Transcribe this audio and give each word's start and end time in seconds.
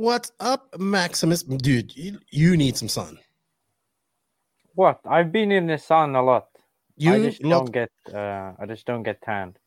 What's 0.00 0.32
up, 0.40 0.80
Maximus? 0.80 1.42
Dude, 1.42 1.94
you, 1.94 2.20
you 2.30 2.56
need 2.56 2.74
some 2.74 2.88
sun. 2.88 3.18
What? 4.74 4.98
I've 5.04 5.30
been 5.30 5.52
in 5.52 5.66
the 5.66 5.76
sun 5.76 6.16
a 6.16 6.22
lot. 6.22 6.48
You 6.96 7.12
I 7.12 7.18
just 7.20 7.42
look, 7.42 7.50
don't 7.50 7.70
get. 7.70 7.90
Uh, 8.10 8.52
I 8.58 8.64
just 8.64 8.86
don't 8.86 9.02
get 9.02 9.20
tanned. 9.20 9.58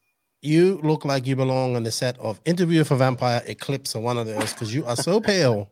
you 0.41 0.79
look 0.81 1.05
like 1.05 1.27
you 1.27 1.35
belong 1.35 1.75
on 1.75 1.83
the 1.83 1.91
set 1.91 2.17
of 2.17 2.41
Interview 2.45 2.83
for 2.83 2.95
Vampire 2.95 3.43
Eclipse 3.45 3.95
or 3.95 4.01
one 4.01 4.17
of 4.17 4.25
those 4.25 4.53
because 4.53 4.73
you 4.73 4.83
are 4.87 4.95
so 4.95 5.21
pale. 5.31 5.69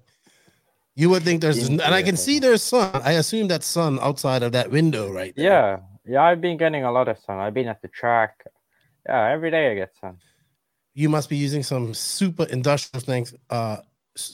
You 0.93 1.09
would 1.09 1.23
think 1.23 1.41
there's, 1.41 1.67
and 1.67 1.81
I 1.81 2.03
can 2.03 2.15
see 2.15 2.37
there's 2.37 2.61
sun. 2.61 3.01
I 3.03 3.13
assume 3.13 3.47
that's 3.47 3.65
sun 3.65 3.97
outside 3.99 4.43
of 4.43 4.51
that 4.51 4.69
window 4.69 5.11
right 5.11 5.35
there. 5.35 5.43
Yeah, 5.43 5.79
yeah. 6.05 6.21
I've 6.21 6.39
been 6.39 6.57
getting 6.57 6.83
a 6.83 6.91
lot 6.91 7.07
of 7.07 7.17
sun. 7.17 7.39
I've 7.39 7.55
been 7.55 7.67
at 7.67 7.81
the 7.81 7.87
track. 7.87 8.45
Yeah, 9.09 9.27
every 9.31 9.49
day 9.49 9.71
I 9.71 9.73
get 9.73 9.95
sun. 9.99 10.17
You 10.93 11.09
must 11.09 11.29
be 11.29 11.37
using 11.37 11.63
some 11.63 11.95
super 11.95 12.43
industrial 12.43 13.01
things, 13.01 13.33
uh, 13.49 13.77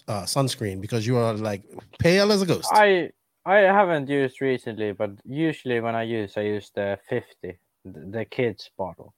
uh, 0.07 0.23
sunscreen 0.23 0.81
because 0.81 1.05
you 1.05 1.17
are 1.17 1.33
like 1.33 1.63
pale 1.99 2.31
as 2.31 2.41
a 2.41 2.45
ghost. 2.45 2.69
I 2.71 3.11
I 3.45 3.59
haven't 3.59 4.09
used 4.09 4.41
recently, 4.41 4.91
but 4.91 5.11
usually 5.23 5.79
when 5.79 5.95
I 5.95 6.03
use, 6.03 6.35
I 6.37 6.41
use 6.41 6.71
the 6.75 6.97
fifty, 7.09 7.57
the, 7.85 7.99
the 8.11 8.25
kids 8.25 8.69
bottle. 8.77 9.13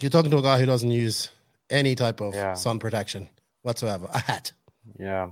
You're 0.00 0.10
talking 0.10 0.30
to 0.30 0.38
a 0.38 0.42
guy 0.42 0.58
who 0.58 0.66
doesn't 0.66 0.90
use 0.90 1.30
any 1.70 1.94
type 1.94 2.20
of 2.20 2.34
Yeah. 2.34 2.54
sun 2.54 2.78
protection 2.78 3.28
whatsoever. 3.62 4.08
A 4.12 4.18
hat. 4.18 4.52
Yeah, 4.98 5.30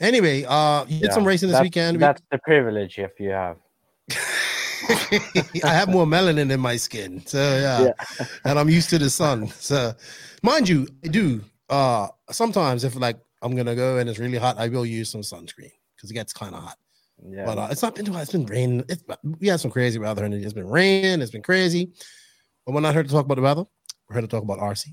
Anyway, 0.00 0.44
uh, 0.48 0.84
you 0.88 1.00
did 1.00 1.12
some 1.12 1.24
racing 1.26 1.48
this 1.48 1.54
That's- 1.54 1.66
weekend. 1.66 1.96
We- 1.98 2.00
That's 2.00 2.22
the 2.30 2.38
privilege 2.38 2.98
if 2.98 3.20
you 3.20 3.30
have. 3.30 3.56
I 5.64 5.72
have 5.74 5.88
more 5.88 6.06
melanin 6.06 6.50
in 6.50 6.58
my 6.60 6.76
skin, 6.76 7.24
so 7.26 7.38
yeah, 7.38 7.82
Yeah. 7.84 8.26
and 8.44 8.58
I'm 8.58 8.68
used 8.70 8.88
to 8.90 8.98
the 8.98 9.10
sun. 9.10 9.48
So, 9.48 9.92
mind 10.42 10.68
you, 10.68 10.88
I 11.04 11.08
do. 11.08 11.42
Uh, 11.70 12.08
sometimes 12.30 12.84
if 12.84 12.96
like 12.96 13.18
I'm 13.42 13.56
gonna 13.56 13.76
go 13.76 13.98
and 13.98 14.08
it's 14.08 14.18
really 14.18 14.38
hot, 14.38 14.58
I 14.58 14.68
will 14.68 14.84
use 14.84 15.10
some 15.10 15.22
sunscreen 15.22 15.72
because 15.96 16.10
it 16.10 16.14
gets 16.14 16.32
kind 16.32 16.54
of 16.54 16.62
hot. 16.62 16.76
Yeah, 17.28 17.44
But 17.44 17.58
uh, 17.58 17.68
it's 17.70 17.82
not 17.82 17.94
been 17.94 18.06
too 18.06 18.12
hot. 18.12 18.22
It's 18.22 18.32
been 18.32 18.46
raining. 18.46 18.84
It's, 18.88 19.04
we 19.40 19.48
had 19.48 19.60
some 19.60 19.70
crazy 19.70 19.98
weather, 19.98 20.24
and 20.24 20.34
it's 20.34 20.52
been 20.52 20.68
raining. 20.68 21.20
It's 21.20 21.30
been 21.30 21.42
crazy. 21.42 21.92
But 22.64 22.74
we're 22.74 22.80
not 22.80 22.94
here 22.94 23.02
to 23.02 23.08
talk 23.08 23.24
about 23.24 23.36
the 23.36 23.42
weather. 23.42 23.64
We're 24.08 24.14
here 24.16 24.22
to 24.22 24.28
talk 24.28 24.42
about 24.42 24.58
RC. 24.58 24.86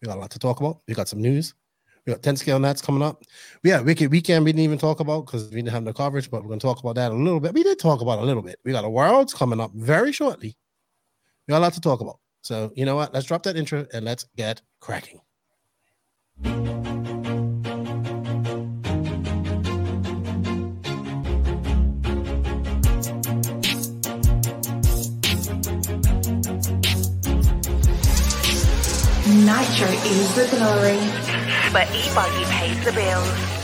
We 0.00 0.06
got 0.06 0.16
a 0.16 0.20
lot 0.20 0.30
to 0.30 0.38
talk 0.38 0.60
about. 0.60 0.78
We 0.88 0.94
got 0.94 1.08
some 1.08 1.20
news. 1.20 1.54
We 2.06 2.12
got 2.14 2.22
10 2.22 2.36
scale 2.36 2.58
nets 2.58 2.80
coming 2.80 3.02
up. 3.02 3.22
We 3.62 3.70
had 3.70 3.84
Wicked 3.84 4.10
Weekend 4.10 4.44
we 4.44 4.52
didn't 4.52 4.64
even 4.64 4.78
talk 4.78 5.00
about 5.00 5.26
because 5.26 5.50
we 5.50 5.56
didn't 5.56 5.72
have 5.72 5.82
no 5.82 5.92
coverage, 5.92 6.30
but 6.30 6.42
we're 6.42 6.48
going 6.48 6.60
to 6.60 6.66
talk 6.66 6.80
about 6.80 6.94
that 6.94 7.12
a 7.12 7.14
little 7.14 7.40
bit. 7.40 7.52
We 7.52 7.62
did 7.62 7.78
talk 7.78 8.00
about 8.00 8.18
it 8.18 8.22
a 8.22 8.24
little 8.24 8.42
bit. 8.42 8.58
We 8.64 8.72
got 8.72 8.84
a 8.84 8.88
Worlds 8.88 9.34
coming 9.34 9.60
up 9.60 9.72
very 9.74 10.12
shortly. 10.12 10.56
We 11.46 11.52
got 11.52 11.58
a 11.58 11.60
lot 11.60 11.74
to 11.74 11.80
talk 11.80 12.00
about. 12.00 12.18
So, 12.40 12.72
you 12.74 12.86
know 12.86 12.96
what? 12.96 13.12
Let's 13.12 13.26
drop 13.26 13.42
that 13.42 13.56
intro 13.56 13.86
and 13.92 14.04
let's 14.06 14.24
get 14.36 14.62
cracking. 14.80 15.20
Nitro 16.44 16.54
is 30.04 30.34
the 30.34 30.46
glory. 30.56 30.98
but 31.72 31.86
e-buggy 31.94 32.44
pays 32.44 32.84
the 32.84 32.92
bills. 32.92 33.57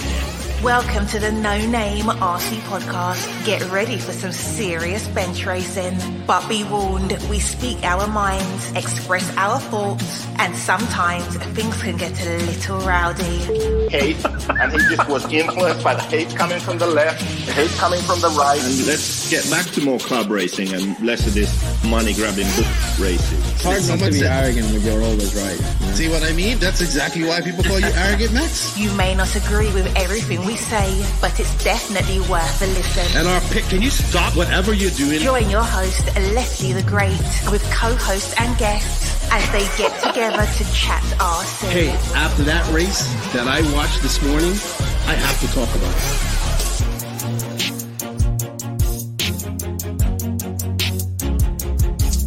Welcome 0.64 1.06
to 1.08 1.18
the 1.18 1.30
No 1.30 1.58
Name 1.58 2.06
RC 2.06 2.56
podcast. 2.60 3.44
Get 3.44 3.70
ready 3.70 3.98
for 3.98 4.12
some 4.12 4.32
serious 4.32 5.06
bench 5.08 5.44
racing. 5.44 5.98
But 6.26 6.48
be 6.48 6.64
warned, 6.64 7.12
we 7.28 7.38
speak 7.38 7.84
our 7.84 8.06
minds, 8.06 8.72
express 8.72 9.30
our 9.36 9.60
thoughts, 9.60 10.26
and 10.38 10.56
sometimes 10.56 11.36
things 11.52 11.82
can 11.82 11.98
get 11.98 12.18
a 12.26 12.38
little 12.46 12.78
rowdy. 12.78 13.90
hate, 13.90 14.24
and 14.24 14.72
he 14.72 14.78
just 14.96 15.06
was 15.06 15.30
influenced 15.30 15.84
by 15.84 15.96
the 15.96 16.02
hate 16.04 16.34
coming 16.34 16.60
from 16.60 16.78
the 16.78 16.86
left, 16.86 17.20
the 17.44 17.52
hate 17.52 17.70
coming 17.72 18.00
from 18.00 18.22
the 18.22 18.28
right. 18.28 18.58
And 18.58 18.86
let's 18.86 19.28
get 19.28 19.44
back 19.50 19.66
to 19.74 19.82
more 19.82 19.98
club 19.98 20.30
racing 20.30 20.72
and 20.72 20.98
less 21.04 21.26
of 21.26 21.34
this 21.34 21.52
money 21.84 22.14
grabbing 22.14 22.48
book 22.56 22.64
racing. 22.98 23.38
hard 23.60 23.86
not 23.86 23.98
to 23.98 24.10
be 24.10 24.24
arrogant 24.24 24.72
when 24.72 24.80
you're 24.80 25.02
always 25.02 25.34
right. 25.34 25.60
you 25.60 25.86
know? 25.86 25.92
See 25.92 26.08
what 26.08 26.22
I 26.22 26.32
mean? 26.32 26.56
That's 26.56 26.80
exactly 26.80 27.24
why 27.24 27.42
people 27.42 27.64
call 27.64 27.80
you 27.80 27.92
arrogant, 27.94 28.32
Max. 28.32 28.78
You 28.78 28.90
may 28.94 29.14
not 29.14 29.36
agree 29.36 29.70
with 29.74 29.94
everything 29.94 30.42
we 30.46 30.53
say, 30.56 31.04
but 31.20 31.38
it's 31.40 31.62
definitely 31.62 32.20
worth 32.20 32.62
a 32.62 32.66
listen. 32.66 33.18
And 33.18 33.28
our 33.28 33.40
pick, 33.52 33.64
can 33.64 33.82
you 33.82 33.90
stop 33.90 34.36
whatever 34.36 34.72
you're 34.72 34.90
doing? 34.92 35.20
Join 35.20 35.50
your 35.50 35.62
host, 35.62 36.06
Leslie 36.34 36.72
the 36.72 36.82
Great, 36.82 37.18
with 37.50 37.62
co-hosts 37.72 38.34
and 38.38 38.56
guests 38.58 39.14
as 39.32 39.50
they 39.52 39.64
get 39.76 39.92
together 40.02 40.46
to 40.46 40.64
chat 40.72 41.02
RC. 41.18 41.68
Hey, 41.68 41.90
after 42.14 42.42
that 42.44 42.70
race 42.72 43.12
that 43.32 43.48
I 43.48 43.62
watched 43.74 44.02
this 44.02 44.22
morning, 44.22 44.52
I 45.06 45.14
have 45.14 45.40
to 45.40 45.46
talk 45.54 45.74
about 45.74 45.94
it. 45.96 46.34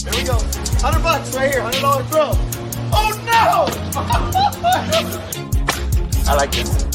Here 0.03 0.13
we 0.15 0.23
go. 0.27 0.37
100 0.81 1.03
bucks 1.03 1.35
right 1.35 1.51
here, 1.51 1.61
$100 1.61 2.07
throw. 2.09 2.31
Oh 2.93 3.11
no! 3.25 3.67
I 6.31 6.35
like 6.35 6.51
this. 6.51 6.86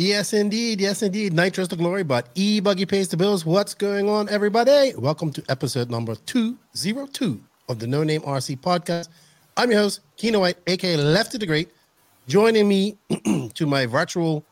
Yes, 0.00 0.32
indeed. 0.32 0.80
Yes, 0.80 1.02
indeed. 1.02 1.34
Nitro's 1.34 1.68
the 1.68 1.76
glory, 1.76 2.04
but 2.04 2.30
E 2.34 2.58
Buggy 2.60 2.86
pays 2.86 3.08
the 3.08 3.18
bills. 3.18 3.44
What's 3.44 3.74
going 3.74 4.08
on, 4.08 4.30
everybody? 4.30 4.94
Welcome 4.96 5.30
to 5.32 5.44
episode 5.50 5.90
number 5.90 6.14
202 6.14 7.38
of 7.68 7.78
the 7.78 7.86
No 7.86 8.02
Name 8.02 8.22
RC 8.22 8.60
podcast. 8.60 9.08
I'm 9.58 9.70
your 9.70 9.80
host, 9.80 10.00
Keno 10.16 10.40
White, 10.40 10.56
aka 10.66 10.96
Left 10.96 11.06
Lefty 11.06 11.36
the 11.36 11.44
Great. 11.44 11.68
Joining 12.28 12.66
me 12.66 12.96
to 13.52 13.66
my 13.66 13.84
virtual 13.84 14.42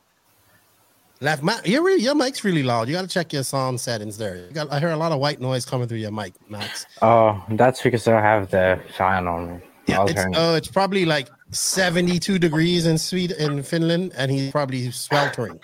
left 1.23 1.43
mic. 1.43 1.67
Your, 1.67 1.89
your 1.97 2.15
mic's 2.15 2.45
really 2.45 2.63
loud. 2.63 2.87
You 2.87 2.93
got 2.97 3.03
to 3.03 3.09
check 3.09 3.33
your 3.33 3.43
sound 3.43 3.81
settings 3.81 4.19
there. 4.19 4.37
You 4.37 4.51
got, 4.53 4.71
I 4.71 4.79
hear 4.79 4.91
a 4.91 4.99
lot 4.99 5.13
of 5.13 5.19
white 5.19 5.41
noise 5.41 5.65
coming 5.65 5.89
through 5.89 5.97
your 5.97 6.13
mic, 6.13 6.35
Max. 6.51 6.85
Oh, 7.01 7.43
that's 7.49 7.81
because 7.81 8.07
I 8.07 8.21
have 8.21 8.51
the 8.51 8.79
fan 8.99 9.27
on 9.27 9.55
me. 9.55 9.61
Yeah, 9.87 10.05
it's, 10.07 10.27
oh, 10.37 10.57
it's 10.57 10.69
probably 10.69 11.07
like 11.07 11.31
72 11.51 12.39
degrees 12.39 12.87
in 12.87 12.99
Sweden 12.99 13.37
in 13.39 13.63
Finland, 13.63 14.13
and 14.17 14.31
he's 14.31 14.51
probably 14.51 14.91
sweltering. 14.91 15.59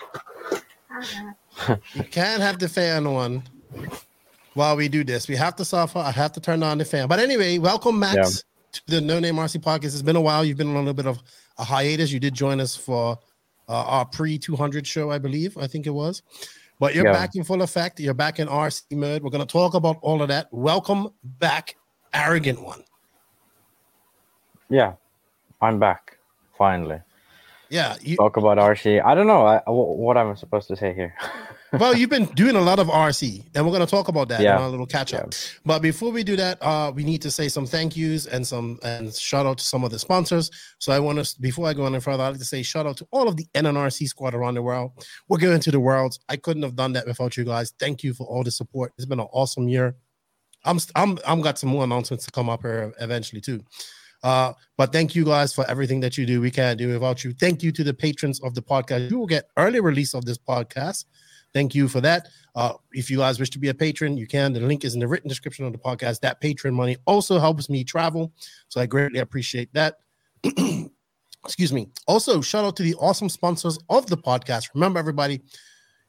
you 1.93 2.03
can't 2.05 2.41
have 2.41 2.57
the 2.59 2.67
fan 2.67 3.05
on 3.05 3.43
while 4.55 4.75
we 4.75 4.87
do 4.87 5.03
this. 5.03 5.27
We 5.27 5.35
have 5.35 5.55
to 5.57 5.65
suffer. 5.65 5.99
I 5.99 6.11
have 6.11 6.31
to 6.33 6.39
turn 6.39 6.63
on 6.63 6.77
the 6.77 6.85
fan. 6.85 7.07
But 7.07 7.19
anyway, 7.19 7.57
welcome, 7.59 7.99
Max, 7.99 8.43
to 8.71 8.81
the 8.87 9.01
No 9.01 9.19
Name 9.19 9.35
RC 9.35 9.61
podcast. 9.61 9.85
It's 9.85 10.01
been 10.01 10.15
a 10.15 10.21
while. 10.21 10.43
You've 10.43 10.57
been 10.57 10.69
on 10.69 10.75
a 10.75 10.79
little 10.79 10.93
bit 10.93 11.07
of 11.07 11.21
a 11.57 11.63
hiatus. 11.63 12.11
You 12.11 12.19
did 12.19 12.33
join 12.33 12.59
us 12.59 12.75
for 12.75 13.19
uh, 13.69 13.71
our 13.83 14.05
pre 14.05 14.37
200 14.39 14.87
show, 14.87 15.11
I 15.11 15.17
believe. 15.19 15.57
I 15.57 15.67
think 15.67 15.85
it 15.85 15.91
was. 15.91 16.23
But 16.79 16.93
you're 16.95 17.05
Yeah. 17.05 17.13
back 17.13 17.35
in 17.35 17.43
full 17.43 17.61
effect. 17.61 17.99
You're 17.99 18.13
back 18.13 18.39
in 18.39 18.47
RC 18.47 18.83
mode. 18.91 19.23
We're 19.23 19.29
going 19.29 19.45
to 19.45 19.51
talk 19.51 19.75
about 19.75 19.97
all 20.01 20.21
of 20.21 20.27
that. 20.29 20.47
Welcome 20.51 21.09
back, 21.23 21.75
arrogant 22.13 22.61
one. 22.61 22.83
Yeah, 24.69 24.93
I'm 25.65 25.79
back 25.79 26.17
finally. 26.57 27.01
Yeah, 27.69 27.95
you, 28.01 28.15
Talk 28.17 28.37
about 28.37 28.57
RC. 28.59 29.03
I 29.03 29.15
don't 29.15 29.25
know 29.25 29.45
I, 29.45 29.59
what 29.67 30.17
I'm 30.17 30.35
supposed 30.35 30.67
to 30.67 30.75
say 30.75 30.93
here. 30.93 31.15
well, 31.79 31.97
you've 31.97 32.11
been 32.11 32.25
doing 32.25 32.55
a 32.55 32.61
lot 32.61 32.77
of 32.77 32.87
RC, 32.87 33.43
and 33.55 33.65
we're 33.65 33.71
going 33.71 33.85
to 33.85 33.89
talk 33.89 34.07
about 34.07 34.27
that 34.29 34.41
Yeah. 34.41 34.55
in 34.57 34.61
our 34.61 34.69
little 34.69 34.85
catch 34.85 35.15
up. 35.15 35.33
But 35.65 35.81
before 35.81 36.11
we 36.11 36.23
do 36.23 36.35
that, 36.35 36.59
uh, 36.61 36.91
we 36.95 37.03
need 37.03 37.23
to 37.23 37.31
say 37.31 37.47
some 37.49 37.65
thank 37.65 37.97
yous 37.97 38.27
and 38.27 38.45
some 38.45 38.77
and 38.83 39.11
shout 39.13 39.47
out 39.47 39.57
to 39.57 39.65
some 39.65 39.83
of 39.83 39.89
the 39.89 39.97
sponsors. 39.97 40.51
So 40.77 40.93
I 40.93 40.99
want 40.99 41.25
to, 41.25 41.41
before 41.41 41.67
I 41.67 41.73
go 41.73 41.87
any 41.87 41.99
further, 41.99 42.23
I'd 42.23 42.29
like 42.29 42.37
to 42.37 42.45
say 42.45 42.61
shout 42.61 42.85
out 42.85 42.97
to 42.97 43.07
all 43.11 43.27
of 43.27 43.35
the 43.35 43.47
NNRC 43.55 44.07
squad 44.07 44.35
around 44.35 44.53
the 44.53 44.61
world. 44.61 44.91
We're 45.27 45.39
going 45.39 45.59
to 45.59 45.71
the 45.71 45.79
worlds. 45.79 46.19
I 46.29 46.37
couldn't 46.37 46.63
have 46.63 46.75
done 46.75 46.93
that 46.93 47.07
without 47.07 47.35
you 47.35 47.45
guys. 47.45 47.73
Thank 47.79 48.03
you 48.03 48.13
for 48.13 48.27
all 48.27 48.43
the 48.43 48.51
support. 48.51 48.93
It's 48.97 49.07
been 49.07 49.19
an 49.19 49.27
awesome 49.33 49.67
year. 49.67 49.95
I'm 50.63 50.77
I'm 50.95 51.17
I'm 51.27 51.41
got 51.41 51.57
some 51.57 51.69
more 51.69 51.83
announcements 51.83 52.25
to 52.25 52.31
come 52.31 52.49
up 52.49 52.61
here 52.61 52.93
eventually 52.99 53.41
too. 53.41 53.63
Uh, 54.25 54.53
but 54.75 54.91
thank 54.91 55.13
you 55.13 55.23
guys 55.23 55.53
for 55.53 55.69
everything 55.69 55.99
that 55.99 56.17
you 56.17 56.25
do. 56.25 56.41
We 56.41 56.49
can't 56.49 56.79
do 56.79 56.87
without 56.87 57.23
you. 57.23 57.31
Thank 57.31 57.61
you 57.61 57.71
to 57.71 57.83
the 57.83 57.93
patrons 57.93 58.41
of 58.41 58.55
the 58.55 58.61
podcast. 58.61 59.11
You 59.11 59.19
will 59.19 59.27
get 59.27 59.51
early 59.55 59.79
release 59.79 60.15
of 60.15 60.25
this 60.25 60.39
podcast. 60.39 61.05
Thank 61.53 61.75
you 61.75 61.87
for 61.87 62.01
that. 62.01 62.27
Uh, 62.55 62.73
if 62.91 63.11
you 63.11 63.19
guys 63.19 63.39
wish 63.39 63.51
to 63.51 63.59
be 63.59 63.69
a 63.69 63.73
patron, 63.73 64.17
you 64.17 64.25
can. 64.25 64.51
The 64.51 64.61
link 64.61 64.83
is 64.83 64.95
in 64.95 64.99
the 64.99 65.07
written 65.07 65.29
description 65.29 65.63
of 65.65 65.73
the 65.73 65.77
podcast. 65.77 66.21
That 66.21 66.41
patron 66.41 66.73
money 66.73 66.97
also 67.05 67.37
helps 67.37 67.69
me 67.69 67.83
travel. 67.83 68.33
So 68.67 68.81
I 68.81 68.87
greatly 68.87 69.19
appreciate 69.19 69.71
that. 69.73 69.99
Excuse 71.45 71.71
me. 71.71 71.89
Also, 72.07 72.41
shout 72.41 72.65
out 72.65 72.75
to 72.77 72.83
the 72.83 72.95
awesome 72.95 73.29
sponsors 73.29 73.77
of 73.91 74.07
the 74.07 74.17
podcast. 74.17 74.69
Remember, 74.73 74.97
everybody, 74.97 75.39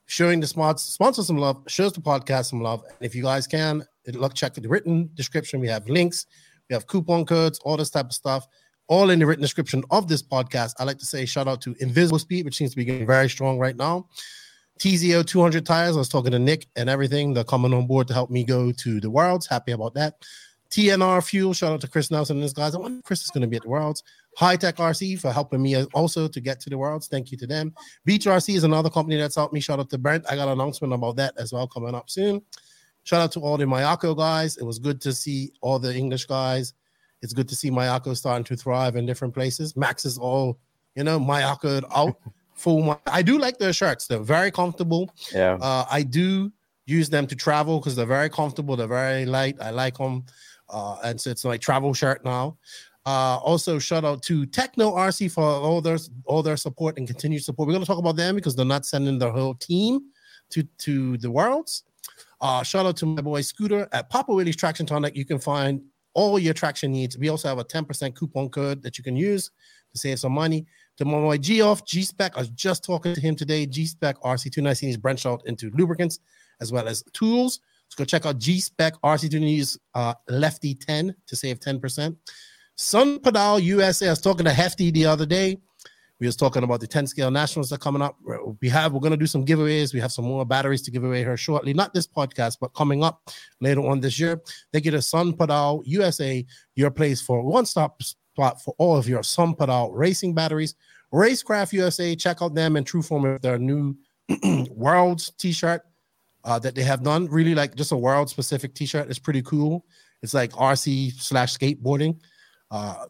showing 0.06 0.40
the 0.40 0.46
sponsors 0.46 0.90
sponsor 0.90 1.22
some 1.22 1.36
love, 1.36 1.62
shows 1.68 1.92
the 1.92 2.00
podcast 2.00 2.46
some 2.46 2.62
love. 2.62 2.82
And 2.82 3.06
if 3.06 3.14
you 3.14 3.22
guys 3.22 3.46
can, 3.46 3.84
look 4.14 4.32
check 4.32 4.54
the 4.54 4.66
written 4.66 5.10
description. 5.14 5.60
We 5.60 5.68
have 5.68 5.86
links, 5.86 6.24
we 6.68 6.74
have 6.74 6.86
coupon 6.86 7.24
codes, 7.24 7.58
all 7.60 7.76
this 7.76 7.90
type 7.90 8.06
of 8.06 8.12
stuff. 8.12 8.46
all 8.88 9.10
in 9.10 9.18
the 9.18 9.26
written 9.26 9.42
description 9.42 9.82
of 9.90 10.06
this 10.06 10.22
podcast. 10.22 10.74
I 10.78 10.84
like 10.84 10.98
to 10.98 11.06
say 11.06 11.26
shout 11.26 11.48
out 11.48 11.60
to 11.62 11.74
Invisible 11.80 12.20
Speed, 12.20 12.44
which 12.44 12.56
seems 12.56 12.70
to 12.70 12.76
be 12.76 12.84
getting 12.84 13.06
very 13.06 13.28
strong 13.28 13.58
right 13.58 13.76
now. 13.76 14.06
TZO 14.78 15.26
200 15.26 15.64
tires. 15.64 15.96
I 15.96 15.98
was 15.98 16.08
talking 16.08 16.32
to 16.32 16.38
Nick 16.38 16.66
and 16.76 16.88
everything. 16.88 17.32
They're 17.32 17.44
coming 17.44 17.72
on 17.74 17.86
board 17.86 18.06
to 18.08 18.14
help 18.14 18.30
me 18.30 18.44
go 18.44 18.70
to 18.72 19.00
the 19.00 19.10
Worlds. 19.10 19.46
Happy 19.46 19.72
about 19.72 19.94
that. 19.94 20.14
TNR 20.70 21.24
Fuel. 21.24 21.54
Shout 21.54 21.72
out 21.72 21.80
to 21.80 21.88
Chris 21.88 22.10
Nelson 22.10 22.36
and 22.36 22.42
his 22.42 22.52
guys. 22.52 22.74
I 22.74 22.78
wonder 22.78 22.98
if 22.98 23.04
Chris 23.04 23.22
is 23.22 23.30
going 23.30 23.42
to 23.42 23.48
be 23.48 23.56
at 23.56 23.62
the 23.62 23.68
Worlds. 23.68 24.02
Hitec 24.38 24.74
RC 24.74 25.18
for 25.18 25.32
helping 25.32 25.62
me 25.62 25.82
also 25.86 26.28
to 26.28 26.40
get 26.40 26.60
to 26.60 26.70
the 26.70 26.76
Worlds. 26.76 27.08
Thank 27.08 27.32
you 27.32 27.38
to 27.38 27.46
them. 27.46 27.74
Beach 28.04 28.26
RC 28.26 28.54
is 28.54 28.64
another 28.64 28.90
company 28.90 29.16
that's 29.16 29.36
helped 29.36 29.54
me. 29.54 29.60
Shout 29.60 29.80
out 29.80 29.88
to 29.90 29.98
Brent. 29.98 30.26
I 30.30 30.36
got 30.36 30.48
an 30.48 30.60
announcement 30.60 30.92
about 30.92 31.16
that 31.16 31.34
as 31.38 31.52
well 31.52 31.66
coming 31.66 31.94
up 31.94 32.10
soon. 32.10 32.42
Shout 33.06 33.20
out 33.22 33.30
to 33.32 33.40
all 33.40 33.56
the 33.56 33.64
Mayako 33.64 34.16
guys. 34.16 34.56
It 34.56 34.64
was 34.64 34.80
good 34.80 35.00
to 35.02 35.12
see 35.12 35.52
all 35.60 35.78
the 35.78 35.94
English 35.94 36.26
guys. 36.26 36.74
It's 37.22 37.32
good 37.32 37.48
to 37.48 37.54
see 37.54 37.70
Mayako 37.70 38.16
starting 38.16 38.42
to 38.46 38.56
thrive 38.56 38.96
in 38.96 39.06
different 39.06 39.32
places. 39.32 39.76
Max 39.76 40.04
is 40.04 40.18
all, 40.18 40.58
you 40.96 41.04
know, 41.04 41.20
Mayako 41.20 41.84
out 41.94 42.16
full. 42.54 43.00
I 43.06 43.22
do 43.22 43.38
like 43.38 43.58
their 43.58 43.72
shirts. 43.72 44.08
They're 44.08 44.18
very 44.18 44.50
comfortable. 44.50 45.08
Yeah. 45.32 45.56
Uh, 45.60 45.84
I 45.88 46.02
do 46.02 46.52
use 46.86 47.08
them 47.08 47.28
to 47.28 47.36
travel 47.36 47.78
because 47.78 47.94
they're 47.94 48.06
very 48.06 48.28
comfortable. 48.28 48.74
They're 48.74 48.88
very 48.88 49.24
light. 49.24 49.56
I 49.60 49.70
like 49.70 49.98
them. 49.98 50.24
Uh, 50.68 50.96
and 51.04 51.20
so 51.20 51.30
it's 51.30 51.44
like 51.44 51.60
travel 51.60 51.94
shirt 51.94 52.24
now. 52.24 52.58
Uh, 53.06 53.38
also, 53.38 53.78
shout 53.78 54.04
out 54.04 54.20
to 54.24 54.46
Tekno 54.48 54.96
RC 54.96 55.30
for 55.30 55.44
all 55.44 55.80
their 55.80 55.98
all 56.24 56.42
their 56.42 56.56
support 56.56 56.98
and 56.98 57.06
continued 57.06 57.44
support. 57.44 57.68
We're 57.68 57.74
going 57.74 57.84
to 57.84 57.86
talk 57.86 58.00
about 58.00 58.16
them 58.16 58.34
because 58.34 58.56
they're 58.56 58.66
not 58.66 58.84
sending 58.84 59.20
their 59.20 59.30
whole 59.30 59.54
team 59.54 60.00
to 60.50 60.64
to 60.78 61.16
the 61.18 61.30
worlds. 61.30 61.84
Uh, 62.40 62.62
shout 62.62 62.86
out 62.86 62.96
to 62.98 63.06
my 63.06 63.22
boy 63.22 63.40
Scooter 63.40 63.88
at 63.92 64.10
Papa 64.10 64.32
Willie's 64.32 64.56
Traction 64.56 64.86
Tonic. 64.86 65.16
You 65.16 65.24
can 65.24 65.38
find 65.38 65.80
all 66.14 66.38
your 66.38 66.54
traction 66.54 66.92
needs. 66.92 67.18
We 67.18 67.28
also 67.28 67.48
have 67.48 67.58
a 67.58 67.64
10% 67.64 68.14
coupon 68.14 68.48
code 68.48 68.82
that 68.82 68.96
you 68.98 69.04
can 69.04 69.16
use 69.16 69.50
to 69.92 69.98
save 69.98 70.18
some 70.18 70.32
money. 70.32 70.66
To 70.96 71.04
my 71.04 71.12
boy 71.12 71.38
G 71.38 71.60
off 71.60 71.84
G 71.84 72.02
Spec, 72.02 72.36
I 72.36 72.40
was 72.40 72.48
just 72.50 72.84
talking 72.84 73.14
to 73.14 73.20
him 73.20 73.36
today. 73.36 73.66
G 73.66 73.86
Spec 73.86 74.18
RC219 74.22 74.88
is 74.88 74.96
branched 74.96 75.26
out 75.26 75.42
into 75.46 75.70
lubricants 75.74 76.18
as 76.60 76.72
well 76.72 76.88
as 76.88 77.02
tools. 77.12 77.60
So 77.88 77.96
go 77.98 78.04
check 78.04 78.24
out 78.24 78.38
G 78.38 78.60
Spec 78.60 78.94
RC219 79.04 79.78
uh, 79.94 80.14
Lefty 80.28 80.74
10 80.74 81.14
to 81.26 81.36
save 81.36 81.60
10%. 81.60 82.16
SunPadow 82.78 83.62
USA. 83.62 84.06
I 84.06 84.10
was 84.10 84.20
talking 84.20 84.44
to 84.44 84.52
Hefty 84.52 84.90
the 84.90 85.06
other 85.06 85.26
day. 85.26 85.58
We 86.18 86.26
was 86.26 86.36
talking 86.36 86.62
about 86.62 86.80
the 86.80 86.86
10 86.86 87.06
scale 87.06 87.30
nationals 87.30 87.68
that 87.68 87.76
are 87.76 87.78
coming 87.78 88.00
up. 88.00 88.16
We 88.60 88.68
have 88.68 88.92
we're 88.92 89.00
gonna 89.00 89.16
do 89.16 89.26
some 89.26 89.44
giveaways. 89.44 89.92
We 89.92 90.00
have 90.00 90.12
some 90.12 90.24
more 90.24 90.46
batteries 90.46 90.82
to 90.82 90.90
give 90.90 91.04
away 91.04 91.20
here 91.20 91.36
shortly. 91.36 91.74
Not 91.74 91.92
this 91.92 92.06
podcast, 92.06 92.56
but 92.60 92.74
coming 92.74 93.04
up 93.04 93.28
later 93.60 93.86
on 93.86 94.00
this 94.00 94.18
year. 94.18 94.40
They 94.72 94.80
get 94.80 94.94
a 94.94 94.98
SunPadow 94.98 95.82
USA, 95.84 96.44
your 96.74 96.90
place 96.90 97.20
for 97.20 97.42
one-stop 97.42 98.02
spot 98.02 98.62
for 98.62 98.74
all 98.78 98.96
of 98.96 99.08
your 99.08 99.20
SunPadow 99.20 99.90
racing 99.92 100.34
batteries. 100.34 100.74
Racecraft 101.12 101.72
USA, 101.72 102.16
check 102.16 102.42
out 102.42 102.54
them 102.54 102.76
and 102.76 102.86
Trueform 102.86 103.32
with 103.34 103.42
their 103.42 103.58
new 103.58 103.96
Worlds 104.70 105.30
t-shirt 105.38 105.82
uh, 106.44 106.58
that 106.58 106.74
they 106.74 106.82
have 106.82 107.02
done. 107.02 107.26
Really 107.26 107.54
like 107.54 107.74
just 107.74 107.92
a 107.92 107.96
world 107.96 108.30
specific 108.30 108.74
t-shirt. 108.74 109.08
It's 109.08 109.18
pretty 109.18 109.42
cool. 109.42 109.84
It's 110.22 110.34
like 110.34 110.52
RC 110.52 111.12
slash 111.20 111.56
skateboarding. 111.56 112.18
Uh, 112.70 113.06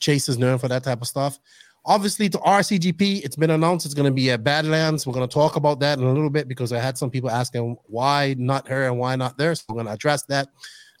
Chase 0.00 0.28
is 0.28 0.38
known 0.38 0.58
for 0.58 0.68
that 0.68 0.84
type 0.84 1.00
of 1.00 1.06
stuff. 1.06 1.38
Obviously, 1.88 2.28
to 2.28 2.36
RCGP, 2.38 3.24
it's 3.24 3.34
been 3.34 3.48
announced 3.48 3.86
it's 3.86 3.94
going 3.94 4.04
to 4.04 4.14
be 4.14 4.30
at 4.30 4.44
Badlands. 4.44 5.06
We're 5.06 5.14
going 5.14 5.26
to 5.26 5.32
talk 5.32 5.56
about 5.56 5.80
that 5.80 5.98
in 5.98 6.04
a 6.04 6.12
little 6.12 6.28
bit 6.28 6.46
because 6.46 6.70
I 6.70 6.78
had 6.78 6.98
some 6.98 7.10
people 7.10 7.30
asking 7.30 7.78
why 7.84 8.34
not 8.36 8.68
her 8.68 8.84
and 8.84 8.98
why 8.98 9.16
not 9.16 9.38
there. 9.38 9.54
So 9.54 9.64
we're 9.70 9.76
going 9.76 9.86
to 9.86 9.92
address 9.92 10.22
that 10.24 10.48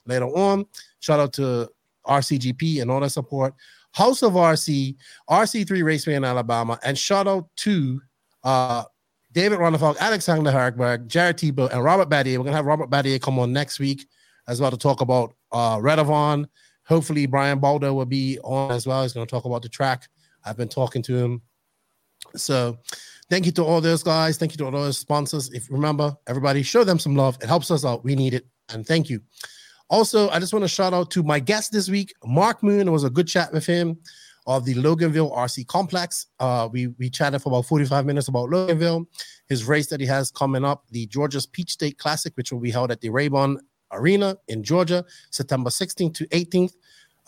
later 0.06 0.24
on. 0.24 0.64
Shout 1.00 1.20
out 1.20 1.34
to 1.34 1.68
RCGP 2.06 2.80
and 2.80 2.90
all 2.90 3.00
that 3.00 3.10
support. 3.10 3.52
House 3.92 4.22
of 4.22 4.32
RC, 4.32 4.96
RC3 5.28 5.84
Raceway 5.84 6.14
in 6.14 6.24
Alabama, 6.24 6.78
and 6.82 6.96
shout 6.96 7.28
out 7.28 7.48
to 7.56 8.00
uh, 8.42 8.84
David 9.32 9.58
Ronnefalk, 9.58 9.98
Alexander 9.98 10.50
Hagberg, 10.50 11.06
Jared 11.06 11.36
Tebo, 11.36 11.70
and 11.70 11.84
Robert 11.84 12.08
Batlle. 12.08 12.38
We're 12.38 12.44
going 12.44 12.52
to 12.52 12.56
have 12.56 12.64
Robert 12.64 12.88
Batlle 12.88 13.20
come 13.20 13.38
on 13.38 13.52
next 13.52 13.78
week 13.78 14.08
as 14.48 14.58
well 14.58 14.70
to 14.70 14.78
talk 14.78 15.02
about 15.02 15.34
uh, 15.52 15.76
Redovan 15.76 16.46
Hopefully, 16.88 17.26
Brian 17.26 17.58
Baldo 17.58 17.92
will 17.92 18.06
be 18.06 18.38
on 18.42 18.70
as 18.70 18.86
well. 18.86 19.02
He's 19.02 19.12
going 19.12 19.26
to 19.26 19.30
talk 19.30 19.44
about 19.44 19.60
the 19.60 19.68
track. 19.68 20.08
I've 20.48 20.56
been 20.56 20.68
talking 20.68 21.02
to 21.02 21.16
him. 21.16 21.42
So, 22.34 22.78
thank 23.30 23.46
you 23.46 23.52
to 23.52 23.64
all 23.64 23.80
those 23.80 24.02
guys. 24.02 24.38
Thank 24.38 24.52
you 24.52 24.58
to 24.58 24.64
all 24.64 24.70
those 24.70 24.98
sponsors. 24.98 25.50
If 25.52 25.70
remember, 25.70 26.16
everybody 26.26 26.62
show 26.62 26.84
them 26.84 26.98
some 26.98 27.14
love. 27.14 27.38
It 27.40 27.46
helps 27.46 27.70
us 27.70 27.84
out. 27.84 28.04
We 28.04 28.14
need 28.14 28.34
it. 28.34 28.46
And 28.70 28.86
thank 28.86 29.08
you. 29.08 29.20
Also, 29.90 30.28
I 30.28 30.38
just 30.38 30.52
want 30.52 30.64
to 30.64 30.68
shout 30.68 30.92
out 30.92 31.10
to 31.12 31.22
my 31.22 31.40
guest 31.40 31.72
this 31.72 31.88
week, 31.88 32.12
Mark 32.24 32.62
Moon. 32.62 32.88
It 32.88 32.90
was 32.90 33.04
a 33.04 33.10
good 33.10 33.26
chat 33.26 33.52
with 33.52 33.64
him 33.64 33.98
of 34.46 34.64
the 34.64 34.74
Loganville 34.74 35.34
RC 35.34 35.66
Complex. 35.66 36.26
Uh, 36.40 36.68
we 36.70 36.88
we 36.98 37.08
chatted 37.08 37.42
for 37.42 37.50
about 37.50 37.66
45 37.66 38.04
minutes 38.04 38.28
about 38.28 38.48
Loganville, 38.48 39.06
his 39.48 39.64
race 39.64 39.86
that 39.88 40.00
he 40.00 40.06
has 40.06 40.30
coming 40.30 40.64
up, 40.64 40.84
the 40.90 41.06
Georgia's 41.06 41.46
Peach 41.46 41.70
State 41.70 41.98
Classic, 41.98 42.34
which 42.36 42.52
will 42.52 42.60
be 42.60 42.70
held 42.70 42.90
at 42.90 43.00
the 43.00 43.08
Rabun 43.08 43.58
Arena 43.92 44.36
in 44.48 44.62
Georgia, 44.62 45.04
September 45.30 45.70
16th 45.70 46.14
to 46.14 46.26
18th. 46.28 46.72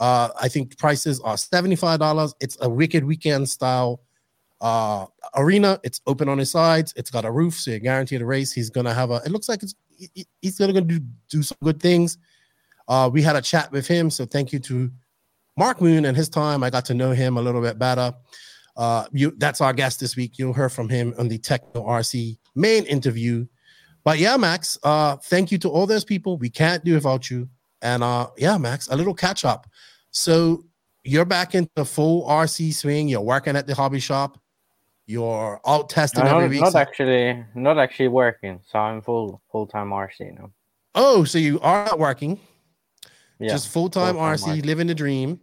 Uh, 0.00 0.30
I 0.40 0.48
think 0.48 0.76
prices 0.78 1.20
are 1.20 1.36
$75. 1.36 2.34
It's 2.40 2.56
a 2.60 2.68
wicked 2.68 3.04
weekend 3.04 3.48
style 3.48 4.00
uh, 4.60 5.06
arena. 5.36 5.78
It's 5.84 6.00
open 6.06 6.28
on 6.28 6.38
his 6.38 6.50
sides. 6.50 6.92
It's 6.96 7.10
got 7.10 7.24
a 7.24 7.30
roof, 7.30 7.54
so 7.54 7.70
you're 7.70 7.80
guaranteed 7.80 8.22
a 8.22 8.26
race. 8.26 8.52
He's 8.52 8.70
gonna 8.70 8.94
have 8.94 9.10
a. 9.10 9.20
It 9.24 9.30
looks 9.30 9.48
like 9.48 9.62
it's 9.62 9.74
he's 10.40 10.58
gonna 10.58 10.80
do 10.80 11.00
do 11.28 11.42
some 11.42 11.58
good 11.62 11.80
things. 11.80 12.18
Uh, 12.88 13.08
we 13.12 13.22
had 13.22 13.36
a 13.36 13.42
chat 13.42 13.70
with 13.70 13.86
him, 13.86 14.10
so 14.10 14.26
thank 14.26 14.52
you 14.52 14.58
to 14.58 14.90
Mark 15.56 15.80
Moon 15.80 16.04
and 16.04 16.16
his 16.16 16.28
time. 16.28 16.64
I 16.64 16.70
got 16.70 16.84
to 16.86 16.94
know 16.94 17.12
him 17.12 17.36
a 17.36 17.42
little 17.42 17.62
bit 17.62 17.78
better. 17.78 18.12
Uh, 18.76 19.04
you 19.12 19.34
that's 19.38 19.60
our 19.60 19.72
guest 19.72 20.00
this 20.00 20.16
week. 20.16 20.38
You'll 20.38 20.54
hear 20.54 20.68
from 20.68 20.88
him 20.88 21.14
on 21.18 21.28
the 21.28 21.38
Tekno 21.38 21.86
RC 21.86 22.38
main 22.54 22.84
interview 22.84 23.46
but 24.04 24.18
yeah, 24.18 24.36
Max, 24.36 24.78
uh, 24.82 25.16
thank 25.16 25.52
you 25.52 25.58
to 25.58 25.68
all 25.68 25.86
those 25.86 26.04
people. 26.04 26.38
We 26.38 26.50
can't 26.50 26.84
do 26.84 26.94
without 26.94 27.30
you. 27.30 27.48
And 27.82 28.02
uh, 28.02 28.28
yeah, 28.36 28.56
Max, 28.58 28.88
a 28.88 28.96
little 28.96 29.14
catch 29.14 29.44
up. 29.44 29.66
So 30.10 30.64
you're 31.04 31.24
back 31.24 31.54
into 31.54 31.84
full 31.84 32.26
RC 32.26 32.74
swing. 32.74 33.08
You're 33.08 33.20
working 33.20 33.56
at 33.56 33.66
the 33.66 33.74
hobby 33.74 34.00
shop. 34.00 34.38
You're 35.06 35.60
out 35.66 35.88
testing 35.88 36.24
no, 36.24 36.36
every 36.36 36.48
week. 36.48 36.60
Not 36.60 36.76
actually, 36.76 37.44
not 37.54 37.78
actually 37.78 38.08
working. 38.08 38.60
So 38.66 38.78
I'm 38.78 39.02
full 39.02 39.42
full 39.50 39.66
time 39.66 39.90
RC 39.90 40.38
now. 40.38 40.50
Oh, 40.94 41.24
so 41.24 41.38
you 41.38 41.58
are 41.60 41.84
not 41.86 41.98
working? 41.98 42.38
Yeah, 43.38 43.48
just 43.48 43.68
full 43.68 43.88
time 43.88 44.16
RC, 44.16 44.64
living 44.64 44.86
the 44.86 44.94
dream. 44.94 45.40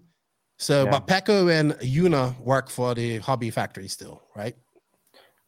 So, 0.57 0.85
yeah. 0.85 0.91
but 0.91 1.07
Pekka 1.07 1.51
and 1.51 1.73
Joona 1.73 2.39
work 2.39 2.69
for 2.69 2.95
the 2.95 3.19
hobby 3.19 3.51
factory 3.51 3.87
still, 3.87 4.23
right? 4.35 4.55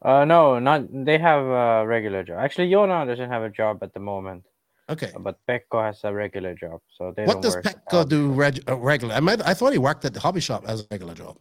Uh, 0.01 0.24
no, 0.24 0.60
not 0.60 0.83
they 0.92 1.18
have 1.18 1.44
a 1.45 1.86
regular 1.86 2.24
job. 2.24 2.39
Actually, 2.39 2.69
Joona 2.69 3.05
doesn't 3.08 3.29
have 3.29 3.44
a 3.44 3.50
job 3.50 3.84
at 3.84 3.94
the 3.94 4.00
moment. 4.00 4.44
Okay, 4.89 5.12
but 5.19 5.38
Pekka 5.48 5.86
has 5.86 6.03
a 6.03 6.13
regular 6.13 6.55
job, 6.55 6.81
so 6.98 7.13
they. 7.15 7.25
What 7.25 7.41
does 7.41 7.55
Pekka 7.58 8.10
do 8.10 8.31
reg- 8.31 8.63
uh, 8.67 8.77
regular? 8.77 9.13
I 9.13 9.19
might, 9.19 9.46
I 9.46 9.53
thought 9.53 9.72
he 9.72 9.77
worked 9.77 10.03
at 10.05 10.13
the 10.13 10.19
hobby 10.19 10.39
shop 10.41 10.63
as 10.67 10.81
a 10.81 10.86
regular 10.89 11.13
job. 11.13 11.38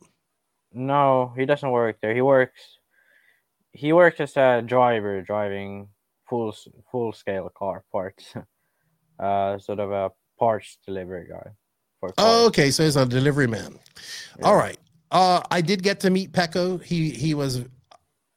No, 0.72 1.32
he 1.36 1.46
doesn't 1.46 1.70
work 1.70 1.96
there. 2.02 2.14
He 2.14 2.20
works. 2.20 2.60
He 3.72 3.92
works 3.92 4.20
as 4.20 4.36
a 4.36 4.62
driver, 4.64 5.22
driving 5.22 5.88
full 6.28 6.54
full 6.90 7.12
scale 7.12 7.50
car 7.56 7.84
parts. 7.90 8.34
uh, 9.18 9.58
sort 9.58 9.80
of 9.80 9.92
a 9.92 10.10
parts 10.38 10.78
delivery 10.86 11.26
guy. 11.28 11.50
For 12.00 12.12
oh, 12.18 12.46
okay. 12.48 12.70
So 12.70 12.84
he's 12.84 12.96
a 12.96 13.06
delivery 13.06 13.46
man. 13.46 13.78
Yeah. 14.38 14.46
All 14.46 14.56
right. 14.56 14.78
Uh, 15.10 15.40
I 15.50 15.62
did 15.62 15.82
get 15.82 16.00
to 16.00 16.10
meet 16.10 16.32
Pekka. 16.32 16.82
He 16.82 17.10
he 17.10 17.34
was 17.34 17.64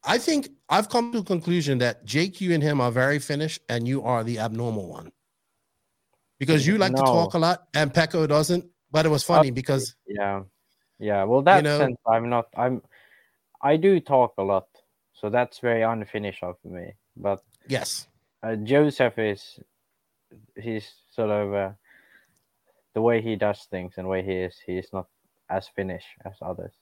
I 0.04 0.18
think 0.18 0.48
I've 0.68 0.88
come 0.88 1.12
to 1.12 1.18
a 1.18 1.24
conclusion 1.24 1.78
that 1.78 2.04
JQ 2.06 2.54
and 2.54 2.62
him 2.62 2.80
are 2.80 2.90
very 2.90 3.18
finished, 3.18 3.60
and 3.68 3.86
you 3.86 4.02
are 4.02 4.24
the 4.24 4.38
abnormal 4.38 4.88
one. 4.88 5.12
Because 6.38 6.66
you 6.66 6.76
like 6.76 6.92
no. 6.92 7.02
to 7.02 7.06
talk 7.06 7.34
a 7.34 7.38
lot, 7.38 7.68
and 7.74 7.92
Pekka 7.92 8.26
doesn't. 8.26 8.64
But 8.90 9.06
it 9.06 9.10
was 9.10 9.22
funny 9.22 9.50
uh, 9.50 9.54
because 9.54 9.94
yeah, 10.06 10.42
yeah. 10.98 11.24
Well, 11.24 11.42
that 11.42 11.58
you 11.58 11.62
know, 11.62 11.78
sense, 11.78 11.98
I'm 12.06 12.28
not. 12.28 12.46
I'm. 12.56 12.82
I 13.62 13.76
do 13.76 14.00
talk 14.00 14.34
a 14.38 14.42
lot, 14.42 14.66
so 15.12 15.30
that's 15.30 15.60
very 15.60 15.82
unfinished 15.82 16.42
of 16.42 16.56
me. 16.64 16.94
But 17.16 17.42
yes, 17.68 18.08
uh, 18.42 18.56
Joseph 18.56 19.18
is. 19.18 19.60
He's 20.60 20.90
sort 21.10 21.30
of 21.30 21.54
uh, 21.54 21.70
the 22.94 23.02
way 23.02 23.22
he 23.22 23.36
does 23.36 23.66
things 23.70 23.94
and 23.96 24.06
the 24.06 24.08
way 24.08 24.22
he 24.22 24.32
is. 24.32 24.56
He's 24.66 24.88
not 24.92 25.06
as 25.48 25.68
finished 25.68 26.08
as 26.24 26.34
others. 26.42 26.72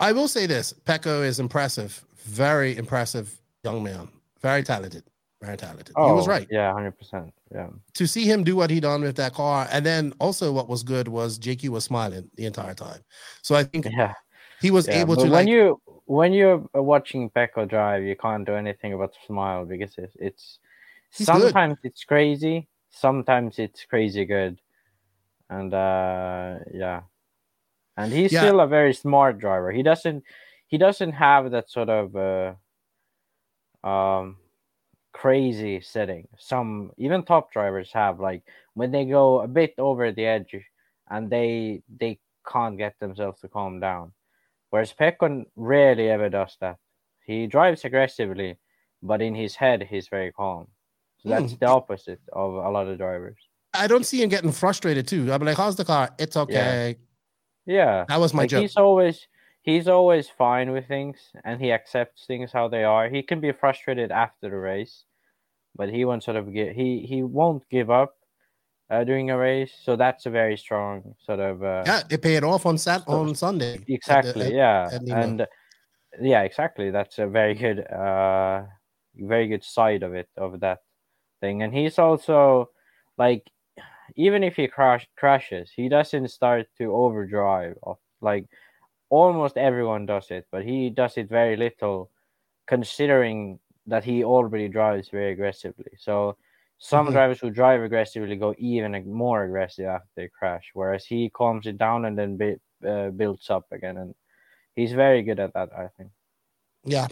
I 0.00 0.12
will 0.12 0.28
say 0.28 0.46
this: 0.46 0.72
Pekka 0.84 1.24
is 1.24 1.38
impressive 1.38 2.04
very 2.24 2.76
impressive 2.76 3.40
young 3.64 3.82
man. 3.82 4.08
Very 4.40 4.62
talented. 4.62 5.04
Very 5.42 5.56
talented. 5.56 5.94
Oh, 5.96 6.08
he 6.08 6.12
was 6.12 6.28
oh, 6.28 6.30
right. 6.30 6.46
Yeah, 6.50 6.72
hundred 6.72 6.98
percent. 6.98 7.32
Yeah. 7.52 7.68
To 7.94 8.06
see 8.06 8.24
him 8.24 8.44
do 8.44 8.56
what 8.56 8.70
he 8.70 8.78
done 8.78 9.02
with 9.02 9.16
that 9.16 9.32
car, 9.34 9.66
and 9.72 9.84
then 9.84 10.12
also 10.20 10.52
what 10.52 10.68
was 10.68 10.82
good 10.82 11.08
was 11.08 11.38
JQ 11.38 11.70
was 11.70 11.84
smiling 11.84 12.30
the 12.36 12.44
entire 12.44 12.74
time. 12.74 13.00
So 13.42 13.54
I 13.54 13.64
think 13.64 13.86
yeah, 13.90 14.14
he 14.60 14.70
was 14.70 14.86
yeah, 14.86 15.00
able 15.00 15.16
to. 15.16 15.22
When 15.22 15.30
like, 15.30 15.48
you 15.48 15.80
when 16.04 16.32
you're 16.34 16.62
watching 16.74 17.30
Pekka 17.30 17.68
drive, 17.68 18.02
you 18.02 18.16
can't 18.16 18.44
do 18.44 18.54
anything 18.54 18.96
but 18.98 19.14
smile 19.26 19.64
because 19.64 19.94
it's, 19.96 20.16
it's 20.20 20.58
sometimes 21.10 21.78
good. 21.82 21.90
it's 21.90 22.04
crazy, 22.04 22.68
sometimes 22.90 23.58
it's 23.58 23.84
crazy 23.84 24.26
good, 24.26 24.60
and 25.48 25.72
uh 25.72 26.58
yeah, 26.74 27.00
and 27.96 28.12
he's 28.12 28.32
Yeah. 28.32 28.40
still 28.40 28.60
a 28.60 28.66
very 28.66 28.94
smart 28.94 29.38
driver. 29.38 29.72
He 29.72 29.82
doesn't 29.82 30.24
he 30.68 30.78
doesn't 30.78 31.12
have 31.12 31.50
that 31.50 31.68
sort 31.70 31.88
of 31.88 32.14
uh, 32.16 32.54
um 33.86 34.36
crazy 35.12 35.80
setting. 35.80 36.28
Some 36.38 36.92
even 36.96 37.24
top 37.24 37.52
drivers 37.52 37.92
have 37.92 38.20
like 38.20 38.42
when 38.74 38.90
they 38.92 39.04
go 39.04 39.40
a 39.40 39.48
bit 39.48 39.74
over 39.78 40.12
the 40.12 40.26
edge 40.26 40.54
and 41.10 41.28
they 41.30 41.82
they 41.98 42.18
can't 42.50 42.78
get 42.78 42.98
themselves 43.00 43.40
to 43.40 43.48
calm 43.48 43.80
down. 43.80 44.12
Whereas 44.70 44.92
Pekon 44.94 45.46
rarely 45.56 46.08
ever 46.08 46.28
does 46.28 46.56
that. 46.60 46.76
He 47.26 47.46
drives 47.48 47.84
aggressively, 47.84 48.58
but 49.02 49.20
in 49.20 49.34
his 49.34 49.56
head 49.56 49.82
he's 49.90 50.08
very 50.08 50.32
calm. 50.32 50.68
So 51.18 51.28
that's 51.28 51.52
Hmm. 51.52 51.58
the 51.58 51.66
opposite 51.66 52.20
of 52.32 52.54
a 52.54 52.70
lot 52.70 52.86
of 52.86 52.96
drivers. 52.98 53.36
I 53.74 53.86
don't 53.86 54.04
see 54.06 54.22
him 54.22 54.28
getting 54.28 54.52
frustrated 54.52 55.06
too. 55.06 55.32
I'm 55.32 55.42
like, 55.42 55.56
how's 55.56 55.76
the 55.76 55.84
car? 55.84 56.10
It's 56.18 56.36
okay. 56.36 56.96
Yeah. 56.98 57.06
Yeah, 57.66 58.04
that 58.08 58.18
was 58.20 58.34
my 58.34 58.42
like 58.42 58.50
joke. 58.50 58.62
he's 58.62 58.76
always 58.76 59.26
he's 59.62 59.88
always 59.88 60.28
fine 60.28 60.72
with 60.72 60.88
things 60.88 61.18
and 61.44 61.60
he 61.60 61.70
accepts 61.72 62.24
things 62.26 62.50
how 62.52 62.68
they 62.68 62.84
are. 62.84 63.08
He 63.08 63.22
can 63.22 63.40
be 63.40 63.52
frustrated 63.52 64.10
after 64.10 64.48
the 64.50 64.56
race, 64.56 65.04
but 65.76 65.88
he 65.90 66.04
won't 66.04 66.24
sort 66.24 66.36
of 66.36 66.52
get 66.52 66.74
he 66.74 67.00
he 67.08 67.22
won't 67.22 67.68
give 67.68 67.90
up 67.90 68.14
uh, 68.90 69.04
during 69.04 69.30
a 69.30 69.36
race. 69.38 69.72
So 69.84 69.94
that's 69.96 70.26
a 70.26 70.30
very 70.30 70.56
strong 70.56 71.14
sort 71.24 71.40
of 71.40 71.62
uh, 71.62 71.84
Yeah, 71.86 72.02
it 72.10 72.22
paid 72.22 72.42
off 72.44 72.66
on 72.66 72.78
Sat 72.78 73.02
on 73.06 73.34
Sunday. 73.34 73.74
at 73.74 73.86
the- 73.86 73.94
exactly 73.94 74.46
at- 74.46 74.52
yeah 74.52 74.88
at 74.92 75.02
and 75.08 75.46
yeah 76.20 76.42
exactly 76.42 76.90
that's 76.90 77.20
a 77.20 77.26
very 77.28 77.54
good 77.54 77.86
uh 77.86 78.62
very 79.14 79.46
good 79.46 79.62
side 79.62 80.02
of 80.02 80.12
it 80.14 80.28
of 80.36 80.58
that 80.58 80.78
thing 81.40 81.62
and 81.62 81.72
he's 81.72 81.98
also 82.00 82.68
like 83.16 83.46
even 84.16 84.42
if 84.44 84.56
he 84.56 84.68
crash 84.68 85.08
crashes 85.16 85.70
he 85.74 85.88
doesn't 85.88 86.28
start 86.28 86.66
to 86.78 86.94
overdrive. 86.94 87.76
Like 88.20 88.46
almost 89.10 89.56
everyone 89.56 90.06
does 90.06 90.30
it 90.30 90.46
but 90.52 90.64
he 90.64 90.90
does 90.90 91.16
it 91.18 91.28
very 91.28 91.56
little 91.56 92.10
considering 92.66 93.58
that 93.86 94.04
he 94.04 94.24
already 94.24 94.68
drives 94.68 95.08
very 95.10 95.32
aggressively. 95.32 95.92
So 95.98 96.36
some 96.78 97.08
Mhm. 97.08 97.12
drivers 97.12 97.40
who 97.40 97.50
drive 97.50 97.82
aggressively 97.82 98.36
go 98.36 98.54
even 98.58 98.92
more 99.12 99.44
aggressive 99.44 99.86
after 99.86 100.08
they 100.16 100.28
crash 100.28 100.70
whereas 100.74 101.04
he 101.06 101.30
calms 101.30 101.66
it 101.66 101.78
down 101.78 102.04
and 102.06 102.18
then 102.18 102.60
uh, 102.86 103.10
builds 103.10 103.50
up 103.50 103.66
again 103.72 103.96
and 103.98 104.14
he's 104.76 104.92
very 104.92 105.22
good 105.22 105.40
at 105.40 105.52
that 105.54 105.70
i 105.74 105.88
think 105.96 106.10
Yeah, 106.84 107.08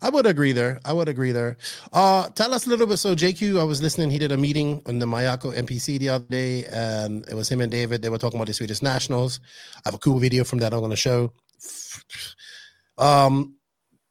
I 0.00 0.08
would 0.08 0.24
agree 0.24 0.52
there. 0.52 0.80
I 0.82 0.94
would 0.94 1.08
agree 1.08 1.32
there. 1.32 1.58
Uh, 1.92 2.28
tell 2.30 2.54
us 2.54 2.66
a 2.66 2.70
little 2.70 2.86
bit. 2.86 2.96
So 2.96 3.14
JQ, 3.14 3.60
I 3.60 3.64
was 3.64 3.82
listening. 3.82 4.10
He 4.10 4.18
did 4.18 4.32
a 4.32 4.36
meeting 4.38 4.80
on 4.86 4.98
the 4.98 5.04
Mayako 5.04 5.54
NPC 5.54 5.98
the 5.98 6.08
other 6.08 6.24
day, 6.24 6.64
and 6.64 7.28
it 7.28 7.34
was 7.34 7.50
him 7.50 7.60
and 7.60 7.70
David. 7.70 8.00
They 8.00 8.08
were 8.08 8.16
talking 8.16 8.38
about 8.38 8.46
the 8.46 8.54
Swedish 8.54 8.80
Nationals. 8.80 9.40
I 9.76 9.80
have 9.84 9.94
a 9.94 9.98
cool 9.98 10.18
video 10.18 10.42
from 10.44 10.60
that 10.60 10.72
I'm 10.72 10.80
going 10.80 10.90
to 10.90 10.96
show. 10.96 11.34
Um, 12.96 13.56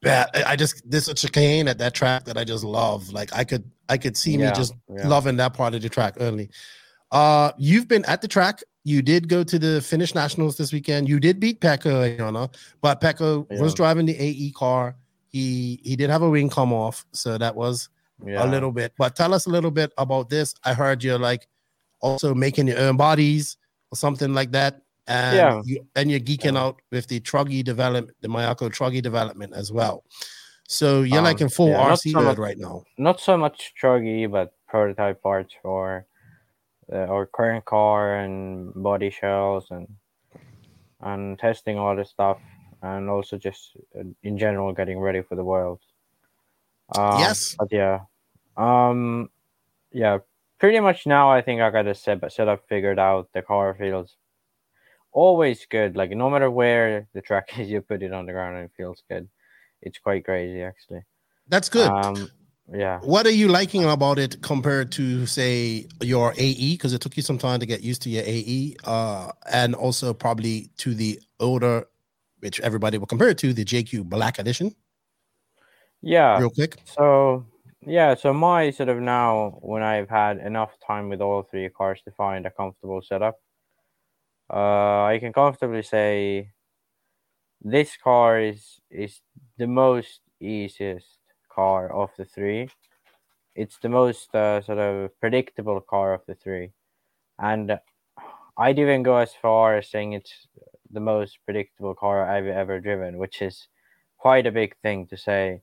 yeah, 0.03 0.27
I 0.45 0.55
just 0.55 0.81
there's 0.89 1.07
a 1.07 1.13
chicane 1.13 1.67
at 1.67 1.79
that 1.79 1.93
track 1.93 2.25
that 2.25 2.37
I 2.37 2.43
just 2.43 2.63
love. 2.63 3.11
Like 3.11 3.35
I 3.35 3.43
could 3.43 3.69
I 3.89 3.97
could 3.97 4.15
see 4.15 4.37
me 4.37 4.49
just 4.55 4.73
yeah. 4.87 5.07
loving 5.07 5.37
that 5.37 5.53
part 5.53 5.73
of 5.73 5.81
the 5.81 5.89
track 5.89 6.15
early. 6.19 6.49
Uh, 7.11 7.51
you've 7.57 7.87
been 7.87 8.05
at 8.05 8.21
the 8.21 8.27
track. 8.27 8.61
You 8.83 9.01
did 9.01 9.27
go 9.27 9.43
to 9.43 9.59
the 9.59 9.81
Finnish 9.81 10.15
Nationals 10.15 10.57
this 10.57 10.71
weekend. 10.71 11.09
You 11.09 11.19
did 11.19 11.39
beat 11.39 11.59
Pekka, 11.61 12.17
Jana, 12.17 12.49
but 12.81 13.01
Pekka 13.01 13.45
was 13.59 13.73
driving 13.73 14.05
the 14.05 14.15
AE 14.17 14.51
car. 14.51 14.95
He 15.27 15.79
he 15.83 15.95
did 15.95 16.09
have 16.09 16.21
a 16.21 16.29
wing 16.29 16.49
come 16.49 16.73
off, 16.73 17.05
so 17.11 17.37
that 17.37 17.55
was 17.55 17.89
yeah 18.25 18.43
a 18.43 18.47
little 18.47 18.71
bit. 18.71 18.93
But 18.97 19.15
tell 19.15 19.33
us 19.33 19.45
a 19.45 19.49
little 19.49 19.71
bit 19.71 19.91
about 19.97 20.29
this. 20.29 20.55
I 20.63 20.73
heard 20.73 21.03
you're 21.03 21.19
like 21.19 21.47
also 22.01 22.33
making 22.33 22.67
your 22.67 22.79
own 22.79 22.97
bodies 22.97 23.57
or 23.91 23.97
something 23.97 24.33
like 24.33 24.51
that. 24.53 24.81
And 25.07 25.35
Yeah. 25.35 25.61
you 25.65 25.85
and 25.95 26.09
you're 26.09 26.19
geeking 26.19 26.53
Yeah. 26.53 26.63
out 26.63 26.81
with 26.91 27.07
the 27.07 27.19
Truggy 27.19 27.63
development, 27.63 28.15
the 28.21 28.27
Mayako 28.29 28.69
Truggy 28.69 29.01
development 29.01 29.53
as 29.53 29.71
well. 29.71 30.03
So 30.67 31.01
you're 31.01 31.21
like 31.21 31.37
Um, 31.41 31.43
in 31.45 31.49
full 31.49 31.69
yeah, 31.69 31.81
RC 31.91 32.11
so 32.11 32.19
mode 32.19 32.25
much- 32.25 32.37
right 32.37 32.57
now. 32.57 32.83
not 32.97 33.19
so 33.19 33.35
much 33.37 33.73
truggy 33.81 34.29
but 34.31 34.53
prototype 34.67 35.21
parts 35.21 35.53
for 35.61 36.05
uh, 36.91 37.05
our 37.07 37.25
current 37.25 37.65
car 37.65 38.15
and 38.15 38.71
body 38.75 39.09
shells 39.09 39.67
and 39.71 39.87
and 41.01 41.39
testing 41.39 41.77
all 41.77 41.95
this 41.95 42.09
stuff 42.09 42.39
and 42.81 43.09
also 43.09 43.37
just 43.37 43.71
uh, 43.97 44.03
in 44.23 44.37
general 44.37 44.73
getting 44.73 44.99
ready 44.99 45.21
for 45.21 45.35
the 45.35 45.43
world. 45.43 45.79
Um, 46.93 47.19
Yes. 47.19 47.55
but 47.57 47.71
yeah 47.71 47.99
um 48.57 49.29
yeah 49.91 50.17
pretty 50.59 50.79
much 50.79 51.05
now 51.05 51.29
i 51.31 51.41
think 51.41 51.61
i 51.61 51.69
got 51.69 51.87
a 51.87 51.95
set 51.95 52.19
setup 52.31 52.67
figured 52.67 52.99
out. 52.99 53.29
The 53.33 53.41
car 53.41 53.75
feels 53.75 54.17
always 55.11 55.65
good. 55.65 55.95
Like 55.95 56.11
no 56.11 56.29
matter 56.29 56.49
where 56.51 57.07
the 57.13 57.21
track 57.21 57.49
is 57.59 57.69
you 57.69 57.81
put 57.81 58.03
it 58.03 58.13
on 58.13 58.25
the 58.25 58.31
ground 58.33 58.57
and 58.57 58.65
it 58.65 58.71
feels 58.75 59.03
good. 59.09 59.29
It's 59.81 59.97
quite 59.99 60.25
crazy 60.25 60.61
actually. 60.63 61.03
That's 61.47 61.69
good. 61.69 61.87
um 61.87 62.29
yeah 62.73 62.99
what 63.01 63.25
are 63.25 63.31
you 63.31 63.47
liking 63.47 63.83
about 63.83 64.19
it 64.19 64.41
compared 64.41 64.91
to 64.91 65.25
say 65.25 65.87
your 66.01 66.33
AE? 66.37 66.73
Because 66.73 66.93
it 66.93 67.01
took 67.01 67.17
you 67.17 67.23
some 67.23 67.37
time 67.37 67.59
to 67.59 67.65
get 67.65 67.81
used 67.81 68.01
to 68.03 68.09
your 68.09 68.23
AE, 68.25 68.75
uh, 68.83 69.31
and 69.51 69.75
also 69.75 70.13
probably 70.13 70.69
to 70.77 70.93
the 70.93 71.19
older, 71.39 71.87
which 72.39 72.59
everybody 72.61 72.97
will 72.97 73.07
compare 73.07 73.29
it 73.29 73.37
to, 73.39 73.53
the 73.53 73.65
JQ 73.65 74.05
Black 74.05 74.39
Edition. 74.39 74.75
yeah 76.01 76.37
Real 76.39 76.49
quick. 76.49 76.77
So 76.85 77.45
yeah, 77.85 78.15
so 78.15 78.33
my 78.33 78.71
sort 78.71 78.89
of 78.89 78.99
now 78.99 79.57
when 79.61 79.83
I've 79.83 80.09
had 80.09 80.37
enough 80.37 80.71
time 80.85 81.09
with 81.09 81.21
all 81.21 81.43
three 81.43 81.69
cars 81.69 82.01
to 82.05 82.11
find 82.11 82.45
a 82.45 82.51
comfortable 82.51 83.01
setup, 83.01 83.39
uh, 84.51 85.03
I 85.05 85.17
can 85.19 85.31
comfortably 85.31 85.83
say 85.83 86.51
this 87.61 87.97
car 87.97 88.39
is 88.39 88.79
is 88.91 89.21
the 89.57 89.67
most 89.67 90.21
easiest 90.39 91.18
car 91.59 91.91
of 91.91 92.09
the 92.17 92.23
three. 92.23 92.69
It's 93.53 93.77
the 93.79 93.89
most 93.89 94.33
uh, 94.33 94.61
sort 94.61 94.79
of 94.79 95.19
predictable 95.19 95.81
car 95.81 96.13
of 96.13 96.21
the 96.25 96.35
three, 96.35 96.71
and 97.37 97.77
I'd 98.57 98.79
even 98.79 99.03
go 99.03 99.17
as 99.17 99.33
far 99.33 99.77
as 99.77 99.89
saying 99.91 100.13
it's 100.13 100.47
the 100.91 101.01
most 101.13 101.39
predictable 101.45 101.95
car 101.95 102.17
I've 102.23 102.47
ever 102.47 102.79
driven, 102.79 103.17
which 103.17 103.41
is 103.41 103.67
quite 104.17 104.47
a 104.47 104.57
big 104.61 104.75
thing 104.83 105.07
to 105.07 105.17
say 105.17 105.61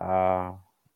uh, 0.00 0.52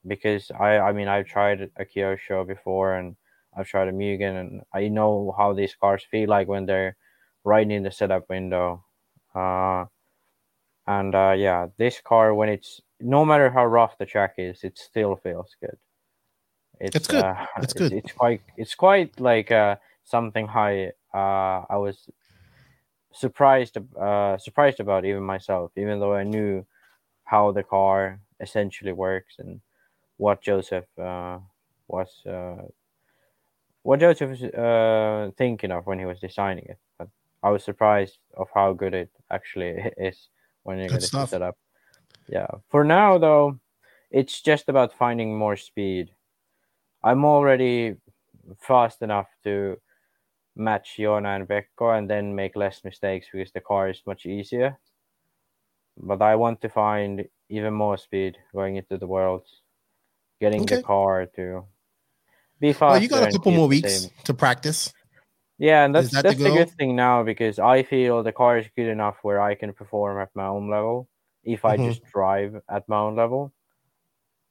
because 0.07 0.51
I 0.69 0.71
I 0.89 0.93
mean 0.93 1.09
I've 1.09 1.27
tried 1.37 1.71
a 1.83 1.85
Kyosho 1.85 2.47
before 2.47 2.91
and 2.99 3.17
I've 3.57 3.69
tried 3.73 3.89
a 3.89 3.93
Mugen 3.93 4.35
and 4.41 4.63
I 4.81 4.89
know 4.89 5.35
how 5.39 5.53
these 5.55 5.75
cars 5.75 6.05
feel 6.11 6.29
like 6.29 6.49
when 6.49 6.67
they're 6.67 6.97
right 7.45 7.71
in 7.71 7.83
the 7.83 7.91
setup 7.91 8.29
window. 8.29 8.85
Uh, 9.35 9.85
and 10.87 11.15
uh, 11.15 11.35
yeah, 11.47 11.69
this 11.79 12.01
car 12.01 12.35
when 12.35 12.49
it's 12.49 12.81
no 13.01 13.25
matter 13.25 13.51
how 13.51 13.65
rough 13.67 13.99
the 13.99 14.07
track 14.07 14.35
is, 14.39 14.65
it 14.65 14.79
still 14.79 15.17
feels 15.17 15.57
good. 15.61 15.77
It's, 16.81 16.97
It's 16.97 17.07
good. 17.07 17.25
Uh, 17.25 17.47
It's 17.59 17.73
good. 17.81 17.93
It's, 17.93 18.13
quite 18.13 18.43
it's 18.57 18.75
quite 18.75 19.21
like 19.21 19.51
uh, 19.51 19.77
something 20.05 20.49
I 20.49 20.93
uh, 21.13 21.65
I 21.69 21.77
was 21.77 22.09
surprised 23.13 23.77
uh, 23.99 24.39
surprised 24.39 24.81
about 24.81 25.05
even 25.05 25.23
myself, 25.23 25.73
even 25.77 26.01
though 26.01 26.15
I 26.15 26.25
knew 26.25 26.67
how 27.25 27.53
the 27.53 27.63
car 27.63 28.21
essentially 28.41 28.93
works 28.93 29.35
and 29.39 29.61
what 30.17 30.43
Joseph 30.43 30.87
uh, 30.99 31.39
was 31.89 32.09
uh, 32.27 32.67
what 33.83 34.01
Joseph 34.01 34.31
was 34.31 34.43
uh, 34.43 35.31
thinking 35.37 35.71
of 35.71 35.87
when 35.87 35.99
he 35.99 36.05
was 36.05 36.21
designing 36.21 36.65
it. 36.67 36.79
But 36.99 37.09
I 37.43 37.51
was 37.51 37.65
surprised 37.65 38.19
of 38.37 38.49
how 38.55 38.73
good 38.73 38.95
it 38.95 39.11
actually 39.31 39.77
is 39.97 40.29
when 40.63 40.79
you 40.79 40.89
get 40.89 41.03
it 41.03 41.29
set 41.29 41.43
up. 41.43 41.57
Yeah. 42.31 42.47
For 42.69 42.85
now, 42.85 43.19
though, 43.19 43.59
it's 44.11 44.41
just 44.41 44.69
about 44.69 44.95
finding 44.95 45.37
more 45.37 45.57
speed. 45.57 46.11
I'm 47.03 47.25
already 47.25 47.97
fast 48.59 49.03
enough 49.03 49.27
to 49.45 49.79
match 50.55 50.97
Joona 50.97 51.37
and 51.37 51.49
Becco 51.49 51.99
and 51.99 52.09
then 52.09 52.35
make 52.35 52.55
less 52.55 52.85
mistakes 52.85 53.27
because 53.33 53.51
the 53.53 53.61
car 53.61 53.89
is 53.89 54.03
much 54.07 54.27
easier. 54.27 54.79
But 55.97 56.23
I 56.23 56.37
want 56.37 56.61
to 56.63 56.69
find 56.69 57.27
even 57.49 57.75
more 57.75 57.99
speed 57.99 58.39
going 58.55 58.77
into 58.77 58.97
the 58.97 59.09
worlds, 59.09 59.63
getting 60.41 60.63
Okay. 60.63 60.77
the 60.77 60.83
car 60.83 61.27
to 61.35 61.65
be 62.61 62.73
faster. 62.73 62.93
Well, 62.93 63.03
you 63.03 63.09
got 63.09 63.29
a 63.29 63.33
couple 63.33 63.53
more 63.53 63.69
weeks 63.69 64.09
to 64.25 64.35
practice. 64.35 64.93
Yeah, 65.59 65.85
and 65.85 65.95
that's 65.95 66.11
that 66.13 66.23
that's 66.23 66.39
the, 66.39 66.45
goal? 66.45 66.57
good 66.57 66.71
thing 66.71 66.97
now 66.97 67.23
because 67.23 67.59
I 67.59 67.83
feel 67.83 68.23
the 68.23 68.33
car 68.33 68.57
is 68.59 68.67
good 68.77 68.89
enough 68.89 69.17
where 69.23 69.43
I 69.43 69.55
can 69.55 69.73
perform 69.75 70.19
at 70.19 70.31
my 70.35 70.47
own 70.47 70.71
level 70.71 71.09
if 71.53 71.65
I 71.65 71.77
Mhm. 71.77 71.79
just 71.79 72.05
drive 72.13 72.63
at 72.69 72.89
my 72.89 72.99
own 72.99 73.17
level. 73.17 73.53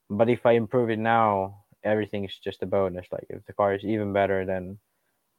But 0.09 0.29
if 0.29 0.45
I 0.45 0.51
improve 0.53 0.89
it 0.89 0.99
now, 0.99 1.63
everything's 1.83 2.37
just 2.39 2.61
a 2.63 2.65
bonus. 2.65 3.07
Like 3.11 3.25
if 3.29 3.45
the 3.45 3.53
car 3.53 3.73
is 3.73 3.83
even 3.85 4.13
better, 4.13 4.45
then 4.45 4.79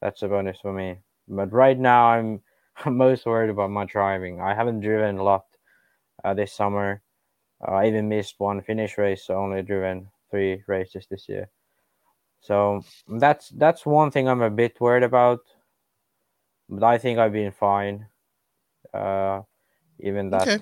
that's 0.01 0.23
a 0.23 0.29
bonus 0.29 0.61
for 0.61 0.73
me. 0.73 0.99
But 1.29 1.53
right 1.53 1.79
now, 1.79 2.07
I'm 2.11 2.43
most 2.87 3.27
worried 3.27 3.51
about 3.51 3.71
my 3.71 3.85
driving. 3.87 4.41
I 4.41 4.55
haven't 4.55 4.81
driven 4.81 5.19
a 5.19 5.23
lot 5.25 5.47
uh, 6.25 6.35
this 6.35 6.53
summer. 6.53 7.03
Uh, 7.67 7.73
I 7.73 7.89
even 7.89 8.09
missed 8.09 8.37
one 8.41 8.63
Finnish 8.63 8.99
race, 8.99 9.25
so 9.25 9.37
only 9.37 9.63
driven 9.63 10.11
three 10.31 10.65
races 10.67 11.07
this 11.11 11.29
year. 11.29 11.51
So 12.41 12.85
that's 13.09 13.51
that's 13.51 13.87
one 13.87 14.11
thing 14.11 14.29
I'm 14.29 14.43
a 14.43 14.51
bit 14.51 14.81
worried 14.81 15.05
about, 15.05 15.41
but 16.69 16.83
I 16.85 16.99
think 16.99 17.19
I've 17.19 17.33
been 17.33 17.53
fine. 17.53 18.07
Uh, 18.95 19.43
even 20.01 20.31
that, 20.31 20.49
Okay. 20.49 20.61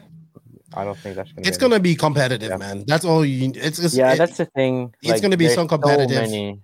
I 0.75 0.85
don't 0.85 0.97
think 0.99 1.17
that's 1.17 1.33
gonna. 1.33 1.49
It's 1.49 1.57
be 1.57 1.61
gonna 1.61 1.81
be 1.81 1.95
competitive, 1.95 2.51
Yeah. 2.51 2.57
man. 2.57 2.85
That's 2.87 3.05
all 3.05 3.25
you. 3.25 3.53
It's, 3.55 3.79
it's 3.79 3.95
yeah, 3.97 4.13
it- 4.13 4.19
that's 4.19 4.37
the 4.37 4.45
thing. 4.47 4.95
it's 5.03 5.21
gonna 5.21 5.37
be 5.37 5.49
so 5.49 5.67
competitive. 5.67 6.17
So 6.17 6.31
many, 6.31 6.61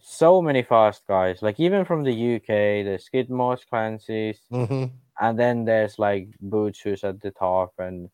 so 0.00 0.42
many 0.42 0.62
fast 0.62 1.02
guys. 1.06 1.42
Like 1.42 1.60
even 1.60 1.84
from 1.84 2.04
the 2.04 2.12
UK, 2.36 2.82
the 2.84 2.98
Skidmores, 2.98 3.66
Clancy's, 3.68 4.40
Mhm. 4.52 4.90
and 5.20 5.38
then 5.38 5.64
there's 5.64 5.98
like 5.98 6.28
Boots 6.40 6.80
who's 6.80 7.04
at 7.04 7.20
the 7.20 7.30
top, 7.32 7.72
and 7.78 8.08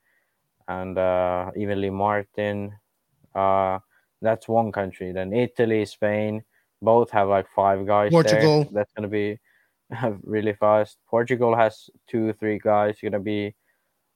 and 0.68 0.98
uh, 0.98 1.50
even 1.56 1.80
Lee 1.80 1.90
Martin. 1.90 2.72
Uh, 3.34 3.78
that's 4.20 4.48
one 4.48 4.72
country. 4.72 5.12
Then 5.12 5.32
Italy, 5.32 5.84
Spain, 5.86 6.42
both 6.82 7.10
have 7.10 7.28
like 7.28 7.46
five 7.54 7.86
guys. 7.86 8.10
there. 8.10 8.22
Portugal. 8.22 8.68
That's 8.72 8.92
gonna 8.94 9.08
be 9.08 9.38
really 10.24 10.54
fast. 10.54 10.98
Portugal 11.08 11.54
has 11.56 11.88
two, 12.08 12.32
three 12.34 12.58
guys 12.58 12.96
gonna 13.02 13.20
be 13.20 13.54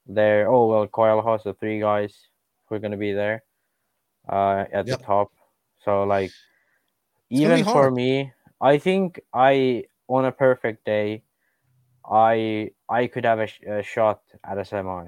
there. 0.07 0.49
Oh 0.51 0.67
well, 0.67 0.87
Coil 0.87 1.23
has 1.23 1.43
the 1.45 1.55
three 1.55 1.81
guys 1.81 2.15
who 2.67 2.75
are 2.77 2.79
gonna 2.79 2.97
be 2.97 3.13
there 3.13 3.43
uh, 4.29 4.65
at 4.73 4.87
Yep. 4.87 4.99
the 4.99 5.05
top. 5.05 5.33
So 5.85 6.05
like, 6.05 6.31
It's 7.31 7.41
even 7.41 7.65
for 7.65 7.91
me, 7.91 8.33
I 8.61 8.79
think 8.79 9.21
I 9.33 9.85
on 10.09 10.25
a 10.25 10.33
perfect 10.33 10.85
day, 10.85 11.23
I 12.09 12.71
I 12.89 13.07
could 13.07 13.25
have 13.25 13.39
a, 13.41 13.47
sh- 13.47 13.63
a 13.67 13.83
shot 13.83 14.21
at 14.45 14.59
a 14.59 14.65
semi 14.65 15.07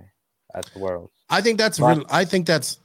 at 0.55 0.65
the 0.73 0.79
world. 0.79 1.11
I 1.29 1.41
think 1.41 1.59
that's 1.59 1.79
But- 1.79 1.99
real. 1.99 2.07
I 2.11 2.25
think 2.25 2.47
that's 2.47 2.79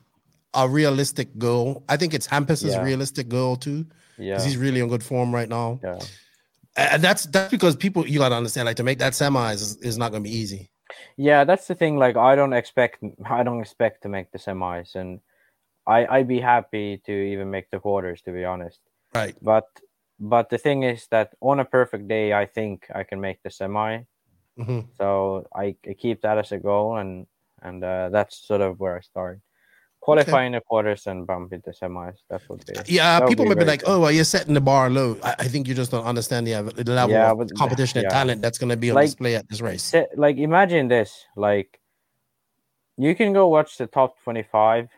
a 0.54 0.68
realistic 0.68 1.38
goal. 1.38 1.84
I 1.88 1.96
think 1.98 2.14
it's 2.14 2.28
Hampus's 2.28 2.74
Yeah. 2.74 2.84
realistic 2.84 3.30
goal 3.30 3.56
too, 3.56 3.86
Yeah, 4.18 4.34
because 4.34 4.44
he's 4.46 4.58
really 4.58 4.82
in 4.82 4.90
good 4.90 5.04
form 5.04 5.34
right 5.34 5.48
now. 5.48 5.80
yeah, 5.84 6.00
And 6.76 7.02
that's 7.02 7.26
that's 7.26 7.52
because 7.52 7.76
people 7.78 8.06
you 8.08 8.20
gotta 8.20 8.36
understand, 8.36 8.66
like 8.66 8.76
to 8.78 8.84
make 8.84 9.00
that 9.00 9.14
semis 9.14 9.54
is, 9.56 9.78
is 9.78 9.98
not 9.98 10.12
gonna 10.12 10.24
be 10.24 10.36
easy. 10.36 10.71
Yeah. 11.18 11.44
That's 11.44 11.68
the 11.68 11.76
thing. 11.76 11.98
Like, 11.98 12.18
I 12.18 12.36
don't 12.36 12.54
expect 12.54 13.04
I 13.26 13.44
don't 13.44 13.62
expect 13.62 14.04
to 14.04 14.10
make 14.10 14.32
the 14.32 14.40
semis, 14.40 14.96
and 14.96 15.20
I 15.88 16.06
I'd 16.06 16.28
be 16.28 16.40
happy 16.42 16.98
to 17.06 17.12
even 17.12 17.50
make 17.52 17.70
the 17.72 17.80
quarters, 17.80 18.22
to 18.24 18.32
be 18.32 18.46
honest. 18.46 18.80
Right. 19.14 19.36
But 19.42 19.68
but 20.20 20.50
the 20.50 20.58
thing 20.58 20.84
is 20.84 21.08
that 21.12 21.34
on 21.42 21.60
a 21.60 21.66
perfect 21.66 22.08
day, 22.08 22.34
I 22.34 22.46
think 22.46 22.88
I 22.94 23.04
can 23.04 23.20
make 23.22 23.42
the 23.44 23.50
semi. 23.50 24.04
hmm 24.58 24.82
So 24.98 25.48
I, 25.56 25.76
I 25.88 25.94
keep 25.94 26.22
that 26.22 26.38
as 26.38 26.52
a 26.52 26.60
goal, 26.60 26.98
and 26.98 27.28
and 27.62 27.84
uh, 27.84 28.10
that's 28.10 28.38
sort 28.38 28.62
of 28.62 28.80
where 28.80 28.98
I 28.98 29.02
start. 29.02 29.40
Qualifying 30.02 30.54
the 30.54 30.62
quarters 30.62 31.06
and 31.08 31.28
bump 31.28 31.54
into 31.54 31.70
semis. 31.70 32.18
That 32.30 32.42
would 32.50 32.66
be 32.66 32.74
Yeah, 32.88 33.20
that 33.20 33.30
people 33.30 33.46
be 33.46 33.50
may 33.50 33.56
be 33.56 33.66
like. 33.66 33.84
"Oh, 33.86 34.00
well, 34.02 34.12
you're 34.12 34.24
setting 34.24 34.56
the 34.56 34.62
bar 34.62 34.90
low." 34.90 35.16
I, 35.24 35.36
I 35.40 35.48
think 35.48 35.68
you 35.68 35.76
just 35.76 35.92
don't 35.92 36.06
understand 36.06 36.48
the, 36.48 36.54
the 36.84 36.92
level 36.92 37.12
Yeah, 37.16 37.32
of 37.32 37.50
competition 37.56 38.00
and 38.00 38.10
talent 38.10 38.42
that's 38.42 38.58
gonna 38.58 38.76
be 38.78 38.90
on 38.90 38.96
Like- 38.96 39.06
display 39.08 39.36
at 39.36 39.48
this 39.48 39.62
race. 39.62 39.84
Se- 39.84 40.08
like 40.18 40.38
imagine 40.38 40.88
this 40.88 41.26
like 41.36 41.80
you 42.98 43.14
can 43.16 43.32
go 43.34 43.48
watch 43.48 43.78
the 43.78 43.88
top 43.88 44.16
25 44.24 44.90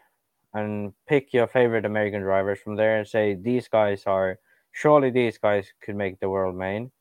and 0.54 0.94
pick 1.08 1.34
your 1.34 1.48
favorite 1.48 1.86
american 1.86 2.22
drivers 2.22 2.60
from 2.60 2.76
there 2.76 2.98
and 2.98 3.08
say 3.08 3.34
these 3.36 3.68
guys 3.68 4.04
are 4.06 4.40
surely 4.72 5.10
these 5.10 5.38
guys 5.38 5.72
could 5.82 5.96
make 5.96 6.20
the 6.20 6.30
world 6.30 6.56
main 6.56 6.92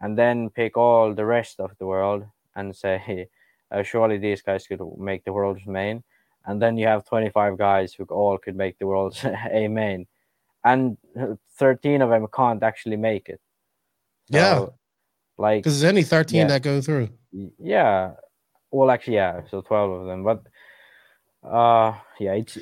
and 0.00 0.16
then 0.18 0.50
pick 0.50 0.76
all 0.76 1.14
the 1.14 1.24
rest 1.24 1.60
of 1.60 1.70
the 1.78 1.86
world 1.86 2.24
and 2.56 2.74
say 2.74 3.28
uh, 3.72 3.82
surely 3.82 4.18
these 4.18 4.42
guys 4.42 4.66
could 4.66 4.80
make 4.98 5.24
the 5.24 5.32
world's 5.32 5.66
main 5.66 6.02
and 6.46 6.60
then 6.60 6.76
you 6.76 6.86
have 6.86 7.04
25 7.06 7.56
guys 7.58 7.94
who 7.94 8.04
all 8.04 8.38
could 8.38 8.56
make 8.56 8.78
the 8.78 8.86
world's 8.86 9.24
a 9.50 9.68
main 9.68 10.06
and 10.64 10.96
13 11.58 12.02
of 12.02 12.10
them 12.10 12.26
can't 12.34 12.62
actually 12.62 12.96
make 12.96 13.28
it 13.28 13.40
Yeah. 14.28 14.66
Like 15.38 15.62
Because 15.64 15.80
there's 15.80 15.88
only 15.90 16.02
13 16.02 16.40
Yeah. 16.40 16.46
that 16.48 16.62
go 16.62 16.80
through. 16.80 17.08
Yeah 17.58 18.12
well 18.70 18.90
actually 18.90 19.14
yeah 19.16 19.42
so 19.50 19.60
12 19.60 19.90
of 20.00 20.06
them 20.06 20.24
but 20.24 20.42
uh 21.46 21.94
yeah 22.18 22.32
it's, 22.34 22.56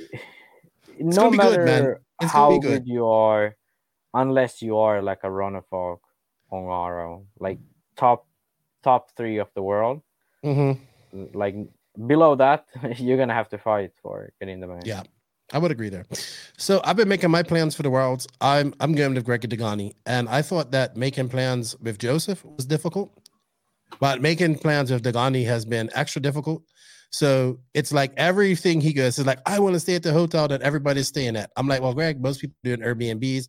no 0.99 1.31
gonna 1.31 1.37
good, 1.57 1.61
matter. 1.61 2.01
It's 2.21 2.33
how 2.33 2.51
good. 2.59 2.63
good. 2.63 2.87
you 2.87 3.07
are 3.07 3.57
unless 4.15 4.61
you 4.61 4.77
are 4.79 5.01
like 5.03 5.21
a 5.23 5.29
Ronnefalk 5.29 6.01
Ongaro 6.53 7.25
like 7.39 7.59
top 7.97 8.27
top 8.83 9.11
three 9.17 9.39
of 9.39 9.49
the 9.55 9.63
world 9.63 10.03
hmm 10.43 10.73
like 11.35 11.55
below 12.07 12.35
that 12.37 12.67
you're 12.99 13.19
gonna 13.19 13.35
have 13.35 13.49
to 13.51 13.59
fight 13.59 13.93
for 14.03 14.31
getting 14.41 14.61
the 14.61 14.67
main 14.67 14.81
Yeah. 14.85 15.03
I 15.53 15.59
would 15.59 15.73
agree 15.73 15.89
there. 15.89 16.07
So 16.57 16.81
I've 16.85 16.97
been 16.97 17.09
making 17.09 17.31
my 17.31 17.43
plans 17.43 17.75
for 17.75 17.83
the 17.83 17.91
worlds. 17.91 18.29
I'm 18.41 18.73
I'm 18.79 18.93
going 18.93 19.15
with 19.15 19.25
Greg 19.25 19.41
Degani, 19.41 19.95
and 20.07 20.29
I 20.29 20.43
thought 20.43 20.71
that 20.71 20.97
making 20.97 21.29
plans 21.29 21.77
with 21.81 21.99
Joseph 21.99 22.45
was 22.45 22.67
difficult, 22.67 23.13
but 23.99 24.23
making 24.23 24.59
plans 24.59 24.93
with 24.93 25.03
Degani 25.03 25.45
has 25.47 25.65
been 25.65 25.91
extra 25.95 26.23
difficult. 26.23 26.63
So 27.11 27.59
it's 27.75 27.93
like 27.93 28.13
everything 28.17 28.81
he 28.81 28.93
goes 28.93 29.19
is 29.19 29.27
like, 29.27 29.41
I 29.45 29.59
want 29.59 29.75
to 29.75 29.81
stay 29.81 29.97
at 29.97 30.05
the 30.05 30.13
hotel 30.13 30.47
that 30.49 30.63
everybody's 30.63 31.09
staying 31.09 31.37
at. 31.37 31.51
I'm 31.57 31.67
like, 31.67 31.83
well, 31.83 31.95
Greg, 31.95 32.23
most 32.23 32.41
people 32.41 32.57
doing 32.63 32.81
Airbnbs. 32.81 33.49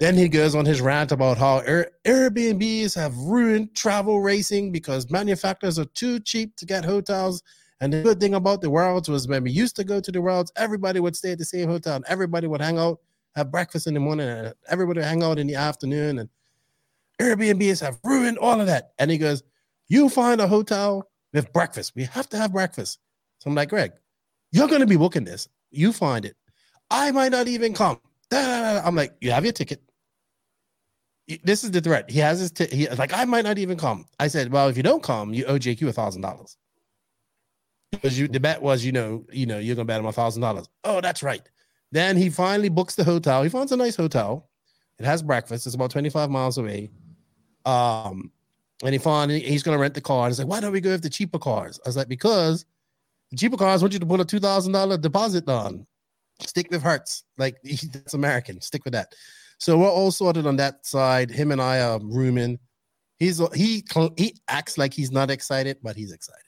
Then 0.00 0.16
he 0.16 0.28
goes 0.30 0.54
on 0.54 0.64
his 0.64 0.80
rant 0.80 1.12
about 1.12 1.36
how 1.36 1.58
Air- 1.58 1.90
Airbnbs 2.06 2.94
have 2.94 3.14
ruined 3.18 3.74
travel 3.74 4.22
racing 4.22 4.72
because 4.72 5.10
manufacturers 5.10 5.78
are 5.78 5.84
too 5.84 6.18
cheap 6.20 6.56
to 6.56 6.64
get 6.64 6.86
hotels. 6.86 7.42
And 7.82 7.92
the 7.92 8.02
good 8.02 8.18
thing 8.18 8.32
about 8.32 8.62
the 8.62 8.70
worlds 8.70 9.10
was 9.10 9.28
when 9.28 9.44
we 9.44 9.50
used 9.50 9.76
to 9.76 9.84
go 9.84 10.00
to 10.00 10.10
the 10.10 10.22
worlds, 10.22 10.50
everybody 10.56 11.00
would 11.00 11.16
stay 11.16 11.32
at 11.32 11.38
the 11.38 11.44
same 11.44 11.68
hotel 11.68 11.96
and 11.96 12.04
everybody 12.08 12.46
would 12.46 12.62
hang 12.62 12.78
out, 12.78 12.98
have 13.34 13.52
breakfast 13.52 13.86
in 13.86 13.92
the 13.92 14.00
morning, 14.00 14.26
and 14.26 14.54
everybody 14.70 15.00
would 15.00 15.06
hang 15.06 15.22
out 15.22 15.38
in 15.38 15.46
the 15.46 15.56
afternoon. 15.56 16.20
And 16.20 16.30
Airbnbs 17.20 17.82
have 17.82 17.98
ruined 18.02 18.38
all 18.38 18.58
of 18.58 18.66
that. 18.68 18.92
And 18.98 19.10
he 19.10 19.18
goes, 19.18 19.42
You 19.88 20.08
find 20.08 20.40
a 20.40 20.48
hotel 20.48 21.10
with 21.34 21.52
breakfast. 21.52 21.92
We 21.94 22.04
have 22.04 22.28
to 22.30 22.38
have 22.38 22.52
breakfast. 22.52 23.00
So 23.40 23.50
I'm 23.50 23.54
like, 23.54 23.68
Greg, 23.68 23.92
you're 24.50 24.68
going 24.68 24.80
to 24.80 24.86
be 24.86 24.96
booking 24.96 25.24
this. 25.24 25.46
You 25.70 25.92
find 25.92 26.24
it. 26.24 26.36
I 26.90 27.10
might 27.10 27.32
not 27.32 27.48
even 27.48 27.74
come. 27.74 28.00
I'm 28.32 28.96
like, 28.96 29.14
You 29.20 29.32
have 29.32 29.44
your 29.44 29.52
ticket. 29.52 29.82
This 31.44 31.64
is 31.64 31.70
the 31.70 31.80
threat. 31.80 32.10
He 32.10 32.18
has 32.18 32.40
his, 32.40 32.50
t- 32.50 32.68
he 32.70 32.88
like, 32.88 33.12
I 33.12 33.24
might 33.24 33.44
not 33.44 33.58
even 33.58 33.78
come. 33.78 34.06
I 34.18 34.28
said, 34.28 34.52
Well, 34.52 34.68
if 34.68 34.76
you 34.76 34.82
don't 34.82 35.02
come, 35.02 35.34
you 35.34 35.44
owe 35.46 35.58
JQ 35.58 35.88
a 35.88 35.92
thousand 35.92 36.22
dollars 36.22 36.56
because 37.90 38.18
you 38.18 38.28
the 38.28 38.40
bet 38.40 38.62
was 38.62 38.84
you 38.84 38.92
know 38.92 39.24
you 39.32 39.46
know 39.46 39.58
you're 39.58 39.76
gonna 39.76 39.84
bet 39.84 40.00
him 40.00 40.06
a 40.06 40.12
thousand 40.12 40.42
dollars. 40.42 40.68
Oh, 40.84 41.00
that's 41.00 41.22
right. 41.22 41.42
Then 41.92 42.16
he 42.16 42.30
finally 42.30 42.68
books 42.68 42.94
the 42.94 43.04
hotel. 43.04 43.42
He 43.42 43.48
finds 43.48 43.72
a 43.72 43.76
nice 43.76 43.96
hotel. 43.96 44.48
It 44.98 45.04
has 45.04 45.22
breakfast. 45.22 45.66
It's 45.66 45.74
about 45.74 45.90
25 45.90 46.30
miles 46.30 46.58
away. 46.58 46.90
Um, 47.64 48.30
and 48.84 48.92
he 48.92 48.98
found 48.98 49.30
he's 49.30 49.62
gonna 49.62 49.78
rent 49.78 49.94
the 49.94 50.00
car. 50.00 50.26
And 50.26 50.32
he's 50.32 50.38
like, 50.38 50.48
why 50.48 50.60
don't 50.60 50.72
we 50.72 50.80
go 50.80 50.90
with 50.90 51.02
the 51.02 51.10
cheaper 51.10 51.38
cars? 51.38 51.80
I 51.84 51.88
was 51.88 51.96
like, 51.96 52.08
because 52.08 52.64
the 53.30 53.36
cheaper 53.36 53.56
cars 53.56 53.82
want 53.82 53.92
you 53.92 53.98
to 53.98 54.06
put 54.06 54.20
a 54.20 54.24
two 54.24 54.40
thousand 54.40 54.72
dollar 54.72 54.96
deposit 54.96 55.48
on. 55.48 55.86
Stick 56.40 56.70
with 56.70 56.82
Hertz. 56.82 57.24
Like 57.38 57.56
that's 57.92 58.14
American. 58.14 58.60
Stick 58.60 58.84
with 58.84 58.94
that. 58.94 59.14
So 59.60 59.78
we're 59.78 59.88
all 59.90 60.10
sorted 60.10 60.46
on 60.46 60.56
that 60.56 60.84
side. 60.86 61.30
Him 61.30 61.52
and 61.52 61.60
I 61.60 61.80
are 61.80 62.00
rooming. 62.02 62.58
He's 63.18 63.38
he 63.54 63.84
he 64.16 64.34
acts 64.48 64.78
like 64.78 64.94
he's 64.94 65.12
not 65.12 65.30
excited, 65.30 65.76
but 65.82 65.94
he's 65.96 66.12
excited. 66.12 66.44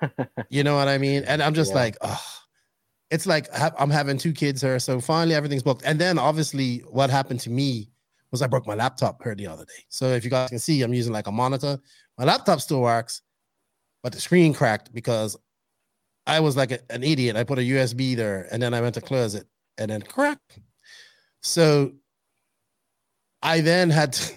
You 0.50 0.64
know 0.64 0.74
what 0.74 0.88
I 0.88 0.98
mean? 0.98 1.22
And 1.24 1.40
I'm 1.42 1.54
just 1.54 1.70
Yeah. 1.70 1.76
like, 1.76 1.96
oh, 2.00 2.24
it's 3.10 3.26
like 3.26 3.46
I'm 3.54 3.90
having 3.90 4.18
two 4.18 4.32
kids 4.32 4.60
here. 4.60 4.78
So 4.80 5.00
finally 5.00 5.34
everything's 5.36 5.62
booked. 5.62 5.82
And 5.84 6.00
then 6.00 6.18
obviously 6.18 6.78
what 6.90 7.08
happened 7.10 7.38
to 7.40 7.50
me 7.50 7.90
was 8.32 8.42
I 8.42 8.46
broke 8.48 8.66
my 8.66 8.74
laptop 8.74 9.22
here 9.22 9.34
the 9.36 9.46
other 9.46 9.64
day. 9.64 9.84
So 9.90 10.08
if 10.08 10.24
you 10.24 10.30
guys 10.30 10.48
can 10.48 10.58
see, 10.58 10.82
I'm 10.82 10.92
using 10.94 11.12
like 11.12 11.28
a 11.28 11.32
monitor. 11.32 11.78
My 12.18 12.24
laptop 12.24 12.60
still 12.60 12.80
works, 12.80 13.22
but 14.02 14.12
the 14.12 14.20
screen 14.20 14.52
cracked 14.54 14.92
because 14.92 15.36
I 16.26 16.40
was 16.40 16.56
like 16.56 16.72
a- 16.72 16.80
an 16.92 17.02
idiot. 17.04 17.36
I 17.36 17.44
put 17.44 17.58
a 17.58 17.62
USB 17.62 18.16
there 18.16 18.48
and 18.50 18.60
then 18.62 18.74
I 18.74 18.80
went 18.80 18.94
to 18.94 19.00
close 19.02 19.34
it 19.36 19.46
and 19.78 19.90
then 19.90 20.02
crack. 20.02 20.40
So 21.42 21.92
I 23.42 23.60
then 23.60 23.90
had 23.90 24.14
to, 24.14 24.32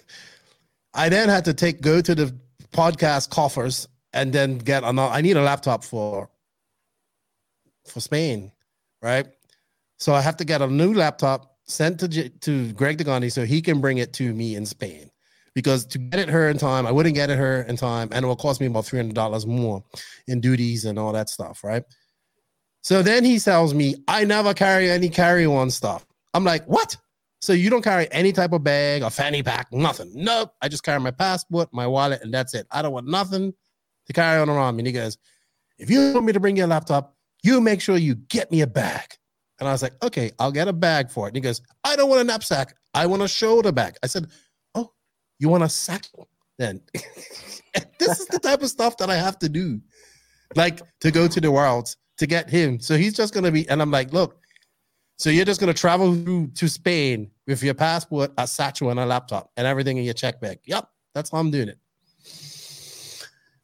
I 0.93 1.09
then 1.09 1.29
had 1.29 1.45
to 1.45 1.53
take 1.53 1.81
go 1.81 2.01
to 2.01 2.15
the 2.15 2.35
podcast 2.71 3.29
coffers 3.29 3.87
and 4.13 4.33
then 4.33 4.57
get 4.57 4.83
another. 4.83 5.13
I 5.13 5.21
need 5.21 5.37
a 5.37 5.41
laptop 5.41 5.83
for 5.83 6.29
for 7.85 7.99
Spain, 7.99 8.51
right? 9.01 9.27
So 9.97 10.13
I 10.13 10.21
have 10.21 10.37
to 10.37 10.45
get 10.45 10.61
a 10.61 10.67
new 10.67 10.93
laptop 10.93 11.57
sent 11.65 11.99
to 11.99 12.29
to 12.29 12.73
Greg 12.73 12.97
Degani 12.97 13.31
so 13.31 13.45
he 13.45 13.61
can 13.61 13.81
bring 13.81 13.99
it 13.99 14.13
to 14.13 14.33
me 14.33 14.55
in 14.55 14.65
Spain. 14.65 15.09
Because 15.53 15.85
to 15.85 15.97
get 15.97 16.19
it 16.19 16.27
her 16.27 16.49
in 16.49 16.57
time, 16.57 16.85
I 16.85 16.91
wouldn't 16.91 17.15
get 17.15 17.29
it 17.29 17.37
her 17.37 17.61
in 17.61 17.77
time, 17.77 18.09
and 18.11 18.25
it 18.25 18.27
will 18.27 18.35
cost 18.35 18.59
me 18.59 18.67
about 18.67 18.85
three 18.85 18.99
hundred 18.99 19.15
dollars 19.15 19.45
more 19.45 19.83
in 20.27 20.41
duties 20.41 20.83
and 20.83 20.99
all 20.99 21.13
that 21.13 21.29
stuff, 21.29 21.63
right? 21.63 21.83
So 22.81 23.01
then 23.01 23.23
he 23.23 23.39
tells 23.39 23.73
me 23.73 23.95
I 24.07 24.25
never 24.25 24.53
carry 24.53 24.91
any 24.91 25.09
carry-on 25.09 25.71
stuff. 25.71 26.05
I'm 26.35 26.43
like, 26.43 26.65
what? 26.65 26.97
So 27.39 27.53
you 27.53 27.69
don't 27.69 27.81
carry 27.81 28.11
any 28.11 28.33
type 28.33 28.51
of 28.51 28.63
bag, 28.63 29.03
a 29.03 29.09
fanny 29.09 29.41
pack, 29.41 29.71
nothing. 29.71 30.11
Nope. 30.13 30.53
I 30.61 30.67
just 30.67 30.83
carry 30.83 30.99
my 30.99 31.11
passport, 31.11 31.69
my 31.71 31.87
wallet, 31.87 32.21
and 32.21 32.33
that's 32.33 32.53
it. 32.53 32.67
I 32.71 32.81
don't 32.81 32.91
want 32.91 33.07
nothing 33.07 33.53
to 34.07 34.13
carry 34.13 34.41
on 34.41 34.49
around 34.49 34.75
me. 34.75 34.81
And 34.81 34.87
he 34.87 34.93
goes, 34.93 35.17
if 35.77 35.89
you 35.89 36.13
want 36.13 36.25
me 36.25 36.33
to 36.33 36.39
bring 36.39 36.57
your 36.57 36.67
laptop, 36.67 37.15
you 37.41 37.61
make 37.61 37.79
sure 37.79 37.95
you 37.95 38.15
get 38.15 38.51
me 38.51 38.61
a 38.61 38.67
bag. 38.67 39.15
And 39.59 39.69
I 39.69 39.71
was 39.71 39.81
like, 39.81 39.93
okay, 40.03 40.31
I'll 40.37 40.51
get 40.51 40.67
a 40.67 40.73
bag 40.73 41.09
for 41.09 41.25
it. 41.25 41.29
And 41.29 41.37
he 41.37 41.41
goes, 41.41 41.61
I 41.85 41.95
don't 41.95 42.09
want 42.09 42.21
a 42.21 42.25
knapsack. 42.25 42.75
I 42.93 43.05
want 43.05 43.21
a 43.21 43.27
shoulder 43.29 43.71
bag. 43.71 43.95
I 44.03 44.07
said, 44.07 44.27
oh, 44.73 44.91
you 45.39 45.47
want 45.47 45.63
a 45.63 45.69
sack? 45.69 46.05
then 46.57 46.81
this 47.99 48.19
is 48.19 48.27
the 48.27 48.39
type 48.39 48.61
of 48.61 48.69
stuff 48.69 48.97
that 48.97 49.09
I 49.09 49.15
have 49.15 49.37
to 49.39 49.49
do, 49.49 49.81
like 50.55 50.81
to 51.01 51.11
go 51.11 51.27
to 51.27 51.39
the 51.39 51.51
world 51.51 51.95
to 52.17 52.27
get 52.27 52.49
him. 52.49 52.79
So 52.79 52.97
he's 52.97 53.13
just 53.13 53.33
gonna 53.33 53.51
be, 53.51 53.67
and 53.69 53.81
I'm 53.81 53.91
like, 53.91 54.13
look, 54.13 54.41
so 55.17 55.29
you're 55.29 55.45
just 55.45 55.59
gonna 55.59 55.73
travel 55.73 56.13
through 56.13 56.47
to 56.55 56.67
Spain 56.67 57.31
with 57.47 57.63
your 57.63 57.73
passport, 57.73 58.31
a 58.37 58.47
satchel, 58.47 58.89
and 58.89 58.99
a 58.99 59.05
laptop, 59.05 59.51
and 59.57 59.67
everything 59.67 59.97
in 59.97 60.03
your 60.03 60.13
check 60.13 60.39
bag. 60.41 60.59
Yep, 60.65 60.87
that's 61.13 61.31
how 61.31 61.37
I'm 61.37 61.51
doing 61.51 61.69
it. 61.69 61.79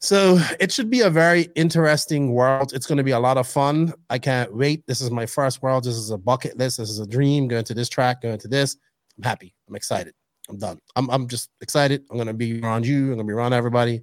So 0.03 0.39
it 0.59 0.71
should 0.71 0.89
be 0.89 1.01
a 1.01 1.11
very 1.11 1.49
interesting 1.55 2.33
world. 2.33 2.73
It's 2.73 2.87
going 2.87 2.97
to 2.97 3.03
be 3.03 3.11
a 3.11 3.19
lot 3.19 3.37
of 3.37 3.47
fun. 3.47 3.93
I 4.09 4.17
can't 4.17 4.51
wait. 4.55 4.85
This 4.87 4.99
is 4.99 5.11
my 5.11 5.27
first 5.27 5.61
world. 5.61 5.83
This 5.83 5.95
is 5.95 6.09
a 6.09 6.17
bucket 6.17 6.57
list. 6.57 6.79
This 6.79 6.89
is 6.89 6.97
a 6.97 7.05
dream. 7.05 7.47
Going 7.47 7.65
to 7.65 7.75
this 7.75 7.87
track, 7.87 8.23
going 8.23 8.39
to 8.39 8.47
this. 8.47 8.77
I'm 9.17 9.23
happy. 9.23 9.53
I'm 9.69 9.75
excited. 9.75 10.15
I'm 10.49 10.57
done. 10.57 10.79
I'm, 10.95 11.07
I'm 11.11 11.27
just 11.27 11.51
excited. 11.61 12.03
I'm 12.09 12.17
going 12.17 12.25
to 12.25 12.33
be 12.33 12.59
around 12.61 12.87
you. 12.87 12.97
I'm 12.97 13.07
going 13.09 13.17
to 13.19 13.23
be 13.25 13.33
around 13.33 13.53
everybody. 13.53 14.01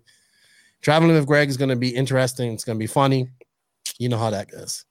Traveling 0.82 1.16
with 1.16 1.26
Greg 1.26 1.48
is 1.48 1.56
going 1.56 1.70
to 1.70 1.76
be 1.76 1.88
interesting. 1.88 2.52
It's 2.52 2.64
going 2.64 2.78
to 2.78 2.82
be 2.82 2.86
funny. 2.86 3.28
You 3.98 4.08
know 4.08 4.18
how 4.18 4.30
that 4.30 4.52
goes. 4.52 4.84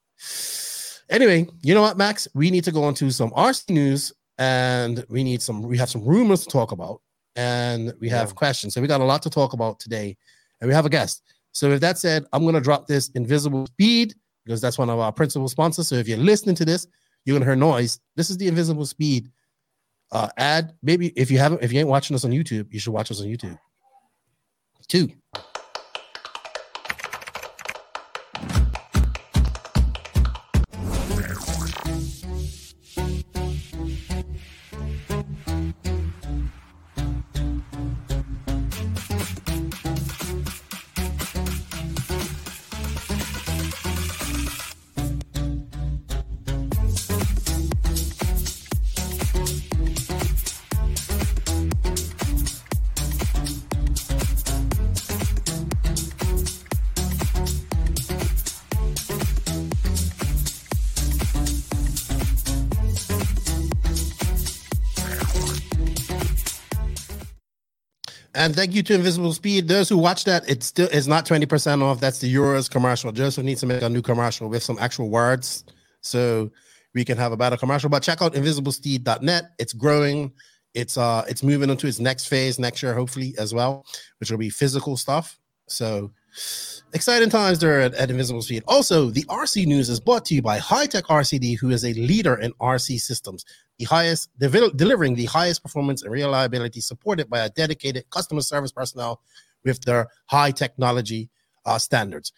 Anyway, 1.09 1.47
you 1.61 1.73
know 1.73 1.81
what, 1.81 1.97
Max? 1.97 2.27
We 2.33 2.51
need 2.51 2.63
to 2.65 2.71
go 2.71 2.87
into 2.89 3.11
some 3.11 3.31
RC 3.31 3.69
news 3.69 4.13
and 4.37 5.05
we 5.09 5.23
need 5.23 5.41
some, 5.41 5.61
we 5.61 5.77
have 5.77 5.89
some 5.89 6.03
rumors 6.03 6.43
to 6.43 6.49
talk 6.49 6.71
about 6.71 7.01
and 7.35 7.93
we 7.99 8.09
have 8.09 8.29
yeah. 8.29 8.33
questions. 8.33 8.73
So 8.73 8.81
we 8.81 8.87
got 8.87 9.01
a 9.01 9.05
lot 9.05 9.21
to 9.23 9.29
talk 9.29 9.53
about 9.53 9.79
today 9.79 10.17
and 10.59 10.67
we 10.67 10.73
have 10.73 10.85
a 10.85 10.89
guest. 10.89 11.23
So 11.53 11.69
with 11.69 11.81
that 11.81 11.97
said, 11.97 12.25
I'm 12.33 12.43
going 12.43 12.55
to 12.55 12.61
drop 12.61 12.87
this 12.87 13.09
invisible 13.09 13.65
speed 13.67 14.13
because 14.45 14.61
that's 14.61 14.77
one 14.77 14.89
of 14.89 14.99
our 14.99 15.11
principal 15.11 15.47
sponsors. 15.47 15.87
So 15.87 15.95
if 15.95 16.07
you're 16.07 16.17
listening 16.17 16.55
to 16.55 16.65
this, 16.65 16.87
you're 17.25 17.33
going 17.33 17.41
to 17.41 17.47
hear 17.47 17.55
noise. 17.55 17.99
This 18.15 18.29
is 18.29 18.37
the 18.37 18.47
invisible 18.47 18.85
speed 18.85 19.31
uh, 20.11 20.29
ad. 20.37 20.73
Maybe 20.81 21.07
if 21.09 21.31
you 21.31 21.39
haven't, 21.39 21.63
if 21.63 21.73
you 21.73 21.79
ain't 21.79 21.89
watching 21.89 22.15
us 22.15 22.25
on 22.25 22.31
YouTube, 22.31 22.71
you 22.71 22.79
should 22.79 22.93
watch 22.93 23.11
us 23.11 23.21
on 23.21 23.27
YouTube. 23.27 23.57
Two. 24.87 25.11
Thank 68.67 68.75
you 68.75 68.83
to 68.83 68.95
Invisible 68.95 69.31
Speed. 69.31 69.69
Those 69.69 69.87
who 69.87 69.97
watch 69.97 70.25
that, 70.25 70.43
it's 70.49 70.65
still 70.65 70.89
it's 70.91 71.07
not 71.07 71.25
20% 71.25 71.81
off. 71.81 72.01
That's 72.01 72.19
the 72.19 72.35
Euros 72.35 72.69
commercial. 72.69 73.13
Joseph 73.13 73.45
needs 73.45 73.61
to 73.61 73.65
make 73.65 73.81
a 73.81 73.87
new 73.87 74.01
commercial 74.01 74.49
with 74.49 74.61
some 74.61 74.77
actual 74.77 75.09
words 75.09 75.63
so 76.01 76.51
we 76.93 77.05
can 77.05 77.17
have 77.17 77.31
a 77.31 77.37
better 77.37 77.55
commercial. 77.55 77.89
But 77.89 78.03
check 78.03 78.21
out 78.21 78.33
invisiblespeed.net. 78.33 79.51
It's 79.57 79.71
growing. 79.71 80.33
It's 80.73 80.97
uh 80.97 81.23
it's 81.29 81.43
moving 81.43 81.69
into 81.69 81.87
its 81.87 82.01
next 82.01 82.27
phase 82.27 82.59
next 82.59 82.83
year, 82.83 82.93
hopefully, 82.93 83.35
as 83.37 83.53
well, 83.53 83.85
which 84.19 84.31
will 84.31 84.37
be 84.37 84.49
physical 84.49 84.97
stuff. 84.97 85.39
So 85.69 86.11
exciting 86.91 87.29
times 87.29 87.59
there 87.59 87.79
at, 87.79 87.93
at 87.93 88.11
Invisible 88.11 88.41
Speed. 88.41 88.63
Also, 88.67 89.09
the 89.09 89.23
RC 89.29 89.65
news 89.65 89.87
is 89.87 90.01
brought 90.01 90.25
to 90.25 90.35
you 90.35 90.41
by 90.41 90.59
Hitec 90.59 91.03
RCD, 91.03 91.57
who 91.57 91.69
is 91.69 91.85
a 91.85 91.93
leader 91.93 92.35
in 92.35 92.51
RC 92.55 92.99
systems 92.99 93.45
the 93.77 93.85
highest, 93.85 94.29
delivering 94.39 95.15
the 95.15 95.25
highest 95.25 95.61
performance 95.61 96.03
and 96.03 96.11
reliability, 96.11 96.81
supported 96.81 97.29
by 97.29 97.39
a 97.39 97.49
dedicated 97.49 98.09
customer 98.09 98.41
service 98.41 98.71
personnel 98.71 99.21
with 99.63 99.81
their 99.81 100.07
high 100.25 100.51
technology 100.51 101.29
uh, 101.65 101.77
standards. 101.77 102.31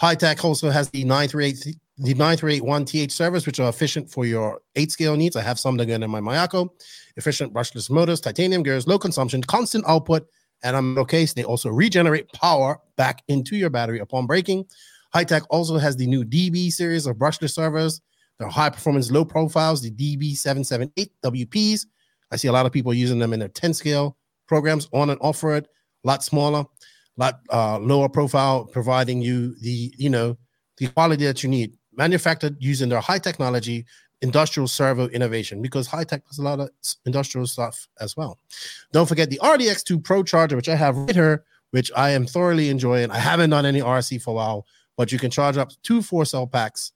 Hitec 0.00 0.44
also 0.44 0.70
has 0.70 0.90
the 0.90 1.04
938 1.04 1.76
the 1.98 2.14
9381TH 2.14 3.12
service, 3.12 3.46
which 3.46 3.60
are 3.60 3.68
efficient 3.68 4.10
for 4.10 4.24
your 4.24 4.60
eight 4.74 4.90
scale 4.90 5.14
needs. 5.14 5.36
I 5.36 5.42
have 5.42 5.60
some 5.60 5.76
that 5.76 5.86
go 5.86 5.94
in 5.94 6.10
my 6.10 6.20
Mayako. 6.20 6.70
Efficient 7.16 7.52
brushless 7.52 7.90
motors, 7.90 8.20
titanium 8.20 8.62
gears, 8.62 8.88
low 8.88 8.98
consumption, 8.98 9.42
constant 9.42 9.84
output, 9.86 10.26
and 10.64 10.74
on 10.74 10.94
no 10.94 11.04
case, 11.04 11.34
they 11.34 11.44
also 11.44 11.68
regenerate 11.68 12.32
power 12.32 12.80
back 12.96 13.22
into 13.28 13.56
your 13.56 13.70
battery 13.70 14.00
upon 14.00 14.26
braking. 14.26 14.64
Hitec 15.14 15.42
also 15.50 15.76
has 15.76 15.94
the 15.96 16.06
new 16.06 16.24
DB 16.24 16.72
series 16.72 17.06
of 17.06 17.16
brushless 17.16 17.54
servos 17.54 18.00
high 18.48 18.70
performance, 18.70 19.10
low 19.10 19.24
profiles, 19.24 19.82
the 19.82 19.90
DB778 19.90 21.10
WPs. 21.24 21.86
I 22.30 22.36
see 22.36 22.48
a 22.48 22.52
lot 22.52 22.66
of 22.66 22.72
people 22.72 22.94
using 22.94 23.18
them 23.18 23.32
in 23.32 23.40
their 23.40 23.48
10 23.48 23.74
scale 23.74 24.16
programs 24.46 24.88
on 24.92 25.10
and 25.10 25.20
off 25.20 25.42
road, 25.42 25.66
a 26.04 26.06
lot 26.06 26.24
smaller, 26.24 26.60
a 26.60 26.66
lot 27.16 27.40
uh, 27.52 27.78
lower 27.78 28.08
profile, 28.08 28.64
providing 28.64 29.22
you 29.22 29.54
the, 29.60 29.92
you 29.96 30.10
know, 30.10 30.36
the 30.78 30.88
quality 30.88 31.24
that 31.26 31.42
you 31.42 31.48
need. 31.48 31.76
Manufactured 31.94 32.56
using 32.58 32.88
their 32.88 33.00
high 33.00 33.18
technology, 33.18 33.84
industrial 34.22 34.68
servo 34.68 35.08
innovation 35.08 35.60
because 35.60 35.88
Hitec 35.88 36.24
does 36.24 36.38
a 36.38 36.42
lot 36.42 36.60
of 36.60 36.70
industrial 37.04 37.46
stuff 37.46 37.88
as 38.00 38.16
well. 38.16 38.38
Don't 38.92 39.06
forget 39.06 39.28
the 39.28 39.40
RDX2 39.42 40.02
Pro 40.02 40.22
charger, 40.22 40.56
which 40.56 40.68
I 40.68 40.76
have 40.76 40.96
right 40.96 41.14
here, 41.14 41.44
which 41.72 41.90
I 41.96 42.10
am 42.10 42.24
thoroughly 42.24 42.70
enjoying. 42.70 43.10
I 43.10 43.18
haven't 43.18 43.50
done 43.50 43.66
any 43.66 43.80
RC 43.80 44.22
for 44.22 44.30
a 44.30 44.34
while, 44.34 44.66
but 44.96 45.12
you 45.12 45.18
can 45.18 45.30
charge 45.30 45.56
up 45.58 45.72
two 45.82 46.00
four 46.00 46.24
cell 46.24 46.46
packs 46.46 46.92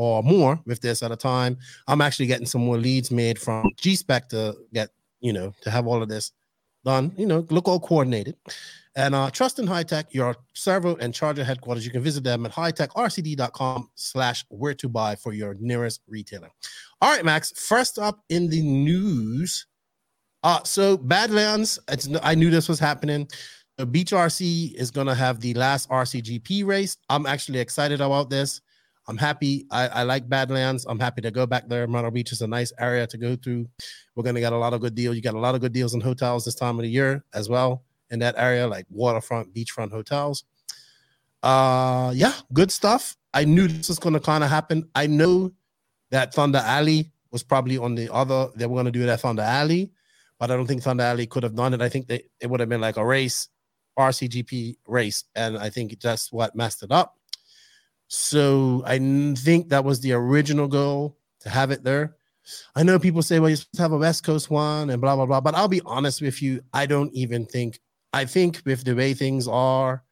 or 0.00 0.22
more 0.22 0.58
with 0.64 0.80
this 0.80 1.02
at 1.02 1.12
a 1.12 1.16
time. 1.16 1.58
I'm 1.86 2.00
actually 2.00 2.24
getting 2.24 2.46
some 2.46 2.62
more 2.62 2.78
leads 2.78 3.10
made 3.10 3.38
from 3.38 3.70
G 3.76 3.94
Spec 3.94 4.30
to 4.30 4.56
get, 4.72 4.88
you 5.20 5.30
know, 5.30 5.52
to 5.60 5.70
have 5.70 5.86
all 5.86 6.02
of 6.02 6.08
this 6.08 6.32
done, 6.86 7.12
you 7.18 7.26
know, 7.26 7.46
look 7.50 7.68
all 7.68 7.78
coordinated. 7.78 8.34
And 8.96 9.14
uh, 9.14 9.30
trust 9.30 9.58
in 9.58 9.66
Hitec, 9.66 10.06
your 10.12 10.36
servo 10.54 10.96
and 10.96 11.12
charger 11.12 11.44
headquarters. 11.44 11.84
You 11.84 11.92
can 11.92 12.02
visit 12.02 12.24
them 12.24 12.46
at 12.46 12.52
hitecrcd.com 12.52 13.90
slash 13.94 14.42
where 14.48 14.72
to 14.72 14.88
buy 14.88 15.16
for 15.16 15.34
your 15.34 15.54
nearest 15.60 16.00
retailer. 16.08 16.48
All 17.02 17.14
right, 17.14 17.24
Max. 17.24 17.52
First 17.54 17.98
up 17.98 18.24
in 18.30 18.48
the 18.48 18.62
news. 18.62 19.66
Uh, 20.42 20.60
so 20.64 20.96
Badlands, 20.96 21.78
I 22.22 22.34
knew 22.34 22.48
this 22.48 22.70
was 22.70 22.78
happening. 22.78 23.28
The 23.76 23.84
Beach 23.84 24.12
RC 24.12 24.72
is 24.76 24.90
going 24.90 25.08
to 25.08 25.14
have 25.14 25.40
the 25.40 25.52
last 25.52 25.90
RCGP 25.90 26.64
race. 26.64 26.96
I'm 27.10 27.26
actually 27.26 27.58
excited 27.58 28.00
about 28.00 28.30
this. 28.30 28.62
I'm 29.10 29.16
happy. 29.16 29.66
I, 29.72 29.88
I 29.88 30.02
like 30.04 30.28
Badlands. 30.28 30.86
I'm 30.88 31.00
happy 31.00 31.20
to 31.22 31.32
go 31.32 31.44
back 31.44 31.68
there. 31.68 31.88
Myrtle 31.88 32.12
Beach 32.12 32.30
is 32.30 32.42
a 32.42 32.46
nice 32.46 32.72
area 32.78 33.08
to 33.08 33.18
go 33.18 33.34
through. 33.34 33.66
We're 34.14 34.22
gonna 34.22 34.38
get 34.38 34.52
a 34.52 34.56
lot 34.56 34.72
of 34.72 34.80
good 34.80 34.94
deals. 34.94 35.16
You 35.16 35.22
got 35.22 35.34
a 35.34 35.40
lot 35.40 35.56
of 35.56 35.60
good 35.60 35.72
deals 35.72 35.94
in 35.94 36.00
hotels 36.00 36.44
this 36.44 36.54
time 36.54 36.78
of 36.78 36.82
the 36.82 36.88
year 36.88 37.24
as 37.34 37.48
well 37.48 37.82
in 38.10 38.20
that 38.20 38.36
area, 38.38 38.68
like 38.68 38.86
waterfront, 38.88 39.52
beachfront 39.52 39.90
hotels. 39.90 40.44
Uh, 41.42 42.12
yeah, 42.14 42.34
good 42.52 42.70
stuff. 42.70 43.16
I 43.34 43.44
knew 43.44 43.66
this 43.66 43.88
was 43.88 43.98
gonna 43.98 44.20
kind 44.20 44.44
of 44.44 44.50
happen. 44.50 44.88
I 44.94 45.08
know 45.08 45.50
that 46.12 46.32
Thunder 46.32 46.62
Alley 46.64 47.10
was 47.32 47.42
probably 47.42 47.78
on 47.78 47.96
the 47.96 48.12
other. 48.14 48.50
They 48.54 48.66
were 48.66 48.76
gonna 48.76 48.92
do 48.92 49.06
that 49.06 49.22
Thunder 49.22 49.42
Alley, 49.42 49.90
but 50.38 50.52
I 50.52 50.56
don't 50.56 50.68
think 50.68 50.84
Thunder 50.84 51.02
Alley 51.02 51.26
could 51.26 51.42
have 51.42 51.56
done 51.56 51.74
it. 51.74 51.82
I 51.82 51.88
think 51.88 52.06
they, 52.06 52.22
it 52.40 52.48
would 52.48 52.60
have 52.60 52.68
been 52.68 52.80
like 52.80 52.96
a 52.96 53.04
race, 53.04 53.48
RCGP 53.98 54.76
race, 54.86 55.24
and 55.34 55.58
I 55.58 55.68
think 55.68 56.00
that's 56.00 56.30
what 56.30 56.54
messed 56.54 56.84
it 56.84 56.92
up. 56.92 57.16
So 58.12 58.82
I 58.84 58.98
think 59.36 59.68
that 59.68 59.84
was 59.84 60.00
the 60.00 60.12
original 60.12 60.66
goal 60.66 61.16
to 61.40 61.48
have 61.48 61.70
it 61.70 61.84
there. 61.84 62.16
I 62.74 62.82
know 62.82 62.98
people 62.98 63.22
say, 63.22 63.38
well, 63.38 63.48
you 63.48 63.54
supposed 63.54 63.76
to 63.76 63.82
have 63.82 63.92
a 63.92 63.98
West 63.98 64.24
Coast 64.24 64.50
one 64.50 64.90
and 64.90 65.00
blah, 65.00 65.14
blah, 65.14 65.26
blah. 65.26 65.40
But 65.40 65.54
I'll 65.54 65.68
be 65.68 65.80
honest 65.86 66.20
with 66.20 66.42
you, 66.42 66.60
I 66.72 66.86
don't 66.86 67.12
even 67.14 67.46
think, 67.46 67.78
I 68.12 68.24
think 68.24 68.62
with 68.66 68.82
the 68.82 68.96
way 68.96 69.14
things 69.14 69.46
are, 69.46 70.02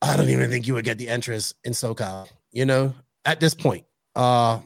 I 0.00 0.16
don't 0.16 0.28
even 0.28 0.48
think 0.50 0.68
you 0.68 0.74
would 0.74 0.84
get 0.84 0.98
the 0.98 1.08
interest 1.08 1.56
in 1.64 1.72
SoCal, 1.72 2.28
you 2.52 2.64
know, 2.64 2.94
at 3.24 3.40
this 3.40 3.54
point. 3.54 3.84
Uh, 4.14 4.60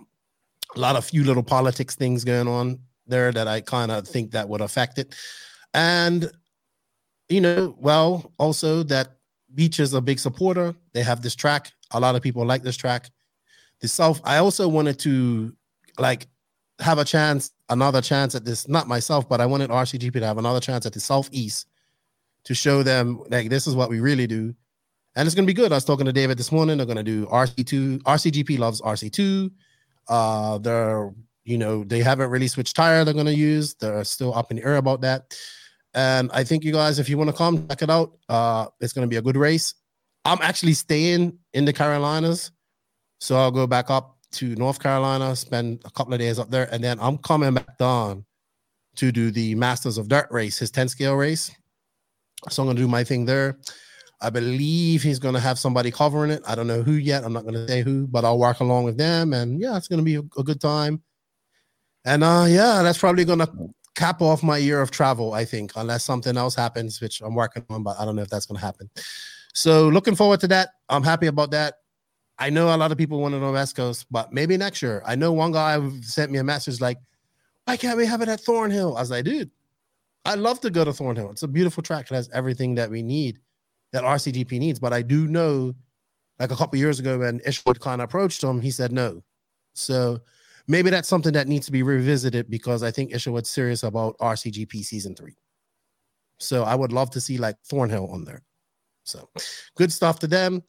a 0.74 0.78
lot 0.78 0.96
of 0.96 1.04
few 1.06 1.24
little 1.24 1.42
politics 1.42 1.94
things 1.94 2.24
going 2.24 2.46
on 2.46 2.78
there 3.06 3.32
that 3.32 3.48
I 3.48 3.62
kind 3.62 3.90
of 3.90 4.06
think 4.06 4.32
that 4.32 4.50
would 4.50 4.60
affect 4.60 4.98
it. 4.98 5.14
And, 5.72 6.30
you 7.30 7.40
know, 7.40 7.74
well, 7.78 8.34
also 8.38 8.82
that 8.82 9.15
Beach 9.56 9.80
is 9.80 9.92
a 9.94 10.00
big 10.00 10.20
supporter. 10.20 10.76
They 10.92 11.02
have 11.02 11.22
this 11.22 11.34
track 11.34 11.72
a 11.92 12.00
lot 12.00 12.14
of 12.14 12.22
people 12.22 12.44
like 12.44 12.62
this 12.62 12.76
track. 12.76 13.10
The 13.80 13.88
South, 13.88 14.20
I 14.24 14.38
also 14.38 14.68
wanted 14.68 14.98
to 15.00 15.54
like 15.98 16.26
have 16.80 16.98
a 16.98 17.04
chance, 17.04 17.52
another 17.68 18.00
chance 18.00 18.34
at 18.34 18.44
this, 18.44 18.68
not 18.68 18.88
myself, 18.88 19.28
but 19.28 19.40
I 19.40 19.46
wanted 19.46 19.70
RCGP 19.70 20.14
to 20.14 20.26
have 20.26 20.38
another 20.38 20.60
chance 20.60 20.86
at 20.86 20.92
the 20.92 21.00
Southeast 21.00 21.66
to 22.44 22.54
show 22.54 22.82
them 22.82 23.22
like 23.30 23.50
this 23.50 23.66
is 23.66 23.74
what 23.74 23.90
we 23.90 24.00
really 24.00 24.26
do. 24.26 24.54
And 25.14 25.26
it's 25.26 25.34
gonna 25.34 25.46
be 25.46 25.54
good. 25.54 25.72
I 25.72 25.76
was 25.76 25.84
talking 25.84 26.06
to 26.06 26.12
David 26.12 26.38
this 26.38 26.52
morning. 26.52 26.76
They're 26.76 26.86
gonna 26.86 27.02
do 27.02 27.26
RC2. 27.26 28.02
RCGP 28.02 28.58
loves 28.58 28.80
RC2. 28.80 29.50
Uh 30.08 30.58
they're 30.58 31.12
you 31.44 31.58
know, 31.58 31.84
they 31.84 32.00
haven't 32.00 32.30
really 32.30 32.48
switched 32.48 32.74
tire 32.74 33.04
they're 33.04 33.14
gonna 33.14 33.30
use. 33.30 33.74
They're 33.74 34.04
still 34.04 34.34
up 34.34 34.50
in 34.50 34.58
the 34.58 34.64
air 34.64 34.76
about 34.76 35.00
that. 35.02 35.36
And 35.96 36.30
I 36.32 36.44
think 36.44 36.62
you 36.62 36.72
guys, 36.72 36.98
if 36.98 37.08
you 37.08 37.16
want 37.16 37.30
to 37.30 37.36
come 37.36 37.66
check 37.68 37.80
it 37.80 37.88
out, 37.88 38.18
uh, 38.28 38.66
it's 38.80 38.92
going 38.92 39.06
to 39.06 39.10
be 39.10 39.16
a 39.16 39.22
good 39.22 39.36
race. 39.36 39.74
I'm 40.26 40.38
actually 40.42 40.74
staying 40.74 41.38
in 41.54 41.64
the 41.64 41.72
Carolinas, 41.72 42.50
so 43.18 43.36
I'll 43.36 43.50
go 43.50 43.66
back 43.66 43.90
up 43.90 44.18
to 44.32 44.54
North 44.56 44.78
Carolina, 44.78 45.34
spend 45.34 45.80
a 45.86 45.90
couple 45.90 46.12
of 46.12 46.20
days 46.20 46.38
up 46.38 46.50
there, 46.50 46.68
and 46.70 46.84
then 46.84 46.98
I'm 47.00 47.16
coming 47.16 47.54
back 47.54 47.78
down 47.78 48.26
to 48.96 49.10
do 49.10 49.30
the 49.30 49.54
Masters 49.54 49.96
of 49.96 50.08
Dirt 50.08 50.26
race, 50.30 50.58
his 50.58 50.70
10 50.70 50.88
scale 50.88 51.14
race. 51.14 51.50
So 52.50 52.62
I'm 52.62 52.66
going 52.66 52.76
to 52.76 52.82
do 52.82 52.88
my 52.88 53.02
thing 53.02 53.24
there. 53.24 53.58
I 54.20 54.28
believe 54.28 55.02
he's 55.02 55.18
going 55.18 55.34
to 55.34 55.40
have 55.40 55.58
somebody 55.58 55.90
covering 55.90 56.30
it. 56.30 56.42
I 56.46 56.54
don't 56.54 56.66
know 56.66 56.82
who 56.82 56.92
yet. 56.92 57.24
I'm 57.24 57.32
not 57.32 57.44
going 57.44 57.54
to 57.54 57.68
say 57.68 57.82
who, 57.82 58.06
but 58.06 58.24
I'll 58.24 58.38
work 58.38 58.60
along 58.60 58.84
with 58.84 58.98
them. 58.98 59.32
And 59.32 59.60
yeah, 59.60 59.76
it's 59.76 59.88
going 59.88 59.98
to 59.98 60.04
be 60.04 60.16
a, 60.16 60.42
good 60.42 60.60
time. 60.60 61.02
And 62.04 62.22
uh, 62.22 62.46
yeah, 62.48 62.82
that's 62.82 62.98
probably 62.98 63.24
going 63.24 63.40
to 63.40 63.50
cap 63.96 64.20
off 64.22 64.42
my 64.42 64.58
year 64.58 64.80
of 64.80 64.90
travel, 64.90 65.32
I 65.32 65.44
think, 65.44 65.72
unless 65.74 66.04
something 66.04 66.36
else 66.36 66.54
happens, 66.54 67.00
which 67.00 67.20
I'm 67.22 67.34
working 67.34 67.64
on, 67.70 67.82
but 67.82 67.98
I 67.98 68.04
don't 68.04 68.14
know 68.14 68.22
if 68.22 68.28
that's 68.28 68.46
going 68.46 68.60
to 68.60 68.64
happen. 68.64 68.88
So 69.54 69.88
looking 69.88 70.14
forward 70.14 70.38
to 70.40 70.48
that. 70.48 70.68
I'm 70.88 71.02
happy 71.02 71.26
about 71.26 71.50
that. 71.52 71.76
I 72.38 72.50
know 72.50 72.74
a 72.74 72.76
lot 72.76 72.92
of 72.92 72.98
people 72.98 73.20
want 73.20 73.34
to 73.34 73.40
know 73.40 73.52
West 73.52 73.74
Coast, 73.74 74.06
but 74.10 74.32
maybe 74.32 74.56
next 74.58 74.82
year. 74.82 75.02
I 75.06 75.16
know 75.16 75.32
one 75.32 75.52
guy 75.52 75.80
sent 76.02 76.30
me 76.30 76.38
a 76.38 76.44
message 76.44 76.80
like, 76.80 76.98
why 77.64 77.78
can't 77.78 77.96
we 77.96 78.04
have 78.04 78.20
it 78.20 78.28
at 78.28 78.40
Thornhill? 78.40 78.96
I 78.96 79.00
was 79.00 79.10
like, 79.10 79.24
dude, 79.24 79.50
I'd 80.26 80.38
love 80.38 80.60
to 80.60 80.70
go 80.70 80.84
to 80.84 80.92
Thornhill. 80.92 81.30
It's 81.30 81.42
a 81.42 81.48
beautiful 81.48 81.82
track. 81.82 82.10
It 82.10 82.14
has 82.14 82.28
everything 82.34 82.74
that 82.74 82.90
we 82.90 83.02
need, 83.02 83.38
that 83.92 84.04
RCGP 84.04 84.58
needs. 84.58 84.78
But 84.78 84.92
I 84.92 85.00
do 85.00 85.26
know, 85.26 85.74
like 86.38 86.50
a 86.50 86.56
couple 86.56 86.78
years 86.78 87.00
ago, 87.00 87.18
when 87.20 87.40
Isherwood 87.46 87.80
kind 87.80 88.02
of 88.02 88.04
approached 88.04 88.42
him, 88.42 88.60
he 88.60 88.70
said 88.70 88.92
no. 88.92 89.22
So 89.72 90.20
maybe 90.68 90.90
that's 90.90 91.08
something 91.08 91.32
that 91.32 91.48
needs 91.48 91.66
to 91.66 91.72
be 91.72 91.82
revisited 91.82 92.50
because 92.50 92.82
I 92.82 92.90
think 92.90 93.14
Isherwood's 93.14 93.50
serious 93.50 93.82
about 93.82 94.18
RCGP 94.18 94.84
season 94.84 95.14
three. 95.14 95.36
So 96.38 96.64
I 96.64 96.74
would 96.74 96.92
love 96.92 97.10
to 97.10 97.20
see 97.20 97.38
like 97.38 97.56
Thornhill 97.64 98.10
on 98.10 98.24
there. 98.24 98.42
So 99.04 99.28
good 99.76 99.92
stuff 99.92 100.18
to 100.20 100.26
them. 100.26 100.62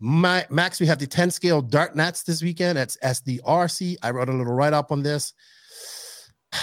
My, 0.00 0.46
Max, 0.50 0.80
we 0.80 0.86
have 0.86 0.98
the 0.98 1.06
10 1.06 1.30
scale 1.30 1.62
dart 1.62 1.94
nats 1.94 2.22
this 2.24 2.42
weekend. 2.42 2.76
That's 2.76 2.96
SDRC. 2.98 3.96
I 4.02 4.10
wrote 4.10 4.28
a 4.28 4.32
little 4.32 4.54
write 4.54 4.72
up 4.72 4.90
on 4.90 5.02
this. 5.02 5.32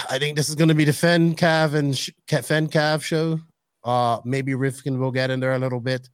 I 0.10 0.20
think 0.20 0.36
this 0.36 0.50
is 0.50 0.56
going 0.56 0.68
to 0.68 0.76
be 0.76 0.86
the 0.86 0.94
Fen 0.94 1.36
Cav 1.36 1.74
and 1.74 1.98
Sh- 1.98 2.12
Fen 2.28 2.68
Cav 2.68 3.02
show. 3.02 3.40
Uh, 3.84 4.20
maybe 4.26 4.52
Rivkin 4.54 5.00
will 5.00 5.12
get 5.12 5.30
in 5.30 5.40
there 5.40 5.54
a 5.54 5.60
little 5.60 5.80
bit. 5.80 6.10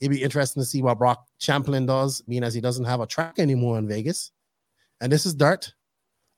It'd 0.00 0.10
be 0.10 0.22
interesting 0.22 0.62
to 0.62 0.66
see 0.66 0.82
what 0.82 0.98
Brock 0.98 1.26
Champlin 1.38 1.84
does, 1.84 2.22
being 2.22 2.42
as 2.42 2.54
he 2.54 2.60
doesn't 2.60 2.86
have 2.86 3.00
a 3.00 3.06
track 3.06 3.38
anymore 3.38 3.78
in 3.78 3.86
Vegas. 3.86 4.32
And 5.00 5.12
this 5.12 5.26
is 5.26 5.34
Dart. 5.34 5.72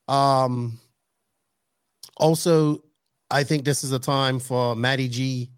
Um, 0.07 0.79
also, 2.17 2.83
I 3.29 3.43
think 3.43 3.65
this 3.65 3.83
is 3.83 3.91
a 3.91 3.99
time 3.99 4.39
for 4.39 4.75
Matty 4.75 5.07
G, 5.07 5.49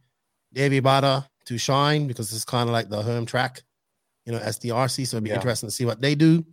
Davey 0.54 0.82
Bada 0.82 1.28
to 1.46 1.58
shine 1.58 2.08
because 2.08 2.34
it's 2.34 2.46
kind 2.46 2.70
of 2.70 2.74
like 2.74 2.90
the 2.90 3.02
home 3.02 3.26
track 3.26 3.62
you 4.26 4.34
know, 4.34 4.40
SDRC. 4.40 5.08
So 5.08 5.18
it'd 5.18 5.24
be 5.24 5.30
yeah. 5.30 5.36
interesting 5.36 5.70
to 5.70 5.76
see 5.76 5.86
what 5.86 6.02
they 6.02 6.16
do. 6.16 6.46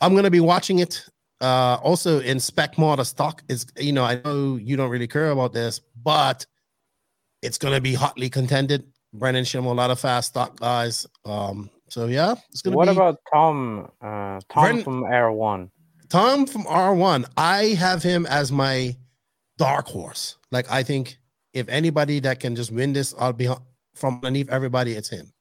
I'm 0.00 0.14
gonna 0.14 0.30
be 0.30 0.40
watching 0.40 0.78
it. 0.78 1.04
Uh, 1.40 1.78
also 1.82 2.20
in 2.20 2.38
spec 2.38 2.78
mod, 2.78 3.04
stock 3.06 3.42
is 3.48 3.66
you 3.78 3.92
know, 3.92 4.04
I 4.04 4.20
know 4.24 4.56
you 4.56 4.76
don't 4.76 4.90
really 4.90 5.08
care 5.08 5.30
about 5.30 5.52
this, 5.52 5.80
but 6.02 6.46
it's 7.42 7.58
gonna 7.58 7.80
be 7.80 7.94
hotly 7.94 8.30
contended. 8.30 8.84
Brennan 9.12 9.44
Shim, 9.44 9.64
a 9.64 9.68
lot 9.68 9.90
of 9.90 9.98
fast 9.98 10.28
stock 10.28 10.58
guys. 10.60 11.06
Um, 11.24 11.68
so 11.88 12.06
yeah, 12.06 12.34
it's 12.50 12.62
gonna 12.62 12.76
what 12.76 12.86
be... 12.86 12.92
about 12.92 13.18
Tom? 13.32 13.90
Uh, 14.00 14.40
Tom 14.48 14.64
Bren... 14.64 14.84
from 14.84 15.02
R1. 15.02 15.70
Tom 16.10 16.46
from 16.46 16.64
R1. 16.64 17.24
I 17.36 17.66
have 17.78 18.02
him 18.02 18.26
as 18.26 18.52
my 18.52 18.96
dark 19.56 19.86
horse. 19.86 20.36
Like 20.50 20.70
I 20.70 20.82
think 20.82 21.18
if 21.52 21.68
anybody 21.68 22.20
that 22.20 22.40
can 22.40 22.54
just 22.54 22.72
win 22.72 22.92
this, 22.92 23.14
I'll 23.18 23.32
be 23.32 23.48
from 23.94 24.16
underneath 24.16 24.50
everybody. 24.50 24.92
It's 24.92 25.08
him. 25.08 25.32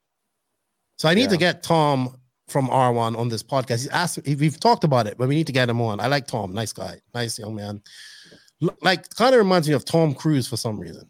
So 0.98 1.10
I 1.10 1.14
need 1.14 1.24
yeah. 1.24 1.30
to 1.30 1.38
get 1.38 1.64
Tom 1.64 2.16
from 2.48 2.68
R1 2.68 3.18
on 3.18 3.30
this 3.30 3.44
podcast. 3.44 3.70
He's 3.70 3.88
asked, 3.88 4.20
we've 4.26 4.60
talked 4.60 4.84
about 4.84 5.08
it, 5.08 5.18
but 5.18 5.28
we 5.28 5.36
need 5.36 5.48
to 5.48 5.54
get 5.54 5.70
him 5.70 5.82
on. 5.82 6.00
I 6.00 6.08
like 6.08 6.28
Tom, 6.28 6.54
nice 6.54 6.74
guy, 6.74 7.00
nice 7.14 7.40
young 7.40 7.56
man. 7.56 7.82
Like, 8.82 9.10
kind 9.16 9.34
of 9.34 9.40
reminds 9.40 9.70
me 9.70 9.76
of 9.76 9.86
Tom 9.86 10.14
Cruise 10.14 10.48
for 10.48 10.58
some 10.58 10.80
reason. 10.80 11.10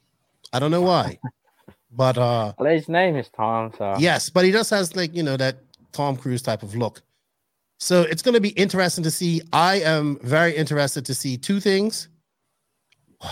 I 0.53 0.59
don't 0.59 0.71
know 0.71 0.81
why, 0.81 1.19
but 1.91 2.17
uh, 2.17 2.53
well, 2.57 2.71
his 2.71 2.89
name 2.89 3.15
is 3.15 3.29
Tom. 3.29 3.71
So 3.77 3.95
yes, 3.99 4.29
but 4.29 4.45
he 4.45 4.51
just 4.51 4.69
has 4.71 4.95
like 4.95 5.15
you 5.15 5.21
know 5.21 5.37
that 5.37 5.57
Tom 5.91 6.17
Cruise 6.17 6.41
type 6.41 6.63
of 6.63 6.75
look. 6.75 7.01
So 7.79 8.01
it's 8.01 8.21
going 8.21 8.35
to 8.35 8.41
be 8.41 8.49
interesting 8.49 9.03
to 9.05 9.11
see. 9.11 9.41
I 9.53 9.75
am 9.75 10.19
very 10.21 10.55
interested 10.55 11.05
to 11.05 11.15
see 11.15 11.37
two 11.37 11.59
things. 11.59 12.09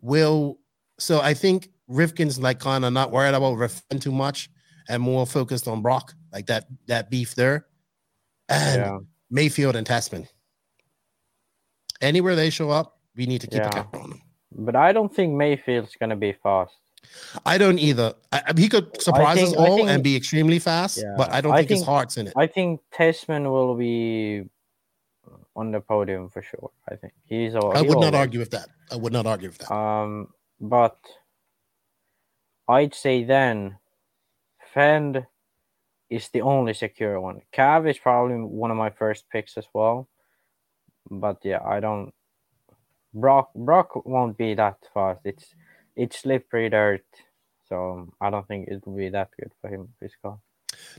Will 0.00 0.58
so 0.98 1.20
I 1.20 1.34
think 1.34 1.70
Rivkin's 1.90 2.38
like 2.38 2.58
kind 2.58 2.84
of 2.84 2.92
not 2.92 3.10
worried 3.10 3.34
about 3.34 3.56
Rivkin 3.56 4.00
too 4.00 4.12
much 4.12 4.50
and 4.88 5.02
more 5.02 5.26
focused 5.26 5.68
on 5.68 5.82
Brock, 5.82 6.14
like 6.32 6.46
that 6.46 6.66
that 6.86 7.10
beef 7.10 7.34
there, 7.34 7.66
and 8.48 8.80
yeah. 8.80 8.98
Maifield 9.32 9.74
and 9.74 9.86
Tessmann. 9.86 10.28
Anywhere 12.00 12.36
they 12.36 12.50
show 12.50 12.70
up, 12.70 12.98
we 13.16 13.26
need 13.26 13.40
to 13.40 13.46
keep 13.46 13.60
yeah. 13.60 13.68
a 13.68 13.72
cap 13.72 13.94
on 13.94 14.10
them. 14.10 14.22
But 14.52 14.76
I 14.76 14.92
don't 14.92 15.14
think 15.14 15.34
Maifield's 15.34 15.96
going 15.96 16.10
to 16.10 16.16
be 16.16 16.34
fast. 16.42 16.74
I 17.44 17.58
don't 17.58 17.78
either. 17.78 18.14
I, 18.32 18.42
he 18.56 18.68
could 18.68 19.00
surprise 19.00 19.36
think, 19.36 19.48
us 19.50 19.54
all 19.54 19.76
think, 19.76 19.90
and 19.90 20.02
be 20.02 20.16
extremely 20.16 20.58
fast, 20.58 20.98
yeah. 20.98 21.14
but 21.16 21.32
I 21.32 21.40
don't 21.40 21.52
I 21.52 21.58
think, 21.58 21.68
think, 21.68 21.78
his 21.78 21.86
heart's 21.86 22.16
in 22.16 22.26
it. 22.28 22.32
I 22.36 22.46
think 22.46 22.80
Tessmann 22.92 23.50
will 23.50 23.74
be 23.74 24.44
on 25.56 25.72
the 25.72 25.80
podium 25.80 26.30
for 26.30 26.42
sure. 26.42 26.70
I 26.88 26.96
think 26.96 27.12
he's. 27.24 27.54
All, 27.54 27.76
I 27.76 27.82
would 27.82 27.90
not 27.90 28.14
always. 28.14 28.14
argue 28.14 28.40
with 28.40 28.50
that. 28.50 28.68
I 28.90 28.96
would 28.96 29.12
not 29.12 29.26
argue 29.26 29.48
with 29.48 29.58
that. 29.58 29.72
Um, 29.72 30.28
but 30.60 30.98
I'd 32.68 32.94
say 32.94 33.24
then 33.24 33.78
Phend 34.74 35.26
is 36.10 36.28
the 36.28 36.42
only 36.42 36.74
secure 36.74 37.20
one. 37.20 37.42
Cav 37.52 37.88
is 37.88 37.98
probably 37.98 38.36
one 38.36 38.70
of 38.70 38.76
my 38.76 38.90
first 38.90 39.28
picks 39.30 39.56
as 39.56 39.66
well. 39.72 40.08
But 41.10 41.38
yeah, 41.42 41.60
I 41.64 41.80
don't. 41.80 42.12
Brock 43.14 43.50
Brock 43.54 44.06
won't 44.06 44.36
be 44.36 44.54
that 44.54 44.78
fast. 44.92 45.20
It's 45.24 45.54
it's 45.98 46.20
slippery 46.20 46.70
dirt, 46.70 47.04
so 47.68 48.08
I 48.20 48.30
don't 48.30 48.46
think 48.46 48.68
it 48.68 48.86
will 48.86 48.96
be 48.96 49.10
that 49.10 49.30
good 49.38 49.52
for 49.60 49.68
him. 49.68 49.88
This. 50.00 50.12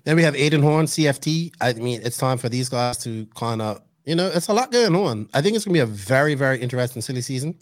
Then 0.04 0.16
we 0.16 0.24
have 0.24 0.36
Aiden 0.36 0.62
Horn, 0.62 0.86
CFT. 0.86 1.54
I 1.62 1.74
mean, 1.74 2.02
it's 2.04 2.18
time 2.18 2.38
for 2.38 2.50
these 2.50 2.70
guys 2.70 2.98
to 3.00 3.26
kind 3.36 3.62
of, 3.62 3.82
you 4.06 4.16
know, 4.16 4.28
it's 4.28 4.50
a 4.50 4.54
lot 4.54 4.72
going 4.72 4.96
on. 4.96 5.30
I 5.34 5.42
think 5.42 5.56
it's 5.56 5.66
gonna 5.66 5.74
be 5.74 5.80
a 5.80 5.86
very, 5.86 6.36
very 6.36 6.60
interesting 6.60 7.02
silly 7.02 7.22
season. 7.22 7.58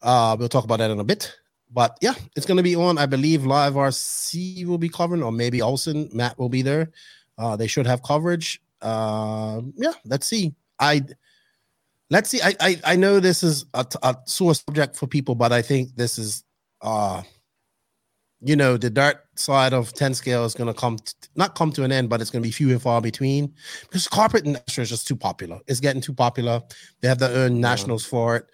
Uh, 0.00 0.36
we'll 0.38 0.48
talk 0.48 0.64
about 0.64 0.78
that 0.78 0.90
in 0.90 0.98
a 1.00 1.04
bit. 1.04 1.36
But 1.72 1.96
yeah, 2.00 2.14
it's 2.36 2.44
going 2.44 2.58
to 2.58 2.62
be 2.62 2.76
on. 2.76 2.98
I 2.98 3.06
believe 3.06 3.46
Live 3.46 3.74
RC 3.74 4.66
will 4.66 4.78
be 4.78 4.90
covering, 4.90 5.22
or 5.22 5.32
maybe 5.32 5.62
Olsen, 5.62 6.10
Matt 6.12 6.38
will 6.38 6.50
be 6.50 6.60
there. 6.60 6.90
Uh, 7.38 7.56
they 7.56 7.66
should 7.66 7.86
have 7.86 8.02
coverage. 8.02 8.60
Uh, 8.82 9.62
yeah, 9.76 9.94
let's 10.04 10.26
see. 10.26 10.54
I 10.78 11.02
let's 12.10 12.28
see. 12.28 12.42
I 12.42 12.54
I, 12.60 12.80
I 12.84 12.96
know 12.96 13.20
this 13.20 13.42
is 13.42 13.64
a, 13.72 13.86
a 14.02 14.16
sore 14.26 14.54
subject 14.54 14.96
for 14.96 15.06
people, 15.06 15.34
but 15.34 15.50
I 15.50 15.62
think 15.62 15.96
this 15.96 16.18
is 16.18 16.44
uh 16.82 17.22
you 18.40 18.56
know 18.56 18.76
the 18.76 18.90
dart 18.90 19.24
side 19.36 19.72
of 19.72 19.92
10 19.92 20.14
scale 20.14 20.44
is 20.44 20.54
going 20.54 20.72
to 20.72 20.78
come 20.78 20.98
not 21.36 21.54
come 21.54 21.70
to 21.72 21.84
an 21.84 21.92
end 21.92 22.08
but 22.08 22.20
it's 22.20 22.30
going 22.30 22.42
to 22.42 22.46
be 22.46 22.52
few 22.52 22.70
and 22.70 22.82
far 22.82 23.00
between 23.00 23.52
because 23.82 24.08
carpet 24.08 24.44
and 24.44 24.60
is 24.76 24.88
just 24.88 25.06
too 25.06 25.16
popular 25.16 25.60
it's 25.66 25.80
getting 25.80 26.02
too 26.02 26.12
popular 26.12 26.60
they 27.00 27.08
have 27.08 27.18
their 27.18 27.36
own 27.44 27.60
nationals 27.60 28.04
for 28.04 28.36
it 28.36 28.46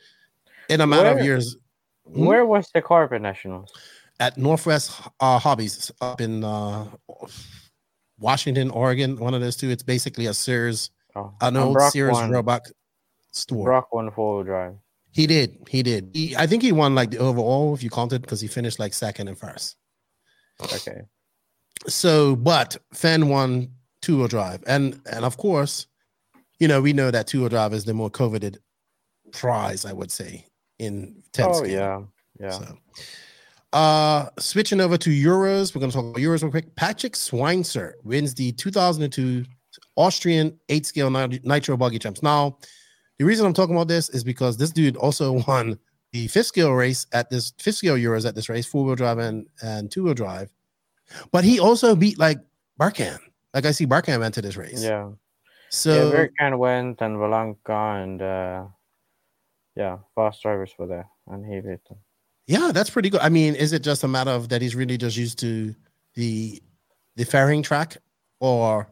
in 0.69 0.81
a 0.81 0.87
matter 0.87 1.05
Where? 1.05 1.19
of 1.19 1.25
years 1.25 1.57
Hmm? 2.14 2.25
Where 2.25 2.47
was 2.47 2.71
the 2.73 2.83
Carpet 2.83 3.23
Nationals? 3.23 3.73
At 4.21 4.37
Northwest 4.37 5.01
uh, 5.21 5.38
Hobbies 5.38 5.93
up 6.01 6.21
in 6.21 6.43
uh, 6.43 6.87
Washington, 8.19 8.71
Oregon. 8.71 9.17
One 9.17 9.35
of 9.35 9.41
those 9.41 9.57
two. 9.57 9.71
It's 9.71 9.83
basically 9.83 10.27
a 10.27 10.35
Sears, 10.35 10.91
oh, 11.14 11.33
an 11.41 11.57
old 11.57 11.81
Sears 11.93 12.14
won, 12.14 12.31
Roebuck 12.31 12.67
store. 13.33 13.64
Brock 13.64 13.93
won 13.93 14.11
four 14.11 14.43
drive. 14.43 14.75
He 15.18 15.26
did. 15.26 15.59
He 15.68 15.83
did. 15.83 16.11
He, 16.14 16.37
I 16.37 16.46
think 16.46 16.62
he 16.62 16.70
won 16.70 16.94
like 16.94 17.11
the 17.11 17.18
overall, 17.18 17.74
if 17.74 17.83
you 17.83 17.90
counted, 17.90 18.22
because 18.22 18.40
he 18.40 18.46
finished 18.46 18.78
like 18.78 18.94
second 18.94 19.26
and 19.26 19.37
first. 19.37 19.76
Okay. 20.62 21.02
So, 21.88 22.37
but 22.37 22.76
Fen 22.94 23.28
won 23.28 23.72
two 24.00 24.18
wheel 24.18 24.28
drive, 24.28 24.62
and 24.68 25.00
and 25.11 25.24
of 25.24 25.37
course, 25.37 25.88
you 26.61 26.68
know 26.68 26.81
we 26.81 26.92
know 26.92 27.11
that 27.11 27.26
two 27.26 27.40
wheel 27.40 27.48
drive 27.48 27.72
is 27.72 27.85
the 27.85 27.94
more 27.94 28.11
coveted 28.11 28.61
prize, 29.33 29.85
I 29.85 29.92
would 29.92 30.12
say, 30.12 30.46
in 30.78 31.20
10 31.33 31.46
oh, 31.48 31.52
scale. 31.54 31.68
yeah. 31.68 32.00
Yeah. 32.38 32.50
So, 32.50 32.78
uh, 33.72 34.26
switching 34.38 34.81
over 34.81 34.96
to 34.98 35.11
Euros, 35.11 35.74
we're 35.74 35.81
going 35.81 35.90
to 35.90 35.96
talk 35.96 36.04
about 36.04 36.22
Euros 36.22 36.42
real 36.42 36.52
quick. 36.52 36.76
Patrick 36.76 37.14
Swincer 37.14 37.94
wins 38.04 38.35
the 38.35 38.52
2002 38.52 39.44
Austrian 39.96 40.61
eight 40.68 40.87
scale 40.87 41.11
Nitro 41.11 41.76
Buggy 41.76 41.98
Champs. 41.98 42.22
Now, 42.22 42.59
the 43.18 43.24
reason 43.24 43.46
I'm 43.46 43.52
talking 43.52 43.74
about 43.74 43.88
this 43.88 44.09
is 44.09 44.24
because 44.24 44.57
this 44.57 44.70
dude 44.70 44.96
also 44.96 45.33
won 45.48 45.78
the 46.12 46.28
fifth 46.28 46.46
scale 46.46 46.72
race 46.72 47.07
at 47.12 47.31
this 47.31 47.52
fifth 47.59 47.76
scale 47.76 47.96
Euros 47.96 48.26
at 48.26 48.35
this 48.35 48.48
race, 48.48 48.66
four 48.66 48.85
wheel 48.85 48.94
drive 48.94 49.18
and, 49.18 49.46
and 49.62 49.90
two 49.90 50.04
wheel 50.04 50.14
drive. 50.14 50.50
But 51.33 51.44
he 51.44 51.59
also 51.61 51.94
beat 51.94 52.18
like 52.18 52.38
Barkan. 52.81 53.18
Like 53.54 53.66
I 53.66 53.72
see 53.72 53.87
Barkan 53.87 54.20
went 54.20 54.35
to 54.35 54.42
this 54.42 54.57
race. 54.57 54.83
Yeah. 54.83 55.11
So 55.70 56.11
yeah, 56.11 56.26
Barkan 56.26 56.59
went 56.59 57.00
and 57.02 57.16
Valanka 57.16 58.02
and 58.02 58.22
uh 58.22 58.64
yeah, 59.78 59.98
fast 60.16 60.42
drivers 60.42 60.74
were 60.76 60.88
there, 60.88 61.09
and 61.28 61.46
he 61.46 61.61
beat 61.61 61.85
them. 61.88 61.98
Yeah, 62.48 62.72
that's 62.72 62.90
pretty 62.90 63.11
good. 63.11 63.20
I 63.20 63.28
mean, 63.28 63.54
is 63.54 63.72
it 63.72 63.83
just 63.83 64.02
a 64.02 64.09
matter 64.09 64.33
of 64.33 64.48
that 64.48 64.61
he's 64.61 64.74
really 64.74 64.98
just 64.98 65.16
used 65.16 65.38
to 65.40 65.74
the 66.14 66.61
the 67.14 67.24
fairing 67.24 67.62
track, 67.62 67.96
or 68.40 68.88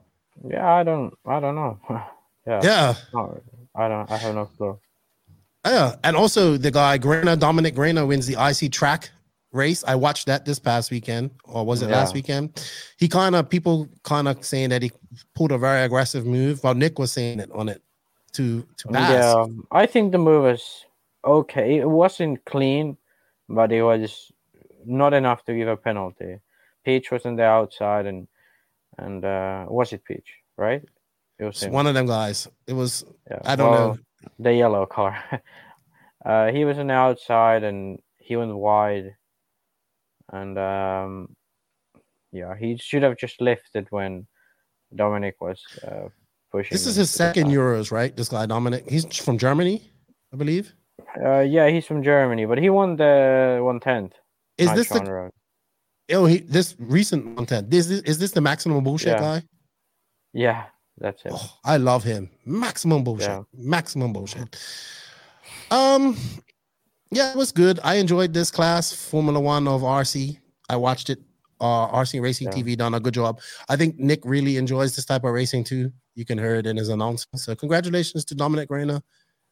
Yeah, 0.49 0.71
I 0.71 0.85
don't, 0.85 1.13
I 1.27 1.41
don't 1.41 1.57
know. 1.57 1.81
yeah, 2.47 2.61
yeah, 2.63 2.95
I 3.77 3.89
don't, 3.89 4.11
I 4.11 4.17
have 4.17 4.35
no 4.35 4.47
clue. 4.47 4.79
yeah, 5.65 5.97
and 6.05 6.17
also 6.17 6.57
the 6.57 6.71
guy 6.71 6.99
Grena 6.99 7.37
Dominic 7.37 7.75
Grena 7.75 8.07
wins 8.07 8.27
the 8.27 8.37
IC 8.41 8.73
track 8.73 9.11
race. 9.53 9.85
I 9.87 9.95
watched 9.95 10.27
that 10.27 10.45
this 10.45 10.59
past 10.59 10.91
weekend, 10.91 11.31
or 11.45 11.65
was 11.65 11.83
it 11.83 11.91
last 11.91 12.15
weekend? 12.15 12.63
He 12.99 13.09
kind 13.09 13.35
of 13.35 13.49
people 13.49 13.89
kind 14.03 14.29
of 14.29 14.45
saying 14.45 14.71
that 14.71 14.83
he 14.83 14.93
pulled 15.35 15.53
a 15.53 15.59
very 15.59 15.83
aggressive 15.83 16.27
move. 16.27 16.63
While 16.63 16.75
Nick 16.75 16.99
was 16.99 17.13
saying 17.13 17.41
it 17.41 17.51
on 17.53 17.69
it 17.69 17.83
to 18.33 18.67
to 18.79 18.89
pass. 18.89 19.13
Yeah, 19.13 19.47
I 19.71 19.87
think 19.87 20.13
the 20.13 20.19
move 20.19 20.45
was 20.45 20.85
okay. 21.25 21.79
It 21.79 21.89
wasn't 21.89 22.45
clean, 22.45 22.97
but 23.49 23.73
it 23.73 23.83
was 23.83 24.31
not 24.85 25.15
enough 25.15 25.45
to 25.47 25.55
give 25.55 25.69
a 25.69 25.77
penalty. 25.77 26.39
Peach 26.85 27.11
was 27.11 27.27
on 27.27 27.37
the 27.37 27.45
outside, 27.45 28.07
and 28.07 28.29
and 28.99 29.25
uh, 29.25 29.67
was 29.69 29.93
it 29.93 30.05
Peach? 30.05 30.31
Right? 30.57 30.83
It 31.39 31.45
was 31.45 31.63
him. 31.63 31.73
one 31.73 31.87
of 31.87 31.95
them 31.95 32.07
guys. 32.07 32.49
It 32.67 32.73
was 32.73 33.05
Yeah. 33.31 33.41
I 33.45 33.57
don't 33.57 33.71
well, 33.71 33.89
know. 33.95 33.99
the 34.39 34.55
yellow 34.55 34.87
car. 34.87 35.23
uh, 36.25 36.47
he 36.53 36.65
was 36.65 36.79
on 36.79 36.89
the 36.89 36.95
outside, 36.95 37.63
and 37.63 37.99
he 38.19 38.37
went 38.37 38.57
wide, 38.57 39.15
and 40.33 40.59
um, 40.59 41.37
yeah, 42.33 42.57
he 42.57 42.77
should 42.79 43.03
have 43.03 43.17
just 43.17 43.41
lifted 43.41 43.87
when 43.91 44.27
Dominic 44.95 45.37
was 45.41 45.63
uh, 45.87 46.09
pushing. 46.51 46.75
This 46.75 46.87
is 46.87 46.97
his 46.97 47.11
second. 47.11 47.49
Euros, 47.49 47.91
right? 47.93 48.17
This 48.17 48.29
guy 48.29 48.47
Dominic. 48.47 48.89
He's 48.89 49.05
from 49.17 49.39
Germany, 49.39 49.91
I 50.33 50.37
believe. 50.37 50.75
Uh, 51.23 51.41
yeah, 51.41 51.69
he's 51.69 51.87
from 51.87 52.03
Germany, 52.03 52.47
but 52.47 52.59
he 52.59 52.71
won 52.71 52.97
the 52.97 53.61
one 53.63 53.81
tenth. 53.81 54.15
Is 54.59 54.73
this 54.73 54.89
the 54.89 55.31
oh 56.13 56.27
he 56.27 56.39
this 56.39 56.75
recent 56.79 57.37
content? 57.37 57.71
This 57.71 57.91
is 57.91 58.01
is 58.03 58.19
this 58.19 58.33
the 58.33 58.41
maximum 58.41 58.83
bullshit 58.83 59.09
Yeah. 59.09 59.21
guy? 59.21 59.43
Yeah, 60.33 60.65
that's 60.99 61.25
it. 61.25 61.33
Oh, 61.35 61.59
I 61.65 61.77
love 61.77 62.03
him. 62.05 62.31
Maximum 62.45 63.05
bullshit. 63.05 63.29
Yeah. 63.29 63.43
Maximum 63.55 64.13
bullshit. 64.13 64.57
Um, 65.71 66.17
yeah, 67.11 67.31
it 67.31 67.37
was 67.37 67.53
good. 67.53 67.81
I 67.83 67.97
enjoyed 67.97 68.33
this 68.33 68.51
class, 68.51 68.93
Formula 68.93 69.39
One 69.41 69.69
of 69.69 69.83
RC. 69.83 70.39
I 70.69 70.77
watched 70.77 71.11
it. 71.11 71.19
Uh, 71.59 71.89
RC 71.89 72.21
Racing 72.21 72.49
Yeah. 72.49 72.53
TV 72.55 72.77
done 72.77 72.93
a 72.93 73.01
good 73.01 73.15
job. 73.15 73.41
I 73.71 73.77
think 73.77 73.99
Nick 73.99 74.21
really 74.25 74.59
enjoys 74.59 74.95
this 74.95 75.07
type 75.07 75.25
of 75.25 75.33
racing 75.33 75.65
too. 75.65 75.91
You 76.15 76.27
can 76.27 76.37
hear 76.37 76.57
it 76.57 76.67
in 76.67 76.77
his 76.77 76.91
announcement. 76.91 77.41
So 77.41 77.55
congratulations 77.55 78.27
to 78.27 78.35
Dominic 78.35 78.69
Reyna 78.71 79.03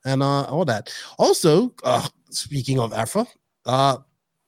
and 0.04 0.22
uh, 0.22 0.42
all 0.44 0.66
that. 0.66 0.92
Also, 1.18 1.74
uh, 1.82 2.06
speaking 2.28 2.78
of 2.78 2.92
EFRA, 2.92 3.26
uh, 3.64 3.96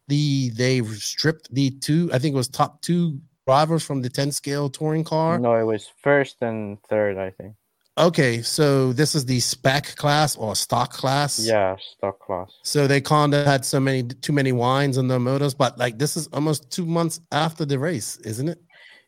the 0.09 0.51
they 0.51 0.83
stripped 0.83 1.53
the 1.55 1.71
two. 1.71 2.11
I 2.13 2.19
think 2.19 2.35
it 2.35 2.37
was 2.37 2.49
top 2.49 2.83
two 2.83 3.19
drivers 3.47 3.85
from 3.85 4.03
the 4.03 4.11
10 4.11 4.33
scale 4.33 4.69
touring 4.69 5.05
car. 5.05 5.39
No, 5.39 5.55
it 5.55 5.65
was 5.65 5.89
first 6.03 6.37
and 6.43 6.83
third, 6.83 7.17
I 7.17 7.31
think. 7.31 7.55
Okay, 7.99 8.43
so 8.43 8.93
this 8.93 9.15
is 9.15 9.25
the 9.25 9.41
spec 9.41 9.97
class 9.97 10.37
or 10.37 10.55
stock 10.55 10.93
class. 10.93 11.39
Yeah, 11.39 11.77
stock 11.81 12.19
class. 12.19 12.53
So 12.63 12.87
they 12.87 13.01
kind 13.01 13.33
of 13.33 13.47
had 13.47 13.65
so 13.65 13.81
many 13.81 14.03
too 14.03 14.35
many 14.35 14.53
wines 14.53 14.99
on 14.99 15.09
their 15.09 15.19
motors, 15.19 15.55
but 15.55 15.79
like 15.79 15.99
this 15.99 16.15
is 16.15 16.27
almost 16.29 16.71
two 16.71 16.85
months 16.85 17.21
after 17.33 17.65
the 17.65 17.79
race, 17.79 18.19
isn't 18.19 18.49
it? 18.49 18.61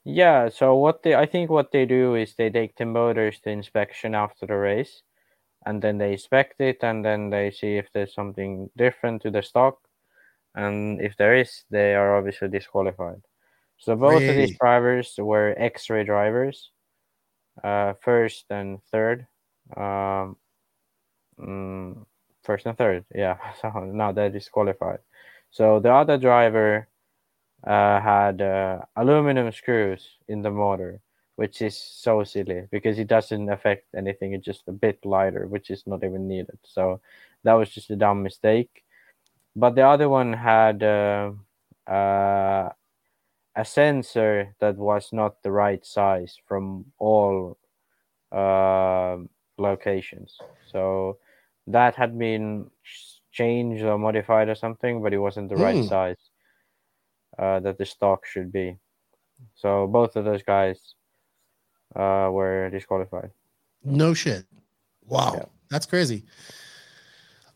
Yeah, 0.04 0.48
so 0.48 0.74
what 0.76 1.02
they 1.02 1.14
I 1.14 1.26
think 1.26 1.50
what 1.50 1.70
they 1.70 1.84
do 1.84 2.14
is 2.14 2.34
they 2.34 2.48
take 2.48 2.76
the 2.76 2.86
motors 2.86 3.40
to 3.40 3.50
inspection 3.50 4.14
after 4.14 4.46
the 4.46 4.56
race 4.56 5.02
and 5.66 5.82
then 5.82 5.98
they 5.98 6.12
inspect 6.12 6.58
it 6.62 6.78
and 6.82 7.04
then 7.04 7.28
they 7.28 7.50
see 7.50 7.76
if 7.76 7.88
there's 7.92 8.14
something 8.14 8.70
different 8.74 9.20
to 9.22 9.30
the 9.30 9.42
stock 9.42 9.76
and 10.54 10.98
if 11.02 11.14
there 11.18 11.34
is 11.36 11.64
they 11.70 11.94
are 11.94 12.16
obviously 12.16 12.48
disqualified. 12.48 13.20
So 13.78 13.94
both 13.96 14.22
of 14.22 14.34
these 14.34 14.58
drivers 14.58 15.14
were 15.18 15.54
X-ray 15.56 16.04
drivers, 16.04 16.70
uh, 17.62 17.94
first 18.02 18.44
and 18.50 18.82
third, 18.90 19.26
um, 19.76 20.36
mm, 21.38 22.04
first 22.42 22.66
and 22.66 22.76
third, 22.76 23.04
yeah. 23.14 23.36
So 23.62 23.70
now 23.84 24.12
they're 24.12 24.30
disqualified. 24.30 24.98
So 25.50 25.80
the 25.80 25.92
other 25.92 26.18
driver 26.18 26.88
uh, 27.66 28.00
had 28.00 28.42
uh, 28.42 28.80
aluminum 28.96 29.50
screws 29.52 30.06
in 30.28 30.42
the 30.42 30.50
motor, 30.50 31.00
which 31.36 31.62
is 31.62 31.76
so 31.76 32.24
silly 32.24 32.66
because 32.70 32.98
it 32.98 33.06
doesn't 33.06 33.48
affect 33.48 33.86
anything. 33.96 34.32
It's 34.32 34.44
just 34.44 34.68
a 34.68 34.72
bit 34.72 35.04
lighter, 35.04 35.46
which 35.46 35.70
is 35.70 35.86
not 35.86 36.04
even 36.04 36.28
needed. 36.28 36.58
So 36.64 37.00
that 37.44 37.54
was 37.54 37.70
just 37.70 37.90
a 37.90 37.96
dumb 37.96 38.22
mistake. 38.22 38.84
But 39.56 39.74
the 39.74 39.86
other 39.86 40.08
one 40.08 40.32
had 40.32 40.82
uh, 40.82 41.32
uh, 41.86 42.70
a 43.58 43.64
sensor 43.64 44.54
that 44.60 44.76
was 44.76 45.10
not 45.12 45.42
the 45.42 45.50
right 45.50 45.84
size 45.84 46.38
from 46.46 46.86
all 46.98 47.58
uh, 48.30 49.16
locations. 49.58 50.38
So 50.70 51.18
that 51.66 51.96
had 51.96 52.16
been 52.16 52.70
changed 53.32 53.82
or 53.82 53.98
modified 53.98 54.48
or 54.48 54.54
something, 54.54 55.02
but 55.02 55.12
it 55.12 55.18
wasn't 55.18 55.48
the 55.50 55.56
right 55.56 55.76
Hmm. 55.76 55.88
size 55.88 56.22
uh, 57.38 57.58
that 57.60 57.78
the 57.78 57.84
stock 57.84 58.24
should 58.24 58.52
be. 58.52 58.78
So 59.54 59.86
both 59.88 60.14
of 60.16 60.24
those 60.24 60.42
guys 60.42 60.94
uh, 61.96 62.28
were 62.30 62.70
disqualified. 62.70 63.30
No 63.82 64.14
shit. 64.14 64.44
Wow, 65.04 65.34
Yeah. 65.34 65.44
that's 65.70 65.86
crazy. 65.86 66.24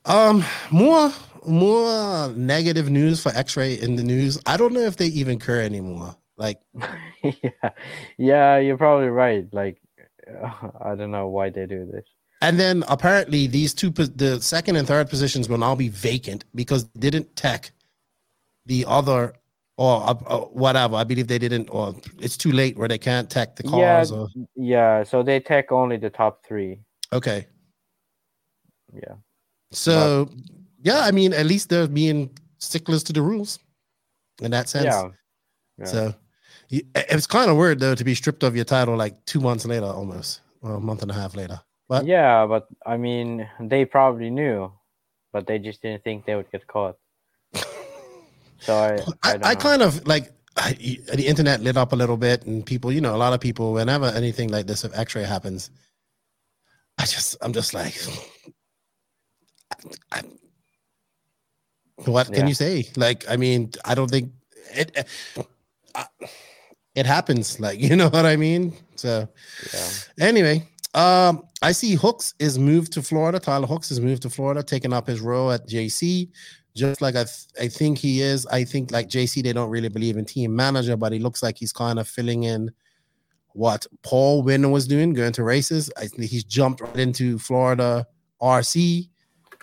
Um, 0.05 0.45
more 0.71 1.13
more 1.47 2.29
negative 2.31 2.89
news 2.91 3.23
for 3.23 3.31
X-ray 3.35 3.75
in 3.75 3.97
the 3.97 4.03
news. 4.03 4.39
I 4.47 4.57
don't 4.57 4.73
know 4.73 4.81
if 4.81 4.97
they 4.97 5.07
even 5.07 5.39
care 5.39 5.61
anymore. 5.61 6.17
Like, 6.37 6.61
yeah, 7.23 7.71
yeah, 8.17 8.59
you're 8.59 8.79
probably 8.79 9.09
right. 9.09 9.47
Like, 9.53 9.81
I 10.81 10.95
don't 10.95 11.11
know 11.11 11.29
why 11.29 11.51
they 11.51 11.67
do 11.67 11.87
this. 11.87 12.05
and 12.41 12.59
then 12.59 12.85
apparently 12.89 13.47
these 13.47 13.75
two, 13.75 13.91
the 13.91 14.41
second 14.41 14.77
and 14.77 14.87
third 14.87 15.09
positions 15.09 15.49
will 15.49 15.59
now 15.59 15.75
be 15.75 15.89
vacant 15.89 16.45
because 16.55 16.89
they 16.95 17.11
didn't 17.11 17.35
tech 17.37 17.73
the 18.67 18.85
other 18.87 19.35
or 19.77 20.03
uh, 20.03 20.15
uh, 20.27 20.39
whatever. 20.47 20.97
I 20.97 21.05
believe 21.05 21.27
they 21.29 21.39
didn't, 21.39 21.69
or 21.71 21.95
it's 22.21 22.37
too 22.37 22.53
late 22.53 22.77
where 22.79 22.89
they 22.89 22.99
can't 22.99 23.29
tech 23.31 23.57
the 23.57 23.65
Yeah, 23.65 23.71
cars. 23.71 24.13
Or, 24.13 24.29
Yeah, 24.55 25.03
so 25.05 25.23
they 25.23 25.41
take 25.41 25.73
only 25.73 25.97
the 25.97 26.11
top 26.11 26.45
three. 26.47 26.81
okay, 27.13 27.47
Yeah. 28.93 29.15
So 29.73 30.29
yeah, 30.83 31.01
I 31.01 31.11
mean, 31.11 31.33
at 31.33 31.47
least 31.47 31.69
they're 31.69 31.89
being 31.89 32.31
sticklers 32.59 33.03
to 33.05 33.13
the 33.13 33.23
rules 33.23 33.59
in 34.41 34.51
that 34.53 34.69
sense. 34.69 34.85
Yeah. 34.85 35.09
yeah. 35.79 35.85
So 35.85 36.15
it's 36.71 37.27
kind 37.27 37.51
of 37.51 37.57
weird 37.57 37.81
though 37.81 37.95
to 37.95 38.05
be 38.05 38.15
stripped 38.15 38.43
of 38.43 38.57
your 38.57 38.65
title 38.65 38.97
like 38.97 39.25
two 39.27 39.41
months 39.41 39.67
later, 39.67 39.87
almost, 39.87 40.41
or 40.63 40.75
a 40.75 40.81
month 40.81 41.03
and 41.03 41.11
a 41.11 41.15
half 41.15 41.35
later. 41.35 41.61
But 41.89 42.07
yeah, 42.07 42.47
but 42.47 42.69
I 42.87 42.97
mean, 42.97 43.49
they 43.61 43.85
probably 43.85 44.31
knew, 44.31 44.73
but 45.33 45.47
they 45.47 45.59
just 45.59 45.83
didn't 45.83 46.05
think 46.05 46.25
they 46.25 46.35
would 46.35 46.51
get 46.51 46.67
caught. 46.67 46.97
So 48.63 48.77
I, 48.77 48.93
I, 49.29 49.33
I, 49.33 49.39
I 49.43 49.55
kind 49.57 49.83
of 49.83 50.07
like 50.07 50.31
I, 50.57 50.73
the 50.73 51.27
internet 51.27 51.61
lit 51.61 51.77
up 51.77 51.93
a 51.93 51.97
little 51.97 52.17
bit, 52.17 52.45
and 52.47 52.65
people, 52.65 52.93
you 52.93 53.01
know, 53.01 53.15
a 53.15 53.19
lot 53.19 53.33
of 53.33 53.41
people, 53.41 53.73
whenever 53.73 54.07
anything 54.07 54.51
like 54.51 54.67
this 54.67 54.85
of 54.85 54.95
X-ray 54.95 55.25
happens, 55.25 55.71
I 56.99 57.07
just, 57.07 57.37
I'm 57.41 57.53
just 57.53 57.75
like, 57.75 57.99
I, 60.11 60.23
what 62.05 62.27
can 62.27 62.43
Yeah. 62.43 62.47
you 62.49 62.55
say? 62.55 62.89
Like, 62.97 63.25
I 63.29 63.37
mean, 63.37 63.71
I 63.85 63.95
don't 63.95 64.11
think 64.11 64.33
it. 64.75 65.07
uh, 65.95 66.05
It 66.95 67.07
happens, 67.07 67.59
like 67.61 67.79
you 67.87 67.97
know 67.97 68.09
what 68.09 68.27
I 68.27 68.37
mean. 68.37 68.75
So, 68.97 69.29
Yeah. 69.73 69.89
Anyway, 70.27 70.69
um, 70.95 71.43
I 71.63 71.73
see 71.73 71.95
Hooks 71.95 72.35
is 72.39 72.59
moved 72.59 72.93
to 72.93 73.03
Florida. 73.03 73.39
Tyler 73.39 73.67
Hooks 73.67 73.91
is 73.91 74.01
moved 74.01 74.23
to 74.23 74.31
Florida, 74.31 74.63
taking 74.63 74.93
up 74.93 75.07
his 75.07 75.21
role 75.21 75.51
at 75.53 75.67
JC, 75.69 76.29
just 76.75 77.01
like 77.01 77.15
I, 77.17 77.25
th- 77.25 77.47
I 77.61 77.69
think 77.69 77.99
he 77.99 78.21
is. 78.21 78.47
I 78.47 78.65
think 78.65 78.91
like 78.91 79.09
JC, 79.09 79.43
they 79.43 79.53
don't 79.55 79.71
really 79.71 79.89
believe 79.89 80.17
in 80.19 80.25
team 80.27 80.55
manager, 80.55 80.97
but 80.97 81.13
he 81.13 81.19
looks 81.19 81.43
like 81.43 81.57
he's 81.57 81.73
kind 81.73 81.99
of 81.99 82.07
filling 82.09 82.43
in 82.45 82.71
what 83.55 83.87
Paul 84.03 84.43
Winner 84.43 84.69
was 84.69 84.87
doing, 84.87 85.13
going 85.15 85.33
to 85.35 85.45
races. 85.45 85.91
I 85.97 86.07
think 86.09 86.25
he's 86.31 86.45
jumped 86.45 86.81
right 86.83 86.97
into 86.99 87.39
Florida 87.39 88.07
RC. 88.43 89.09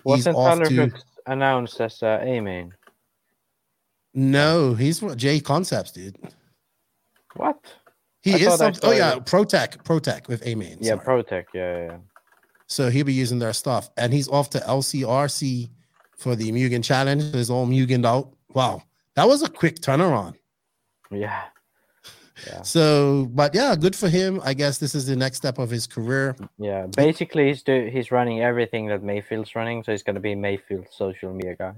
Wasn't 0.04 0.36
Tyler 0.36 0.66
to 0.66 0.74
Hooks 0.74 1.04
announced 1.26 1.80
as 1.82 2.02
uh, 2.04 2.20
A 2.22 2.40
main? 2.40 2.74
no, 4.14 4.74
he's 4.74 5.02
what 5.02 5.18
JConcepts, 5.18 5.94
dude. 5.94 6.18
What? 7.36 7.58
He 8.22 8.34
I 8.34 8.38
is. 8.38 8.58
Some, 8.58 8.74
oh 8.84 8.92
yeah, 8.92 9.16
ProTek, 9.16 9.84
ProTek 9.84 10.28
with 10.28 10.46
A 10.46 10.56
main. 10.56 10.78
Yeah, 10.82 10.96
ProTek. 10.96 11.46
Yeah, 11.54 11.86
yeah. 11.86 11.98
So 12.68 12.90
he'll 12.90 13.06
be 13.06 13.14
using 13.14 13.40
their 13.40 13.54
stuff. 13.54 13.90
And 13.98 14.14
he's 14.14 14.28
off 14.28 14.50
to 14.52 14.60
LCRC 14.60 15.70
for 16.18 16.36
the 16.36 16.52
Mugen 16.52 16.84
Challenge. 16.84 17.34
He's 17.34 17.50
all 17.50 17.66
Mugened 17.66 18.06
out. 18.06 18.34
Wow. 18.54 18.84
That 19.16 19.28
was 19.28 19.42
a 19.42 19.50
quick 19.50 19.80
turnaround. 19.80 20.36
Yeah. 21.12 21.44
Yeah. 22.48 22.62
So, 22.62 23.28
but 23.34 23.54
yeah, 23.56 23.76
good 23.76 23.96
for 23.96 24.10
him. 24.10 24.42
I 24.44 24.54
guess 24.54 24.78
this 24.78 24.96
is 24.96 25.06
the 25.06 25.16
next 25.16 25.38
step 25.38 25.58
of 25.58 25.70
his 25.70 25.88
career. 25.88 26.36
Yeah. 26.58 26.88
Basically, 26.96 27.48
he's 27.48 27.64
do- 27.64 27.90
he's 27.92 28.12
running 28.12 28.42
everything 28.42 28.88
that 28.88 29.02
Maifield's 29.04 29.56
running, 29.56 29.84
so 29.84 29.92
he's 29.92 30.04
gonna 30.04 30.20
be 30.20 30.36
Maifield's 30.36 30.96
social 30.96 31.34
media 31.34 31.56
guy. 31.56 31.74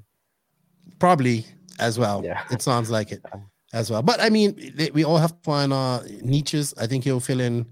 Probably 1.00 1.46
as 1.80 1.98
well. 1.98 2.22
Yeah. 2.24 2.44
It 2.52 2.62
sounds 2.62 2.90
like 2.92 3.12
it 3.12 3.24
as 3.74 3.90
well. 3.90 4.02
But 4.02 4.22
I 4.22 4.30
mean, 4.30 4.56
we 4.94 5.04
all 5.04 5.18
have 5.18 5.32
to 5.32 5.44
find 5.44 5.74
uh 5.74 6.02
niches. 6.22 6.74
I 6.78 6.88
think 6.88 7.04
he'll 7.04 7.20
fill 7.20 7.40
in 7.40 7.66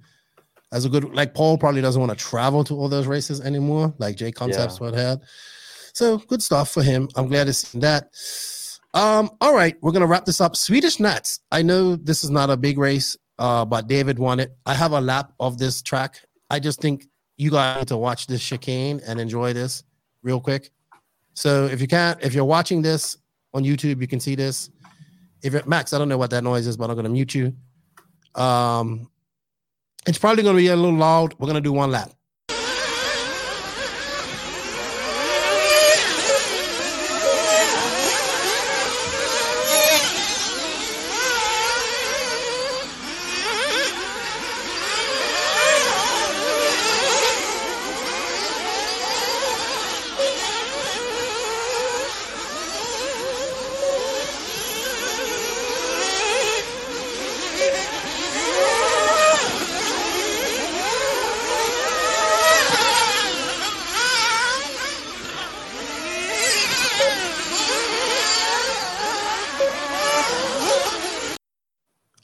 as 0.71 0.85
a 0.85 0.89
good 0.89 1.13
like 1.13 1.33
Paul 1.33 1.57
probably 1.57 1.81
doesn't 1.81 1.99
want 1.99 2.17
to 2.17 2.25
travel 2.25 2.63
to 2.65 2.75
all 2.75 2.89
those 2.89 3.07
races 3.07 3.41
anymore, 3.41 3.93
like 3.97 4.15
JConcepts 4.15 4.79
Yeah. 4.93 5.01
had. 5.01 5.21
So 5.93 6.17
good 6.17 6.41
stuff 6.41 6.71
for 6.71 6.83
him. 6.83 7.09
I'm 7.15 7.27
glad 7.27 7.45
to 7.47 7.53
see 7.53 7.79
that. 7.79 8.09
Um, 8.93 9.29
all 9.39 9.53
right, 9.53 9.75
we're 9.81 9.91
gonna 9.91 10.07
wrap 10.07 10.25
this 10.25 10.41
up. 10.41 10.55
Swedish 10.55 10.99
Nats. 10.99 11.41
I 11.51 11.61
know 11.61 11.95
this 11.95 12.23
is 12.23 12.29
not 12.31 12.49
a 12.49 12.57
big 12.57 12.77
race, 12.77 13.17
uh, 13.37 13.63
but 13.65 13.87
David 13.87 14.17
won 14.17 14.39
it. 14.39 14.57
I 14.65 14.73
have 14.73 14.93
a 14.93 15.01
lap 15.01 15.33
of 15.39 15.57
this 15.57 15.81
track. 15.81 16.19
I 16.49 16.59
just 16.59 16.81
think 16.81 17.05
you 17.37 17.51
guys 17.51 17.77
need 17.77 17.87
to 17.89 17.97
watch 17.97 18.25
this 18.27 18.43
chicane 18.43 18.99
and 19.05 19.19
enjoy 19.19 19.53
this 19.53 19.83
real 20.23 20.39
quick. 20.41 20.71
So 21.35 21.65
if 21.65 21.79
you 21.81 21.87
can't, 21.87 22.19
if 22.23 22.33
you're 22.33 22.45
watching 22.45 22.81
this 22.81 23.17
on 23.53 23.63
YouTube, 23.63 24.01
you 24.01 24.07
can 24.07 24.19
see 24.19 24.35
this. 24.35 24.71
If 25.43 25.53
it, 25.53 25.67
Max, 25.67 25.93
I 25.93 25.99
don't 25.99 26.09
know 26.09 26.17
what 26.17 26.31
that 26.31 26.43
noise 26.43 26.65
is, 26.65 26.75
but 26.75 26.89
I'm 26.89 26.95
gonna 26.95 27.09
mute 27.09 27.35
you. 27.35 27.53
Um, 28.35 29.09
it's 30.07 30.17
probably 30.17 30.43
gonna 30.43 30.57
be 30.57 30.67
a 30.67 30.75
little 30.75 30.97
loud. 30.97 31.35
We're 31.37 31.47
gonna 31.47 31.61
do 31.61 31.73
one 31.73 31.91
lap. 31.91 32.11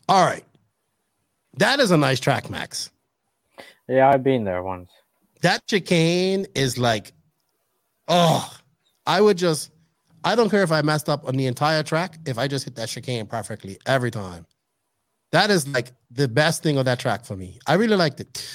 All 0.08 0.24
right, 0.24 0.46
that 1.58 1.75
is 1.86 1.92
a 1.92 1.98
nice 1.98 2.20
track, 2.20 2.50
Max. 2.50 2.92
Yeah, 3.88 4.10
I've 4.10 4.24
been 4.24 4.44
there 4.44 4.64
once. 4.64 4.90
that 5.42 5.66
chicane 5.68 6.46
is 6.56 6.78
like, 6.78 7.14
oh, 8.08 8.52
I 9.06 9.22
would 9.22 9.38
just, 9.38 9.72
I 10.24 10.36
don't 10.36 10.50
care 10.50 10.64
if 10.64 10.72
I 10.72 10.82
messed 10.82 11.08
up 11.08 11.28
on 11.28 11.36
the 11.36 11.46
entire 11.46 11.84
track, 11.84 12.18
if 12.26 12.38
I 12.38 12.48
just 12.48 12.66
hit 12.66 12.76
that 12.76 12.90
chicane 12.90 13.28
perfectly 13.28 13.78
every 13.86 14.10
time. 14.12 14.46
That 15.32 15.52
is 15.52 15.68
like 15.68 15.92
the 16.12 16.28
best 16.28 16.64
thing 16.64 16.78
on 16.78 16.86
that 16.86 17.00
track 17.00 17.26
for 17.26 17.36
me. 17.36 17.60
I 17.68 17.76
really 17.76 17.96
liked 17.96 18.20
it. 18.22 18.48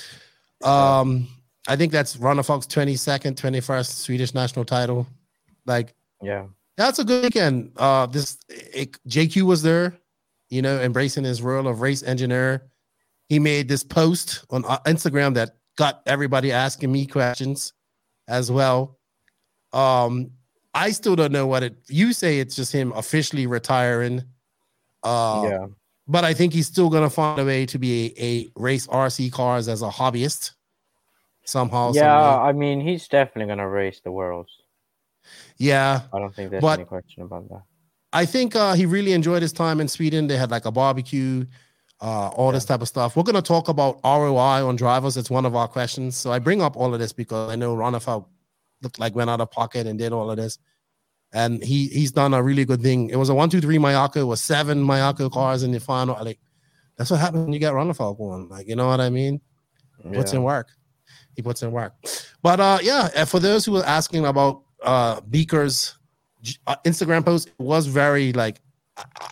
Um, 0.64 1.28
I 1.68 1.76
think 1.76 1.92
that's 1.92 2.16
Ronnefalk 2.16 2.66
22nd, 2.66 3.34
21st 3.36 3.86
Swedish 3.92 4.34
national 4.34 4.64
title. 4.64 5.06
Like, 5.66 5.94
Yeah. 6.22 6.46
that's 6.76 6.98
a 6.98 7.04
good 7.04 7.22
weekend. 7.24 7.72
Uh, 7.76 8.06
this 8.06 8.38
it, 8.48 8.98
JQ 9.08 9.42
was 9.42 9.62
there, 9.62 9.94
you 10.48 10.62
know, 10.62 10.80
embracing 10.80 11.22
his 11.24 11.40
role 11.42 11.68
of 11.68 11.80
race 11.82 12.02
engineer. 12.02 12.69
He 13.30 13.38
made 13.38 13.68
this 13.68 13.84
post 13.84 14.44
on 14.50 14.64
uh, 14.66 14.80
Instagram 14.80 15.34
that 15.34 15.50
got 15.76 16.02
everybody 16.04 16.50
asking 16.50 16.90
me 16.90 17.06
questions 17.06 17.72
as 18.26 18.50
well. 18.50 18.98
Um, 19.72 20.32
I 20.74 20.90
still 20.90 21.14
don't 21.14 21.30
know 21.30 21.46
what 21.46 21.62
it. 21.62 21.76
You 21.88 22.12
say 22.12 22.40
it's 22.40 22.56
just 22.56 22.72
him 22.72 22.92
officially 22.96 23.46
retiring. 23.46 24.24
Uh, 25.04 25.46
yeah. 25.48 25.66
but 26.08 26.24
I 26.24 26.34
think 26.34 26.52
he's 26.52 26.66
still 26.66 26.90
gonna 26.90 27.08
find 27.08 27.38
a 27.40 27.44
way 27.44 27.64
to 27.66 27.78
be 27.78 28.12
a, 28.18 28.22
a 28.22 28.50
race 28.60 28.86
RC 28.88 29.30
cars 29.32 29.68
as 29.68 29.80
a 29.80 29.88
hobbyist 29.88 30.50
somehow. 31.44 31.92
Yeah. 31.94 32.36
I 32.36 32.50
mean, 32.52 32.80
he's 32.80 33.06
definitely 33.06 33.46
gonna 33.46 33.68
race 33.68 34.00
the 34.02 34.10
worlds. 34.10 34.50
yeah. 35.56 36.02
I 36.12 36.18
don't 36.18 36.34
think 36.34 36.50
there's 36.50 36.60
But- 36.60 36.80
any 36.80 36.86
question 36.86 37.22
about 37.22 37.48
that. 37.48 37.62
I 38.12 38.26
think 38.26 38.56
uh, 38.56 38.72
he 38.72 38.86
really 38.86 39.12
enjoyed 39.12 39.40
his 39.40 39.52
time 39.52 39.80
in 39.80 39.86
Sweden. 39.86 40.26
They 40.26 40.36
had 40.36 40.50
like 40.50 40.64
a 40.64 40.72
barbecue, 40.72 41.46
uh, 42.00 42.28
all 42.28 42.50
this 42.52 42.64
type 42.64 42.80
of 42.80 42.88
stuff. 42.88 43.16
We're 43.16 43.22
going 43.24 43.34
to 43.36 43.42
talk 43.42 43.68
about 43.68 44.00
ROI 44.04 44.66
on 44.66 44.76
drivers. 44.76 45.16
It's 45.16 45.30
one 45.30 45.44
of 45.44 45.54
our 45.54 45.68
questions. 45.68 46.16
So 46.16 46.32
I 46.32 46.38
bring 46.38 46.62
up 46.62 46.76
all 46.76 46.94
of 46.94 47.00
this 47.00 47.12
because 47.12 47.50
I 47.50 47.56
know 47.56 47.76
Ronnefalk 47.76 48.26
looked 48.82 48.98
like 48.98 49.14
went 49.14 49.28
out 49.30 49.40
of 49.40 49.50
pocket 49.50 49.86
and 49.86 49.98
did 49.98 50.12
all 50.12 50.30
of 50.30 50.36
this. 50.36 50.58
And 51.32 51.62
he 51.62 51.86
he's 51.88 52.10
done 52.10 52.34
a 52.34 52.42
really 52.42 52.64
good 52.64 52.80
thing. 52.82 53.10
It 53.10 53.16
was 53.16 53.28
a 53.28 53.34
one, 53.34 53.50
two, 53.50 53.60
three 53.60 53.78
Mayako. 53.78 54.16
It 54.16 54.24
was 54.24 54.42
seven 54.42 54.82
Mayako 54.84 55.30
cars 55.30 55.62
in 55.62 55.70
the 55.70 55.78
final. 55.78 56.16
Like 56.24 56.40
that's 56.96 57.10
what 57.10 57.20
happens 57.20 57.44
when 57.44 57.52
you 57.52 57.60
get 57.60 57.72
Ronnefalk 57.72 58.18
going. 58.18 58.48
Like 58.48 58.66
you 58.66 58.74
know 58.76 58.88
what 58.88 59.00
I 59.00 59.10
mean? 59.10 59.40
puts 60.12 60.32
Yeah. 60.32 60.38
in 60.38 60.42
work. 60.42 60.68
He 61.36 61.42
puts 61.42 61.62
in 61.62 61.70
work. 61.70 61.92
But 62.42 62.58
uh 62.58 62.78
yeah, 62.82 63.24
for 63.26 63.38
those 63.38 63.64
who 63.64 63.72
were 63.72 63.84
asking 63.84 64.26
about 64.26 64.62
uh 64.82 65.20
Beaker's 65.20 65.96
uh, 66.66 66.76
Instagram 66.84 67.24
post, 67.24 67.48
it 67.48 67.54
was 67.62 67.86
very 67.86 68.32
like 68.32 68.60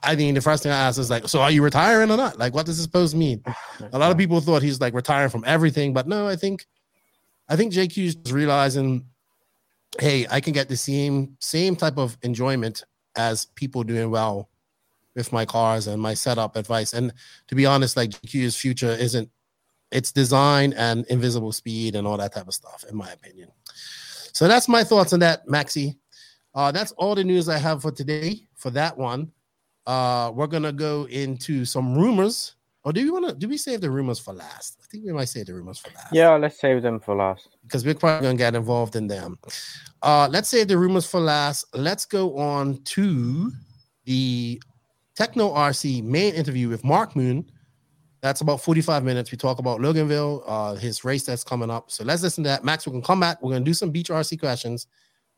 I- 0.02 0.12
I 0.12 0.16
mean, 0.16 0.34
the 0.34 0.40
first 0.40 0.62
thing 0.62 0.72
I 0.72 0.78
asked 0.78 0.98
is 0.98 1.10
like, 1.10 1.28
so 1.28 1.40
are 1.40 1.50
you 1.50 1.62
retiring 1.62 2.10
or 2.10 2.16
not? 2.16 2.38
Like, 2.38 2.54
what 2.54 2.66
does 2.66 2.76
this 2.78 2.86
post 2.86 3.14
mean? 3.14 3.42
A 3.92 3.98
lot 3.98 4.10
of 4.10 4.16
people 4.18 4.40
thought 4.40 4.62
he's 4.62 4.80
like 4.80 4.94
retiring 4.94 5.30
from 5.30 5.44
everything, 5.46 5.92
but 5.92 6.06
no, 6.06 6.26
I 6.26 6.36
think, 6.36 6.66
I 7.48 7.56
think 7.56 7.72
JQ 7.72 8.04
is 8.04 8.14
just 8.14 8.34
realizing, 8.34 9.06
hey, 10.00 10.26
I 10.30 10.40
can 10.40 10.52
get 10.52 10.68
the 10.68 10.76
same 10.76 11.36
same 11.40 11.74
type 11.76 11.98
of 11.98 12.16
enjoyment 12.22 12.84
as 13.16 13.46
people 13.54 13.82
doing 13.82 14.10
well 14.10 14.48
with 15.16 15.32
my 15.32 15.44
cars 15.44 15.86
and 15.88 16.00
my 16.00 16.14
setup 16.14 16.56
advice. 16.56 16.92
And 16.92 17.12
to 17.48 17.54
be 17.54 17.66
honest, 17.66 17.96
like 17.96 18.10
JQ's 18.10 18.56
future 18.56 18.90
isn't 18.90 19.28
its 19.90 20.12
design 20.12 20.74
and 20.74 21.06
invisible 21.06 21.52
speed 21.52 21.96
and 21.96 22.06
all 22.06 22.16
that 22.18 22.34
type 22.34 22.46
of 22.46 22.54
stuff, 22.54 22.84
in 22.88 22.96
my 22.96 23.10
opinion. 23.10 23.48
So 24.32 24.46
that's 24.46 24.68
my 24.68 24.84
thoughts 24.84 25.12
on 25.12 25.20
that, 25.20 25.46
Maxi. 25.46 25.96
Uh, 26.54 26.70
that's 26.70 26.92
all 26.92 27.14
the 27.14 27.24
news 27.24 27.48
I 27.48 27.58
have 27.58 27.82
for 27.82 27.90
today 27.90 28.42
for 28.54 28.70
that 28.70 28.96
one. 28.96 29.32
Uh, 29.88 30.30
we're 30.34 30.46
gonna 30.46 30.70
go 30.72 31.06
into 31.08 31.64
some 31.64 31.96
rumors. 31.96 32.54
Or 32.84 32.92
do 32.92 33.02
we 33.02 33.10
want 33.10 33.26
to? 33.26 33.34
Do 33.34 33.48
we 33.48 33.56
save 33.56 33.80
the 33.80 33.90
rumors 33.90 34.18
for 34.18 34.34
last? 34.34 34.78
I 34.82 34.86
think 34.90 35.04
we 35.04 35.12
might 35.12 35.24
save 35.30 35.46
the 35.46 35.54
rumors 35.54 35.78
for 35.78 35.88
last. 35.94 36.12
Yeah, 36.12 36.34
let's 36.36 36.60
save 36.60 36.82
them 36.82 37.00
for 37.00 37.16
last. 37.16 37.48
because 37.62 37.84
we're 37.84 37.94
probably 37.94 38.26
gonna 38.28 38.38
get 38.38 38.54
involved 38.54 38.96
in 38.96 39.06
them. 39.06 39.38
Uh, 40.02 40.28
let's 40.30 40.50
save 40.50 40.68
the 40.68 40.76
rumors 40.76 41.06
for 41.06 41.20
last. 41.20 41.64
Let's 41.74 42.04
go 42.04 42.36
on 42.36 42.82
to 42.84 43.50
the 44.04 44.62
Tekno 45.16 45.54
RC 45.56 46.04
main 46.04 46.34
interview 46.34 46.68
with 46.68 46.84
Mark 46.84 47.16
Moon. 47.16 47.50
That's 48.20 48.42
about 48.42 48.60
45 48.60 49.04
minutes. 49.04 49.30
We 49.32 49.38
talk 49.38 49.58
about 49.58 49.80
Loganville, 49.80 50.42
uh, 50.46 50.74
his 50.74 51.02
race 51.04 51.24
that's 51.24 51.44
coming 51.44 51.70
up. 51.70 51.90
So 51.90 52.04
let's 52.04 52.22
listen 52.22 52.44
to 52.44 52.48
that. 52.50 52.62
Max, 52.62 52.86
we 52.86 52.92
can 52.92 53.02
come 53.02 53.20
back. 53.20 53.42
We're 53.42 53.52
gonna 53.52 53.64
do 53.64 53.74
some 53.74 53.90
beach 53.90 54.08
RC 54.10 54.38
questions, 54.38 54.86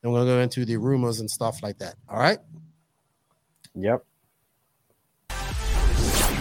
and 0.02 0.12
we're 0.12 0.20
gonna 0.20 0.30
go 0.30 0.40
into 0.40 0.64
the 0.64 0.76
rumors 0.76 1.20
and 1.20 1.30
stuff 1.30 1.62
like 1.62 1.78
that. 1.78 1.94
All 2.08 2.18
right. 2.18 2.38
Yep. 3.74 4.04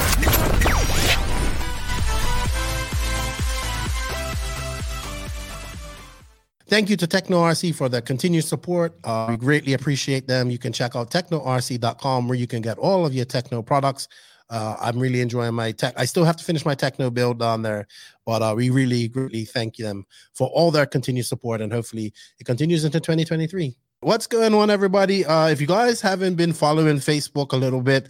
Thank 6.70 6.92
you 6.92 6.98
to 6.98 7.08
Tekno 7.08 7.42
RC 7.42 7.74
for 7.74 7.90
the 7.90 8.00
continued 8.00 8.46
support. 8.46 8.94
Uh, 9.04 9.26
we 9.32 9.38
greatly 9.38 9.74
appreciate 9.74 10.28
them. 10.28 10.52
You 10.52 10.60
can 10.60 10.72
check 10.72 10.96
out 10.96 11.10
teknorc.com 11.10 12.28
where 12.28 12.38
you 12.38 12.46
can 12.46 12.62
get 12.62 12.78
all 12.78 13.08
of 13.08 13.14
your 13.16 13.26
Tekno 13.26 13.66
products. 13.66 14.08
Uh, 14.52 14.76
I'm 14.80 15.00
really 15.00 15.22
enjoying 15.22 15.56
my 15.56 15.72
tech. 15.72 15.96
I 15.98 16.06
still 16.06 16.24
have 16.26 16.38
to 16.38 16.44
finish 16.44 16.66
my 16.66 16.76
Tekno 16.76 17.12
build 17.12 17.40
down 17.40 17.64
there, 17.64 17.88
but 18.24 18.44
uh, 18.44 18.54
we 18.56 18.70
really 18.70 19.08
greatly 19.08 19.46
thank 19.46 19.78
them 19.78 20.06
for 20.36 20.48
all 20.50 20.70
their 20.70 20.86
continued 20.86 21.26
support, 21.26 21.60
and 21.60 21.74
hopefully 21.74 22.14
it 22.40 22.44
continues 22.44 22.86
into 22.86 23.00
2023. 23.00 23.76
What's 24.02 24.28
going 24.28 24.54
on, 24.54 24.70
everybody? 24.70 25.26
Uh, 25.26 25.48
if 25.48 25.60
you 25.60 25.66
guys 25.66 26.02
haven't 26.02 26.36
been 26.36 26.54
following 26.54 26.98
Facebook 26.98 27.52
a 27.52 27.58
little 27.58 27.82
bit, 27.82 28.10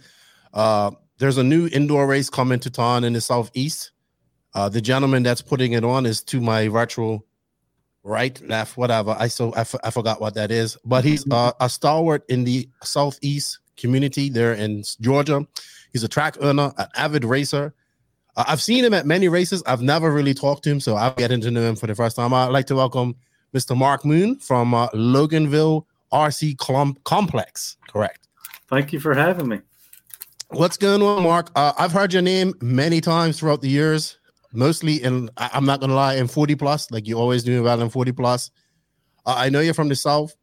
uh, 0.52 0.90
there's 1.16 1.38
a 1.38 1.44
new 1.44 1.66
indoor 1.68 2.06
race 2.06 2.28
coming 2.28 2.60
to 2.60 2.70
town 2.70 3.04
in 3.04 3.14
the 3.14 3.22
southeast. 3.22 3.92
Uh, 4.52 4.68
the 4.68 4.82
gentleman 4.82 5.22
that's 5.22 5.40
putting 5.40 5.72
it 5.72 5.82
on 5.82 6.04
is 6.04 6.22
to 6.24 6.42
my 6.42 6.68
virtual 6.68 7.24
right, 8.02 8.40
left, 8.48 8.76
whatever. 8.76 9.14
I 9.18 9.28
so 9.28 9.52
I, 9.54 9.60
f- 9.60 9.74
I 9.84 9.90
forgot 9.90 10.20
what 10.20 10.34
that 10.34 10.50
is, 10.50 10.76
but 10.84 11.04
he's 11.04 11.24
uh, 11.30 11.52
a 11.60 11.68
stalwart 11.68 12.24
in 12.28 12.44
the 12.44 12.68
southeast 12.82 13.58
community 13.76 14.28
there 14.30 14.54
in 14.54 14.82
Georgia. 15.00 15.46
He's 15.92 16.04
a 16.04 16.08
track 16.08 16.36
owner, 16.40 16.72
an 16.78 16.86
avid 16.96 17.24
racer, 17.24 17.74
Uh, 18.36 18.44
I've 18.46 18.62
seen 18.62 18.84
him 18.84 18.94
at 18.94 19.06
many 19.06 19.26
races. 19.28 19.60
I've 19.66 19.82
never 19.82 20.12
really 20.12 20.34
talked 20.34 20.62
to 20.64 20.70
him, 20.70 20.78
so 20.80 20.94
I'm 20.96 21.14
getting 21.16 21.40
to 21.40 21.50
know 21.50 21.62
him 21.68 21.74
for 21.76 21.88
the 21.88 21.94
first 21.96 22.14
time. 22.16 22.32
I'd 22.32 22.52
like 22.52 22.66
to 22.66 22.76
welcome 22.76 23.16
Mr. 23.52 23.76
Mark 23.76 24.04
Moon 24.04 24.38
from 24.38 24.72
uh, 24.72 24.86
Loganville 24.94 25.84
RC 26.12 26.56
Clum- 26.58 26.96
Complex. 27.04 27.76
Correct. 27.92 28.28
Thank 28.68 28.92
you 28.92 29.00
for 29.00 29.14
having 29.14 29.48
me. 29.48 29.58
What's 30.50 30.76
going 30.76 31.02
on, 31.02 31.24
Mark? 31.24 31.50
Uh, 31.56 31.72
I've 31.76 31.90
heard 31.92 32.12
your 32.12 32.22
name 32.22 32.54
many 32.60 33.00
times 33.00 33.38
throughout 33.40 33.62
the 33.62 33.68
years, 33.68 34.19
mostly 34.52 35.02
in, 35.02 35.30
I'm 35.36 35.64
not 35.64 35.80
to 35.80 35.86
lie, 35.86 36.14
in 36.16 36.28
40 36.28 36.54
plus, 36.56 36.90
like 36.90 37.06
you 37.06 37.18
always 37.18 37.42
do 37.42 37.62
well 37.62 37.80
in 37.80 37.90
40 37.90 38.12
plus. 38.12 38.50
Uh, 39.26 39.34
I 39.36 39.48
know 39.48 39.60
you're 39.60 39.74
from 39.74 39.88
the 39.88 39.96
South. 39.96 40.34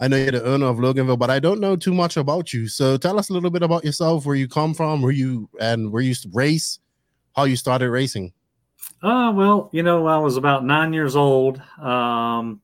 I 0.00 0.08
know 0.08 0.16
you're 0.16 0.32
the 0.32 0.44
owner 0.44 0.66
of 0.66 0.78
Loganville, 0.78 1.18
but 1.18 1.30
I 1.30 1.38
don't 1.38 1.60
know 1.60 1.76
too 1.76 1.92
much 1.92 2.16
about 2.16 2.52
you. 2.52 2.68
So 2.68 2.96
tell 2.96 3.18
us 3.18 3.28
a 3.28 3.34
little 3.34 3.50
bit 3.50 3.62
about 3.62 3.84
yourself, 3.84 4.24
where 4.24 4.36
you 4.36 4.48
come 4.48 4.72
from, 4.72 5.02
where 5.02 5.12
you 5.12 5.48
and 5.60 5.92
where 5.92 6.02
you 6.02 6.14
race, 6.32 6.78
how 7.36 7.44
you 7.44 7.56
started 7.56 7.90
racing. 7.90 8.32
Uh, 9.02 9.32
well, 9.34 9.68
you 9.72 9.82
know, 9.82 10.06
I 10.06 10.16
was 10.18 10.36
about 10.36 10.64
nine 10.64 10.94
years 10.94 11.16
old. 11.16 11.60
Um, 11.78 12.62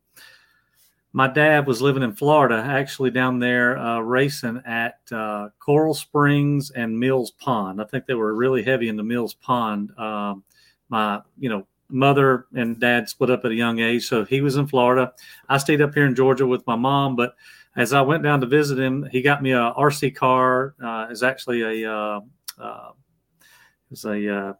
my 1.13 1.29
dad 1.29 1.67
was 1.67 1.81
living 1.81 2.03
in 2.03 2.15
Florida, 2.15 2.57
actually 2.57 3.11
down 3.11 3.39
there 3.39 3.79
uh, 3.79 4.01
racing 4.01 4.63
at 4.67 4.99
uh, 5.11 5.49
Coral 5.59 5.95
Springs 5.95 6.71
and 6.71 6.99
Mills 6.99 7.31
Pond. 7.31 7.81
I 7.81 7.85
think 7.85 8.07
they 8.07 8.15
were 8.15 8.35
really 8.35 8.63
heavy 8.63 8.89
into 8.89 9.03
Mills 9.03 9.33
Pond. 9.33 9.99
Um, 9.99 10.45
my, 10.89 11.21
you 11.39 11.49
know, 11.49 11.67
mother 11.89 12.47
and 12.55 12.81
dad 12.81 13.09
split 13.09 13.31
up 13.31 13.45
at 13.45 13.53
a 13.53 13.55
young 13.55 13.79
age, 13.79 14.07
so 14.09 14.25
he 14.25 14.41
was 14.41 14.57
in 14.57 14.67
Florida. 14.67 15.13
I 15.49 15.59
stayed 15.59 15.81
up 15.81 15.95
here 15.95 16.07
in 16.07 16.15
Georgia 16.15 16.47
with 16.47 16.67
my 16.67 16.77
mom, 16.77 17.15
but 17.17 17.37
as 17.77 17.93
I 17.93 18.01
went 18.01 18.23
down 18.23 18.41
to 18.41 18.47
visit 18.47 18.79
him, 18.79 19.09
he 19.13 19.23
got 19.23 19.43
me 19.43 19.53
a 19.53 19.73
RC 19.77 20.15
car. 20.15 20.75
Uh, 20.83 21.07
it's 21.11 21.23
actually 21.23 21.85
a 21.85 21.93
uh, 21.93 22.21
uh, 22.59 22.91
it 22.91 23.91
was 23.91 24.05
a, 24.05 24.37
uh, 24.37 24.53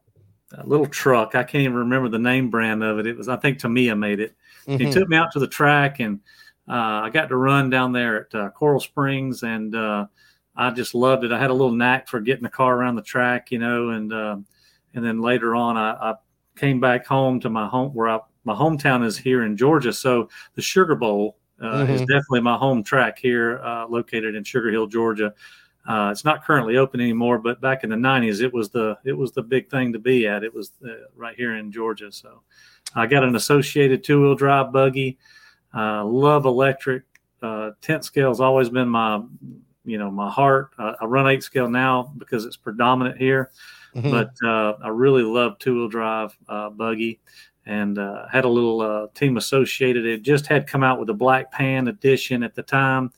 a 0.59 0.67
little 0.67 0.87
truck. 0.87 1.35
I 1.35 1.43
can't 1.43 1.63
even 1.63 1.77
remember 1.77 2.09
the 2.09 2.19
name 2.19 2.51
brand 2.51 2.85
of 2.85 2.99
it. 2.99 3.07
It 3.07 3.17
was 3.17 3.29
I 3.29 3.37
think 3.37 3.59
Tamiya 3.59 3.97
made 3.97 4.21
it. 4.21 4.35
He 4.67 4.85
Mhm. 4.85 4.93
took 4.93 5.09
me 5.09 5.17
out 5.17 5.33
to 5.33 5.39
the 5.41 5.49
track 5.49 5.99
and 6.01 6.21
uh, 6.69 7.03
I 7.05 7.11
got 7.11 7.29
to 7.29 7.37
run 7.37 7.71
down 7.71 7.93
there 7.93 8.23
at 8.27 8.35
uh, 8.35 8.51
Coral 8.51 8.81
Springs, 8.81 9.45
and 9.45 9.75
uh, 9.75 10.07
I 10.57 10.71
just 10.71 10.95
loved 10.95 11.23
it. 11.25 11.31
I 11.31 11.39
had 11.39 11.51
a 11.51 11.55
little 11.55 11.73
knack 11.73 12.09
for 12.09 12.21
getting 12.21 12.43
the 12.43 12.49
car 12.51 12.75
around 12.77 12.97
the 12.97 13.03
track, 13.03 13.53
you 13.53 13.59
know, 13.61 13.91
and 13.91 14.13
uh, 14.13 14.37
and 14.97 15.05
then 15.05 15.21
later 15.21 15.55
on, 15.55 15.77
I, 15.77 15.93
I 15.93 16.15
came 16.57 16.81
back 16.81 17.07
home 17.07 17.39
to 17.41 17.51
my 17.51 17.69
home 17.69 17.93
where 17.95 18.09
I, 18.09 18.19
my 18.45 18.55
hometown 18.55 19.05
is 19.05 19.17
here 19.17 19.45
in 19.45 19.57
Georgia. 19.57 19.93
So 19.93 20.29
the 20.55 20.63
Sugar 20.63 20.97
Bowl 20.97 21.37
uh, 21.63 21.87
is 21.89 22.03
Mhm. 22.03 22.07
definitely 22.09 22.41
my 22.41 22.57
home 22.57 22.83
track 22.83 23.19
here, 23.19 23.61
uh, 23.63 23.87
located 23.87 24.35
in 24.35 24.43
Sugar 24.45 24.71
Hill, 24.71 24.87
Georgia. 24.87 25.33
Uh, 25.89 26.09
it's 26.11 26.25
not 26.25 26.45
currently 26.45 26.77
open 26.79 27.01
anymore, 27.01 27.39
but 27.39 27.61
back 27.61 27.85
in 27.85 27.91
the 27.91 27.97
'90s, 27.97 28.41
it 28.41 28.53
was 28.53 28.71
the 28.71 28.99
it 29.05 29.13
was 29.13 29.31
the 29.33 29.43
big 29.43 29.71
thing 29.71 29.93
to 29.93 29.99
be 30.01 30.27
at. 30.27 30.43
It 30.43 30.53
was 30.53 30.73
uh, 30.85 31.07
right 31.15 31.37
here 31.37 31.55
in 31.57 31.71
Georgia. 31.71 32.11
So 32.11 32.43
I 32.95 33.07
got 33.07 33.23
an 33.23 33.37
associated 33.37 34.03
two 34.03 34.21
wheel 34.21 34.35
drive 34.35 34.73
buggy. 34.73 35.17
Uh, 35.75 36.05
love 36.05 36.45
electric. 36.45 37.05
Uh, 37.43 37.71
tent 37.83 38.11
has 38.17 38.41
always 38.41 38.69
been 38.69 38.89
my, 38.89 39.23
you 39.85 39.99
know, 39.99 40.11
my 40.11 40.29
heart. 40.31 40.71
Uh, 40.79 40.95
I 41.01 41.05
run 41.05 41.27
eight 41.29 41.43
scale 41.43 41.69
now 41.69 42.13
because 42.19 42.45
it's 42.47 42.57
predominant 42.57 43.19
here, 43.19 43.51
Mhm. 43.97 44.11
but 44.11 44.47
uh, 44.47 44.75
I 44.85 44.89
really 44.89 45.23
love 45.23 45.59
two 45.59 45.75
wheel 45.75 45.89
drive 45.89 46.37
uh, 46.49 46.71
buggy, 46.71 47.19
and 47.65 47.99
uh, 47.99 48.29
had 48.29 48.45
a 48.45 48.49
little 48.49 48.81
uh, 48.83 49.07
team 49.15 49.37
associated. 49.39 50.05
It 50.05 50.23
just 50.23 50.47
had 50.47 50.67
come 50.67 50.83
out 50.83 51.01
with 51.01 51.09
a 51.11 51.15
Black 51.15 51.51
Pan 51.51 51.89
edition 51.89 52.43
at 52.43 52.55
the 52.55 52.63
time. 52.63 53.11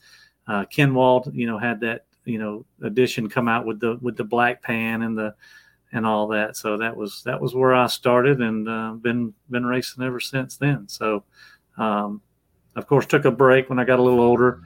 Uh, 0.47 0.65
Kenwald, 0.65 1.31
you 1.33 1.45
know, 1.47 1.57
had 1.57 1.79
that 1.81 2.05
you 2.25 2.39
know 2.39 2.65
edition 2.81 3.27
come 3.29 3.47
out 3.47 3.65
with 3.65 3.79
the 3.79 3.97
with 4.01 4.15
the 4.15 4.23
Black 4.23 4.61
Pan 4.61 5.01
and 5.01 5.17
the 5.17 5.35
and 5.91 6.05
all 6.05 6.27
that. 6.27 6.55
So 6.55 6.77
that 6.77 6.95
was 6.95 7.23
that 7.23 7.39
was 7.41 7.53
where 7.53 7.75
I 7.75 7.87
started, 7.87 8.39
and 8.41 8.69
uh, 8.69 8.93
been 8.93 9.33
been 9.49 9.65
racing 9.65 10.03
ever 10.03 10.19
since 10.19 10.57
then. 10.57 10.87
So. 10.87 11.23
Um, 11.77 12.21
of 12.75 12.87
course, 12.87 13.05
took 13.07 13.25
a 13.25 13.31
break 13.31 13.67
when 13.69 13.79
I 13.79 13.83
got 13.83 13.99
a 13.99 14.01
little 14.01 14.19
older. 14.21 14.61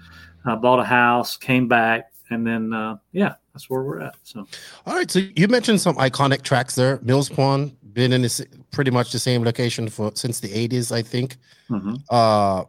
I 0.45 0.55
bought 0.55 0.79
a 0.79 0.83
house, 0.83 1.37
came 1.37 1.67
back, 1.67 2.11
and 2.29 2.45
then 2.45 2.73
uh, 2.73 2.97
yeah, 3.11 3.35
that's 3.53 3.69
where 3.69 3.83
we're 3.83 4.01
at. 4.01 4.15
So 4.23 4.47
All 4.85 4.95
right. 4.95 5.09
So 5.09 5.19
you 5.35 5.47
mentioned 5.47 5.79
some 5.79 5.95
iconic 5.95 6.41
tracks 6.41 6.75
there. 6.75 6.99
Mills 7.03 7.29
Pond 7.29 7.75
been 7.93 8.11
in 8.11 8.23
this 8.23 8.41
pretty 8.71 8.89
much 8.91 9.11
the 9.11 9.19
same 9.19 9.43
location 9.43 9.87
for 9.89 10.11
since 10.15 10.39
the 10.39 10.49
80s, 10.49 10.91
I 10.91 11.01
think. 11.01 11.37
mhm. 11.69 11.97
Uh 12.09 12.65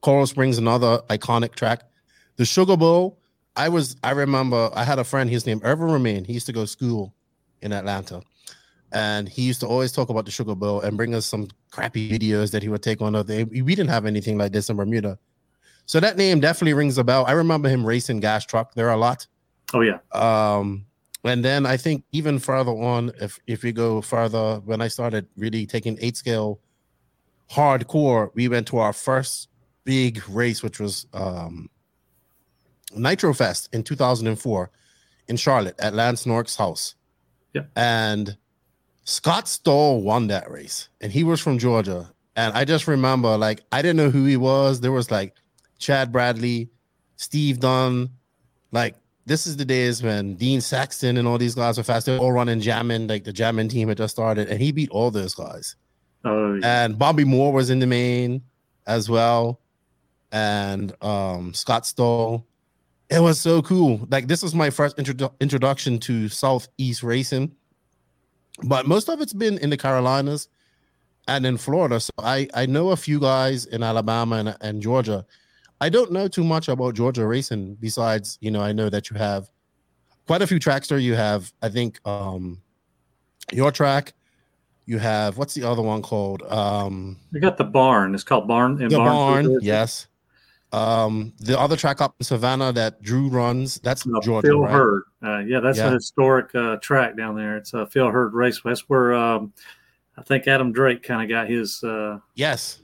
Coral 0.00 0.26
Springs, 0.26 0.58
another 0.58 0.98
iconic 1.08 1.54
track. 1.54 1.82
The 2.36 2.44
Sugar 2.44 2.76
Bowl. 2.76 3.18
I 3.56 3.68
was 3.68 3.96
I 4.04 4.12
remember 4.12 4.70
I 4.74 4.84
had 4.84 4.98
a 4.98 5.04
friend, 5.04 5.28
his 5.30 5.46
name 5.46 5.60
Irvin 5.64 5.86
Romain. 5.86 6.24
He 6.24 6.32
used 6.32 6.46
to 6.46 6.52
go 6.52 6.62
to 6.62 6.66
school 6.66 7.14
in 7.62 7.72
Atlanta. 7.72 8.22
And 8.92 9.28
he 9.28 9.42
used 9.42 9.60
to 9.60 9.66
always 9.66 9.92
talk 9.92 10.08
about 10.08 10.24
the 10.24 10.30
Sugar 10.30 10.54
Bowl 10.54 10.80
and 10.80 10.96
bring 10.96 11.14
us 11.14 11.26
some 11.26 11.48
crappy 11.70 12.08
videos 12.10 12.52
that 12.52 12.62
he 12.62 12.68
would 12.70 12.82
take 12.82 13.02
on 13.02 13.14
other. 13.14 13.44
We 13.44 13.62
didn't 13.62 13.88
have 13.90 14.06
anything 14.06 14.38
like 14.38 14.52
this 14.52 14.70
in 14.70 14.76
Bermuda. 14.76 15.18
So 15.84 16.00
that 16.00 16.16
name 16.16 16.40
definitely 16.40 16.74
rings 16.74 16.96
a 16.96 17.04
bell. 17.04 17.24
I 17.26 17.32
remember 17.32 17.68
him 17.68 17.84
racing 17.84 18.20
gas 18.20 18.46
truck 18.46 18.74
there 18.74 18.88
are 18.88 18.94
a 18.94 18.96
lot. 18.96 19.26
Oh 19.74 19.80
yeah, 19.80 19.98
Um, 20.12 20.86
and 21.24 21.44
then 21.44 21.66
I 21.66 21.76
think 21.76 22.04
even 22.12 22.38
farther 22.38 22.72
on, 22.72 23.12
if 23.20 23.38
if 23.46 23.62
we 23.62 23.72
go 23.72 24.00
farther, 24.00 24.60
when 24.64 24.80
I 24.80 24.88
started 24.88 25.26
really 25.36 25.66
taking 25.66 25.98
eight 26.00 26.16
scale 26.16 26.60
hardcore, 27.50 28.30
we 28.34 28.48
went 28.48 28.66
to 28.68 28.78
our 28.78 28.92
first 28.92 29.48
big 29.84 30.22
race, 30.28 30.62
which 30.62 30.78
was 30.80 31.06
um 31.12 31.68
Nitro 32.94 33.34
Fest 33.34 33.68
in 33.72 33.82
2004 33.82 34.70
in 35.28 35.36
Charlotte 35.36 35.78
at 35.78 35.94
Lance 35.94 36.24
Nork's 36.26 36.56
house. 36.56 36.94
Yeah. 37.52 37.62
And 37.76 38.36
Scott 39.04 39.48
Stoll 39.48 40.02
won 40.02 40.28
that 40.28 40.50
race, 40.50 40.88
and 41.00 41.12
he 41.12 41.24
was 41.24 41.40
from 41.40 41.58
Georgia. 41.58 42.12
And 42.36 42.54
I 42.54 42.64
just 42.64 42.86
remember, 42.86 43.36
like, 43.36 43.62
I 43.72 43.82
didn't 43.82 43.96
know 43.96 44.10
who 44.10 44.24
he 44.24 44.36
was. 44.36 44.80
There 44.80 44.92
was 44.92 45.10
like 45.10 45.34
Chad 45.78 46.12
Bradley, 46.12 46.70
Steve 47.16 47.58
Dunn, 47.58 48.10
like 48.70 48.94
this 49.28 49.46
is 49.46 49.56
the 49.56 49.64
days 49.64 50.02
when 50.02 50.34
Dean 50.34 50.60
Saxton 50.60 51.16
and 51.18 51.28
all 51.28 51.38
these 51.38 51.54
guys 51.54 51.76
were 51.76 51.84
fast. 51.84 52.06
They 52.06 52.12
were 52.12 52.18
all 52.18 52.32
running 52.32 52.60
jamming, 52.60 53.06
like 53.06 53.24
the 53.24 53.32
jamming 53.32 53.68
team 53.68 53.88
had 53.88 53.98
just 53.98 54.14
started, 54.14 54.48
and 54.48 54.60
he 54.60 54.72
beat 54.72 54.90
all 54.90 55.10
those 55.10 55.34
guys. 55.34 55.76
oh 56.24 56.54
yeah. 56.54 56.84
And 56.84 56.98
Bobby 56.98 57.24
Moore 57.24 57.52
was 57.52 57.70
in 57.70 57.78
the 57.78 57.86
main 57.86 58.42
as 58.86 59.08
well, 59.08 59.60
and 60.32 60.92
um, 61.02 61.54
Scott 61.54 61.86
Stoll. 61.86 62.46
It 63.10 63.20
was 63.20 63.40
so 63.40 63.62
cool. 63.62 64.06
Like 64.10 64.28
this 64.28 64.42
was 64.42 64.54
my 64.54 64.70
first 64.70 64.96
introdu- 64.96 65.32
introduction 65.40 65.98
to 66.00 66.28
Southeast 66.28 67.02
racing, 67.02 67.54
but 68.64 68.86
most 68.86 69.08
of 69.08 69.20
it's 69.20 69.32
been 69.32 69.58
in 69.58 69.70
the 69.70 69.76
Carolinas 69.76 70.48
and 71.26 71.46
in 71.46 71.56
Florida. 71.56 72.00
So 72.00 72.12
I 72.18 72.48
I 72.54 72.66
know 72.66 72.90
a 72.90 72.96
few 72.96 73.20
guys 73.20 73.66
in 73.66 73.82
Alabama 73.82 74.36
and, 74.36 74.56
and 74.60 74.82
Georgia. 74.82 75.24
I 75.80 75.88
don't 75.88 76.10
know 76.12 76.28
too 76.28 76.44
much 76.44 76.68
about 76.68 76.94
Georgia 76.94 77.26
racing 77.26 77.76
besides, 77.80 78.38
you 78.40 78.50
know, 78.50 78.60
I 78.60 78.72
know 78.72 78.88
that 78.90 79.10
you 79.10 79.16
have 79.16 79.48
quite 80.26 80.42
a 80.42 80.46
few 80.46 80.58
tracks 80.58 80.88
there. 80.88 80.98
You 80.98 81.14
have, 81.14 81.52
I 81.62 81.68
think, 81.68 82.00
um 82.06 82.60
your 83.52 83.70
track. 83.72 84.12
You 84.86 84.98
have 84.98 85.38
what's 85.38 85.54
the 85.54 85.62
other 85.64 85.82
one 85.82 86.02
called? 86.02 86.42
Um 86.42 87.18
we 87.32 87.40
got 87.40 87.56
the 87.56 87.64
barn. 87.64 88.14
It's 88.14 88.24
called 88.24 88.48
Barn. 88.48 88.80
In 88.82 88.88
the 88.88 88.96
Barnesville, 88.96 89.50
barn, 89.52 89.58
yes. 89.62 90.08
Um 90.72 91.32
the 91.38 91.58
other 91.58 91.76
track 91.76 92.00
up 92.00 92.14
in 92.18 92.24
Savannah 92.24 92.72
that 92.72 93.00
Drew 93.00 93.28
runs, 93.28 93.78
that's 93.80 94.06
Uh, 94.06 94.20
Georgia. 94.20 94.48
Phil 94.48 94.60
right? 94.62 94.72
Hurd. 94.72 95.02
Uh, 95.22 95.38
yeah, 95.38 95.60
that's 95.60 95.78
Yeah. 95.78 95.88
a 95.88 95.92
historic 95.92 96.54
uh, 96.54 96.76
track 96.76 97.16
down 97.16 97.36
there. 97.36 97.56
It's 97.56 97.72
a 97.72 97.86
Phil 97.86 98.10
Hurd 98.10 98.34
Raceway. 98.34 98.72
That's 98.72 98.88
where 98.88 99.14
um, 99.14 99.52
I 100.16 100.22
think 100.22 100.46
Adam 100.48 100.72
Drake 100.72 101.02
kind 101.02 101.22
of 101.22 101.28
got 101.28 101.48
his. 101.48 101.82
Uh, 101.82 102.18
Yes. 102.34 102.80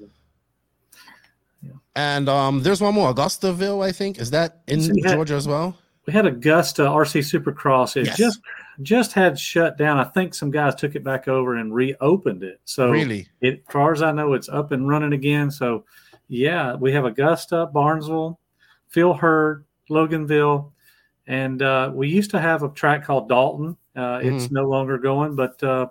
And 1.97 2.28
um 2.28 2.62
there's 2.62 2.80
one 2.80 2.95
more, 2.95 3.12
Augustaville, 3.14 3.84
I 3.84 3.92
think. 3.92 4.18
Is 4.18 4.30
that 4.30 4.62
in 4.66 4.80
So 4.80 4.92
had- 5.05 5.14
Georgia 5.14 5.34
as 5.34 5.47
well? 5.49 5.76
we 6.07 6.12
had 6.12 6.26
Augusta 6.26 6.82
RC 6.82 7.20
Supercross. 7.20 7.97
It 7.97 8.07
Yes. 8.07 8.16
just 8.18 8.40
just 8.82 9.12
had 9.12 9.38
shut 9.38 9.78
down. 9.78 9.99
I 9.99 10.05
think 10.05 10.34
some 10.34 10.51
guys 10.51 10.74
took 10.74 10.95
it 10.97 11.05
back 11.05 11.28
over 11.28 11.55
and 11.57 11.72
reopened 11.72 12.42
it. 12.42 12.61
So 12.64 12.90
Really? 12.90 13.28
it, 13.40 13.62
as 13.66 13.72
far 13.72 13.92
as 13.92 14.03
I 14.03 14.11
know, 14.12 14.34
it's 14.34 14.49
up 14.49 14.72
and 14.72 14.86
running 14.88 15.12
again. 15.14 15.51
So 15.51 15.84
yeah, 16.28 16.74
we 16.74 16.92
have 16.92 17.05
Augusta, 17.05 17.66
Barnesville, 17.72 18.38
Phil 18.88 19.14
Hurd, 19.14 19.64
Loganville, 19.90 20.72
and 21.26 21.62
uh, 21.62 21.90
we 21.95 22.09
used 22.09 22.30
to 22.32 22.40
have 22.40 22.62
a 22.64 22.68
track 22.70 23.05
called 23.05 23.28
Dalton. 23.28 23.76
Uh, 23.97 24.18
It's 24.22 24.51
no 24.51 24.64
longer 24.68 24.99
going, 24.99 25.36
but 25.36 25.62
uh, 25.62 25.86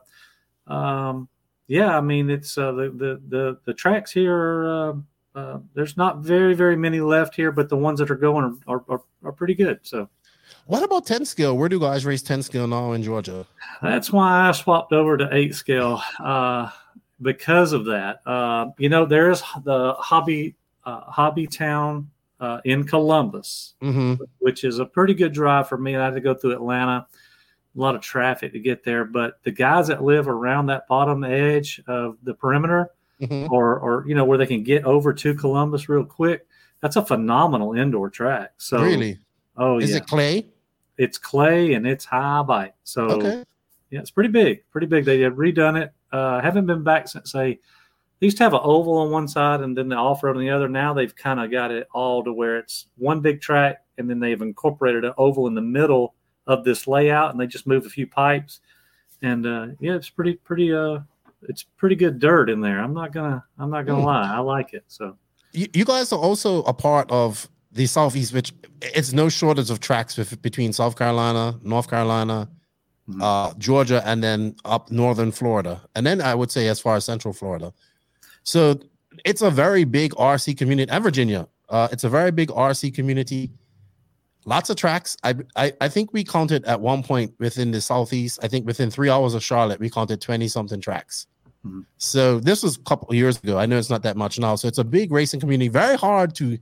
um, 0.67 1.27
yeah, 1.67 1.97
I 1.97 2.01
mean 2.01 2.29
it's 2.29 2.57
uh, 2.57 2.71
the, 2.73 2.89
the 2.91 3.21
the 3.29 3.57
the 3.65 3.73
tracks 3.73 4.11
here. 4.11 4.35
Are, 4.35 4.97
uh, 5.35 5.59
there's 5.73 5.97
not 5.97 6.19
very 6.19 6.53
very 6.53 6.75
many 6.75 6.99
left 7.01 7.35
here, 7.35 7.51
but 7.51 7.69
the 7.69 7.77
ones 7.77 7.99
that 7.99 8.11
are 8.11 8.15
going 8.15 8.59
are 8.67 8.83
are, 8.87 9.01
are 9.23 9.31
pretty 9.31 9.55
good. 9.55 9.79
So 9.83 10.07
What 10.65 10.83
about 10.83 11.05
10 11.05 11.25
scale? 11.25 11.57
Where 11.57 11.69
do 11.69 11.79
guys 11.79 12.05
race 12.05 12.21
10 12.21 12.43
scale 12.43 12.67
now 12.67 12.91
in 12.93 13.03
Georgia? 13.03 13.45
that's 13.81 14.11
why 14.11 14.47
I 14.47 14.51
swapped 14.51 14.93
over 14.93 15.17
to 15.17 15.27
eight 15.31 15.55
scale 15.55 16.01
uh, 16.19 16.69
because 17.21 17.73
of 17.73 17.85
that. 17.85 18.19
Uh, 18.25 18.67
you 18.77 18.89
know, 18.89 19.05
there's 19.05 19.41
the 19.63 19.93
hobby 19.97 20.55
uh, 20.85 21.01
hobby 21.01 21.47
town 21.47 22.09
uh, 22.39 22.59
in 22.65 22.83
Columbus, 22.83 23.75
Mm-hmm. 23.81 24.21
which 24.39 24.63
is 24.63 24.79
a 24.79 24.85
pretty 24.85 25.13
good 25.13 25.33
drive 25.33 25.67
for 25.69 25.77
me. 25.77 25.95
I 25.95 26.05
had 26.05 26.13
to 26.15 26.19
go 26.21 26.33
through 26.33 26.51
Atlanta, 26.53 27.07
a 27.75 27.79
lot 27.79 27.95
of 27.95 28.01
traffic 28.01 28.51
to 28.53 28.59
get 28.59 28.83
there. 28.83 29.05
But 29.05 29.39
the 29.43 29.51
guys 29.51 29.87
that 29.87 30.03
live 30.03 30.27
around 30.27 30.65
that 30.67 30.87
bottom 30.87 31.23
edge 31.23 31.81
of 31.87 32.17
the 32.23 32.33
perimeter, 32.33 32.89
Mhm. 33.27 33.49
or 33.51 33.79
or 33.79 34.05
you 34.07 34.15
know 34.15 34.25
where 34.25 34.37
they 34.37 34.45
can 34.45 34.63
get 34.63 34.83
over 34.85 35.13
to 35.13 35.33
Columbus 35.33 35.89
real 35.89 36.03
quick, 36.05 36.45
that's 36.81 36.95
a 36.95 37.05
phenomenal 37.05 37.73
indoor 37.73 38.09
track. 38.09 38.51
So 38.57 38.81
really? 38.81 39.17
oh 39.57 39.79
Is 39.79 39.91
yeah, 39.91 39.97
it 39.97 40.07
clay? 40.07 40.45
it's 40.97 41.17
clay 41.17 41.73
and 41.73 41.85
it's 41.87 42.05
high 42.05 42.43
bite. 42.43 42.73
So 42.83 43.03
Okay. 43.11 43.43
yeah, 43.91 43.99
it's 43.99 44.11
pretty 44.11 44.29
big, 44.29 44.63
pretty 44.71 44.87
big. 44.87 45.05
They 45.05 45.19
have 45.21 45.33
redone 45.33 45.81
it. 45.81 45.91
Uh, 46.11 46.41
haven't 46.41 46.65
been 46.67 46.83
back 46.83 47.07
since 47.07 47.31
they 47.31 47.59
they 48.19 48.27
used 48.27 48.37
to 48.37 48.43
have 48.43 48.53
an 48.53 48.61
oval 48.63 48.97
on 48.99 49.11
one 49.11 49.27
side 49.27 49.61
and 49.61 49.75
then 49.77 49.89
the 49.89 49.95
off 49.95 50.23
road 50.23 50.35
on 50.37 50.41
the 50.41 50.49
other. 50.49 50.69
Now 50.69 50.93
they've 50.93 51.13
kind 51.15 51.39
of 51.39 51.51
got 51.51 51.71
it 51.71 51.87
all 51.93 52.23
to 52.23 52.31
where 52.31 52.57
it's 52.57 52.87
one 52.97 53.19
big 53.21 53.41
track 53.41 53.83
and 53.97 54.09
then 54.09 54.19
they've 54.19 54.41
incorporated 54.41 55.03
an 55.03 55.13
oval 55.17 55.47
in 55.47 55.55
the 55.55 55.61
middle 55.61 56.13
of 56.47 56.63
this 56.63 56.87
layout 56.87 57.31
and 57.31 57.39
they 57.39 57.47
just 57.47 57.67
move 57.67 57.85
a 57.85 57.89
few 57.89 58.05
pipes. 58.07 58.61
And 59.21 59.45
uh, 59.45 59.67
yeah, 59.79 59.95
it's 59.95 60.09
pretty 60.09 60.35
pretty 60.35 60.73
uh 60.73 60.99
it's 61.49 61.63
pretty 61.77 61.95
good 61.95 62.19
dirt 62.19 62.49
in 62.49 62.61
there. 62.61 62.79
I'm 62.79 62.93
not 62.93 63.11
gonna 63.13 63.43
I'm 63.59 63.69
not 63.69 63.85
gonna 63.85 63.99
Hmm. 64.01 64.05
lie, 64.07 64.33
I 64.35 64.39
like 64.39 64.73
it. 64.73 64.83
So 64.87 65.17
You, 65.53 65.67
you 65.73 65.85
guys 65.85 66.11
are 66.11 66.19
also 66.19 66.63
a 66.63 66.73
part 66.73 67.09
of 67.11 67.47
the 67.71 67.85
Southeast, 67.85 68.33
which 68.33 68.53
it's 68.81 69.13
no 69.13 69.29
shortage 69.29 69.69
of 69.69 69.79
tracks 69.79 70.17
with, 70.17 70.41
between 70.41 70.73
South 70.73 70.95
Carolina, 70.97 71.59
North 71.63 71.89
Carolina, 71.89 72.49
Mhm. 73.09 73.21
uh, 73.21 73.53
Georgia, 73.57 74.01
and 74.05 74.23
then 74.23 74.55
up 74.65 74.89
northern 74.91 75.31
Florida, 75.31 75.81
and 75.95 76.05
then 76.07 76.21
I 76.21 76.33
would 76.35 76.51
say 76.51 76.67
as 76.69 76.79
far 76.79 76.95
as 76.95 77.03
Central 77.05 77.33
Florida. 77.33 77.73
So 78.43 78.79
it's 79.25 79.41
a 79.41 79.51
very 79.51 79.83
big 79.83 80.13
RC 80.17 80.53
community, 80.57 80.89
and 80.91 81.03
Virginia. 81.03 81.47
Uh, 81.69 81.87
it's 81.91 82.03
a 82.03 82.09
very 82.09 82.31
big 82.31 82.49
RC 82.49 82.91
community. 82.91 83.51
Lots 84.45 84.69
of 84.69 84.75
tracks. 84.75 85.15
I, 85.23 85.35
I 85.55 85.73
I 85.81 85.87
think 85.89 86.11
we 86.13 86.23
counted 86.23 86.65
at 86.65 86.79
one 86.81 87.01
point 87.03 87.33
within 87.39 87.71
the 87.71 87.79
Southeast. 87.81 88.39
I 88.43 88.47
think 88.49 88.65
within 88.65 88.89
three 88.91 89.09
hours 89.09 89.33
of 89.33 89.43
Charlotte, 89.43 89.79
we 89.79 89.89
counted 89.89 90.19
twenty 90.21 90.47
something 90.49 90.81
tracks. 90.81 91.27
Mhm. 91.65 91.85
So 91.97 92.39
this 92.39 92.63
was 92.63 92.75
a 92.77 92.81
couple 92.81 93.09
of 93.09 93.15
years 93.15 93.37
ago. 93.37 93.57
I 93.57 93.65
know 93.65 93.77
it's 93.77 93.89
not 93.89 94.03
that 94.03 94.17
much 94.17 94.37
now. 94.39 94.55
So 94.55 94.67
it's 94.67 94.77
a 94.77 94.83
big 94.83 95.11
racing 95.11 95.39
community. 95.39 95.69
Very 95.69 95.95
hard 95.95 96.35
to. 96.35 96.57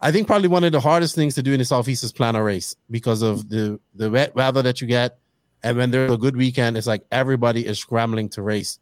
I 0.00 0.12
think 0.12 0.26
probably 0.26 0.48
one 0.48 0.62
of 0.64 0.72
the 0.72 0.80
hardest 0.80 1.14
things 1.14 1.34
to 1.36 1.42
do 1.42 1.52
in 1.52 1.58
the 1.58 1.64
Southeast 1.64 2.04
is 2.04 2.12
plan 2.12 2.36
a 2.36 2.42
race 2.42 2.74
because 2.90 3.22
of 3.22 3.48
the 3.48 3.80
the 3.94 4.10
wet 4.10 4.34
weather 4.34 4.62
that 4.62 4.80
you 4.80 4.86
get, 4.86 5.18
and 5.62 5.76
when 5.76 5.90
there's 5.90 6.12
a 6.12 6.16
good 6.16 6.36
weekend, 6.36 6.76
it's 6.76 6.86
like 6.86 7.04
everybody 7.10 7.66
is 7.66 7.78
scrambling 7.78 8.28
to 8.30 8.42
race 8.42 8.78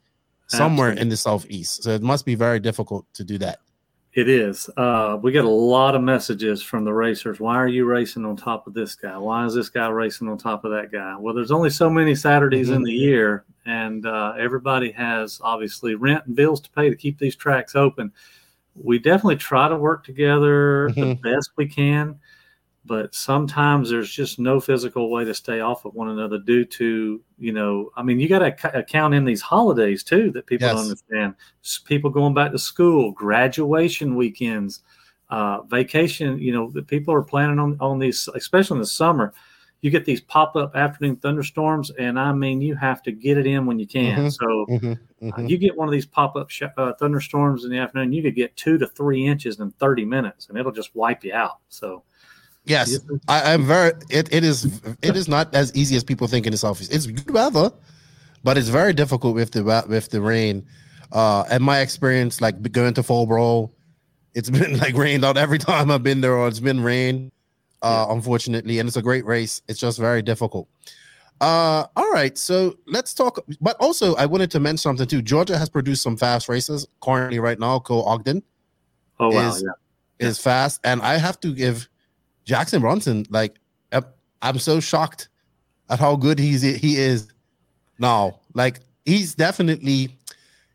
somewhere 0.49 0.93
in 0.93 1.09
the 1.09 1.17
Southeast. 1.17 1.83
So 1.83 1.91
it 1.91 2.03
must 2.03 2.25
be 2.25 2.35
very 2.35 2.61
difficult 2.61 3.07
to 3.15 3.25
do 3.25 3.39
that. 3.39 3.59
It 4.17 4.31
is. 4.31 4.71
Uh, 4.79 5.19
we 5.21 5.31
get 5.31 5.45
a 5.45 5.49
lot 5.49 5.95
of 5.95 6.01
messages 6.01 6.63
from 6.63 6.85
the 6.85 6.93
racers. 6.93 7.39
Why 7.39 7.57
are 7.57 7.69
you 7.69 7.85
racing 7.85 8.25
on 8.25 8.35
top 8.35 8.67
of 8.67 8.73
this 8.73 8.95
guy? 8.95 9.19
Why 9.19 9.45
is 9.45 9.53
this 9.53 9.69
guy 9.69 9.89
racing 9.89 10.27
on 10.27 10.39
top 10.39 10.65
of 10.65 10.71
that 10.71 10.91
guy? 10.91 11.15
Well, 11.19 11.35
there's 11.35 11.51
only 11.51 11.69
so 11.69 11.91
many 11.91 12.15
Saturdays 12.15 12.71
in 12.71 12.83
the 12.83 12.91
year, 12.95 13.45
and 13.67 14.07
uh, 14.07 14.33
everybody 14.39 14.91
has 14.93 15.39
obviously 15.45 15.97
rent 15.97 16.25
and 16.25 16.35
bills 16.35 16.63
to 16.63 16.71
pay 16.71 16.89
to 16.89 16.97
keep 16.97 17.19
these 17.19 17.37
tracks 17.37 17.77
open. 17.77 18.11
We 18.75 18.99
definitely 18.99 19.37
try 19.37 19.69
to 19.69 19.77
work 19.77 20.03
together 20.03 20.91
the 20.95 21.15
Mhm. 21.15 21.21
best 21.23 21.51
we 21.57 21.67
can, 21.69 22.19
but 22.87 23.15
sometimes 23.15 23.91
there's 23.91 24.11
just 24.11 24.39
no 24.39 24.61
physical 24.61 25.11
way 25.11 25.25
to 25.25 25.35
stay 25.35 25.61
off 25.61 25.85
of 25.85 25.95
one 25.95 26.09
another 26.09 26.39
due 26.39 26.65
to 26.65 27.21
you 27.39 27.53
know 27.53 27.91
i 27.97 28.03
mean 28.03 28.19
you 28.21 28.29
got 28.29 28.39
to 28.39 28.79
account 28.79 29.13
in 29.15 29.25
these 29.25 29.41
holidays 29.43 30.03
too 30.03 30.31
that 30.31 30.47
people 30.47 30.69
don't 30.69 30.83
understand. 30.83 31.35
People 31.85 32.11
going 32.11 32.35
back 32.35 32.53
to 32.53 32.59
school 32.59 33.11
graduation 33.13 34.15
weekends 34.17 34.83
uh, 35.31 35.63
vacation 35.63 36.39
you 36.39 36.53
know 36.53 36.71
people 36.87 37.13
are 37.13 37.23
planning 37.23 37.59
on 37.59 37.77
on 37.81 37.99
these 37.99 38.29
especially 38.35 38.77
in 38.77 38.81
the 38.81 38.87
summer 38.87 39.35
you 39.83 39.91
get 39.91 40.05
these 40.05 40.21
pop-up 40.21 40.75
afternoon 40.77 41.17
thunderstorms 41.17 41.91
and 41.99 42.19
i 42.19 42.33
mean 42.33 42.61
you 42.61 42.75
have 42.77 43.03
to 43.03 43.13
get 43.13 43.37
it 43.37 43.47
in 43.47 43.67
when 43.67 43.79
you 43.79 43.87
can. 43.87 44.27
Mhm. 44.27 44.33
so 44.33 44.67
Mhm, 44.69 44.99
uh, 45.33 45.37
mhm. 45.39 45.49
you 45.49 45.59
get 45.59 45.77
one 45.77 45.89
of 45.89 45.93
these 45.93 46.07
pop-up 46.07 46.49
sh- 46.51 46.63
uh, 46.77 46.93
thunderstorms 46.95 47.65
in 47.65 47.71
the 47.71 47.79
afternoon 47.79 48.13
you 48.13 48.23
could 48.23 48.37
get 48.37 48.55
two 48.57 48.79
to 48.79 48.87
three 48.87 49.27
inches 49.27 49.59
in 49.61 49.71
30 49.73 50.05
minutes 50.05 50.49
and 50.49 50.57
it'll 50.59 50.73
just 50.73 50.95
wipe 50.95 51.25
you 51.25 51.35
out. 51.35 51.59
So 51.69 52.05
Yes, 52.67 52.99
I, 53.29 53.53
I'm 53.53 53.65
very. 53.65 53.93
It, 54.11 54.33
it 54.33 54.43
is. 54.43 54.81
It 55.01 55.17
is 55.17 55.29
not 55.29 55.55
as 55.55 55.75
easy 55.77 55.95
as 55.97 56.03
people 56.03 56.27
think 56.27 56.47
in 56.47 56.53
the 56.53 56.59
southeast. 56.59 56.93
It's 56.93 57.07
good 57.07 57.31
weather, 57.31 57.71
but 58.43 58.59
it's 58.59 58.69
very 58.69 58.93
difficult 58.93 59.37
with 59.37 59.53
the 59.53 59.85
with 59.89 60.11
the 60.11 60.21
rain. 60.21 60.67
Uh, 61.13 61.45
and 61.49 61.63
my 61.63 61.79
experience, 61.79 62.41
like 62.41 62.61
going 62.73 62.93
to 62.95 63.03
Fallbro, 63.03 63.71
it's 64.35 64.51
been 64.59 64.79
like 64.79 64.97
rained 64.97 65.25
out 65.25 65.37
every 65.37 65.59
time 65.59 65.93
I've 65.93 66.03
been 66.03 66.21
there, 66.21 66.35
or 66.35 66.49
it's 66.49 66.61
been 66.61 66.83
rain. 66.83 67.31
Uh, 67.83 68.07
unfortunately, 68.09 68.81
and 68.81 68.89
it's 68.89 68.97
a 68.97 69.03
great 69.03 69.25
race. 69.25 69.63
It's 69.69 69.79
just 69.79 69.99
very 69.99 70.23
difficult. 70.23 70.69
Uh, 71.41 71.87
all 71.95 72.11
right, 72.11 72.37
so 72.37 72.77
let's 72.89 73.15
talk. 73.15 73.39
But 73.61 73.77
also, 73.79 74.17
I 74.17 74.27
wanted 74.27 74.51
to 74.53 74.61
mention 74.61 74.79
something 74.79 75.07
too. 75.07 75.23
Georgia 75.23 75.57
has 75.57 75.69
produced 75.69 76.03
some 76.03 76.17
fast 76.17 76.49
races 76.49 76.89
currently 77.01 77.39
right 77.39 77.61
now. 77.61 77.79
Co 77.79 78.03
Ogden 78.03 78.43
oh 79.21 79.31
wow 79.31 79.49
is, 79.49 79.63
yeah 79.63 79.71
is 80.19 80.39
fast, 80.39 80.81
and 80.85 81.03
I 81.03 81.19
have 81.19 81.39
to 81.41 81.55
give 81.55 81.89
Jackson 82.47 82.81
Brunson 82.81 83.27
like 83.29 83.57
I'm- 83.93 84.59
so 84.59 84.81
shocked 84.81 85.29
at 85.91 85.99
how 85.99 86.17
good 86.17 86.39
he's 86.39 86.63
he 86.63 86.97
is 86.97 87.29
now. 87.99 88.41
Like 88.55 88.81
he's 89.05 89.35
definitely 89.35 90.17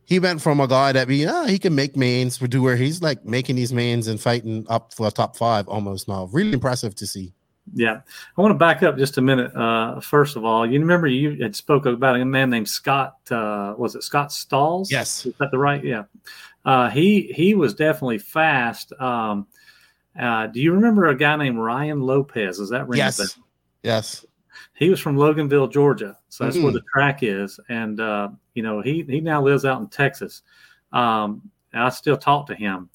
he 0.03 0.19
went 0.19 0.41
from 0.41 0.59
a 0.59 0.67
guy 0.67 0.91
that 0.91 1.07
we 1.07 1.25
ah 1.25 1.45
he 1.45 1.57
can 1.57 1.73
make 1.73 1.95
mains 1.95 2.37
to 2.37 2.61
where 2.61 2.75
he's 2.75 3.01
like 3.01 3.23
making 3.25 3.55
these 3.55 3.71
mains 3.73 4.07
and 4.07 4.19
fighting 4.19 4.65
up 4.69 4.93
for 4.93 5.07
a 5.07 5.11
top 5.11 5.37
five 5.37 5.67
almost 5.67 6.07
now. 6.07 6.29
Really 6.33 6.53
impressive 6.53 6.95
to 6.95 7.07
see. 7.07 7.33
Yeah, 7.73 8.01
I 8.37 8.41
want 8.41 8.51
to 8.53 8.57
back 8.57 8.83
up 8.83 8.97
just 8.97 9.17
a 9.17 9.21
minute. 9.21 9.55
Uh, 9.55 10.01
first 10.01 10.35
of 10.35 10.43
all, 10.43 10.65
you 10.69 10.79
remember 10.79 11.07
you 11.07 11.41
had 11.41 11.55
spoke 11.55 11.85
about 11.85 12.19
a 12.19 12.25
man 12.25 12.49
named 12.49 12.67
Scott. 12.67 13.15
Uh, 13.29 13.75
was 13.77 13.95
it 13.95 14.03
Scott 14.03 14.31
Stalls? 14.33 14.91
Yes. 14.91 15.25
is 15.25 15.35
that 15.39 15.51
the 15.51 15.59
right? 15.59 15.81
Yeah, 15.83 16.03
uh, 16.65 16.89
he 16.89 17.31
he 17.33 17.53
was 17.53 17.73
definitely 17.73 18.17
fast. 18.17 18.91
Um, 18.99 19.47
uh, 20.19 20.47
do 20.47 20.59
you 20.61 20.73
remember 20.73 21.07
a 21.07 21.15
guy 21.15 21.35
named 21.35 21.57
Ryan 21.59 22.01
Lopez? 22.01 22.59
Is 22.59 22.69
that 22.69 22.87
ring 22.87 22.97
Yes, 22.97 23.37
yes. 23.83 24.25
He 24.73 24.89
was 24.89 24.99
from 24.99 25.15
Loganville, 25.15 25.71
Georgia, 25.71 26.17
so 26.29 26.43
that's 26.43 26.57
where 26.57 26.71
Mhm. 26.71 26.73
the 26.75 26.83
track 26.93 27.19
is. 27.23 27.59
And 27.69 27.99
uh, 27.99 28.29
you 28.53 28.63
know, 28.63 28.81
he 28.81 29.03
he 29.03 29.21
now 29.21 29.41
lives 29.41 29.63
out 29.65 29.79
in 29.81 29.87
Texas. 29.87 30.41
Um, 30.91 31.49
I 31.73 31.89
still 31.89 32.17
talk 32.17 32.47
to 32.47 32.55
him. 32.55 32.89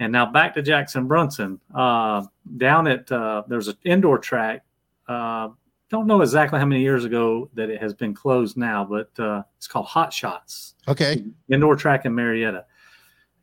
And 0.00 0.12
now 0.12 0.26
back 0.30 0.54
to 0.54 0.62
Jackson 0.62 1.06
Brunson. 1.08 1.58
Uh, 1.74 2.24
down 2.56 2.86
at 2.86 3.10
uh, 3.10 3.42
there's 3.48 3.68
an 3.68 3.76
indoor 3.84 4.18
track. 4.18 4.64
Uh, 5.08 5.48
don't 5.90 6.06
know 6.06 6.20
exactly 6.20 6.58
how 6.58 6.66
many 6.66 6.82
years 6.82 7.04
ago 7.06 7.48
that 7.54 7.70
it 7.70 7.80
has 7.80 7.94
been 7.94 8.12
closed 8.12 8.56
now, 8.58 8.84
but 8.84 9.10
uh, 9.18 9.42
it's 9.56 9.66
called 9.66 9.86
Hot 9.86 10.12
Shots 10.12 10.74
Okay. 10.86 11.24
indoor 11.48 11.74
track 11.76 12.04
in 12.04 12.14
Marietta. 12.14 12.66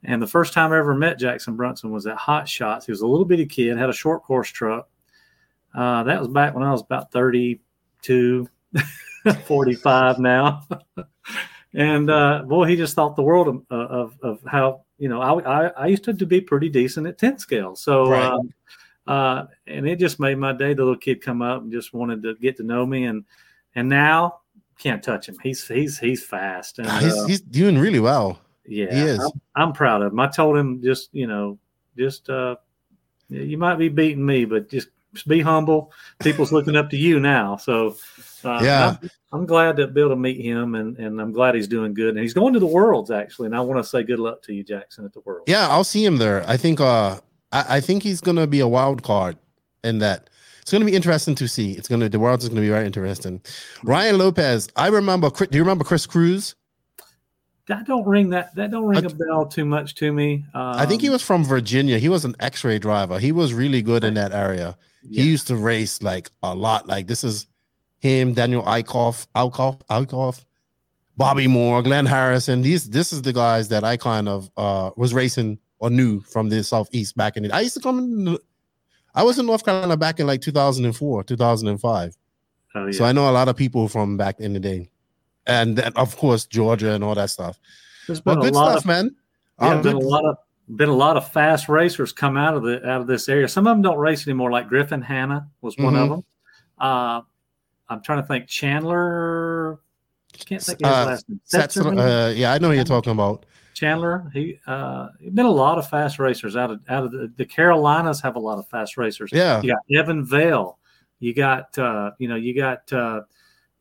And 0.07 0.21
the 0.21 0.27
first 0.27 0.53
time 0.53 0.71
I 0.71 0.77
ever 0.77 0.93
met 0.93 1.17
Jackson 1.19 1.55
Brunson 1.55 1.91
was 1.91 2.05
at 2.05 2.17
Hot 2.17 2.47
Shots. 2.47 2.85
He 2.85 2.91
was 2.91 3.01
a 3.01 3.07
little 3.07 3.25
bitty 3.25 3.45
kid, 3.45 3.77
had 3.77 3.89
a 3.89 3.93
short 3.93 4.23
course 4.23 4.49
truck. 4.49 4.87
Uh, 5.73 6.03
that 6.03 6.19
was 6.19 6.29
back 6.29 6.53
when 6.53 6.63
I 6.63 6.71
was 6.71 6.81
about 6.81 7.11
32, 7.11 8.47
45 9.45 10.19
now. 10.19 10.61
and 11.73 12.09
uh, 12.09 12.43
boy, 12.47 12.65
he 12.65 12.75
just 12.75 12.93
thought 12.95 13.15
the 13.15 13.23
world 13.23 13.47
of, 13.47 13.63
of, 13.69 14.17
of 14.21 14.39
how, 14.47 14.83
you 14.97 15.09
know, 15.09 15.21
I, 15.21 15.39
I, 15.39 15.67
I 15.69 15.87
used 15.87 16.03
to, 16.05 16.13
be 16.13 16.39
pretty 16.39 16.69
decent 16.69 17.07
at 17.07 17.17
10 17.17 17.39
scale. 17.39 17.75
So, 17.75 18.09
Right. 18.09 18.23
um, 18.23 18.53
uh, 19.07 19.45
and 19.67 19.87
it 19.87 19.99
just 19.99 20.19
made 20.19 20.37
my 20.37 20.53
day. 20.53 20.73
The 20.73 20.83
little 20.83 20.97
kid 20.97 21.21
come 21.21 21.41
up 21.41 21.61
and 21.61 21.71
just 21.71 21.93
wanted 21.93 22.23
to 22.23 22.35
get 22.35 22.57
to 22.57 22.63
know 22.63 22.85
me. 22.85 23.05
And, 23.05 23.25
and 23.75 23.89
now 23.89 24.39
can't 24.79 25.03
touch 25.03 25.27
him. 25.27 25.37
He's, 25.43 25.67
he's, 25.67 25.99
he's 25.99 26.23
fast. 26.23 26.79
And, 26.79 26.89
he's, 27.03 27.13
uh, 27.13 27.25
he's 27.25 27.41
doing 27.41 27.77
really 27.77 27.99
well. 27.99 28.39
Yeah. 28.67 29.17
I'm, 29.21 29.41
I'm 29.55 29.73
proud 29.73 30.01
of 30.01 30.11
him. 30.13 30.19
I 30.19 30.27
told 30.27 30.57
him 30.57 30.81
just 30.81 31.09
you 31.13 31.27
know, 31.27 31.57
just 31.97 32.29
uh, 32.29 32.55
you 33.29 33.57
might 33.57 33.75
be 33.75 33.89
beating 33.89 34.25
me, 34.25 34.45
but 34.45 34.69
just, 34.69 34.89
be 35.27 35.39
humble. 35.39 35.93
People's 36.19 36.51
looking 36.51 36.75
up 36.75 36.89
to 36.89 36.97
you 36.97 37.21
now, 37.21 37.55
so 37.55 37.95
uh, 38.43 38.59
Yeah. 38.61 38.97
I'm, 39.01 39.09
I'm 39.31 39.45
glad 39.45 39.77
to 39.77 39.87
be 39.87 40.01
able 40.01 40.09
to 40.09 40.15
meet 40.17 40.41
him, 40.41 40.75
and 40.75 40.97
and 40.97 41.21
I'm 41.21 41.31
glad 41.31 41.55
he's 41.55 41.69
doing 41.69 41.93
good. 41.93 42.09
And 42.09 42.19
he's 42.19 42.33
going 42.33 42.53
to 42.53 42.59
the 42.59 42.65
Worlds 42.65 43.11
actually, 43.11 43.45
and 43.45 43.55
I 43.55 43.61
want 43.61 43.81
to 43.81 43.89
say 43.89 44.03
good 44.03 44.19
luck 44.19 44.41
to 44.43 44.53
you, 44.53 44.63
Jackson, 44.63 45.05
at 45.05 45.13
the 45.13 45.21
Worlds. 45.21 45.45
Yeah, 45.47 45.69
I'll 45.69 45.85
see 45.85 46.03
him 46.03 46.17
there. 46.17 46.43
I 46.47 46.57
think 46.57 46.81
uh 46.81 47.19
I, 47.51 47.77
I 47.77 47.79
think 47.79 48.03
he's 48.03 48.21
gonna 48.21 48.47
be 48.47 48.59
a 48.59 48.67
wild 48.67 49.03
card 49.03 49.37
in 49.83 49.99
that. 49.99 50.29
It's 50.61 50.71
gonna 50.71 50.85
be 50.85 50.95
interesting 50.95 51.35
to 51.35 51.47
see. 51.47 51.73
It's 51.73 51.87
gonna 51.87 52.09
the 52.09 52.19
world 52.19 52.43
is 52.43 52.49
gonna 52.49 52.61
be 52.61 52.69
very 52.69 52.85
interesting. 52.85 53.41
Ryan 53.83 54.17
Lopez, 54.17 54.67
I 54.75 54.87
remember 54.87 55.29
do 55.29 55.47
you 55.51 55.63
remember 55.63 55.83
Chris 55.83 56.05
Cruz? 56.05 56.55
That 57.67 57.87
don't 57.87 58.05
ring 58.07 58.29
that 58.29 58.53
that 58.55 58.69
don't 58.71 58.85
ring 58.85 59.03
I- 59.05 59.09
a 59.09 59.13
bell 59.13 59.45
too 59.47 59.65
much 59.65 59.95
to 59.95 60.11
me. 60.11 60.45
Um, 60.53 60.61
I 60.77 60.85
think 60.85 61.01
he 61.01 61.09
was 61.09 61.23
from 61.23 61.43
Virginia. 61.43 61.97
He 61.97 62.09
was 62.09 62.23
an 62.25 62.35
X-ray 62.39 62.77
driver. 62.79 63.17
He 63.19 63.31
was 63.31 63.53
really 63.53 63.81
good 63.81 64.03
in 64.03 64.13
that 64.15 64.31
area. 64.33 64.77
yeah. 65.03 65.23
He 65.23 65.29
used 65.29 65.47
to 65.47 65.55
race 65.55 66.01
like 66.03 66.29
a 66.43 66.53
lot. 66.53 66.87
Like 66.87 67.07
this 67.07 67.23
is 67.23 67.47
him, 67.99 68.33
Daniel 68.33 68.61
Eichhoff, 68.63 69.25
Eichhoff, 69.35 69.81
Eichhoff, 69.89 70.45
Bobby 71.17 71.47
Moore, 71.47 71.81
Glenn 71.81 72.05
Harrison. 72.05 72.61
These 72.61 72.89
this 72.91 73.11
is 73.11 73.23
the 73.23 73.33
guys 73.33 73.69
that 73.69 73.83
I 73.83 73.97
kind 73.97 74.29
of 74.29 74.51
uh 74.57 74.91
was 74.95 75.13
racing 75.13 75.57
or 75.79 75.89
knew 75.89 76.19
from 76.21 76.49
the 76.49 76.63
southeast 76.63 77.17
back 77.17 77.35
in 77.35 77.43
the 77.43 77.53
I 77.55 77.61
used 77.61 77.73
to 77.75 77.81
come 77.81 77.97
in 77.99 78.37
I 79.15 79.23
was 79.23 79.39
in 79.39 79.45
North 79.47 79.63
Carolina 79.65 79.95
back 79.97 80.19
in 80.19 80.27
like 80.27 80.41
2004, 80.41 81.23
2005. 81.23 82.17
Oh, 82.75 82.91
So. 82.91 83.05
I 83.05 83.11
know 83.13 83.29
a 83.29 83.31
lot 83.31 83.47
of 83.47 83.55
people 83.55 83.87
from 83.87 84.17
back 84.17 84.39
in 84.41 84.51
the 84.53 84.59
day, 84.59 84.89
and 85.47 85.77
then 85.77 85.91
of 85.95 86.15
course 86.17 86.45
Georgia 86.45 86.91
and 86.93 87.03
all 87.03 87.15
that 87.15 87.29
stuff. 87.29 87.59
There's 88.07 88.21
been 88.21 88.37
a 88.37 88.41
good 88.41 88.53
lot 88.53 88.71
stuff, 88.71 88.83
of 88.83 88.87
man. 88.87 89.15
Yeah, 89.61 89.69
Um, 89.75 89.81
been 89.81 89.95
a 89.95 89.99
lot 89.99 90.25
of 90.25 90.37
been 90.75 90.89
a 90.89 90.93
lot 90.95 91.15
of 91.17 91.31
fast 91.31 91.69
racers 91.69 92.11
come 92.11 92.37
out 92.37 92.55
of 92.55 92.63
the 92.63 92.87
out 92.89 93.01
of 93.01 93.07
this 93.07 93.29
area. 93.29 93.47
Some 93.47 93.67
of 93.67 93.71
them 93.75 93.81
don't 93.83 93.97
race 93.99 94.27
anymore. 94.27 94.51
Like 94.51 94.67
Griffin 94.67 95.01
Hanna 95.01 95.47
was 95.61 95.77
one 95.77 95.95
of 95.95 96.07
Mhm. 96.07 96.11
them. 96.15 96.23
Uh, 96.79 97.21
I'm 97.89 98.01
trying 98.01 98.21
to 98.21 98.27
think. 98.27 98.47
Chandler, 98.47 99.79
can't 100.33 100.61
think 100.61 100.81
of 100.83 100.87
his 100.89 100.97
Uh, 100.97 101.05
last 101.05 101.29
name. 101.29 101.39
Setzerman? 101.47 101.99
uh, 102.29 102.33
yeah, 102.33 102.51
I 102.53 102.57
know 102.57 102.69
who 102.69 102.73
you're 102.75 102.83
talking 102.83 103.11
about. 103.11 103.45
Chandler. 103.75 104.29
He 104.33 104.57
uh, 104.67 105.09
been 105.33 105.45
a 105.45 105.51
lot 105.51 105.77
of 105.77 105.87
fast 105.89 106.17
racers 106.17 106.55
out 106.55 106.71
of 106.71 106.79
out 106.89 107.03
of 107.03 107.11
the, 107.11 107.31
the 107.37 107.45
Carolinas 107.45 108.21
have 108.21 108.35
a 108.35 108.39
lot 108.39 108.57
of 108.57 108.67
fast 108.69 108.97
racers. 108.97 109.29
Yeah. 109.33 109.61
you 109.61 109.71
got 109.73 109.99
Evan 109.99 110.25
Vale. 110.25 110.77
You 111.19 111.33
got 111.33 111.77
uh, 111.77 112.11
you 112.17 112.27
know 112.27 112.35
you 112.35 112.55
got 112.55 112.91
uh, 112.91 113.21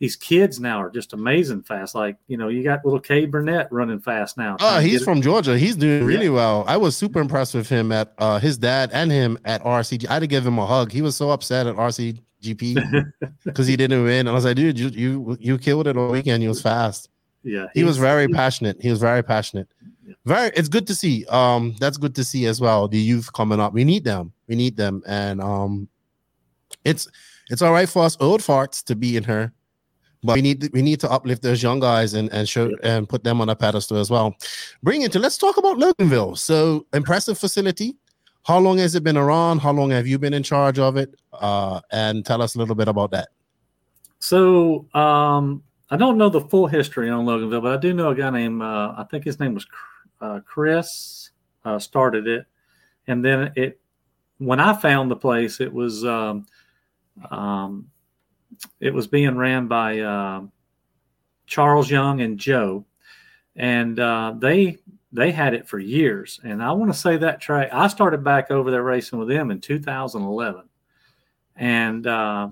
these 0.00 0.16
kids 0.16 0.58
now 0.60 0.80
are 0.82 0.90
just 0.90 1.12
amazing 1.12 1.62
fast. 1.62 1.94
Like 1.94 2.16
you 2.26 2.36
know 2.36 2.48
you 2.48 2.62
got 2.62 2.84
little 2.84 3.00
Kay 3.00 3.26
Burnett 3.26 3.70
running 3.72 4.00
fast 4.00 4.36
now. 4.36 4.56
Oh, 4.60 4.78
he's 4.80 4.92
get 4.92 5.02
it- 5.02 5.04
from 5.04 5.22
Georgia. 5.22 5.56
He's 5.58 5.76
doing 5.76 6.04
really 6.04 6.28
well. 6.28 6.64
I 6.66 6.76
was 6.76 6.96
super 6.96 7.20
impressed 7.20 7.54
with 7.54 7.68
him 7.68 7.92
at 7.92 8.12
uh, 8.18 8.38
his 8.38 8.58
dad 8.58 8.90
and 8.92 9.10
him 9.10 9.38
at 9.44 9.62
RCG. 9.62 10.08
I 10.08 10.14
had 10.14 10.20
to 10.20 10.26
give 10.26 10.46
him 10.46 10.58
a 10.58 10.66
hug. 10.66 10.90
He 10.92 11.00
was 11.02 11.16
so 11.16 11.30
upset 11.30 11.66
at 11.66 11.76
RCGP 11.76 13.12
because 13.44 13.66
he 13.68 13.76
didn't 13.76 14.02
win. 14.04 14.20
And 14.20 14.28
I 14.30 14.32
was 14.32 14.44
like, 14.44 14.56
dude, 14.56 14.78
you 14.78 14.88
you 14.88 15.36
you 15.40 15.58
killed 15.58 15.86
it 15.86 15.96
all 15.96 16.10
weekend. 16.10 16.42
You 16.42 16.48
was 16.50 16.60
fast. 16.62 17.08
yeah. 17.42 17.66
He 17.74 17.84
was 17.84 17.96
very 17.96 18.28
passionate. 18.28 18.76
He 18.80 18.90
was 18.90 18.98
very 19.00 19.22
passionate. 19.22 19.68
Very, 20.26 20.50
it's 20.56 20.68
good 20.68 20.86
to 20.88 20.94
see. 20.94 21.24
Um, 21.26 21.74
that's 21.80 21.96
good 21.98 22.14
to 22.16 22.24
see 22.24 22.46
as 22.46 22.60
well. 22.60 22.88
The 22.88 22.98
youth 22.98 23.32
coming 23.32 23.60
up, 23.60 23.72
we 23.72 23.84
need 23.84 24.04
them. 24.04 24.32
We 24.48 24.54
need 24.56 24.76
them, 24.76 25.02
and 25.06 25.40
um, 25.40 25.88
it's 26.84 27.08
it's 27.50 27.60
all 27.62 27.72
right 27.72 27.88
for 27.88 28.04
us 28.04 28.16
old 28.20 28.40
farts 28.40 28.82
to 28.84 28.96
be 28.96 29.16
in 29.18 29.24
her, 29.24 29.52
but 30.24 30.36
we 30.36 30.42
need 30.42 30.70
we 30.72 30.80
need 30.82 31.00
to 31.00 31.10
uplift 31.10 31.42
those 31.42 31.62
young 31.62 31.80
guys 31.80 32.14
and 32.14 32.32
and 32.32 32.48
show 32.48 32.70
and 32.82 33.08
put 33.08 33.22
them 33.22 33.40
on 33.40 33.50
a 33.50 33.54
pedestal 33.54 33.98
as 33.98 34.10
well. 34.10 34.34
Bring 34.82 35.02
it 35.02 35.12
to 35.12 35.18
let's 35.18 35.36
talk 35.36 35.58
about 35.58 35.76
Loganville. 35.76 36.38
So 36.38 36.86
impressive 36.94 37.38
facility. 37.38 37.96
How 38.44 38.58
long 38.58 38.78
has 38.78 38.94
it 38.94 39.04
been 39.04 39.16
around? 39.16 39.60
How 39.60 39.72
long 39.72 39.90
have 39.90 40.06
you 40.06 40.18
been 40.18 40.34
in 40.34 40.42
charge 40.42 40.78
of 40.78 40.96
it? 40.96 41.14
Uh, 41.32 41.80
and 41.92 42.24
tell 42.24 42.42
us 42.42 42.54
a 42.54 42.58
little 42.58 42.74
bit 42.74 42.88
about 42.88 43.10
that. 43.10 43.28
So 44.18 44.86
um, 44.94 45.62
I 45.90 45.96
don't 45.96 46.16
know 46.16 46.30
the 46.30 46.40
full 46.40 46.66
history 46.66 47.10
on 47.10 47.26
Loganville, 47.26 47.62
but 47.62 47.72
I 47.72 47.76
do 47.76 47.92
know 47.92 48.10
a 48.10 48.14
guy 48.14 48.30
named 48.30 48.62
uh, 48.62 48.94
I 48.96 49.04
think 49.10 49.24
his 49.24 49.38
name 49.38 49.54
was 49.54 49.66
uh, 50.20 50.40
Chris 50.46 51.30
uh, 51.64 51.78
started 51.78 52.26
it, 52.26 52.46
and 53.06 53.22
then 53.22 53.52
it 53.56 53.78
when 54.38 54.60
I 54.60 54.72
found 54.74 55.10
the 55.10 55.16
place, 55.16 55.60
it 55.60 55.72
was 55.72 56.04
um, 56.04 56.46
um, 57.30 57.90
it 58.80 58.92
was 58.92 59.06
being 59.06 59.36
ran 59.36 59.66
by 59.66 60.00
uh, 60.00 60.42
Charles 61.46 61.90
Young 61.90 62.20
and 62.20 62.38
Joe, 62.38 62.84
and 63.56 63.98
uh, 63.98 64.34
they 64.38 64.78
they 65.12 65.30
had 65.30 65.54
it 65.54 65.68
for 65.68 65.78
years. 65.78 66.40
And 66.42 66.62
I 66.62 66.72
want 66.72 66.92
to 66.92 66.98
say 66.98 67.16
that 67.18 67.40
track 67.40 67.70
I 67.72 67.86
started 67.88 68.24
back 68.24 68.50
over 68.50 68.70
there 68.70 68.82
racing 68.82 69.18
with 69.18 69.28
them 69.28 69.50
in 69.50 69.60
2011, 69.60 70.68
and 71.56 72.06
uh, 72.06 72.48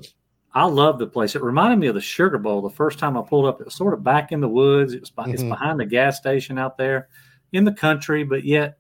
I 0.54 0.64
love 0.64 0.98
the 0.98 1.06
place. 1.06 1.34
It 1.34 1.42
reminded 1.42 1.78
me 1.78 1.86
of 1.88 1.94
the 1.94 2.00
Sugar 2.00 2.38
Bowl. 2.38 2.60
The 2.60 2.70
first 2.70 2.98
time 2.98 3.16
I 3.16 3.22
pulled 3.22 3.46
up, 3.46 3.60
it 3.60 3.64
was 3.64 3.74
sort 3.74 3.94
of 3.94 4.04
back 4.04 4.32
in 4.32 4.40
the 4.40 4.48
woods. 4.48 4.92
It 4.92 5.00
was 5.00 5.10
by, 5.10 5.28
it's 5.28 5.42
behind 5.42 5.80
the 5.80 5.86
gas 5.86 6.18
station 6.18 6.58
out 6.58 6.76
there 6.76 7.08
in 7.52 7.64
the 7.64 7.72
country, 7.72 8.22
but 8.24 8.44
yet 8.44 8.78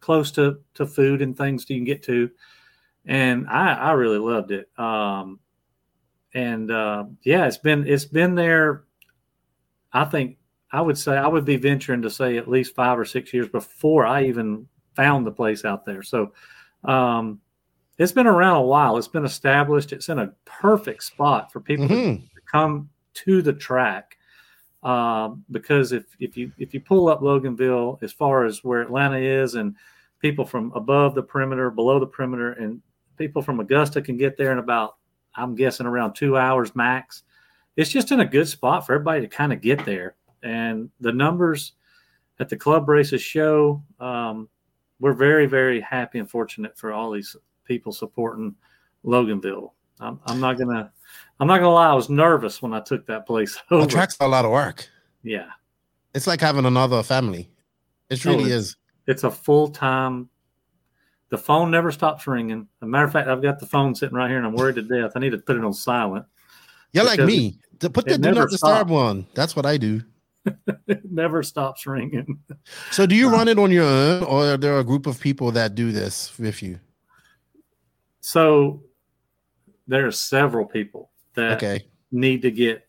close 0.00 0.30
to 0.32 0.58
to 0.74 0.86
food 0.86 1.22
and 1.22 1.36
things 1.36 1.68
you 1.68 1.76
can 1.76 1.84
get 1.84 2.02
to. 2.04 2.30
And 3.06 3.48
I 3.48 3.74
I 3.74 3.92
really 3.92 4.18
loved 4.18 4.50
it. 4.50 4.68
Um, 4.78 5.40
and 6.34 6.70
uh, 6.70 7.04
yeah, 7.22 7.46
it's 7.46 7.58
been 7.58 7.86
it's 7.86 8.04
been 8.04 8.34
there. 8.34 8.84
I 9.92 10.04
think 10.04 10.36
I 10.72 10.80
would 10.80 10.98
say 10.98 11.16
I 11.16 11.26
would 11.28 11.44
be 11.44 11.56
venturing 11.56 12.02
to 12.02 12.10
say 12.10 12.36
at 12.36 12.48
least 12.48 12.74
five 12.74 12.98
or 12.98 13.04
six 13.04 13.32
years 13.32 13.48
before 13.48 14.04
I 14.06 14.24
even 14.24 14.66
found 14.96 15.26
the 15.26 15.30
place 15.32 15.64
out 15.64 15.84
there. 15.86 16.02
So 16.02 16.32
um, 16.84 17.40
it's 17.98 18.12
been 18.12 18.26
around 18.26 18.56
a 18.56 18.62
while. 18.62 18.96
It's 18.96 19.08
been 19.08 19.24
established. 19.24 19.92
It's 19.92 20.08
in 20.08 20.18
a 20.18 20.32
perfect 20.44 21.04
spot 21.04 21.52
for 21.52 21.60
people 21.60 21.88
to, 21.88 21.94
Mhm. 21.94 22.22
to 22.22 22.40
come 22.50 22.88
to 23.14 23.40
the 23.42 23.52
track. 23.52 24.16
Um, 24.82 25.44
because 25.50 25.92
if 25.92 26.04
if 26.20 26.36
you 26.36 26.52
if 26.58 26.74
you 26.74 26.80
pull 26.80 27.08
up 27.08 27.20
Loganville 27.20 28.02
as 28.02 28.12
far 28.12 28.44
as 28.44 28.62
where 28.64 28.82
Atlanta 28.82 29.16
is, 29.16 29.54
and 29.54 29.76
people 30.20 30.44
from 30.44 30.72
above 30.74 31.14
the 31.14 31.22
perimeter, 31.22 31.70
below 31.70 31.98
the 32.00 32.06
perimeter, 32.06 32.52
and 32.52 32.82
people 33.16 33.40
from 33.40 33.60
Augusta 33.60 34.02
can 34.02 34.16
get 34.16 34.36
there 34.36 34.52
in 34.52 34.58
about 34.58 34.96
I'm 35.36 35.54
guessing 35.54 35.86
around 35.86 36.14
two 36.14 36.36
hours 36.36 36.74
max. 36.76 37.22
It's 37.76 37.90
just 37.90 38.12
in 38.12 38.20
a 38.20 38.24
good 38.24 38.46
spot 38.48 38.86
for 38.86 38.94
everybody 38.94 39.20
to 39.22 39.28
kind 39.28 39.52
of 39.52 39.60
get 39.60 39.84
there. 39.84 40.14
And 40.42 40.90
the 41.00 41.12
numbers 41.12 41.72
at 42.38 42.48
the 42.48 42.56
club 42.56 42.88
races 42.88 43.22
show 43.22 43.82
um, 44.00 44.48
we're 45.00 45.12
very, 45.14 45.46
very 45.46 45.80
happy 45.80 46.18
and 46.18 46.30
fortunate 46.30 46.76
for 46.78 46.92
all 46.92 47.10
these 47.10 47.34
people 47.64 47.92
supporting 47.92 48.54
Loganville. 49.04 49.70
I'm, 50.00 50.20
I'm 50.26 50.40
not 50.40 50.58
gonna, 50.58 50.90
I'm 51.40 51.46
not 51.48 51.58
gonna 51.58 51.70
lie. 51.72 51.90
I 51.90 51.94
was 51.94 52.10
nervous 52.10 52.60
when 52.62 52.72
I 52.74 52.80
took 52.80 53.06
that 53.06 53.26
place 53.26 53.60
The 53.70 53.76
over. 53.76 53.86
track's 53.86 54.16
a 54.20 54.28
lot 54.28 54.44
of 54.44 54.50
work. 54.50 54.88
Yeah, 55.22 55.46
It's 56.14 56.26
like 56.26 56.40
having 56.40 56.64
another 56.66 57.02
family. 57.02 57.48
It 58.10 58.24
really 58.24 58.52
Oh, 58.52 58.56
is. 58.56 58.76
it's 59.06 59.24
a 59.24 59.30
full 59.30 59.68
time. 59.68 60.28
The 61.34 61.38
phone 61.38 61.72
never 61.72 61.90
stops 61.90 62.28
ringing. 62.28 62.60
As 62.60 62.82
a 62.82 62.86
matter 62.86 63.06
of 63.06 63.10
fact, 63.12 63.26
I've 63.26 63.42
got 63.42 63.58
the 63.58 63.66
phone 63.66 63.92
sitting 63.92 64.16
right 64.16 64.28
here, 64.28 64.38
and 64.38 64.46
I'm 64.46 64.52
worried 64.54 64.76
to 64.76 64.82
death. 64.82 65.14
I 65.16 65.18
need 65.18 65.30
to 65.30 65.38
put 65.38 65.56
it 65.56 65.64
on 65.64 65.72
silent. 65.72 66.26
You're 66.92 67.02
like 67.02 67.18
me. 67.18 67.58
To 67.80 67.90
put 67.90 68.06
the 68.06 68.16
do 68.16 68.30
not 68.30 68.50
disturb 68.50 68.88
one. 68.88 69.26
That's 69.34 69.56
what 69.56 69.66
I 69.66 69.76
do. 69.76 70.00
It 70.86 71.10
never 71.10 71.42
stops 71.42 71.88
ringing. 71.88 72.38
So 72.92 73.04
do 73.04 73.16
you 73.16 73.30
run 73.30 73.48
it 73.48 73.58
on 73.58 73.72
your 73.72 73.82
own 73.84 74.22
or 74.22 74.52
are 74.52 74.56
there 74.56 74.78
a 74.78 74.84
group 74.84 75.08
of 75.08 75.18
people 75.18 75.50
that 75.50 75.74
do 75.74 75.90
this 75.90 76.38
with 76.38 76.62
you? 76.62 76.78
So 78.20 78.84
there 79.88 80.06
are 80.06 80.12
several 80.12 80.64
people 80.66 81.10
that 81.34 81.54
Okay. 81.56 81.84
need 82.12 82.42
to 82.42 82.52
get 82.52 82.86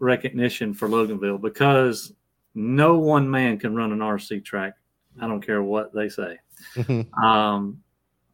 recognition 0.00 0.74
for 0.74 0.86
Loganville 0.86 1.40
because 1.40 2.12
no 2.54 2.98
one 2.98 3.30
man 3.30 3.58
can 3.58 3.74
run 3.74 3.90
an 3.92 4.00
RC 4.00 4.44
track. 4.44 4.74
I 5.18 5.26
don't 5.26 5.40
care 5.40 5.62
what 5.62 5.94
they 5.94 6.10
say. 6.10 6.38
Mhm. 6.76 7.06
Um, 7.22 7.82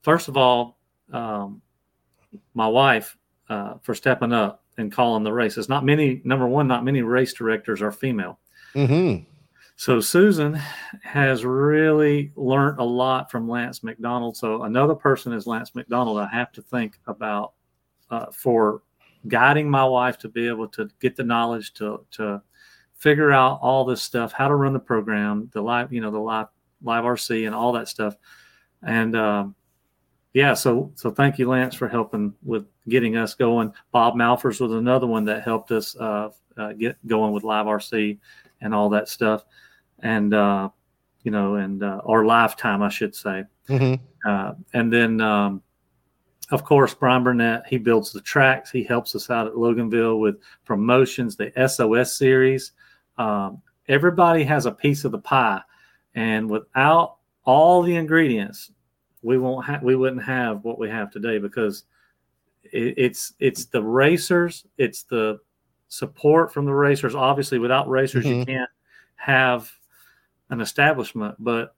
first 0.03 0.29
of 0.29 0.37
all, 0.37 0.79
um, 1.13 1.63
my 2.55 2.67
wife 2.67 3.17
uh, 3.49 3.75
for 3.83 3.95
stepping 3.95 4.33
up 4.33 4.65
and 4.79 4.93
calling 4.93 5.23
the 5.25 5.33
race. 5.33 5.57
races. 5.57 5.69
Not 5.69 5.85
many. 5.85 6.21
Number 6.25 6.47
one, 6.47 6.67
not 6.69 6.85
many 6.85 7.03
race 7.03 7.33
directors 7.33 7.81
are 7.81 7.93
female. 7.93 8.39
Mhm. 8.75 9.25
So 9.77 10.01
Susan 10.01 10.55
has 11.03 11.45
really 11.45 12.33
learned 12.35 12.79
a 12.79 12.85
lot 12.85 13.31
from 13.31 13.49
Lance 13.49 13.83
McDonald. 13.83 14.37
So 14.37 14.63
another 14.63 14.95
person 14.95 15.33
is 15.33 15.47
Lance 15.47 15.75
McDonald. 15.75 16.19
I 16.19 16.27
have 16.29 16.51
to 16.53 16.63
think 16.63 16.99
about 17.07 17.53
uh, 18.11 18.27
for 18.33 18.83
guiding 19.29 19.69
my 19.69 19.85
wife 19.85 20.19
to 20.19 20.29
be 20.29 20.47
able 20.49 20.69
to 20.69 20.89
get 21.01 21.17
the 21.17 21.25
knowledge 21.25 21.75
to 21.75 22.05
to 22.13 22.41
figure 22.95 23.33
out 23.33 23.59
all 23.61 23.85
this 23.85 24.03
stuff, 24.03 24.33
how 24.33 24.49
to 24.49 24.55
run 24.55 24.73
the 24.73 24.79
program, 24.79 25.51
the 25.53 25.61
live, 25.61 25.93
you 25.93 26.01
know, 26.01 26.11
the 26.11 26.19
live 26.19 26.47
live 26.83 27.05
RC 27.05 27.47
and 27.47 27.55
all 27.55 27.73
that 27.73 27.89
stuff. 27.89 28.17
And 28.83 29.17
um, 29.17 29.55
yeah, 30.33 30.55
so 30.55 30.93
so 30.95 31.11
thank 31.11 31.39
you, 31.39 31.49
Lance, 31.49 31.75
for 31.75 31.89
helping 31.89 32.35
with 32.43 32.67
getting 32.89 33.17
us 33.17 33.35
going. 33.35 33.73
Bob 33.91 34.15
Malfers 34.15 34.61
was 34.61 34.73
another 34.73 35.07
one 35.07 35.25
that 35.25 35.43
helped 35.43 35.71
us 35.71 35.97
uh, 35.97 36.31
uh, 36.57 36.73
get 36.75 36.97
going 37.07 37.33
with 37.33 37.43
live 37.43 37.67
RC 37.67 38.19
and 38.61 38.75
all 38.75 38.91
that 38.91 39.09
stuff, 39.09 39.45
and 40.01 40.35
uh, 40.35 40.69
you 41.23 41.31
know, 41.31 41.57
and 41.57 41.83
uh, 41.83 42.01
or 42.05 42.25
lifetime, 42.27 42.83
I 42.83 42.89
should 42.89 43.15
say. 43.15 43.45
Mhm. 43.69 43.99
Uh, 44.25 44.53
and 44.75 44.93
then, 44.93 45.21
um, 45.21 45.63
of 46.51 46.65
course, 46.65 46.95
Brian 46.95 47.25
Burnett, 47.25 47.67
he 47.67 47.79
builds 47.79 48.13
the 48.13 48.21
tracks. 48.21 48.71
He 48.71 48.85
helps 48.85 49.15
us 49.17 49.31
out 49.31 49.47
at 49.47 49.55
Loganville 49.55 50.21
with 50.21 50.37
promotions, 50.65 51.37
the 51.37 51.53
SOS 51.57 52.17
series. 52.17 52.73
Um, 53.19 53.63
everybody 53.89 54.45
has 54.45 54.67
a 54.67 54.73
piece 54.73 55.05
of 55.05 55.13
the 55.13 55.19
pie, 55.19 55.63
and 56.17 56.51
without 56.51 57.19
all 57.45 57.83
the 57.83 57.95
ingredients, 57.95 58.73
we 59.23 59.39
won't 59.39 59.65
have 59.67 59.83
we 59.83 59.95
wouldn't 59.95 60.25
have 60.25 60.65
what 60.65 60.79
we 60.79 60.89
have 60.89 61.13
today 61.13 61.39
because 61.39 61.85
it, 62.65 62.95
it's 62.97 63.35
it's 63.39 63.67
the 63.67 63.83
racers, 63.83 64.67
it's 64.79 65.05
the 65.05 65.39
support 65.89 66.53
from 66.53 66.65
the 66.65 66.73
racers. 66.75 67.15
Obviously, 67.15 67.59
without 67.61 67.89
racers, 67.89 68.25
you 68.25 68.37
Mhm. 68.37 68.47
can't 68.47 68.71
have 69.15 69.71
an 70.51 70.61
establishment. 70.61 71.37
But 71.39 71.75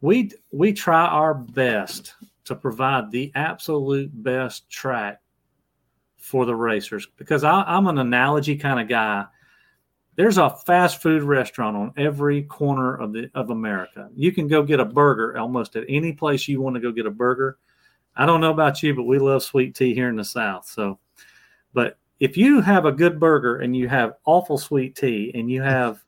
we 0.00 0.30
we 0.50 0.72
try 0.72 1.06
our 1.06 1.34
best 1.34 2.14
to 2.44 2.54
provide 2.54 3.10
the 3.10 3.30
absolute 3.34 4.10
best 4.22 4.68
track 4.68 5.20
for 6.16 6.46
the 6.46 6.56
racers 6.56 7.06
because 7.16 7.44
I, 7.44 7.62
I'm 7.62 7.86
an 7.86 7.98
analogy 7.98 8.56
kind 8.56 8.80
of 8.80 8.88
guy. 8.88 9.26
There's 10.16 10.38
a 10.38 10.50
fast 10.50 11.02
food 11.02 11.22
restaurant 11.22 11.76
on 11.76 11.92
every 11.96 12.42
corner 12.42 12.94
of 12.96 13.12
the 13.12 13.30
of 13.34 13.50
America. 13.50 14.08
You 14.14 14.32
can 14.32 14.46
go 14.46 14.62
get 14.62 14.80
a 14.80 14.84
burger 14.84 15.36
almost 15.36 15.76
at 15.76 15.84
any 15.88 16.12
place 16.12 16.46
you 16.46 16.60
want 16.60 16.74
to 16.76 16.80
go 16.80 16.92
get 16.92 17.06
a 17.06 17.10
burger. 17.10 17.58
I 18.16 18.26
don't 18.26 18.40
know 18.40 18.52
about 18.52 18.82
you, 18.82 18.94
but 18.94 19.04
we 19.04 19.18
love 19.18 19.42
sweet 19.42 19.74
tea 19.74 19.94
here 19.94 20.08
in 20.08 20.16
the 20.16 20.24
South. 20.24 20.66
So, 20.66 20.98
but 21.72 21.98
if 22.20 22.36
you 22.36 22.60
have 22.60 22.84
a 22.84 22.92
good 22.92 23.18
burger 23.18 23.58
and 23.58 23.76
you 23.76 23.88
have 23.88 24.14
awful 24.24 24.56
sweet 24.56 24.94
tea 24.94 25.32
and 25.34 25.50
you 25.50 25.62
have 25.62 26.04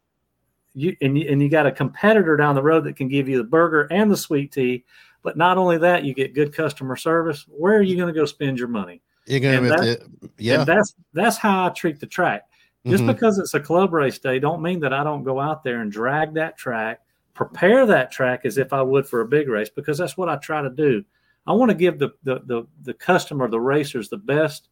you 0.75 0.97
and 1.01 1.19
you, 1.19 1.29
and 1.29 1.43
you 1.43 1.49
got 1.49 1.67
a 1.67 1.73
competitor 1.73 2.37
down 2.37 2.55
the 2.55 2.63
road 2.63 2.85
that 2.85 2.97
can 2.97 3.09
give 3.09 3.29
you 3.29 3.39
the 3.39 3.45
burger 3.45 3.89
and 3.91 4.11
the 4.11 4.17
sweet 4.17 4.53
tea, 4.53 4.85
but 5.23 5.37
not 5.37 5.59
only 5.59 5.79
that, 5.79 6.05
you 6.05 6.15
get 6.15 6.35
good 6.35 6.55
customer 6.55 6.95
service. 6.95 7.47
Where 7.49 7.77
are 7.77 7.83
you 7.83 7.97
going 7.97 8.13
to 8.13 8.19
go 8.19 8.27
spend 8.27 8.59
your 8.59 8.69
money? 8.69 9.03
You're 9.27 9.41
gonna, 9.41 9.57
And 9.57 9.71
that, 9.71 10.09
yeah. 10.39 10.61
And 10.61 10.67
that's 10.67 10.95
that's 11.13 11.37
how 11.37 11.67
I 11.67 11.71
treat 11.71 11.99
the 11.99 12.07
track. 12.07 12.45
Just 12.87 13.05
Mhm. 13.05 13.09
because 13.09 13.39
it's 13.39 13.55
a 13.55 13.61
club 13.61 13.93
race 13.93 14.19
day, 14.19 14.39
don't 14.39 14.63
mean 14.63 14.81
that 14.81 14.93
I 14.93 15.03
don't 15.05 15.25
go 15.25 15.41
out 15.41 15.65
there 15.65 15.81
and 15.81 15.91
drag 15.91 16.35
that 16.35 16.57
track, 16.57 17.01
prepare 17.35 17.85
that 17.87 18.11
track 18.13 18.45
as 18.45 18.59
if 18.59 18.73
I 18.73 18.81
would 18.83 19.07
for 19.07 19.21
a 19.21 19.27
big 19.29 19.49
race, 19.49 19.69
because 19.71 19.99
that's 19.99 20.17
what 20.17 20.29
I 20.29 20.37
try 20.37 20.63
to 20.63 20.71
do. 20.71 21.05
I 21.47 21.53
want 21.53 21.71
to 21.71 21.77
give 21.77 21.99
the 21.99 22.11
the 22.25 22.41
the, 22.47 22.67
the 22.83 22.95
customer, 22.95 23.49
the 23.49 23.61
racers, 23.61 24.09
the 24.09 24.17
best 24.19 24.69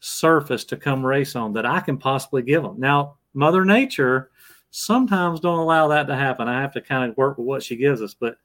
surface 0.00 0.64
to 0.66 0.76
come 0.76 1.04
race 1.04 1.36
on 1.36 1.52
that 1.52 1.66
I 1.66 1.80
can 1.80 1.96
possibly 1.98 2.42
give 2.42 2.62
them. 2.62 2.74
Now, 2.78 3.16
Mother 3.34 3.64
Nature 3.64 4.30
sometimes 4.70 5.40
don't 5.40 5.58
allow 5.58 5.88
that 5.88 6.06
to 6.08 6.16
happen. 6.16 6.48
I 6.48 6.60
have 6.60 6.72
to 6.74 6.80
kind 6.80 7.10
of 7.10 7.16
work 7.16 7.38
with 7.38 7.46
what 7.46 7.62
she 7.62 7.76
gives 7.76 8.02
us, 8.02 8.14
but 8.14 8.36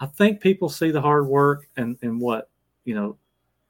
I 0.00 0.06
think 0.06 0.40
people 0.40 0.68
see 0.68 0.90
the 0.90 1.00
hard 1.00 1.26
work 1.26 1.68
and 1.76 1.96
and 2.02 2.20
what 2.20 2.50
you 2.84 2.94
know 2.94 3.16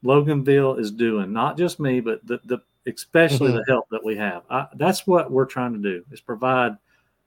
Loganville 0.05 0.79
is 0.79 0.91
doing. 0.91 1.33
Not 1.33 1.57
just 1.59 1.81
me, 1.81 2.01
but 2.01 2.27
the 2.27 2.41
the 2.45 2.59
especially 2.87 3.53
Mhm. 3.53 3.57
the 3.57 3.65
help 3.73 3.87
that 3.91 4.05
we 4.05 4.17
have. 4.17 4.43
I, 4.51 4.67
that's 4.77 5.07
what 5.07 5.31
we're 5.31 5.47
trying 5.47 5.73
to 5.75 5.79
do 5.79 6.05
is 6.11 6.21
provide 6.21 6.73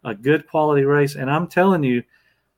a 0.04 0.16
good 0.16 0.48
quality 0.48 0.84
race. 0.86 1.16
And 1.16 1.30
I'm 1.30 1.48
telling 1.48 1.84
you, 1.84 2.04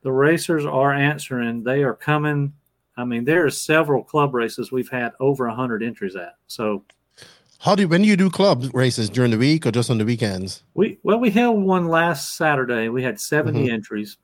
the 0.02 0.12
racers 0.12 0.64
are 0.64 0.92
answering. 0.92 1.62
They 1.64 1.82
are 1.82 1.94
coming. 1.94 2.52
I 2.96 3.04
mean, 3.04 3.24
there 3.24 3.44
are 3.44 3.50
several 3.50 4.02
club 4.04 4.34
races 4.34 4.70
we've 4.70 4.88
had 4.90 5.12
over 5.20 5.48
hundred 5.48 5.82
entries 5.82 6.14
at. 6.16 6.34
So 6.46 6.84
How 7.60 7.74
do 7.76 7.82
you, 7.82 7.88
when 7.88 8.02
do 8.02 8.08
you 8.08 8.16
do 8.16 8.28
club 8.28 8.64
races 8.74 9.08
during 9.08 9.30
the 9.30 9.38
week 9.38 9.64
or 9.66 9.70
just 9.70 9.88
on 9.90 9.98
the 9.98 10.04
weekends? 10.04 10.64
we 10.74 10.98
well 11.04 11.18
we 11.20 11.30
held 11.30 11.62
one 11.62 11.86
last 11.88 12.36
Saturday. 12.36 12.88
We 12.88 13.02
had 13.04 13.20
70 13.20 13.66
Mhm. 13.68 13.72
entries, 13.72 14.16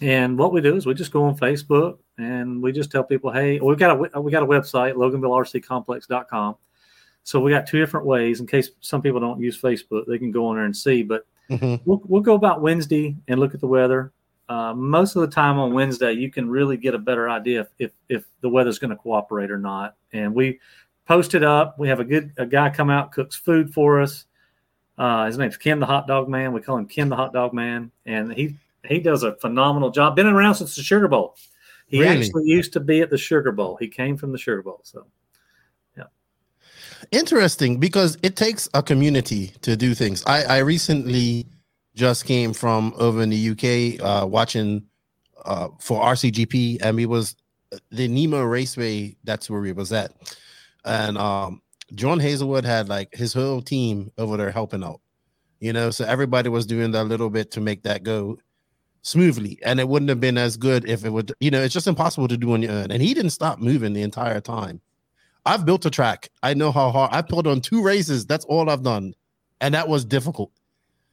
and 0.00 0.38
what 0.38 0.52
we 0.52 0.60
do 0.60 0.76
is 0.76 0.86
we 0.86 0.94
just 0.94 1.10
go 1.12 1.24
on 1.24 1.36
Facebook 1.36 1.98
and 2.16 2.62
we 2.62 2.70
just 2.70 2.90
tell 2.92 3.02
people, 3.02 3.30
hey, 3.32 3.58
we've 3.60 3.76
got 3.78 3.90
a 4.14 4.20
we 4.20 4.30
got 4.30 4.42
a 4.44 4.46
website, 4.46 4.94
LoganvilleRCComplex.com. 4.94 6.54
So 7.24 7.40
we 7.40 7.50
got 7.50 7.66
two 7.66 7.78
different 7.78 8.06
ways 8.06 8.40
in 8.40 8.46
case 8.46 8.70
some 8.80 9.02
people 9.02 9.20
don't 9.20 9.40
use 9.40 9.60
Facebook, 9.60 10.06
they 10.06 10.18
can 10.18 10.30
go 10.30 10.46
on 10.46 10.56
there 10.56 10.64
and 10.64 10.76
see. 10.76 11.02
But 11.02 11.26
Mhm. 11.50 11.80
we'll 11.84 12.00
we'll 12.06 12.20
go 12.22 12.34
about 12.34 12.60
Wednesday 12.62 13.16
and 13.28 13.38
look 13.40 13.54
at 13.54 13.60
the 13.60 13.66
weather. 13.66 14.12
Uh, 14.48 14.74
most 14.74 15.14
of 15.16 15.20
the 15.22 15.28
time 15.28 15.58
on 15.58 15.72
Wednesday, 15.72 16.12
you 16.12 16.30
can 16.30 16.48
really 16.50 16.76
get 16.76 16.94
a 16.94 16.98
better 16.98 17.28
idea 17.30 17.60
if 17.60 17.68
if, 17.78 17.92
if 18.08 18.24
the 18.40 18.48
weather's 18.48 18.78
going 18.78 18.90
to 18.90 18.96
cooperate 18.96 19.50
or 19.50 19.58
not. 19.58 19.96
And 20.12 20.34
we 20.34 20.58
post 21.06 21.34
it 21.34 21.42
up. 21.44 21.78
We 21.78 21.88
have 21.88 22.00
a 22.00 22.04
good 22.04 22.32
a 22.36 22.46
guy 22.46 22.70
come 22.70 22.90
out 22.90 23.12
cooks 23.12 23.36
food 23.36 23.72
for 23.72 24.00
us. 24.00 24.26
Uh, 24.98 25.26
his 25.26 25.38
name's 25.38 25.56
Ken 25.56 25.78
the 25.80 25.86
Hot 25.86 26.06
Dog 26.06 26.28
Man. 26.28 26.52
We 26.52 26.60
call 26.60 26.76
him 26.76 26.86
Ken 26.86 27.08
the 27.08 27.16
Hot 27.16 27.32
Dog 27.32 27.52
Man, 27.52 27.90
and 28.06 28.32
he 28.32 28.56
he 28.84 28.98
does 28.98 29.22
a 29.24 29.34
phenomenal 29.36 29.90
job. 29.90 30.16
Been 30.16 30.26
around 30.26 30.54
since 30.56 30.74
the 30.76 30.82
Sugar 30.82 31.08
Bowl. 31.08 31.36
He 31.86 32.00
Really? 32.00 32.18
actually 32.18 32.44
used 32.44 32.72
to 32.74 32.80
be 32.80 33.00
at 33.02 33.10
the 33.10 33.18
Sugar 33.18 33.50
Bowl. 33.52 33.76
He 33.80 33.88
came 33.88 34.16
from 34.16 34.30
the 34.32 34.38
Sugar 34.38 34.62
Bowl. 34.62 34.80
So 34.84 35.04
Interesting 37.12 37.78
because 37.78 38.16
it 38.22 38.36
takes 38.36 38.68
a 38.72 38.82
community 38.82 39.48
to 39.62 39.76
do 39.76 39.94
things. 39.94 40.22
I, 40.26 40.44
I 40.44 40.58
recently 40.58 41.46
just 41.94 42.24
came 42.24 42.52
from 42.52 42.94
over 42.98 43.20
in 43.20 43.30
the 43.30 43.50
UK 43.50 44.04
uh, 44.04 44.26
watching 44.26 44.84
uh, 45.44 45.68
for 45.80 46.00
RCGP, 46.02 46.78
and 46.82 46.96
we 46.96 47.06
was 47.06 47.34
the 47.90 48.06
Nemo 48.06 48.42
Raceway. 48.42 49.16
That's 49.24 49.50
where 49.50 49.60
we 49.60 49.72
was 49.72 49.92
at, 49.92 50.12
and 50.84 51.18
um, 51.18 51.62
John 51.94 52.20
Hazelwood 52.20 52.64
had 52.64 52.88
like 52.88 53.12
his 53.12 53.32
whole 53.32 53.60
team 53.60 54.12
over 54.16 54.36
there 54.36 54.52
helping 54.52 54.84
out. 54.84 55.00
You 55.58 55.72
know, 55.72 55.90
so 55.90 56.04
everybody 56.04 56.48
was 56.48 56.64
doing 56.64 56.92
that 56.92 57.04
little 57.04 57.28
bit 57.28 57.50
to 57.52 57.60
make 57.60 57.82
that 57.82 58.04
go 58.04 58.38
smoothly, 59.02 59.58
and 59.64 59.80
it 59.80 59.88
wouldn't 59.88 60.10
have 60.10 60.20
been 60.20 60.38
as 60.38 60.56
good 60.56 60.88
if 60.88 61.04
it 61.04 61.10
would. 61.10 61.32
You 61.40 61.50
know, 61.50 61.62
it's 61.62 61.74
just 61.74 61.88
impossible 61.88 62.28
to 62.28 62.36
do 62.36 62.52
on 62.52 62.62
your 62.62 62.72
own. 62.72 62.92
And 62.92 63.02
he 63.02 63.14
didn't 63.14 63.30
stop 63.30 63.58
moving 63.58 63.94
the 63.94 64.02
entire 64.02 64.40
time. 64.40 64.80
I've 65.46 65.64
built 65.64 65.86
a 65.86 65.90
track. 65.90 66.28
I 66.42 66.54
know 66.54 66.70
how 66.72 66.90
hard 66.90 67.10
I 67.12 67.22
pulled 67.22 67.46
on 67.46 67.60
two 67.60 67.82
races. 67.82 68.26
That's 68.26 68.44
all 68.46 68.68
I've 68.68 68.82
done, 68.82 69.14
and 69.60 69.74
that 69.74 69.88
was 69.88 70.04
difficult. 70.04 70.50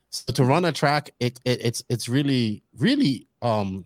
So 0.09 0.31
to 0.33 0.43
run 0.43 0.65
a 0.65 0.71
track, 0.71 1.11
it, 1.19 1.39
it 1.45 1.59
it's 1.63 1.83
it's 1.89 2.07
really 2.09 2.63
really 2.77 3.27
um 3.41 3.85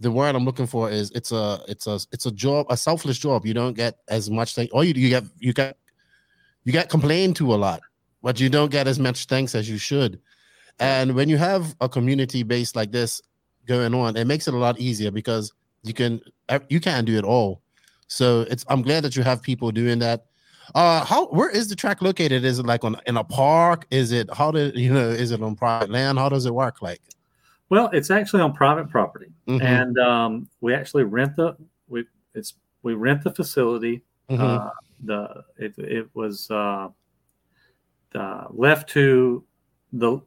the 0.00 0.10
word 0.10 0.34
I'm 0.34 0.44
looking 0.44 0.66
for 0.66 0.90
is 0.90 1.10
it's 1.10 1.32
a 1.32 1.60
it's 1.68 1.86
a 1.86 2.00
it's 2.12 2.26
a 2.26 2.30
job 2.30 2.66
a 2.70 2.76
selfless 2.76 3.18
job. 3.18 3.46
You 3.46 3.54
don't 3.54 3.74
get 3.76 3.98
as 4.08 4.30
much 4.30 4.54
thing. 4.54 4.68
All 4.72 4.84
you 4.84 4.94
you 4.94 5.08
get 5.08 5.24
you 5.38 5.52
get 5.52 5.76
you 6.64 6.72
get 6.72 6.88
complained 6.88 7.36
to 7.36 7.54
a 7.54 7.56
lot, 7.56 7.80
but 8.22 8.40
you 8.40 8.48
don't 8.48 8.70
get 8.70 8.86
as 8.86 8.98
much 8.98 9.26
thanks 9.26 9.54
as 9.54 9.68
you 9.68 9.78
should. 9.78 10.20
And 10.78 11.14
when 11.14 11.28
you 11.28 11.36
have 11.36 11.76
a 11.80 11.88
community 11.88 12.42
base 12.42 12.74
like 12.74 12.90
this 12.90 13.20
going 13.66 13.94
on, 13.94 14.16
it 14.16 14.26
makes 14.26 14.48
it 14.48 14.54
a 14.54 14.58
lot 14.58 14.80
easier 14.80 15.10
because 15.10 15.52
you 15.82 15.92
can 15.92 16.20
you 16.68 16.80
can't 16.80 17.06
do 17.06 17.18
it 17.18 17.24
all. 17.24 17.59
So 18.10 18.40
it's 18.50 18.64
I'm 18.68 18.82
glad 18.82 19.04
that 19.04 19.14
you 19.16 19.22
have 19.22 19.40
people 19.40 19.70
doing 19.70 20.00
that. 20.00 20.26
Uh 20.74 21.04
how 21.04 21.26
where 21.26 21.48
is 21.48 21.68
the 21.68 21.76
track 21.76 22.02
located? 22.02 22.44
Is 22.44 22.58
it 22.58 22.66
like 22.66 22.84
on 22.84 22.96
in 23.06 23.16
a 23.16 23.24
park? 23.24 23.86
Is 23.90 24.10
it 24.12 24.28
how 24.34 24.50
did 24.50 24.74
you 24.84 24.92
know 24.92 25.08
is 25.08 25.30
it 25.30 25.40
on 25.42 25.54
private 25.56 25.90
land? 25.90 26.18
How 26.18 26.28
does 26.28 26.44
it 26.44 26.52
work 26.54 26.82
like? 26.82 27.00
Well, 27.70 27.88
it's 27.92 28.10
actually 28.10 28.42
on 28.42 28.52
private 28.52 28.90
property, 28.90 29.30
Mhm. 29.46 29.62
and 29.62 29.98
um, 29.98 30.48
we 30.60 30.74
actually 30.74 31.04
rent 31.04 31.36
the 31.36 31.56
we 31.88 32.04
it's 32.34 32.54
we 32.82 32.94
rent 32.94 33.22
the 33.22 33.30
facility. 33.30 34.02
Mhm. 34.28 34.40
Uh, 34.40 34.70
the 35.04 35.44
it 35.56 35.74
it 35.78 36.10
was 36.14 36.50
uh, 36.50 36.88
uh, 38.16 38.44
left 38.50 38.88
to 38.90 39.44
the 39.92 40.18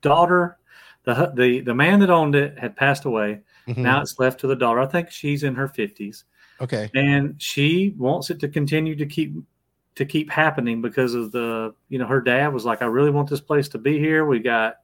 daughter. 0.00 0.56
The 1.04 1.32
the 1.36 1.60
the 1.60 1.74
man 1.74 2.00
that 2.00 2.08
owned 2.10 2.34
it 2.34 2.58
had 2.58 2.76
passed 2.76 3.04
away. 3.04 3.40
Mhm. 3.66 3.78
Now 3.78 4.00
it's 4.00 4.18
left 4.18 4.40
to 4.40 4.46
the 4.46 4.56
daughter. 4.56 4.80
I 4.80 4.86
think 4.86 5.10
she's 5.10 5.42
in 5.42 5.54
her 5.54 5.68
fifties, 5.68 6.24
Okay. 6.60 6.90
and 6.94 7.40
she 7.40 7.94
wants 7.96 8.30
it 8.30 8.40
to 8.40 8.48
continue 8.48 8.96
to 8.96 9.06
keep 9.06 9.34
to 9.94 10.04
keep 10.04 10.30
happening 10.30 10.80
because 10.80 11.14
of 11.14 11.32
the 11.32 11.74
you 11.88 11.98
know 11.98 12.06
her 12.06 12.20
dad 12.20 12.52
was 12.52 12.64
like, 12.64 12.82
I 12.82 12.86
really 12.86 13.10
want 13.10 13.28
this 13.28 13.40
place 13.40 13.68
to 13.70 13.78
be 13.78 13.98
here. 13.98 14.24
We 14.24 14.38
got 14.38 14.76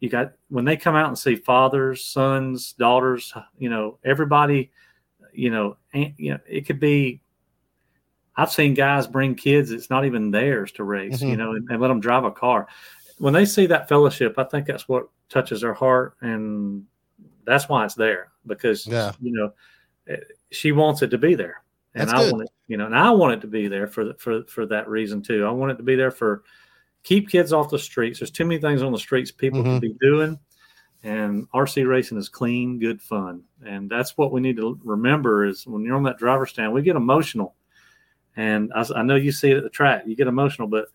you 0.00 0.08
got 0.08 0.32
when 0.48 0.64
they 0.64 0.76
come 0.76 0.96
out 0.96 1.08
and 1.08 1.18
see 1.18 1.36
fathers, 1.36 2.04
sons, 2.04 2.72
daughters, 2.72 3.32
you 3.58 3.70
know, 3.70 3.98
everybody, 4.04 4.70
you 5.32 5.50
know, 5.50 5.76
and, 5.92 6.12
you 6.16 6.32
know, 6.32 6.40
it 6.48 6.66
could 6.66 6.80
be. 6.80 7.20
I've 8.34 8.50
seen 8.50 8.72
guys 8.74 9.06
bring 9.06 9.34
kids; 9.34 9.70
it's 9.72 9.90
not 9.90 10.04
even 10.06 10.30
theirs 10.30 10.72
to 10.72 10.84
race, 10.84 11.20
you 11.20 11.34
Mhm. 11.34 11.38
know, 11.38 11.52
and, 11.52 11.68
and 11.70 11.80
let 11.80 11.88
them 11.88 12.00
drive 12.00 12.24
a 12.24 12.30
car. 12.30 12.66
When 13.18 13.34
they 13.34 13.44
see 13.44 13.66
that 13.66 13.88
fellowship, 13.88 14.38
I 14.38 14.44
think 14.44 14.66
that's 14.66 14.88
what 14.88 15.08
touches 15.28 15.60
their 15.60 15.74
heart, 15.74 16.16
and 16.22 16.86
that's 17.44 17.68
why 17.68 17.84
it's 17.84 17.94
there 17.94 18.30
because 18.46 18.86
Yeah. 18.86 19.12
you 19.20 19.32
know 19.32 19.52
she 20.52 20.72
wants 20.72 21.02
it 21.02 21.08
to 21.10 21.18
be 21.18 21.34
there, 21.34 21.62
and 21.94 22.08
That's 22.08 22.20
I 22.20 22.24
good. 22.24 22.32
want 22.32 22.42
it, 22.44 22.50
you 22.68 22.76
know, 22.76 22.86
and 22.86 22.96
I 22.96 23.10
want 23.10 23.34
it 23.34 23.40
to 23.42 23.46
be 23.46 23.68
there 23.68 23.86
for 23.86 24.14
for 24.14 24.44
for 24.44 24.66
that 24.66 24.88
reason 24.88 25.22
too. 25.22 25.44
I 25.46 25.50
want 25.50 25.72
it 25.72 25.76
to 25.76 25.82
be 25.82 25.96
there 25.96 26.10
for 26.10 26.44
keep 27.02 27.28
kids 27.28 27.52
off 27.52 27.70
the 27.70 27.78
streets. 27.78 28.20
There's 28.20 28.30
too 28.30 28.44
many 28.44 28.60
things 28.60 28.82
on 28.82 28.92
the 28.92 28.98
streets 28.98 29.30
people 29.32 29.60
Mhm. 29.62 29.64
can 29.64 29.80
be 29.80 29.96
doing, 30.00 30.38
and 31.02 31.48
RC 31.52 31.84
racing 31.84 32.18
is 32.18 32.28
clean, 32.28 32.78
good 32.78 33.00
fun, 33.02 33.42
and 33.64 33.90
that's 33.90 34.16
what 34.16 34.30
we 34.32 34.40
need 34.40 34.56
to 34.58 34.78
remember. 34.84 35.44
Is 35.44 35.66
when 35.66 35.82
you're 35.82 35.96
on 35.96 36.04
that 36.04 36.18
driver 36.18 36.46
stand, 36.46 36.72
we 36.72 36.82
get 36.82 36.96
emotional, 36.96 37.54
and 38.36 38.72
I, 38.74 38.84
I 38.94 39.02
know 39.02 39.16
you 39.16 39.32
see 39.32 39.50
it 39.50 39.56
at 39.56 39.62
the 39.64 39.70
track, 39.70 40.04
you 40.06 40.14
get 40.16 40.28
emotional, 40.28 40.68
but 40.68 40.88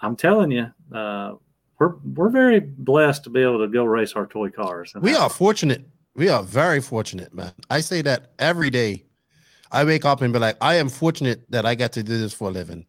I'm 0.00 0.14
telling 0.16 0.50
you, 0.50 0.66
uh, 0.92 1.34
we're 1.78 1.94
we're 2.14 2.28
very 2.30 2.60
blessed 2.60 3.24
to 3.24 3.30
be 3.30 3.40
able 3.42 3.58
to 3.60 3.68
go 3.68 3.84
race 3.84 4.12
our 4.12 4.26
toy 4.26 4.50
cars. 4.50 4.92
And 4.94 5.02
We 5.02 5.14
are 5.14 5.28
fortunate. 5.28 5.84
We 6.16 6.30
are 6.30 6.42
very 6.42 6.80
fortunate, 6.80 7.34
man. 7.34 7.52
I 7.70 7.80
say 7.80 8.02
that 8.02 8.32
every 8.38 8.70
day. 8.70 9.04
I 9.70 9.84
wake 9.84 10.04
up 10.04 10.22
and 10.22 10.32
be 10.32 10.38
like, 10.38 10.56
I 10.60 10.76
am 10.76 10.88
fortunate 10.88 11.50
that 11.50 11.66
I 11.66 11.74
get 11.74 11.92
to 11.92 12.02
do 12.02 12.16
this 12.18 12.32
for 12.32 12.48
a 12.48 12.50
living. 12.50 12.86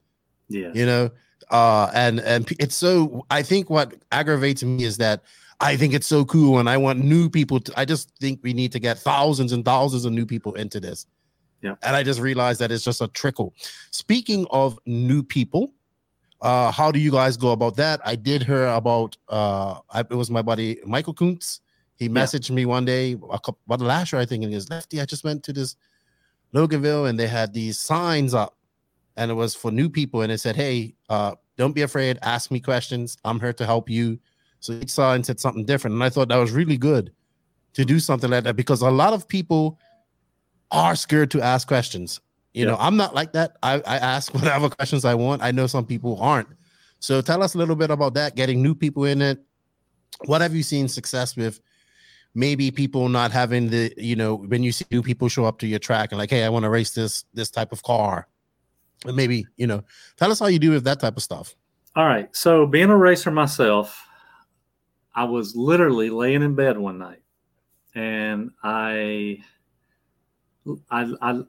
Yeah. 0.47 0.71
You 0.73 0.85
know, 0.85 1.09
uh, 1.49 1.89
and 1.93 2.19
and 2.21 2.49
it's 2.59 2.75
so. 2.75 3.25
I 3.29 3.41
think 3.41 3.69
what 3.69 3.95
aggravates 4.11 4.63
me 4.63 4.83
is 4.83 4.97
that 4.97 5.23
I 5.59 5.75
think 5.75 5.93
it's 5.93 6.07
so 6.07 6.23
cool, 6.23 6.59
and 6.59 6.69
I 6.69 6.77
want 6.77 7.03
new 7.03 7.29
people. 7.29 7.59
to 7.59 7.73
I 7.77 7.83
just 7.83 8.11
think 8.19 8.39
we 8.43 8.53
need 8.53 8.71
to 8.71 8.79
get 8.79 8.99
thousands 8.99 9.51
and 9.51 9.65
thousands 9.65 10.05
of 10.05 10.13
new 10.13 10.25
people 10.25 10.53
into 10.53 10.79
this. 10.79 11.05
Yeah. 11.61 11.75
And 11.83 11.95
I 11.95 12.03
just 12.03 12.21
realized 12.21 12.61
that 12.61 12.71
it's 12.71 12.83
just 12.83 13.01
a 13.01 13.07
trickle. 13.09 13.53
Speaking 13.91 14.45
of 14.51 14.79
new 14.85 15.23
people, 15.23 15.73
uh, 16.41 16.71
how 16.71 16.91
do 16.91 16.99
you 16.99 17.11
guys 17.11 17.35
go 17.35 17.51
about 17.51 17.75
that? 17.77 17.99
I 18.05 18.15
did 18.15 18.43
hear 18.43 18.67
about 18.67 19.17
uh, 19.27 19.79
I, 19.89 20.01
it 20.01 20.11
was 20.11 20.29
my 20.29 20.43
buddy 20.43 20.79
Michael 20.85 21.13
Kuntz. 21.13 21.59
He 21.97 22.07
messaged 22.09 22.51
me 22.51 22.65
one 22.65 22.85
day, 22.85 23.13
a 23.13 23.39
couple, 23.39 23.59
about 23.65 23.81
last 23.81 24.11
year, 24.13 24.21
I 24.21 24.25
think, 24.25 24.43
and 24.43 24.51
he 24.51 24.55
goes, 24.55 24.69
Lefty, 24.69 25.01
I 25.01 25.05
just 25.05 25.23
went 25.23 25.43
to 25.43 25.53
this 25.53 25.75
Loganville 26.53 27.09
and 27.09 27.19
they 27.19 27.27
had 27.27 27.53
these 27.53 27.79
signs 27.79 28.33
up 28.33 28.55
and 29.15 29.31
it 29.31 29.33
was 29.33 29.55
for 29.55 29.71
new 29.71 29.89
people. 29.89 30.21
And 30.21 30.31
it 30.31 30.37
said, 30.39 30.55
Hey, 30.55 30.93
uh, 31.09 31.33
don't 31.57 31.73
be 31.73 31.81
afraid, 31.81 32.19
ask 32.21 32.51
me 32.51 32.59
questions. 32.59 33.17
I'm 33.25 33.39
here 33.39 33.53
to 33.53 33.65
help 33.65 33.89
you. 33.89 34.19
So 34.59 34.73
each 34.73 34.91
sign 34.91 35.23
said 35.23 35.39
something 35.39 35.65
different. 35.65 35.95
And 35.95 36.03
I 36.03 36.09
thought 36.09 36.29
that 36.29 36.37
was 36.37 36.51
really 36.51 36.77
good 36.77 37.11
to 37.73 37.83
do 37.83 37.99
something 37.99 38.29
like 38.29 38.43
that 38.43 38.55
because 38.55 38.81
a 38.81 38.89
lot 38.91 39.13
of 39.13 39.27
people 39.27 39.79
are 40.71 40.95
scared 40.95 41.31
to 41.31 41.41
ask 41.41 41.67
questions. 41.67 42.19
You 42.53 42.65
Yeah. 42.65 42.71
know, 42.71 42.77
I'm 42.79 42.95
not 42.97 43.15
like 43.15 43.33
that. 43.33 43.57
I, 43.63 43.75
I 43.85 43.97
ask 43.97 44.33
whatever 44.35 44.69
questions 44.69 45.03
I 45.03 45.15
want. 45.15 45.41
I 45.41 45.51
know 45.51 45.65
some 45.67 45.85
people 45.85 46.19
aren't. 46.21 46.49
So 46.99 47.21
tell 47.21 47.41
us 47.43 47.55
a 47.55 47.57
little 47.57 47.75
bit 47.75 47.89
about 47.91 48.13
that, 48.15 48.35
getting 48.35 48.61
new 48.61 48.75
people 48.75 49.05
in 49.05 49.21
it. 49.21 49.39
What 50.25 50.41
have 50.41 50.55
you 50.55 50.63
seen 50.63 50.87
success 50.87 51.35
with? 51.35 51.59
Maybe 52.37 52.69
people 52.69 53.09
not 53.09 53.31
having 53.31 53.69
the, 53.69 53.91
you 53.97 54.15
know, 54.15 54.35
when 54.35 54.61
you 54.61 54.71
see 54.71 54.85
new 54.91 55.01
people 55.01 55.27
show 55.27 55.45
up 55.45 55.57
to 55.57 55.67
your 55.67 55.79
track 55.79 56.11
and 56.11 56.19
like, 56.19 56.29
hey, 56.29 56.43
I 56.43 56.49
want 56.49 56.65
to 56.65 56.69
race 56.69 56.91
this 56.91 57.25
this 57.33 57.49
type 57.49 57.71
of 57.71 57.81
car. 57.81 58.27
And 59.05 59.15
maybe, 59.15 59.47
you 59.57 59.65
know, 59.65 59.83
tell 60.17 60.31
us 60.31 60.39
how 60.39 60.45
you 60.45 60.59
do 60.59 60.69
with 60.69 60.83
that 60.83 60.99
type 60.99 61.17
of 61.17 61.23
stuff. 61.23 61.55
All 61.95 62.05
right. 62.05 62.29
So 62.35 62.67
being 62.67 62.91
a 62.91 62.95
racer 62.95 63.31
myself, 63.31 64.05
I 65.15 65.23
was 65.23 65.55
literally 65.55 66.11
laying 66.11 66.43
in 66.43 66.53
bed 66.53 66.77
one 66.77 66.99
night 66.99 67.23
and 67.95 68.51
I, 68.61 69.39
I, 70.91 71.11
I, 71.23 71.41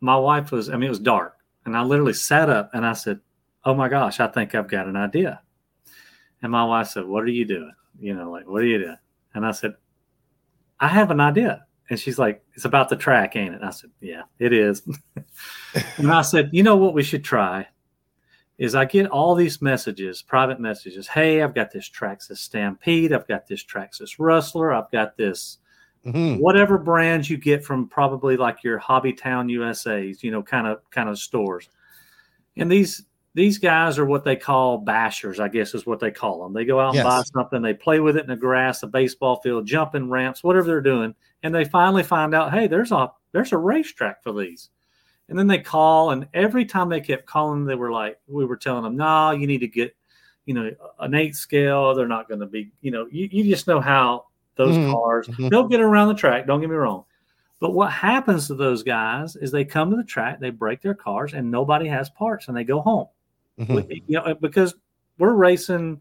my 0.00 0.16
wife 0.16 0.50
was, 0.50 0.68
I 0.68 0.72
mean, 0.72 0.86
it 0.86 0.88
was 0.88 0.98
dark 0.98 1.36
and 1.64 1.76
I 1.76 1.84
literally 1.84 2.14
sat 2.14 2.50
up 2.50 2.70
and 2.74 2.84
I 2.84 2.94
said, 2.94 3.20
Oh 3.64 3.74
my 3.74 3.88
gosh, 3.88 4.18
I 4.18 4.26
think 4.26 4.56
I've 4.56 4.68
got 4.68 4.88
an 4.88 4.96
idea. 4.96 5.40
And 6.42 6.50
my 6.50 6.64
wife 6.64 6.88
said, 6.88 7.04
What 7.04 7.22
are 7.22 7.28
you 7.28 7.44
doing? 7.44 7.72
You 8.00 8.14
know, 8.14 8.28
like, 8.28 8.48
what 8.48 8.62
are 8.62 8.66
you 8.66 8.78
doing? 8.78 8.98
And 9.34 9.46
I 9.46 9.52
said, 9.52 9.76
I 10.82 10.88
have 10.88 11.10
an 11.10 11.20
idea. 11.20 11.64
And 11.88 11.98
she's 11.98 12.18
like, 12.18 12.42
It's 12.54 12.64
about 12.66 12.88
the 12.90 12.96
track, 12.96 13.36
ain't 13.36 13.54
it? 13.54 13.56
And 13.56 13.64
I 13.64 13.70
said, 13.70 13.90
Yeah, 14.00 14.22
it 14.38 14.52
is. 14.52 14.82
and 15.96 16.10
I 16.12 16.22
said, 16.22 16.50
You 16.52 16.62
know 16.62 16.76
what 16.76 16.92
we 16.94 17.02
should 17.02 17.24
try? 17.24 17.66
is 18.58 18.74
I 18.76 18.84
get 18.84 19.06
all 19.10 19.34
these 19.34 19.60
messages, 19.62 20.22
private 20.22 20.60
messages. 20.60 21.08
Hey, 21.08 21.42
I've 21.42 21.54
got 21.54 21.72
this 21.72 21.88
Traxxas 21.90 22.36
Stampede. 22.36 23.12
I've 23.12 23.26
got 23.26 23.46
this 23.48 23.64
Traxxas 23.64 24.16
Rustler. 24.20 24.72
I've 24.72 24.90
got 24.92 25.16
this 25.16 25.58
Mhm. 26.04 26.38
whatever 26.38 26.78
brands 26.78 27.28
you 27.30 27.38
get 27.38 27.64
from 27.64 27.88
probably 27.88 28.36
like 28.36 28.62
your 28.62 28.78
Hobby 28.78 29.12
Town 29.14 29.48
USA's, 29.48 30.22
you 30.22 30.30
know, 30.30 30.42
kind 30.42 30.66
of 30.66 30.78
kind 30.90 31.08
of 31.08 31.18
stores. 31.18 31.70
And 32.56 32.70
these 32.70 33.04
these 33.34 33.58
guys 33.58 33.98
are 33.98 34.04
what 34.04 34.24
they 34.24 34.36
call 34.36 34.84
bashers, 34.84 35.40
I 35.40 35.48
guess 35.48 35.74
is 35.74 35.86
what 35.86 36.00
they 36.00 36.10
call 36.10 36.42
them. 36.42 36.52
They 36.52 36.64
go 36.64 36.78
out 36.80 36.94
and 36.94 37.02
buy 37.04 37.22
something, 37.22 37.62
they 37.62 37.74
play 37.74 38.00
with 38.00 38.16
it 38.16 38.24
in 38.24 38.30
the 38.30 38.36
grass, 38.36 38.80
the 38.80 38.86
baseball 38.86 39.40
field, 39.40 39.66
jumping 39.66 40.10
ramps, 40.10 40.44
whatever 40.44 40.66
they're 40.66 40.80
doing, 40.82 41.14
and 41.42 41.54
they 41.54 41.64
finally 41.64 42.02
find 42.02 42.34
out, 42.34 42.52
hey, 42.52 42.66
there's 42.66 42.92
a 42.92 43.10
there's 43.32 43.52
a 43.52 43.58
racetrack 43.58 44.22
for 44.22 44.32
these. 44.32 44.68
And 45.28 45.38
then 45.38 45.46
they 45.46 45.58
call, 45.60 46.10
and 46.10 46.28
every 46.34 46.66
time 46.66 46.90
they 46.90 47.00
kept 47.00 47.24
calling, 47.24 47.64
they 47.64 47.74
were 47.74 47.90
like, 47.92 48.18
we 48.26 48.44
were 48.44 48.56
telling 48.56 48.82
them, 48.82 48.96
no, 48.96 49.30
you 49.30 49.46
need 49.46 49.60
to 49.60 49.68
get, 49.68 49.96
you 50.44 50.52
know, 50.52 50.70
an 50.98 51.14
eight 51.14 51.34
scale. 51.34 51.94
They're 51.94 52.06
not 52.06 52.28
going 52.28 52.40
to 52.40 52.46
be, 52.46 52.70
you 52.82 52.90
know, 52.90 53.06
you, 53.10 53.28
you 53.32 53.44
just 53.44 53.66
know 53.66 53.80
how 53.80 54.26
those 54.56 54.76
Mhm, 54.76 54.92
cars, 54.92 55.28
mhm. 55.28 55.48
they'll 55.48 55.68
get 55.68 55.80
around 55.80 56.08
the 56.08 56.14
track. 56.14 56.46
Don't 56.46 56.60
get 56.60 56.68
me 56.68 56.76
wrong. 56.76 57.04
But 57.60 57.72
what 57.72 57.90
happens 57.92 58.48
to 58.48 58.54
those 58.54 58.82
guys 58.82 59.36
is 59.36 59.50
they 59.50 59.64
come 59.64 59.88
to 59.90 59.96
the 59.96 60.04
track, 60.04 60.38
they 60.40 60.50
break 60.50 60.82
their 60.82 60.94
cars, 60.94 61.32
and 61.32 61.50
nobody 61.50 61.86
has 61.88 62.10
parts, 62.10 62.48
and 62.48 62.56
they 62.56 62.64
go 62.64 62.80
home. 62.80 63.06
Mhm. 63.58 63.86
We- 63.88 64.02
you 64.06 64.20
know, 64.20 64.34
because 64.34 64.74
we're 65.18 65.34
racing, 65.34 66.00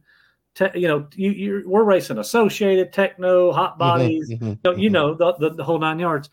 te- 0.55 0.79
you 0.79 0.87
know, 0.87 1.07
you, 1.15 1.31
you're, 1.31 1.67
we're 1.67 1.83
racing 1.83 2.17
associated, 2.17 2.91
Tekno, 2.93 3.53
hot 3.53 3.77
bodies, 3.77 4.29
mhm, 4.29 4.41
you 4.51 4.57
know, 4.63 4.71
you 4.71 4.89
know 4.89 5.13
the, 5.13 5.33
the, 5.33 5.49
the 5.55 5.63
whole 5.63 5.79
nine 5.79 5.99
yards. 5.99 6.29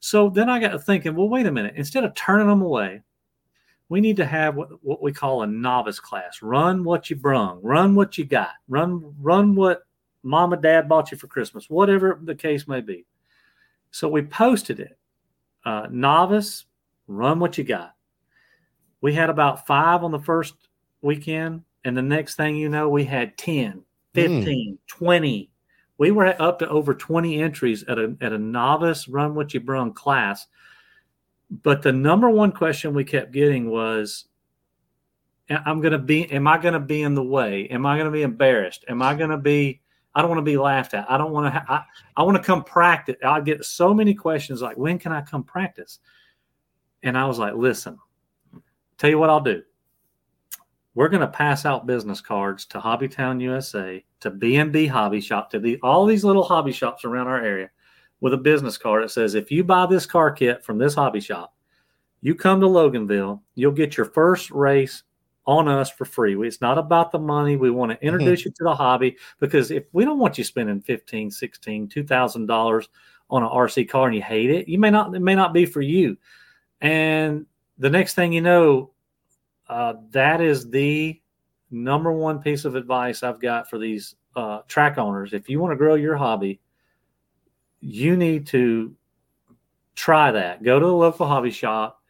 So 0.00 0.28
then 0.28 0.48
I 0.48 0.58
got 0.58 0.72
to 0.72 0.78
thinking, 0.78 1.14
well, 1.14 1.28
wait 1.28 1.46
a 1.46 1.52
minute. 1.52 1.74
Instead 1.76 2.04
of 2.04 2.14
turning 2.14 2.48
them 2.48 2.62
away, 2.62 3.02
we 3.88 4.00
need 4.00 4.16
to 4.16 4.24
have 4.26 4.56
what, 4.56 4.68
what 4.82 5.02
we 5.02 5.12
call 5.12 5.42
a 5.42 5.46
novice 5.46 6.00
class. 6.00 6.42
Run 6.42 6.82
what 6.82 7.10
you 7.10 7.16
brung, 7.16 7.60
run 7.62 7.94
what 7.94 8.16
you 8.18 8.24
got, 8.24 8.50
run 8.68 9.14
run 9.20 9.54
what 9.54 9.82
mom 10.22 10.52
and 10.52 10.62
dad 10.62 10.88
bought 10.88 11.10
you 11.12 11.18
for 11.18 11.26
Christmas, 11.26 11.68
whatever 11.68 12.18
the 12.22 12.34
case 12.34 12.66
may 12.66 12.80
be. 12.80 13.04
So 13.90 14.08
we 14.08 14.22
posted 14.22 14.80
it. 14.80 14.98
Uh, 15.64 15.86
novice, 15.90 16.64
run 17.06 17.38
what 17.38 17.58
you 17.58 17.64
got. 17.64 17.94
We 19.02 19.12
had 19.12 19.28
about 19.28 19.66
five 19.66 20.02
on 20.02 20.12
the 20.12 20.18
first 20.18 20.54
weekend, 21.02 21.64
and 21.84 21.96
the 21.96 22.02
next 22.02 22.36
thing 22.36 22.56
you 22.56 22.70
know, 22.70 22.88
we 22.88 23.04
had 23.04 23.36
10, 23.36 23.72
hmm. 23.72 23.80
15, 24.14 24.78
20. 24.86 25.50
We 25.98 26.10
were 26.10 26.34
up 26.40 26.58
to 26.60 26.68
over 26.68 26.94
20 26.94 27.42
entries 27.42 27.84
at 27.84 27.98
a, 27.98 28.16
at 28.20 28.32
a 28.32 28.38
novice 28.38 29.06
run 29.06 29.34
what 29.34 29.52
you 29.52 29.60
brung 29.60 29.92
class. 29.92 30.46
But 31.50 31.82
the 31.82 31.92
number 31.92 32.30
one 32.30 32.52
question 32.52 32.94
we 32.94 33.04
kept 33.04 33.32
getting 33.32 33.68
was, 33.68 34.24
I'm 35.50 35.80
going 35.80 35.92
to 35.92 35.98
be, 35.98 36.30
am 36.32 36.46
I 36.46 36.56
going 36.58 36.74
to 36.74 36.80
be 36.80 37.02
in 37.02 37.14
the 37.14 37.22
way? 37.22 37.68
Am 37.68 37.84
I 37.84 37.96
going 37.96 38.06
to 38.06 38.12
be 38.12 38.22
embarrassed? 38.22 38.84
Am 38.88 39.02
I 39.02 39.14
going 39.14 39.30
to 39.30 39.36
be, 39.36 39.82
I 40.14 40.22
don't 40.22 40.30
want 40.30 40.38
to 40.38 40.50
be 40.50 40.56
laughed 40.56 40.94
at. 40.94 41.10
I 41.10 41.18
don't 41.18 41.32
want 41.32 41.52
to, 41.52 41.60
ha- 41.60 41.84
I, 42.16 42.20
I 42.20 42.24
want 42.24 42.36
to 42.36 42.42
come 42.42 42.64
practice. 42.64 43.16
I 43.22 43.40
get 43.40 43.64
so 43.64 43.92
many 43.92 44.14
questions 44.14 44.62
like, 44.62 44.78
when 44.78 44.98
can 44.98 45.12
I 45.12 45.20
come 45.20 45.44
practice? 45.44 45.98
And 47.02 47.18
I 47.18 47.26
was 47.26 47.38
like, 47.38 47.54
listen, 47.54 47.98
tell 49.02 49.10
you 49.10 49.18
what 49.18 49.30
I'll 49.30 49.40
do. 49.40 49.62
We're 50.94 51.08
going 51.08 51.22
to 51.22 51.26
pass 51.26 51.66
out 51.66 51.86
business 51.86 52.20
cards 52.20 52.66
to 52.66 52.78
Hobbytown 52.78 53.42
USA, 53.42 54.04
to 54.20 54.30
B&B 54.30 54.86
Hobby 54.86 55.20
Shop, 55.20 55.50
to 55.50 55.58
the, 55.58 55.80
all 55.82 56.06
these 56.06 56.22
little 56.22 56.44
hobby 56.44 56.70
shops 56.70 57.04
around 57.04 57.26
our 57.26 57.42
area 57.42 57.70
with 58.20 58.32
a 58.32 58.38
business 58.38 58.78
card 58.78 59.02
that 59.02 59.08
says, 59.08 59.34
if 59.34 59.50
you 59.50 59.64
buy 59.64 59.86
this 59.86 60.06
car 60.06 60.30
kit 60.30 60.64
from 60.64 60.78
this 60.78 60.94
hobby 60.94 61.18
shop, 61.18 61.52
you 62.20 62.36
come 62.36 62.60
to 62.60 62.66
Loganville, 62.68 63.40
you'll 63.56 63.72
get 63.72 63.96
your 63.96 64.06
first 64.06 64.52
race 64.52 65.02
on 65.46 65.66
us 65.66 65.90
for 65.90 66.04
free. 66.04 66.36
It's 66.46 66.60
not 66.60 66.78
about 66.78 67.10
the 67.10 67.18
money. 67.18 67.56
We 67.56 67.70
want 67.72 67.90
to 67.90 67.96
mm-hmm. 67.96 68.06
introduce 68.06 68.44
you 68.44 68.52
to 68.52 68.64
the 68.64 68.74
hobby 68.76 69.16
because 69.40 69.72
if 69.72 69.84
we 69.92 70.04
don't 70.04 70.20
want 70.20 70.38
you 70.38 70.44
spending 70.44 70.80
15, 70.80 71.32
16, 71.32 71.88
$2,000 71.88 72.88
on 73.30 73.42
an 73.42 73.48
RC 73.48 73.88
car 73.88 74.06
and 74.06 74.14
you 74.14 74.22
hate 74.22 74.50
it, 74.50 74.68
you 74.68 74.78
may 74.78 74.90
not, 74.90 75.12
it 75.12 75.20
may 75.22 75.34
not 75.34 75.52
be 75.52 75.66
for 75.66 75.80
you. 75.80 76.16
And 76.80 77.46
the 77.78 77.90
next 77.90 78.14
thing 78.14 78.32
you 78.32 78.40
know, 78.40 78.90
uh, 79.68 79.94
that 80.10 80.40
is 80.40 80.70
the 80.70 81.20
number 81.70 82.12
one 82.12 82.40
piece 82.40 82.64
of 82.64 82.74
advice 82.74 83.22
I've 83.22 83.40
got 83.40 83.68
for 83.68 83.78
these 83.78 84.16
uh, 84.36 84.60
track 84.68 84.98
owners. 84.98 85.32
If 85.32 85.48
you 85.48 85.60
want 85.60 85.72
to 85.72 85.76
grow 85.76 85.94
your 85.94 86.16
hobby, 86.16 86.60
you 87.80 88.16
need 88.16 88.46
to 88.48 88.94
try 89.94 90.30
that. 90.30 90.62
Go 90.62 90.78
to 90.78 90.86
the 90.86 90.92
local 90.92 91.26
hobby 91.26 91.50
shop. 91.50 92.00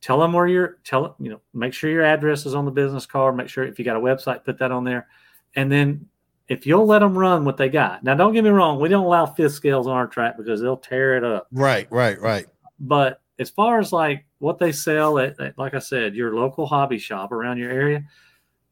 Tell 0.00 0.20
them 0.20 0.32
where 0.32 0.46
you're. 0.46 0.78
Tell 0.84 1.16
you 1.18 1.30
know. 1.30 1.40
Make 1.54 1.72
sure 1.72 1.90
your 1.90 2.04
address 2.04 2.46
is 2.46 2.54
on 2.54 2.64
the 2.64 2.70
business 2.70 3.06
card. 3.06 3.36
Make 3.36 3.48
sure 3.48 3.64
if 3.64 3.78
you 3.78 3.84
got 3.84 3.96
a 3.96 4.00
website, 4.00 4.44
put 4.44 4.58
that 4.58 4.70
on 4.70 4.84
there. 4.84 5.08
And 5.56 5.72
then 5.72 6.06
if 6.48 6.66
you'll 6.66 6.86
let 6.86 7.00
them 7.00 7.16
run 7.18 7.44
what 7.44 7.56
they 7.56 7.68
got. 7.68 8.04
Now, 8.04 8.14
don't 8.14 8.32
get 8.32 8.44
me 8.44 8.50
wrong. 8.50 8.78
We 8.78 8.88
don't 8.88 9.04
allow 9.04 9.26
fifth 9.26 9.54
scales 9.54 9.86
on 9.86 9.94
our 9.94 10.06
track 10.06 10.36
because 10.36 10.60
they'll 10.60 10.76
tear 10.76 11.16
it 11.16 11.24
up. 11.24 11.48
Right, 11.50 11.90
right, 11.90 12.20
right. 12.20 12.46
But 12.78 13.20
as 13.38 13.50
far 13.50 13.78
as 13.78 13.92
like 13.92 14.24
what 14.38 14.58
they 14.58 14.72
sell 14.72 15.18
at, 15.18 15.38
at, 15.40 15.58
like 15.58 15.74
I 15.74 15.78
said, 15.78 16.14
your 16.14 16.34
local 16.34 16.66
hobby 16.66 16.98
shop 16.98 17.32
around 17.32 17.58
your 17.58 17.70
area, 17.70 18.04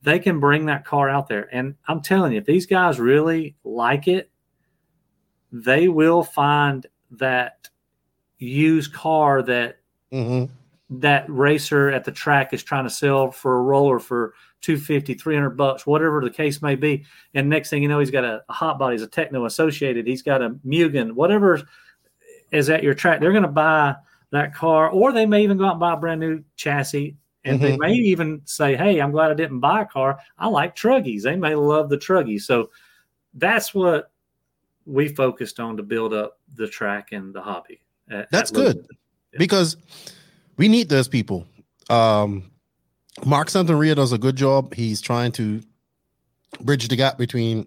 they 0.03 0.19
can 0.19 0.41
bring 0.41 0.67
that 0.67 0.85
car 0.85 1.09
out 1.09 1.29
there. 1.29 1.49
And 1.55 1.75
I'm 1.89 2.01
telling 2.01 2.33
you, 2.33 2.39
if 2.39 2.45
these 2.47 2.67
guys 2.67 2.99
really 3.01 3.57
like 3.65 4.09
it, 4.09 4.31
they 5.53 5.89
will 5.89 6.23
find 6.23 6.87
that 7.13 7.69
used 8.39 8.93
car 8.93 9.43
that 9.43 9.79
Mhm. 10.13 10.51
that 10.91 11.25
racer 11.29 11.91
at 11.91 12.05
the 12.05 12.13
track 12.13 12.53
is 12.53 12.63
trying 12.63 12.85
to 12.85 12.91
sell 12.91 13.31
for 13.31 13.57
a 13.57 13.63
roller 13.63 13.99
for 13.99 14.35
250 14.61 15.15
300 15.15 15.51
bucks 15.51 15.87
whatever 15.87 16.21
the 16.23 16.31
case 16.31 16.61
may 16.61 16.75
be 16.75 17.05
and 17.35 17.49
next 17.49 17.71
thing 17.71 17.83
you 17.83 17.89
know 17.89 17.99
he's 18.01 18.11
got 18.11 18.25
a, 18.25 18.43
a 18.49 18.53
hot 18.53 18.79
body 18.79 18.95
he's 18.95 19.03
a 19.03 19.09
Tekno 19.09 19.47
associated 19.47 20.07
he's 20.07 20.23
got 20.23 20.43
a 20.43 20.51
mugen 20.67 21.13
whatever 21.13 21.63
is 22.51 22.69
at 22.69 22.83
your 22.83 22.95
track 22.95 23.21
they're 23.21 23.33
going 23.33 23.43
to 23.43 23.49
buy 23.49 23.95
that 24.35 24.55
car 24.55 24.89
or 24.91 25.13
they 25.13 25.27
may 25.27 25.43
even 25.43 25.57
go 25.59 25.65
out 25.65 25.73
and 25.73 25.81
buy 25.81 25.93
a 25.95 25.97
brand 25.97 26.21
new 26.21 26.43
chassis 26.57 27.17
and 27.45 27.61
they 27.61 27.73
Mhm. 27.73 27.79
may 27.81 27.93
even 27.95 28.41
say 28.45 28.75
hey 28.77 29.01
i'm 29.01 29.11
glad 29.13 29.31
i 29.31 29.35
didn't 29.35 29.61
buy 29.61 29.83
a 29.83 29.87
car 29.87 30.19
i 30.39 30.47
like 30.49 30.75
truggies 30.77 31.23
they 31.23 31.37
may 31.37 31.55
love 31.55 31.89
the 31.89 31.97
truggies 31.99 32.43
so 32.43 32.71
that's 33.35 33.75
what 33.75 34.11
we 34.87 35.09
focused 35.09 35.61
on 35.61 35.77
to 35.77 35.83
build 35.83 36.13
up 36.13 36.39
the 36.55 36.67
track 36.67 37.13
and 37.13 37.35
the 37.35 37.41
hobby 37.41 37.81
at- 38.11 38.31
That's 38.31 38.51
at 38.51 38.55
good 38.55 38.77
Logan. 38.77 38.87
because 39.39 39.77
we 40.57 40.69
need 40.69 40.89
those 40.89 41.09
people. 41.09 41.47
Um, 41.91 42.51
Mark 43.27 43.49
Santaria 43.49 43.97
does 43.97 44.13
a 44.13 44.19
good 44.19 44.37
job. 44.37 44.73
He's 44.75 45.01
trying 45.01 45.33
to 45.33 45.61
bridge 46.61 46.87
the 46.87 46.95
gap 46.97 47.19
between 47.19 47.67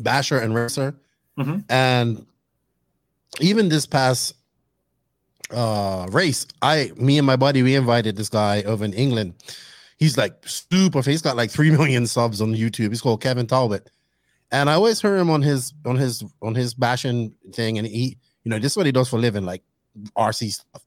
Basher 0.00 0.38
and 0.38 0.54
Racer. 0.54 0.94
Mhm. 1.38 1.64
And 1.68 2.24
even 3.40 3.68
this 3.68 3.84
past 3.84 4.34
uh 5.50 6.06
race, 6.10 6.46
I 6.62 6.92
me 6.96 7.18
and 7.18 7.26
my 7.26 7.36
buddy 7.36 7.62
we 7.62 7.74
invited 7.74 8.16
this 8.16 8.28
guy 8.28 8.62
over 8.62 8.84
in 8.84 8.92
England. 8.92 9.34
He's 9.96 10.16
like 10.16 10.34
super 10.46 11.02
he's 11.02 11.22
got 11.22 11.36
like 11.36 11.50
three 11.56 11.70
million 11.70 12.06
subs 12.06 12.40
on 12.40 12.54
YouTube. 12.54 12.90
He's 12.90 13.00
called 13.00 13.22
Kevin 13.22 13.46
Talbot. 13.46 13.90
And 14.50 14.70
I 14.70 14.74
always 14.74 15.00
heard 15.00 15.18
him 15.18 15.30
on 15.30 15.42
his 15.42 15.74
on 15.84 15.96
his 15.96 16.24
on 16.42 16.54
his 16.54 16.72
bashing 16.74 17.34
thing, 17.52 17.78
and 17.78 17.86
he, 17.86 18.16
you 18.44 18.50
know, 18.50 18.58
this 18.58 18.72
is 18.72 18.76
what 18.76 18.86
he 18.86 18.92
does 18.92 19.08
for 19.08 19.18
living, 19.18 19.44
like 19.44 19.62
RC 20.16 20.52
stuff. 20.52 20.84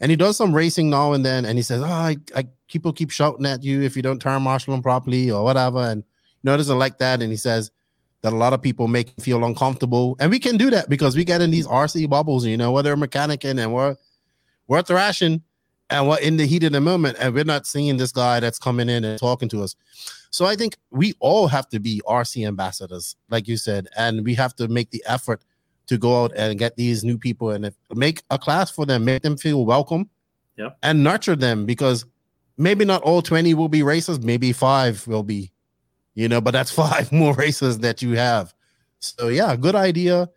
And 0.00 0.10
he 0.10 0.16
does 0.16 0.36
some 0.36 0.54
racing 0.54 0.90
now 0.90 1.12
and 1.12 1.24
then, 1.24 1.44
and 1.44 1.56
he 1.56 1.62
says, 1.62 1.80
"Oh, 1.80 1.86
I, 1.86 2.16
I 2.36 2.44
people 2.68 2.92
keep 2.92 3.10
shouting 3.10 3.46
at 3.46 3.62
you 3.62 3.82
if 3.82 3.96
you 3.96 4.02
don't 4.02 4.20
turn 4.20 4.42
marshal 4.42 4.80
properly 4.82 5.30
or 5.30 5.42
whatever." 5.42 5.78
And 5.78 6.02
you 6.02 6.50
know, 6.50 6.56
doesn't 6.56 6.78
like 6.78 6.98
that. 6.98 7.22
And 7.22 7.30
he 7.30 7.36
says 7.36 7.70
that 8.22 8.32
a 8.32 8.36
lot 8.36 8.52
of 8.52 8.62
people 8.62 8.88
make 8.88 9.12
feel 9.20 9.44
uncomfortable, 9.44 10.16
and 10.20 10.30
we 10.30 10.38
can 10.38 10.56
do 10.56 10.70
that 10.70 10.88
because 10.88 11.16
we 11.16 11.24
get 11.24 11.40
in 11.42 11.50
these 11.50 11.66
RC 11.66 12.08
bubbles, 12.08 12.46
you 12.46 12.56
know, 12.56 12.72
whether 12.72 12.94
we're 12.94 13.06
mechanicking 13.06 13.60
and 13.62 13.72
we're 13.72 13.96
we're 14.68 14.82
thrashing, 14.82 15.42
and 15.90 16.06
what 16.08 16.22
in 16.22 16.36
the 16.36 16.46
heat 16.46 16.64
of 16.64 16.72
the 16.72 16.80
moment, 16.80 17.16
and 17.20 17.34
we're 17.34 17.44
not 17.44 17.66
seeing 17.66 17.96
this 17.96 18.12
guy 18.12 18.40
that's 18.40 18.58
coming 18.58 18.88
in 18.88 19.04
and 19.04 19.18
talking 19.18 19.48
to 19.50 19.62
us. 19.62 19.74
So 20.30 20.46
I 20.46 20.56
think 20.56 20.76
we 20.90 21.12
all 21.20 21.46
have 21.48 21.68
to 21.70 21.78
be 21.78 22.00
RC 22.08 22.46
ambassadors, 22.46 23.16
like 23.28 23.46
you 23.48 23.56
said, 23.58 23.88
and 23.98 24.24
we 24.24 24.34
have 24.34 24.56
to 24.56 24.68
make 24.68 24.90
the 24.90 25.02
effort 25.06 25.42
to 25.88 25.98
go 25.98 26.24
out 26.24 26.32
and 26.36 26.58
get 26.58 26.76
these 26.76 27.04
new 27.04 27.18
people 27.18 27.50
and 27.50 27.70
make 27.94 28.22
a 28.30 28.38
class 28.38 28.70
for 28.70 28.86
them, 28.86 29.04
make 29.04 29.22
them 29.22 29.36
feel 29.36 29.66
welcome, 29.66 30.08
Yep. 30.56 30.78
and 30.82 31.04
nurture 31.04 31.36
them 31.36 31.66
because 31.66 32.06
maybe 32.56 32.84
not 32.84 33.02
all 33.02 33.20
20 33.20 33.52
will 33.54 33.68
be 33.68 33.82
racers, 33.82 34.20
maybe 34.20 34.52
five 34.52 35.06
will 35.06 35.22
be, 35.22 35.50
you 36.14 36.28
know, 36.28 36.40
but 36.40 36.52
that's 36.52 36.70
five 36.84 37.12
more 37.12 37.34
races 37.34 37.78
that 37.80 38.02
you 38.02 38.16
have. 38.16 38.54
So 39.00 39.28
yeah, 39.28 39.56
good 39.56 39.74
idea. 39.74 40.28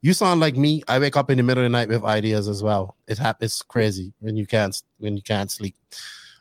You 0.00 0.14
sound 0.14 0.40
like 0.40 0.56
me. 0.56 0.82
I 0.88 0.98
wake 0.98 1.16
up 1.16 1.30
in 1.30 1.36
the 1.36 1.42
middle 1.42 1.62
of 1.62 1.70
the 1.70 1.76
night 1.76 1.88
with 1.88 2.04
ideas 2.04 2.48
as 2.48 2.62
well. 2.62 2.96
It 3.06 3.18
happens 3.18 3.60
crazy 3.62 4.14
when 4.20 4.36
you 4.36 4.46
can't 4.46 4.80
when 4.98 5.16
you 5.16 5.22
can't 5.22 5.50
sleep. 5.50 5.76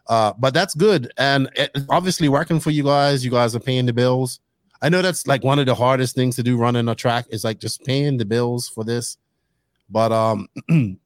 Uh, 0.08 0.34
but 0.38 0.54
that's 0.54 0.76
good, 0.76 1.12
and 1.18 1.50
it, 1.56 1.72
obviously 1.90 2.28
working 2.30 2.60
for 2.60 2.72
you 2.72 2.84
guys. 2.84 3.24
You 3.24 3.32
guys 3.32 3.56
are 3.56 3.60
paying 3.60 3.86
the 3.86 3.94
bills. 3.94 4.40
I 4.82 4.90
know 4.90 5.02
that's 5.02 5.26
like 5.28 5.46
one 5.46 5.60
of 5.60 5.66
the 5.66 5.76
hardest 5.76 6.14
things 6.14 6.36
to 6.36 6.44
do 6.44 6.58
running 6.58 6.90
a 6.90 6.96
track 6.96 7.26
is 7.30 7.46
like 7.46 7.60
just 7.60 7.86
paying 7.86 8.18
the 8.18 8.26
bills 8.26 8.68
for 8.68 8.84
this. 8.84 9.18
But 9.90 10.12
um, 10.12 10.50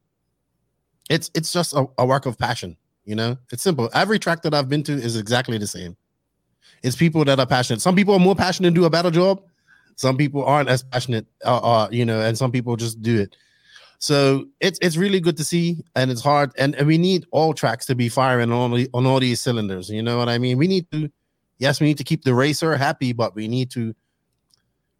it's 1.09 1.30
it's 1.36 1.53
just 1.53 1.73
a, 1.73 1.86
a 1.97 2.05
work 2.05 2.25
of 2.25 2.39
passion. 2.39 2.75
You 3.05 3.15
know, 3.15 3.38
it's 3.51 3.63
simple. 3.63 3.89
Every 3.93 4.19
track 4.19 4.41
that 4.41 4.53
I've 4.53 4.67
been 4.67 4.84
to 4.84 4.93
is 4.93 5.15
exactly 5.15 5.57
the 5.57 5.67
same. 5.67 5.95
It's 6.84 6.95
people 6.95 7.25
that 7.25 7.39
are 7.39 7.45
passionate. 7.45 7.82
Some 7.82 7.95
people 7.95 8.13
are 8.13 8.19
more 8.19 8.36
passionate 8.36 8.67
and 8.67 8.75
do 8.75 8.86
a 8.86 8.89
better 8.89 9.11
job. 9.11 9.41
Some 9.95 10.15
people 10.15 10.43
aren't 10.45 10.69
as 10.69 10.84
passionate, 10.84 11.25
uh, 11.43 11.57
uh, 11.57 11.89
you 11.91 12.05
know, 12.05 12.21
and 12.21 12.38
some 12.38 12.51
people 12.51 12.75
just 12.75 13.01
do 13.01 13.19
it. 13.19 13.36
So 13.99 14.45
it's 14.59 14.78
it's 14.80 14.95
really 14.95 15.19
good 15.19 15.38
to 15.38 15.43
see, 15.43 15.84
and 15.95 16.11
it's 16.11 16.21
hard, 16.21 16.51
and, 16.57 16.75
and 16.75 16.86
we 16.86 16.99
need 16.99 17.25
all 17.32 17.53
tracks 17.53 17.88
to 17.88 17.95
be 17.95 18.09
firing 18.09 18.51
on 18.51 18.71
all, 18.71 18.86
on 18.93 19.05
all 19.07 19.19
these 19.19 19.41
cylinders. 19.41 19.89
You 19.89 20.03
know 20.03 20.17
what 20.19 20.30
I 20.30 20.38
mean? 20.38 20.59
We 20.59 20.67
need 20.67 20.86
to, 20.91 21.09
yes, 21.57 21.82
we 21.82 21.88
need 21.88 21.97
to 21.97 22.03
keep 22.03 22.23
the 22.23 22.36
racer 22.36 22.78
happy, 22.78 23.11
but 23.11 23.34
we 23.34 23.47
need 23.47 23.71
to, 23.71 23.95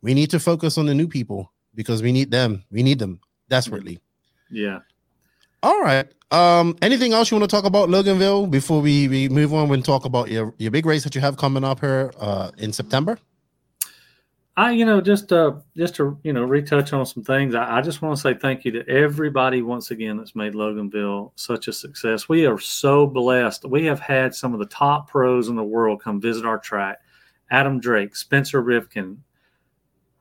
we 0.02 0.16
need 0.16 0.32
to 0.32 0.40
focus 0.40 0.80
on 0.80 0.88
the 0.88 0.96
new 0.96 1.08
people 1.08 1.52
because 1.76 2.02
we 2.02 2.12
need 2.12 2.32
them. 2.32 2.64
We 2.72 2.82
need 2.82 2.98
them 2.98 3.20
desperately. 3.50 4.00
Yeah. 4.50 4.80
All 5.68 5.82
right. 5.82 6.10
Um, 6.32 6.78
anything 6.82 7.12
else 7.12 7.30
you 7.30 7.38
want 7.38 7.50
to 7.50 7.54
talk 7.54 7.66
about 7.66 7.90
Loganville 7.90 8.50
before 8.50 8.80
we, 8.82 9.10
we 9.10 9.28
move 9.28 9.54
on 9.54 9.70
and 9.74 9.84
talk 9.84 10.06
about 10.06 10.32
your, 10.32 10.54
your 10.60 10.72
big 10.72 10.86
race 10.86 11.04
that 11.04 11.14
you 11.14 11.20
have 11.20 11.36
coming 11.36 11.66
up 11.66 11.82
here 11.82 12.14
uh 12.22 12.52
in 12.58 12.72
September? 12.72 13.20
I, 14.56 14.72
you 14.72 14.86
know, 14.86 15.02
just 15.02 15.34
uh, 15.34 15.56
just 15.76 15.96
to 15.96 16.18
you 16.24 16.32
know 16.32 16.44
retouch 16.44 16.94
on 16.94 17.06
some 17.06 17.22
things. 17.22 17.54
I, 17.54 17.80
I 17.80 17.82
just 17.82 18.02
want 18.02 18.16
to 18.16 18.22
say 18.22 18.34
thank 18.34 18.64
you 18.64 18.72
to 18.72 18.88
everybody 18.88 19.62
once 19.62 19.92
again 19.92 20.16
that's 20.16 20.38
made 20.38 20.54
Loganville 20.54 21.34
such 21.36 21.68
a 21.68 21.74
success. 21.74 22.30
We 22.30 22.46
are 22.46 22.60
so 22.60 23.06
blessed. 23.06 23.66
We 23.66 23.84
have 23.88 24.00
had 24.00 24.34
some 24.34 24.54
of 24.54 24.60
the 24.60 24.68
top 24.68 25.10
pros 25.10 25.50
in 25.50 25.58
the 25.58 25.64
world 25.66 26.02
come 26.02 26.22
visit 26.22 26.46
our 26.46 26.60
track. 26.60 27.00
Adam 27.52 27.82
Drake, 27.82 28.16
Spencer 28.16 28.64
Rivkin, 28.64 29.18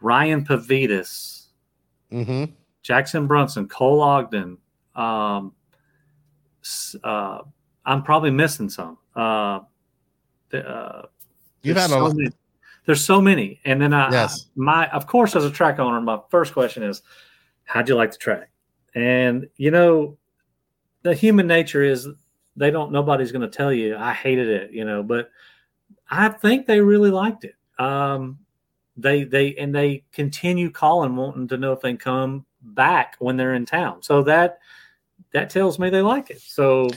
Ryan 0.01 0.45
Pavitas, 0.45 1.45
Mm-hmm. 2.13 2.53
Jackson 2.83 3.29
Brunson, 3.29 3.69
Cole 3.69 4.01
Ogden. 4.01 4.59
Um, 4.97 5.53
uh, 7.05 7.41
I'm 7.85 8.03
probably 8.03 8.31
missing 8.31 8.69
some. 8.69 8.99
Uh, 9.15 9.61
the, 10.51 10.69
uh, 10.69 11.03
You've 11.63 11.77
there's 11.77 11.91
had 11.91 11.97
a 11.97 11.99
so 12.01 12.05
lot. 12.07 12.17
many- 12.17 12.31
there's 12.87 13.05
so 13.05 13.21
many, 13.21 13.61
and 13.65 13.83
then 13.83 13.93
I, 13.93 14.13
Yes. 14.13 14.47
my 14.55 14.89
of 14.91 15.09
course 15.09 15.35
as 15.35 15.45
a 15.45 15.51
track 15.51 15.81
owner, 15.81 16.01
my 16.01 16.21
first 16.31 16.53
question 16.53 16.85
is, 16.85 17.03
how'd 17.65 17.89
you 17.89 17.97
like 17.97 18.13
the 18.13 18.17
track? 18.17 18.49
And 18.95 19.49
you 19.57 19.73
know, 19.73 20.17
the 21.03 21.13
human 21.13 21.49
nature 21.49 21.83
is 21.83 22.07
they 22.55 22.71
don't. 22.71 22.93
Nobody's 22.93 23.33
going 23.33 23.43
to 23.43 23.49
tell 23.49 23.73
you 23.73 23.97
I 23.97 24.13
hated 24.13 24.49
it, 24.49 24.71
you 24.71 24.85
know, 24.85 25.03
but 25.03 25.31
I 26.09 26.29
think 26.29 26.67
they 26.67 26.81
really 26.81 27.11
liked 27.11 27.43
it. 27.45 27.57
Um, 27.79 28.39
they 28.97 29.25
they 29.25 29.57
and 29.57 29.75
they 29.75 30.05
continue 30.13 30.71
calling, 30.71 31.17
wanting 31.17 31.49
to 31.49 31.57
know 31.57 31.73
if 31.73 31.81
they 31.81 31.95
come 31.95 32.47
back 32.63 33.17
when 33.19 33.37
they're 33.37 33.55
in 33.55 33.67
town. 33.67 34.01
So 34.05 34.23
that 34.23 34.61
that 35.37 35.51
tells 35.51 35.79
me 35.79 35.91
they 35.91 36.01
like 36.01 36.31
it. 36.31 36.41
So 36.41 36.89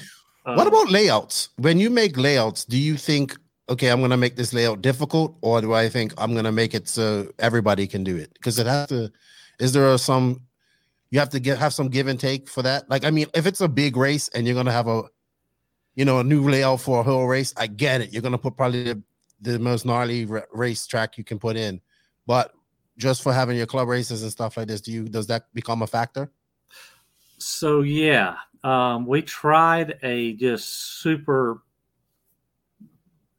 What 0.44 0.60
um, 0.60 0.68
about 0.68 0.90
layouts? 0.90 1.50
When 1.58 1.78
you 1.78 1.90
make 1.90 2.18
layouts, 2.18 2.64
do 2.64 2.78
you 2.78 2.96
think, 2.96 3.38
okay, 3.68 3.90
I'm 3.90 4.00
gonna 4.00 4.16
make 4.16 4.38
this 4.38 4.54
layout 4.54 4.82
difficult, 4.82 5.38
or 5.42 5.60
do 5.60 5.74
I 5.74 5.90
think 5.90 6.14
I'm 6.18 6.34
gonna 6.34 6.52
make 6.52 6.74
it 6.74 6.88
so 6.88 7.32
everybody 7.38 7.86
can 7.86 8.04
do 8.04 8.16
it? 8.16 8.34
Because 8.34 8.58
it 8.58 8.66
has 8.66 8.88
to. 8.90 9.12
Is 9.60 9.74
there 9.74 9.98
some? 9.98 10.42
You 11.12 11.20
have 11.20 11.30
to 11.30 11.40
get 11.42 11.58
have 11.58 11.74
some 11.74 11.90
give 11.90 12.08
and 12.08 12.20
take 12.20 12.48
for 12.48 12.62
that. 12.64 12.90
Like, 12.90 13.04
I 13.04 13.12
mean, 13.12 13.28
if 13.34 13.46
it's 13.46 13.62
a 13.62 13.68
big 13.68 13.98
race 13.98 14.30
and 14.30 14.48
you're 14.48 14.56
gonna 14.56 14.72
have 14.72 14.88
a, 14.88 15.04
you 15.96 16.06
know, 16.06 16.20
a 16.20 16.24
new 16.24 16.48
layout 16.50 16.80
for 16.80 17.02
a 17.02 17.04
whole 17.04 17.28
race, 17.28 17.54
I 17.58 17.68
get 17.68 18.00
it. 18.00 18.14
You're 18.14 18.22
gonna 18.22 18.38
put 18.38 18.56
probably 18.56 18.84
the, 18.84 19.04
the 19.42 19.60
most 19.60 19.86
gnarly 19.86 20.26
ra- 20.26 20.50
race 20.54 20.88
track 20.88 21.18
you 21.18 21.26
can 21.26 21.40
put 21.40 21.58
in, 21.58 21.82
but 22.26 22.54
just 22.96 23.22
for 23.22 23.34
having 23.34 23.58
your 23.58 23.66
club 23.66 23.88
races 23.90 24.24
and 24.24 24.32
stuff 24.32 24.56
like 24.56 24.68
this, 24.68 24.82
do 24.82 24.92
you 24.94 25.10
does 25.10 25.28
that 25.28 25.54
become 25.54 25.82
a 25.82 25.88
factor? 25.88 26.32
So 27.40 27.82
yeah, 27.82 28.36
um, 28.64 29.06
we 29.06 29.22
tried 29.22 29.98
a 30.04 30.34
just 30.34 31.00
super 31.02 31.64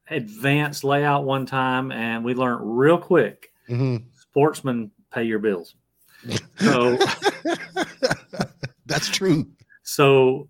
advanced 0.09 0.83
layout 0.85 1.25
one 1.25 1.47
time, 1.47 1.93
and 1.93 2.25
we 2.25 2.35
learned 2.35 2.61
real 2.79 2.99
quick. 2.99 3.53
Mhm. 3.69 4.05
Sportsmen 4.15 4.91
pay 5.13 5.25
your 5.25 5.39
bills. 5.39 5.75
So 6.59 6.99
That's 8.87 9.09
true. 9.09 9.47
so 9.83 10.49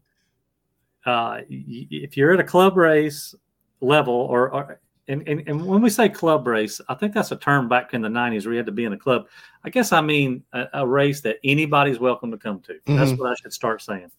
uh, 1.06 1.40
if 1.48 2.16
you're 2.16 2.32
at 2.32 2.40
a 2.40 2.44
club 2.44 2.76
race 2.76 3.34
level, 3.80 4.14
or, 4.14 4.52
or 4.52 4.80
and, 5.08 5.26
and, 5.26 5.42
and 5.46 5.64
when 5.66 5.82
we 5.82 5.90
say 5.90 6.08
club 6.08 6.46
race, 6.46 6.80
I 6.88 6.94
think 6.94 7.14
that's 7.14 7.32
a 7.32 7.36
term 7.36 7.68
back 7.68 7.94
in 7.94 8.02
the 8.02 8.08
'90s 8.08 8.44
where 8.44 8.52
you 8.52 8.58
had 8.58 8.66
to 8.66 8.72
be 8.72 8.84
in 8.84 8.92
a 8.92 8.98
club. 8.98 9.26
I 9.64 9.70
guess 9.70 9.92
I 9.92 10.00
mean 10.00 10.42
a, 10.52 10.66
a 10.74 10.86
race 10.86 11.20
that 11.22 11.36
anybody's 11.44 11.98
welcome 11.98 12.30
to 12.30 12.36
come 12.38 12.60
to. 12.60 12.78
That's 12.86 13.12
Mhm. 13.12 13.18
what 13.18 13.30
I 13.30 13.34
should 13.42 13.52
start 13.52 13.82
saying. 13.82 14.10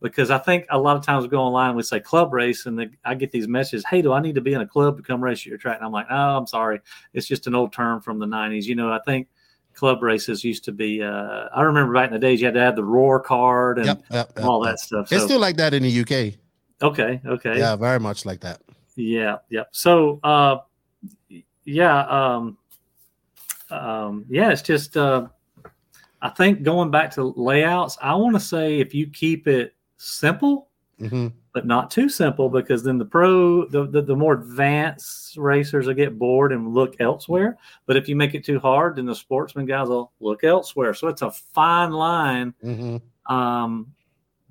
Because 0.00 0.32
I 0.32 0.38
think 0.38 0.66
a 0.70 0.78
lot 0.78 0.96
of 0.96 1.04
times 1.06 1.22
we 1.22 1.28
go 1.28 1.40
online, 1.40 1.68
and 1.68 1.76
we 1.76 1.84
say 1.84 2.00
club 2.00 2.32
race, 2.32 2.66
and 2.66 2.76
the, 2.76 2.90
I 3.04 3.14
get 3.14 3.30
these 3.30 3.46
messages, 3.46 3.84
"Hey, 3.88 4.02
do 4.02 4.12
I 4.12 4.20
need 4.20 4.34
to 4.34 4.40
be 4.40 4.52
in 4.52 4.60
a 4.60 4.66
club 4.66 4.96
to 4.96 5.02
come 5.02 5.22
race 5.22 5.46
your 5.46 5.58
track?" 5.58 5.76
And 5.76 5.86
I'm 5.86 5.92
like, 5.92 6.06
"Oh, 6.10 6.36
I'm 6.38 6.46
sorry, 6.48 6.80
it's 7.14 7.26
just 7.28 7.46
an 7.46 7.54
old 7.54 7.72
term 7.72 8.00
from 8.00 8.18
the 8.18 8.26
'90s." 8.26 8.64
You 8.64 8.74
know, 8.74 8.90
I 8.92 8.98
think 9.06 9.28
club 9.74 10.02
races 10.02 10.42
used 10.42 10.64
to 10.64 10.72
be. 10.72 11.02
Uh, 11.02 11.46
I 11.54 11.62
remember 11.62 11.94
back 11.94 12.08
in 12.08 12.14
the 12.14 12.18
days, 12.18 12.40
you 12.40 12.46
had 12.46 12.54
to 12.54 12.60
have 12.60 12.74
the 12.74 12.82
roar 12.84 13.20
card 13.20 13.78
and 13.78 13.86
Yep, 13.86 14.02
yep, 14.10 14.32
yep, 14.36 14.44
all 14.44 14.60
that 14.64 14.80
stuff. 14.80 15.12
It's 15.12 15.22
So- 15.22 15.26
still 15.28 15.40
like 15.40 15.56
that 15.58 15.72
in 15.72 15.84
the 15.84 15.88
UK. 16.02 16.34
Okay. 16.82 17.20
Okay. 17.24 17.58
Yeah, 17.58 17.76
very 17.76 18.00
much 18.00 18.26
like 18.26 18.40
that. 18.40 18.60
Yeah. 18.96 19.38
Yeah. 19.48 19.64
So, 19.70 20.20
uh, 20.22 20.58
yeah. 21.64 22.00
Um, 22.06 22.58
um, 23.70 24.24
yeah. 24.28 24.50
It's 24.50 24.62
just, 24.62 24.96
uh, 24.96 25.28
I 26.20 26.28
think 26.30 26.62
going 26.62 26.90
back 26.90 27.10
to 27.12 27.34
layouts, 27.36 27.98
I 28.00 28.14
want 28.14 28.34
to 28.34 28.40
say 28.40 28.78
if 28.80 28.94
you 28.94 29.06
keep 29.08 29.48
it 29.48 29.74
simple, 29.96 30.68
hmm 30.98 31.28
but 31.54 31.66
not 31.66 31.90
too 31.90 32.08
simple, 32.08 32.48
because 32.48 32.82
then 32.82 32.96
the 32.96 33.04
pro, 33.04 33.66
the, 33.66 33.86
the, 33.86 34.00
the 34.00 34.16
more 34.16 34.32
advanced 34.32 35.36
racers 35.36 35.86
will 35.86 35.92
get 35.92 36.18
bored 36.18 36.50
and 36.50 36.72
look 36.72 36.96
elsewhere. 36.98 37.58
But 37.84 37.98
if 37.98 38.08
you 38.08 38.16
make 38.16 38.34
it 38.34 38.42
too 38.42 38.58
hard, 38.58 38.96
then 38.96 39.04
the 39.04 39.14
sportsman 39.14 39.66
guys 39.66 39.88
will 39.88 40.12
look 40.20 40.44
elsewhere. 40.44 40.94
So 40.94 41.08
it's 41.08 41.20
a 41.20 41.30
fine 41.30 41.90
line. 41.90 42.54
hmm 42.62 42.96
Um, 43.26 43.92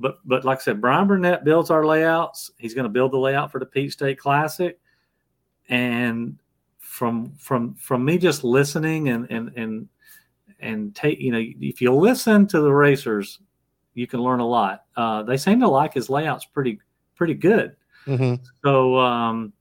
but 0.02 0.18
but 0.26 0.44
like 0.44 0.60
I 0.60 0.62
said, 0.62 0.82
Brian 0.82 1.08
Burnett 1.08 1.44
builds 1.44 1.70
our 1.70 1.86
layouts. 1.86 2.52
He's 2.58 2.74
going 2.74 2.84
to 2.84 2.90
build 2.90 3.12
the 3.12 3.18
layout 3.18 3.52
for 3.52 3.60
the 3.60 3.66
Peach 3.66 3.94
State 3.94 4.18
Classic, 4.20 4.80
and 5.70 6.38
from 6.80 7.32
from 7.38 7.76
from 7.76 8.04
me 8.04 8.18
just 8.18 8.44
listening 8.44 9.10
and 9.10 9.30
and 9.32 9.52
and 9.56 9.88
and 10.60 10.96
take 10.96 11.20
you 11.20 11.32
know 11.32 11.42
if 11.62 11.82
you 11.82 11.94
listen 11.94 12.48
to 12.48 12.60
the 12.60 12.74
racers, 12.74 13.40
you 13.94 14.08
can 14.08 14.20
learn 14.22 14.40
a 14.40 14.48
lot. 14.48 14.86
Uh, 14.96 15.24
they 15.24 15.38
seem 15.38 15.60
to 15.60 15.68
like 15.68 15.94
his 15.94 16.10
layouts 16.10 16.46
pretty 16.46 16.80
pretty 17.16 17.34
good. 17.34 17.76
hmm 18.06 18.36
So 18.64 18.98
um, 18.98 19.54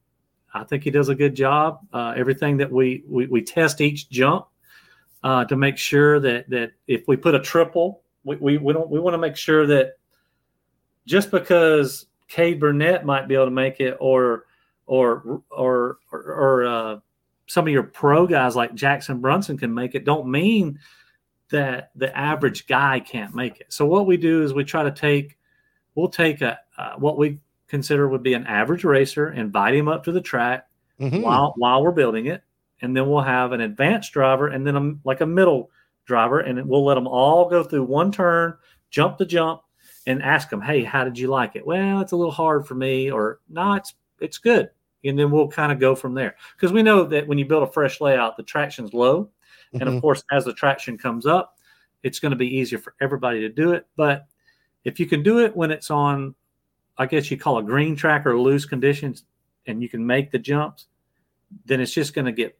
I 0.54 0.64
think 0.64 0.82
he 0.82 0.90
does 0.90 1.08
a 1.08 1.14
good 1.14 1.34
job. 1.34 1.80
Uh, 1.92 2.14
everything 2.16 2.56
that 2.56 2.70
we, 2.70 3.04
we 3.06 3.26
we 3.26 3.42
test 3.42 3.80
each 3.80 4.08
jump 4.10 4.46
uh, 5.22 5.44
to 5.44 5.56
make 5.56 5.76
sure 5.76 6.20
that 6.20 6.48
that 6.50 6.72
if 6.86 7.06
we 7.06 7.16
put 7.16 7.34
a 7.34 7.40
triple, 7.40 8.02
we, 8.24 8.36
we, 8.36 8.58
we 8.58 8.72
don't 8.72 8.90
we 8.90 8.98
want 8.98 9.14
to 9.14 9.18
make 9.18 9.36
sure 9.36 9.66
that 9.66 9.98
just 11.06 11.30
because 11.30 12.06
Cade 12.28 12.60
Burnett 12.60 13.04
might 13.04 13.28
be 13.28 13.34
able 13.34 13.46
to 13.46 13.50
make 13.50 13.80
it, 13.80 13.96
or 14.00 14.46
or 14.86 15.42
or 15.50 15.98
or, 16.12 16.22
or 16.22 16.66
uh, 16.66 16.98
some 17.46 17.66
of 17.66 17.72
your 17.72 17.82
pro 17.82 18.26
guys 18.26 18.54
like 18.56 18.74
Jackson 18.74 19.20
Brunson 19.20 19.58
can 19.58 19.72
make 19.74 19.94
it, 19.94 20.04
don't 20.04 20.28
mean 20.28 20.78
that 21.50 21.90
the 21.96 22.16
average 22.16 22.66
guy 22.68 23.00
can't 23.00 23.34
make 23.34 23.60
it. 23.60 23.72
So 23.72 23.84
what 23.86 24.06
we 24.06 24.16
do 24.16 24.42
is 24.42 24.54
we 24.54 24.64
try 24.64 24.84
to 24.84 24.92
take 24.92 25.36
we'll 25.94 26.08
take 26.08 26.40
a 26.40 26.58
uh, 26.78 26.94
what 26.96 27.18
we 27.18 27.40
consider 27.68 28.08
would 28.08 28.22
be 28.22 28.34
an 28.34 28.46
average 28.46 28.84
racer, 28.84 29.32
invite 29.32 29.74
him 29.74 29.88
up 29.88 30.04
to 30.04 30.12
the 30.12 30.20
track 30.20 30.66
Mhm. 31.00 31.22
while 31.22 31.54
while 31.56 31.82
we're 31.82 31.90
building 31.92 32.26
it, 32.26 32.42
and 32.82 32.96
then 32.96 33.08
we'll 33.08 33.20
have 33.22 33.52
an 33.52 33.60
advanced 33.62 34.12
driver 34.12 34.48
and 34.48 34.66
then 34.66 34.76
a, 34.76 34.94
like 35.04 35.20
a 35.20 35.26
middle 35.26 35.70
driver, 36.04 36.40
and 36.40 36.68
we'll 36.68 36.84
let 36.84 36.94
them 36.94 37.06
all 37.08 37.48
go 37.48 37.62
through 37.64 37.84
one 37.84 38.12
turn, 38.12 38.54
jump 38.90 39.16
the 39.18 39.24
jump, 39.26 39.62
and 40.06 40.22
ask 40.22 40.48
them, 40.50 40.60
"Hey, 40.60 40.82
how 40.84 41.04
did 41.04 41.18
you 41.18 41.28
like 41.28 41.56
it?" 41.56 41.66
Well, 41.66 42.00
it's 42.00 42.12
a 42.12 42.16
little 42.16 42.32
hard 42.32 42.66
for 42.66 42.74
me, 42.74 43.10
or 43.10 43.40
no, 43.48 43.74
it's 43.74 43.94
it's 44.20 44.38
good, 44.38 44.70
and 45.04 45.18
then 45.18 45.30
we'll 45.30 45.48
kind 45.48 45.72
of 45.72 45.78
go 45.78 45.94
from 45.94 46.14
there 46.14 46.36
because 46.56 46.72
we 46.72 46.82
know 46.82 47.04
that 47.04 47.26
when 47.26 47.38
you 47.38 47.44
build 47.46 47.62
a 47.62 47.72
fresh 47.72 48.00
layout, 48.00 48.36
the 48.36 48.42
traction's 48.42 48.92
low, 48.94 49.30
and 49.74 49.82
of 49.88 49.94
Mhm. 49.94 50.00
course, 50.00 50.22
as 50.30 50.44
the 50.44 50.52
traction 50.54 50.96
comes 50.98 51.26
up, 51.26 51.58
it's 52.02 52.18
going 52.18 52.30
to 52.30 52.36
be 52.36 52.56
easier 52.56 52.78
for 52.78 52.94
everybody 53.00 53.40
to 53.40 53.48
do 53.48 53.72
it. 53.72 53.86
But 53.96 54.26
if 54.84 54.98
you 55.00 55.06
can 55.06 55.22
do 55.22 55.40
it 55.40 55.54
when 55.56 55.70
it's 55.70 55.90
on, 55.90 56.34
I 56.98 57.06
guess 57.06 57.30
you 57.30 57.36
call 57.38 57.58
a 57.58 57.62
green 57.62 57.96
track 57.96 58.26
or 58.26 58.38
loose 58.38 58.64
conditions, 58.66 59.24
and 59.66 59.82
you 59.82 59.88
can 59.88 60.06
make 60.06 60.30
the 60.30 60.38
jumps, 60.38 60.88
then 61.66 61.80
it's 61.80 61.92
just 61.92 62.14
going 62.14 62.24
to 62.26 62.32
get 62.32 62.58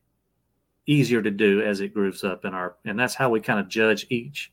easier 0.86 1.22
to 1.22 1.30
do 1.30 1.62
as 1.62 1.80
it 1.80 1.94
grooves 1.94 2.24
up 2.24 2.44
in 2.44 2.54
our, 2.54 2.76
and 2.84 2.98
that's 2.98 3.14
how 3.14 3.30
we 3.30 3.40
kind 3.40 3.60
of 3.60 3.68
judge 3.68 4.06
each 4.10 4.52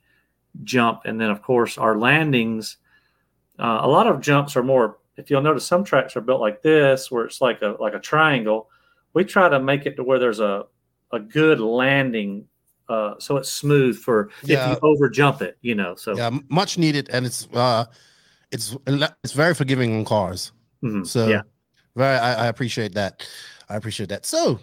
jump. 0.64 1.02
And 1.06 1.20
then, 1.20 1.30
of 1.30 1.42
course, 1.42 1.78
our 1.78 1.98
landings. 1.98 2.78
Uh, 3.60 3.80
a 3.82 3.88
lot 3.88 4.08
of 4.08 4.22
jumps 4.22 4.56
are 4.56 4.64
more. 4.64 4.98
If 5.18 5.32
you'll 5.32 5.42
notice, 5.42 5.66
some 5.66 5.84
tracks 5.84 6.16
are 6.16 6.22
built 6.22 6.40
like 6.42 6.62
this, 6.62 7.10
where 7.10 7.26
it's 7.26 7.42
like 7.42 7.62
a 7.64 7.76
like 7.80 7.96
a 7.96 8.00
triangle. 8.00 8.70
We 9.14 9.24
try 9.26 9.50
to 9.50 9.60
make 9.60 9.86
it 9.88 9.96
to 9.96 10.04
where 10.04 10.20
there's 10.20 10.40
a 10.40 10.66
a 11.12 11.20
good 11.20 11.60
landing, 11.60 12.46
uh, 12.88 13.16
so 13.18 13.38
it's 13.38 13.52
smooth 13.52 13.98
for 13.98 14.30
Yeah. 14.44 14.74
if 14.74 14.82
you 14.84 14.88
over 14.88 15.10
jump 15.10 15.42
it. 15.42 15.58
You 15.62 15.74
know, 15.74 15.96
so 15.96 16.16
yeah, 16.16 16.30
much 16.50 16.78
needed, 16.78 17.10
and 17.12 17.26
it's 17.26 17.48
uh, 17.54 17.86
it's 18.52 18.78
it's 18.86 19.34
very 19.34 19.56
forgiving 19.56 19.98
on 19.98 20.06
cars. 20.06 20.52
Mhm, 20.84 21.08
So 21.08 21.28
yeah. 21.28 21.42
very, 21.96 22.18
I, 22.20 22.46
I 22.46 22.48
appreciate 22.48 22.94
that. 22.94 23.28
I 23.70 23.76
appreciate 23.76 24.10
that. 24.10 24.26
So, 24.28 24.60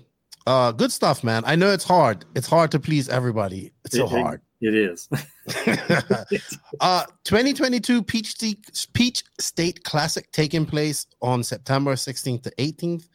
uh, 0.46 0.70
good 0.70 0.92
stuff, 0.92 1.24
man. 1.24 1.42
I 1.46 1.56
know 1.56 1.72
it's 1.72 1.82
hard. 1.84 2.24
It's 2.36 2.46
hard 2.46 2.70
to 2.70 2.78
please 2.78 3.08
everybody. 3.08 3.72
It's 3.84 3.96
so 3.96 4.04
it- 4.04 4.10
hard. 4.10 4.40
It 4.64 4.74
is. 4.74 5.08
uh 6.80 7.04
2022 7.24 8.02
Peach 8.02 8.28
State, 8.28 8.86
Peach 8.94 9.22
State 9.38 9.84
Classic 9.84 10.30
taking 10.32 10.64
place 10.64 11.06
on 11.20 11.42
September 11.42 11.94
16th 11.94 12.44
to 12.44 12.50
18th. 12.58 13.08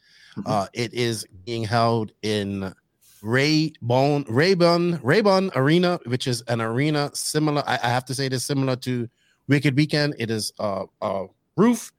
Uh 0.46 0.68
it 0.72 0.94
is 0.94 1.26
being 1.44 1.64
held 1.64 2.12
in 2.22 2.72
Rabun 3.20 4.24
Rabun 4.28 5.00
Rabun 5.02 5.50
Arena, 5.56 5.98
which 6.06 6.28
is 6.28 6.42
an 6.42 6.60
arena 6.60 7.10
similar. 7.14 7.64
I, 7.66 7.80
I 7.82 7.88
have 7.88 8.04
to 8.04 8.14
say 8.14 8.28
this 8.28 8.44
similar 8.44 8.76
to 8.76 9.08
Wicked 9.48 9.76
Weekend. 9.76 10.14
It 10.20 10.30
is 10.30 10.52
uh 10.60 10.84
a 11.02 11.26
roof, 11.56 11.90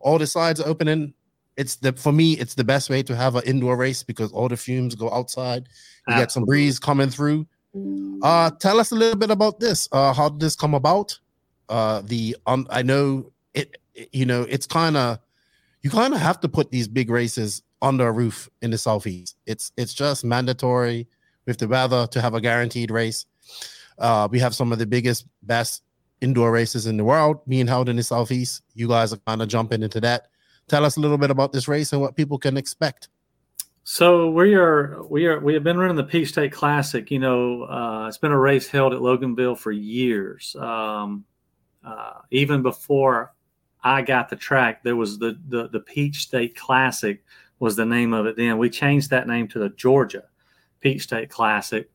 all 0.00 0.18
the 0.18 0.26
sides 0.26 0.60
are 0.60 0.66
opening. 0.66 1.14
It's 1.56 1.76
the 1.76 1.92
for 1.92 2.10
me, 2.10 2.32
it's 2.32 2.54
the 2.54 2.64
best 2.64 2.90
way 2.90 3.04
to 3.04 3.14
have 3.14 3.36
an 3.36 3.44
indoor 3.44 3.76
race 3.76 4.02
because 4.02 4.32
all 4.32 4.48
the 4.48 4.56
fumes 4.56 4.96
go 4.96 5.12
outside. 5.12 5.68
You 6.08 6.16
get 6.16 6.32
some 6.32 6.44
breeze 6.44 6.80
coming 6.80 7.08
through. 7.08 7.46
Uh, 8.22 8.50
tell 8.50 8.80
us 8.80 8.90
a 8.92 8.94
little 8.94 9.18
bit 9.18 9.30
about 9.30 9.60
this. 9.60 9.88
Uh, 9.92 10.12
how 10.12 10.28
did 10.28 10.40
this 10.40 10.56
come 10.56 10.74
about? 10.74 11.18
Uh, 11.68 12.02
the 12.04 12.36
um, 12.46 12.66
I 12.70 12.82
know 12.82 13.32
it. 13.54 13.76
it- 13.94 14.08
You 14.12 14.26
know, 14.26 14.42
it's 14.42 14.66
kind 14.66 14.94
of 14.96 15.18
you 15.82 15.88
kind 15.90 16.12
of 16.12 16.20
have 16.20 16.38
to 16.40 16.48
put 16.48 16.70
these 16.70 16.86
big 16.88 17.08
races 17.10 17.62
under 17.80 18.06
a 18.08 18.12
roof 18.12 18.48
in 18.60 18.70
the 18.70 18.76
southeast. 18.78 19.36
It's 19.46 19.72
it's 19.76 19.94
just 19.94 20.22
mandatory 20.24 21.06
with 21.46 21.56
the 21.58 21.66
weather 21.66 22.06
to 22.08 22.20
have 22.20 22.34
a 22.34 22.40
guaranteed 22.40 22.90
race. 22.90 23.24
Uh, 23.98 24.28
we 24.30 24.38
have 24.38 24.54
some 24.54 24.70
of 24.72 24.78
the 24.78 24.86
biggest, 24.86 25.24
best 25.42 25.82
indoor 26.20 26.50
races 26.52 26.86
in 26.86 26.96
the 26.98 27.04
world 27.04 27.38
being 27.48 27.66
held 27.66 27.88
in 27.88 27.96
the 27.96 28.02
southeast. 28.02 28.62
You 28.74 28.88
guys 28.88 29.12
are 29.14 29.20
kind 29.26 29.40
of 29.40 29.48
jumping 29.48 29.82
into 29.82 30.00
that. 30.00 30.28
Tell 30.68 30.84
us 30.84 30.96
a 30.98 31.00
little 31.00 31.18
bit 31.18 31.30
about 31.30 31.52
this 31.52 31.66
race 31.68 31.92
and 31.92 32.02
what 32.02 32.16
people 32.16 32.38
can 32.38 32.56
expect. 32.56 33.08
So 33.88 34.28
we 34.28 34.56
are 34.56 35.00
we 35.08 35.26
are 35.26 35.38
we 35.38 35.54
have 35.54 35.62
been 35.62 35.78
running 35.78 35.94
the 35.94 36.02
Peach 36.02 36.30
State 36.30 36.50
Classic. 36.50 37.08
You 37.08 37.20
know, 37.20 37.62
uh, 37.62 38.08
it's 38.08 38.18
been 38.18 38.32
a 38.32 38.38
race 38.38 38.66
held 38.66 38.92
at 38.92 38.98
Loganville 38.98 39.56
for 39.56 39.70
years. 39.70 40.56
Um, 40.58 41.24
uh, 41.84 42.14
even 42.32 42.62
before 42.62 43.32
I 43.84 44.02
got 44.02 44.28
the 44.28 44.34
track, 44.34 44.82
there 44.82 44.96
was 44.96 45.20
the, 45.20 45.38
the 45.46 45.68
the 45.68 45.78
Peach 45.78 46.16
State 46.16 46.56
Classic 46.56 47.22
was 47.60 47.76
the 47.76 47.86
name 47.86 48.12
of 48.12 48.26
it. 48.26 48.36
Then 48.36 48.58
we 48.58 48.70
changed 48.70 49.10
that 49.10 49.28
name 49.28 49.46
to 49.48 49.60
the 49.60 49.68
Georgia 49.68 50.24
Peach 50.80 51.04
State 51.04 51.30
Classic 51.30 51.88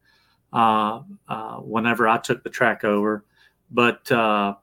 uh, 0.53 1.01
uh, 1.27 1.57
whenever 1.57 2.07
I 2.07 2.19
took 2.19 2.41
the 2.41 2.49
track 2.49 2.85
over. 2.85 3.25
But 3.69 4.09
uh, 4.09 4.55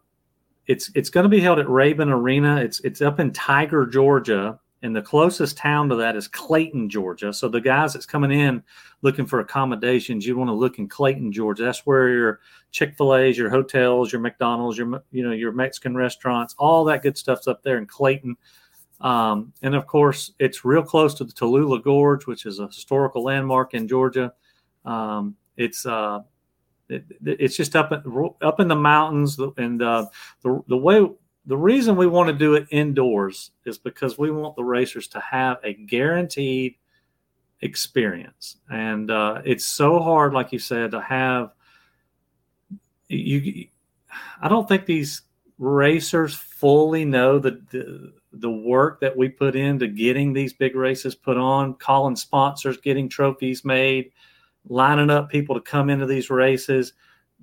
it's 0.66 0.90
it's 0.94 1.10
going 1.10 1.24
to 1.24 1.28
be 1.28 1.40
held 1.40 1.58
at 1.58 1.66
Rabun 1.66 2.10
Arena. 2.10 2.56
It's 2.56 2.80
it's 2.80 3.02
up 3.02 3.20
in 3.20 3.34
Tiger, 3.34 3.84
Georgia, 3.84 4.58
and 4.82 4.94
the 4.94 5.02
closest 5.02 5.56
town 5.56 5.88
to 5.88 5.96
that 5.96 6.14
is 6.14 6.28
Clayton, 6.28 6.88
Georgia. 6.88 7.32
So 7.32 7.48
the 7.48 7.60
guys 7.60 7.92
that's 7.92 8.06
coming 8.06 8.30
in 8.30 8.62
looking 9.02 9.26
for 9.26 9.40
accommodations, 9.40 10.24
you 10.24 10.36
want 10.36 10.48
to 10.48 10.54
look 10.54 10.78
in 10.78 10.88
Clayton, 10.88 11.32
Georgia. 11.32 11.64
That's 11.64 11.84
where 11.84 12.08
your 12.08 12.40
Chick 12.70 12.94
Fil 12.96 13.16
A's, 13.16 13.36
your 13.36 13.50
hotels, 13.50 14.12
your 14.12 14.20
McDonald's, 14.20 14.78
your 14.78 15.02
you 15.10 15.24
know 15.24 15.32
your 15.32 15.52
Mexican 15.52 15.96
restaurants, 15.96 16.54
all 16.58 16.84
that 16.84 17.02
good 17.02 17.18
stuff's 17.18 17.48
up 17.48 17.62
there 17.62 17.78
in 17.78 17.86
Clayton. 17.86 18.36
Um, 19.00 19.52
and 19.62 19.74
of 19.74 19.86
course, 19.86 20.32
it's 20.38 20.64
real 20.64 20.82
close 20.82 21.14
to 21.14 21.24
the 21.24 21.32
Tallulah 21.32 21.82
Gorge, 21.82 22.26
which 22.26 22.46
is 22.46 22.58
a 22.58 22.66
historical 22.66 23.24
landmark 23.24 23.74
in 23.74 23.88
Georgia. 23.88 24.32
Um, 24.84 25.36
it's 25.56 25.86
uh, 25.86 26.20
it, 26.88 27.04
it's 27.24 27.56
just 27.56 27.74
up 27.74 27.92
up 28.42 28.60
in 28.60 28.68
the 28.68 28.76
mountains, 28.76 29.38
and 29.56 29.82
uh, 29.82 30.06
the 30.42 30.62
the 30.68 30.76
way 30.76 31.06
the 31.48 31.56
reason 31.56 31.96
we 31.96 32.06
want 32.06 32.28
to 32.28 32.34
do 32.34 32.54
it 32.54 32.66
indoors 32.70 33.52
is 33.64 33.78
because 33.78 34.18
we 34.18 34.30
want 34.30 34.54
the 34.54 34.62
racers 34.62 35.08
to 35.08 35.20
have 35.20 35.56
a 35.64 35.72
guaranteed 35.72 36.74
experience, 37.62 38.58
and 38.70 39.10
uh, 39.10 39.40
it's 39.46 39.64
so 39.64 39.98
hard, 39.98 40.34
like 40.34 40.52
you 40.52 40.58
said, 40.58 40.90
to 40.90 41.00
have 41.00 41.52
you. 43.08 43.66
I 44.42 44.48
don't 44.48 44.68
think 44.68 44.84
these 44.84 45.22
racers 45.58 46.34
fully 46.34 47.06
know 47.06 47.38
the, 47.38 47.62
the 47.70 48.12
the 48.32 48.50
work 48.50 49.00
that 49.00 49.16
we 49.16 49.30
put 49.30 49.56
into 49.56 49.86
getting 49.86 50.34
these 50.34 50.52
big 50.52 50.76
races 50.76 51.14
put 51.14 51.38
on, 51.38 51.74
calling 51.74 52.14
sponsors, 52.14 52.76
getting 52.76 53.08
trophies 53.08 53.64
made, 53.64 54.12
lining 54.68 55.08
up 55.08 55.30
people 55.30 55.54
to 55.54 55.62
come 55.62 55.88
into 55.88 56.04
these 56.04 56.28
races, 56.28 56.92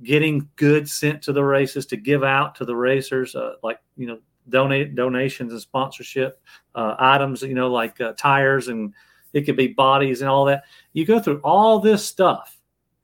getting 0.03 0.49
goods 0.55 0.93
sent 0.93 1.21
to 1.23 1.33
the 1.33 1.43
races 1.43 1.85
to 1.87 1.97
give 1.97 2.23
out 2.23 2.55
to 2.55 2.65
the 2.65 2.75
racers, 2.75 3.35
uh, 3.35 3.53
like 3.63 3.79
you 3.97 4.07
know 4.07 4.19
donate 4.49 4.95
donations 4.95 5.51
and 5.51 5.61
sponsorship 5.61 6.41
uh, 6.75 6.95
items, 6.99 7.41
you 7.41 7.55
know 7.55 7.69
like 7.69 7.99
uh, 8.01 8.13
tires 8.17 8.67
and 8.67 8.93
it 9.33 9.45
could 9.45 9.57
be 9.57 9.67
bodies 9.67 10.21
and 10.21 10.29
all 10.29 10.45
that. 10.45 10.63
You 10.93 11.05
go 11.05 11.19
through 11.19 11.41
all 11.43 11.79
this 11.79 12.05
stuff, 12.05 12.57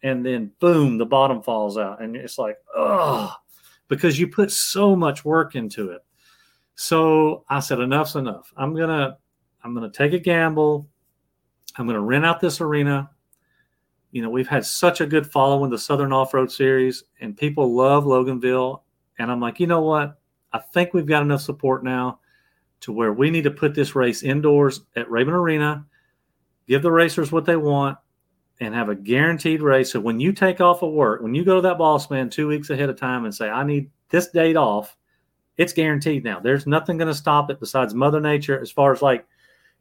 and 0.04 0.26
then 0.26 0.52
boom, 0.60 0.98
the 0.98 1.06
bottom 1.06 1.42
falls 1.42 1.78
out, 1.78 2.02
and 2.02 2.16
it's 2.16 2.38
like 2.38 2.58
oh, 2.76 3.34
because 3.88 4.20
you 4.20 4.28
put 4.28 4.52
so 4.52 4.96
much 4.96 5.26
work 5.26 5.56
into 5.56 5.92
it. 5.92 6.02
So 6.76 7.44
I 7.50 7.60
said, 7.60 7.80
enough's 7.80 8.16
enough. 8.16 8.52
I'm 8.56 8.76
gonna 8.76 9.18
I'm 9.64 9.74
gonna 9.74 9.92
take 9.92 10.14
a 10.14 10.20
gamble. 10.20 10.88
I'm 11.78 11.86
gonna 11.86 12.02
rent 12.02 12.26
out 12.26 12.40
this 12.40 12.62
arena. 12.62 13.10
You 14.12 14.22
know, 14.22 14.30
we've 14.30 14.48
had 14.48 14.66
such 14.66 15.02
a 15.02 15.06
good 15.06 15.30
following 15.32 15.72
the 15.72 15.78
Southern 15.78 16.12
Off 16.12 16.34
Road 16.34 16.52
Series, 16.52 17.04
and 17.22 17.38
people 17.38 17.74
love 17.74 18.04
Loganville. 18.04 18.82
And 19.20 19.32
I'm 19.32 19.40
like, 19.40 19.60
you 19.60 19.68
know 19.68 19.82
what? 19.82 20.20
I 20.54 20.60
think 20.60 20.94
we've 20.94 21.06
got 21.06 21.24
enough 21.24 21.42
support 21.42 21.84
now 21.84 22.20
to 22.82 22.92
where 22.92 23.14
we 23.14 23.30
need 23.30 23.44
to 23.44 23.52
put 23.52 23.74
this 23.74 23.96
race 23.96 24.24
indoors 24.24 24.82
at 24.96 25.08
Rabun 25.08 25.30
Arena, 25.30 25.86
give 26.68 26.82
the 26.82 26.92
racers 26.92 27.32
what 27.32 27.46
they 27.46 27.56
want, 27.56 27.98
and 28.60 28.76
have 28.76 28.90
a 28.90 28.96
guaranteed 28.96 29.62
race. 29.62 29.92
So 29.92 30.00
when 30.00 30.20
you 30.20 30.34
take 30.34 30.62
off 30.62 30.84
of 30.84 30.92
work, 30.92 31.22
when 31.22 31.34
you 31.34 31.46
go 31.46 31.56
to 31.56 31.62
that 31.62 31.78
boss 31.78 32.10
man 32.10 32.30
two 32.30 32.48
weeks 32.48 32.70
ahead 32.70 32.90
of 32.90 33.00
time 33.00 33.26
and 33.26 33.34
say, 33.34 33.50
I 33.50 33.64
need 33.64 33.90
this 34.10 34.30
date 34.30 34.58
off, 34.58 34.98
it's 35.58 35.74
guaranteed 35.74 36.24
now. 36.24 36.40
There's 36.40 36.68
nothing 36.68 36.98
going 36.98 37.08
to 37.08 37.14
stop 37.14 37.50
it 37.50 37.60
besides 37.60 37.94
Mother 37.94 38.20
Nature. 38.20 38.60
As 38.60 38.72
far 38.72 38.92
as 38.92 39.02
like, 39.02 39.26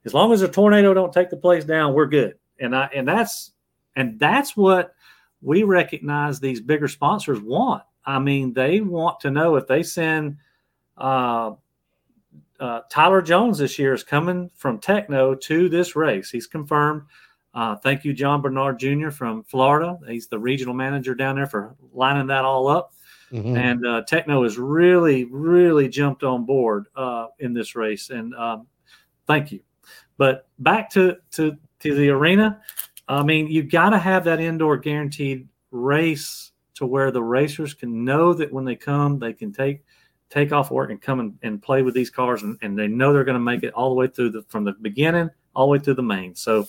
as 0.04 0.14
long 0.14 0.32
as 0.32 0.42
a 0.42 0.48
tornado 0.48 0.94
don't 0.94 1.12
take 1.12 1.30
the 1.30 1.36
place 1.36 1.64
down, 1.64 1.94
we're 1.94 2.06
good. 2.06 2.34
And 2.58 2.76
I 2.76 2.90
and 2.94 3.06
that's 3.08 3.52
and 3.96 4.18
that's 4.18 4.56
what 4.56 4.94
we 5.42 5.62
recognize 5.62 6.38
these 6.38 6.60
bigger 6.60 6.88
sponsors 6.88 7.40
want. 7.40 7.82
I 8.04 8.18
mean, 8.18 8.52
they 8.52 8.80
want 8.80 9.20
to 9.20 9.30
know 9.30 9.56
if 9.56 9.66
they 9.66 9.82
send 9.82 10.36
uh, 10.96 11.52
uh, 12.58 12.80
Tyler 12.90 13.22
Jones 13.22 13.58
this 13.58 13.78
year 13.78 13.94
is 13.94 14.04
coming 14.04 14.50
from 14.54 14.78
Tekno 14.78 15.40
to 15.40 15.68
this 15.68 15.96
race. 15.96 16.30
He's 16.30 16.46
confirmed. 16.46 17.02
Uh, 17.52 17.74
thank 17.76 18.04
you, 18.04 18.12
John 18.12 18.42
Bernard 18.42 18.78
Jr. 18.78 19.10
from 19.10 19.42
Florida. 19.42 19.98
He's 20.06 20.28
the 20.28 20.38
regional 20.38 20.74
manager 20.74 21.14
down 21.14 21.36
there 21.36 21.46
for 21.46 21.74
lining 21.92 22.28
that 22.28 22.44
all 22.44 22.68
up. 22.68 22.94
Mhm. 23.32 23.56
And 23.56 23.86
uh, 23.86 24.02
Tekno 24.08 24.42
has 24.42 24.58
really, 24.58 25.24
really 25.24 25.88
jumped 25.88 26.22
on 26.22 26.44
board 26.44 26.86
uh, 26.96 27.28
in 27.38 27.52
this 27.54 27.74
race. 27.74 28.10
And 28.10 28.34
um, 28.34 28.66
thank 29.26 29.52
you. 29.52 29.60
But 30.16 30.48
back 30.58 30.90
to, 30.90 31.16
to, 31.32 31.56
to 31.80 31.94
the 31.94 32.10
arena. 32.10 32.60
I 33.10 33.22
mean, 33.22 33.48
you've 33.48 33.70
got 33.70 33.90
to 33.90 33.98
have 33.98 34.24
that 34.24 34.40
indoor 34.40 34.76
guaranteed 34.76 35.48
race 35.70 36.52
to 36.74 36.86
where 36.86 37.10
the 37.10 37.22
racers 37.22 37.74
can 37.74 38.04
know 38.04 38.32
that 38.34 38.52
when 38.52 38.64
they 38.64 38.76
come, 38.76 39.18
they 39.18 39.32
can 39.32 39.52
take 39.52 39.84
take 40.30 40.52
off 40.52 40.70
work 40.70 40.90
and 40.90 41.02
come 41.02 41.18
and, 41.18 41.36
and 41.42 41.60
play 41.60 41.82
with 41.82 41.92
these 41.92 42.08
cars, 42.08 42.44
and, 42.44 42.56
and 42.62 42.78
they 42.78 42.86
know 42.86 43.12
they're 43.12 43.24
going 43.24 43.34
to 43.34 43.40
make 43.40 43.64
it 43.64 43.74
all 43.74 43.88
the 43.88 43.96
way 43.96 44.06
through 44.06 44.30
the 44.30 44.42
from 44.42 44.64
the 44.64 44.72
beginning 44.72 45.28
all 45.54 45.66
the 45.66 45.72
way 45.72 45.78
through 45.78 45.94
the 45.94 46.02
main. 46.02 46.34
So, 46.34 46.68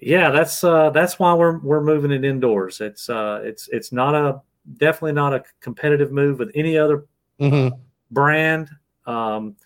yeah, 0.00 0.30
that's 0.30 0.62
uh, 0.62 0.90
that's 0.90 1.18
why 1.18 1.34
we're 1.34 1.58
we're 1.58 1.82
moving 1.82 2.10
it 2.10 2.24
indoors. 2.24 2.80
It's 2.80 3.08
uh, 3.08 3.40
it's 3.42 3.68
it's 3.68 3.92
not 3.92 4.14
a 4.14 4.40
definitely 4.76 5.12
not 5.12 5.34
a 5.34 5.42
competitive 5.60 6.12
move 6.12 6.38
with 6.38 6.50
any 6.54 6.76
other 6.76 7.06
Mhm. 7.40 7.78
brand. 8.10 8.68
Um, 9.06 9.56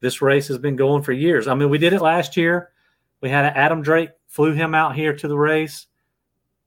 this 0.00 0.22
race 0.22 0.48
has 0.48 0.58
been 0.58 0.76
going 0.76 1.02
for 1.02 1.12
years. 1.12 1.46
I 1.48 1.54
mean, 1.54 1.68
we 1.68 1.78
did 1.78 1.92
it 1.92 2.00
last 2.00 2.36
year. 2.36 2.70
We 3.20 3.28
had 3.28 3.44
Adam 3.56 3.82
Drake 3.82 4.10
flew 4.26 4.52
him 4.52 4.74
out 4.74 4.94
here 4.94 5.14
to 5.14 5.28
the 5.28 5.36
race. 5.38 5.86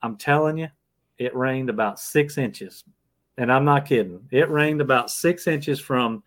I'm 0.02 0.18
telling 0.18 0.58
you, 0.58 0.68
it 1.18 1.36
rained 1.36 1.70
about 1.70 2.00
six 2.00 2.38
inches, 2.38 2.84
and 3.38 3.52
I'm 3.52 3.66
not 3.66 3.86
kidding. 3.86 4.20
It 4.32 4.50
rained 4.50 4.82
about 4.82 5.12
six 5.12 5.48
inches 5.48 5.80
from 5.80 6.24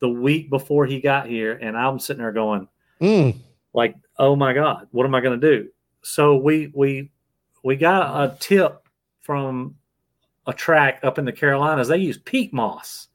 the 0.00 0.08
week 0.08 0.50
before 0.50 0.86
he 0.86 1.00
got 1.00 1.26
here, 1.26 1.54
and 1.60 1.76
I'm 1.76 1.98
sitting 1.98 2.22
there 2.22 2.32
going, 2.32 2.68
Mm. 3.00 3.36
like, 3.74 3.94
oh 4.18 4.34
my 4.36 4.52
god, 4.54 4.88
what 4.92 5.04
am 5.04 5.14
I 5.14 5.20
going 5.20 5.38
to 5.38 5.58
do? 5.58 5.68
So 6.02 6.36
we 6.36 6.72
we 6.74 7.10
we 7.62 7.76
got 7.76 8.22
a 8.24 8.36
tip 8.38 8.88
from 9.20 9.74
a 10.46 10.52
track 10.52 11.00
up 11.02 11.18
in 11.18 11.24
the 11.24 11.32
Carolinas. 11.32 11.88
They 11.88 11.98
use 11.98 12.16
peat 12.18 12.54
moss 12.54 13.08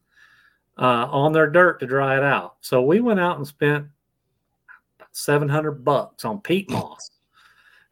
uh, 0.78 1.08
on 1.10 1.32
their 1.32 1.50
dirt 1.50 1.80
to 1.80 1.86
dry 1.88 2.18
it 2.18 2.24
out. 2.24 2.58
So 2.60 2.82
we 2.82 3.00
went 3.00 3.20
out 3.22 3.38
and 3.38 3.48
spent 3.48 3.88
seven 5.12 5.50
hundred 5.50 5.84
bucks 5.84 6.26
on 6.26 6.42
peat 6.42 6.70
moss, 6.70 7.12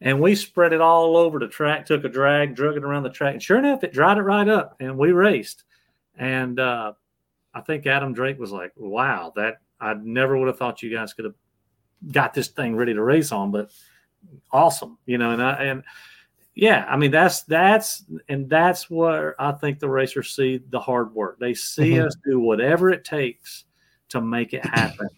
and 0.00 0.20
we 0.20 0.34
spread 0.34 0.72
it 0.72 0.80
all 0.80 1.16
over 1.16 1.38
the 1.38 1.48
track. 1.48 1.86
Took 1.86 2.04
a 2.04 2.08
drag, 2.08 2.54
drug 2.54 2.76
it 2.76 2.84
around 2.84 3.02
the 3.02 3.10
track, 3.10 3.34
and 3.34 3.42
sure 3.42 3.58
enough, 3.58 3.84
it 3.84 3.92
dried 3.92 4.18
it 4.18 4.22
right 4.22 4.48
up, 4.48 4.76
and 4.80 4.96
we 4.96 5.12
raced. 5.12 5.64
And 6.16 6.58
uh, 6.60 6.92
I 7.54 7.60
think 7.62 7.86
Adam 7.86 8.12
Drake 8.12 8.38
was 8.38 8.52
like, 8.52 8.72
"Wow, 8.76 9.32
that 9.36 9.60
I 9.80 9.94
never 9.94 10.36
would 10.36 10.48
have 10.48 10.58
thought 10.58 10.82
you 10.82 10.90
guys 10.94 11.12
could 11.12 11.24
have 11.24 11.34
got 12.12 12.34
this 12.34 12.48
thing 12.48 12.76
ready 12.76 12.94
to 12.94 13.02
race 13.02 13.32
on, 13.32 13.50
but 13.50 13.70
awesome, 14.52 14.98
you 15.06 15.18
know." 15.18 15.32
And 15.32 15.42
I, 15.42 15.52
and 15.64 15.82
yeah, 16.54 16.84
I 16.88 16.96
mean 16.96 17.10
that's 17.10 17.42
that's 17.42 18.04
and 18.28 18.48
that's 18.50 18.90
where 18.90 19.40
I 19.40 19.52
think 19.52 19.78
the 19.78 19.88
racers 19.88 20.34
see 20.34 20.60
the 20.70 20.80
hard 20.80 21.14
work. 21.14 21.38
They 21.38 21.54
see 21.54 21.92
Mhm. 21.92 22.06
us 22.06 22.16
do 22.24 22.40
whatever 22.40 22.90
it 22.90 23.04
takes 23.04 23.64
to 24.10 24.20
make 24.20 24.52
it 24.52 24.64
happen, 24.64 25.08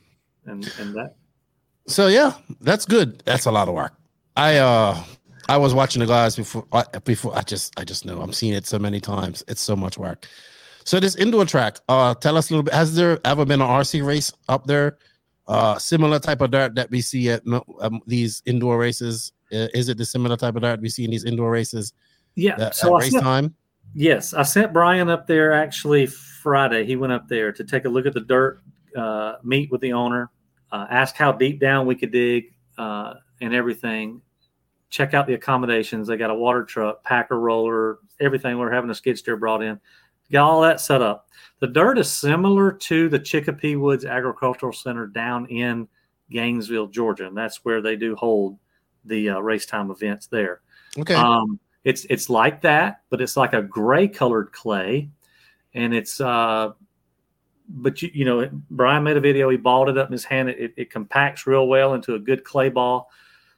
and 0.47 0.73
and 0.79 0.95
that 0.95 1.17
So 1.87 2.07
yeah, 2.07 2.35
that's 2.61 2.85
good. 2.85 3.23
That's 3.25 3.47
a 3.47 3.51
lot 3.51 3.69
of 3.69 3.75
work. 3.75 3.95
I 4.37 4.59
uh 4.59 5.03
I 5.49 5.57
was 5.57 5.75
watching 5.75 6.01
the 6.01 6.07
guys 6.07 6.37
before 6.37 6.67
I, 6.73 6.85
before 7.05 7.37
I 7.37 7.43
just 7.43 7.79
I 7.79 7.85
just 7.85 8.07
know 8.07 8.21
I'm 8.21 8.33
seeing 8.33 8.55
it 8.55 8.67
so 8.67 8.79
many 8.79 9.01
times. 9.01 9.43
It's 9.49 9.61
so 9.61 9.77
much 9.77 9.99
work. 9.99 10.27
So 10.85 11.01
this 11.01 11.17
indoor 11.17 11.45
track, 11.45 11.79
uh 11.89 12.15
tell 12.15 12.37
us 12.37 12.51
a 12.51 12.55
little 12.55 12.63
bit 12.63 12.75
has 12.75 12.95
there 12.95 13.19
ever 13.25 13.45
been 13.45 13.61
an 13.61 13.69
RC 13.69 14.05
race 14.07 14.33
up 14.49 14.67
there? 14.67 14.99
Uh 15.47 15.79
similar 15.79 16.19
type 16.19 16.41
of 16.41 16.51
dirt 16.51 16.75
that 16.77 16.91
we 16.91 17.01
see 17.01 17.31
at 17.31 17.43
um, 17.81 18.01
these 18.07 18.43
indoor 18.47 18.79
races. 18.79 19.33
Uh, 19.53 19.69
is 19.75 19.89
it 19.89 19.99
the 19.99 20.05
similar 20.05 20.37
type 20.37 20.57
of 20.57 20.63
dirt 20.63 20.81
we 20.81 20.89
see 20.89 21.05
in 21.05 21.11
these 21.11 21.25
indoor 21.25 21.51
races? 21.51 21.93
yeah. 22.35 22.55
At, 22.59 22.75
so 22.75 22.97
race 22.97 23.11
sent- 23.11 23.23
time? 23.23 23.55
Yes, 23.95 24.33
I 24.33 24.43
sent 24.43 24.73
Brian 24.73 25.11
up 25.11 25.27
there 25.27 25.53
actually 25.53 26.07
Friday. 26.07 26.87
He 26.87 26.97
went 26.97 27.13
up 27.13 27.29
there 27.29 27.53
to 27.53 27.63
take 27.63 27.85
a 27.85 27.89
look 27.91 28.07
at 28.07 28.15
the 28.15 28.21
dirt, 28.21 28.63
uh, 28.97 29.35
meet 29.45 29.71
with 29.71 29.83
the 29.83 29.93
owner, 29.93 30.31
uh, 30.73 30.87
ask 30.91 31.15
how 31.15 31.31
deep 31.31 31.61
down 31.61 31.87
we 31.87 31.95
could 31.95 32.11
dig 32.11 32.55
uh, 32.79 33.15
and 33.41 33.55
everything. 33.55 34.21
Check 34.91 35.15
out 35.15 35.27
the 35.27 35.35
accommodations. 35.35 36.09
They 36.09 36.17
got 36.17 36.31
a 36.31 36.35
water 36.35 36.65
truck, 36.65 37.05
packer 37.05 37.39
roller, 37.39 37.99
everything. 38.21 38.59
We're 38.59 38.73
having 38.73 38.91
a 38.91 38.95
skid 38.95 39.19
steer 39.19 39.37
brought 39.37 39.63
in. 39.63 39.79
Got 40.31 40.49
all 40.49 40.61
that 40.63 40.81
set 40.81 41.03
up. 41.03 41.29
The 41.61 41.67
dirt 41.67 41.99
is 41.99 42.11
similar 42.11 42.73
to 42.73 43.09
the 43.09 43.19
Chicopee 43.19 43.77
Woods 43.77 44.05
Agricultural 44.05 44.73
Center 44.73 45.07
down 45.07 45.47
in 45.47 45.87
Gainesville, 46.31 46.89
Georgia, 46.89 47.27
and 47.27 47.37
that's 47.37 47.65
where 47.65 47.83
they 47.83 47.97
do 47.97 48.17
hold 48.17 48.59
the 49.05 49.31
uh, 49.31 49.41
race 49.41 49.67
time 49.67 49.91
events 49.91 50.27
there. 50.27 50.63
Okay. 50.99 51.15
Um, 51.15 51.61
it's 51.85 52.07
it's 52.09 52.31
like 52.31 52.63
that, 52.63 53.03
but 53.11 53.21
it's 53.21 53.37
like 53.37 53.53
a 53.53 53.63
gray 53.63 54.09
colored 54.09 54.53
clay, 54.53 55.11
and 55.75 55.95
it's 55.95 56.21
uh, 56.21 56.71
but 57.69 58.03
you 58.03 58.11
you 58.13 58.25
know 58.25 58.49
Brian 58.71 59.05
made 59.05 59.17
a 59.17 59.21
video. 59.21 59.49
He 59.49 59.57
balled 59.57 59.89
it 59.89 59.99
up 59.99 60.09
in 60.09 60.13
his 60.13 60.25
hand. 60.25 60.49
It, 60.49 60.75
it 60.77 60.91
compacts 60.91 61.47
real 61.47 61.67
well 61.69 61.95
into 61.95 62.15
a 62.15 62.19
good 62.19 62.45
clay 62.45 62.69
ball. 62.69 63.11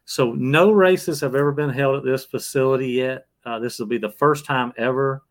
So 0.04 0.32
no 0.32 0.70
races 0.70 1.20
have 1.20 1.34
ever 1.34 1.52
been 1.52 1.70
held 1.70 1.96
at 1.96 2.04
this 2.04 2.24
facility 2.24 2.88
yet. 2.88 3.26
Uh, 3.44 3.58
this 3.58 3.78
will 3.78 3.86
be 3.86 3.98
the 3.98 4.10
first 4.10 4.44
time 4.44 4.72
ever 4.76 5.22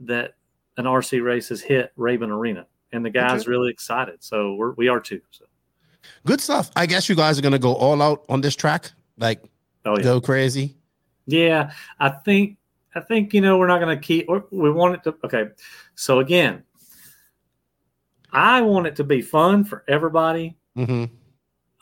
that 0.00 0.34
an 0.76 0.84
RC 0.84 1.22
race 1.22 1.48
has 1.48 1.60
hit 1.60 1.92
Rabun 1.96 2.30
Arena, 2.30 2.66
and 2.92 3.04
the 3.04 3.10
guys 3.10 3.42
Okay. 3.42 3.50
really 3.50 3.70
excited. 3.70 4.22
So 4.22 4.54
we're, 4.54 4.72
we 4.72 4.88
are 4.88 5.00
too. 5.00 5.20
So 5.30 5.44
Good 6.24 6.40
stuff. 6.40 6.70
I 6.76 6.86
guess 6.86 7.08
you 7.08 7.14
guys 7.14 7.38
are 7.38 7.42
gonna 7.42 7.58
go 7.58 7.74
all 7.74 8.00
out 8.00 8.24
on 8.28 8.40
this 8.40 8.56
track, 8.56 8.90
like 9.18 9.42
oh 9.84 9.96
yeah. 9.96 10.02
go 10.02 10.20
crazy. 10.20 10.76
Yeah, 11.26 11.72
I 11.98 12.08
think 12.08 12.56
I 12.94 13.00
think 13.00 13.32
you 13.34 13.40
know 13.40 13.58
we're 13.58 13.66
not 13.66 13.80
going 13.80 13.96
to 13.96 14.02
keep. 14.04 14.28
We 14.50 14.70
want 14.70 14.94
it 14.94 15.04
to. 15.04 15.14
Okay, 15.24 15.50
so 15.94 16.18
again, 16.18 16.64
I 18.32 18.60
want 18.60 18.86
it 18.86 18.96
to 18.96 19.04
be 19.04 19.22
fun 19.22 19.64
for 19.64 19.84
everybody. 19.88 20.56
hmm 20.74 21.04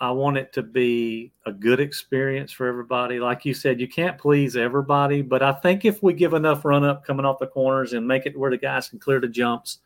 I 0.00 0.12
want 0.12 0.36
it 0.36 0.52
to 0.52 0.62
be 0.62 1.32
a 1.44 1.50
good 1.50 1.80
experience 1.80 2.52
for 2.52 2.68
everybody. 2.68 3.18
Like 3.18 3.44
you 3.44 3.52
said, 3.52 3.80
you 3.80 3.88
can't 3.88 4.16
please 4.16 4.56
everybody, 4.56 5.22
but 5.22 5.42
I 5.42 5.52
think 5.52 5.84
if 5.84 6.04
we 6.04 6.12
give 6.12 6.34
enough 6.34 6.64
run 6.64 6.84
up 6.84 7.04
coming 7.04 7.26
off 7.26 7.40
the 7.40 7.48
corners 7.48 7.94
and 7.94 8.06
make 8.06 8.24
it 8.24 8.38
where 8.38 8.52
the 8.52 8.58
guys 8.58 8.88
can 8.88 9.00
clear 9.00 9.18
the 9.18 9.26
jumps, 9.26 9.78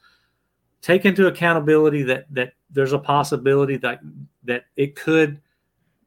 take 0.82 1.06
into 1.06 1.28
accountability 1.28 2.02
that 2.02 2.26
that 2.34 2.52
there's 2.70 2.92
a 2.92 2.98
possibility 2.98 3.78
that 3.78 4.00
that 4.44 4.64
it 4.76 4.96
could 4.96 5.40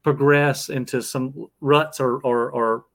progress 0.04 0.70
into 0.70 1.02
some 1.02 1.48
ruts 1.60 2.00
or 2.00 2.18
or, 2.20 2.52
or 2.52 2.86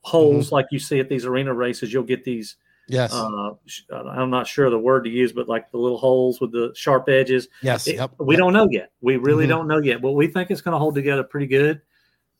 holes 0.00 0.50
like 0.50 0.66
you 0.70 0.78
see 0.78 0.98
at 0.98 1.10
these 1.10 1.26
arena 1.26 1.52
races. 1.52 1.92
You'll 1.92 2.04
get 2.04 2.24
these 2.24 2.56
Yes. 2.86 3.12
uh, 3.12 3.54
I'm 3.90 4.30
not 4.30 4.46
sure 4.46 4.68
the 4.68 4.78
word 4.78 5.04
to 5.04 5.10
use, 5.10 5.32
but 5.32 5.48
like 5.48 5.70
the 5.70 5.78
little 5.78 5.96
holes 5.98 6.40
with 6.40 6.52
the 6.52 6.72
sharp 6.76 7.08
edges. 7.08 7.48
yes. 7.62 7.86
It- 7.86 7.96
yep. 7.96 8.12
we 8.18 8.34
yep. 8.34 8.38
don't 8.40 8.52
know 8.52 8.68
yet. 8.70 8.92
We 9.00 9.16
really 9.16 9.46
Mhm. 9.46 9.50
don't 9.50 9.68
know 9.68 9.78
yet, 9.80 10.02
but 10.02 10.12
we 10.12 10.26
think 10.26 10.50
it's 10.50 10.60
going 10.60 10.74
to 10.74 10.78
hold 10.78 10.94
together 10.94 11.22
pretty 11.24 11.46
good. 11.46 11.80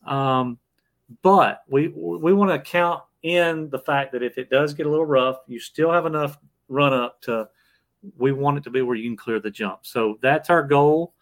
Um, 0.06 0.58
but 1.22 1.62
we 1.68 1.88
we 1.88 2.32
want 2.32 2.50
to 2.50 2.58
count 2.58 3.02
in 3.22 3.70
the 3.70 3.78
fact 3.78 4.12
that 4.12 4.22
if 4.22 4.36
it 4.38 4.50
does 4.50 4.74
get 4.74 4.86
a 4.86 4.88
little 4.90 5.06
rough, 5.06 5.38
you 5.46 5.58
still 5.58 5.90
have 5.90 6.06
enough 6.06 6.38
run 6.68 6.92
up 6.92 7.20
to. 7.22 7.48
We 8.18 8.32
want 8.32 8.58
it 8.58 8.64
to 8.64 8.70
be 8.70 8.82
where 8.82 8.96
you 8.96 9.08
can 9.08 9.16
clear 9.16 9.40
the 9.40 9.50
jump. 9.50 9.80
So 9.86 10.18
that's 10.20 10.50
our 10.50 10.62
goal. 10.62 11.14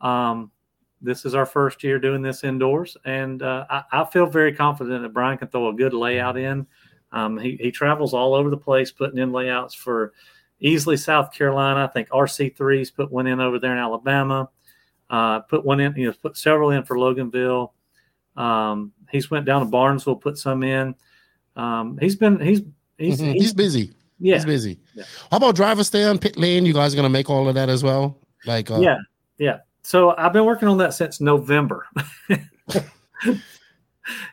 Um, 0.00 0.52
this 1.00 1.24
is 1.24 1.34
our 1.34 1.46
first 1.46 1.82
year 1.82 1.98
doing 1.98 2.22
this 2.22 2.44
indoors, 2.44 2.96
and 3.04 3.42
uh, 3.42 3.66
I, 3.70 3.82
I 3.92 4.04
feel 4.04 4.26
very 4.26 4.52
confident 4.52 5.02
that 5.02 5.12
Brian 5.12 5.38
can 5.38 5.48
throw 5.48 5.68
a 5.68 5.72
good 5.72 5.94
layout 5.94 6.36
in. 6.36 6.66
Um, 7.12 7.38
he, 7.38 7.56
he 7.60 7.70
travels 7.70 8.12
all 8.14 8.34
over 8.34 8.50
the 8.50 8.56
place 8.56 8.90
putting 8.90 9.18
in 9.18 9.32
layouts 9.32 9.74
for 9.74 10.12
easily 10.60 10.96
South 10.96 11.32
Carolina. 11.32 11.84
I 11.84 11.86
think 11.86 12.08
RC3's 12.10 12.90
put 12.90 13.10
one 13.10 13.26
in 13.26 13.40
over 13.40 13.58
there 13.58 13.72
in 13.72 13.78
Alabama. 13.78 14.48
Uh, 15.08 15.40
put 15.40 15.64
one 15.64 15.80
in, 15.80 15.94
you 15.96 16.06
know, 16.08 16.14
put 16.20 16.36
several 16.36 16.70
in 16.70 16.84
for 16.84 16.96
Loganville. 16.96 17.70
Um, 18.36 18.92
he's 19.10 19.30
went 19.30 19.46
down 19.46 19.60
to 19.62 19.66
Barnesville, 19.66 20.16
put 20.16 20.36
some 20.38 20.62
in. 20.62 20.94
Um, 21.56 21.98
he's 21.98 22.14
been 22.14 22.38
he's 22.38 22.60
he's, 22.98 23.20
Mhm. 23.20 23.32
He's 23.34 23.54
busy. 23.54 23.92
yeah 24.20 24.34
He's 24.36 24.44
busy. 24.44 24.78
Yeah. 24.94 25.04
How 25.30 25.38
about 25.38 25.54
driver 25.56 25.82
stay 25.82 26.04
on 26.04 26.18
pit 26.18 26.36
lane? 26.36 26.66
You 26.66 26.74
guys 26.74 26.92
are 26.92 26.96
gonna 26.96 27.08
make 27.08 27.30
all 27.30 27.48
of 27.48 27.54
that 27.54 27.68
as 27.68 27.82
well? 27.82 28.18
Like 28.46 28.70
uh, 28.70 28.80
yeah 28.80 28.98
yeah. 29.38 29.58
So 29.82 30.14
I've 30.18 30.32
been 30.34 30.44
working 30.44 30.68
on 30.68 30.76
that 30.78 30.92
since 30.92 31.20
November, 31.20 31.86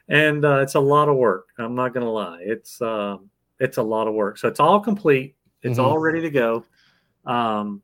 and 0.09 0.45
uh, 0.45 0.59
it's 0.59 0.75
a 0.75 0.79
lot 0.79 1.09
of 1.09 1.15
work. 1.17 1.47
I'm 1.57 1.75
not 1.75 1.93
gonna 1.93 2.11
lie. 2.11 2.39
It's 2.41 2.81
uh, 2.81 3.17
it's 3.59 3.77
a 3.77 3.83
lot 3.83 4.07
of 4.07 4.13
work. 4.13 4.37
So 4.37 4.47
it's 4.47 4.59
all 4.59 4.79
complete. 4.79 5.35
It's 5.61 5.79
Mhm. 5.79 5.83
all 5.83 5.97
ready 5.97 6.21
to 6.21 6.29
go. 6.29 6.65
Um, 7.25 7.81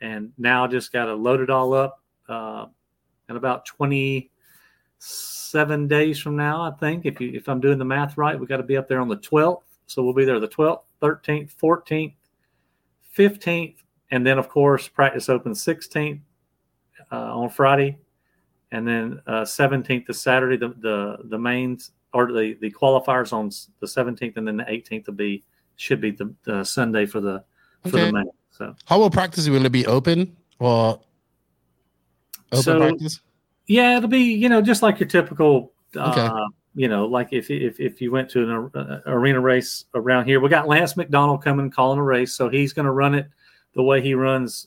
and 0.00 0.32
now 0.36 0.66
just 0.66 0.92
got 0.92 1.06
to 1.06 1.14
load 1.14 1.40
it 1.40 1.48
all 1.50 1.72
up. 1.72 2.02
Uh, 2.28 2.66
in 3.28 3.36
about 3.36 3.64
27 3.64 5.88
days 5.88 6.18
from 6.18 6.36
now, 6.36 6.62
I 6.62 6.70
think, 6.72 7.06
if 7.06 7.20
you 7.20 7.30
if 7.32 7.48
I'm 7.48 7.60
doing 7.60 7.78
the 7.78 7.84
math 7.84 8.18
right, 8.18 8.38
we 8.38 8.46
got 8.46 8.58
to 8.58 8.62
be 8.62 8.76
up 8.76 8.88
there 8.88 9.00
on 9.00 9.08
the 9.08 9.16
12th. 9.16 9.62
So 9.86 10.02
we'll 10.02 10.14
be 10.14 10.24
there 10.24 10.40
the 10.40 10.48
12th, 10.48 10.82
13th, 11.00 11.52
14th, 11.54 12.14
15th, 13.16 13.76
and 14.10 14.26
then 14.26 14.38
of 14.38 14.48
course 14.48 14.88
practice 14.88 15.28
open 15.28 15.52
16th 15.52 16.20
uh, 17.12 17.36
on 17.38 17.48
Friday, 17.50 17.98
and 18.74 18.86
then 18.86 19.20
uh, 19.26 19.42
17th 19.42 20.10
is 20.10 20.20
Saturday. 20.20 20.56
The 20.56 20.70
the 20.80 21.18
the 21.32 21.38
mains 21.38 21.92
or 22.12 22.32
the 22.32 22.56
the 22.60 22.70
qualifiers 22.70 23.32
on 23.32 23.50
the 23.80 23.86
17th, 23.86 24.36
and 24.36 24.46
then 24.48 24.56
the 24.56 24.64
18th 24.64 25.06
will 25.06 25.14
be 25.14 25.44
should 25.76 26.00
be 26.00 26.10
the, 26.10 26.32
the 26.44 26.64
Sunday 26.64 27.06
for 27.06 27.20
the 27.20 27.44
for 27.82 27.88
Okay. 27.96 28.06
the 28.06 28.12
main. 28.12 28.30
So 28.50 28.74
How 28.86 28.98
will 28.98 29.10
practice 29.10 29.48
will 29.48 29.64
it 29.66 29.72
be 29.72 29.86
open 29.86 30.36
or 30.58 31.00
open 32.52 32.62
So- 32.62 32.78
practice? 32.78 33.20
yeah, 33.66 33.96
it'll 33.96 34.08
be 34.08 34.32
you 34.34 34.48
know 34.48 34.60
just 34.62 34.82
like 34.82 34.98
your 35.00 35.08
typical. 35.08 35.72
Uh, 35.96 36.10
Okay. 36.10 36.28
You 36.76 36.88
know, 36.88 37.06
like 37.06 37.28
if 37.32 37.52
if 37.52 37.78
if 37.78 38.00
you 38.02 38.10
went 38.10 38.28
to 38.30 38.42
an 38.42 38.70
uh, 38.74 39.00
arena 39.06 39.38
race 39.38 39.84
around 39.94 40.24
here, 40.26 40.40
we 40.40 40.48
got 40.48 40.66
Lance 40.66 40.96
McDonald 40.96 41.40
coming 41.44 41.70
calling 41.70 42.00
a 42.00 42.02
race, 42.02 42.34
so 42.34 42.48
he's 42.48 42.72
going 42.72 42.86
to 42.86 42.90
run 42.90 43.14
it 43.14 43.28
the 43.76 43.82
way 43.84 44.00
he 44.02 44.14
runs 44.14 44.66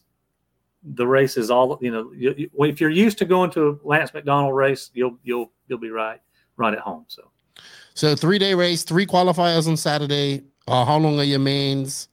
the 0.95 1.05
race 1.07 1.37
is 1.37 1.49
All 1.51 1.77
you 1.81 1.91
know, 1.91 2.11
you, 2.13 2.33
you- 2.37 2.49
if 2.63 2.79
you're 2.79 2.89
used 2.89 3.17
to 3.19 3.25
going 3.25 3.51
to 3.51 3.79
a 3.83 3.87
Lance 3.87 4.13
McDonald 4.13 4.55
race, 4.55 4.91
you'll 4.93 5.17
you'll 5.23 5.51
you'll 5.67 5.79
be 5.79 5.89
right 5.89 6.19
right 6.55 6.73
at 6.73 6.79
home. 6.79 7.05
So 7.07 7.31
So 7.93 8.15
three 8.15 8.39
day 8.39 8.53
race, 8.53 8.83
three 8.83 9.05
qualifiers 9.05 9.67
on 9.67 9.77
Saturday. 9.77 10.43
Uh, 10.67 10.85
how 10.85 10.97
long 10.97 11.19
are 11.19 11.23
your 11.23 11.39
mains? 11.39 12.09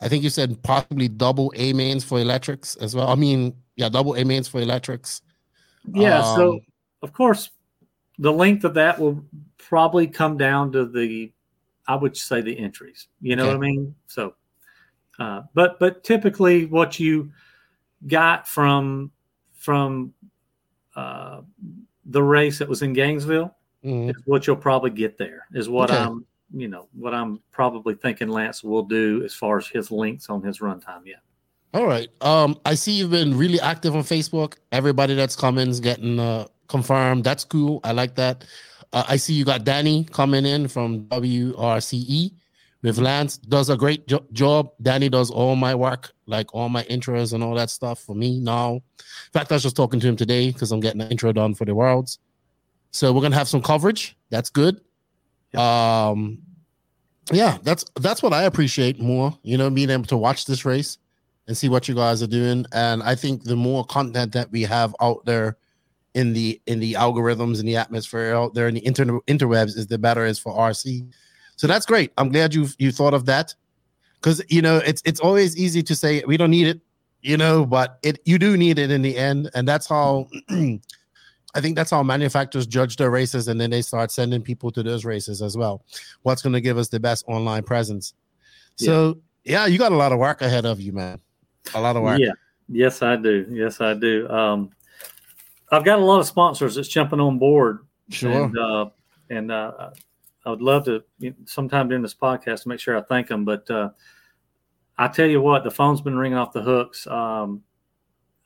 I 0.00 0.08
think 0.08 0.24
you 0.24 0.30
said 0.30 0.62
possibly 0.62 1.08
double 1.08 1.52
A 1.56 1.72
mains 1.72 2.04
for 2.04 2.18
electrics 2.20 2.76
as 2.76 2.94
well. 2.94 3.08
I 3.08 3.14
mean, 3.14 3.54
yeah, 3.76 3.88
double 3.90 4.14
A 4.14 4.24
mains 4.24 4.48
for 4.48 4.60
electrics. 4.60 5.20
Yeah. 5.92 6.18
Um, 6.18 6.24
so 6.36 6.60
of 7.02 7.12
course, 7.12 7.50
the 8.18 8.32
length 8.32 8.64
of 8.64 8.74
that 8.74 8.98
will 8.98 9.24
probably 9.58 10.06
come 10.06 10.36
down 10.36 10.72
to 10.72 10.86
the, 10.86 11.32
I 11.86 11.96
would 11.96 12.16
say 12.16 12.40
the 12.40 12.58
entries. 12.58 13.08
You 13.20 13.36
know 13.36 13.44
Okay. 13.44 13.56
what 13.56 13.64
I 13.64 13.68
mean? 13.68 13.94
So, 14.06 14.34
uh, 15.18 15.42
but 15.54 15.78
but 15.78 16.02
typically 16.02 16.64
what 16.66 16.98
you 16.98 17.30
got 18.06 18.48
from 18.48 19.10
from 19.54 20.12
uh, 20.96 21.42
the 22.06 22.22
race 22.22 22.58
that 22.58 22.68
was 22.68 22.82
in 22.82 22.92
Gainesville 22.92 23.54
mhm. 23.84 24.10
is 24.10 24.16
what 24.24 24.46
you'll 24.46 24.56
probably 24.56 24.90
get 24.90 25.18
there. 25.18 25.46
Is 25.52 25.68
what 25.68 25.90
Okay. 25.90 26.00
I'm 26.00 26.26
you 26.52 26.68
know 26.68 26.88
what 26.92 27.14
I'm 27.14 27.40
probably 27.52 27.94
thinking 27.94 28.28
Lance 28.28 28.64
will 28.64 28.82
do 28.82 29.22
as 29.24 29.34
far 29.34 29.58
as 29.58 29.66
his 29.66 29.90
links 29.90 30.28
on 30.28 30.42
his 30.42 30.58
runtime. 30.58 31.02
Yeah. 31.04 31.16
All 31.72 31.86
right. 31.86 32.08
Um, 32.20 32.58
I 32.64 32.74
see 32.74 32.92
you've 32.92 33.12
been 33.12 33.36
really 33.38 33.60
active 33.60 33.94
on 33.94 34.02
Facebook. 34.02 34.54
Everybody 34.72 35.14
that's 35.14 35.36
coming 35.36 35.68
is 35.68 35.80
getting 35.80 36.18
uh 36.18 36.46
confirmed. 36.68 37.24
That's 37.24 37.44
cool. 37.44 37.80
I 37.84 37.92
like 37.92 38.14
that. 38.16 38.44
Uh, 38.92 39.04
I 39.08 39.16
see 39.16 39.34
you 39.34 39.44
got 39.44 39.64
Danny 39.64 40.04
coming 40.04 40.44
in 40.44 40.66
from 40.66 41.04
WRCE 41.04 42.32
With 42.82 42.98
Lance. 42.98 43.36
Does 43.36 43.68
a 43.68 43.76
great 43.76 44.06
jo- 44.06 44.24
job. 44.32 44.70
Danny 44.80 45.08
does 45.08 45.30
all 45.30 45.54
my 45.54 45.74
work, 45.74 46.12
like 46.26 46.54
all 46.54 46.68
my 46.68 46.84
intros 46.84 47.34
and 47.34 47.44
all 47.44 47.54
that 47.54 47.70
stuff 47.70 48.00
for 48.00 48.14
me 48.14 48.40
now. 48.40 48.74
In 48.74 49.32
fact, 49.32 49.52
I 49.52 49.56
was 49.56 49.62
just 49.62 49.76
talking 49.76 50.00
to 50.00 50.08
him 50.08 50.16
today 50.16 50.50
because 50.50 50.72
I'm 50.72 50.80
getting 50.80 51.00
an 51.02 51.10
intro 51.10 51.32
done 51.32 51.54
for 51.54 51.64
the 51.66 51.74
Worlds. 51.74 52.18
So 52.90 53.12
we're 53.12 53.22
gonna 53.22 53.36
have 53.36 53.48
some 53.48 53.62
coverage. 53.62 54.16
That's 54.30 54.50
good. 54.50 54.80
Um, 55.54 56.38
yeah, 57.32 57.58
that's 57.62 57.84
that's 58.00 58.22
what 58.22 58.32
I 58.32 58.44
appreciate 58.44 59.00
more. 59.00 59.36
You 59.42 59.58
know, 59.58 59.70
being 59.70 59.90
able 59.90 60.04
to 60.04 60.16
watch 60.16 60.46
this 60.46 60.64
race 60.64 60.98
and 61.46 61.56
see 61.56 61.68
what 61.68 61.88
you 61.88 61.94
guys 61.94 62.22
are 62.22 62.26
doing. 62.28 62.64
And 62.72 63.02
I 63.02 63.14
think 63.14 63.44
the 63.44 63.56
more 63.56 63.84
content 63.84 64.32
that 64.32 64.50
we 64.50 64.62
have 64.62 64.94
out 65.00 65.24
there 65.24 65.56
in 66.14 66.32
the 66.32 66.60
in 66.66 66.80
the 66.80 66.94
algorithms 66.94 67.58
and 67.58 67.68
the 67.68 67.76
atmosphere 67.76 68.34
out 68.34 68.54
there 68.54 68.68
in 68.68 68.74
the 68.74 68.86
inter- 68.86 69.20
interwebs 69.26 69.76
is 69.76 69.86
the 69.86 69.98
better 69.98 70.24
is 70.26 70.38
for 70.38 70.52
RC. 70.52 71.08
So 71.60 71.66
that's 71.66 71.84
great. 71.84 72.10
I'm 72.16 72.30
glad 72.30 72.54
you 72.54 72.68
you 72.78 72.90
thought 72.90 73.12
of 73.12 73.26
that 73.26 73.54
because 74.14 74.42
you 74.48 74.62
know 74.62 74.78
it's 74.78 75.02
it's 75.04 75.20
always 75.20 75.58
easy 75.58 75.82
to 75.82 75.94
say 75.94 76.24
we 76.26 76.38
don't 76.38 76.50
need 76.50 76.66
it, 76.66 76.80
you 77.20 77.36
know, 77.36 77.66
but 77.66 77.98
it 78.02 78.18
you 78.24 78.38
do 78.38 78.56
need 78.56 78.78
it 78.78 78.90
in 78.90 79.02
the 79.02 79.14
end, 79.14 79.50
and 79.54 79.68
that's 79.68 79.86
how. 79.86 80.26
I 81.52 81.60
think 81.60 81.74
that's 81.76 81.90
how 81.90 82.02
manufacturers 82.02 82.66
judge 82.66 82.96
their 82.96 83.10
races, 83.10 83.48
and 83.48 83.60
then 83.60 83.70
they 83.70 83.82
start 83.82 84.10
sending 84.12 84.40
people 84.40 84.70
to 84.70 84.84
those 84.84 85.04
races 85.04 85.42
as 85.42 85.56
well. 85.56 85.84
What's 86.22 86.42
going 86.42 86.52
to 86.52 86.60
give 86.60 86.78
us 86.78 86.88
the 86.88 87.00
best 87.00 87.24
online 87.26 87.64
presence? 87.64 88.14
So, 88.76 89.18
yeah, 89.42 89.66
you 89.66 89.76
got 89.76 89.90
a 89.90 89.96
lot 89.96 90.12
of 90.12 90.20
work 90.20 90.42
ahead 90.42 90.64
of 90.64 90.80
you, 90.80 90.92
man. 90.92 91.18
A 91.74 91.80
lot 91.80 91.96
of 91.96 92.02
work. 92.04 92.20
Yeah. 92.20 92.34
Yes, 92.68 93.02
I 93.02 93.16
do. 93.16 93.46
Yes, 93.50 93.80
I 93.80 93.94
do. 93.94 94.28
Um, 94.28 94.70
I've 95.72 95.84
got 95.84 95.98
a 95.98 96.04
lot 96.04 96.20
of 96.20 96.26
sponsors 96.26 96.76
that's 96.76 96.86
jumping 96.86 97.18
on 97.18 97.40
board. 97.40 97.80
Sure. 98.10 98.44
And, 98.44 98.56
uh, 98.56 98.90
and 99.28 99.50
uh, 99.50 99.90
I 100.44 100.50
would 100.50 100.62
love 100.62 100.84
to 100.86 101.02
you 101.18 101.30
know, 101.30 101.36
sometime 101.44 101.88
during 101.88 102.02
this 102.02 102.14
podcast 102.14 102.62
to 102.62 102.68
make 102.68 102.80
sure 102.80 102.96
I 102.96 103.02
thank 103.02 103.28
them. 103.28 103.44
But 103.44 103.70
uh, 103.70 103.90
I 104.96 105.08
tell 105.08 105.26
you 105.26 105.40
what, 105.40 105.64
the 105.64 105.70
phone's 105.70 106.00
been 106.00 106.16
ringing 106.16 106.38
off 106.38 106.52
the 106.52 106.62
hooks. 106.62 107.06
Um, 107.06 107.62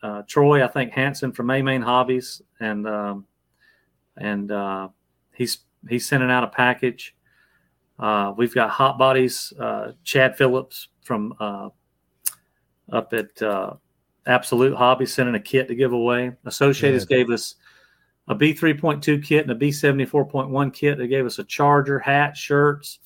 uh, 0.02 0.22
Troy, 0.26 0.62
I 0.62 0.68
think 0.68 0.92
Hanson 0.92 1.32
from 1.32 1.50
A 1.50 1.62
Main 1.62 1.82
Hobbies, 1.82 2.42
and 2.60 2.86
um, 2.86 3.26
and 4.16 4.50
uh, 4.52 4.88
he's 5.32 5.58
he's 5.88 6.06
sending 6.06 6.30
out 6.30 6.44
a 6.44 6.48
package. 6.48 7.16
Uh, 7.98 8.32
we've 8.36 8.54
got 8.54 8.70
Hot 8.70 8.98
Bodies, 8.98 9.52
uh, 9.58 9.92
Chad 10.02 10.36
Phillips 10.36 10.88
from 11.02 11.34
uh, 11.40 11.68
up 12.92 13.12
at 13.12 13.40
uh, 13.40 13.74
Absolute 14.26 14.76
Hobby 14.76 15.06
sending 15.06 15.34
a 15.34 15.40
kit 15.40 15.68
to 15.68 15.74
give 15.74 15.92
away. 15.92 16.32
Associated 16.44 17.08
gave 17.08 17.30
us 17.30 17.54
a 18.28 18.34
B3.2 18.34 19.24
kit 19.24 19.48
and 19.48 19.50
a 19.50 19.66
B74.1 19.66 20.72
kit. 20.72 20.98
They 20.98 21.08
gave 21.08 21.26
us 21.26 21.38
a 21.38 21.44
charger, 21.44 21.98
hat, 21.98 22.36
shirts. 22.36 23.00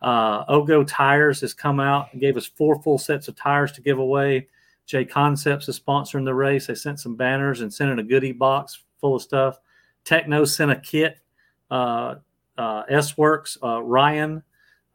Uh, 0.00 0.44
Ogo 0.46 0.86
Tires 0.86 1.40
has 1.40 1.54
come 1.54 1.80
out 1.80 2.08
and 2.12 2.20
gave 2.20 2.36
us 2.36 2.46
four 2.46 2.80
full 2.82 2.98
sets 2.98 3.28
of 3.28 3.36
tires 3.36 3.72
to 3.72 3.80
give 3.80 3.98
away. 3.98 4.48
JConcepts 4.88 5.68
is 5.68 5.80
sponsoring 5.80 6.24
the 6.24 6.34
race. 6.34 6.66
They 6.66 6.74
sent 6.74 7.00
some 7.00 7.16
banners 7.16 7.62
and 7.62 7.72
sent 7.72 7.90
in 7.90 7.98
a 7.98 8.02
goodie 8.02 8.32
box 8.32 8.82
full 9.00 9.16
of 9.16 9.22
stuff. 9.22 9.58
Tekno 10.04 10.46
sent 10.46 10.70
a 10.70 10.76
kit. 10.76 11.18
Uh, 11.70 12.16
uh, 12.58 12.82
S 12.88 13.16
Works, 13.16 13.56
uh, 13.62 13.82
Ryan. 13.82 14.42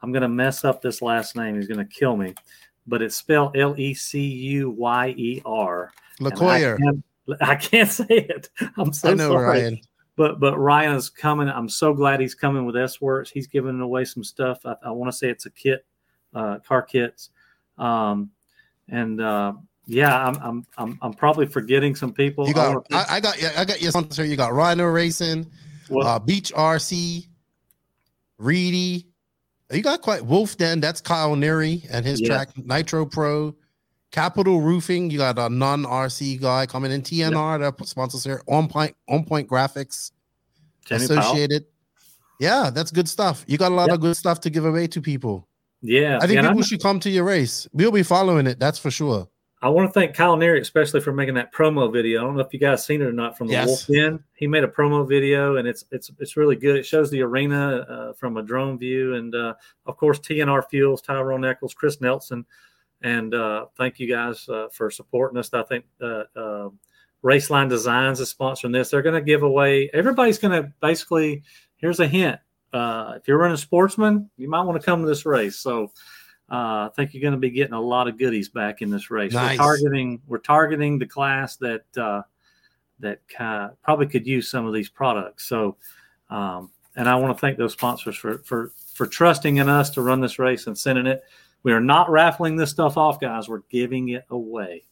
I'm 0.02 0.12
going 0.12 0.22
to 0.22 0.30
mess 0.30 0.64
up 0.64 0.82
this 0.82 1.02
last 1.02 1.36
name. 1.36 1.56
He's 1.56 1.68
going 1.68 1.86
to 1.86 1.94
kill 1.94 2.16
me, 2.16 2.34
but 2.88 3.02
it's 3.02 3.16
spelled 3.16 3.58
L 3.58 3.76
E 3.78 3.94
C 3.94 4.22
U 4.22 4.70
Y 4.70 5.10
E 5.18 5.42
R. 5.46 5.92
LaCoyer. 6.22 7.02
I 7.42 7.56
can't 7.56 7.90
say 8.00 8.06
it. 8.10 8.50
I'm 8.78 8.94
so 8.94 9.12
I 9.12 9.14
know 9.14 9.30
sorry. 9.32 9.60
Ryan. 9.62 9.80
But 10.16 10.40
but 10.40 10.58
Ryan 10.60 10.96
is 10.96 11.10
coming. 11.10 11.48
I'm 11.48 11.70
so 11.70 11.94
glad 11.94 12.20
he's 12.20 12.36
coming 12.36 12.66
with 12.66 12.76
S 12.76 13.00
Works. 13.00 13.30
He's 13.30 13.48
giving 13.48 13.80
away 13.80 14.04
some 14.06 14.24
stuff. 14.24 14.60
I, 14.66 14.76
I 14.84 14.92
want 14.92 15.12
to 15.12 15.18
say 15.18 15.30
it's 15.30 15.46
a 15.46 15.50
kit, 15.50 15.86
uh, 16.34 16.60
car 16.60 16.82
kits, 16.82 17.30
um, 17.78 18.30
and 18.90 19.22
uh, 19.22 19.54
yeah, 19.86 20.26
I'm, 20.28 20.36
I'm 20.44 20.66
I'm 20.78 21.00
I'm 21.02 21.14
probably 21.14 21.46
forgetting 21.46 21.96
some 21.96 22.12
people. 22.12 22.46
You 22.46 22.52
I 22.52 22.54
got, 22.54 22.68
wanna 22.68 22.82
I, 22.92 23.06
I 23.16 23.20
got, 23.22 23.38
I 23.58 23.64
got 23.66 23.82
your 23.82 23.92
sponsor. 23.92 24.26
You 24.26 24.36
got 24.36 24.52
Rhino 24.54 24.86
Racing, 24.88 25.50
Well- 25.90 26.06
uh, 26.06 26.20
Beach 26.20 26.52
RC, 26.54 27.26
Reedy. 28.38 29.08
You 29.72 29.82
got 29.82 30.02
quite 30.02 30.26
Wolf. 30.26 30.58
Then 30.58 30.80
that's 30.80 31.00
Kyle 31.00 31.36
Neary 31.36 31.86
and 31.92 32.06
his 32.06 32.20
Yeah. 32.20 32.28
track 32.28 32.50
Nitro 32.58 33.06
Pro, 33.06 33.56
Capital 34.12 34.62
Roofing. 34.62 35.10
You 35.12 35.20
got 35.20 35.38
a 35.38 35.50
non 35.50 35.84
RC 35.84 36.42
guy 36.42 36.66
coming 36.66 36.92
in. 36.92 37.02
TNR, 37.02 37.60
that 37.60 37.88
sponsors 37.88 38.24
here. 38.24 38.42
On 38.48 38.68
Point, 38.68 38.96
On 39.08 39.24
Point 39.24 39.48
Graphics, 39.48 40.12
Powell. 40.88 41.02
Associated. 41.02 41.66
Yeah, 42.40 42.70
that's 42.74 42.92
good 42.92 43.10
stuff. 43.10 43.44
You 43.48 43.58
got 43.58 43.72
a 43.72 43.76
lot 43.76 43.92
of 43.92 44.00
good 44.00 44.16
stuff 44.16 44.40
to 44.42 44.50
give 44.50 44.66
away 44.66 44.88
to 44.88 45.02
people. 45.02 45.48
Yeah, 45.82 46.18
I 46.18 46.28
think 46.28 46.40
people 46.40 46.46
I'm- 46.48 46.62
should 46.64 46.82
come 46.82 47.00
to 47.02 47.10
your 47.10 47.24
race. 47.26 47.68
We'll 47.74 47.92
be 47.92 48.04
following 48.04 48.48
it. 48.48 48.60
That's 48.60 48.80
for 48.80 48.92
sure. 48.92 49.28
I 49.62 49.68
want 49.68 49.90
to 49.90 49.94
thank 49.94 50.16
Kyle 50.16 50.38
Neary 50.38 50.62
especially 50.62 51.02
for 51.02 51.12
making 51.12 51.34
that 51.36 51.54
promo 51.54 51.92
video. 51.92 52.22
I 52.22 52.24
don't 52.24 52.36
know 52.36 52.42
if 52.42 52.54
you 52.54 52.60
guys 52.62 52.86
seen 52.86 53.02
it 53.02 53.06
or 53.06 53.12
not 53.12 53.38
from 53.38 53.48
the 53.48 53.54
Yes. 53.54 53.68
Wolf 53.68 53.88
Den. 53.88 54.24
He 54.34 54.48
made 54.48 54.64
a 54.64 54.70
promo 54.70 55.06
video 55.08 55.58
and 55.58 55.68
it's 55.68 55.84
it's 55.92 56.10
it's 56.18 56.38
really 56.38 56.56
good. 56.56 56.78
It 56.78 56.86
shows 56.86 57.12
the 57.12 57.22
arena 57.22 57.86
uh, 57.90 58.14
from 58.14 58.38
a 58.38 58.42
drone 58.42 58.80
view 58.80 59.16
and 59.16 59.36
uh, 59.36 59.56
of 59.86 59.98
course 59.98 60.18
TNR 60.20 60.64
Fuels, 60.70 61.02
Tyrone 61.02 61.44
Eccles, 61.44 61.74
Chris 61.74 62.00
Nelson, 62.00 62.46
and 63.02 63.34
uh, 63.34 63.66
thank 63.78 64.00
you 64.00 64.08
guys 64.08 64.48
uh, 64.50 64.68
for 64.72 64.92
supporting 64.92 65.38
us. 65.38 65.54
I 65.54 65.64
think 65.64 65.86
uh, 66.02 66.70
Raceline 67.24 67.70
Designs 67.70 68.20
is 68.20 68.34
sponsoring 68.34 68.74
this. 68.74 68.90
They're 68.90 69.02
going 69.02 69.16
to 69.16 69.22
give 69.22 69.44
away. 69.44 69.90
Everybody's 69.94 70.38
going 70.38 70.64
to 70.64 70.72
basically. 70.82 71.44
Here's 71.78 72.00
a 72.02 72.08
hint. 72.08 72.40
Uh, 72.74 73.14
if 73.16 73.28
you're 73.28 73.38
running 73.38 73.58
sportsman, 73.58 74.30
you 74.38 74.50
might 74.50 74.64
want 74.64 74.80
to 74.80 74.86
come 74.86 75.02
to 75.02 75.08
this 75.08 75.26
race. 75.26 75.58
So 75.58 75.92
uh, 76.52 76.88
I 76.88 76.90
think 76.96 77.14
you're 77.14 77.22
going 77.22 77.34
to 77.34 77.40
be 77.40 77.50
getting 77.50 77.74
a 77.74 77.82
lot 77.82 78.08
of 78.08 78.18
goodies 78.18 78.50
back 78.50 78.82
in 78.82 78.90
this 78.90 79.10
race. 79.10 79.34
Nice. 79.34 79.58
We're 79.58 79.64
targeting 79.64 80.22
we're 80.28 80.38
targeting 80.40 81.00
the 81.00 81.06
class 81.06 81.56
that 81.58 81.86
uh, 81.98 82.24
that 83.00 83.20
uh, 83.40 83.70
probably 83.84 84.08
could 84.08 84.28
use 84.28 84.50
some 84.50 84.66
of 84.66 84.74
these 84.74 84.90
products. 84.90 85.48
So, 85.48 85.78
um, 86.30 86.70
and 86.96 87.08
I 87.08 87.16
want 87.16 87.36
to 87.36 87.40
thank 87.40 87.58
those 87.58 87.74
sponsors 87.74 88.16
for 88.16 88.40
for 88.40 88.72
for 88.94 89.08
trusting 89.08 89.58
in 89.58 89.70
us 89.70 89.90
to 89.92 90.02
run 90.02 90.22
this 90.22 90.40
race 90.40 90.68
and 90.68 90.78
sending 90.78 91.08
it. 91.08 91.24
We 91.64 91.74
are 91.74 91.82
not 91.82 92.10
raffling 92.10 92.56
this 92.56 92.70
stuff 92.70 92.98
off, 92.98 93.20
guys. 93.20 93.50
We're 93.50 93.62
giving 93.70 94.10
it 94.10 94.26
away. 94.30 94.84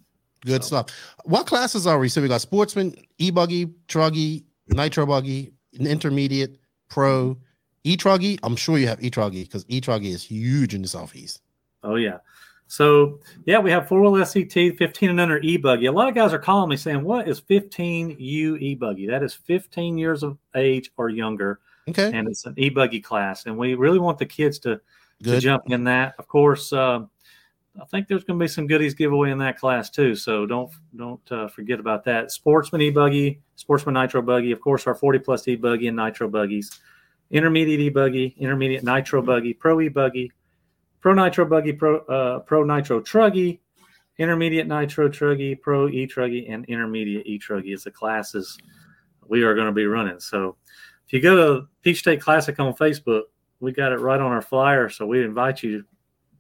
Good 0.45 0.63
stuff. 0.63 0.87
What 1.23 1.47
classes 1.47 1.87
are 1.87 1.97
we? 1.97 2.09
So 2.09 2.21
we 2.21 2.27
got 2.27 2.41
sportsman, 2.41 2.95
e 3.17 3.31
buggy, 3.31 3.67
truggy, 3.87 4.43
nitro 4.67 5.05
buggy, 5.05 5.53
intermediate, 5.73 6.57
pro, 6.89 7.37
e 7.83 7.97
truggy. 7.97 8.37
I'm 8.43 8.55
sure 8.55 8.77
you 8.77 8.87
have 8.87 9.03
e 9.03 9.09
truggy 9.09 9.43
because 9.43 9.65
e 9.67 9.81
truggy 9.81 10.13
is 10.13 10.23
huge 10.23 10.73
in 10.73 10.81
the 10.81 10.87
southeast. 10.87 11.41
Oh 11.83 11.95
yeah. 11.95 12.17
So 12.67 13.19
yeah, 13.45 13.59
we 13.59 13.71
have 13.71 13.87
four 13.87 14.01
wheel 14.01 14.11
SCT, 14.11 14.77
15 14.77 15.09
and 15.09 15.19
under 15.19 15.39
e 15.39 15.57
buggy. 15.57 15.85
A 15.85 15.91
lot 15.91 16.09
of 16.09 16.15
guys 16.15 16.33
are 16.33 16.39
calling 16.39 16.69
me 16.69 16.77
saying, 16.77 17.03
"What 17.03 17.27
is 17.27 17.39
15 17.39 18.17
U 18.19 18.57
e 18.57 18.75
buggy?" 18.75 19.07
That 19.07 19.23
is 19.23 19.33
15 19.33 19.97
years 19.97 20.21
of 20.21 20.37
age 20.55 20.91
or 20.97 21.09
younger. 21.09 21.59
Okay. 21.89 22.11
And 22.13 22.27
it's 22.27 22.45
an 22.45 22.53
e 22.57 22.69
buggy 22.69 22.99
class, 22.99 23.45
and 23.45 23.57
we 23.57 23.73
really 23.73 23.99
want 23.99 24.17
the 24.17 24.25
kids 24.25 24.59
to, 24.59 24.81
to 25.23 25.31
Good. 25.31 25.41
jump 25.41 25.63
in 25.67 25.83
that. 25.85 26.15
Of 26.19 26.27
course, 26.27 26.71
uh, 26.71 27.01
I 27.79 27.85
think 27.85 28.07
there's 28.07 28.23
going 28.23 28.39
to 28.39 28.43
be 28.43 28.47
some 28.47 28.67
goodies 28.67 28.93
giveaway 28.93 29.31
in 29.31 29.37
that 29.39 29.59
class 29.59 29.89
too. 29.89 30.15
So 30.15 30.45
don't 30.45 30.71
don't 30.95 31.31
uh, 31.31 31.47
forget 31.47 31.79
about 31.79 32.03
that. 32.05 32.31
Sportsman 32.31 32.81
e 32.81 32.89
buggy, 32.89 33.41
Sportsman 33.55 33.93
nitro 33.93 34.21
buggy, 34.21 34.51
of 34.51 34.61
course, 34.61 34.87
our 34.87 34.95
40 34.95 35.19
plus 35.19 35.47
e 35.47 35.55
buggy 35.55 35.87
and 35.87 35.97
nitro 35.97 36.27
buggies, 36.27 36.79
intermediate 37.29 37.79
e 37.79 37.89
buggy, 37.89 38.35
intermediate 38.37 38.83
nitro 38.83 39.21
buggy, 39.21 39.53
pro 39.53 39.79
e 39.81 39.89
buggy, 39.89 40.31
pro 40.99 41.13
nitro 41.13 41.45
buggy, 41.45 41.73
pro 41.73 41.99
uh, 42.05 42.39
pro 42.39 42.63
nitro 42.63 42.99
truggy, 42.99 43.59
intermediate 44.17 44.67
nitro 44.67 45.09
truggy, 45.09 45.59
pro 45.59 45.87
e 45.87 46.07
truggy, 46.07 46.51
and 46.51 46.65
intermediate 46.65 47.25
e 47.27 47.39
truggy 47.39 47.73
is 47.73 47.83
the 47.83 47.91
classes 47.91 48.57
we 49.27 49.43
are 49.43 49.53
going 49.53 49.67
to 49.67 49.73
be 49.73 49.85
running. 49.85 50.19
So 50.19 50.55
if 51.05 51.13
you 51.13 51.21
go 51.21 51.35
to 51.35 51.67
Peach 51.81 51.99
State 51.99 52.21
Classic 52.21 52.59
on 52.59 52.73
Facebook, 52.73 53.23
we 53.59 53.71
got 53.71 53.91
it 53.91 53.99
right 53.99 54.19
on 54.19 54.31
our 54.31 54.41
flyer. 54.41 54.89
So 54.89 55.05
we 55.05 55.23
invite 55.23 55.63
you 55.63 55.83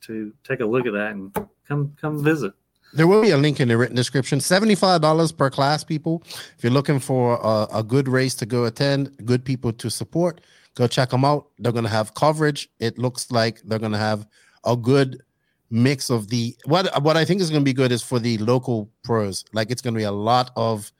to 0.01 0.33
take 0.43 0.59
a 0.59 0.65
look 0.65 0.85
at 0.85 0.93
that 0.93 1.11
and 1.11 1.33
come 1.67 1.95
come 1.99 2.23
visit. 2.23 2.53
There 2.93 3.07
will 3.07 3.21
be 3.21 3.31
a 3.31 3.37
link 3.37 3.59
in 3.59 3.67
the 3.67 3.77
written 3.77 3.95
description. 3.95 4.39
Seventy-five 4.39 5.01
dollars 5.01 5.31
per 5.31 5.49
class, 5.49 5.83
people. 5.83 6.23
If 6.25 6.57
you're 6.61 6.71
looking 6.71 6.99
for 6.99 7.39
a, 7.43 7.79
a, 7.79 7.83
good 7.83 8.07
race 8.07 8.33
to 8.35 8.45
go 8.45 8.65
attend, 8.65 9.25
good 9.25 9.43
people 9.43 9.73
to 9.73 9.89
support, 9.89 10.41
go 10.75 10.87
check 10.87 11.09
them 11.09 11.25
out. 11.25 11.47
They're 11.59 11.73
gonna 11.73 11.89
have 11.89 12.13
coverage. 12.13 12.69
It 12.79 12.97
looks 12.97 13.29
like 13.31 13.61
they're 13.63 13.79
gonna 13.79 13.97
have 13.97 14.25
a 14.63 14.77
good 14.77 15.21
mix 15.69 16.09
of 16.09 16.29
the 16.29 16.55
what 16.65 17.03
what 17.03 17.17
I 17.17 17.25
think 17.25 17.41
is 17.41 17.49
gonna 17.49 17.63
be 17.63 17.73
good 17.73 17.91
is 17.91 18.01
for 18.01 18.19
the 18.19 18.37
local 18.37 18.89
pros. 19.03 19.43
Like 19.51 19.69
it's 19.69 19.81
gonna 19.81 19.97
be 19.97 20.03
a 20.03 20.11
lot 20.11 20.51
of 20.55 20.91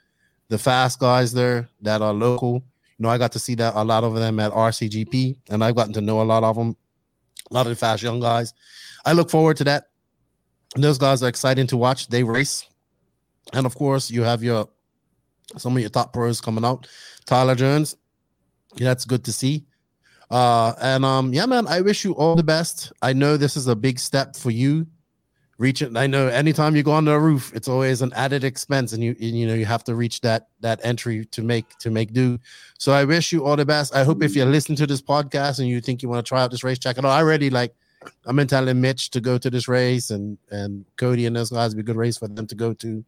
the 0.50 0.58
fast 0.58 1.00
guys 1.00 1.34
there 1.34 1.70
that 1.82 2.02
are 2.02 2.14
local. 2.14 2.64
You 2.98 3.04
know, 3.04 3.10
I 3.10 3.18
got 3.18 3.32
to 3.34 3.40
see 3.40 3.56
that 3.56 3.74
a 3.76 3.84
lot 3.84 4.04
of 4.04 4.16
them 4.16 4.40
at 4.40 4.52
RCGP, 4.52 5.38
and 5.50 5.64
I've 5.64 5.76
gotten 5.76 5.94
to 5.94 6.02
know 6.02 6.22
a 6.22 6.24
lot 6.24 6.44
of 6.44 6.56
them, 6.56 6.76
a 7.52 7.54
lot 7.54 7.66
of 7.66 7.70
the 7.70 7.76
fast 7.76 8.02
young 8.02 8.20
guys. 8.20 8.54
I 9.06 9.14
look 9.14 9.30
forward 9.30 9.58
to 9.58 9.64
that 9.66 9.86
those 10.76 10.98
guys 10.98 11.24
are 11.24 11.28
exciting 11.28 11.68
to 11.68 11.78
watch. 11.78 12.08
They 12.08 12.24
race, 12.24 12.68
and 13.54 13.66
of 13.66 13.76
course, 13.76 14.12
you 14.12 14.24
have 14.24 14.44
your 14.44 14.70
some 15.58 15.76
of 15.76 15.82
your 15.82 15.90
top 15.90 16.14
pros 16.14 16.42
coming 16.42 16.66
out. 16.66 16.88
Tyler 17.26 17.56
Jones, 17.56 17.96
yeah, 18.76 18.90
that's 18.90 19.06
good 19.06 19.24
to 19.26 19.34
see. 19.34 19.66
Uh, 20.30 20.74
and 20.82 21.06
um, 21.06 21.34
yeah, 21.34 21.46
man, 21.46 21.68
I 21.68 21.82
wish 21.82 22.04
you 22.04 22.14
all 22.14 22.36
the 22.36 22.44
best. 22.44 22.92
I 23.02 23.14
know 23.14 23.38
this 23.38 23.56
is 23.56 23.68
a 23.68 23.76
big 23.76 23.98
step 23.98 24.36
for 24.36 24.52
you. 24.52 24.88
Reaching, 25.60 25.98
I 25.98 26.06
know 26.06 26.28
anytime 26.28 26.76
you 26.76 26.84
go 26.84 26.92
on 26.92 27.06
the 27.06 27.20
roof, 27.20 27.52
it's 27.56 27.68
always 27.68 28.04
an 28.04 28.14
added 28.14 28.44
expense, 28.44 28.94
and 28.94 29.04
you 29.04 29.16
you 29.18 29.48
know 29.48 29.56
you 29.56 29.66
have 29.66 29.84
to 29.86 29.96
reach 29.96 30.22
that 30.22 30.50
that 30.60 30.80
entry 30.84 31.26
to 31.26 31.42
make 31.42 31.76
to 31.80 31.90
make 31.90 32.14
do. 32.14 32.38
So 32.78 32.92
I 32.92 33.06
wish 33.06 33.32
you 33.32 33.44
all 33.44 33.56
the 33.56 33.66
best. 33.66 33.96
I 33.96 34.04
hope 34.04 34.22
if 34.22 34.36
you're 34.36 34.46
listening 34.46 34.76
to 34.78 34.86
this 34.86 35.02
podcast 35.02 35.58
and 35.58 35.68
you 35.68 35.82
think 35.82 36.04
you 36.04 36.10
want 36.10 36.24
to 36.24 36.30
try 36.30 36.44
out 36.44 36.52
this 36.52 36.64
race, 36.64 36.78
check 36.78 37.00
it 37.00 37.06
out. 37.06 37.10
I 37.10 37.18
already 37.22 37.50
like 37.50 37.74
i'm 38.26 38.36
been 38.36 38.48
telling 38.48 38.80
Mitch 38.80 39.10
to 39.10 39.20
go 39.20 39.40
to 39.40 39.50
this 39.50 39.68
race 39.68 40.12
and 40.12 40.38
and 40.52 40.86
Cody 40.96 41.26
and 41.26 41.36
those 41.36 41.50
guys 41.50 41.74
be 41.74 41.80
a 41.80 41.84
good 41.84 41.96
race 41.96 42.18
for 42.18 42.28
them 42.28 42.46
to 42.46 42.56
go 42.56 42.74
to. 42.74 43.04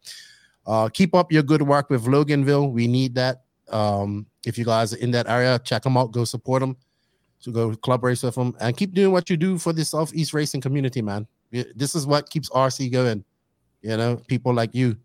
Uh, 0.66 0.90
keep 0.90 1.16
up 1.16 1.32
your 1.32 1.44
good 1.44 1.62
work 1.62 1.90
with 1.90 2.06
Loganville. 2.06 2.72
We 2.72 2.88
need 2.88 3.16
that. 3.16 3.44
Um, 3.70 4.26
if 4.46 4.58
you 4.58 4.66
guys 4.66 4.94
are 4.94 4.98
in 4.98 5.12
that 5.12 5.30
area, 5.30 5.60
check 5.60 5.84
them 5.84 5.98
out. 5.98 6.12
Go 6.12 6.26
support 6.26 6.62
them. 6.62 6.78
So 7.40 7.52
go 7.52 7.76
club 7.76 8.04
race 8.04 8.24
with 8.24 8.36
them 8.36 8.56
and 8.60 8.76
keep 8.76 8.94
doing 8.94 9.12
what 9.12 9.30
you 9.30 9.38
do 9.38 9.58
for 9.58 9.72
the 9.72 9.86
Southeast 9.86 10.34
racing 10.34 10.62
community, 10.62 11.02
man. 11.02 11.28
This 11.52 11.96
is 11.96 12.06
what 12.06 12.30
keeps 12.30 12.50
RC 12.50 12.92
going. 12.92 13.24
You 13.82 13.98
know, 13.98 14.18
people 14.28 14.54
like 14.54 14.76
you. 14.76 14.98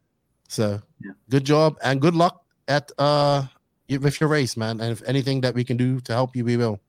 So 0.49 0.81
yeah. 1.01 1.13
good 1.31 1.45
job 1.45 1.77
and 1.83 2.01
good 2.01 2.15
luck 2.15 2.45
at 2.69 2.91
uh 2.99 3.45
with 3.89 4.21
your 4.21 4.29
race, 4.29 4.57
man. 4.57 4.81
And 4.81 4.93
if 4.93 5.03
anything 5.07 5.41
that 5.43 5.55
we 5.55 5.65
can 5.65 5.77
do 5.77 6.01
to 6.01 6.13
help 6.13 6.35
you, 6.35 6.45
we 6.45 6.57
will. 6.57 6.81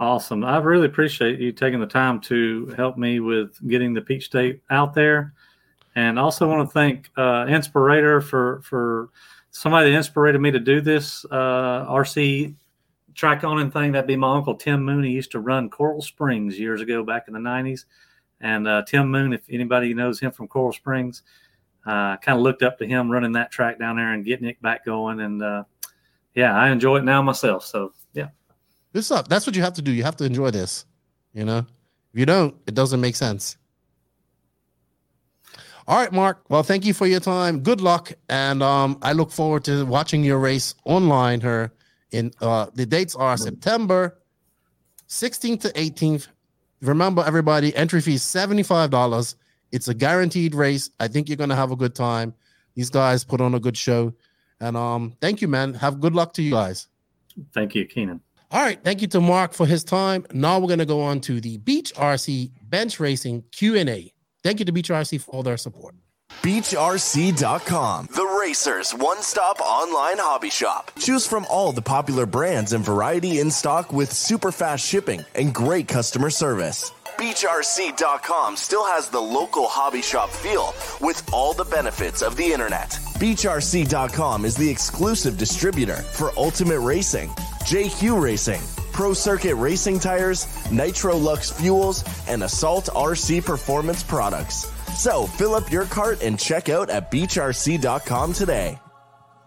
Awesome. 0.00 0.44
I 0.44 0.58
really 0.58 0.86
appreciate 0.86 1.40
you 1.40 1.50
taking 1.50 1.80
the 1.80 1.86
time 1.86 2.20
to 2.22 2.66
help 2.76 2.96
me 2.96 3.18
with 3.18 3.58
getting 3.68 3.94
the 3.94 4.00
Peach 4.00 4.26
State 4.26 4.62
out 4.70 4.94
there. 4.94 5.34
And 5.96 6.18
also 6.18 6.48
want 6.48 6.68
to 6.68 6.72
thank 6.72 7.10
uh, 7.16 7.46
Inspirator 7.48 8.20
for 8.20 8.60
for 8.62 9.10
somebody 9.50 9.90
that 9.90 9.96
inspired 9.96 10.40
me 10.40 10.52
to 10.52 10.60
do 10.60 10.80
this 10.80 11.24
uh, 11.30 11.86
RC 11.86 12.54
track 13.14 13.42
on 13.42 13.58
and 13.58 13.72
thing. 13.72 13.92
That'd 13.92 14.06
be 14.06 14.14
my 14.14 14.36
uncle 14.36 14.54
Tim 14.54 14.84
Moon. 14.84 15.02
He 15.02 15.10
used 15.10 15.32
to 15.32 15.40
run 15.40 15.68
Coral 15.68 16.00
Springs 16.00 16.58
years 16.58 16.80
ago 16.80 17.02
back 17.02 17.26
in 17.26 17.34
the 17.34 17.40
90s. 17.40 17.84
And 18.40 18.68
uh, 18.68 18.82
Tim 18.86 19.10
Moon, 19.10 19.32
if 19.32 19.42
anybody 19.50 19.94
knows 19.94 20.20
him 20.20 20.30
from 20.30 20.48
Coral 20.48 20.72
Springs, 20.72 21.22
uh, 21.86 22.16
kind 22.18 22.38
of 22.38 22.42
looked 22.42 22.62
up 22.62 22.78
to 22.78 22.86
him 22.86 23.10
running 23.10 23.32
that 23.32 23.50
track 23.50 23.78
down 23.78 23.96
there 23.96 24.12
and 24.12 24.24
getting 24.24 24.48
it 24.48 24.60
back 24.62 24.84
going. 24.84 25.20
And 25.20 25.42
uh, 25.42 25.64
yeah, 26.34 26.56
I 26.56 26.70
enjoy 26.70 26.98
it 26.98 27.04
now 27.04 27.22
myself. 27.22 27.64
So 27.64 27.92
yeah. 28.12 28.28
This 28.92 29.10
up. 29.10 29.28
That's 29.28 29.46
what 29.46 29.56
you 29.56 29.62
have 29.62 29.74
to 29.74 29.82
do. 29.82 29.92
You 29.92 30.04
have 30.04 30.16
to 30.16 30.24
enjoy 30.24 30.50
this. 30.50 30.84
You 31.32 31.44
know, 31.44 31.58
if 31.58 32.18
you 32.18 32.26
don't, 32.26 32.56
it 32.66 32.74
doesn't 32.74 33.00
make 33.00 33.16
sense. 33.16 33.56
All 35.86 35.96
right, 35.96 36.12
Mark. 36.12 36.44
Well, 36.50 36.62
thank 36.62 36.84
you 36.84 36.92
for 36.92 37.06
your 37.06 37.20
time. 37.20 37.60
Good 37.60 37.80
luck, 37.80 38.12
and 38.28 38.62
um, 38.62 38.98
I 39.00 39.14
look 39.14 39.30
forward 39.30 39.64
to 39.64 39.86
watching 39.86 40.22
your 40.22 40.38
race 40.38 40.74
online. 40.84 41.40
Her 41.40 41.72
in 42.10 42.32
uh, 42.40 42.66
the 42.74 42.84
dates 42.84 43.14
are 43.14 43.36
September 43.36 44.18
16th 45.08 45.62
to 45.62 45.68
18th. 45.70 46.28
Remember, 46.80 47.24
everybody, 47.26 47.74
entry 47.74 48.00
fee 48.00 48.14
is 48.14 48.22
seventy 48.22 48.62
five 48.62 48.90
dollars. 48.90 49.36
It's 49.72 49.88
a 49.88 49.94
guaranteed 49.94 50.54
race. 50.54 50.90
I 51.00 51.08
think 51.08 51.28
you're 51.28 51.36
gonna 51.36 51.56
have 51.56 51.72
a 51.72 51.76
good 51.76 51.94
time. 51.94 52.34
These 52.74 52.90
guys 52.90 53.24
put 53.24 53.40
on 53.40 53.54
a 53.54 53.60
good 53.60 53.76
show, 53.76 54.14
and 54.60 54.76
um, 54.76 55.16
thank 55.20 55.42
you, 55.42 55.48
man. 55.48 55.74
Have 55.74 56.00
good 56.00 56.14
luck 56.14 56.32
to 56.34 56.42
you 56.42 56.52
guys. 56.52 56.88
Thank 57.52 57.74
you, 57.74 57.84
Keenan. 57.84 58.20
All 58.50 58.62
right, 58.62 58.82
thank 58.82 59.02
you 59.02 59.08
to 59.08 59.20
Mark 59.20 59.52
for 59.52 59.66
his 59.66 59.84
time. 59.84 60.24
Now 60.32 60.58
we're 60.58 60.68
going 60.68 60.78
to 60.78 60.86
go 60.86 61.02
on 61.02 61.20
to 61.22 61.38
the 61.38 61.58
Beach 61.58 61.92
RC 61.94 62.50
Bench 62.62 62.98
Racing 62.98 63.44
Q&A. 63.52 64.10
Thank 64.42 64.58
you 64.58 64.64
to 64.64 64.72
Beach 64.72 64.88
RC 64.88 65.20
for 65.20 65.30
all 65.32 65.42
their 65.42 65.58
support. 65.58 65.94
BeachRC.com, 66.42 68.08
the 68.14 68.38
racers' 68.40 68.92
one 68.92 69.20
stop 69.22 69.60
online 69.60 70.18
hobby 70.18 70.50
shop. 70.50 70.92
Choose 70.98 71.26
from 71.26 71.44
all 71.50 71.72
the 71.72 71.82
popular 71.82 72.26
brands 72.26 72.72
and 72.72 72.84
variety 72.84 73.40
in 73.40 73.50
stock 73.50 73.92
with 73.92 74.12
super 74.12 74.52
fast 74.52 74.86
shipping 74.86 75.24
and 75.34 75.52
great 75.52 75.88
customer 75.88 76.30
service. 76.30 76.92
BeachRC.com 77.18 78.54
still 78.56 78.86
has 78.86 79.08
the 79.08 79.20
local 79.20 79.66
hobby 79.66 80.00
shop 80.00 80.30
feel 80.30 80.72
with 81.00 81.28
all 81.32 81.54
the 81.54 81.64
benefits 81.64 82.22
of 82.22 82.36
the 82.36 82.44
internet. 82.52 82.90
BeachRC.com 83.18 84.44
is 84.44 84.54
the 84.54 84.70
exclusive 84.70 85.36
distributor 85.36 85.96
for 85.96 86.30
Ultimate 86.36 86.78
Racing, 86.78 87.30
JQ 87.64 88.22
Racing, 88.22 88.60
Pro 88.92 89.12
Circuit 89.12 89.56
Racing 89.56 89.98
Tires, 89.98 90.46
Nitro 90.70 91.16
Lux 91.16 91.50
Fuels, 91.50 92.04
and 92.28 92.44
Assault 92.44 92.86
RC 92.94 93.44
Performance 93.44 94.04
products. 94.04 94.70
So 94.98 95.26
fill 95.26 95.54
up 95.54 95.70
your 95.70 95.84
cart 95.84 96.22
and 96.24 96.36
check 96.36 96.68
out 96.68 96.90
at 96.90 97.08
BeachRC.com 97.12 98.32
today. 98.32 98.76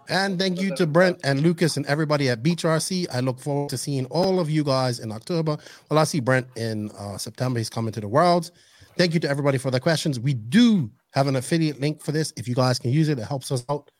And 0.07 0.39
thank 0.39 0.61
you 0.61 0.73
to 0.77 0.87
Brent 0.87 1.19
and 1.25 1.41
Lucas 1.41 1.75
and 1.75 1.85
everybody 1.87 2.29
at 2.29 2.41
Beach 2.41 2.63
RC. 2.63 3.07
I 3.13 3.19
look 3.19 3.37
forward 3.37 3.69
to 3.69 3.77
seeing 3.77 4.05
all 4.05 4.39
of 4.39 4.49
you 4.49 4.63
guys 4.63 4.99
in 4.99 5.11
October. 5.11 5.57
Well, 5.89 5.99
I 5.99 6.05
see 6.05 6.21
Brent 6.21 6.47
in 6.55 6.89
uh, 6.91 7.17
September. 7.17 7.59
He's 7.59 7.69
coming 7.69 7.91
to 7.91 7.99
the 7.99 8.07
Worlds. 8.07 8.53
Thank 8.97 9.13
you 9.13 9.19
to 9.19 9.29
everybody 9.29 9.57
for 9.57 9.71
the 9.71 9.81
questions. 9.81 10.21
We 10.21 10.33
do 10.33 10.89
have 11.11 11.27
an 11.27 11.35
affiliate 11.35 11.81
link 11.81 12.01
for 12.01 12.13
this. 12.13 12.31
If 12.37 12.47
you 12.47 12.55
guys 12.55 12.79
can 12.79 12.91
use 12.91 13.09
it, 13.09 13.19
it 13.19 13.25
helps 13.25 13.51
us 13.51 13.65
out. 13.69 13.91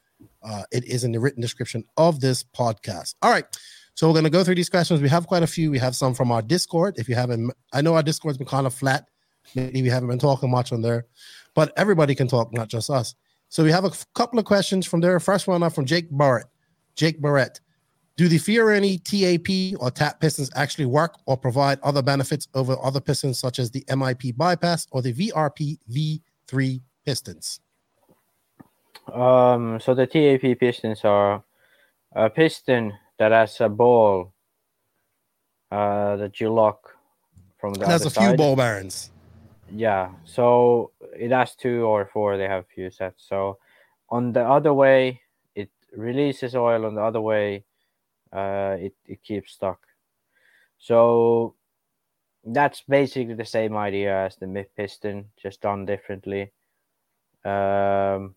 Uh, 0.42 0.64
it 0.72 0.86
is 0.86 1.04
in 1.04 1.12
the 1.12 1.20
written 1.20 1.42
description 1.42 1.84
of 1.98 2.22
this 2.22 2.44
podcast. 2.44 3.16
All 3.22 3.32
right. 3.32 3.46
So 3.96 4.08
we're 4.08 4.14
going 4.14 4.24
to 4.24 4.30
go 4.30 4.46
through 4.46 4.56
these 4.56 4.70
questions. 4.70 5.02
We 5.02 5.10
have 5.10 5.28
quite 5.28 5.44
a 5.44 5.48
few. 5.48 5.70
We 5.70 5.80
have 5.80 5.98
some 5.98 6.14
from 6.14 6.32
our 6.32 6.42
Discord. 6.42 6.96
If 6.98 7.10
you 7.10 7.16
haven't, 7.16 7.52
I 7.74 7.82
know 7.82 7.96
our 7.96 8.04
Discord's 8.04 8.38
been 8.38 8.48
kind 8.48 8.66
of 8.66 8.74
flat. 8.74 9.06
Maybe 9.56 9.82
we 9.82 9.90
haven't 9.90 10.10
been 10.10 10.20
talking 10.20 10.50
much 10.50 10.72
on 10.72 10.82
there, 10.82 11.08
but 11.54 11.74
everybody 11.78 12.16
can 12.16 12.28
talk, 12.28 12.54
not 12.54 12.68
just 12.68 12.90
us. 12.90 13.16
So 13.50 13.64
we 13.64 13.72
have 13.72 13.84
a 13.84 13.92
couple 14.16 14.40
of 14.40 14.46
questions 14.46 14.86
from 14.86 15.02
there. 15.02 15.20
First 15.20 15.48
one 15.48 15.62
up 15.64 15.74
from 15.74 15.86
Jake 15.86 16.08
Barrett. 16.10 16.48
Jake 16.96 17.22
Barrett. 17.22 17.60
Do 18.18 18.28
the 18.28 18.38
Fioroni 18.38 19.02
TAP 19.04 19.80
or 19.82 19.90
tap 19.90 20.20
pistons 20.20 20.50
actually 20.56 20.86
work 20.86 21.18
or 21.26 21.38
provide 21.38 21.80
other 21.82 22.02
benefits 22.02 22.48
over 22.54 22.76
other 22.84 23.00
pistons 23.00 23.40
such 23.40 23.58
as 23.60 23.72
the 23.72 23.84
MIP 23.90 24.38
bypass 24.38 24.88
or 24.92 25.02
the 25.02 25.14
VRP 25.14 25.78
V3 25.92 26.82
pistons? 27.06 27.60
Um, 29.12 29.80
so 29.80 29.94
the 29.94 30.08
TAP 30.08 30.60
pistons 30.60 31.04
are 31.04 31.44
a 32.16 32.30
piston 32.30 32.94
that 33.18 33.32
has 33.32 33.60
a 33.62 33.70
ball 33.70 34.34
uh, 35.72 36.16
that 36.18 36.40
you 36.40 36.54
lock 36.54 36.96
from 37.60 37.74
the. 37.74 37.86
Has 37.86 38.06
a 38.06 38.10
side. 38.10 38.28
few 38.28 38.38
ball 38.38 38.56
bearings. 38.56 39.11
Yeah, 39.74 40.12
so 40.26 40.92
it 41.16 41.32
has 41.32 41.56
two 41.56 41.86
or 41.86 42.06
four. 42.06 42.38
They 42.38 42.48
have 42.48 42.66
few 42.68 42.92
sets. 42.92 43.24
So 43.28 43.58
on 44.10 44.34
the 44.34 44.42
other 44.42 44.74
way, 44.74 45.22
it 45.56 45.70
releases 45.96 46.56
oil. 46.56 46.86
On 46.86 46.96
the 46.96 47.02
other 47.02 47.22
way, 47.22 47.64
uh, 48.34 48.76
it 48.80 48.94
it 49.06 49.24
keeps 49.24 49.54
stuck. 49.54 49.80
So 50.78 51.56
that's 52.44 52.82
basically 52.88 53.36
the 53.36 53.46
same 53.46 53.78
idea 53.78 54.26
as 54.26 54.36
the 54.36 54.48
MIP 54.48 54.68
piston, 54.76 55.26
just 55.42 55.62
done 55.62 55.86
differently. 55.86 56.52
Um, 57.46 58.36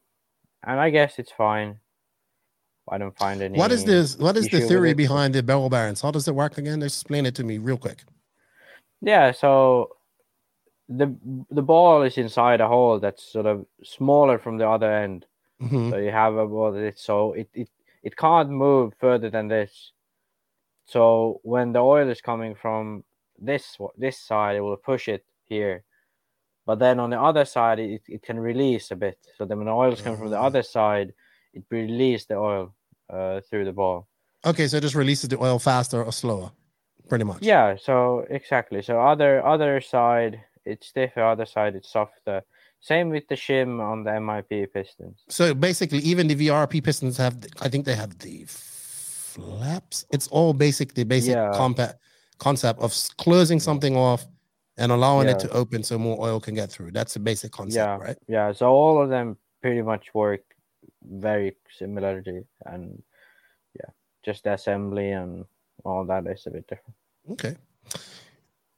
and 0.62 0.80
I 0.80 0.90
guess 0.90 1.18
it's 1.18 1.32
fine. 1.32 1.78
I 2.88 2.98
don't 2.98 3.16
find 3.16 3.40
any. 3.40 3.58
What 3.58 3.72
is 3.72 3.84
this? 3.84 4.18
What 4.18 4.36
is 4.36 4.48
the 4.48 4.60
theory 4.60 4.92
behind 4.92 5.34
the 5.34 5.42
ball 5.42 5.68
bearings? 5.70 6.02
How 6.02 6.10
does 6.10 6.28
it 6.28 6.34
work 6.34 6.58
again? 6.58 6.82
Explain 6.82 7.26
it 7.26 7.34
to 7.36 7.44
me 7.44 7.58
real 7.58 7.78
quick. 7.78 8.04
Yeah, 9.00 9.32
so 9.32 9.96
the 10.88 11.16
the 11.50 11.62
ball 11.62 12.02
is 12.02 12.18
inside 12.18 12.60
a 12.60 12.68
hole 12.68 12.98
that's 12.98 13.24
sort 13.24 13.46
of 13.46 13.66
smaller 13.82 14.38
from 14.38 14.58
the 14.58 14.68
other 14.68 14.92
end. 14.92 15.26
Mm-hmm. 15.62 15.90
So 15.90 15.96
you 15.98 16.10
have 16.10 16.34
a 16.34 16.46
ball 16.46 16.72
that 16.72 16.98
so 16.98 17.32
it, 17.32 17.48
it 17.54 17.68
it 18.02 18.16
can't 18.16 18.50
move 18.50 18.92
further 18.98 19.30
than 19.30 19.48
this. 19.48 19.92
So 20.84 21.40
when 21.42 21.72
the 21.72 21.80
oil 21.80 22.08
is 22.08 22.20
coming 22.20 22.54
from 22.54 23.04
this 23.38 23.76
this 23.96 24.18
side, 24.18 24.56
it 24.56 24.60
will 24.60 24.76
push 24.76 25.08
it 25.08 25.24
here. 25.44 25.84
But 26.66 26.78
then 26.78 26.98
on 26.98 27.10
the 27.10 27.20
other 27.20 27.44
side, 27.44 27.78
it, 27.78 28.02
it 28.08 28.22
can 28.22 28.38
release 28.38 28.90
a 28.90 28.96
bit. 28.96 29.18
So 29.36 29.44
then 29.44 29.58
when 29.58 29.66
the 29.66 29.72
oil 29.72 29.92
is 29.92 30.00
coming 30.00 30.18
from 30.18 30.30
the 30.30 30.40
other 30.40 30.62
side, 30.62 31.12
it 31.52 31.62
releases 31.70 32.26
the 32.26 32.36
oil 32.36 32.74
uh, 33.10 33.40
through 33.48 33.66
the 33.66 33.72
ball. 33.72 34.08
Okay, 34.46 34.66
so 34.66 34.78
it 34.78 34.80
just 34.80 34.94
releases 34.94 35.28
the 35.28 35.38
oil 35.38 35.58
faster 35.58 36.02
or 36.02 36.12
slower, 36.12 36.52
pretty 37.08 37.24
much. 37.24 37.42
Yeah. 37.42 37.76
So 37.76 38.26
exactly. 38.30 38.82
So 38.82 39.00
other 39.00 39.44
other 39.44 39.80
side 39.80 40.40
it's 40.64 40.88
stiff. 40.88 41.12
The 41.14 41.24
other 41.24 41.46
side, 41.46 41.74
it's 41.74 41.90
softer. 41.90 42.42
Same 42.80 43.08
with 43.10 43.26
the 43.28 43.34
shim 43.34 43.80
on 43.80 44.04
the 44.04 44.10
MIP 44.10 44.72
pistons. 44.72 45.22
So 45.28 45.54
basically, 45.54 45.98
even 46.00 46.26
the 46.26 46.36
VRP 46.36 46.82
pistons 46.84 47.16
have, 47.16 47.36
I 47.60 47.68
think 47.68 47.86
they 47.86 47.94
have 47.94 48.18
the 48.18 48.44
flaps. 48.46 50.04
It's 50.10 50.28
all 50.28 50.52
basic, 50.52 50.94
the 50.94 51.04
basic 51.04 51.34
Yeah. 51.34 51.50
compa- 51.54 51.94
concept 52.38 52.80
of 52.80 52.94
closing 53.16 53.60
something 53.60 53.96
off 53.96 54.26
and 54.76 54.90
allowing 54.92 55.28
it 55.28 55.38
to 55.38 55.48
open 55.50 55.82
so 55.82 55.98
more 55.98 56.18
oil 56.20 56.40
can 56.40 56.54
get 56.54 56.70
through. 56.70 56.90
That's 56.90 57.14
the 57.14 57.20
basic 57.20 57.52
concept, 57.52 57.76
yeah, 57.76 57.96
right? 57.96 58.18
yeah. 58.26 58.52
So 58.52 58.68
all 58.68 59.00
of 59.00 59.08
them 59.08 59.36
pretty 59.62 59.82
much 59.82 60.12
work 60.14 60.42
very 61.02 61.56
similarly, 61.78 62.44
and 62.66 63.02
yeah, 63.78 63.90
just 64.24 64.44
the 64.44 64.52
assembly 64.54 65.12
and 65.12 65.44
all 65.84 66.04
that 66.06 66.26
is 66.26 66.46
a 66.46 66.50
bit 66.50 66.66
different. 66.66 66.94
Okay. 67.30 67.56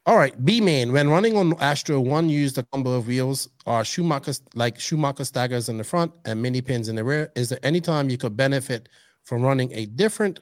All 0.06 0.16
right, 0.16 0.44
B 0.44 0.60
main. 0.60 0.92
When 0.92 1.10
running 1.10 1.36
on 1.36 1.60
Astro, 1.60 1.98
one 1.98 2.28
used 2.28 2.56
a 2.58 2.62
combo 2.62 2.92
of 2.92 3.08
wheels 3.08 3.48
or 3.66 3.84
Schumacher 3.84 4.34
like 4.54 4.78
Schumacher 4.78 5.24
staggers 5.24 5.68
in 5.68 5.78
the 5.78 5.84
front 5.84 6.12
and 6.24 6.40
mini 6.40 6.62
pins 6.62 6.88
in 6.88 6.94
the 6.94 7.02
rear. 7.02 7.32
Is 7.34 7.48
there 7.48 7.58
any 7.64 7.80
time 7.80 8.08
you 8.08 8.16
could 8.16 8.36
benefit 8.36 8.88
from 9.24 9.42
running 9.42 9.72
a 9.72 9.86
different 9.86 10.38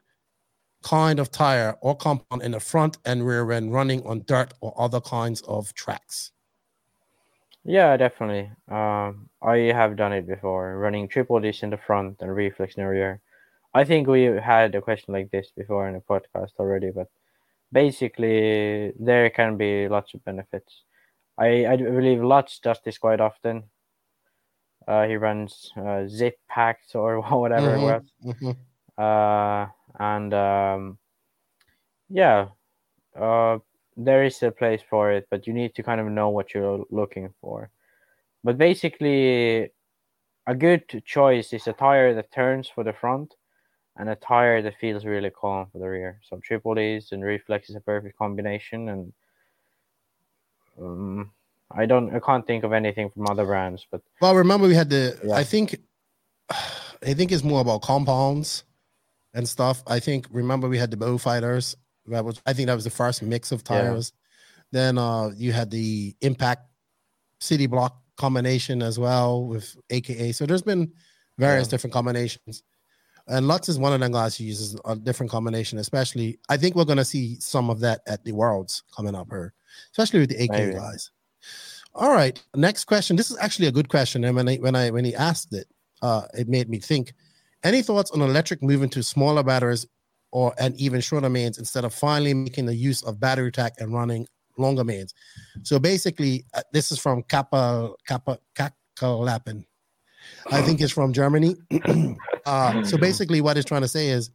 kind 0.83 1.19
of 1.19 1.31
tire 1.31 1.77
or 1.81 1.97
compound 1.97 2.43
in 2.43 2.51
the 2.51 2.61
front 2.61 2.99
and 3.07 3.27
rear 3.27 3.47
when 3.47 3.71
running 3.71 4.07
on 4.07 4.23
dirt 4.27 4.53
or 4.61 4.79
other 4.79 5.01
kinds 5.01 5.41
of 5.49 5.73
tracks? 5.73 6.33
Yeah, 7.65 7.97
definitely. 7.97 8.51
Um, 8.69 9.31
I 9.41 9.73
have 9.73 9.97
done 9.97 10.13
it 10.13 10.27
before, 10.27 10.77
running 10.77 11.09
triple 11.09 11.41
disc 11.41 11.63
in 11.63 11.71
the 11.71 11.79
front 11.79 12.21
and 12.21 12.37
reflex 12.37 12.75
in 12.75 12.83
the 12.83 12.91
rear. 12.91 13.23
I 13.73 13.85
think 13.85 14.09
we 14.09 14.25
had 14.25 14.75
a 14.75 14.83
question 14.83 15.15
like 15.15 15.31
this 15.31 15.51
before 15.57 15.89
in 15.89 15.95
the 15.95 16.01
podcast 16.01 16.53
already, 16.59 16.91
but 16.91 17.09
basically 17.75 18.93
there 18.99 19.29
can 19.31 19.57
be 19.59 19.89
lots 19.89 20.15
of 20.15 20.25
benefits. 20.25 20.85
I, 21.37 21.67
I 21.67 21.77
believe 21.77 22.23
Lutz 22.23 22.61
does 22.61 22.79
this 22.85 22.97
quite 22.97 23.21
often. 23.21 23.65
Uh, 24.87 25.07
he 25.07 25.17
runs 25.17 25.73
uh, 25.77 26.07
zip 26.07 26.39
packs 26.49 26.95
or 26.95 27.21
whatever 27.43 27.75
it 27.75 27.81
was. 27.81 28.03
Mhm, 28.25 28.35
mhm. 28.41 28.57
Uh, 28.97 29.67
and 29.99 30.33
um, 30.33 30.99
yeah, 32.09 32.49
uh, 33.21 33.59
there 33.97 34.25
is 34.25 34.43
a 34.43 34.53
place 34.53 34.83
for 34.89 35.11
it, 35.11 35.27
but 35.31 35.47
you 35.47 35.53
need 35.53 35.75
to 35.75 35.83
kind 35.83 36.01
of 36.01 36.07
know 36.07 36.29
what 36.29 36.55
you're 36.55 36.85
looking 36.91 37.35
for. 37.41 37.71
But 38.45 38.57
basically, 38.57 39.71
a 40.47 40.55
good 40.55 41.03
choice 41.05 41.53
is 41.53 41.67
a 41.67 41.73
tire 41.73 42.15
that 42.15 42.31
turns 42.31 42.69
for 42.69 42.85
the 42.85 42.93
front 42.93 43.35
and 43.97 44.09
a 44.09 44.17
tire 44.17 44.61
that 44.63 44.75
feels 44.81 45.05
really 45.05 45.31
calm 45.31 45.67
for 45.73 45.79
the 45.79 45.89
rear. 45.89 46.21
So 46.29 46.39
triple 46.39 46.75
D's 46.75 47.13
and 47.13 47.23
reflex 47.23 47.71
is 47.71 47.77
a 47.77 47.81
perfect 47.81 48.19
combination. 48.19 48.89
And 48.89 49.13
um, 50.81 51.31
I 51.71 51.87
don't, 51.87 52.15
I 52.15 52.19
can't 52.21 52.47
think 52.47 52.65
of 52.65 52.73
anything 52.73 53.11
from 53.11 53.27
other 53.29 53.45
brands, 53.45 53.87
but 53.91 54.03
Well, 54.21 54.35
remember 54.35 54.67
we 54.67 54.75
had 54.75 54.91
the. 54.91 55.19
Yeah. 55.25 55.37
I 55.37 55.45
think, 55.45 55.77
I 56.51 57.15
think 57.15 57.33
it's 57.33 57.45
more 57.45 57.61
about 57.61 57.83
compounds 57.83 58.65
and 59.33 59.49
stuff. 59.49 59.83
I 59.87 60.01
think 60.01 60.27
remember 60.31 60.69
we 60.69 60.79
had 60.79 60.91
the 60.91 60.97
bow 60.97 61.19
fighters. 61.19 61.77
That 62.07 62.25
was 62.25 62.41
I 62.47 62.53
think 62.53 62.67
that 62.67 62.75
was 62.75 62.85
the 62.85 62.91
first 62.91 63.23
mix 63.23 63.51
of 63.53 63.61
Yeah. 63.61 63.77
tires. 63.83 64.13
Then 64.73 64.99
uh 64.99 65.31
you 65.37 65.53
had 65.53 65.71
the 65.71 66.15
impact 66.21 66.63
city 67.41 67.67
block 67.67 67.97
combination 68.17 68.83
as 68.83 68.99
well 68.99 69.45
with 69.47 69.77
AKA. 69.91 70.33
So 70.33 70.47
there's 70.47 70.63
been 70.63 70.93
various 71.39 71.67
Yeah. 71.67 71.71
different 71.71 71.95
combinations. 71.95 72.63
And 73.27 73.49
Lutz 73.49 73.69
is 73.69 73.79
one 73.79 73.93
of 73.93 74.01
them 74.01 74.13
guys 74.13 74.37
who 74.37 74.45
uses 74.45 74.79
a 74.85 74.97
different 74.97 75.31
combination, 75.31 75.79
especially 75.79 76.39
I 76.49 76.57
think 76.57 76.75
we're 76.75 76.85
gonna 76.85 77.05
see 77.05 77.39
some 77.41 77.71
of 77.71 77.81
that 77.81 78.03
at 78.07 78.25
the 78.25 78.33
worlds 78.33 78.83
coming 78.95 79.15
up 79.15 79.29
here, 79.31 79.55
especially 79.93 80.21
with 80.21 80.31
the 80.31 80.45
AK 80.45 80.51
Maybe. 80.51 80.75
guys. 80.75 81.11
All 81.95 82.13
right, 82.13 82.43
next 82.55 82.85
question. 82.85 83.17
This 83.17 83.31
is 83.31 83.39
actually 83.39 83.69
a 83.69 83.73
good 83.73 83.89
question. 83.89 84.25
And 84.25 84.37
when 84.37 84.49
I 84.49 84.57
when 84.57 84.75
I 84.75 84.91
when 84.91 85.05
he 85.05 85.15
asked 85.15 85.55
it, 85.55 85.67
uh, 86.03 86.23
it 86.35 86.49
made 86.49 86.69
me 86.69 86.79
think. 86.79 87.13
Any 87.63 87.81
thoughts 87.81 88.11
on 88.11 88.21
electric 88.21 88.63
moving 88.63 88.91
to 88.91 89.03
smaller 89.03 89.43
batteries 89.43 89.87
or 90.33 90.55
and 90.59 90.77
even 90.77 91.01
shorter 91.01 91.31
mains 91.31 91.57
instead 91.57 91.85
of 91.85 91.95
finally 91.95 92.35
making 92.35 92.67
the 92.67 92.75
use 92.75 93.03
of 93.05 93.19
battery 93.19 93.51
tech 93.51 93.75
and 93.79 93.95
running 93.95 94.27
longer 94.59 94.85
mains? 94.85 95.15
So 95.63 95.79
basically, 95.79 96.45
uh, 96.53 96.63
this 96.73 96.93
is 96.93 96.99
from 96.99 97.23
Kappa 97.23 97.93
Kappa 98.07 98.39
Kakalapen. 98.55 99.65
I 100.51 100.63
think 100.63 100.81
it's 100.81 100.93
from 100.93 101.13
Germany. 101.13 101.57
uh, 102.47 102.85
so 102.85 102.99
basically, 102.99 103.41
what 103.41 103.57
it's 103.57 103.67
trying 103.67 103.83
to 103.83 103.89
say 103.89 104.09
is 104.09 104.31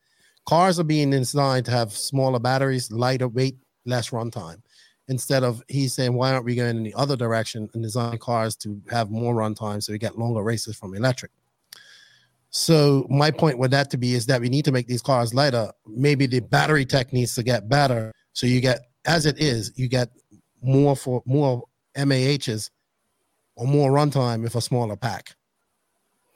cars 0.46 0.80
are 0.80 0.84
being 0.84 1.12
designed 1.12 1.66
to 1.66 1.72
have 1.72 1.92
smaller 1.92 2.40
batteries, 2.40 2.92
lighter 2.92 3.28
weight, 3.28 3.58
less 3.86 4.10
runtime. 4.10 4.62
Instead 5.08 5.44
of 5.44 5.64
he's 5.68 5.94
saying, 5.94 6.14
why 6.14 6.32
aren't 6.32 6.46
we 6.46 6.56
going 6.56 6.78
in 6.78 6.84
the 6.84 6.94
other 6.96 7.16
direction 7.16 7.68
and 7.74 7.82
design 7.82 8.18
cars 8.20 8.56
to 8.58 8.80
have 8.92 9.10
more 9.10 9.34
runtime 9.34 9.82
so 9.82 9.92
we 9.92 9.98
get 9.98 10.18
longer 10.20 10.44
races 10.44 10.76
from 10.76 10.94
electric? 10.94 11.32
So 12.52 13.06
my 13.10 13.32
point 13.32 13.58
with 13.58 13.72
that 13.72 13.90
to 13.92 13.98
be 13.98 14.14
is 14.16 14.26
that 14.28 14.42
we 14.42 14.50
need 14.50 14.66
to 14.66 14.72
make 14.72 14.88
these 14.88 15.02
cars 15.02 15.34
lighter. 15.34 15.72
Maybe 15.86 16.26
the 16.26 16.40
battery 16.40 16.86
tech 16.86 17.14
needs 17.14 17.36
to 17.36 17.44
get 17.44 17.70
better. 17.70 18.12
So 18.34 18.48
you 18.48 18.60
get, 18.60 18.82
as 19.06 19.26
it 19.26 19.40
is, 19.40 19.72
you 19.76 19.88
get 19.88 20.10
more 20.62 20.96
for 20.96 21.22
more 21.26 21.64
MAHs 21.96 22.72
or 23.56 23.68
more 23.68 23.92
runtime 23.92 24.42
with 24.42 24.56
a 24.56 24.62
smaller 24.62 24.96
pack. 24.96 25.36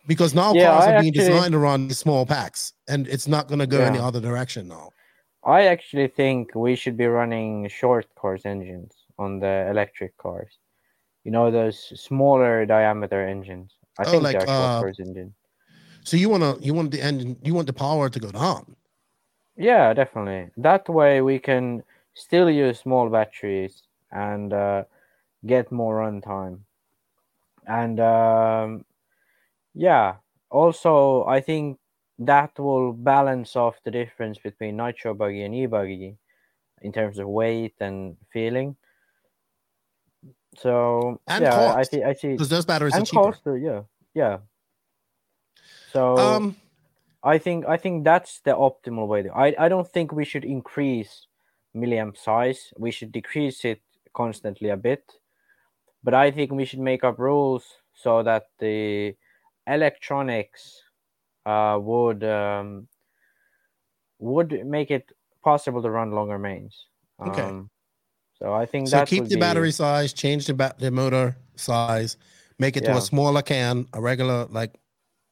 Because 0.06 0.34
now 0.36 0.54
Yeah, 0.54 0.72
cars 0.72 0.86
I 0.86 0.96
are 0.96 1.02
being 1.02 1.14
actually- 1.16 1.34
designed 1.34 1.56
around 1.56 1.96
small 1.96 2.26
packs, 2.26 2.74
and 2.88 3.08
it's 3.08 3.28
not 3.28 3.48
going 3.48 3.60
to 3.60 3.68
go 3.68 3.80
Yeah. 3.80 4.06
other 4.06 4.20
direction 4.20 4.68
now. 4.68 4.92
I 5.46 5.64
actually 5.68 6.08
think 6.08 6.56
we 6.56 6.76
should 6.76 6.98
be 6.98 7.06
running 7.06 7.68
short 7.68 8.08
course 8.16 8.46
engines 8.46 8.94
on 9.18 9.40
the 9.40 9.68
electric 9.70 10.16
cars. 10.18 10.60
You 11.24 11.32
know 11.32 11.52
those 11.52 11.78
smaller 12.00 12.66
diameter 12.66 13.26
engines. 13.26 13.72
I 14.00 14.04
Oh, 14.04 14.12
think 14.12 14.24
like, 14.24 14.38
they're 14.38 14.48
short 14.48 14.70
uh, 14.70 14.80
course 14.82 15.00
engine. 15.00 15.34
So 16.04 16.18
you 16.18 16.30
want 16.30 16.44
to 16.44 16.66
you 16.66 16.74
want 16.74 16.92
the 16.92 17.02
engine 17.02 17.38
you 17.44 17.54
want 17.54 17.68
the 17.68 17.74
power 17.74 18.10
to 18.10 18.20
go 18.20 18.32
down. 18.32 18.76
Yeah, 19.56 19.94
definitely. 19.94 20.52
That 20.58 20.90
way 20.90 21.22
we 21.22 21.40
can 21.40 21.84
still 22.14 22.50
use 22.50 22.80
small 22.80 23.10
batteries 23.10 23.84
and 24.12 24.52
uh, 24.52 24.84
get 25.46 25.72
more 25.72 25.96
runtime. 26.02 26.60
And 27.68 28.00
um, 28.00 28.86
yeah, 29.74 30.16
also 30.50 31.26
I 31.26 31.42
think 31.42 31.80
that 32.20 32.58
will 32.60 32.94
balance 32.94 33.56
off 33.56 33.76
the 33.84 33.92
difference 33.92 34.38
between 34.38 34.78
nitro 34.78 35.14
buggy 35.14 35.44
and 35.44 35.56
e-buggy 35.56 36.18
in 36.82 36.92
terms 36.92 37.18
of 37.18 37.28
weight 37.28 37.76
and 37.80 38.18
feeling. 38.32 38.76
So 40.58 41.20
And 41.28 41.44
yeah, 41.44 41.74
I 41.74 41.84
see. 41.84 42.04
I 42.04 42.14
see. 42.14 42.34
because 42.34 42.50
those 42.50 42.66
batteries 42.66 42.94
are 42.94 43.02
cheaper. 43.02 43.32
cost, 43.32 43.42
yeah, 43.46 43.82
yeah. 44.14 44.38
So 45.92 46.18
Um, 46.18 46.56
I 47.24 47.38
think 47.38 47.66
I 47.66 47.78
think 47.78 48.04
that's 48.04 48.42
the 48.42 48.52
optimal 48.52 49.08
way. 49.08 49.30
I 49.30 49.56
I 49.58 49.70
don't 49.70 49.88
think 49.88 50.12
we 50.12 50.26
should 50.26 50.46
increase 50.46 51.28
milliamp 51.76 52.18
size. 52.18 52.74
We 52.78 52.92
should 52.92 53.12
decrease 53.12 53.66
it 53.66 53.82
constantly 54.14 54.70
a 54.70 54.78
bit. 54.78 55.20
But 56.04 56.14
I 56.14 56.32
think 56.32 56.52
we 56.52 56.66
should 56.66 56.80
make 56.82 57.04
up 57.04 57.18
rules 57.18 57.66
so 57.96 58.22
that 58.24 58.50
the 58.60 59.16
electronics 59.68 60.82
uh, 61.46 61.78
would 61.82 62.24
um, 62.24 62.88
would 64.20 64.66
make 64.66 64.92
it 64.92 65.12
possible 65.44 65.82
to 65.82 65.90
run 65.90 66.12
longer 66.12 66.40
mains. 66.40 66.88
Okay. 67.22 67.42
Um, 67.42 67.70
so 68.40 68.54
I 68.54 68.66
think 68.66 68.88
so 68.88 68.98
that 68.98 69.08
keep 69.08 69.26
the 69.26 69.36
be- 69.36 69.40
battery 69.40 69.72
size, 69.72 70.14
change 70.14 70.48
the 70.48 70.54
ba- 70.54 70.76
the 70.78 70.92
motor 70.92 71.38
size, 71.56 72.18
make 72.60 72.78
it 72.78 72.86
to 72.86 72.98
a 72.98 73.02
smaller 73.02 73.42
can, 73.42 73.88
a 73.94 74.02
regular 74.02 74.46
like 74.46 74.74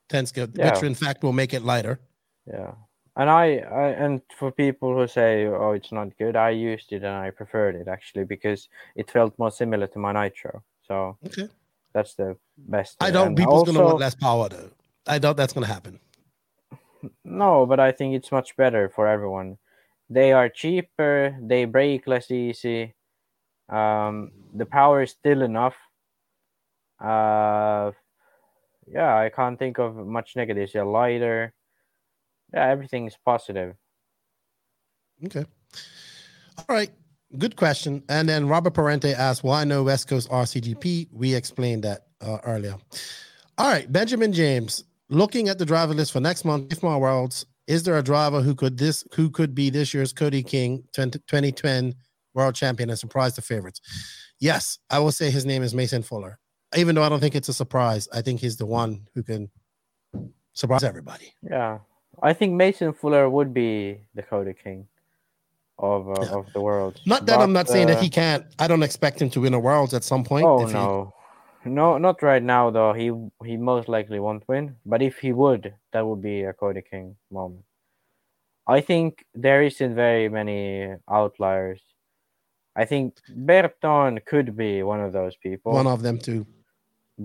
10 0.09 0.25
scale, 0.25 0.47
Yeah. 0.53 0.73
which 0.73 0.83
in 0.83 0.95
fact 0.95 1.23
will 1.23 1.33
make 1.33 1.53
it 1.53 1.63
lighter. 1.63 1.99
Yeah, 2.45 2.73
and 3.15 3.29
I, 3.29 3.57
I 3.57 3.87
and 3.89 4.21
for 4.37 4.51
people 4.51 4.95
who 4.95 5.07
say, 5.07 5.45
"Oh, 5.45 5.71
it's 5.71 5.91
not 5.91 6.17
good," 6.17 6.35
I 6.35 6.49
used 6.49 6.91
it 6.91 7.03
and 7.03 7.15
I 7.15 7.31
preferred 7.31 7.75
it 7.75 7.87
actually 7.87 8.25
because 8.25 8.69
it 8.95 9.11
felt 9.11 9.37
more 9.37 9.51
similar 9.51 9.87
to 9.87 9.99
my 9.99 10.11
Nitro. 10.11 10.63
So 10.81 11.17
Okay. 11.25 11.47
That's 11.93 12.15
the 12.15 12.37
best. 12.57 12.97
I 12.99 13.11
don't. 13.11 13.27
And 13.27 13.37
People's 13.37 13.63
gonna 13.63 13.83
want 13.83 13.99
less 13.99 14.15
power 14.15 14.49
though. 14.49 14.69
I 15.07 15.19
doubt 15.19 15.37
that's 15.37 15.53
gonna 15.53 15.67
happen. 15.67 15.99
No, 17.23 17.65
but 17.65 17.79
I 17.79 17.91
think 17.91 18.15
it's 18.15 18.31
much 18.31 18.55
better 18.55 18.89
for 18.89 19.07
everyone. 19.07 19.57
They 20.09 20.33
are 20.33 20.49
cheaper. 20.49 21.35
They 21.41 21.65
break 21.65 22.05
less 22.05 22.29
easy. 22.29 22.93
Um, 23.69 24.31
the 24.53 24.65
power 24.65 25.01
is 25.03 25.11
still 25.11 25.41
enough. 25.41 25.75
Uh, 26.99 27.91
yeah, 28.87 29.15
I 29.17 29.31
can't 29.33 29.57
think 29.57 29.79
of 29.79 29.95
much 29.95 30.35
negatives. 30.35 30.73
They're 30.73 30.85
lighter. 30.85 31.53
Yeah, 32.53 32.67
everything 32.67 33.07
is 33.07 33.17
positive. 33.25 33.75
Okay. 35.25 35.45
All 36.57 36.65
right. 36.75 36.91
Good 37.37 37.55
question. 37.55 38.03
And 38.09 38.27
then 38.27 38.47
Robert 38.47 38.73
Parente 38.73 39.13
asked, 39.13 39.43
why 39.43 39.63
no 39.63 39.83
West 39.83 40.07
Coast 40.07 40.29
RCGP? 40.29 41.09
We 41.11 41.33
explained 41.33 41.83
that 41.83 42.07
uh, 42.19 42.37
earlier. 42.43 42.75
All 43.57 43.71
right. 43.71 43.91
Benjamin 43.91 44.33
James, 44.33 44.83
looking 45.09 45.49
at 45.49 45.57
the 45.57 45.65
driver 45.65 45.93
list 45.93 46.11
for 46.11 46.19
next 46.19 46.45
month, 46.45 46.69
IFMAR 46.69 46.99
Worlds, 46.99 47.45
is 47.67 47.83
there 47.83 47.97
a 47.97 48.03
driver 48.03 48.41
who 48.41 48.53
could 48.55 48.77
this 48.77 49.05
who 49.13 49.29
could 49.29 49.55
be 49.55 49.69
this 49.69 49.93
year's 49.93 50.11
Cody 50.11 50.43
King 50.43 50.83
20, 50.93 51.19
2010 51.19 51.95
world 52.33 52.55
champion 52.55 52.89
and 52.89 52.99
surprise 52.99 53.35
the 53.35 53.41
favorites? 53.41 53.79
yes, 54.41 54.79
I 54.89 54.99
will 54.99 55.13
say 55.13 55.31
his 55.31 55.45
name 55.45 55.63
is 55.63 55.73
Mason 55.73 56.03
Fuller. 56.03 56.37
Even 56.75 56.95
though 56.95 57.03
I 57.03 57.09
don't 57.09 57.19
think 57.21 57.35
it's 57.35 57.49
a 57.49 57.53
surprise, 57.53 58.09
I 58.13 58.21
think 58.21 58.41
he's 58.41 58.57
the 58.57 58.65
one 58.65 59.07
who 59.13 59.23
can 59.23 59.49
surprise 60.53 60.83
everybody. 60.83 61.33
Yeah, 61.41 61.79
I 62.21 62.33
think 62.33 62.53
Mason 62.53 62.91
Fuller 62.91 63.29
would 63.29 63.53
be 63.53 64.01
the 64.15 64.23
Cody 64.23 64.53
King 64.53 64.87
of 65.81 66.07
uh, 66.09 66.13
Yeah. 66.21 66.37
of 66.37 66.45
the 66.53 66.61
world. 66.61 66.93
Not 67.05 67.25
that 67.27 67.39
I'm 67.39 67.53
not 67.53 67.67
saying 67.67 67.87
that 67.87 67.97
uh, 67.97 68.01
he 68.01 68.09
can't. 68.09 68.45
I 68.63 68.67
don't 68.67 68.83
expect 68.83 69.21
him 69.21 69.29
to 69.31 69.41
win 69.41 69.53
a 69.53 69.59
world 69.59 69.93
at 69.93 70.03
some 70.03 70.23
point. 70.23 70.45
Oh 70.45 70.61
if 70.63 70.69
he- 70.69 70.73
no, 70.75 71.13
no, 71.65 71.97
not 71.97 72.21
right 72.21 72.43
now 72.43 72.69
though. 72.71 72.93
He 72.93 73.07
he 73.49 73.57
most 73.57 73.87
likely 73.89 74.19
won't 74.19 74.43
win. 74.47 74.75
But 74.85 75.01
if 75.01 75.17
he 75.19 75.31
would, 75.33 75.73
that 75.93 76.05
would 76.07 76.21
be 76.21 76.43
a 76.43 76.53
Cody 76.53 76.81
King 76.91 77.15
moment. 77.29 77.65
I 78.67 78.79
think 78.81 79.25
there 79.33 79.61
isn't 79.63 79.95
very 79.95 80.29
many 80.29 80.95
outliers. 81.09 81.81
I 82.75 82.85
think 82.85 83.17
Berton 83.35 84.19
could 84.25 84.55
be 84.55 84.81
one 84.83 85.01
of 85.01 85.11
those 85.11 85.35
people. 85.35 85.73
one 85.73 85.87
of 85.87 86.01
them 86.03 86.17
too. 86.19 86.45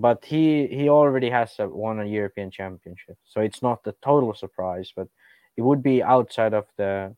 but 0.07 0.25
he 0.25 0.67
he 0.79 0.89
already 0.89 1.29
has 1.29 1.49
a, 1.59 1.65
won 1.67 1.99
a 1.99 2.05
European 2.05 2.49
Championship, 2.51 3.17
so 3.31 3.41
it's 3.41 3.61
not 3.61 3.79
a 3.87 3.93
total 4.09 4.33
surprise. 4.33 4.91
But 4.95 5.07
it 5.57 5.61
would 5.67 5.81
be 5.81 6.03
outside 6.03 6.53
of 6.53 6.65
the 6.77 7.15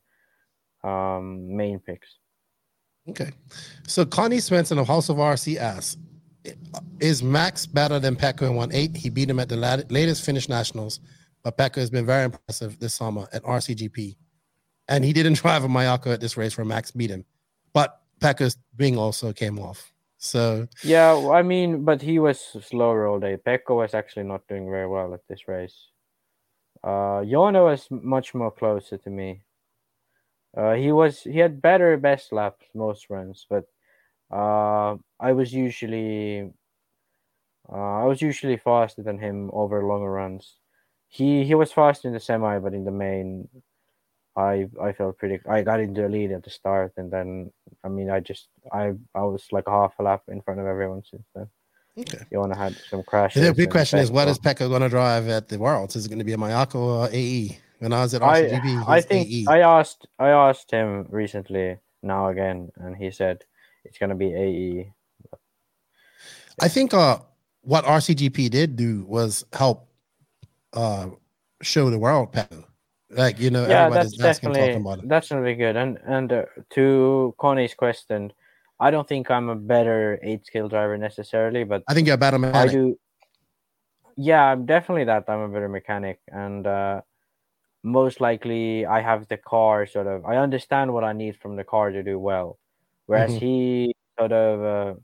um, 0.84 1.56
main 1.56 1.78
picks. 1.78 2.08
Okay. 3.08 3.30
So 3.86 4.04
Connie 4.04 4.38
Svensson 4.38 4.78
of 4.78 4.86
House 4.86 5.08
of 5.08 5.16
RC 5.16 5.56
asks, 5.56 5.96
is 7.00 7.22
Max 7.22 7.66
better 7.66 7.98
than 7.98 8.16
Pekka 8.16 8.42
in 8.42 8.52
1-8? 8.54 8.96
He 8.96 9.10
beat 9.10 9.28
him 9.28 9.40
at 9.40 9.48
the 9.48 9.56
lat- 9.56 9.90
latest 9.90 10.24
Finnish 10.24 10.48
Nationals, 10.48 11.00
but 11.42 11.56
Pekka 11.58 11.76
has 11.76 11.90
been 11.90 12.06
very 12.06 12.24
impressive 12.24 12.78
this 12.78 12.94
summer 12.94 13.28
at 13.32 13.42
RCGP. 13.42 14.16
And 14.88 15.04
he 15.04 15.12
didn't 15.12 15.34
drive 15.42 15.64
a 15.64 15.68
Mayako 15.68 16.14
at 16.14 16.20
this 16.20 16.36
race 16.36 16.56
where 16.56 16.64
Max 16.64 16.90
beat 16.90 17.10
him. 17.10 17.24
But 17.72 18.00
Pekka's 18.20 18.56
wing 18.78 18.96
also 18.96 19.32
came 19.32 19.58
off. 19.58 19.92
So 20.18 20.68
Yeah, 20.82 21.16
I 21.32 21.42
mean, 21.42 21.84
but 21.84 22.02
he 22.02 22.18
was 22.18 22.38
slower 22.40 23.06
all 23.06 23.18
day. 23.18 23.38
Pekka 23.38 23.74
was 23.74 23.94
actually 23.94 24.24
not 24.24 24.46
doing 24.48 24.70
very 24.70 24.86
well 24.86 25.14
at 25.14 25.20
this 25.28 25.48
race. 25.48 25.88
Uh, 26.84 27.24
Joona 27.24 27.64
was 27.64 27.86
much 27.90 28.34
more 28.34 28.50
closer 28.50 28.98
to 28.98 29.10
me. 29.10 29.42
Uh, 30.56 30.74
he 30.74 30.90
was 30.92 31.22
he 31.22 31.38
had 31.38 31.62
better 31.62 31.96
best 31.96 32.32
laps 32.32 32.66
most 32.74 33.08
runs, 33.08 33.46
but 33.48 33.64
uh, 34.32 34.96
I 35.18 35.32
was 35.32 35.52
usually 35.52 36.52
uh, 37.72 38.02
I 38.02 38.04
was 38.04 38.20
usually 38.20 38.56
faster 38.56 39.02
than 39.02 39.18
him 39.18 39.50
over 39.52 39.84
longer 39.84 40.10
runs. 40.10 40.56
He 41.08 41.44
he 41.44 41.54
was 41.54 41.72
fast 41.72 42.04
in 42.04 42.12
the 42.12 42.20
semi, 42.20 42.58
but 42.58 42.74
in 42.74 42.84
the 42.84 42.90
main, 42.90 43.48
I 44.36 44.66
I 44.80 44.92
felt 44.92 45.18
pretty. 45.18 45.38
I 45.48 45.62
got 45.62 45.80
into 45.80 46.02
the 46.02 46.08
lead 46.08 46.32
at 46.32 46.42
the 46.42 46.50
start, 46.50 46.94
and 46.96 47.12
then 47.12 47.52
I 47.84 47.88
mean 47.88 48.10
I 48.10 48.18
just 48.18 48.48
I 48.72 48.94
I 49.14 49.22
was 49.22 49.46
like 49.52 49.68
a 49.68 49.70
half 49.70 49.94
a 49.98 50.02
lap 50.02 50.22
in 50.28 50.42
front 50.42 50.60
of 50.60 50.66
everyone 50.66 51.02
since 51.08 51.26
then. 51.34 51.48
Okay. 51.98 52.24
Joona 52.32 52.56
had 52.56 52.76
some 52.88 53.02
crashes. 53.02 53.42
the 53.42 53.52
big 53.52 53.70
question 53.70 53.98
is, 53.98 54.10
what 54.10 54.28
is 54.28 54.38
Pekka- 54.38 54.66
Pekka 54.66 54.68
going 54.68 54.82
to 54.82 54.88
drive 54.88 55.28
at 55.28 55.48
the 55.48 55.58
Worlds? 55.58 55.96
Is 55.96 56.06
it 56.06 56.08
going 56.08 56.20
to 56.20 56.24
be 56.24 56.32
a 56.32 56.36
Mayako 56.36 56.76
or 56.76 57.08
AE? 57.12 57.58
When 57.80 57.94
I 57.94 58.02
was 58.02 58.12
at 58.12 58.22
I, 58.22 58.60
I 58.86 59.00
think 59.00 59.28
AE. 59.28 59.46
I 59.48 59.60
asked 59.60 60.06
I 60.18 60.28
asked 60.28 60.70
him 60.70 61.06
recently 61.08 61.78
now 62.02 62.28
again, 62.28 62.70
and 62.76 62.94
he 62.94 63.10
said 63.10 63.44
it's 63.84 63.96
gonna 63.96 64.14
be. 64.14 64.34
AE. 64.34 64.92
I 66.60 66.68
think 66.68 66.92
uh, 66.92 67.20
what 67.62 67.84
RCGP 67.86 68.50
did 68.50 68.76
do 68.76 69.04
was 69.08 69.46
help 69.54 69.88
uh, 70.74 71.08
show 71.62 71.88
the 71.88 71.98
world, 71.98 72.32
Pekka. 72.32 72.64
Like 73.08 73.40
you 73.40 73.50
know, 73.50 73.66
yeah, 73.66 73.88
that's 73.88 74.12
definitely 74.12 74.60
talking 74.60 74.82
about 74.82 74.98
it. 74.98 75.08
that's 75.08 75.30
gonna 75.30 75.42
be 75.42 75.54
good. 75.54 75.76
And 75.76 75.98
and 76.04 76.30
uh, 76.30 76.44
to 76.74 77.34
Connie's 77.38 77.72
question, 77.72 78.30
I 78.78 78.90
don't 78.90 79.08
think 79.08 79.30
I'm 79.30 79.48
a 79.48 79.56
better 79.56 80.20
eight 80.22 80.44
skill 80.44 80.68
driver 80.68 80.98
necessarily, 80.98 81.64
but 81.64 81.82
I 81.88 81.94
think 81.94 82.06
you're 82.06 82.14
a 82.14 82.18
better 82.18 82.36
I 82.36 82.40
mechanic. 82.40 82.72
do. 82.72 82.98
Yeah, 84.16 84.52
I'm 84.52 84.66
definitely 84.66 85.04
that. 85.04 85.24
I'm 85.28 85.40
a 85.40 85.48
better 85.48 85.68
mechanic, 85.68 86.20
and 86.28 86.66
uh, 86.66 87.00
most 87.82 88.20
likely 88.20 88.86
I 88.86 89.00
have 89.02 89.28
the 89.28 89.36
car 89.38 89.86
sort 89.86 90.06
of. 90.06 90.24
I 90.24 90.36
understand 90.36 90.92
what 90.94 91.04
I 91.04 91.12
need 91.12 91.36
from 91.38 91.56
the 91.56 91.64
car 91.64 91.90
to 91.90 92.02
do 92.02 92.18
well, 92.18 92.58
whereas 93.06 93.32
Mhm. 93.32 93.40
he 93.40 93.94
sort 94.18 94.32
of 94.32 94.62
uh, 94.64 95.00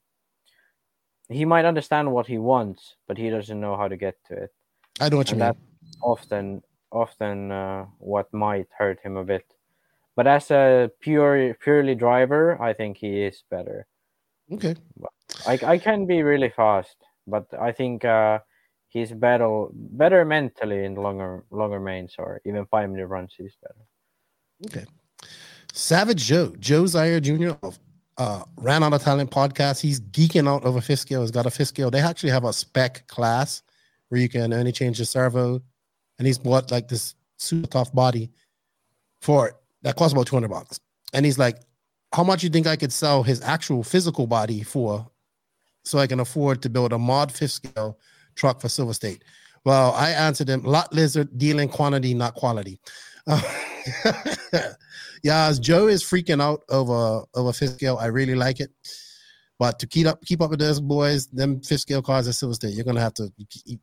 he 1.28 1.44
might 1.44 1.65
understand 1.65 2.12
what 2.12 2.27
he 2.27 2.39
wants, 2.39 2.97
but 3.07 3.16
he 3.19 3.31
doesn't 3.31 3.61
know 3.61 3.77
how 3.77 3.89
to 3.89 3.97
get 3.97 4.16
to 4.24 4.35
it. 4.35 4.55
I 5.01 5.05
don't 5.09 5.12
know 5.12 5.16
what 5.19 5.28
you 5.28 5.32
and 5.35 5.40
mean. 5.43 5.55
that's 5.55 5.97
often 6.03 6.62
often 6.93 7.51
uh, 7.53 7.86
what 7.98 8.32
might 8.32 8.69
hurt 8.78 9.01
him 9.01 9.16
a 9.16 9.24
bit. 9.24 9.47
But 10.16 10.27
as 10.28 10.51
a 10.51 10.90
pure 11.01 11.55
purely 11.55 11.94
driver, 11.94 12.61
I 12.62 12.73
think 12.74 12.98
he 12.98 13.23
is 13.24 13.44
better. 13.51 13.86
Okay. 14.53 14.74
I 15.47 15.59
I 15.74 15.78
can 15.78 16.07
be 16.07 16.23
really 16.23 16.51
fast, 16.51 16.97
but 17.27 17.47
I 17.55 17.73
think 17.73 18.05
uh, 18.05 18.40
he's 18.89 19.13
better 19.13 19.67
better 19.73 20.25
mentally 20.25 20.85
in 20.85 20.95
longer 20.95 21.45
longer 21.51 21.81
mains 21.81 22.15
or 22.19 22.41
even 22.45 22.67
five 22.67 22.91
minute 22.91 23.07
runs. 23.07 23.35
He's 23.37 23.57
better. 23.63 23.85
Okay. 24.67 24.87
Savage 25.73 26.25
Joe, 26.25 26.55
Joe 26.59 26.87
Zaire 26.87 27.21
Jr. 27.21 27.53
of 27.63 27.79
uh, 28.17 28.43
Ran 28.57 28.83
Out 28.83 28.95
of 28.95 29.03
Talent 29.03 29.31
podcast. 29.31 29.81
He's 29.81 30.01
geeking 30.01 30.49
out 30.49 30.65
over 30.65 30.81
fifth 30.81 31.01
scale. 31.01 31.21
He's 31.21 31.31
got 31.31 31.47
a 31.47 31.51
fifth 31.51 31.69
scale. 31.69 31.91
They 31.91 32.01
actually 32.01 32.31
have 32.31 32.45
a 32.45 32.53
spec 32.53 33.07
class 33.09 33.63
where 34.09 34.21
you 34.21 34.29
can 34.29 34.53
only 34.53 34.73
change 34.73 34.99
the 34.99 35.05
servo, 35.05 35.61
and 36.19 36.27
he's 36.27 36.39
bought 36.39 36.71
like 36.71 36.89
this 36.89 37.15
super 37.37 37.67
tough 37.67 37.93
body 37.93 38.31
for 39.21 39.53
that 39.83 39.97
costs 39.97 40.13
about 40.15 40.27
200 40.27 40.49
bucks. 40.49 40.81
And 41.13 41.27
he's 41.27 41.39
like, 41.39 41.59
How 42.15 42.25
much 42.25 42.43
you 42.43 42.49
think 42.49 42.67
I 42.67 42.77
could 42.77 42.93
sell 42.93 43.23
his 43.23 43.43
actual 43.43 43.83
physical 43.83 44.27
body 44.27 44.63
for 44.63 45.07
so 45.85 45.99
I 45.99 46.07
can 46.07 46.21
afford 46.21 46.63
to 46.63 46.71
build 46.71 46.93
a 46.93 46.99
mod 46.99 47.31
fifth 47.31 47.53
scale 47.53 47.99
truck 48.37 48.61
for 48.61 48.69
Silver 48.69 48.95
State? 48.95 49.25
Well, 49.65 49.93
I 49.95 50.11
answered 50.11 50.49
him, 50.49 50.63
Lot 50.63 50.93
Lizard 50.93 51.37
dealing 51.37 51.69
quantity, 51.69 52.15
not 52.15 52.35
quality. 52.35 52.79
yeah, 55.25 55.47
as 55.49 55.59
Joe 55.59 55.89
is 55.89 56.05
freaking 56.05 56.41
out 56.41 56.63
over 56.69 57.25
over 57.35 57.53
fifth 57.53 57.75
scale. 57.75 57.99
I 58.01 58.07
really 58.07 58.37
like 58.37 58.61
it, 58.61 58.71
but 59.59 59.81
to 59.81 59.87
keep 59.89 60.07
up 60.07 60.25
keep 60.25 60.41
up 60.41 60.51
with 60.51 60.61
those 60.61 60.81
boys, 60.81 61.27
them 61.27 61.61
fifth 61.61 61.81
scale 61.81 62.03
cars 62.03 62.29
at 62.29 62.35
Silver 62.35 62.55
State, 62.55 62.75
you're 62.75 62.85
gonna 62.85 63.01
have 63.01 63.15
to, 63.15 63.33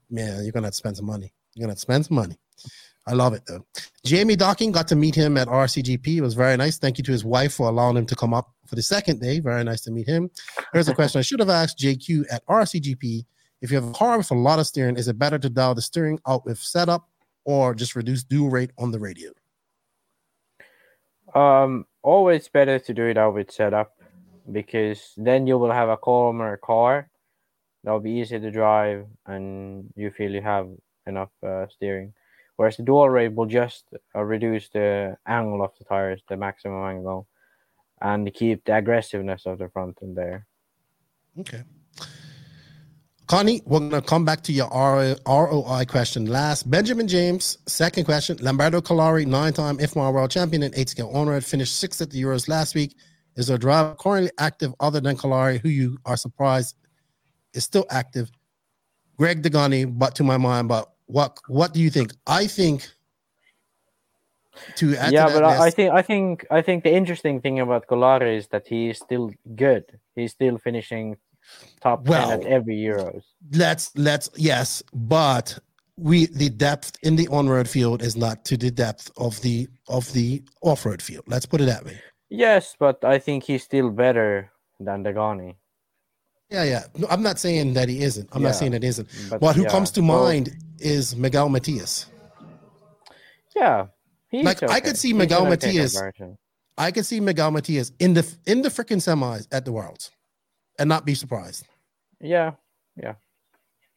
man, 0.10 0.44
you're 0.44 0.54
gonna 0.54 0.68
have 0.68 0.74
to 0.74 0.78
spend 0.78 0.96
some 0.96 1.06
money. 1.06 1.34
You're 1.54 1.64
gonna 1.66 1.72
have 1.72 1.78
to 1.78 1.82
spend 1.82 2.06
some 2.06 2.16
money. 2.16 2.38
I 3.06 3.14
love 3.14 3.34
it 3.34 3.44
though. 3.46 3.66
Jamie 4.06 4.38
Docking 4.38 4.72
got 4.72 4.88
to 4.88 4.96
meet 4.96 5.16
him 5.16 5.36
at 5.38 5.48
RCGP. 5.50 6.18
It 6.18 6.22
was 6.22 6.34
very 6.34 6.56
nice. 6.56 6.78
Thank 6.78 6.98
you 6.98 7.04
to 7.04 7.12
his 7.12 7.26
wife 7.26 7.54
for 7.54 7.68
allowing 7.68 7.98
him 7.98 8.06
to 8.06 8.16
come 8.16 8.34
up 8.34 8.54
for 8.66 8.76
the 8.76 8.82
second 8.82 9.20
day. 9.20 9.40
Very 9.40 9.64
nice 9.64 9.82
to 9.82 9.92
meet 9.92 10.08
him. 10.08 10.30
Here's 10.72 10.88
a 10.88 10.96
question 10.96 11.20
I 11.20 11.24
should 11.24 11.42
have 11.42 11.50
asked 11.50 11.78
JQ 11.78 12.26
at 12.32 12.46
RCGP. 12.48 13.26
If 13.64 13.72
you 13.72 13.77
have 13.77 13.88
a 13.88 13.94
car 13.94 14.18
with 14.18 14.30
a 14.30 14.35
lot 14.35 14.60
of 14.60 14.68
steering, 14.68 14.98
is 14.98 15.07
it 15.07 15.18
better 15.18 15.40
to 15.40 15.49
dial 15.49 15.73
the 15.73 15.81
steering 15.81 16.19
out 16.27 16.45
with 16.45 16.60
setup 16.60 17.07
or 17.45 17.73
just 17.73 17.95
reduce 17.95 18.22
dual 18.22 18.49
rate 18.49 18.72
on 18.77 18.91
the 18.91 18.99
radio? 18.99 19.31
Um, 21.34 21.85
always 22.02 22.49
better 22.49 22.77
to 22.77 22.94
do 22.94 23.06
it 23.06 23.18
out 23.18 23.35
with 23.35 23.52
setup 23.52 23.95
because 24.52 25.14
then 25.15 25.48
you 25.48 25.57
will 25.57 25.72
have 25.72 25.88
a 25.88 25.95
calmer 25.95 26.57
car. 26.57 27.10
That'll 27.85 28.02
be 28.02 28.11
easier 28.11 28.40
to 28.41 28.52
drive, 28.52 29.07
and 29.27 29.90
you 29.95 30.11
feel 30.11 30.31
you 30.31 30.41
have 30.41 30.68
enough 31.07 31.31
uh, 31.41 31.68
steering. 31.69 32.14
Whereas 32.57 32.76
the 32.76 32.84
dual 32.84 33.10
rate 33.10 33.34
will 33.34 33.45
just 33.45 33.85
uh, 34.14 34.23
reduce 34.23 34.68
the 34.69 35.18
angle 35.26 35.64
of 35.64 35.72
the 35.80 35.85
tires, 35.85 36.22
the 36.27 36.35
maximum 36.35 36.84
angle, 36.84 37.27
and 38.02 38.31
keep 38.34 38.65
the 38.65 38.76
aggressiveness 38.76 39.45
of 39.45 39.57
the 39.57 39.69
front 39.69 39.99
end 40.03 40.18
there. 40.18 40.48
Okay. 41.40 41.64
Connie, 43.28 43.62
we're 43.66 43.80
going 43.80 43.91
to 43.91 44.02
come 44.02 44.26
back 44.26 44.41
to 44.44 44.52
your 44.52 44.70
ROI 44.70 45.86
question 45.88 46.26
last. 46.26 46.70
Benjamin 46.70 47.08
James, 47.08 47.58
second 47.68 48.04
question. 48.04 48.38
Lamberto 48.38 48.82
Collari, 48.82 49.26
nine 49.26 49.54
time 49.54 49.78
IFMAR 49.78 50.14
world 50.14 50.30
champion 50.30 50.64
and 50.64 50.76
eight 50.76 50.90
scale 50.90 51.10
owner, 51.14 51.34
had 51.34 51.45
finished 51.45 51.78
sixth 51.78 52.02
at 52.02 52.10
the 52.10 52.22
Euros 52.22 52.50
last 52.50 52.76
week. 52.76 52.95
Is 53.36 53.48
there 53.48 53.56
a 53.56 53.60
driver 53.60 53.95
currently 53.95 54.32
active 54.40 54.74
other 54.80 55.00
than 55.00 55.16
Collari 55.16 55.60
who 55.60 55.70
you 55.70 55.98
are 56.06 56.18
surprised 56.18 56.76
is 57.54 57.64
still 57.64 57.86
active? 57.90 58.30
Greg 59.18 59.41
Degani, 59.41 59.86
but 59.98 60.16
to 60.16 60.24
my 60.24 60.38
mind, 60.38 60.68
but 60.68 60.91
what 61.06 61.38
what 61.48 61.74
do 61.74 61.80
you 61.80 61.90
think? 61.90 62.12
I 62.28 62.48
think 62.48 62.88
to 64.76 64.95
add 64.98 65.14
yeah, 65.14 65.28
to 65.28 65.34
but 65.34 65.44
I, 65.44 65.68
I 65.68 65.70
think 65.70 65.94
I 65.94 66.02
think 66.02 66.45
I 66.52 66.62
think 66.62 66.84
the 66.84 66.94
interesting 66.94 67.40
thing 67.40 67.60
about 67.60 67.88
Collari 67.88 68.38
is 68.38 68.48
that 68.50 68.68
he 68.68 68.90
is 68.90 68.98
still 68.98 69.32
good. 69.56 69.86
He's 70.16 70.32
still 70.32 70.58
finishing 70.58 71.18
top 71.82 72.07
Well, 72.07 72.41
every 72.45 72.76
Euros. 72.78 73.24
let's 73.53 73.91
let's 73.98 74.30
yes, 74.36 74.84
but 74.94 75.60
we 75.98 76.28
the 76.28 76.49
depth 76.49 76.98
in 77.03 77.15
the 77.15 77.28
on-road 77.30 77.68
field 77.68 78.02
is 78.02 78.15
not 78.15 78.45
to 78.45 78.57
the 78.57 78.72
depth 78.72 79.11
of 79.18 79.41
the 79.41 79.68
of 79.88 80.11
the 80.14 80.44
off-road 80.61 81.02
field. 81.02 81.24
Let's 81.28 81.45
put 81.45 81.61
it 81.61 81.65
that 81.65 81.86
way. 81.86 81.99
Yes, 82.30 82.76
but 82.80 83.03
I 83.03 83.20
think 83.20 83.44
he's 83.44 83.64
still 83.64 83.90
better 83.91 84.52
than 84.80 85.03
Dagani. 85.03 85.56
Yeah, 86.49 86.64
yeah. 86.64 86.84
No, 86.98 87.07
I'm 87.10 87.24
not 87.24 87.40
saying 87.40 87.74
that 87.74 87.90
he 87.90 88.03
isn't. 88.03 88.30
I'm 88.34 88.41
Yeah, 88.41 88.48
not 88.49 88.56
saying 88.56 88.72
that 88.74 88.84
isn't. 88.84 89.07
but 89.30 89.41
What 89.41 89.56
who 89.56 89.64
yeah, 89.64 89.70
comes 89.70 89.91
to 89.91 90.02
mind 90.02 90.52
is 90.80 91.15
Miguel 91.15 91.49
Matias. 91.49 92.07
Yeah, 93.56 93.88
he's 94.30 94.45
Like 94.45 94.64
I 94.64 94.80
could 94.80 94.98
see 94.98 95.14
Miguel 95.14 95.45
okay 95.48 95.49
Matias. 95.49 95.95
I 96.78 96.91
could 96.91 97.06
see 97.06 97.20
Miguel 97.20 97.52
Matias 97.52 97.91
in 97.99 98.14
the 98.14 98.26
in 98.45 98.61
the 98.61 98.70
freaking 98.70 99.02
semis 99.02 99.48
at 99.52 99.65
the 99.65 99.72
Worlds. 99.72 100.11
And 100.80 100.90
not 100.90 101.06
be 101.06 101.16
surprised. 101.16 101.68
Yeah, 102.20 102.54
yeah. 102.95 103.16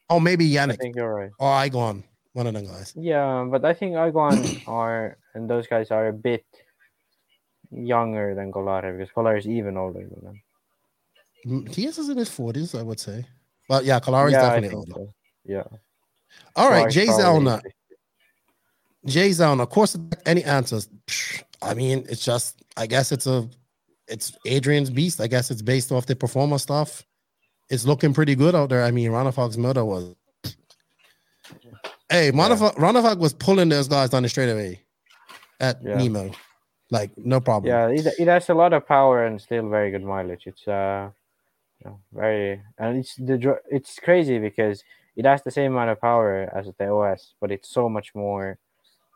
Oh, 0.09 0.19
maybe 0.19 0.47
Yannick. 0.49 0.73
I 0.73 0.75
think 0.75 0.95
you're 0.95 1.13
right. 1.13 1.31
or 1.39 1.51
Igon, 1.51 2.03
one 2.33 2.47
of 2.47 2.53
them 2.53 2.65
guys. 2.65 2.93
Yeah, 2.95 3.45
but 3.49 3.65
I 3.65 3.73
think 3.73 3.95
Iguan 3.95 4.63
are 4.67 5.17
and 5.33 5.49
those 5.49 5.67
guys 5.67 5.91
are 5.91 6.07
a 6.07 6.13
bit 6.13 6.45
younger 7.71 8.35
than 8.35 8.51
Collari 8.51 8.97
because 8.97 9.13
Collari 9.13 9.39
is 9.39 9.47
even 9.47 9.77
older 9.77 10.07
than 10.07 10.23
them. 10.23 10.41
Mm, 11.45 11.71
Diaz 11.71 11.97
is 11.97 12.09
in 12.09 12.17
his 12.17 12.29
forties, 12.29 12.73
I 12.75 12.83
would 12.83 12.99
say. 12.99 13.25
But 13.67 13.85
yeah, 13.85 13.99
Collari's 13.99 14.33
yeah, 14.33 14.41
definitely 14.41 14.75
older. 14.75 14.91
so. 14.93 15.13
Yeah. 15.45 15.63
All 16.55 16.69
right, 16.69 16.89
Jay 16.89 17.07
Zelna. 17.07 17.61
Jay 19.05 19.29
Zelna. 19.29 19.61
Of 19.61 19.69
course 19.69 19.97
any 20.25 20.43
answers? 20.43 20.89
I 21.61 21.73
mean, 21.73 22.05
it's 22.09 22.23
just. 22.23 22.61
I 22.75 22.87
guess 22.87 23.11
it's 23.11 23.27
a. 23.27 23.49
It's 24.07 24.37
Adrian's 24.45 24.89
beast. 24.89 25.21
I 25.21 25.27
guess 25.27 25.51
it's 25.51 25.61
based 25.61 25.91
off 25.91 26.05
the 26.05 26.15
performer 26.15 26.57
stuff. 26.57 27.03
It's 27.69 27.85
looking 27.85 28.13
pretty 28.13 28.35
good 28.35 28.55
out 28.55 28.69
there. 28.69 28.83
I 28.83 28.91
mean, 28.91 29.11
Ronnefalk's 29.11 29.57
motor 29.57 29.83
was. 29.83 30.15
Hey, 32.09 32.31
Ronnefalk, 32.31 32.75
Ronnefalk 32.75 33.17
was 33.19 33.33
pulling 33.33 33.69
those 33.69 33.87
guys 33.89 34.09
down 34.11 34.23
the 34.23 34.29
straightaway 34.29 34.81
at 35.59 35.81
Yeah. 35.83 35.97
Nemo, 35.97 36.31
like 36.89 37.11
no 37.17 37.41
problem. 37.41 37.69
Yeah, 37.69 37.87
it, 37.89 38.05
it 38.19 38.27
has 38.27 38.49
a 38.49 38.53
lot 38.53 38.73
of 38.73 38.87
power 38.87 39.25
and 39.25 39.41
still 39.41 39.67
very 39.67 39.91
good 39.91 40.03
mileage. 40.03 40.47
It's 40.47 40.65
uh, 40.67 41.09
you 41.79 41.89
know, 41.89 41.99
very 42.13 42.61
and 42.77 42.97
it's 42.97 43.15
the 43.15 43.59
it's 43.69 43.99
crazy 43.99 44.39
because 44.39 44.83
it 45.17 45.25
has 45.25 45.43
the 45.43 45.51
same 45.51 45.73
amount 45.73 45.89
of 45.89 45.99
power 45.99 46.49
as 46.55 46.67
the 46.77 46.87
OS, 46.89 47.33
but 47.41 47.51
it's 47.51 47.69
so 47.69 47.89
much 47.89 48.15
more 48.15 48.57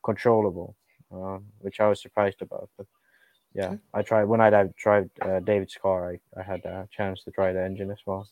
controllable, 0.03 0.75
uh, 1.13 1.37
which 1.59 1.79
I 1.79 1.87
was 1.87 2.01
surprised 2.01 2.41
about. 2.41 2.69
But 2.77 2.87
yeah, 3.53 3.75
I 3.93 4.01
tried 4.01 4.25
when 4.25 4.41
I 4.41 4.67
tried 4.77 5.09
uh, 5.21 5.39
David's 5.39 5.75
car. 5.75 6.11
I, 6.11 6.39
I 6.39 6.43
had 6.43 6.63
a 6.65 6.87
chance 6.95 7.23
to 7.23 7.31
try 7.31 7.51
the 7.51 7.63
engine 7.63 7.91
as 7.91 7.99
well. 8.05 8.27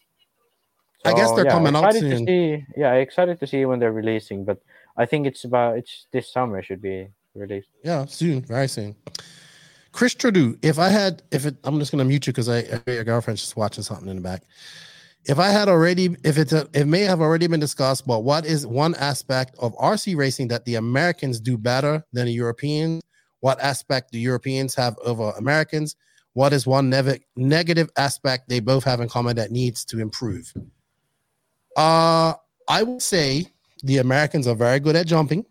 I 1.06 1.14
guess 1.14 1.32
they're 1.32 1.46
yeah, 1.46 1.52
coming 1.52 1.76
out 1.76 1.94
soon. 1.94 2.26
To 2.26 2.32
see, 2.32 2.66
yeah, 2.76 2.94
excited 2.96 3.40
to 3.40 3.48
see 3.48 3.66
when 3.66 3.80
they're 3.80 3.92
releasing, 3.92 4.44
but 4.44 4.62
I 4.98 5.06
think 5.06 5.28
it's 5.28 5.44
about 5.44 5.78
it's 5.78 6.08
this 6.12 6.32
summer 6.32 6.62
should 6.62 6.82
be 6.82 7.10
released. 7.36 7.70
Yeah, 7.84 8.06
soon, 8.06 8.42
very 8.42 8.68
soon. 8.68 8.96
Chris 9.92 10.14
Trudeau, 10.14 10.56
if 10.62 10.78
I 10.78 10.90
had, 10.90 11.24
if 11.32 11.46
it, 11.46 11.56
I'm 11.64 11.80
just 11.80 11.92
gonna 11.92 12.06
mute 12.06 12.28
you 12.28 12.34
because 12.34 12.50
I, 12.50 12.60
I 12.60 12.92
your 12.92 13.04
girlfriend's 13.04 13.42
just 13.42 13.56
watching 13.56 13.84
something 13.84 14.08
in 14.08 14.18
the 14.18 14.22
back. 14.22 14.44
If 15.26 15.38
I 15.38 15.50
had 15.50 15.68
already, 15.68 16.16
if 16.24 16.38
it's, 16.38 16.54
a, 16.54 16.68
it 16.74 16.86
may 16.86 17.02
have 17.02 17.20
already 17.20 17.48
been 17.48 17.60
discussed, 17.60 18.08
but 18.08 18.20
what 18.20 18.46
is 18.46 18.66
one 18.66 18.96
aspect 18.96 19.56
of 19.60 19.76
RC 19.76 20.16
racing 20.16 20.48
that 20.48 20.64
the 20.66 20.76
Americans 20.76 21.40
do 21.40 21.58
better 21.58 22.04
than 22.14 22.26
the 22.26 22.32
Europeans? 22.32 23.04
What 23.42 23.60
aspect 23.62 24.12
do 24.12 24.20
Europeans 24.20 24.76
have 24.76 24.98
over 25.04 25.32
Americans? 25.38 25.96
What 26.34 26.54
is 26.54 26.68
one 26.68 26.90
nev- 26.90 27.20
negative 27.36 27.90
aspect 27.98 28.50
they 28.50 28.60
both 28.60 28.84
have 28.84 29.02
in 29.02 29.10
common 29.10 29.36
that 29.38 29.52
needs 29.52 29.86
to 29.86 30.00
improve? 30.00 30.54
Uh, 31.76 32.34
I 32.68 32.84
would 32.84 33.02
say 33.02 33.48
the 33.84 33.98
Americans 33.98 34.48
are 34.48 34.56
very 34.56 34.80
good 34.80 34.96
at 34.96 35.08
jumping. 35.08 35.46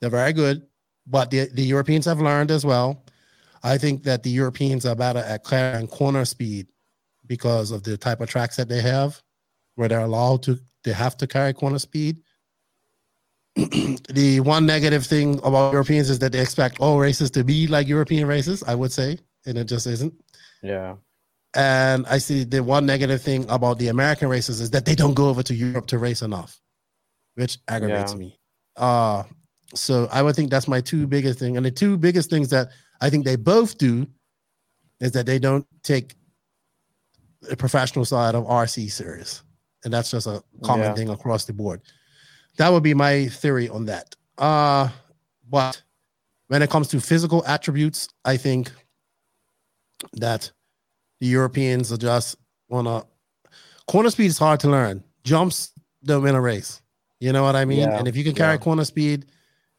They're 0.00 0.10
very 0.10 0.32
good, 0.32 0.66
but 1.06 1.30
the, 1.30 1.48
the 1.52 1.62
Europeans 1.62 2.04
have 2.06 2.20
learned 2.20 2.50
as 2.50 2.64
well. 2.64 3.04
I 3.62 3.78
think 3.78 4.04
that 4.04 4.22
the 4.22 4.30
Europeans 4.30 4.86
are 4.86 4.94
better 4.94 5.18
at 5.20 5.44
clearing 5.44 5.86
corner 5.86 6.24
speed 6.24 6.66
because 7.26 7.70
of 7.70 7.82
the 7.82 7.96
type 7.96 8.20
of 8.20 8.28
tracks 8.28 8.56
that 8.56 8.68
they 8.68 8.80
have, 8.80 9.22
where 9.74 9.88
they're 9.88 10.00
allowed 10.00 10.42
to, 10.44 10.58
they 10.82 10.92
have 10.92 11.16
to 11.18 11.26
carry 11.26 11.52
corner 11.52 11.78
speed. 11.78 12.22
the 13.56 14.40
one 14.40 14.64
negative 14.66 15.04
thing 15.06 15.38
about 15.42 15.72
Europeans 15.72 16.08
is 16.10 16.18
that 16.20 16.32
they 16.32 16.40
expect 16.40 16.80
all 16.80 16.98
races 16.98 17.30
to 17.32 17.44
be 17.44 17.66
like 17.66 17.88
European 17.88 18.26
races, 18.26 18.62
I 18.66 18.74
would 18.74 18.92
say, 18.92 19.18
and 19.46 19.58
it 19.58 19.64
just 19.64 19.86
isn't. 19.86 20.14
Yeah. 20.62 20.96
And 21.54 22.06
I 22.06 22.18
see 22.18 22.44
the 22.44 22.62
one 22.62 22.86
negative 22.86 23.20
thing 23.22 23.44
about 23.48 23.78
the 23.78 23.88
American 23.88 24.28
races 24.28 24.60
is 24.60 24.70
that 24.70 24.84
they 24.84 24.94
don't 24.94 25.14
go 25.14 25.28
over 25.28 25.42
to 25.42 25.54
Europe 25.54 25.86
to 25.88 25.98
race 25.98 26.22
enough, 26.22 26.60
which 27.34 27.58
aggravates 27.68 28.12
Yeah. 28.12 28.18
me. 28.18 28.38
Uh 28.76 29.24
so 29.74 30.08
I 30.10 30.20
would 30.22 30.34
think 30.34 30.50
that's 30.50 30.66
my 30.68 30.80
two 30.80 31.06
biggest 31.06 31.38
thing. 31.38 31.56
And 31.56 31.64
the 31.64 31.70
two 31.70 31.96
biggest 31.96 32.28
things 32.28 32.48
that 32.50 32.70
I 33.00 33.08
think 33.10 33.24
they 33.24 33.36
both 33.36 33.78
do 33.78 34.06
is 35.00 35.12
that 35.12 35.26
they 35.26 35.38
don't 35.38 35.64
take 35.84 36.14
the 37.42 37.56
professional 37.56 38.04
side 38.04 38.34
of 38.34 38.44
RC 38.44 38.90
serious. 38.90 39.42
And 39.84 39.92
that's 39.94 40.10
just 40.10 40.26
a 40.26 40.42
common 40.64 40.86
Yeah. 40.86 40.94
thing 40.94 41.08
across 41.08 41.44
the 41.44 41.52
board. 41.52 41.82
That 42.60 42.72
would 42.72 42.82
be 42.82 42.92
my 42.92 43.26
theory 43.28 43.70
on 43.70 43.86
that. 43.86 44.14
Uh 44.36 44.90
but 45.48 45.80
when 46.48 46.60
it 46.60 46.68
comes 46.68 46.88
to 46.88 47.00
physical 47.00 47.42
attributes, 47.46 48.08
I 48.26 48.36
think 48.36 48.70
that 50.12 50.52
the 51.20 51.26
Europeans 51.26 51.90
are 51.90 51.96
just 51.96 52.36
on 52.70 52.86
a 52.86 53.06
corner 53.86 54.10
speed 54.10 54.26
is 54.26 54.36
hard 54.36 54.60
to 54.60 54.68
learn. 54.68 55.02
Jumps 55.24 55.72
don't 56.04 56.22
win 56.22 56.34
a 56.34 56.40
race. 56.40 56.82
You 57.18 57.32
know 57.32 57.42
what 57.42 57.56
I 57.56 57.64
mean? 57.64 57.78
Yeah, 57.78 57.98
And 57.98 58.06
if 58.06 58.14
you 58.14 58.24
can 58.24 58.34
carry 58.34 58.54
yeah. 58.54 58.58
corner 58.58 58.84
speed, 58.84 59.24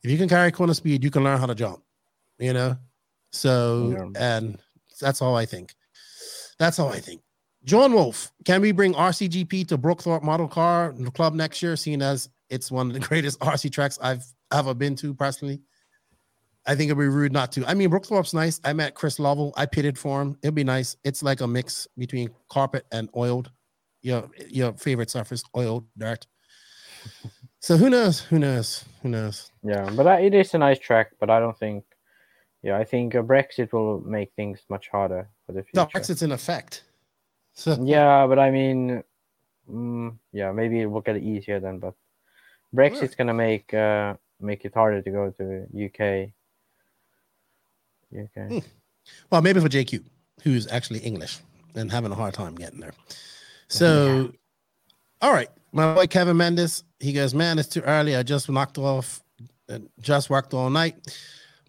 if 0.02 0.10
you 0.10 0.18
can 0.18 0.28
carry 0.28 0.52
corner 0.52 0.74
speed, 0.74 1.04
you 1.04 1.12
can 1.12 1.24
learn 1.24 1.38
how 1.38 1.46
to 1.46 1.54
jump. 1.54 1.84
You 2.40 2.54
know? 2.54 2.78
So 3.32 4.12
and 4.16 4.58
that's 5.00 5.22
all 5.22 5.36
I 5.36 5.46
think. 5.46 5.76
That's 6.58 6.80
all 6.80 6.90
I 6.90 7.00
think. 7.00 7.22
John 7.64 7.94
Wolf, 7.94 8.32
can 8.44 8.60
we 8.60 8.72
bring 8.72 8.96
RCGP 8.96 9.68
to 9.68 9.78
Brookthorpe 9.78 10.24
Model 10.24 10.48
Car 10.48 10.96
Club 11.14 11.36
next 11.36 11.62
year, 11.62 11.76
seeing 11.76 12.02
as 12.02 12.28
it's 12.52 12.70
one 12.70 12.88
of 12.88 12.94
the 12.94 13.00
greatest 13.08 13.40
RC 13.40 13.72
tracks 13.72 13.98
I've 14.02 14.24
ever 14.54 14.74
been 14.74 14.96
to 14.98 15.14
personally? 15.14 15.62
I 16.68 16.76
think 16.76 16.90
it'd 16.90 17.00
be 17.00 17.08
rude 17.08 17.34
not 17.34 17.52
to. 17.54 17.66
I 17.66 17.74
mean, 17.74 17.90
Brookthorpe's 17.90 18.36
nice. 18.36 18.62
I 18.64 18.74
met 18.74 18.94
Chris 18.94 19.18
Lovell. 19.18 19.52
I 19.58 19.66
pitted 19.66 19.98
for 19.98 20.22
him. 20.22 20.38
It'd 20.44 20.54
be 20.54 20.64
nice. 20.64 20.96
It's 21.04 21.24
like 21.24 21.42
a 21.42 21.48
mix 21.48 21.88
between 21.98 22.30
carpet 22.50 22.86
and 22.92 23.10
oiled. 23.16 23.52
Your 24.04 24.30
your 24.48 24.74
favorite 24.74 25.10
surface, 25.10 25.44
oiled 25.56 25.86
dirt. 25.98 26.28
So 27.64 27.78
who 27.78 27.92
knows? 27.92 28.22
Who 28.22 28.40
knows? 28.40 28.84
Who 29.04 29.10
knows? 29.10 29.52
Yeah, 29.62 29.88
but 29.96 30.08
it 30.24 30.34
is 30.34 30.56
a 30.56 30.58
nice 30.58 30.80
track. 30.80 31.12
But 31.20 31.30
I 31.30 31.40
don't 31.40 31.56
think. 31.56 31.84
Yeah, 32.64 32.76
I 32.78 32.84
think 32.84 33.14
uh, 33.14 33.22
Brexit 33.22 33.72
will 33.72 34.02
make 34.02 34.32
things 34.36 34.62
much 34.68 34.88
harder 34.90 35.30
for 35.46 35.52
the 35.52 35.62
future. 35.62 35.76
No. 35.76 35.86
Brexit's 35.86 36.24
in 36.24 36.32
effect. 36.32 36.84
So 37.54 37.78
Yeah, 37.84 38.26
but 38.26 38.40
I 38.40 38.50
mean, 38.50 39.04
mm, 39.70 40.18
yeah, 40.32 40.52
maybe 40.52 40.82
it 40.82 40.88
will 40.88 41.02
get 41.02 41.18
easier 41.18 41.60
then. 41.60 41.78
But 41.78 41.94
Brexit's 42.74 43.16
gonna 43.16 43.34
make 43.34 43.74
uh, 43.74 44.16
make 44.40 44.66
it 44.66 44.74
harder 44.74 45.02
to 45.02 45.12
go 45.12 45.32
to 45.32 45.86
UK. 45.86 46.32
UK. 48.14 48.50
Hmm. 48.50 48.60
Well, 49.30 49.42
maybe 49.42 49.60
for 49.60 49.70
JQ, 49.70 50.04
who's 50.44 50.68
actually 50.68 51.00
English 51.00 51.40
and 51.76 51.92
having 51.92 52.12
a 52.12 52.16
hard 52.16 52.34
time 52.34 52.56
getting 52.56 52.80
there. 52.80 52.94
So, 53.68 54.32
all 55.22 55.32
right, 55.32 55.50
my 55.72 55.94
boy 55.94 56.08
Kevin 56.08 56.38
Mendes, 56.38 56.84
he 57.00 57.14
goes, 57.14 57.34
man, 57.34 57.58
it's 57.58 57.70
too 57.70 57.82
early. 57.82 58.16
I 58.16 58.24
just 58.24 58.50
knocked 58.50 58.78
off, 58.78 59.24
uh, 59.70 59.80
just 60.00 60.30
worked 60.30 60.54
all 60.54 60.70
night. 60.70 61.18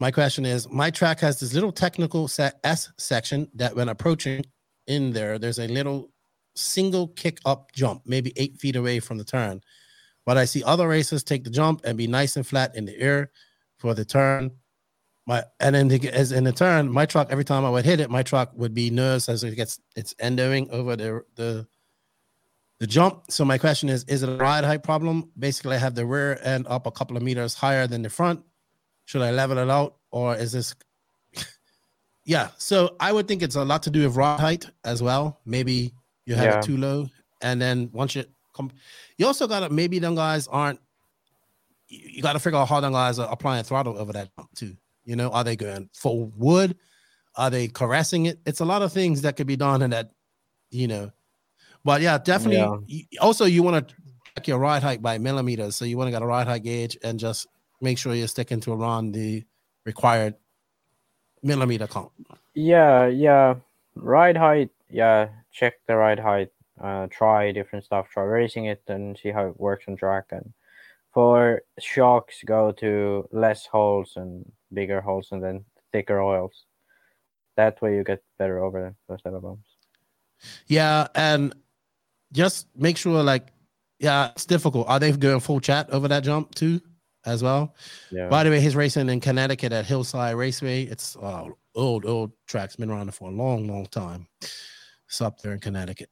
My 0.01 0.11
question 0.11 0.45
is, 0.45 0.69
my 0.69 0.91
track 0.91 1.21
has 1.21 1.39
this 1.39 1.55
little 1.55 1.71
technical 1.71 2.27
set 2.27 2.59
S 2.65 2.91
section 2.99 3.49
that 3.55 3.77
when 3.77 3.89
approaching 3.89 4.45
in 4.89 5.13
there, 5.13 5.39
there's 5.39 5.61
a 5.61 5.69
little 5.69 6.11
single 6.57 7.09
kick 7.09 7.39
up 7.47 7.71
jump, 7.73 8.03
maybe 8.05 8.33
eight 8.37 8.59
feet 8.59 8.75
away 8.75 8.99
from 8.99 9.19
the 9.19 9.25
turn. 9.25 9.61
But 10.25 10.37
I 10.39 10.45
see 10.45 10.63
other 10.63 10.87
racers 10.89 11.23
take 11.23 11.45
the 11.45 11.51
jump 11.51 11.81
and 11.85 11.99
be 11.99 12.07
nice 12.07 12.37
and 12.37 12.47
flat 12.47 12.77
in 12.77 12.85
the 12.85 12.97
air 12.99 13.31
for 13.79 13.95
the 13.95 14.05
turn. 14.05 14.53
My 15.27 15.45
and 15.61 15.75
then 15.75 15.89
the, 15.89 16.09
as 16.11 16.33
in 16.33 16.45
the 16.45 16.53
turn, 16.53 16.91
my 16.91 17.07
truck 17.07 17.29
every 17.31 17.45
time 17.45 17.65
I 17.65 17.71
would 17.71 17.85
hit 17.85 18.01
it, 18.01 18.11
my 18.11 18.23
truck 18.23 18.53
would 18.55 18.75
be 18.75 18.91
nervous 18.91 19.29
as 19.29 19.45
it 19.45 19.55
gets 19.55 19.81
it's 19.97 20.15
endoing 20.21 20.69
over 20.71 20.97
the 20.97 21.25
the 21.37 21.67
the 22.81 22.87
jump. 22.89 23.31
So 23.31 23.45
my 23.45 23.59
question 23.59 23.89
is: 23.89 24.03
Is 24.05 24.25
it 24.25 24.29
a 24.29 24.37
ride 24.37 24.65
height 24.65 24.83
problem? 24.83 25.31
Basically, 25.39 25.77
I 25.77 25.79
have 25.79 25.95
the 25.95 26.05
rear 26.07 26.39
end 26.43 26.67
up 26.69 26.87
a 26.87 26.91
couple 26.91 27.17
of 27.17 27.23
meters 27.23 27.55
higher 27.55 27.87
than 27.87 28.03
the 28.03 28.11
front. 28.11 28.43
Should 29.05 29.23
I 29.23 29.31
level 29.31 29.59
it 29.59 29.71
out, 29.71 29.97
or 30.11 30.35
is 30.35 30.51
this? 30.53 30.75
yeah. 32.25 32.49
So 32.59 32.97
I 32.99 33.13
would 33.13 33.29
think 33.29 33.43
it's 33.43 33.57
a 33.57 33.65
lot 33.65 33.85
to 33.85 33.91
do 33.91 34.03
with 34.05 34.17
ride 34.17 34.41
height 34.41 34.67
as 34.85 35.03
well. 35.03 35.41
Maybe 35.45 35.93
you 36.27 36.35
have 36.35 36.45
Yeah. 36.45 36.59
it 36.59 36.65
too 36.65 36.77
low, 36.77 37.09
and 37.41 37.61
then 37.63 37.91
once 37.93 38.17
you 38.17 38.25
come, 38.55 38.71
you 39.19 39.27
also 39.27 39.47
got 39.47 39.61
to 39.61 39.71
maybe 39.71 39.99
them 39.99 40.15
guys 40.15 40.49
aren't. 40.49 40.81
You, 41.89 42.01
you 42.17 42.23
got 42.23 42.35
to 42.35 42.39
figure 42.39 42.59
out 42.59 42.69
how 42.69 42.81
them 42.81 42.93
guys 42.93 43.19
are 43.19 43.31
applying 43.31 43.65
throttle 43.65 43.99
over 43.99 44.13
that 44.13 44.31
jump 44.37 44.55
too. 44.55 44.77
You 45.05 45.17
know, 45.17 45.31
are 45.31 45.45
they 45.45 45.57
going 45.57 45.89
full 45.93 46.27
wood? 46.37 46.77
Are 47.37 47.51
they 47.51 47.69
caressing 47.69 48.27
it? 48.27 48.39
It's 48.47 48.61
a 48.61 48.65
lot 48.65 48.83
of 48.83 48.93
things 48.93 49.23
that 49.23 49.37
could 49.37 49.47
be 49.47 49.57
done 49.57 49.83
in 49.83 49.91
that, 49.91 50.11
you 50.71 50.87
know. 50.87 51.11
But 51.85 52.01
yeah, 52.01 52.19
definitely. 52.19 52.59
Yeah. 52.87 53.21
Also, 53.21 53.45
you 53.45 53.63
want 53.63 53.89
to 53.89 53.95
check 54.37 54.47
your 54.49 54.59
ride 54.59 54.83
height 54.83 55.03
by 55.03 55.19
millimeters. 55.19 55.77
So 55.77 55.85
you 55.85 55.97
want 55.97 56.09
to 56.09 56.13
get 56.13 56.23
a 56.23 56.27
ride 56.27 56.47
height 56.47 56.63
gauge 56.63 56.97
and 57.03 57.19
just 57.19 57.47
make 57.81 57.99
sure 57.99 58.15
you're 58.15 58.29
sticking 58.29 58.61
to 58.61 58.73
around 58.73 59.13
the 59.13 59.45
required 59.85 60.35
millimeter 61.43 61.87
count. 61.87 62.13
Yeah, 62.55 63.07
yeah. 63.07 63.57
Ride 63.97 64.37
height. 64.37 64.71
Yeah, 64.89 65.29
check 65.51 65.75
the 65.87 65.97
ride 65.97 66.19
height. 66.19 66.51
Uh, 66.83 67.07
try 67.11 67.53
different 67.53 67.85
stuff. 67.85 68.09
Try 68.11 68.25
racing 68.25 68.65
it 68.65 68.83
and 68.89 69.17
see 69.17 69.31
how 69.31 69.47
it 69.47 69.61
works 69.61 69.85
on 69.87 69.97
track. 69.97 70.25
And 70.33 70.53
for 71.15 71.63
shocks, 71.79 72.43
go 72.45 72.73
to 72.73 73.29
less 73.31 73.67
holes 73.67 74.15
and 74.17 74.51
bigger 74.73 75.01
holes, 75.01 75.29
and 75.31 75.43
then 75.43 75.65
thicker 75.93 76.21
oils. 76.21 76.65
That 77.57 77.81
way, 77.81 77.95
you 77.95 78.03
get 78.03 78.25
better 78.39 78.65
over 78.65 78.95
those 79.09 79.21
of 79.25 79.43
bumps. 79.43 79.69
Yeah, 80.67 81.07
and 81.15 81.55
just 82.33 82.67
make 82.75 82.97
sure, 82.97 83.23
like, 83.23 83.53
yeah, 83.99 84.31
it's 84.31 84.47
difficult. 84.47 84.89
Are 84.89 84.99
they 84.99 85.13
going 85.13 85.39
full 85.39 85.61
chat 85.61 85.91
over 85.91 86.09
that 86.09 86.25
jump 86.25 86.55
too, 86.55 86.81
as 87.25 87.43
well? 87.43 87.77
Yeah. 88.11 88.29
By 88.29 88.43
the 88.43 88.51
way, 88.51 88.61
he's 88.61 88.75
racing 88.75 89.09
in 89.09 89.21
Connecticut 89.21 89.73
at 89.73 89.87
Hillside 89.87 90.35
Raceway. 90.35 90.85
It's 90.85 91.15
uh, 91.17 91.49
old, 91.75 92.07
old 92.07 92.33
tracks, 92.49 92.75
been 92.75 92.91
around 92.91 93.15
for 93.15 93.29
a 93.29 93.33
long, 93.33 93.69
long 93.69 93.87
time. 93.87 94.27
It's 94.41 95.21
up 95.21 95.41
there 95.43 95.53
in 95.53 95.61
Connecticut. 95.61 96.09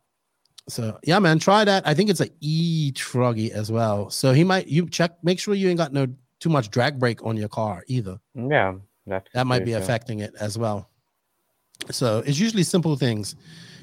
So 0.71 0.99
yeah, 1.03 1.19
man, 1.19 1.39
try 1.39 1.65
that. 1.65 1.87
I 1.87 1.95
think 1.95 2.11
it's 2.11 2.21
a 2.21 2.29
E 2.41 2.93
truggy 2.93 3.51
as 3.51 3.71
well. 3.71 4.11
So 4.11 4.33
he 4.33 4.45
might 4.45 4.67
you 4.69 4.89
check, 4.89 5.13
make 5.23 5.39
sure 5.39 5.55
you 5.55 5.69
ain't 5.69 5.79
got 5.79 5.93
no 5.93 6.07
too 6.39 6.49
much 6.49 6.71
drag 6.71 6.99
brake 6.99 7.25
on 7.25 7.37
your 7.37 7.49
car 7.49 7.85
either. 7.87 8.19
Yeah, 8.35 8.75
that 9.07 9.29
That 9.35 9.47
might 9.47 9.65
be 9.65 9.75
affecting 9.75 10.21
it 10.21 10.35
as 10.41 10.57
well. 10.59 10.89
So 11.91 12.23
it's 12.27 12.39
usually 12.39 12.63
simple 12.63 12.97
things. 12.97 13.37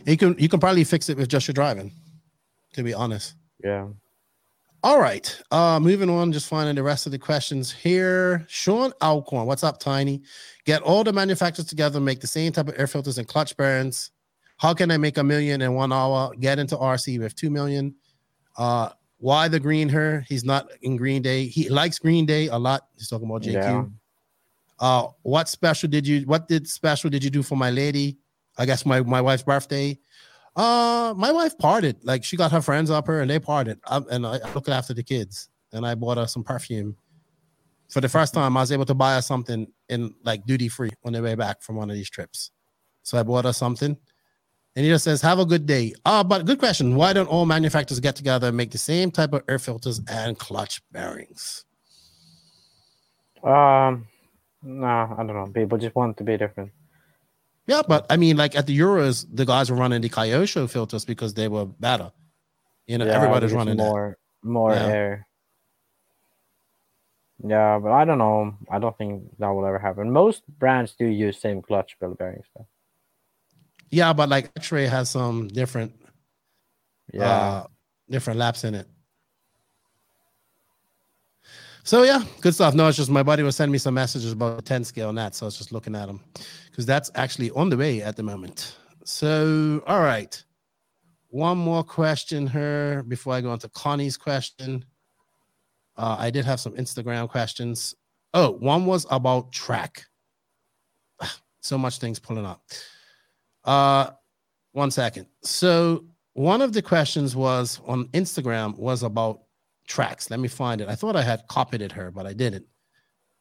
You 0.05 0.17
can 0.17 0.35
you 0.39 0.49
can 0.49 0.59
probably 0.59 0.83
fix 0.83 1.09
it 1.09 1.17
with 1.17 1.29
just 1.29 1.47
your 1.47 1.53
driving, 1.53 1.91
to 2.73 2.83
be 2.83 2.93
honest. 2.93 3.35
Yeah. 3.63 3.87
All 4.83 4.99
right. 4.99 5.41
Uh 5.51 5.79
moving 5.79 6.09
on, 6.09 6.31
just 6.31 6.47
finding 6.47 6.75
the 6.75 6.83
rest 6.83 7.05
of 7.05 7.11
the 7.11 7.19
questions 7.19 7.71
here. 7.71 8.45
Sean 8.47 8.93
Alcorn, 9.01 9.47
what's 9.47 9.63
up, 9.63 9.79
Tiny? 9.79 10.21
Get 10.65 10.81
all 10.81 11.03
the 11.03 11.13
manufacturers 11.13 11.67
together, 11.67 11.99
make 11.99 12.21
the 12.21 12.27
same 12.27 12.51
type 12.51 12.67
of 12.67 12.79
air 12.79 12.87
filters 12.87 13.17
and 13.17 13.27
clutch 13.27 13.57
bearings. 13.57 14.11
How 14.57 14.73
can 14.73 14.91
I 14.91 14.97
make 14.97 15.17
a 15.17 15.23
million 15.23 15.61
in 15.61 15.73
one 15.73 15.93
hour? 15.93 16.33
Get 16.35 16.59
into 16.59 16.75
RC 16.75 17.19
with 17.19 17.35
two 17.35 17.49
million. 17.49 17.95
Uh 18.57 18.89
why 19.19 19.47
the 19.47 19.59
green 19.59 19.89
her? 19.89 20.23
He's 20.27 20.43
not 20.43 20.69
in 20.81 20.95
Green 20.95 21.21
Day. 21.21 21.47
He 21.47 21.69
likes 21.69 21.97
Green 21.97 22.25
Day 22.25 22.47
a 22.47 22.57
lot. 22.57 22.87
He's 22.95 23.09
talking 23.09 23.27
about 23.27 23.41
JQ. 23.41 23.53
Yeah. 23.53 23.85
Uh, 24.79 25.07
what 25.23 25.49
special 25.49 25.89
did 25.89 26.05
you? 26.05 26.21
What 26.21 26.47
did 26.47 26.67
special 26.67 27.09
did 27.09 27.23
you 27.23 27.29
do 27.29 27.41
for 27.41 27.55
my 27.55 27.71
lady? 27.71 28.17
I 28.57 28.65
guess 28.65 28.85
my 28.85 29.01
my 29.01 29.21
wife's 29.21 29.43
birthday. 29.43 29.97
Uh, 30.55 31.13
my 31.17 31.31
wife 31.31 31.57
parted. 31.57 32.03
Like 32.03 32.23
she 32.23 32.37
got 32.37 32.51
her 32.51 32.61
friends 32.61 32.91
up 32.91 33.07
her 33.07 33.21
and 33.21 33.29
they 33.29 33.39
parted. 33.39 33.79
Um, 33.87 34.05
and 34.09 34.25
I, 34.25 34.39
I 34.43 34.53
looked 34.53 34.69
after 34.69 34.93
the 34.93 35.03
kids 35.03 35.49
and 35.71 35.85
I 35.85 35.95
bought 35.95 36.17
her 36.17 36.27
some 36.27 36.43
perfume. 36.43 36.95
For 37.89 38.01
the 38.01 38.09
first 38.09 38.33
time, 38.33 38.57
I 38.57 38.61
was 38.61 38.71
able 38.71 38.85
to 38.85 38.93
buy 38.93 39.15
her 39.15 39.21
something 39.21 39.67
in 39.89 40.13
like 40.23 40.45
duty 40.45 40.67
free 40.67 40.91
on 41.05 41.13
the 41.13 41.21
way 41.21 41.35
back 41.35 41.61
from 41.61 41.75
one 41.75 41.89
of 41.89 41.95
these 41.95 42.09
trips. 42.09 42.51
So 43.03 43.17
I 43.17 43.23
bought 43.23 43.45
her 43.45 43.53
something. 43.53 43.97
And 44.77 44.85
he 44.85 44.91
just 44.91 45.03
says, 45.05 45.23
"Have 45.23 45.39
a 45.39 45.45
good 45.45 45.65
day." 45.65 45.95
Uh, 46.05 46.23
but 46.23 46.45
good 46.45 46.59
question. 46.59 46.95
Why 46.95 47.11
don't 47.11 47.25
all 47.27 47.47
manufacturers 47.47 47.99
get 47.99 48.15
together 48.15 48.49
and 48.49 48.55
make 48.55 48.69
the 48.69 48.77
same 48.77 49.09
type 49.09 49.33
of 49.33 49.41
air 49.49 49.57
filters 49.57 49.99
and 50.07 50.37
clutch 50.37 50.83
bearings? 50.91 51.65
Um, 53.43 54.07
no, 54.61 54.85
I 54.85 55.15
don't 55.17 55.33
know. 55.33 55.47
People 55.51 55.79
just 55.79 55.95
want 55.95 56.15
to 56.17 56.23
be 56.23 56.37
different. 56.37 56.71
Yeah, 57.65 57.81
but 57.87 58.05
I 58.11 58.17
mean, 58.17 58.37
like 58.37 58.55
at 58.55 58.67
the 58.67 58.77
Euros, 58.77 59.25
the 59.33 59.45
guys 59.47 59.71
were 59.71 59.77
running 59.77 60.01
the 60.01 60.09
Kyosho 60.09 60.69
filters 60.69 61.05
because 61.05 61.33
they 61.33 61.47
were 61.47 61.65
better. 61.65 62.11
You 62.85 62.99
know, 62.99 63.05
Yeah, 63.07 63.13
everybody's 63.15 63.53
running 63.53 63.77
that. 63.77 63.83
more, 63.83 64.17
more 64.43 64.73
Yeah. 64.75 64.85
air. 64.85 65.27
Yeah, 67.43 67.79
but 67.79 67.91
I 67.93 68.05
don't 68.05 68.19
know. 68.19 68.53
I 68.69 68.77
don't 68.77 68.95
think 68.95 69.23
that 69.39 69.49
will 69.49 69.65
ever 69.65 69.79
happen. 69.79 70.11
Most 70.11 70.43
brands 70.59 70.93
do 70.97 71.05
use 71.07 71.39
same 71.41 71.63
clutch 71.63 71.97
bell 71.99 72.13
bearings. 72.13 72.45
Though. 72.55 72.67
Yeah, 73.89 74.13
but 74.13 74.29
like 74.29 74.51
X-ray 74.57 74.85
has 74.87 75.09
some 75.09 75.47
different, 75.47 75.93
Yeah. 77.13 77.29
uh, 77.29 77.67
different 78.09 78.39
laps 78.39 78.63
in 78.63 78.75
it. 78.75 78.87
So 81.83 82.03
yeah, 82.03 82.21
good 82.41 82.53
stuff. 82.53 82.73
No, 82.73 82.87
it's 82.89 82.97
just 82.97 83.09
my 83.09 83.23
buddy 83.23 83.43
was 83.43 83.55
sending 83.55 83.71
me 83.71 83.77
some 83.77 83.93
messages 83.93 84.33
about 84.33 84.57
the 84.57 84.61
10 84.61 84.83
scale 84.83 85.07
and 85.09 85.17
that, 85.17 85.35
so 85.35 85.45
I 85.45 85.47
was 85.47 85.57
just 85.57 85.71
looking 85.71 85.95
at 85.95 86.07
them 86.07 86.21
because 86.69 86.85
that's 86.85 87.09
actually 87.15 87.49
on 87.51 87.69
the 87.69 87.77
way 87.77 88.01
at 88.01 88.17
the 88.17 88.23
moment. 88.23 88.75
So 89.05 89.81
all 89.87 90.01
right, 90.01 90.43
one 91.29 91.57
more 91.57 91.83
question 91.83 92.45
here 92.45 93.03
before 93.03 93.33
I 93.35 93.41
go 93.41 93.51
on 93.51 93.59
to 93.59 93.69
Connie's 93.69 94.17
question. 94.17 94.83
Uh, 95.95 96.17
I 96.19 96.29
did 96.29 96.43
have 96.43 96.59
some 96.59 96.73
Instagram 96.73 97.29
questions. 97.29 97.95
Oh, 98.33 98.51
one 98.51 98.85
was 98.85 99.05
about 99.09 99.51
track. 99.53 100.03
So 101.61 101.77
much 101.77 101.97
things 101.99 102.17
pulling 102.17 102.45
up. 102.45 102.61
Uh, 103.67 104.11
one 104.71 104.89
second. 104.89 105.27
So 105.43 106.05
one 106.33 106.61
of 106.61 106.71
the 106.73 106.81
questions 106.81 107.35
was 107.35 107.81
on 107.85 108.05
Instagram 108.09 108.77
was 108.77 109.03
about 109.03 109.41
tracks. 109.87 110.29
Let 110.29 110.39
me 110.39 110.47
find 110.47 110.81
it. 110.81 110.87
I 110.87 110.95
thought 110.95 111.15
I 111.15 111.21
had 111.21 111.47
copied 111.47 111.81
it 111.81 111.91
her, 111.91 112.09
but 112.11 112.25
I 112.25 112.33
didn't. 112.33 112.65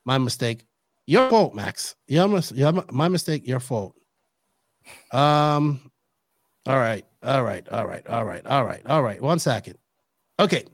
My 0.05 0.19
mistake. 0.19 0.67
Your 1.07 1.31
fault, 1.31 1.55
Max. 1.55 1.95
Your, 2.09 2.27
mis- 2.27 2.53
your, 2.53 2.73
my 2.91 3.09
mistake. 3.09 3.47
Your 3.47 3.61
fault. 3.61 3.95
Um. 5.13 5.91
All 6.67 6.79
right. 6.79 7.05
All 7.23 7.45
right. 7.45 7.69
All 7.69 7.87
right. 7.87 8.07
All 8.09 8.25
right. 8.25 8.45
All 8.47 8.65
right. 8.65 8.83
All 8.87 9.03
right. 9.03 9.23
One 9.23 9.39
second. 9.39 9.79
Okay. 10.41 10.65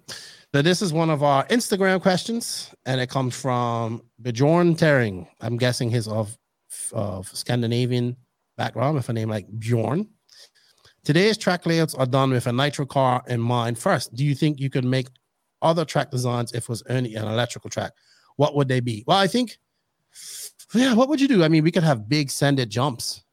So 0.55 0.63
this 0.63 0.81
is 0.81 0.93
one 0.93 1.11
of 1.11 1.23
our 1.23 1.47
Instagram 1.47 2.01
questions, 2.01 2.75
and 2.87 3.01
it 3.01 3.09
comes 3.09 3.35
from 3.39 4.03
Bjorn 4.21 4.75
Tering. 4.75 5.27
I'm 5.41 5.57
guessing 5.57 5.91
he's 5.91 6.09
of 6.09 6.37
of 6.93 7.29
Scandinavian 7.29 8.17
background 8.63 8.95
with 8.95 9.09
a 9.09 9.13
name 9.13 9.29
like 9.29 9.47
Bjorn. 9.59 10.09
Today's 11.03 11.37
track 11.37 11.67
layouts 11.67 11.97
are 11.97 12.07
done 12.07 12.31
with 12.31 12.47
a 12.47 12.53
nitro 12.53 12.87
car 12.87 13.25
in 13.27 13.41
mind. 13.41 13.77
First, 13.77 14.15
do 14.15 14.25
you 14.25 14.37
think 14.37 14.61
you 14.61 14.71
could 14.71 14.85
make 14.85 15.09
other 15.61 15.85
track 15.85 16.13
designs 16.13 16.53
if 16.53 16.65
it 16.65 16.69
was 16.69 16.83
only 16.89 17.17
an 17.17 17.27
electrical 17.27 17.71
track? 17.71 17.93
What 18.37 18.55
would 18.55 18.69
they 18.69 18.79
be? 18.79 19.03
Well, 19.05 19.19
I 19.19 19.27
think, 19.27 19.59
yeah, 20.75 20.95
what 20.95 21.09
would 21.09 21.21
you 21.21 21.27
do? 21.27 21.43
I 21.43 21.49
mean, 21.49 21.65
we 21.65 21.73
could 21.73 21.83
have 21.83 22.09
big 22.09 22.31
sended 22.31 22.71
jumps. 22.71 23.25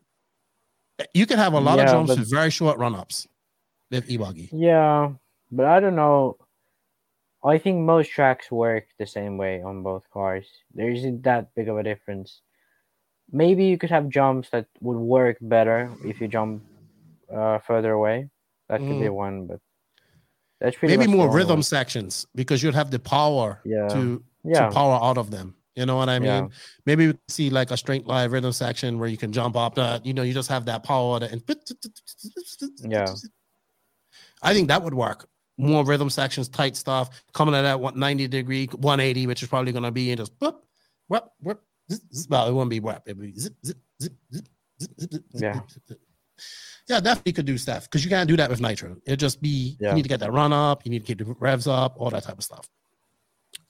You 1.13 1.27
could 1.27 1.37
have 1.37 1.53
a 1.53 1.59
lot 1.59 1.79
of 1.79 1.87
jumps 1.87 2.09
but- 2.09 2.19
with 2.19 2.31
very 2.31 2.49
short 2.49 2.79
run 2.79 2.95
ups 2.95 3.27
with 3.91 4.09
e-buggy. 4.09 4.49
Yeah, 4.51 5.11
but 5.51 5.67
I 5.67 5.79
don't 5.79 5.95
know. 5.95 6.37
I 7.43 7.59
think 7.59 7.77
most 7.79 8.09
tracks 8.09 8.51
work 8.51 8.85
the 8.97 9.05
same 9.05 9.37
way 9.37 9.61
on 9.61 9.83
both 9.83 10.09
cars. 10.11 10.45
There 10.73 10.89
isn't 10.89 11.21
that 11.23 11.53
big 11.55 11.69
of 11.69 11.77
a 11.77 11.83
difference. 11.83 12.41
Maybe 13.31 13.65
you 13.65 13.77
could 13.77 13.91
have 13.91 14.09
jumps 14.09 14.49
that 14.49 14.65
would 14.81 14.97
work 14.97 15.37
better 15.41 15.91
if 16.03 16.19
you 16.21 16.27
jump 16.27 16.63
uh, 17.31 17.59
further 17.59 17.91
away. 17.91 18.27
That 18.69 18.79
could 18.79 18.99
be 18.99 19.05
Mhm. 19.05 19.13
one, 19.13 19.45
but 19.45 19.59
that's 20.59 20.75
pretty 20.77 20.97
Maybe 20.97 21.11
more 21.11 21.31
rhythm 21.31 21.57
one. 21.57 21.63
sections 21.63 22.25
because 22.33 22.63
you'd 22.63 22.73
have 22.75 22.89
the 22.89 22.97
power 22.99 23.61
Yeah. 23.63 23.87
to, 23.89 24.23
Yeah. 24.43 24.67
to 24.67 24.71
power 24.73 24.99
out 25.01 25.17
of 25.19 25.29
them. 25.29 25.55
You 25.75 25.85
know 25.85 25.95
what 25.95 26.09
I 26.09 26.17
mean? 26.19 26.27
Yeah. 26.27 26.47
Maybe 26.85 27.05
we 27.07 27.13
could 27.13 27.21
see 27.29 27.49
like 27.51 27.69
a 27.71 27.77
straight 27.77 28.07
line 28.07 28.31
rhythm 28.31 28.51
section 28.51 28.97
where 28.99 29.07
you 29.07 29.15
can 29.17 29.31
jump 29.31 29.55
up 29.55 29.75
that, 29.75 30.05
you 30.05 30.13
know, 30.13 30.23
you 30.23 30.33
just 30.33 30.49
have 30.49 30.65
that 30.65 30.83
power 30.83 31.19
that 31.19 31.31
and 31.31 31.43
Yeah. 32.91 33.05
I 34.41 34.53
think 34.53 34.67
that 34.69 34.81
would 34.83 34.93
work. 34.95 35.29
More 35.57 35.83
rhythm 35.85 36.09
sections, 36.09 36.47
tight 36.49 36.75
stuff, 36.75 37.09
coming 37.33 37.53
at 37.53 37.61
that 37.63 37.79
190 37.79 38.27
degree, 38.27 38.65
180, 38.67 39.27
which 39.27 39.43
is 39.43 39.49
probably 39.49 39.71
gonna 39.71 39.91
be 39.91 40.11
in 40.11 40.17
just 40.17 40.31
whoop, 40.39 40.65
whoop, 41.09 41.31
whoop. 41.41 41.61
Zzz, 41.91 42.01
zzz. 42.13 42.27
Well, 42.29 42.47
it 42.47 42.53
wouldn't 42.53 42.69
be 42.69 42.79
whoop, 42.79 43.01
it'd 43.05 43.19
be 43.19 43.33
zip, 43.37 43.53
zip, 43.65 43.77
zip, 44.01 44.13
zip, 44.31 44.47
zip, 44.81 44.89
zip, 44.99 45.11
zip, 45.11 45.23
Yeah. 45.33 45.53
zip, 45.53 45.69
zip, 45.71 45.83
zip. 45.87 45.99
Yeah, 46.87 46.99
definitely 47.01 47.33
could 47.33 47.45
do 47.45 47.57
stuff 47.57 47.83
because 47.83 48.03
you 48.03 48.09
can't 48.09 48.27
do 48.27 48.37
that 48.37 48.49
with 48.49 48.61
nitro. 48.61 48.95
It'd 49.05 49.19
just 49.19 49.41
be 49.41 49.77
Yeah. 49.79 49.89
you 49.89 49.95
need 49.95 50.03
to 50.03 50.09
get 50.09 50.19
that 50.21 50.31
run 50.31 50.53
up, 50.53 50.85
you 50.85 50.91
need 50.91 50.99
to 50.99 51.05
keep 51.05 51.19
the 51.19 51.35
revs 51.39 51.67
up, 51.67 51.95
all 51.97 52.09
that 52.11 52.23
type 52.23 52.37
of 52.37 52.43
stuff. 52.43 52.67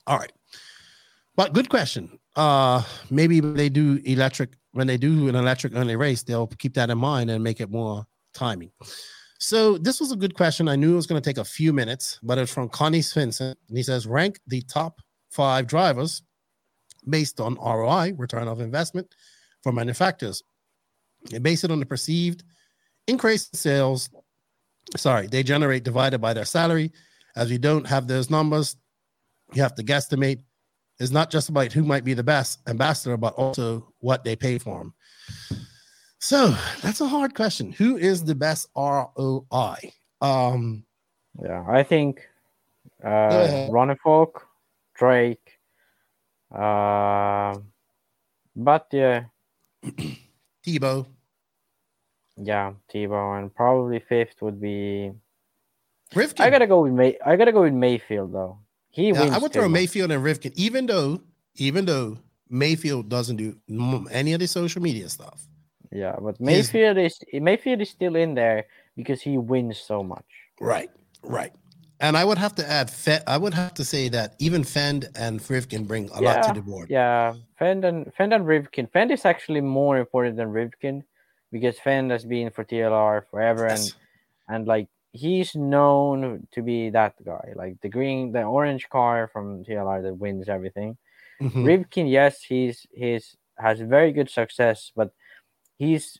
All 0.06 0.18
right. 0.18 0.32
But 1.36 1.52
good 1.52 1.68
question. 1.68 2.18
Uh 2.36 2.82
maybe 3.10 3.40
they 3.40 3.68
do 3.68 4.00
electric 4.04 4.50
when 4.72 4.86
they 4.86 4.96
do 4.96 5.28
an 5.28 5.34
electric 5.34 5.74
only 5.74 5.96
race, 5.96 6.22
they'll 6.22 6.46
keep 6.46 6.74
that 6.74 6.90
in 6.90 6.98
mind 6.98 7.28
and 7.30 7.42
make 7.42 7.60
it 7.60 7.70
more 7.70 8.06
timing. 8.32 8.70
So 9.40 9.78
this 9.78 9.98
was 10.00 10.12
a 10.12 10.16
good 10.16 10.34
question. 10.34 10.68
I 10.68 10.76
knew 10.76 10.92
it 10.92 10.96
was 10.96 11.06
going 11.06 11.20
to 11.20 11.28
take 11.28 11.38
a 11.38 11.44
few 11.44 11.72
minutes, 11.72 12.20
but 12.22 12.36
it's 12.36 12.52
from 12.52 12.68
Connie 12.68 13.00
Svensson. 13.00 13.54
And 13.68 13.76
he 13.76 13.82
says, 13.82 14.06
rank 14.06 14.38
the 14.46 14.60
top 14.60 15.00
five 15.30 15.66
drivers 15.66 16.22
based 17.08 17.40
on 17.40 17.54
ROI, 17.54 18.14
return 18.16 18.48
of 18.48 18.60
investment 18.60 19.14
for 19.62 19.72
manufacturers. 19.72 20.42
They 21.30 21.38
base 21.38 21.64
it 21.64 21.70
on 21.70 21.80
the 21.80 21.86
perceived 21.86 22.44
increase 23.06 23.48
in 23.48 23.58
sales. 23.58 24.10
Sorry, 24.96 25.26
they 25.26 25.42
generate 25.42 25.84
divided 25.84 26.20
by 26.20 26.32
their 26.32 26.44
salary. 26.44 26.92
As 27.36 27.50
we 27.50 27.58
don't 27.58 27.86
have 27.86 28.08
those 28.08 28.30
numbers, 28.30 28.76
you 29.52 29.62
have 29.62 29.74
to 29.76 29.84
guesstimate. 29.84 30.40
It's 30.98 31.10
not 31.10 31.30
just 31.30 31.48
about 31.48 31.72
who 31.72 31.82
might 31.82 32.04
be 32.04 32.14
the 32.14 32.22
best 32.22 32.60
ambassador, 32.68 33.16
but 33.16 33.34
also 33.34 33.92
what 34.00 34.24
they 34.24 34.36
pay 34.36 34.58
for 34.58 34.78
them. 34.78 34.94
So 36.18 36.54
that's 36.82 37.00
a 37.00 37.08
hard 37.08 37.34
question. 37.34 37.72
Who 37.72 37.96
is 37.96 38.24
the 38.24 38.34
best 38.34 38.68
ROI? 38.76 39.76
Um, 40.20 40.84
Yeah, 41.42 41.64
I 41.66 41.82
think 41.82 42.28
uh, 43.02 43.08
ahead. 43.08 43.70
Ronnefalk, 43.70 44.42
Drake, 44.94 45.49
uh, 46.54 47.58
but 48.56 48.86
yeah, 48.92 49.24
Tebo. 50.66 51.06
yeah, 52.36 52.72
Tebo, 52.92 53.38
and 53.38 53.54
probably 53.54 54.00
fifth 54.00 54.42
would 54.42 54.60
be. 54.60 55.12
Rivkin. 56.14 56.40
I 56.40 56.50
gotta 56.50 56.66
go 56.66 56.82
with 56.82 56.92
May. 56.92 57.16
I 57.24 57.36
gotta 57.36 57.52
go 57.52 57.62
with 57.62 57.72
Maifield 57.72 58.32
though. 58.32 58.58
He 58.90 59.12
wins. 59.12 59.32
I 59.32 59.38
would 59.38 59.52
throw. 59.52 59.68
Maifield 59.68 60.12
and 60.12 60.24
Rivkin, 60.24 60.52
even 60.56 60.86
though, 60.86 61.22
even 61.54 61.84
though 61.84 62.18
Maifield 62.50 63.08
doesn't 63.08 63.36
do 63.36 63.56
any 64.10 64.32
of 64.32 64.40
the 64.40 64.48
social 64.48 64.82
media 64.82 65.08
stuff. 65.08 65.46
Yeah, 65.92 66.16
but 66.20 66.38
Maifield 66.40 67.04
is 67.04 67.18
Maifield 67.32 67.80
is 67.80 67.90
still 67.90 68.16
in 68.16 68.34
there 68.34 68.66
because 68.96 69.20
he 69.22 69.38
wins 69.38 69.78
so 69.78 70.02
much. 70.02 70.24
Right, 70.60 70.90
right. 71.22 71.52
And 72.00 72.16
I 72.16 72.24
would 72.24 72.38
have 72.38 72.54
to 72.56 72.68
add, 72.68 72.92
I 73.26 73.36
would 73.38 73.54
have 73.54 73.74
to 73.74 73.84
say 73.84 74.08
that 74.08 74.34
even 74.38 74.64
Phend 74.64 75.08
and 75.14 75.40
Rivkin 75.40 75.86
bring 75.86 76.08
a 76.10 76.20
yeah, 76.20 76.22
lot 76.22 76.42
to 76.44 76.52
the 76.52 76.62
board. 76.62 76.88
Yeah, 76.88 77.34
Phend 77.60 77.84
and 77.84 78.12
Phend 78.14 78.34
and 78.34 78.44
Rivkin. 78.46 78.90
Phend 78.90 79.12
is 79.12 79.24
actually 79.24 79.60
more 79.60 79.98
important 79.98 80.36
than 80.36 80.48
Rivkin 80.52 81.04
because 81.52 81.78
Phend 81.78 82.10
has 82.10 82.24
been 82.24 82.50
for 82.50 82.64
TLR 82.64 83.26
forever, 83.30 83.66
Yes. 83.68 83.80
and 83.80 83.92
and 84.48 84.66
like 84.66 84.88
he's 85.12 85.54
known 85.56 86.46
to 86.52 86.62
be 86.62 86.90
that 86.90 87.14
guy, 87.24 87.52
like 87.56 87.80
the 87.82 87.88
green, 87.88 88.32
the 88.32 88.42
orange 88.44 88.88
car 88.90 89.28
from 89.32 89.64
TLR 89.64 90.02
that 90.02 90.14
wins 90.18 90.48
everything. 90.48 90.98
Mhm. 91.40 91.64
Rivkin, 91.64 92.10
yes, 92.10 92.42
he's 92.42 92.86
he's 92.92 93.36
has 93.58 93.80
very 93.80 94.12
good 94.12 94.30
success, 94.30 94.92
but 94.96 95.12
he's 95.78 96.18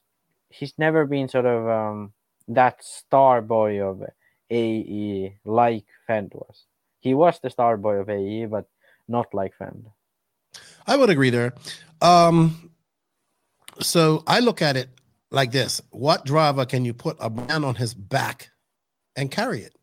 he's 0.50 0.74
never 0.78 1.06
been 1.06 1.28
sort 1.28 1.46
of 1.46 1.68
um 1.68 2.12
that 2.48 2.82
star 2.84 3.42
boy 3.42 3.80
of 3.82 4.02
AE 4.50 5.36
like 5.44 5.86
Phend 6.08 6.32
was. 6.34 6.64
He 7.00 7.14
was 7.14 7.38
the 7.40 7.50
star 7.50 7.76
boy 7.76 7.96
of 7.96 8.10
AE, 8.10 8.46
but 8.46 8.68
not 9.08 9.32
like 9.32 9.52
Phend. 9.58 9.84
I 10.86 10.96
would 10.96 11.10
agree 11.10 11.30
there. 11.30 11.54
Um, 12.00 12.70
so 13.80 14.22
I 14.26 14.40
look 14.40 14.62
at 14.62 14.76
it 14.76 14.88
like 15.30 15.52
this: 15.52 15.80
What 15.90 16.24
driver 16.24 16.66
can 16.66 16.84
you 16.84 16.94
put 16.94 17.16
a 17.20 17.30
brand 17.30 17.64
on 17.64 17.76
his 17.76 17.94
back 17.94 18.50
and 19.16 19.30
carry 19.30 19.60
it? 19.60 19.76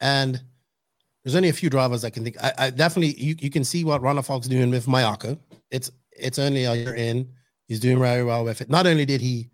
And 0.00 0.42
there's 1.24 1.34
only 1.34 1.48
a 1.48 1.54
few 1.54 1.70
drivers 1.70 2.04
I 2.04 2.10
can 2.10 2.24
think. 2.24 2.36
I, 2.42 2.52
I 2.58 2.70
definitely 2.70 3.20
you, 3.20 3.36
you 3.40 3.50
can 3.50 3.64
see 3.64 3.84
what 3.84 4.02
Ronnefalk's 4.02 4.48
doing 4.48 4.70
with 4.70 4.86
Mayako. 4.86 5.38
It's 5.70 5.90
it's 6.12 6.38
only 6.38 6.64
a 6.64 6.74
year 6.74 6.94
in. 6.94 7.28
He's 7.66 7.80
doing 7.80 7.98
very 7.98 8.24
well 8.24 8.44
with 8.44 8.60
it. 8.60 8.70
Not 8.70 8.86
only 8.86 9.04
did 9.04 9.20
he 9.20 9.50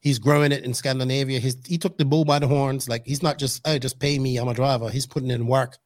he's 0.00 0.18
growing 0.18 0.50
it 0.52 0.64
in 0.64 0.74
Scandinavia, 0.74 1.38
his 1.38 1.56
he 1.66 1.78
took 1.78 1.98
the 1.98 2.04
bull 2.04 2.24
by 2.24 2.38
the 2.38 2.48
horns. 2.48 2.88
Like 2.88 3.06
he's 3.06 3.22
not 3.22 3.38
just 3.38 3.60
oh 3.66 3.78
just 3.78 4.00
pay 4.00 4.18
me, 4.18 4.36
I'm 4.38 4.48
a 4.48 4.54
driver. 4.54 4.90
He's 4.90 5.06
putting 5.06 5.30
in 5.30 5.46
work 5.46 5.78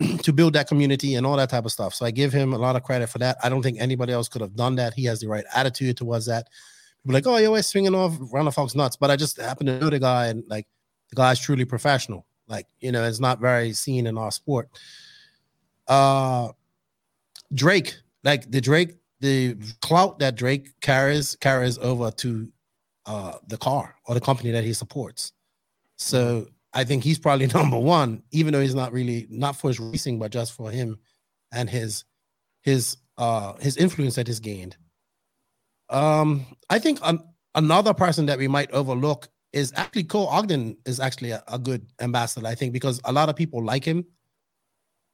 to 0.22 0.32
build 0.32 0.54
that 0.54 0.68
community 0.68 1.14
and 1.14 1.26
all 1.26 1.36
that 1.36 1.50
type 1.50 1.64
of 1.64 1.72
stuff. 1.72 1.94
So 1.94 2.06
I 2.06 2.10
give 2.10 2.32
him 2.32 2.52
a 2.52 2.58
lot 2.58 2.76
of 2.76 2.82
credit 2.82 3.08
for 3.08 3.18
that. 3.18 3.36
I 3.42 3.48
don't 3.48 3.62
think 3.62 3.78
anybody 3.80 4.12
else 4.12 4.28
could 4.28 4.40
have 4.40 4.56
done 4.56 4.76
that. 4.76 4.94
He 4.94 5.04
has 5.04 5.20
the 5.20 5.28
right 5.28 5.44
attitude 5.54 5.96
towards 5.96 6.26
that. 6.26 6.48
People 7.02 7.14
like, 7.14 7.26
oh, 7.26 7.36
you're 7.36 7.48
always 7.48 7.66
swinging 7.66 7.94
off 7.94 8.12
Ronnefalk's 8.18 8.74
nuts, 8.74 8.96
but 8.96 9.10
I 9.10 9.16
just 9.16 9.40
happen 9.40 9.66
to 9.66 9.78
know 9.78 9.90
the 9.90 9.98
guy 9.98 10.26
and 10.26 10.44
like 10.48 10.66
the 11.10 11.16
guy's 11.16 11.38
truly 11.38 11.64
professional. 11.64 12.26
Like 12.48 12.66
you 12.80 12.92
know, 12.92 13.04
it's 13.04 13.20
not 13.20 13.40
very 13.40 13.72
seen 13.72 14.06
in 14.06 14.18
our 14.18 14.30
sport. 14.30 14.68
Uh, 15.86 16.48
Drake, 17.52 17.96
like 18.22 18.50
the 18.50 18.60
Drake, 18.60 18.96
the 19.20 19.56
clout 19.80 20.18
that 20.18 20.36
Drake 20.36 20.80
carries 20.80 21.36
carries 21.36 21.78
over 21.78 22.10
to 22.12 22.48
uh 23.10 23.32
the 23.52 23.58
car 23.58 23.86
or 24.06 24.14
the 24.14 24.20
company 24.20 24.50
that 24.52 24.64
he 24.64 24.72
supports. 24.72 25.32
So 25.98 26.46
I 26.72 26.84
think 26.84 27.02
he's 27.04 27.18
probably 27.18 27.46
number 27.60 27.78
one, 27.78 28.22
even 28.30 28.52
though 28.52 28.60
he's 28.66 28.74
not 28.82 28.92
really 28.92 29.26
not 29.30 29.56
for 29.56 29.68
his 29.68 29.80
racing, 29.80 30.18
but 30.18 30.30
just 30.32 30.52
for 30.52 30.70
him 30.70 30.98
and 31.52 31.68
his 31.68 32.04
his 32.62 32.96
uh 33.18 33.54
his 33.66 33.76
influence 33.76 34.14
that 34.14 34.26
he's 34.28 34.40
gained. 34.40 34.76
Um, 35.88 36.46
I 36.68 36.78
think 36.78 37.00
an, 37.02 37.18
another 37.54 37.94
person 37.94 38.26
that 38.26 38.38
we 38.38 38.48
might 38.48 38.70
overlook 38.70 39.28
is 39.52 39.72
actually 39.74 40.04
Cole 40.04 40.28
Ogden 40.28 40.76
is 40.86 41.00
actually 41.00 41.32
a, 41.32 41.42
a 41.48 41.58
good 41.58 41.82
ambassador, 42.00 42.46
I 42.46 42.54
think, 42.54 42.72
because 42.72 43.00
a 43.04 43.12
lot 43.12 43.28
of 43.28 43.34
people 43.34 43.64
like 43.64 43.84
him, 43.84 44.04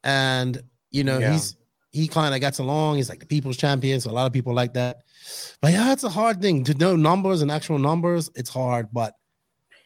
and 0.03 0.61
you 0.91 1.03
know 1.03 1.19
Yeah. 1.19 1.31
he's 1.31 1.56
he 1.97 2.07
kind 2.07 2.33
of 2.35 2.39
gets 2.41 2.59
along. 2.59 2.97
He's 2.97 3.09
like 3.09 3.19
the 3.19 3.25
people's 3.25 3.57
champion, 3.57 3.99
so 4.01 4.09
a 4.09 4.15
lot 4.19 4.27
of 4.27 4.33
people 4.33 4.53
like 4.53 4.73
that. 4.73 4.93
But 5.61 5.71
yeah, 5.73 5.91
it's 5.93 6.03
a 6.03 6.09
hard 6.09 6.41
thing 6.41 6.63
to 6.65 6.73
know 6.75 6.95
numbers 6.95 7.41
and 7.41 7.49
actual 7.51 7.79
numbers. 7.79 8.29
It's 8.35 8.49
hard, 8.49 8.87
but 8.93 9.13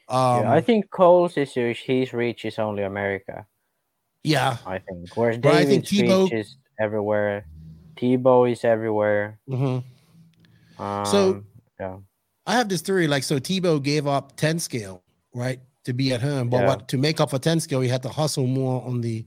um, 0.09 0.43
yeah, 0.43 0.51
I 0.51 0.61
think 0.61 0.89
Cole's 0.91 1.37
issue 1.37 1.67
is 1.71 1.79
his 1.79 2.11
reach 2.13 2.45
is 2.45 2.59
only 2.59 2.83
America. 2.83 3.45
yeah, 4.23 4.57
I 4.65 4.77
think. 4.79 5.15
Whereas 5.15 5.37
But 5.39 5.53
I 5.53 5.65
think 5.65 5.85
David's 5.87 5.91
Tebo- 6.11 6.23
reach 6.23 6.33
is 6.33 6.57
everywhere. 6.79 7.45
Tebo 7.95 8.51
is 8.51 8.63
everywhere. 8.65 9.39
mhm. 9.49 9.83
Um, 10.79 11.05
So- 11.05 11.43
yeah, 11.79 11.97
I 12.45 12.53
have 12.57 12.67
this 12.69 12.81
theory, 12.81 13.07
like 13.07 13.23
so 13.23 13.39
Tebo 13.39 13.81
gave 13.81 14.05
up 14.07 14.35
10 14.35 14.59
scale, 14.59 15.03
right? 15.33 15.59
To 15.85 15.93
be 15.93 16.13
at 16.13 16.21
home. 16.21 16.49
But 16.49 16.61
Yeah. 16.61 16.67
what 16.67 16.87
to 16.89 16.97
make 16.97 17.19
up 17.21 17.29
for 17.29 17.39
10 17.39 17.59
scale, 17.59 17.81
he 17.81 17.89
had 17.89 18.03
to 18.03 18.09
hustle 18.09 18.47
more 18.47 18.83
on 18.85 19.01
the 19.01 19.25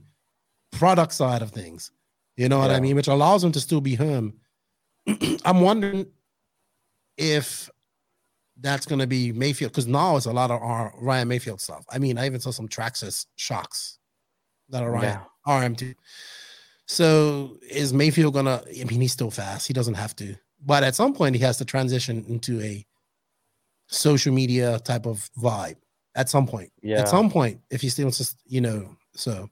product 0.71 1.13
side 1.13 1.41
of 1.41 1.51
things. 1.51 1.91
You 2.37 2.49
know 2.49 2.59
what 2.59 2.71
I 2.71 2.79
mean? 2.79 2.95
Which 2.95 3.07
allows 3.07 3.43
him 3.43 3.51
to 3.53 3.59
still 3.59 3.81
be 3.81 3.95
him. 3.95 4.39
I'm 5.45 5.61
wondering 5.61 6.07
if 7.17 7.69
that's 8.59 8.85
gonna 8.85 9.07
be 9.07 9.31
Maifield, 9.31 9.67
because 9.67 9.87
now 9.87 10.15
it's 10.17 10.25
a 10.25 10.33
lot 10.33 10.51
of 10.51 10.61
our 10.61 10.93
Ryan 10.99 11.29
Maifield 11.29 11.59
stuff. 11.61 11.85
I 11.89 11.97
mean, 11.99 12.17
I 12.17 12.25
even 12.25 12.39
saw 12.39 12.51
some 12.51 12.67
Traxxas 12.67 13.25
shocks 13.35 13.99
that 14.69 14.83
are 14.83 14.91
Ryan 14.91 15.19
RM2. 15.47 15.95
So 16.87 17.57
is 17.69 17.93
Maifield 17.93 18.33
gonna? 18.33 18.63
I 18.67 18.83
mean, 18.85 19.01
he's 19.01 19.13
still 19.13 19.31
fast. 19.31 19.67
He 19.67 19.73
doesn't 19.73 19.95
have 19.95 20.15
to, 20.17 20.35
but 20.65 20.83
at 20.83 20.95
some 20.95 21.13
point 21.13 21.35
he 21.35 21.41
has 21.41 21.57
to 21.57 21.65
transition 21.65 22.25
into 22.27 22.61
a 22.61 22.85
social 23.87 24.33
media 24.33 24.79
type 24.79 25.05
of 25.05 25.29
vibe. 25.37 25.77
At 26.15 26.29
some 26.29 26.47
point, 26.47 26.71
Yeah. 26.81 27.01
At 27.01 27.09
some 27.09 27.29
point, 27.29 27.59
if 27.69 27.81
he 27.81 27.89
still 27.89 28.11
you 28.45 28.61
know, 28.61 28.95
so 29.15 29.49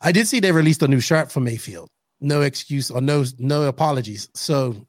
I 0.00 0.12
did 0.12 0.26
see 0.28 0.40
they 0.40 0.52
released 0.52 0.82
a 0.82 0.88
new 0.88 1.00
shirt 1.00 1.30
for 1.30 1.40
Maifield. 1.40 1.88
No 2.20 2.42
excuse 2.42 2.90
or 2.90 3.00
no 3.00 3.24
no 3.38 3.64
apologies. 3.64 4.28
So 4.34 4.86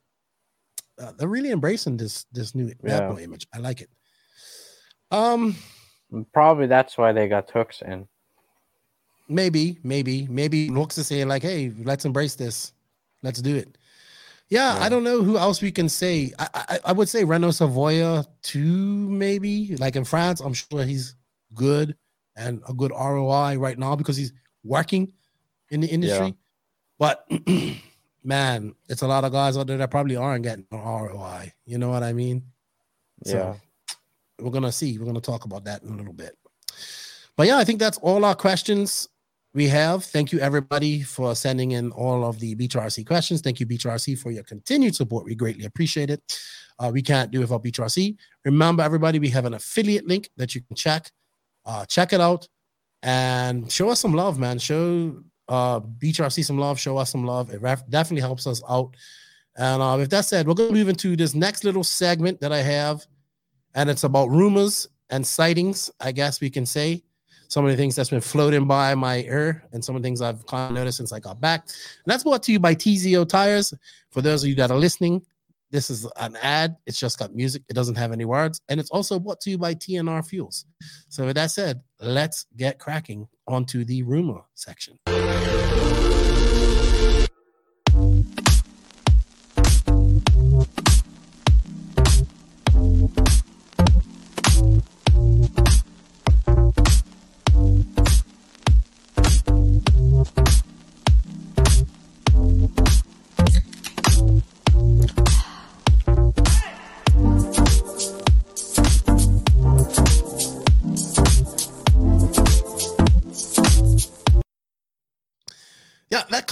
uh, 1.02 1.12
they're 1.18 1.28
really 1.28 1.52
embracing 1.52 1.98
this 1.98 2.26
this 2.32 2.54
new 2.56 2.72
Yeah. 2.84 3.16
image. 3.18 3.48
I 3.54 3.60
like 3.60 3.82
it. 3.82 3.90
Um, 5.12 5.56
probably 6.34 6.68
that's 6.68 6.98
why 6.98 7.12
they 7.12 7.28
got 7.28 7.50
hooks 7.52 7.82
in. 7.82 8.08
maybe, 9.28 9.78
maybe, 9.84 10.28
maybe 10.30 10.70
looks 10.70 10.96
to 10.96 11.04
saying 11.04 11.28
like, 11.28 11.42
hey, 11.42 11.72
let's 11.84 12.06
embrace 12.06 12.36
this. 12.36 12.74
Let's 13.24 13.42
do 13.42 13.56
it. 13.56 13.78
Yeah, 14.50 14.78
I 14.82 14.90
don't 14.90 15.06
know 15.06 15.24
who 15.24 15.38
else 15.38 15.62
we 15.62 15.72
can 15.72 15.88
say. 15.88 16.34
I, 16.38 16.48
I 16.54 16.80
I 16.88 16.92
would 16.92 17.08
say 17.08 17.24
Renaud 17.24 17.52
Savoya 17.52 18.26
too, 18.42 19.10
maybe. 19.10 19.78
Like 19.78 19.96
in 19.96 20.04
France, 20.04 20.42
I'm 20.42 20.54
sure 20.54 20.84
he's 20.84 21.16
good 21.54 21.96
and 22.36 22.62
a 22.68 22.74
good 22.74 22.92
ROI 22.92 23.56
right 23.58 23.78
now 23.80 23.96
because 23.96 24.18
he's 24.18 24.34
working 24.64 25.14
in 25.70 25.82
the 25.82 25.88
industry. 25.88 26.36
But 27.00 27.28
man, 28.24 28.76
it's 28.88 29.02
a 29.02 29.08
lot 29.08 29.24
of 29.24 29.32
guys 29.32 29.58
out 29.58 29.68
there 29.68 29.78
that 29.78 29.92
probably 29.92 30.16
aren't 30.16 30.44
getting 30.44 30.66
an 30.72 30.80
ROI. 30.80 31.54
You 31.66 31.78
know 31.78 31.90
what 31.90 32.04
I 32.04 32.14
mean? 32.14 32.44
Yeah. 33.26 33.56
we're 34.40 34.52
gonna 34.52 34.72
see. 34.72 34.98
We're 34.98 35.06
gonna 35.06 35.22
talk 35.22 35.46
about 35.46 35.66
that 35.66 35.84
in 35.84 35.90
a 35.90 35.96
little 35.96 36.14
bit. 36.14 36.38
But 37.36 37.48
yeah, 37.48 37.58
I 37.58 37.64
think 37.64 37.80
that's 37.80 37.98
all 38.00 38.26
our 38.26 38.36
questions 38.36 39.08
we 39.54 39.68
have. 39.68 40.06
Thank 40.06 40.32
you 40.32 40.40
everybody 40.40 41.02
for 41.02 41.36
sending 41.36 41.72
in 41.72 41.92
all 41.92 42.24
of 42.26 42.40
the 42.40 42.56
BTRC 42.56 43.06
questions. 43.06 43.42
Thank 43.42 43.60
you 43.60 43.66
BTRC 43.66 44.18
for 44.18 44.32
your 44.32 44.44
continued 44.44 44.96
support. 44.96 45.26
We 45.26 45.36
greatly 45.36 45.66
appreciate 45.66 46.10
it. 46.10 46.22
Uh, 46.80 46.90
we 46.94 47.02
can't 47.02 47.32
do 47.32 47.40
it 47.40 47.42
without 47.42 47.64
BTRC. 47.64 48.16
Remember, 48.46 48.82
everybody, 48.84 49.20
we 49.20 49.30
have 49.30 49.46
an 49.46 49.54
affiliate 49.54 50.08
link 50.08 50.30
that 50.38 50.56
you 50.56 50.62
can 50.62 50.76
check. 50.76 51.12
Uh, 51.66 51.86
check 51.86 52.14
it 52.14 52.22
out 52.22 52.48
and 53.04 53.72
show 53.72 53.90
us 53.90 54.00
some 54.00 54.14
love, 54.14 54.40
man. 54.40 54.60
Show 54.60 55.24
uh, 55.48 55.80
BTRC 55.80 56.46
some 56.46 56.58
love. 56.58 56.80
Show 56.80 56.98
us 56.98 57.12
some 57.12 57.26
love. 57.26 57.50
It 57.50 57.62
definitely 57.90 58.22
helps 58.22 58.48
us 58.48 58.62
out. 58.70 58.96
And 59.58 59.82
uh, 59.82 59.96
with 59.98 60.10
that 60.12 60.26
said, 60.26 60.48
we're 60.48 60.54
going 60.54 60.70
to 60.70 60.76
move 60.76 60.90
into 60.90 61.16
this 61.16 61.36
next 61.36 61.64
little 61.64 61.84
segment 61.84 62.40
that 62.40 62.52
I 62.52 62.60
have 62.60 63.06
and 63.76 63.90
it's 63.90 64.04
about 64.04 64.30
rumors 64.30 64.88
and 65.10 65.26
sightings, 65.26 65.92
I 66.00 66.12
guess 66.12 66.42
we 66.42 66.50
can 66.50 66.66
say. 66.66 67.04
Some 67.48 67.66
of 67.66 67.72
the 67.72 67.78
things 67.78 67.96
that's 67.96 68.10
been 68.10 68.22
floating 68.22 68.66
by 68.66 68.96
my 68.96 69.20
ear 69.24 69.68
and 69.74 69.84
some 69.84 69.96
of 69.96 70.02
the 70.02 70.06
things 70.06 70.22
I've 70.22 70.46
kind 70.46 70.72
of 70.72 70.76
noticed 70.76 70.98
since 70.98 71.12
I 71.12 71.20
got 71.20 71.42
back. 71.42 71.64
And 71.66 72.06
that's 72.06 72.24
brought 72.24 72.44
to 72.44 72.52
you 72.52 72.60
by 72.60 72.74
TZO 72.74 73.28
Tires. 73.28 73.74
For 74.10 74.22
those 74.22 74.44
of 74.44 74.50
you 74.50 74.56
that 74.56 74.72
are 74.72 74.78
listening, 74.78 75.26
this 75.72 75.90
is 75.90 76.08
an 76.18 76.36
ad. 76.42 76.76
It's 76.86 77.00
just 77.00 77.18
got 77.18 77.34
music. 77.34 77.64
It 77.70 77.74
doesn't 77.74 77.96
have 77.96 78.12
any 78.12 78.26
words. 78.26 78.62
And 78.70 78.80
it's 78.80 78.92
also 78.92 79.20
brought 79.20 79.40
to 79.42 79.50
you 79.50 79.58
by 79.58 79.74
TNR 79.74 80.26
Fuels. 80.28 80.66
So 81.10 81.26
with 81.26 81.36
that 81.36 81.52
said, 81.52 81.82
let's 82.00 82.46
get 82.58 82.78
cracking 82.78 83.28
onto 83.48 83.84
the 83.86 84.04
rumor 84.04 84.42
section. 84.54 84.98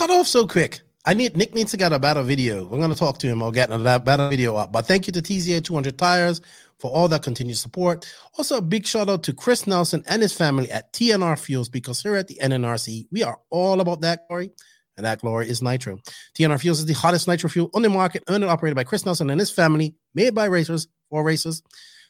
Cut 0.10 0.22
off 0.22 0.28
so 0.28 0.48
quick. 0.48 0.82
I 1.06 1.14
need 1.14 1.38
Nick 1.38 1.54
needs 1.54 1.70
to 1.70 1.78
get 1.78 1.94
a 1.94 2.00
better 2.00 2.24
video. 2.24 2.66
We're 2.66 2.80
gonna 2.80 2.96
talk 2.96 3.20
to 3.20 3.28
him. 3.28 3.44
I'll 3.44 3.52
get 3.52 3.70
a 3.70 4.00
better 4.00 4.28
video 4.28 4.56
up. 4.56 4.72
But 4.72 4.88
thank 4.88 5.06
you 5.06 5.14
to 5.14 5.22
TZA 5.22 5.64
200 5.64 6.00
Tires 6.00 6.42
for 6.80 6.90
all 6.90 7.08
that 7.10 7.22
continued 7.22 7.58
support. 7.58 8.12
Also, 8.36 8.58
a 8.58 8.62
big 8.62 8.88
shout 8.88 9.08
out 9.08 9.22
to 9.22 9.34
Chris 9.34 9.68
Nelson 9.68 10.04
and 10.08 10.24
his 10.24 10.34
family 10.34 10.72
at 10.72 10.92
TNR 10.94 11.38
Fuels 11.38 11.70
because 11.70 12.02
here 12.02 12.16
at 12.16 12.28
the 12.28 12.40
NNRC, 12.42 13.06
we 13.12 13.22
are 13.22 13.38
all 13.52 13.82
about 13.82 14.02
that 14.02 14.28
glory, 14.28 14.50
and 14.98 15.06
that 15.06 15.22
glory 15.22 15.48
is 15.48 15.62
nitro. 15.62 16.00
TNR 16.34 16.60
Fuels 16.60 16.80
is 16.80 16.88
the 16.88 16.94
hottest 16.94 17.28
nitro 17.28 17.48
fuel 17.48 17.70
on 17.76 17.84
the 17.84 17.90
market, 17.90 18.24
owned 18.28 18.44
and 18.44 18.50
operated 18.50 18.76
by 18.76 18.86
Chris 18.86 19.06
Nelson 19.06 19.30
and 19.30 19.40
his 19.40 19.52
family, 19.52 19.94
made 20.16 20.34
by 20.34 20.46
racers 20.46 20.88
for 21.12 21.24
racers. 21.24 21.62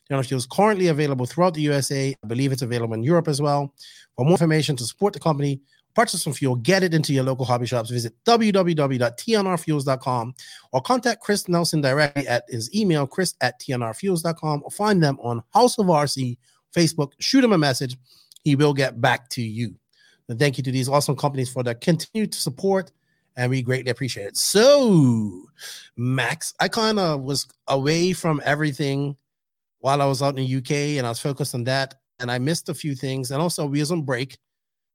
TNR 0.10 0.26
Fuels 0.26 0.48
currently 0.50 0.88
available 0.88 1.26
throughout 1.26 1.54
the 1.54 1.62
USA. 1.64 2.16
I 2.24 2.28
believe 2.28 2.54
it's 2.54 2.62
available 2.62 2.94
in 2.94 3.04
Europe 3.04 3.28
as 3.28 3.42
well. 3.42 3.74
For 4.16 4.24
more 4.24 4.36
information 4.36 4.78
to 4.78 4.86
support 4.86 5.12
the 5.12 5.20
company, 5.20 5.62
purchase 5.96 6.24
some 6.24 6.34
fuel, 6.34 6.56
get 6.56 6.84
it 6.84 6.94
into 6.94 7.14
your 7.14 7.24
local 7.24 7.46
hobby 7.46 7.66
shops. 7.66 7.90
Visit 7.90 8.14
www.tnrfuels.com 8.26 10.34
or 10.72 10.82
contact 10.82 11.22
Chris 11.22 11.48
Nelson 11.48 11.82
directly 11.82 12.28
at 12.28 12.44
his 12.50 12.76
email, 12.76 13.08
chris 13.08 13.34
at 13.42 13.60
tnrfuels.com, 13.60 14.62
or 14.64 14.72
find 14.72 15.04
them 15.04 15.18
on 15.22 15.44
House 15.54 15.78
of 15.78 15.88
RC 15.88 16.38
Facebook. 16.76 17.12
Shoot 17.20 17.44
him 17.44 17.54
a 17.54 17.58
message. 17.58 17.98
He 18.44 18.56
will 18.56 18.74
get 18.74 19.02
back 19.02 19.30
to 19.30 19.42
you. 19.42 19.76
And 20.30 20.40
thank 20.40 20.58
you 20.58 20.64
to 20.64 20.72
these 20.72 20.88
awesome 20.88 21.16
companies 21.16 21.52
for 21.52 21.64
their 21.64 21.74
continued 21.74 22.36
support, 22.36 22.92
and 23.36 23.50
we 23.50 23.64
greatly 23.64 23.90
appreciate 23.90 24.28
it. 24.28 24.38
So, 24.38 25.46
Max, 25.98 26.54
I 26.60 26.68
kind 26.68 27.00
of 27.00 27.22
was 27.22 27.48
away 27.68 28.14
from 28.14 28.40
everything 28.46 29.18
while 29.80 30.02
I 30.02 30.06
was 30.06 30.22
out 30.22 30.38
in 30.38 30.46
the 30.46 30.56
UK, 30.58 30.98
and 30.98 31.08
I 31.08 31.10
was 31.10 31.20
focused 31.20 31.56
on 31.56 31.64
that, 31.64 31.96
and 32.20 32.32
I 32.32 32.38
missed 32.38 32.70
a 32.70 32.76
few 32.76 32.96
things, 32.96 33.32
and 33.32 33.42
also 33.42 33.66
we 33.66 33.80
was 33.80 33.92
on 33.92 34.04
break. 34.04 34.38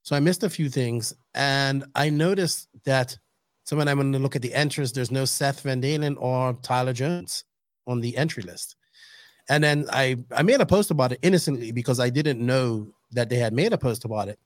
So 0.04 0.14
I 0.14 0.20
missed 0.20 0.44
a 0.44 0.50
few 0.50 0.68
things, 0.68 1.14
and 1.34 1.84
I 1.94 2.10
noticed 2.10 2.68
that. 2.84 3.18
So 3.64 3.74
when 3.76 3.88
I'm 3.88 3.96
going 3.96 4.12
to 4.12 4.18
look 4.18 4.36
at 4.36 4.42
the 4.42 4.52
entrance, 4.54 4.92
there's 4.92 5.10
no 5.10 5.24
Seth 5.24 5.62
Van 5.62 5.80
Dalen 5.80 6.18
or 6.18 6.52
Tyler 6.62 6.92
Jones 6.92 7.44
on 7.86 8.02
the 8.02 8.14
entry 8.18 8.42
list. 8.42 8.76
And 9.48 9.64
then 9.64 9.86
I 9.90 10.16
I 10.30 10.42
made 10.42 10.60
a 10.60 10.66
post 10.66 10.90
about 10.90 11.12
it 11.12 11.18
innocently 11.22 11.72
because 11.72 12.00
I 12.00 12.10
didn't 12.10 12.44
know 12.44 12.92
that 13.12 13.30
they 13.30 13.36
had 13.36 13.54
made 13.54 13.72
a 13.72 13.78
post 13.78 14.04
about 14.04 14.28
it. 14.28 14.38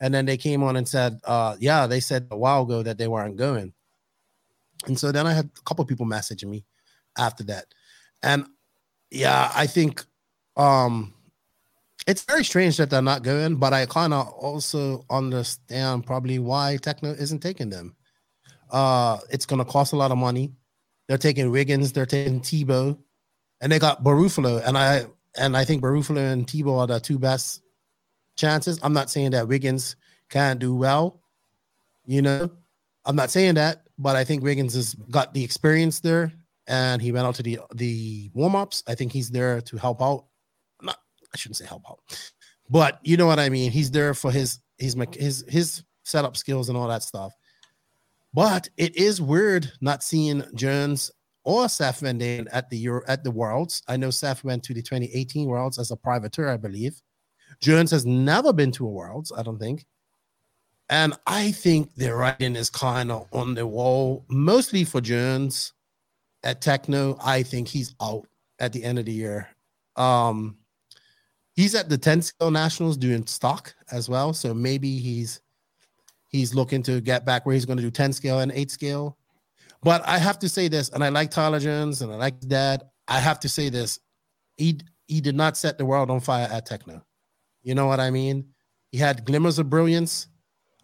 And 0.00 0.12
then 0.12 0.26
they 0.26 0.36
came 0.36 0.64
on 0.64 0.74
and 0.74 0.88
said, 0.88 1.20
uh, 1.24 1.54
yeah, 1.60 1.86
they 1.86 2.00
said 2.00 2.26
a 2.32 2.36
while 2.36 2.62
ago 2.62 2.82
that 2.82 2.98
they 2.98 3.06
weren't 3.06 3.36
going. 3.36 3.72
And 4.86 4.98
so 4.98 5.12
then 5.12 5.26
I 5.26 5.32
had 5.32 5.46
a 5.46 5.62
couple 5.62 5.84
people 5.84 6.06
messaging 6.06 6.48
me 6.48 6.64
after 7.16 7.44
that. 7.44 7.66
And 8.22 8.46
yeah, 9.10 9.52
I 9.54 9.68
think 9.68 10.04
um 10.56 11.13
it's 12.06 12.24
very 12.24 12.44
strange 12.44 12.76
that 12.76 12.90
they're 12.90 13.02
not 13.02 13.22
going, 13.22 13.56
but 13.56 13.72
I 13.72 13.86
kind 13.86 14.12
of 14.12 14.28
also 14.28 15.04
understand 15.08 16.06
probably 16.06 16.38
why 16.38 16.78
Tekno 16.80 17.18
isn't 17.18 17.40
taking 17.40 17.70
them. 17.70 17.96
Uh, 18.70 19.18
it's 19.30 19.46
going 19.46 19.64
to 19.64 19.70
cost 19.70 19.92
a 19.92 19.96
lot 19.96 20.10
of 20.10 20.18
money. 20.18 20.52
They're 21.08 21.18
taking 21.18 21.50
Wiggins, 21.50 21.92
they're 21.92 22.06
taking 22.06 22.40
Tebo, 22.40 22.98
and 23.60 23.70
they 23.70 23.78
got 23.78 24.02
Barufalo, 24.02 24.62
and 24.66 24.76
I 24.76 25.06
and 25.36 25.56
I 25.56 25.64
think 25.64 25.82
Barufalo 25.82 26.32
and 26.32 26.46
Tebo 26.46 26.78
are 26.78 26.86
the 26.86 27.00
two 27.00 27.18
best 27.18 27.62
chances. 28.36 28.78
I'm 28.82 28.92
not 28.92 29.10
saying 29.10 29.32
that 29.32 29.48
Wiggins 29.48 29.96
can't 30.30 30.58
do 30.58 30.74
well, 30.74 31.20
you 32.06 32.22
know. 32.22 32.50
I'm 33.04 33.16
not 33.16 33.30
saying 33.30 33.54
that, 33.54 33.82
but 33.98 34.16
I 34.16 34.24
think 34.24 34.42
Wiggins 34.42 34.74
has 34.74 34.94
got 34.94 35.34
the 35.34 35.44
experience 35.44 36.00
there, 36.00 36.32
and 36.66 37.02
he 37.02 37.12
went 37.12 37.26
out 37.26 37.34
to 37.36 37.42
the 37.42 37.60
the 37.74 38.30
warm 38.34 38.56
ups. 38.56 38.82
I 38.86 38.94
think 38.94 39.12
he's 39.12 39.30
there 39.30 39.60
to 39.62 39.76
help 39.76 40.02
out 40.02 40.24
I 41.34 41.36
shouldn't 41.36 41.56
say 41.56 41.66
help 41.66 41.82
out, 41.88 41.98
but 42.70 43.00
you 43.02 43.16
know 43.16 43.26
what 43.26 43.40
I 43.40 43.48
mean. 43.48 43.70
He's 43.70 43.90
there 43.90 44.14
for 44.14 44.30
his 44.30 44.60
his 44.78 44.96
his 45.12 45.44
his 45.48 45.82
setup 46.04 46.36
skills 46.36 46.68
and 46.68 46.78
all 46.78 46.88
that 46.88 47.02
stuff. 47.02 47.34
But 48.32 48.68
it 48.76 48.96
is 48.96 49.20
weird 49.20 49.70
not 49.80 50.02
seeing 50.02 50.44
Jones 50.54 51.10
or 51.44 51.68
Seth 51.68 52.00
Van 52.00 52.20
at 52.52 52.70
the 52.70 52.78
Euro, 52.78 53.02
at 53.06 53.22
the 53.22 53.30
Worlds. 53.30 53.82
I 53.86 53.96
know 53.96 54.10
Seth 54.10 54.42
went 54.42 54.62
to 54.64 54.74
the 54.74 54.82
2018 54.82 55.46
Worlds 55.46 55.78
as 55.78 55.90
a 55.90 55.96
privateer, 55.96 56.48
I 56.48 56.56
believe. 56.56 57.00
Jones 57.60 57.90
has 57.90 58.04
never 58.04 58.52
been 58.52 58.72
to 58.72 58.86
a 58.86 58.90
Worlds, 58.90 59.32
I 59.36 59.42
don't 59.42 59.58
think. 59.58 59.86
And 60.90 61.14
I 61.26 61.52
think 61.52 61.94
the 61.94 62.14
writing 62.14 62.56
is 62.56 62.70
kind 62.70 63.10
of 63.10 63.26
on 63.32 63.54
the 63.54 63.66
wall, 63.66 64.24
mostly 64.28 64.84
for 64.84 65.00
Jones 65.00 65.72
at 66.42 66.60
Tekno. 66.60 67.18
I 67.22 67.42
think 67.42 67.68
he's 67.68 67.94
out 68.02 68.26
at 68.58 68.72
the 68.72 68.84
end 68.84 68.98
of 68.98 69.04
the 69.04 69.12
year. 69.12 69.48
Um, 69.96 70.58
he's 71.54 71.74
at 71.74 71.88
the 71.88 71.98
10 71.98 72.22
scale 72.22 72.50
nationals 72.50 72.96
doing 72.96 73.26
stock 73.26 73.74
as 73.90 74.08
well. 74.08 74.32
So 74.32 74.52
maybe 74.52 74.98
he's 74.98 75.40
he's 76.28 76.54
looking 76.54 76.82
to 76.82 77.00
get 77.00 77.24
back 77.24 77.46
where 77.46 77.54
he's 77.54 77.64
going 77.64 77.78
to 77.78 77.82
do 77.82 77.90
10 77.90 78.12
scale 78.12 78.40
and 78.40 78.52
8 78.52 78.70
scale. 78.70 79.16
But 79.82 80.02
I 80.06 80.18
have 80.18 80.38
to 80.40 80.48
say 80.48 80.68
this, 80.68 80.88
and 80.88 81.04
I 81.04 81.10
like 81.10 81.30
Tyler 81.30 81.60
Jones 81.60 82.02
and 82.02 82.12
I 82.12 82.16
like 82.16 82.40
dad. 82.40 82.82
I 83.06 83.20
have 83.20 83.38
to 83.40 83.48
say 83.48 83.68
this. 83.68 83.98
He 84.56 84.80
he 85.06 85.20
did 85.20 85.34
not 85.34 85.56
set 85.56 85.78
the 85.78 85.84
world 85.84 86.10
on 86.10 86.20
fire 86.20 86.48
at 86.50 86.66
Tekno. 86.66 87.02
You 87.62 87.74
know 87.74 87.86
what 87.86 88.00
I 88.00 88.10
mean? 88.10 88.46
He 88.90 88.98
had 88.98 89.24
glimmers 89.24 89.58
of 89.58 89.68
brilliance. 89.68 90.28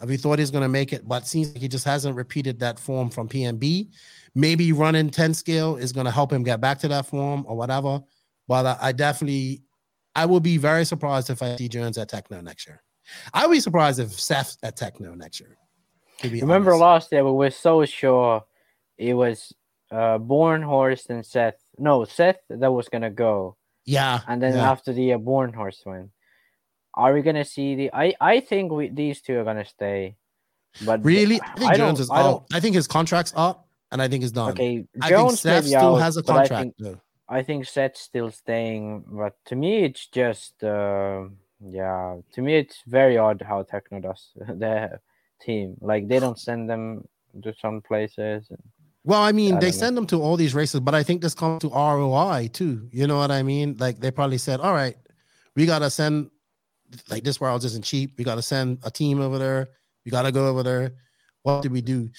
He 0.07 0.17
thought 0.17 0.39
he's 0.39 0.51
going 0.51 0.63
to 0.63 0.69
make 0.69 0.95
it, 0.95 1.07
but 1.07 1.27
seems 1.27 1.53
like 1.53 1.61
he 1.61 1.69
just 1.69 1.85
hasn't 1.85 2.17
repeated 2.17 2.59
that 2.61 2.79
form 2.79 3.11
from 3.11 3.29
PMB. 3.29 3.91
Maybe 4.35 4.73
running 4.73 5.11
10 5.11 5.35
scale 5.35 5.77
is 5.77 5.93
going 5.93 6.07
to 6.07 6.11
help 6.11 6.33
him 6.33 6.43
get 6.43 6.61
back 6.61 6.79
to 6.81 6.89
that 6.89 7.07
form 7.07 7.45
or 7.47 7.55
whatever. 7.55 8.01
But 8.49 8.79
I 8.81 8.93
definitely 8.93 9.63
I 10.15 10.27
will 10.27 10.41
be 10.41 10.57
very 10.57 10.85
surprised 10.85 11.31
if 11.31 11.43
I 11.43 11.57
see 11.57 11.69
Jones 11.69 11.99
at 11.99 12.11
Tekno 12.11 12.43
next 12.43 12.67
year. 12.67 12.83
I 13.33 13.47
would 13.47 13.53
be 13.53 13.61
surprised 13.61 13.99
if 14.01 14.13
Seth 14.13 14.57
at 14.63 14.77
Tekno 14.77 15.17
next 15.17 15.41
year. 15.41 15.57
Remember 16.23 16.73
honest. 16.73 16.83
last 16.83 17.13
year 17.13 17.25
we 17.25 17.33
were 17.33 17.51
so 17.51 17.85
sure 17.85 18.45
it 18.99 19.15
was 19.15 19.55
uh 19.91 20.19
Bornhorst 20.19 21.09
and 21.11 21.25
Seth. 21.25 21.57
No, 21.79 22.05
Seth 22.05 22.41
that 22.51 22.71
was 22.71 22.89
gonna 22.89 23.11
go. 23.11 23.57
Yeah. 23.87 24.21
And 24.29 24.43
then 24.43 24.55
yeah. 24.55 24.71
after 24.71 24.93
the 24.93 25.11
Bornhorst 25.11 25.87
went. 25.87 26.11
Are 26.95 27.15
we 27.15 27.23
gonna 27.23 27.45
see 27.45 27.75
the 27.75 27.91
I 27.93 28.15
I 28.21 28.41
think 28.41 28.73
we 28.73 28.89
these 28.89 29.23
two 29.23 29.39
are 29.39 29.45
gonna 29.45 29.65
stay. 29.65 30.17
But 30.85 31.05
really, 31.05 31.41
I 31.41 31.55
think 31.55 31.71
I 31.73 31.77
Jones 31.77 32.01
is 32.01 32.11
out. 32.11 32.45
I 32.53 32.61
think 32.61 32.77
his 32.77 32.87
contract's 32.87 33.33
up 33.35 33.67
and 33.91 34.01
I 34.01 34.09
think 34.09 34.23
it's 34.23 34.33
done. 34.33 34.51
Okay, 34.51 34.87
I 35.01 35.09
Jones 35.09 35.43
think 35.43 35.55
Seth 35.55 35.67
still 35.67 35.97
out, 35.97 36.03
has 36.03 36.17
a 36.17 36.23
contract 36.23 36.63
think, 36.63 36.75
though. 36.79 37.01
I 37.31 37.45
think 37.45 37.65
Seth's 37.65 38.01
still 38.01 38.33
staying, 38.33 39.05
but 39.07 39.37
to 39.47 39.55
me, 39.55 39.85
it's 39.85 40.09
just 40.09 40.63
uh, 40.65 41.27
yeah. 41.65 42.17
To 42.33 42.43
me, 42.43 42.57
it's 42.57 42.83
very 42.89 43.17
odd 43.17 43.41
how 43.47 43.63
Tekno 43.63 44.03
does 44.03 44.31
their 44.59 45.01
team. 45.41 45.77
Like 45.81 46.09
they 46.09 46.19
don't 46.19 46.39
send 46.39 46.69
them 46.69 47.07
to 47.41 47.55
some 47.63 47.83
places. 47.83 48.49
And, 48.51 48.59
well, 49.05 49.23
I 49.23 49.31
mean, 49.31 49.57
I 49.57 49.61
they 49.61 49.71
send 49.71 49.95
know. 49.95 50.01
them 50.01 50.07
to 50.09 50.21
all 50.21 50.37
these 50.37 50.57
races, 50.57 50.81
but 50.81 50.93
I 50.97 51.05
think 51.05 51.23
this 51.23 51.35
comes 51.35 51.61
to 51.61 51.69
ROI 51.69 52.51
too. 52.53 52.89
You 52.91 53.07
know 53.07 53.19
what 53.19 53.31
I 53.31 53.45
mean? 53.45 53.77
Like 53.79 54.01
they 54.01 54.11
probably 54.11 54.39
said, 54.39 54.59
"All 54.59 54.75
right, 54.75 54.97
we 55.55 55.67
gotta 55.67 55.89
send 55.89 56.31
like 57.09 57.23
this 57.23 57.41
world 57.41 57.65
isn't 57.65 57.85
cheap. 57.85 58.15
We 58.19 58.25
gotta 58.25 58.43
send 58.43 58.79
a 58.83 58.91
team 58.91 59.21
over 59.21 59.39
there. 59.39 59.69
We 60.05 60.11
gotta 60.11 60.33
go 60.33 60.49
over 60.49 60.65
there. 60.65 60.95
What 61.45 61.63
do 61.63 61.71
we 61.71 61.81
do?" 61.81 62.11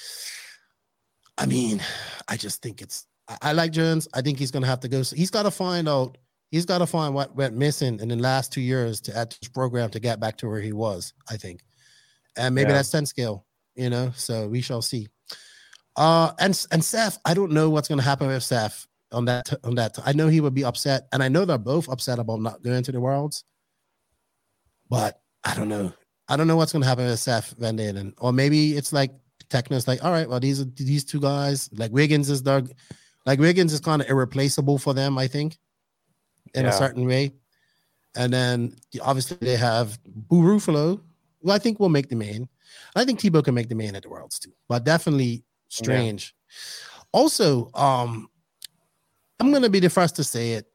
I 1.38 1.48
mean, 1.48 1.82
I 2.30 2.38
just 2.38 2.62
think 2.62 2.82
it's 2.82 3.08
I 3.42 3.54
like 3.54 3.72
Jones. 3.72 4.08
I 4.14 4.22
think 4.22 4.40
he's 4.40 4.52
going 4.52 4.64
to 4.64 4.70
have 4.70 4.80
to 4.82 4.88
go. 4.88 5.04
So 5.04 5.16
he's 5.16 5.32
got 5.32 5.44
to 5.44 5.52
find 5.52 5.88
out. 5.88 6.18
He's 6.50 6.66
got 6.66 6.80
to 6.80 6.88
find 6.88 7.14
what 7.16 7.36
went 7.36 7.56
missing 7.56 8.00
in 8.00 8.10
the 8.10 8.18
last 8.18 8.52
two 8.52 8.62
years 8.62 9.00
to 9.02 9.18
add 9.18 9.32
to 9.32 9.38
his 9.40 9.50
program 9.50 9.90
to 9.92 10.00
get 10.00 10.20
back 10.20 10.38
to 10.38 10.50
where 10.50 10.60
he 10.60 10.74
was. 10.74 11.14
I 11.30 11.38
think, 11.38 11.62
and 12.36 12.54
maybe 12.54 12.70
yeah. 12.70 12.78
that's 12.78 12.92
ten 12.92 13.06
scale. 13.06 13.46
You 13.76 13.90
know, 13.90 14.12
so 14.16 14.48
we 14.48 14.62
shall 14.62 14.82
see. 14.82 15.08
Uh, 15.96 16.32
and 16.40 16.66
and 16.72 16.84
Seth, 16.84 17.20
I 17.26 17.34
don't 17.34 17.52
know 17.52 17.70
what's 17.70 17.88
going 17.88 18.00
to 18.00 18.06
happen 18.06 18.28
with 18.28 18.44
Seth 18.44 18.86
on 19.12 19.26
that 19.26 19.54
on 19.64 19.76
that. 19.76 19.98
I 20.06 20.14
know 20.14 20.28
he 20.28 20.42
would 20.42 20.54
be 20.54 20.66
upset, 20.66 21.08
and 21.14 21.24
I 21.24 21.30
know 21.30 21.46
they're 21.46 21.58
both 21.58 21.90
upset 21.90 22.20
about 22.20 22.42
not 22.42 22.62
going 22.64 22.84
to 22.84 22.92
the 22.92 23.00
worlds. 23.00 23.44
But 24.90 25.22
I 25.44 25.56
don't 25.56 25.70
know. 25.70 25.94
I 26.28 26.38
don't 26.38 26.48
know 26.48 26.58
what's 26.58 26.72
going 26.72 26.82
to 26.82 26.88
happen 26.88 27.06
with 27.06 27.20
Seth 27.20 27.56
Van 27.58 27.76
Dalen, 27.76 28.14
or 28.18 28.34
maybe 28.34 28.76
it's 28.76 28.92
like 28.92 29.12
Tekno's 29.50 29.88
like, 29.88 30.04
all 30.04 30.12
right, 30.12 30.28
well 30.28 30.40
these 30.40 30.62
are 30.62 30.66
these 30.66 31.04
two 31.04 31.20
guys. 31.20 31.70
Like 31.74 31.92
Wiggins 31.92 32.30
is 32.30 32.44
their 32.44 32.64
like 33.26 33.40
Wiggins 33.40 33.74
is 33.74 33.80
kind 33.80 34.02
of 34.02 34.10
irreplaceable 34.10 34.78
for 34.78 34.94
them, 34.94 35.18
I 35.18 35.28
think, 35.28 35.58
in 36.54 36.66
yeah. 36.66 36.72
a 36.72 36.74
certain 36.74 37.06
way. 37.06 37.34
And 38.16 38.34
then 38.34 38.76
obviously 39.02 39.38
they 39.42 39.56
have 39.56 40.00
Boo 40.04 40.42
Ruffalo, 40.42 41.02
who 41.42 41.52
I 41.52 41.60
think 41.60 41.80
will 41.80 41.90
make 41.90 42.10
the 42.10 42.16
main. 42.16 42.50
I 42.96 43.06
think 43.06 43.20
Tebo 43.20 43.44
can 43.44 43.56
make 43.56 43.70
the 43.70 43.76
main 43.76 43.96
at 43.96 44.04
the 44.04 44.10
Worlds 44.10 44.40
too, 44.40 44.52
but 44.68 44.84
definitely 44.84 45.44
strange. 45.70 46.36
Yeah. 46.36 47.10
Also, 47.14 47.70
um, 47.74 48.30
I'm 49.40 49.52
gonna 49.52 49.70
be 49.70 49.80
the 49.80 49.90
first 49.90 50.16
to 50.18 50.24
say 50.24 50.54
it. 50.54 50.68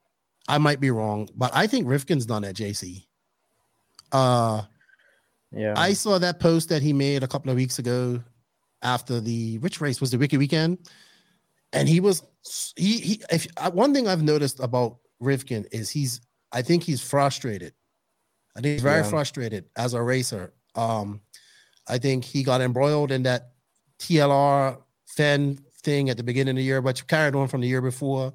I 0.49 0.59
might 0.59 0.81
be 0.81 0.91
wrong, 0.91 1.29
but 1.35 1.51
I 1.55 1.67
think 1.67 1.87
Rivkin's 1.87 2.27
done 2.27 2.45
at 2.45 2.55
JC. 2.55 3.07
Uh, 4.13 4.63
yeah, 5.53 5.75
I 5.77 5.93
saw 5.93 6.19
that 6.19 6.41
post 6.41 6.69
that 6.69 6.83
he 6.83 6.93
made 6.93 7.23
a 7.23 7.29
couple 7.29 7.51
of 7.51 7.57
weeks 7.57 7.79
ago 7.79 8.23
after 8.83 9.21
the 9.21 9.59
which 9.59 9.81
race 9.81 10.01
was 10.01 10.11
the 10.11 10.19
Wiki 10.19 10.37
Weekend, 10.37 10.79
and 11.73 11.89
he 11.89 12.01
was 12.01 12.23
he 12.77 12.99
he. 12.99 13.23
If 13.31 13.47
uh, 13.57 13.71
one 13.71 13.95
thing 13.95 14.09
I've 14.09 14.23
noticed 14.23 14.61
about 14.61 14.99
Rivkin 15.23 15.67
is 15.73 15.91
he's 15.91 16.21
I 16.53 16.63
think 16.63 16.83
he's 16.83 17.01
frustrated. 17.01 17.73
I 18.57 18.61
think 18.61 18.73
he's 18.75 18.83
very 18.83 19.03
yeah. 19.03 19.11
frustrated 19.11 19.67
as 19.77 19.95
a 19.95 20.03
racer. 20.03 20.55
Um, 20.75 21.21
I 21.89 21.99
think 21.99 22.25
he 22.25 22.43
got 22.43 22.61
embroiled 22.61 23.13
in 23.13 23.25
that 23.25 23.53
TLR 23.99 24.79
Phend 25.17 25.61
thing 25.83 26.11
at 26.11 26.17
the 26.17 26.23
beginning 26.23 26.53
of 26.53 26.57
the 26.57 26.63
year, 26.63 26.83
but 26.83 27.07
carried 27.07 27.35
on 27.35 27.49
from 27.49 27.61
the 27.61 27.69
year 27.69 27.83
before. 27.83 28.33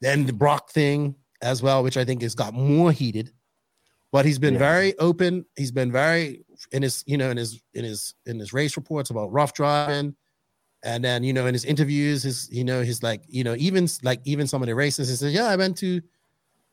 Then 0.00 0.26
the 0.26 0.32
Brock 0.32 0.70
thing, 0.70 1.16
as 1.42 1.62
well, 1.62 1.82
which 1.82 1.96
I 1.96 2.04
think 2.04 2.22
has 2.22 2.34
got 2.34 2.54
more 2.54 2.92
heated. 2.92 3.32
But 4.12 4.24
he's 4.24 4.38
been 4.38 4.54
Yeah. 4.54 4.60
very 4.60 4.98
open. 4.98 5.46
He's 5.56 5.70
been 5.70 5.92
very 5.92 6.44
in 6.72 6.82
his, 6.82 7.04
you 7.06 7.16
know, 7.16 7.30
in 7.30 7.36
his 7.36 7.62
in 7.74 7.84
his 7.84 8.14
in 8.26 8.38
his 8.38 8.52
race 8.52 8.76
reports 8.76 9.10
about 9.10 9.32
rough 9.32 9.54
driving. 9.54 10.16
And 10.82 11.04
then, 11.04 11.22
you 11.24 11.32
know, 11.32 11.46
in 11.46 11.52
his 11.54 11.64
interviews, 11.64 12.22
his, 12.22 12.48
you 12.50 12.64
know, 12.64 12.82
his 12.82 13.02
like, 13.02 13.22
you 13.28 13.44
know, 13.44 13.54
even 13.58 13.86
like 14.02 14.20
even 14.24 14.46
some 14.46 14.62
of 14.62 14.66
the 14.66 14.74
races, 14.74 15.08
he 15.08 15.14
says, 15.16 15.32
Yeah, 15.32 15.46
I 15.46 15.56
went 15.56 15.76
to 15.78 16.00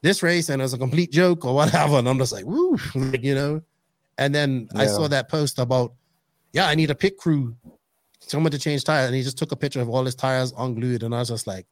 this 0.01 0.23
race 0.23 0.49
and 0.49 0.61
it 0.61 0.63
was 0.63 0.73
a 0.73 0.77
complete 0.77 1.11
joke 1.11 1.45
or 1.45 1.53
whatever. 1.53 1.95
And 1.97 2.07
I'm 2.07 2.17
just 2.17 2.31
like, 2.31 2.45
woo, 2.45 2.77
like, 2.95 3.23
you 3.23 3.35
know. 3.35 3.61
And 4.17 4.34
then 4.34 4.67
I 4.75 4.88
saw 4.88 5.07
that 5.09 5.29
post 5.29 5.59
about, 5.59 5.93
yeah, 6.53 6.67
I 6.67 6.75
need 6.75 6.89
a 6.89 6.95
pit 6.95 7.17
crew, 7.17 7.55
someone 8.19 8.51
to 8.51 8.57
change 8.59 8.84
tires. 8.84 9.07
And 9.07 9.15
he 9.15 9.23
just 9.23 9.38
took 9.38 9.51
a 9.51 9.55
picture 9.55 9.81
of 9.81 9.89
all 9.89 10.05
his 10.05 10.15
tires 10.15 10.53
unglued. 10.57 11.03
And 11.03 11.13
I 11.13 11.19
was 11.19 11.29
just 11.29 11.45
like, 11.45 11.67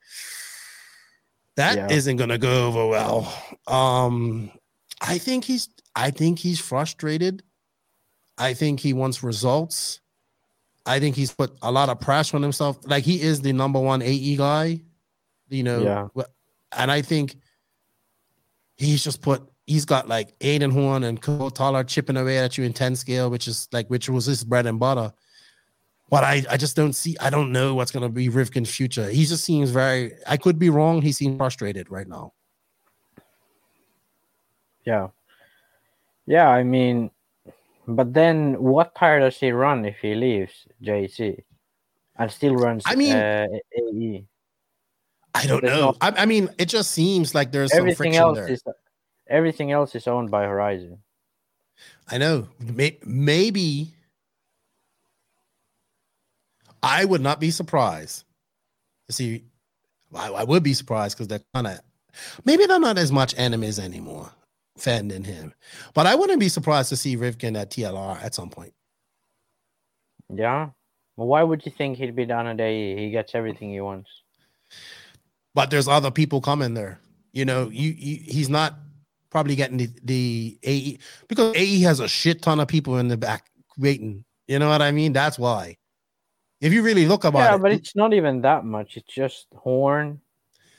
that 1.55 1.75
Yeah. 1.75 1.87
not 1.87 2.17
gonna 2.17 2.37
go 2.37 2.67
over 2.67 2.85
well. 2.87 3.33
Um, 3.67 4.51
I 5.01 5.17
think 5.17 5.45
he's 5.45 5.69
I 5.95 6.11
think 6.11 6.39
he's 6.39 6.59
frustrated. 6.59 7.43
I 8.37 8.53
think 8.53 8.81
he 8.81 8.91
wants 8.91 9.23
results. 9.23 10.01
I 10.85 10.99
think 10.99 11.15
he's 11.15 11.31
put 11.31 11.51
a 11.61 11.71
lot 11.71 11.89
of 11.89 11.99
pressure 11.99 12.37
on 12.37 12.43
himself. 12.43 12.77
Like 12.85 13.03
he 13.03 13.21
is 13.21 13.41
the 13.41 13.53
number 13.53 13.79
one 13.79 14.01
AE 14.01 14.35
guy, 14.35 14.81
you 15.49 15.63
know. 15.63 16.11
Yeah. 16.15 16.23
And 16.77 16.91
I 16.91 17.01
think 17.01 17.35
he's 18.77 19.03
just 19.03 19.21
put 19.21 19.41
he's 19.65 19.85
got 19.85 20.07
like 20.07 20.37
Aiden 20.39 20.71
Horn 20.71 21.03
and 21.03 21.21
Cole 21.21 21.49
Toller 21.49 21.83
chipping 21.83 22.17
away 22.17 22.37
at 22.37 22.57
you 22.57 22.63
in 22.63 22.73
10 22.73 22.95
scale, 22.95 23.29
which 23.29 23.47
is 23.47 23.67
like 23.71 23.89
which 23.89 24.09
was 24.09 24.25
his 24.25 24.43
bread 24.43 24.65
and 24.65 24.79
butter. 24.79 25.11
But 26.09 26.23
I, 26.23 26.43
I 26.51 26.57
just 26.57 26.75
don't 26.75 26.93
see, 26.93 27.17
I 27.19 27.31
don't 27.31 27.51
know 27.51 27.73
what's 27.73 27.91
gonna 27.91 28.09
be 28.09 28.29
Rivkin's 28.29 28.73
future. 28.73 29.09
He 29.09 29.25
just 29.25 29.43
seems 29.43 29.71
very 29.71 30.13
I 30.27 30.37
could 30.37 30.59
be 30.59 30.69
wrong. 30.69 31.01
He 31.01 31.11
seems 31.11 31.37
frustrated 31.37 31.89
right 31.89 32.07
now. 32.07 32.33
Yeah. 34.85 35.07
Yeah, 36.27 36.49
I 36.49 36.63
mean, 36.63 37.09
but 37.87 38.13
then 38.13 38.61
what 38.61 38.95
tire 38.95 39.19
does 39.19 39.37
he 39.39 39.51
run 39.51 39.85
if 39.85 39.97
he 39.99 40.15
leaves 40.15 40.53
JC 40.81 41.43
and 42.17 42.31
still 42.31 42.55
runs 42.55 42.83
I 42.85 42.95
mean- 42.95 43.15
uh, 43.15 43.47
AE? 43.77 44.25
I 45.33 45.45
don't 45.47 45.61
There's 45.61 45.77
know. 45.77 45.91
no- 45.91 45.97
I, 45.99 46.11
I 46.23 46.25
mean, 46.25 46.49
it 46.57 46.67
just 46.69 46.91
seems 46.91 47.35
like 47.35 47.51
there's 47.51 47.71
some 47.71 47.79
Everything 47.79 48.13
friction 48.13 48.21
else 48.21 48.37
there. 48.37 48.47
is 48.49 48.63
everything 49.27 49.71
else 49.73 49.93
is 49.95 50.07
owned 50.07 50.31
by 50.31 50.43
Horizon. 50.45 50.99
I 52.09 52.17
know. 52.17 52.47
Maybe 53.03 53.93
I 56.81 57.03
would 57.03 57.21
not 57.21 57.39
be 57.41 57.51
surprised. 57.51 58.23
See, 59.09 59.43
I, 60.13 60.29
I 60.29 60.43
would 60.45 60.63
be 60.63 60.73
surprised 60.73 61.17
because 61.17 61.27
they're 61.27 61.41
kind 61.53 61.67
of 61.67 61.79
maybe 62.45 62.65
they're 62.65 62.79
not 62.79 62.97
as 62.97 63.11
much 63.11 63.33
enemies 63.37 63.77
anymore, 63.79 64.31
Phend 64.77 65.11
and 65.11 65.25
him. 65.25 65.53
But 65.93 66.05
I 66.05 66.15
wouldn't 66.15 66.39
be 66.39 66.49
surprised 66.49 66.89
to 66.89 66.97
see 66.97 67.15
Rivkin 67.15 67.59
at 67.59 67.71
TLR 67.71 68.21
at 68.21 68.35
some 68.35 68.49
point. 68.49 68.73
Yeah. 70.33 70.69
Well, 71.15 71.27
why 71.27 71.43
would 71.43 71.65
you 71.65 71.71
think 71.71 71.97
he'd 71.97 72.15
be 72.15 72.25
down 72.25 72.47
at 72.47 72.59
AE? 72.59 72.97
He 72.97 73.11
gets 73.11 73.35
everything 73.35 73.71
he 73.71 73.79
wants. 73.79 74.09
But 75.53 75.69
there's 75.69 75.87
other 75.87 76.11
people 76.11 76.41
coming 76.41 76.73
there. 76.73 76.99
You 77.31 77.45
know, 77.45 77.69
you, 77.69 77.91
you 77.91 78.19
he's 78.23 78.49
not 78.49 78.75
probably 79.29 79.55
getting 79.55 79.77
the, 79.77 79.89
the 80.03 80.57
AE 80.63 80.99
because 81.27 81.55
AE 81.55 81.79
has 81.81 81.99
a 81.99 82.07
shit 82.07 82.41
ton 82.41 82.59
of 82.59 82.67
people 82.67 82.97
in 82.97 83.07
the 83.07 83.17
back 83.17 83.45
waiting. 83.77 84.25
You 84.47 84.59
know 84.59 84.69
what 84.69 84.81
I 84.81 84.91
mean? 84.91 85.13
That's 85.13 85.39
why. 85.39 85.77
If 86.61 86.73
you 86.73 86.81
really 86.81 87.05
look 87.05 87.23
about 87.23 87.39
yeah, 87.39 87.55
it, 87.55 87.61
but 87.61 87.71
it's 87.71 87.95
not 87.95 88.13
even 88.13 88.41
that 88.41 88.65
much. 88.65 88.97
It's 88.97 89.13
just 89.13 89.47
Horn 89.55 90.21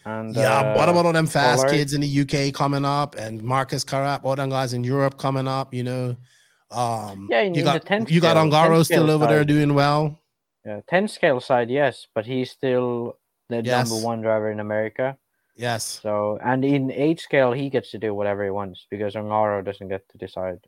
and 0.07 0.35
Yeah, 0.35 0.75
what 0.77 0.89
uh, 0.89 0.93
about 0.93 1.05
all 1.07 1.13
them 1.13 1.27
fast 1.27 1.65
Pollard? 1.65 1.75
kids 1.77 1.93
in 1.93 2.01
the 2.01 2.21
UK 2.23 2.55
coming 2.55 2.85
up 2.85 3.17
and 3.17 3.43
Marcus 3.43 3.85
Carap, 3.85 4.21
all 4.25 4.37
them 4.37 4.49
guys 4.51 4.73
in 4.73 4.85
Europe 4.85 5.19
coming 5.19 5.47
up, 5.49 5.75
you 5.75 5.83
know? 5.83 6.17
Um 6.71 7.29
Yeah, 7.31 7.43
you 7.43 7.63
got 7.63 7.83
the 7.83 7.89
10 7.89 8.07
you 8.09 8.21
got 8.21 8.33
scale- 8.37 8.51
10 8.51 8.51
Ongaro 8.51 8.85
still 8.85 9.05
scale 9.05 9.11
over 9.11 9.27
there 9.27 9.45
doing 9.45 9.75
well. 9.75 10.19
Yeah, 10.65 10.81
ten 10.89 11.07
scale 11.07 11.39
side, 11.39 11.71
yes, 11.71 12.09
but 12.15 12.27
he's 12.27 12.51
still 12.51 13.19
the 13.49 13.63
Yes. 13.63 13.89
number 13.89 14.05
one 14.05 14.21
driver 14.21 14.51
in 14.51 14.59
America. 14.59 15.17
Yes. 15.55 15.85
So, 16.03 16.39
and 16.43 16.65
in 16.65 16.91
eight 16.91 17.21
scale, 17.21 17.53
he 17.53 17.71
gets 17.71 17.93
to 17.93 17.99
do 17.99 18.13
whatever 18.13 18.43
he 18.43 18.51
wants 18.51 18.85
because 18.91 19.15
Ongaro 19.15 19.65
doesn't 19.65 19.87
get 19.89 20.09
to 20.11 20.19
decide 20.19 20.59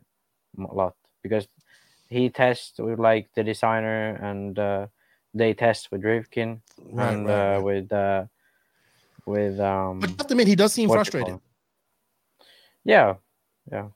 a 0.57 0.73
lot 0.73 0.95
because 1.21 1.47
he 2.07 2.29
tests 2.29 2.79
with 2.79 2.97
like 2.97 3.27
the 3.35 3.43
designer 3.43 4.15
and 4.29 4.57
uh, 4.57 4.87
they 5.33 5.53
test 5.53 5.91
with 5.91 6.01
Rivkin 6.03 6.61
Right, 6.79 7.13
and 7.13 7.27
right, 7.27 7.57
uh, 7.57 7.61
with 7.61 7.91
uh, 7.91 8.23
with 9.29 9.59
um. 9.59 9.99
But 9.99 10.17
to 10.27 10.33
admit 10.33 10.47
he 10.47 10.55
does 10.55 10.73
seem 10.73 10.89
frustrated. 10.89 11.39
Yeah, 12.83 13.15
yeah. 13.71 13.87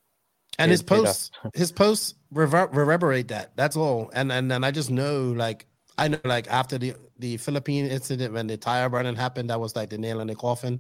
And 0.60 0.70
He- 0.70 0.74
his 0.74 0.84
posts 0.84 1.32
his 1.54 1.72
posts 1.72 2.16
rever- 2.32 2.70
reverberate 2.72 3.28
that. 3.30 3.56
That's 3.56 3.76
all. 3.76 4.12
And 4.14 4.32
and 4.32 4.50
then 4.50 4.64
I 4.64 4.72
just 4.72 4.92
know 4.92 5.32
like 5.32 5.66
I 5.98 6.08
know 6.08 6.20
like 6.24 6.48
after 6.48 6.78
the 6.78 6.96
the 7.18 7.38
Philippine 7.38 7.86
incident 7.88 8.34
when 8.34 8.48
the 8.48 8.58
tire 8.58 8.90
burning 8.90 9.16
happened, 9.16 9.50
that 9.50 9.60
was 9.60 9.76
like 9.76 9.90
the 9.90 9.98
nail 9.98 10.20
in 10.20 10.28
the 10.28 10.36
coffin. 10.36 10.80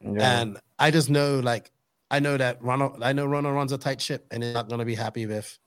Yeah. 0.00 0.40
And 0.40 0.58
I 0.78 0.90
just 0.90 1.08
know, 1.08 1.40
like, 1.40 1.70
I 2.10 2.18
know 2.20 2.36
that 2.36 2.62
Ronald, 2.62 3.02
I 3.02 3.12
know 3.12 3.24
Ronald 3.24 3.54
runs 3.54 3.72
a 3.72 3.78
tight 3.78 4.00
ship 4.02 4.26
and 4.30 4.42
he's 4.42 4.52
not 4.52 4.68
going 4.68 4.80
to 4.80 4.84
be 4.84 4.94
happy 4.94 5.26
with 5.26 5.58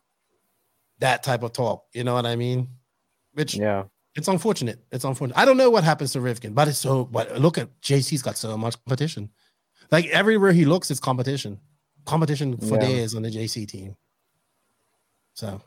that 1.00 1.24
type 1.24 1.42
of 1.42 1.54
talk. 1.54 1.86
You 1.94 2.04
know 2.04 2.14
what 2.14 2.26
I 2.26 2.36
mean? 2.36 2.68
Which, 3.34 3.56
yeah, 3.56 3.86
it's 4.18 4.28
unfortunate. 4.28 4.84
It's 4.92 5.06
unfortunate. 5.06 5.38
I 5.40 5.46
don't 5.46 5.58
know 5.58 5.70
what 5.70 5.84
happens 5.86 6.12
to 6.14 6.20
Rivkin, 6.20 6.54
but 6.54 6.68
it's 6.68 6.80
so, 6.80 7.06
but 7.06 7.40
look 7.40 7.58
at 7.58 7.70
JC's 7.82 8.22
got 8.22 8.36
so 8.38 8.58
much 8.58 8.76
competition. 8.84 9.30
Like, 9.92 10.08
everywhere 10.08 10.52
he 10.52 10.66
looks, 10.66 10.92
it's 10.92 11.00
competition. 11.00 11.60
Competition 12.06 12.58
for 12.58 12.76
Yeah. 12.76 12.88
days 12.88 13.16
on 13.16 13.22
the 13.22 13.30
JC 13.30 13.66
team. 13.66 13.96
So 15.34 15.62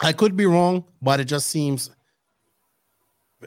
I 0.00 0.12
could 0.12 0.36
be 0.36 0.46
wrong, 0.46 0.84
but 1.02 1.20
it 1.20 1.26
just 1.26 1.48
seems, 1.48 1.90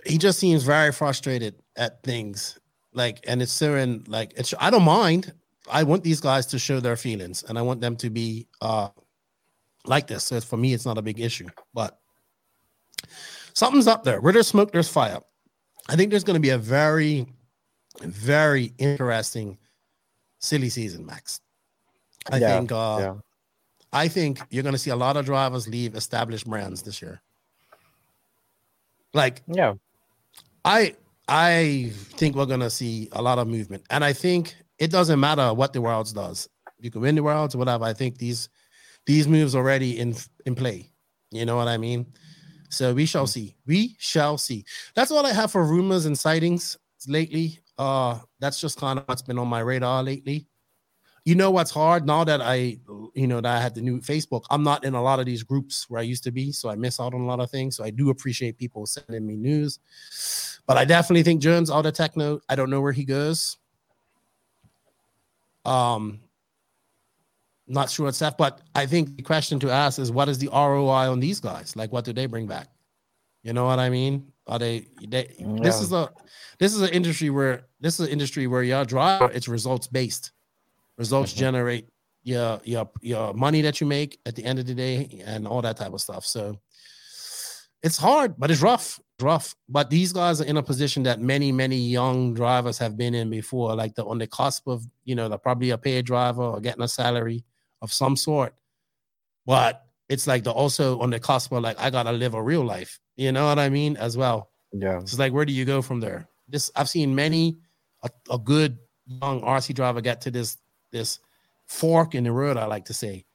he 0.05 0.17
just 0.17 0.39
seems 0.39 0.63
very 0.63 0.91
frustrated 0.91 1.55
at 1.75 2.01
things 2.03 2.57
like 2.93 3.19
and 3.27 3.41
it's 3.41 3.51
so 3.51 3.75
in 3.75 4.03
like 4.07 4.31
it's 4.37 4.53
i 4.59 4.69
don't 4.69 4.83
mind 4.83 5.33
i 5.71 5.81
want 5.81 6.03
these 6.03 6.21
guys 6.21 6.45
to 6.45 6.59
show 6.59 6.79
their 6.79 6.95
feelings 6.95 7.43
and 7.47 7.57
i 7.57 7.61
want 7.61 7.81
them 7.81 7.95
to 7.95 8.11
be 8.11 8.47
uh 8.61 8.87
like 9.87 10.05
this 10.05 10.23
so 10.25 10.39
for 10.39 10.57
me 10.57 10.73
it's 10.75 10.85
not 10.85 10.97
a 10.99 11.01
big 11.01 11.19
issue 11.19 11.47
but 11.73 11.99
something's 13.53 13.87
up 13.87 14.03
there 14.03 14.21
where 14.21 14.33
there's 14.33 14.47
smoke 14.47 14.71
there's 14.71 14.89
fire 14.89 15.19
i 15.89 15.95
think 15.95 16.09
there's 16.09 16.23
going 16.23 16.35
to 16.35 16.39
be 16.41 16.49
a 16.49 16.57
very 16.57 17.25
very 18.01 18.73
interesting 18.77 19.57
silly 20.39 20.69
season 20.69 21.05
max 21.05 21.39
i 22.31 22.37
Yeah, 22.37 22.57
think 22.57 22.71
uh 22.71 22.97
yeah. 22.99 23.13
i 23.91 24.07
think 24.07 24.39
you're 24.49 24.63
going 24.63 24.73
to 24.73 24.79
see 24.79 24.89
a 24.91 24.95
lot 24.95 25.17
of 25.17 25.25
drivers 25.25 25.67
leave 25.67 25.95
established 25.95 26.47
brands 26.47 26.81
this 26.81 27.01
year 27.01 27.21
like 29.13 29.41
yeah. 29.47 29.73
I 30.65 30.95
I 31.27 31.91
think 31.93 32.35
we're 32.35 32.45
gonna 32.45 32.69
see 32.69 33.09
a 33.11 33.21
lot 33.21 33.37
of 33.37 33.47
movement, 33.47 33.83
and 33.89 34.03
I 34.03 34.13
think 34.13 34.55
it 34.79 34.91
doesn't 34.91 35.19
matter 35.19 35.53
what 35.53 35.73
the 35.73 35.81
worlds 35.81 36.13
does. 36.13 36.49
You 36.79 36.89
can 36.91 37.01
win 37.01 37.15
the 37.15 37.23
worlds 37.23 37.55
or 37.55 37.59
whatever. 37.59 37.85
I 37.85 37.93
think 37.93 38.17
these 38.17 38.49
these 39.05 39.27
moves 39.27 39.55
already 39.55 39.99
in 39.99 40.15
in 40.45 40.55
play. 40.55 40.91
You 41.31 41.45
know 41.45 41.55
what 41.55 41.67
I 41.67 41.77
mean? 41.77 42.07
So 42.73 42.93
we 42.93 43.05
shall 43.05 43.27
see. 43.27 43.55
We 43.65 43.95
shall 43.99 44.37
see. 44.37 44.65
That's 44.95 45.11
all 45.11 45.25
I 45.25 45.31
have 45.31 45.51
for 45.51 45.63
rumors 45.63 46.05
and 46.05 46.17
sightings 46.17 46.77
lately. 47.07 47.59
Uh, 47.77 48.19
that's 48.39 48.59
just 48.59 48.79
kind 48.79 48.99
of 48.99 49.05
what's 49.05 49.21
been 49.21 49.37
on 49.37 49.47
my 49.47 49.59
radar 49.59 50.03
lately. 50.03 50.47
You 51.25 51.35
know 51.35 51.51
what's 51.51 51.71
hard 51.71 52.05
now 52.05 52.23
that 52.25 52.41
I, 52.41 52.79
you 53.13 53.27
know, 53.27 53.39
that 53.39 53.57
I 53.57 53.61
had 53.61 53.75
the 53.75 53.81
new 53.81 54.01
Facebook. 54.01 54.43
I'm 54.49 54.63
not 54.63 54.83
in 54.83 54.93
a 54.93 55.01
lot 55.01 55.19
of 55.19 55.25
these 55.25 55.41
groups 55.43 55.89
where 55.89 55.99
I 55.99 56.03
used 56.03 56.23
to 56.25 56.31
be, 56.31 56.51
so 56.51 56.69
I 56.69 56.75
miss 56.75 56.99
out 56.99 57.13
on 57.13 57.21
a 57.21 57.25
lot 57.25 57.39
of 57.39 57.49
things. 57.49 57.77
So 57.77 57.83
I 57.83 57.91
do 57.91 58.09
appreciate 58.09 58.57
people 58.57 58.85
sending 58.85 59.25
me 59.25 59.37
news, 59.37 59.79
but 60.67 60.75
I 60.75 60.83
definitely 60.83 61.23
think 61.23 61.41
Jones 61.41 61.71
out 61.71 61.85
of 61.85 61.93
Tekno. 61.93 62.41
I 62.49 62.55
don't 62.55 62.69
know 62.69 62.81
where 62.81 62.91
he 62.91 63.05
goes. 63.05 63.57
Um, 65.63 66.19
not 67.73 67.89
sure 67.89 68.05
what's 68.05 68.19
that, 68.19 68.37
but 68.37 68.61
I 68.75 68.85
think 68.85 69.17
the 69.17 69.23
question 69.23 69.59
to 69.61 69.71
ask 69.71 69.99
is 69.99 70.11
what 70.11 70.29
is 70.29 70.37
the 70.37 70.49
ROI 70.51 71.11
on 71.11 71.19
these 71.19 71.39
guys? 71.39 71.75
Like, 71.75 71.91
what 71.91 72.05
do 72.05 72.13
they 72.13 72.25
bring 72.25 72.47
back? 72.47 72.69
You 73.43 73.53
know 73.53 73.65
what 73.65 73.79
I 73.79 73.89
mean? 73.89 74.31
Are 74.47 74.59
they? 74.59 74.87
they 75.07 75.35
This 75.39 75.81
is 75.81 75.91
a 75.91 76.09
this 76.59 76.73
is 76.73 76.81
an 76.81 76.89
industry 76.89 77.29
where 77.29 77.67
this 77.79 77.99
is 77.99 78.07
an 78.07 78.11
industry 78.11 78.47
where 78.47 78.63
your 78.63 78.85
driver 78.85 79.29
it's 79.33 79.47
results 79.47 79.87
based. 79.87 80.31
Results 80.97 81.33
generate 81.33 81.87
your 82.23 82.61
your 82.63 82.89
your 83.01 83.33
money 83.33 83.61
that 83.61 83.81
you 83.81 83.87
make 83.87 84.19
at 84.25 84.35
the 84.35 84.43
end 84.45 84.59
of 84.59 84.65
the 84.65 84.73
day 84.73 85.21
and 85.25 85.47
all 85.47 85.61
that 85.61 85.77
type 85.77 85.93
of 85.93 86.01
stuff. 86.01 86.25
So 86.25 86.57
it's 87.81 87.97
hard, 87.97 88.35
but 88.37 88.49
it's 88.49 88.61
rough. 88.61 88.99
Rough. 89.21 89.55
But 89.69 89.89
these 89.89 90.13
guys 90.13 90.41
are 90.41 90.45
in 90.45 90.57
a 90.57 90.63
position 90.63 91.03
that 91.03 91.19
many, 91.19 91.51
many 91.51 91.77
young 91.77 92.33
drivers 92.33 92.77
have 92.77 92.97
been 92.97 93.13
in 93.13 93.29
before, 93.29 93.75
like 93.75 93.93
the 93.95 94.05
on 94.05 94.17
the 94.17 94.27
cusp 94.27 94.67
of, 94.67 94.85
you 95.03 95.15
know, 95.15 95.29
they're 95.29 95.37
probably 95.37 95.69
a 95.71 95.77
paid 95.77 96.05
driver 96.05 96.43
or 96.43 96.59
getting 96.59 96.81
a 96.81 96.87
salary 96.87 97.43
of 97.83 97.93
some 97.93 98.15
sort. 98.15 98.55
But 99.45 99.85
it's 100.09 100.25
like 100.25 100.43
they're 100.43 100.53
also 100.53 100.99
on 100.99 101.11
the 101.11 101.19
cusp 101.19 101.51
of 101.51 101.61
like, 101.61 101.79
I 101.79 101.91
gotta 101.91 102.11
live 102.11 102.33
a 102.33 102.41
real 102.41 102.63
life. 102.63 102.99
You 103.15 103.31
know 103.31 103.45
what 103.45 103.59
I 103.59 103.69
mean? 103.69 103.95
As 103.97 104.17
well. 104.17 104.49
Yeah. 104.71 104.99
It's 104.99 105.19
like, 105.19 105.33
where 105.33 105.45
do 105.45 105.53
you 105.53 105.65
go 105.65 105.83
from 105.83 105.99
there? 105.99 106.27
This 106.47 106.71
I've 106.75 106.89
seen 106.89 107.13
many 107.13 107.57
a, 108.01 108.09
a 108.31 108.39
good 108.39 108.79
young 109.05 109.41
RC 109.41 109.75
driver 109.75 110.01
get 110.01 110.21
to 110.21 110.31
this 110.31 110.57
this 110.91 111.19
fork 111.67 112.15
in 112.15 112.23
the 112.23 112.31
road, 112.31 112.57
I 112.57 112.65
like 112.65 112.85
to 112.85 112.93
say, 112.93 113.25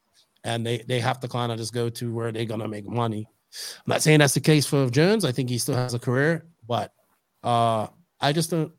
and 0.43 0.67
they 0.67 0.79
they 0.79 0.99
have 0.99 1.21
to 1.21 1.29
kind 1.29 1.53
of 1.53 1.59
just 1.59 1.73
go 1.73 1.89
to 1.91 2.13
where 2.13 2.33
they're 2.33 2.45
gonna 2.45 2.69
make 2.69 2.89
money. 2.89 3.29
I'm 3.77 3.85
not 3.87 4.03
saying 4.03 4.19
that's 4.19 4.35
the 4.35 4.41
case 4.41 4.67
for 4.67 4.91
Jones. 4.91 5.25
I 5.25 5.33
think 5.33 5.49
he 5.49 5.59
still 5.59 5.77
has 5.77 5.95
a 5.95 5.99
career, 5.99 6.47
but 6.67 6.93
uh 7.45 7.87
I 8.21 8.33
just 8.33 8.51
don't. 8.51 8.73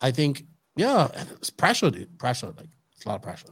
I 0.00 0.10
think 0.12 0.44
yeah, 0.76 1.08
it's 1.32 1.50
pressure, 1.50 1.90
dude. 1.90 2.18
Pressure, 2.18 2.52
like 2.56 2.68
it's 2.96 3.04
a 3.04 3.08
lot 3.08 3.16
of 3.16 3.22
pressure. 3.22 3.48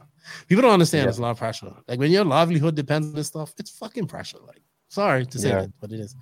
People 0.47 0.61
don't 0.61 0.73
understand. 0.73 1.03
Yeah. 1.05 1.09
It's 1.09 1.17
a 1.17 1.21
lot 1.21 1.31
of 1.31 1.37
pressure. 1.37 1.73
Like 1.87 1.99
when 1.99 2.11
your 2.11 2.25
livelihood 2.25 2.75
depends 2.75 3.07
on 3.07 3.13
this 3.13 3.27
stuff, 3.27 3.53
it's 3.57 3.71
fucking 3.71 4.07
pressure. 4.07 4.37
Like 4.45 4.61
sorry 4.89 5.25
to 5.25 5.39
say 5.39 5.49
Yeah. 5.49 5.61
that, 5.61 5.71
but 5.81 5.91
it 5.91 5.99
is. 5.99 6.15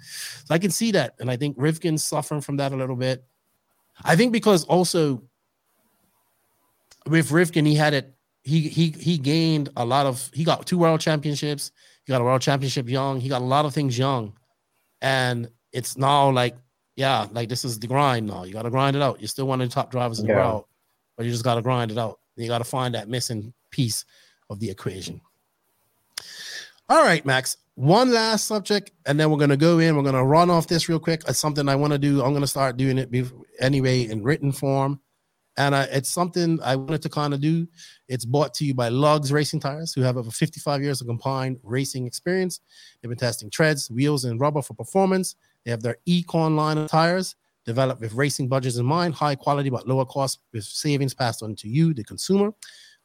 So 0.45 0.53
I 0.53 0.57
can 0.57 0.72
see 0.72 0.91
that, 0.91 1.15
and 1.19 1.30
I 1.30 1.38
think 1.38 1.57
Rivkin's 1.57 2.03
suffering 2.03 2.41
from 2.41 2.57
that 2.57 2.72
a 2.72 2.76
little 2.76 2.95
bit. 2.95 3.23
I 4.03 4.15
think 4.15 4.32
because 4.32 4.64
also 4.65 5.22
with 7.07 7.30
Rivkin, 7.30 7.65
he 7.65 7.76
had 7.76 7.94
it. 7.94 8.14
He 8.44 8.61
he 8.61 8.90
he 8.91 9.18
gained 9.18 9.69
a 9.78 9.86
lot 9.86 10.06
of. 10.06 10.30
He 10.34 10.44
got 10.44 10.65
two 10.65 10.78
world 10.80 10.99
championships. 10.99 11.72
He 12.06 12.11
got 12.11 12.22
a 12.22 12.23
world 12.23 12.41
championship 12.41 12.90
young. 12.90 13.19
He 13.19 13.30
got 13.30 13.41
a 13.41 13.45
lot 13.45 13.65
of 13.65 13.73
things 13.73 13.98
young, 13.98 14.34
and 15.02 15.49
it's 15.72 15.98
now 15.98 16.32
like 16.32 16.56
yeah, 16.95 17.28
like 17.32 17.49
this 17.49 17.64
is 17.64 17.78
the 17.80 17.88
grind 17.88 18.26
now. 18.28 18.44
You 18.44 18.53
got 18.53 18.64
to 18.64 18.69
grind 18.72 18.95
it 18.95 19.02
out. 19.02 19.19
You're 19.22 19.28
still 19.28 19.48
one 19.48 19.61
of 19.61 19.69
the 19.69 19.73
top 19.73 19.91
drivers 19.91 20.19
in 20.19 20.28
the 20.28 20.34
world, 20.34 20.65
but 21.18 21.26
you 21.26 21.32
just 21.32 21.44
got 21.44 21.56
to 21.56 21.61
grind 21.61 21.91
it 21.91 21.98
out. 21.98 22.19
You 22.36 22.48
got 22.48 22.57
to 22.60 22.64
find 22.64 22.95
that 22.95 23.07
missing 23.07 23.53
piece 23.72 24.06
of 24.49 24.60
the 24.60 24.69
equation. 24.69 25.22
All 26.89 27.03
right, 27.03 27.26
Max. 27.26 27.57
One 27.76 28.11
last 28.11 28.48
subject, 28.48 28.91
and 29.06 29.19
then 29.19 29.31
we're 29.31 29.38
gonna 29.38 29.57
go 29.57 29.80
in. 29.80 29.95
We're 29.95 30.03
gonna 30.03 30.26
run 30.26 30.49
off 30.49 30.68
this 30.68 30.89
real 30.89 30.99
quick. 30.99 31.23
It's 31.27 31.39
something 31.39 31.69
I 31.69 31.76
want 31.76 31.93
to 31.93 31.99
do. 31.99 32.22
I'm 32.22 32.34
gonna 32.34 32.45
start 32.45 32.77
doing 32.77 32.98
it 32.98 33.10
anyway 33.60 34.03
in 34.03 34.22
written 34.23 34.52
form, 34.52 34.99
and 35.57 35.73
uh, 35.73 35.88
it's 35.89 36.10
something 36.10 36.60
I 36.61 36.76
wanted 36.76 37.02
to 37.03 37.10
kind 37.10 37.34
of 37.34 37.39
do. 37.39 37.68
It's 38.10 38.26
brought 38.26 38.53
to 38.56 38.65
you 38.65 38.73
by 38.73 38.89
Lugs 38.89 39.31
Racing 39.31 39.61
Tires, 39.61 39.93
who 39.93 40.02
have 40.02 40.18
over 40.18 40.31
55 40.31 40.81
years 40.81 40.99
of 41.02 41.07
combined 41.07 41.60
racing 41.64 42.06
experience. 42.06 42.60
They've 43.02 43.10
been 43.10 43.18
testing 43.18 43.49
treads, 43.49 43.89
wheels, 43.89 44.26
and 44.26 44.39
rubber 44.39 44.61
for 44.61 44.73
performance. 44.73 45.35
They 45.64 45.72
have 45.72 45.81
their 45.81 45.98
Econ 46.07 46.56
line 46.56 46.77
of 46.77 46.89
tires 46.89 47.35
developed 47.65 48.02
with 48.02 48.14
racing 48.14 48.48
budgets 48.48 48.77
in 48.77 48.85
mind, 48.85 49.14
high 49.14 49.35
quality 49.35 49.69
but 49.69 49.88
lower 49.88 50.06
cost 50.06 50.39
with 50.52 50.64
savings 50.64 51.14
passed 51.14 51.43
on 51.43 51.56
to 51.56 51.69
you, 51.69 51.93
the 51.93 52.03
consumer. 52.03 52.52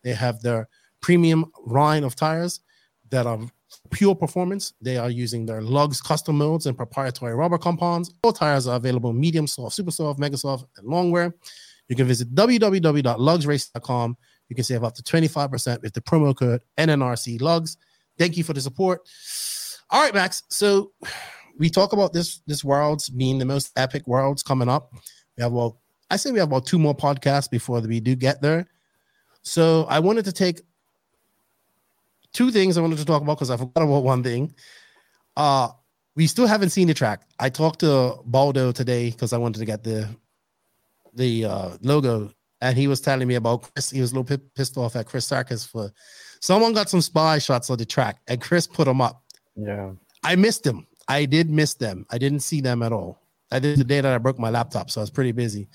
They 0.02 0.12
have 0.12 0.40
their 0.40 0.68
premium 1.00 1.46
line 1.64 2.04
of 2.04 2.16
tires 2.16 2.60
that 3.10 3.26
are 3.26 3.38
pure 3.90 4.14
performance. 4.14 4.72
They 4.80 4.96
are 4.96 5.10
using 5.10 5.46
their 5.46 5.62
lugs 5.62 6.00
custom 6.00 6.38
molds 6.38 6.66
and 6.66 6.76
proprietary 6.76 7.34
rubber 7.34 7.58
compounds. 7.58 8.12
All 8.22 8.32
tires 8.32 8.66
are 8.66 8.76
available 8.76 9.12
medium 9.12 9.46
soft, 9.46 9.74
super 9.74 9.90
soft, 9.90 10.18
mega 10.18 10.36
soft, 10.36 10.66
and 10.76 10.86
long 10.86 11.10
wear. 11.10 11.34
You 11.88 11.96
can 11.96 12.06
visit 12.06 12.34
www.lugsrace.com. 12.34 14.16
You 14.48 14.56
can 14.56 14.64
save 14.64 14.84
up 14.84 14.94
to 14.94 15.02
25% 15.02 15.82
with 15.82 15.92
the 15.92 16.00
promo 16.00 16.36
code 16.36 16.62
NNRC 16.78 17.40
Lugs. 17.40 17.76
Thank 18.18 18.36
you 18.36 18.44
for 18.44 18.52
the 18.52 18.60
support. 18.60 19.00
All 19.90 20.02
right, 20.02 20.14
Max. 20.14 20.42
So 20.50 20.92
we 21.58 21.70
talk 21.70 21.92
about 21.92 22.12
this 22.12 22.40
this 22.46 22.64
worlds 22.64 23.08
being 23.08 23.38
the 23.38 23.44
most 23.44 23.72
epic 23.76 24.06
worlds 24.06 24.42
coming 24.42 24.68
up. 24.68 24.92
We 25.36 25.42
have 25.42 25.52
well, 25.52 25.80
I 26.10 26.16
say 26.16 26.32
we 26.32 26.38
have 26.38 26.48
about 26.48 26.66
two 26.66 26.78
more 26.78 26.94
podcasts 26.94 27.50
before 27.50 27.80
we 27.80 28.00
do 28.00 28.14
get 28.14 28.40
there. 28.42 28.66
So 29.46 29.84
I 29.88 30.00
wanted 30.00 30.24
to 30.24 30.32
take 30.32 30.60
two 32.32 32.50
things 32.50 32.76
I 32.76 32.80
wanted 32.80 32.98
to 32.98 33.04
talk 33.04 33.22
about 33.22 33.36
because 33.36 33.50
I 33.50 33.56
forgot 33.56 33.84
about 33.84 34.02
one 34.02 34.24
thing. 34.24 34.52
Uh 35.36 35.68
we 36.16 36.26
still 36.26 36.46
haven't 36.46 36.70
seen 36.70 36.88
the 36.88 36.94
track. 36.94 37.22
I 37.38 37.48
talked 37.48 37.80
to 37.80 38.16
Baldo 38.24 38.72
today 38.72 39.10
because 39.10 39.32
I 39.32 39.38
wanted 39.38 39.60
to 39.60 39.64
get 39.66 39.84
the 39.84 40.08
the 41.14 41.44
uh, 41.44 41.70
logo, 41.80 42.30
and 42.60 42.76
he 42.76 42.88
was 42.88 43.00
telling 43.00 43.28
me 43.28 43.36
about 43.36 43.70
Chris. 43.72 43.90
He 43.90 44.00
was 44.00 44.12
a 44.12 44.18
little 44.18 44.36
pi- 44.36 44.42
pissed 44.54 44.76
off 44.76 44.96
at 44.96 45.06
Chris 45.06 45.28
Sarkis 45.28 45.66
for 45.66 45.92
someone 46.40 46.72
got 46.72 46.90
some 46.90 47.00
spy 47.00 47.38
shots 47.38 47.70
of 47.70 47.78
the 47.78 47.84
track, 47.84 48.18
and 48.26 48.40
Chris 48.40 48.66
put 48.66 48.86
them 48.86 49.00
up. 49.00 49.22
Yeah. 49.54 49.92
I 50.24 50.36
missed 50.36 50.64
them. 50.64 50.86
I 51.06 51.24
did 51.24 51.50
miss 51.50 51.74
them. 51.74 52.04
I 52.10 52.18
didn't 52.18 52.40
see 52.40 52.60
them 52.60 52.82
at 52.82 52.92
all. 52.92 53.22
I 53.52 53.60
did 53.60 53.78
the 53.78 53.84
day 53.84 54.00
that 54.00 54.12
I 54.12 54.18
broke 54.18 54.38
my 54.38 54.50
laptop, 54.50 54.90
so 54.90 55.00
I 55.00 55.02
was 55.02 55.10
pretty 55.10 55.32
busy. 55.32 55.68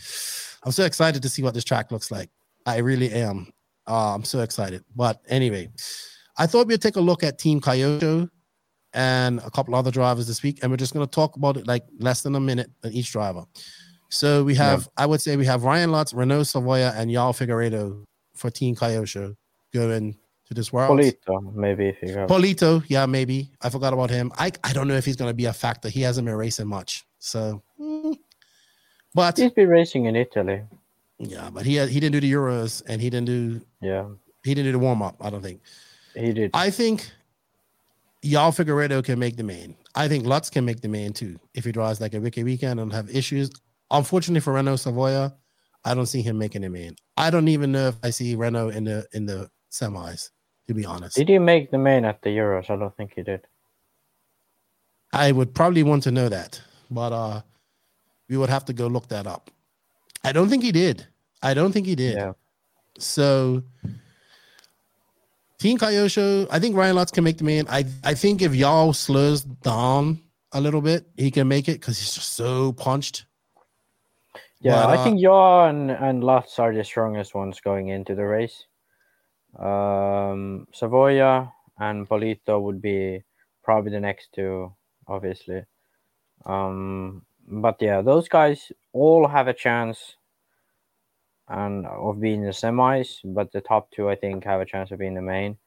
I'm 0.64 0.72
so 0.72 0.84
excited 0.84 1.22
to 1.22 1.30
see 1.30 1.42
what 1.42 1.54
this 1.54 1.64
track 1.64 1.92
looks 1.92 2.12
like. 2.12 2.30
I 2.66 2.78
really 2.78 3.12
am. 3.12 3.54
Uh, 3.88 4.16
I'm 4.16 4.24
so 4.24 4.42
excited. 4.42 4.84
But 4.96 5.22
anyway, 5.28 5.70
I 6.38 6.48
thought 6.48 6.68
we'd 6.68 6.82
take 6.82 6.96
a 6.96 7.02
look 7.02 7.24
at 7.24 7.38
Team 7.38 7.60
Kyosho 7.62 8.30
and 8.94 9.40
a 9.40 9.50
couple 9.50 9.76
other 9.76 9.92
drivers 9.92 10.28
this 10.28 10.44
week, 10.44 10.60
and 10.62 10.72
we're 10.72 10.78
just 10.78 10.94
going 10.94 11.06
to 11.06 11.12
talk 11.12 11.36
about 11.36 11.58
it 11.58 11.68
like 11.68 11.86
less 12.00 12.22
than 12.22 12.36
a 12.36 12.40
minute 12.40 12.70
on 12.84 12.92
each 12.92 13.12
driver. 13.12 13.44
So 14.10 14.44
we 14.44 14.56
have, 14.56 14.90
I 14.98 15.06
would 15.06 15.22
say, 15.22 15.38
we 15.38 15.46
have 15.46 15.64
Ryan 15.64 15.92
Lutz, 15.92 16.14
Renaud 16.14 16.42
Savoya, 16.42 16.94
and 16.96 17.10
Yao 17.10 17.32
Figueredo 17.32 18.04
for 18.36 18.50
Team 18.50 18.76
Kyosho 18.76 19.36
going 19.74 20.18
to 20.48 20.54
this 20.54 20.74
world. 20.74 21.00
Polito, 21.00 21.56
maybe 21.56 21.88
if 21.88 22.02
you. 22.02 22.10
Polito, 22.28 22.84
yeah, 22.88 23.06
maybe. 23.06 23.52
I 23.62 23.70
forgot 23.70 23.94
about 23.94 24.10
him. 24.10 24.32
I, 24.38 24.52
I 24.66 24.74
don't 24.74 24.90
know 24.90 24.96
if 24.96 25.06
he's 25.06 25.16
going 25.16 25.30
to 25.30 25.34
be 25.34 25.46
a 25.46 25.54
factor. 25.54 25.88
He 25.88 26.02
hasn't 26.02 26.26
been 26.26 26.36
racing 26.36 26.68
much. 26.68 27.06
So, 27.20 27.64
mm. 27.80 28.18
but 29.14 29.38
He's 29.38 29.52
been 29.52 29.70
racing 29.70 30.06
in 30.06 30.18
Italy. 30.18 30.62
Yeah, 31.22 31.50
but 31.52 31.66
he 31.66 31.78
he 31.88 32.00
didn't 32.00 32.14
do 32.14 32.20
the 32.22 32.32
Euros 32.32 32.82
and 32.88 33.02
he 33.02 33.10
didn't 33.10 33.28
do 33.28 33.62
Yeah, 33.82 34.08
he 34.44 34.54
didn't 34.56 34.68
do 34.70 34.72
the 34.74 34.80
warm 34.80 35.02
up. 35.02 35.18
I 35.22 35.30
don't 35.30 35.42
think. 35.42 35.62
he 36.16 36.34
did. 36.34 36.52
I 36.54 36.70
think 36.72 37.10
Y'all 38.24 38.52
Figueredo 38.52 39.04
can 39.04 39.18
make 39.18 39.36
the 39.36 39.44
main. 39.44 39.76
I 39.96 40.08
think 40.08 40.26
Lutz 40.26 40.50
can 40.50 40.64
make 40.64 40.82
the 40.82 40.88
main 40.88 41.12
too 41.14 41.40
if 41.54 41.66
he 41.66 41.72
draws 41.72 42.00
like 42.00 42.14
a 42.14 42.20
Wiki 42.20 42.44
weekend 42.44 42.80
and 42.80 42.92
have 42.94 43.10
issues. 43.16 43.52
Unfortunately 43.90 44.42
for 44.42 44.54
Renaud 44.54 44.76
Savoya, 44.76 45.34
I 45.84 45.94
don't 45.96 46.06
see 46.06 46.22
him 46.22 46.38
making 46.38 46.62
the 46.62 46.70
main. 46.70 46.96
I 47.18 47.30
don't 47.30 47.48
even 47.48 47.72
know 47.72 47.88
if 47.88 47.96
I 48.04 48.12
see 48.12 48.36
Renaud 48.36 48.70
in 48.70 48.84
the 48.84 49.08
in 49.14 49.26
the 49.26 49.50
semis. 49.72 50.30
To 50.68 50.76
be 50.76 50.86
honest, 50.86 51.18
Did 51.18 51.28
he 51.28 51.40
make 51.40 51.72
the 51.72 51.78
main 51.80 52.06
at 52.06 52.22
the 52.22 52.30
Euros? 52.30 52.70
I 52.70 52.78
don't 52.78 52.96
think 52.96 53.14
he 53.16 53.24
did. 53.24 53.42
I 55.12 55.32
would 55.32 55.54
probably 55.54 55.84
want 55.84 56.04
to 56.04 56.12
know 56.12 56.30
that, 56.30 56.62
but 56.90 57.12
uh, 57.12 57.42
we 58.30 58.38
would 58.38 58.50
have 58.50 58.64
to 58.66 58.74
go 58.74 58.88
look 58.88 59.10
that 59.10 59.28
up. 59.28 59.50
I 60.24 60.32
don't 60.32 60.48
think 60.48 60.64
he 60.64 60.72
did. 60.72 61.08
I 61.44 61.54
don't 61.54 61.72
think 61.72 61.88
he 61.88 61.96
did. 61.96 62.16
Yeah. 62.16 62.34
So, 62.98 63.64
Team 65.58 65.78
Kyosho, 65.78 66.48
I 66.52 66.60
think 66.60 66.76
Ryan 66.76 66.96
Lutz 66.96 67.12
can 67.12 67.24
make 67.24 67.38
the 67.38 67.44
main. 67.44 67.66
I 67.70 67.86
I 68.04 68.14
think 68.14 68.42
if 68.42 68.56
y'all 68.56 68.94
slows 68.94 69.42
down 69.44 70.22
a 70.52 70.62
little 70.62 70.82
bit, 70.82 71.08
he 71.18 71.32
can 71.32 71.48
make 71.48 71.68
it 71.68 71.80
because 71.80 71.98
he's 72.00 72.14
just 72.14 72.34
so 72.34 72.74
punched. 72.74 73.26
Yeah, 74.60 74.74
But, 74.74 74.90
I 74.90 74.96
uh, 74.98 75.04
think 75.04 75.20
Yaw 75.20 75.70
and, 75.70 75.90
and 75.90 76.24
Lutz 76.24 76.60
are 76.60 76.74
the 76.74 76.84
strongest 76.84 77.34
ones 77.34 77.60
going 77.62 77.88
into 77.88 78.14
the 78.14 78.26
race. 78.26 78.66
Um, 79.58 80.68
Savoya 80.74 81.52
and 81.80 82.08
Polito 82.08 82.62
would 82.62 82.82
be 82.82 83.24
probably 83.64 83.92
the 83.92 84.00
next 84.00 84.30
two, 84.34 84.72
obviously. 85.08 85.64
Um, 86.46 87.24
but 87.48 87.78
yeah, 87.82 88.02
those 88.02 88.30
guys 88.30 88.72
all 88.94 89.28
have 89.28 89.48
a 89.48 89.54
chance 89.54 90.16
and 91.48 91.86
of 91.86 92.20
being 92.20 92.44
the 92.44 92.52
semis, 92.52 93.20
but 93.24 93.52
the 93.52 93.62
top 93.62 93.92
two 93.92 94.10
I 94.10 94.16
think 94.16 94.44
have 94.44 94.62
a 94.62 94.66
chance 94.66 94.92
of 94.92 95.00
being 95.00 95.16
the 95.16 95.22
main. 95.22 95.58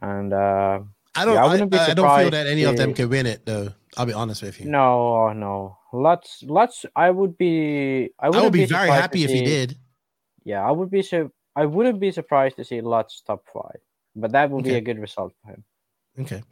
And 0.00 0.32
uh, 0.32 0.80
I 1.14 1.24
don't. 1.24 1.34
yeah, 1.34 1.44
I, 1.44 1.48
wouldn't 1.48 1.70
be 1.70 1.78
I 1.78 1.94
don't 1.94 2.20
feel 2.20 2.30
that 2.30 2.46
any 2.46 2.64
of 2.64 2.76
them 2.76 2.90
if- 2.90 2.96
can 2.96 3.08
win 3.08 3.26
it 3.26 3.46
though. 3.46 3.68
I'll 3.96 4.06
be 4.06 4.14
honest 4.14 4.42
with 4.42 4.58
you. 4.58 4.70
No, 4.70 5.32
no. 5.34 5.76
Lutz, 5.92 6.42
Lutz. 6.44 6.86
I 6.96 7.10
would 7.10 7.36
be. 7.36 8.10
I, 8.18 8.26
I 8.26 8.28
would 8.30 8.36
wouldn't 8.36 8.52
be 8.54 8.64
very 8.64 8.88
happy 8.88 9.24
if 9.24 9.30
he 9.30 9.42
did. 9.44 9.76
Yeah, 10.44 10.66
I 10.66 10.70
would 10.70 10.90
be. 10.90 11.02
So, 11.02 11.30
I 11.54 11.66
wouldn't 11.66 12.00
be 12.00 12.10
surprised 12.10 12.56
to 12.56 12.64
see 12.64 12.80
Lutz 12.80 13.20
top 13.20 13.44
five, 13.52 13.80
but 14.16 14.32
that 14.32 14.50
would 14.50 14.64
be 14.64 14.74
a 14.74 14.80
good 14.80 14.98
result 14.98 15.34
for 15.42 15.52
him. 15.52 15.64
Okay. 16.20 16.42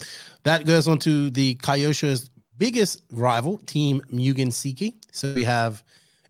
That 0.44 0.64
goes 0.64 0.88
on 0.88 0.98
to 1.00 1.30
the 1.30 1.54
Kyosho's 1.56 2.30
biggest 2.56 3.02
rival, 3.10 3.58
Team 3.58 4.02
Mugen 4.12 4.48
Seiki. 4.48 4.94
So 5.12 5.32
we 5.34 5.44
have, 5.44 5.82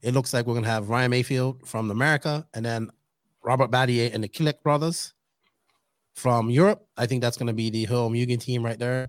it 0.02 0.14
looks 0.14 0.32
like 0.32 0.46
we're 0.46 0.54
going 0.54 0.64
to 0.64 0.70
have 0.70 0.88
Ryan 0.88 1.12
Maifield 1.12 1.66
from 1.66 1.90
America 1.90 2.46
and 2.54 2.64
then 2.64 2.90
Robert 3.42 3.70
Batlle 3.70 4.12
and 4.12 4.22
the 4.22 4.28
Killick 4.28 4.62
brothers 4.62 5.14
from 6.14 6.50
Europe. 6.50 6.86
I 6.96 7.06
think 7.06 7.22
that's 7.22 7.36
going 7.36 7.46
to 7.48 7.52
be 7.52 7.70
the 7.70 7.84
whole 7.84 8.10
Mugen 8.10 8.40
team 8.40 8.64
right 8.64 8.78
there. 8.78 9.08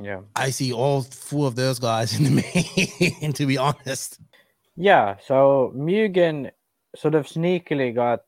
Yeah. 0.00 0.20
I 0.34 0.50
see 0.50 0.72
all 0.72 1.02
four 1.02 1.46
of 1.46 1.56
those 1.56 1.78
guys 1.78 2.18
in 2.18 2.24
the 2.24 3.10
main, 3.20 3.32
to 3.32 3.46
be 3.46 3.58
honest. 3.58 4.18
Yeah. 4.76 5.16
So 5.24 5.72
Mugen 5.76 6.50
sort 6.96 7.14
of 7.14 7.26
sneakily 7.26 7.94
got 7.94 8.22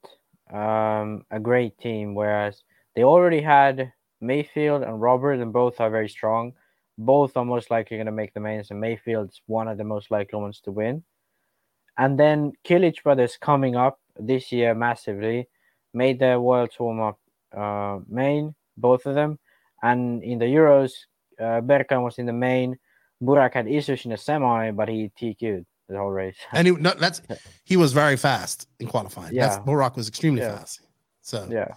um, 0.53 1.25
a 1.31 1.41
great 1.41 1.79
team, 1.79 2.15
whereas 2.15 2.63
they 2.95 3.05
already 3.05 3.41
had 3.41 3.93
Maifield 4.23 4.87
and 4.87 5.01
Robert, 5.01 5.41
and 5.41 5.53
both 5.53 5.81
are 5.81 5.91
very 5.91 6.09
strong. 6.09 6.53
Both 6.99 7.37
are 7.37 7.45
most 7.45 7.71
likely 7.71 7.99
going 7.99 8.07
to 8.07 8.13
make 8.13 8.33
the 8.33 8.41
mains, 8.41 8.71
and 8.71 8.83
Maifield's 8.83 9.43
one 9.47 9.69
of 9.69 9.77
the 9.77 9.85
most 9.85 10.11
likely 10.11 10.39
ones 10.39 10.61
to 10.63 10.73
win. 10.73 11.03
And 11.99 12.19
then 12.19 12.53
Killich 12.65 13.03
brothers 13.03 13.37
coming 13.41 13.77
up 13.77 13.99
this 14.19 14.53
year 14.53 14.75
massively, 14.75 15.49
made 15.95 16.19
their 16.19 16.41
World 16.41 16.71
warm 16.79 17.01
up 17.01 17.19
uh, 17.57 17.99
main, 18.09 18.55
both 18.77 19.07
of 19.07 19.15
them. 19.15 19.39
And 19.83 20.23
in 20.23 20.39
the 20.39 20.47
Euros, 20.47 20.93
uh, 21.41 21.61
Berkan 21.61 22.03
was 22.03 22.19
in 22.19 22.27
the 22.27 22.33
main. 22.33 22.79
Burak 23.23 23.55
had 23.55 23.67
issues 23.67 24.05
in 24.05 24.11
the 24.11 24.17
semi, 24.17 24.71
but 24.73 24.89
he 24.89 25.11
TQ'd. 25.19 25.65
the 25.89 25.97
whole 25.97 26.11
race. 26.11 26.37
And 26.53 26.67
he, 26.69 26.75
no, 26.75 26.93
that's 26.99 27.23
he 27.65 27.77
was 27.77 27.93
very 27.93 28.17
fast 28.17 28.69
in 28.81 28.89
qualifying. 28.89 29.35
Yeah, 29.35 29.49
that's, 29.49 29.59
Burak 29.65 29.97
was 29.97 30.09
extremely 30.09 30.43
Yeah. 30.43 30.59
fast. 30.59 30.81
So 31.23 31.49
yeah, 31.51 31.69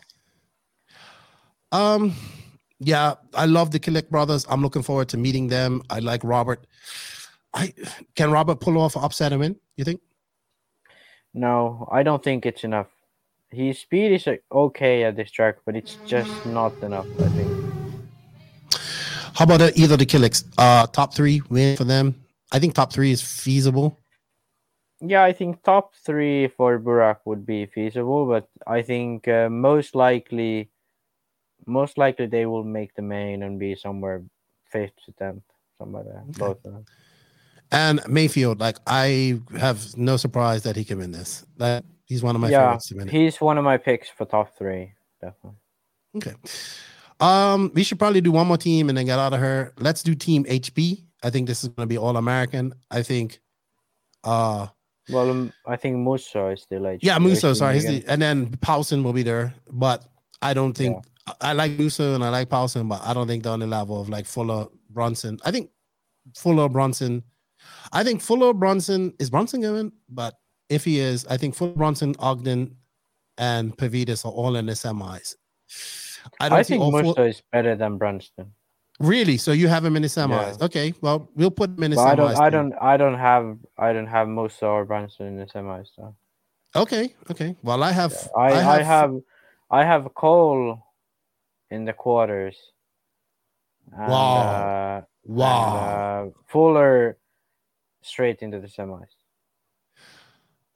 Um, 1.72 2.14
yeah, 2.80 3.16
I 3.34 3.46
love 3.46 3.72
the 3.72 3.80
Killick 3.80 4.10
brothers. 4.10 4.46
I'm 4.50 4.62
looking 4.62 4.82
forward 4.84 5.10
to 5.10 5.18
meeting 5.18 5.48
them. 5.48 5.82
I 5.90 6.00
like 6.00 6.24
Robert. 6.24 6.66
I 7.54 7.74
can 8.16 8.32
Robert 8.32 8.60
pull 8.60 8.78
off 8.80 8.96
an 8.96 9.04
upset 9.04 9.32
and 9.32 9.40
win. 9.42 9.56
You 9.78 9.86
think? 9.86 10.02
No, 11.34 11.88
I 11.92 12.04
don't 12.04 12.24
think 12.24 12.46
it's 12.46 12.64
enough. 12.64 12.88
His 13.50 13.80
speed 13.80 14.12
is 14.12 14.28
okay 14.52 15.04
at 15.04 15.16
this 15.16 15.32
track, 15.32 15.58
but 15.66 15.76
it's 15.76 15.98
just 16.06 16.46
not 16.46 16.74
enough. 16.84 17.08
I 17.20 17.28
think. 17.30 17.80
How 19.34 19.46
about 19.46 19.62
uh, 19.62 19.72
either 19.76 19.98
the 19.98 20.06
Killicks? 20.06 20.44
Uh, 20.58 20.86
top 20.88 21.14
three 21.14 21.42
win 21.50 21.78
for 21.78 21.86
them. 21.86 22.16
I 22.52 22.60
think 22.60 22.74
top 22.74 22.92
three 22.92 23.12
is 23.12 23.22
feasible. 23.22 23.98
Yeah, 25.02 25.24
I 25.24 25.32
think 25.32 25.64
top 25.64 25.94
three 25.96 26.50
for 26.50 26.78
Burak 26.78 27.20
would 27.26 27.46
be 27.46 27.66
feasible, 27.66 28.26
but 28.26 28.50
I 28.68 28.82
think 28.82 29.28
uh, 29.28 29.50
most 29.50 29.96
likely, 29.96 30.70
most 31.66 31.98
likely 31.98 32.26
they 32.26 32.46
will 32.46 32.66
make 32.66 32.94
the 32.96 33.02
main 33.02 33.44
and 33.44 33.58
be 33.58 33.76
somewhere 33.76 34.24
fifth 34.70 34.98
to 35.06 35.14
tenth, 35.14 35.44
somewhere 35.78 36.04
there. 36.04 36.24
Both 36.38 36.66
of 36.66 36.74
them. 36.74 36.86
And 37.72 38.00
Maifield, 38.02 38.60
like 38.60 38.78
I 38.88 39.40
have 39.58 39.96
no 39.96 40.18
surprise 40.18 40.64
that 40.64 40.76
he 40.76 40.84
can 40.84 40.98
win 40.98 41.12
this. 41.12 41.46
That 41.58 41.86
he's 42.06 42.24
one 42.24 42.36
of 42.36 42.42
my 42.42 42.50
yeah, 42.50 42.78
favorites 42.78 42.88
to 42.90 43.06
he's 43.06 43.40
one 43.40 43.58
of 43.58 43.64
my 43.64 43.78
picks 43.78 44.10
for 44.10 44.26
top 44.26 44.58
three, 44.58 44.94
definitely. 45.22 45.60
Okay. 46.18 46.34
Um, 47.20 47.72
we 47.76 47.84
should 47.84 48.00
probably 48.00 48.22
do 48.22 48.32
one 48.32 48.48
more 48.48 48.58
team 48.58 48.90
and 48.90 48.98
then 48.98 49.06
get 49.06 49.20
out 49.20 49.34
of 49.34 49.40
here. 49.40 49.74
Let's 49.78 50.02
do 50.04 50.16
Team 50.16 50.46
HB. 50.46 51.04
I 51.22 51.30
think 51.30 51.48
this 51.48 51.64
is 51.64 51.70
going 51.70 51.88
to 51.88 51.90
be 51.90 51.98
all 51.98 52.18
American. 52.18 52.74
I 52.90 53.04
think. 53.04 53.40
Uh, 54.24 54.68
Well, 55.10 55.30
um, 55.30 55.54
I 55.66 55.76
think 55.76 55.98
Musso 55.98 56.50
is 56.50 56.62
still 56.62 56.82
like 56.82 57.00
yeah, 57.04 57.18
Musso. 57.20 57.54
Sorry, 57.54 57.76
he's 57.76 57.86
the, 57.86 58.04
and 58.08 58.22
then 58.22 58.52
Paulson 58.62 59.04
will 59.04 59.14
be 59.14 59.24
there, 59.24 59.54
but 59.70 60.06
I 60.42 60.54
don't 60.54 60.74
think 60.74 61.04
I 61.42 61.50
I 61.50 61.54
like 61.54 61.78
Musso 61.78 62.16
and 62.16 62.24
I 62.24 62.30
like 62.30 62.50
Paulson, 62.50 62.88
but 62.88 63.02
I 63.04 63.14
don't 63.14 63.28
think 63.28 63.44
they're 63.44 63.54
on 63.54 63.60
the 63.60 63.68
level 63.68 64.02
of 64.02 64.10
like 64.10 64.26
Fuller, 64.26 64.68
Bronson. 64.90 65.40
I 65.44 65.52
think 65.52 65.70
Fuller, 66.36 66.70
Bronson. 66.70 67.24
I 67.92 68.04
think 68.04 68.22
Fuller, 68.22 68.54
Bronson 68.54 69.14
is 69.20 69.30
Bronson 69.30 69.62
going, 69.62 69.92
but 70.10 70.36
if 70.70 70.84
he 70.86 71.00
is, 71.00 71.26
I 71.28 71.38
think 71.38 71.56
Fuller, 71.56 71.74
Bronson, 71.74 72.16
Ogden, 72.20 72.76
and 73.38 73.76
Pavitas 73.78 74.26
are 74.26 74.32
all 74.32 74.56
in 74.56 74.66
the 74.66 74.74
semis. 74.74 75.36
I 76.40 76.50
I, 76.60 76.64
think 76.64 76.82
four- 76.82 77.04
Musso 77.04 77.24
is 77.24 77.42
better 77.52 77.76
than 77.76 77.98
Brunston. 77.98 78.52
Really? 79.00 79.38
So 79.38 79.54
you 79.54 79.70
have 79.70 79.86
him 79.86 79.96
in 79.96 80.02
the 80.02 80.10
semis? 80.10 80.60
Yeah. 80.60 80.66
Okay. 80.66 80.94
Well, 81.00 81.30
we'll 81.36 81.52
put 81.52 81.70
him 81.70 81.84
in 81.84 81.92
the 81.92 81.96
But 81.96 82.08
I 82.08 82.16
semis. 82.16 82.18
don't, 82.18 82.42
I 82.42 82.50
don't, 82.50 82.74
I 82.82 82.98
don't 82.98 83.18
have, 83.18 83.58
I 83.78 83.94
don't 83.94 84.08
have 84.08 84.28
Musso 84.28 84.68
or 84.68 84.84
Brunston 84.86 85.28
in 85.28 85.38
the 85.38 85.46
semis. 85.46 85.88
So 85.96 86.16
Okay. 86.76 87.16
Okay. 87.32 87.56
Well, 87.64 87.82
I 87.82 87.92
have. 87.94 88.14
I, 88.38 88.52
I 88.52 88.82
have, 88.84 89.16
I 89.72 89.86
have 89.86 90.14
Cole 90.16 90.84
in 91.72 91.86
the 91.86 91.94
quarters. 91.94 92.58
And, 93.98 94.12
Wow. 94.12 94.38
Uh, 94.42 95.02
Wow. 95.26 96.22
and, 96.26 96.32
uh, 96.32 96.38
Fuller 96.48 97.18
straight 98.10 98.42
into 98.42 98.60
the 98.60 98.68
semis. 98.68 99.08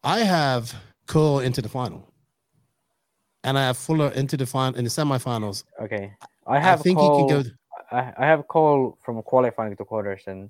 I 0.04 0.20
have 0.20 0.74
Cole 1.08 1.40
into 1.40 1.62
the 1.62 1.70
final, 1.70 2.14
and 3.44 3.58
I 3.58 3.64
have 3.68 3.78
Fuller 3.78 4.10
into 4.10 4.38
the 4.38 4.46
final 4.46 4.78
in 4.78 4.84
the 4.84 4.90
semifinals. 4.90 5.64
Okay. 5.82 6.14
I 6.46 6.60
have 6.60 6.82
think 6.82 7.00
Cole, 7.00 7.28
he 7.28 7.34
can 7.34 7.44
go. 7.44 7.50
I, 7.92 8.14
I 8.18 8.26
have 8.26 8.48
Cole 8.48 8.98
from 9.04 9.22
qualifying 9.24 9.76
to 9.78 9.86
quarters 9.86 10.24
and 10.28 10.50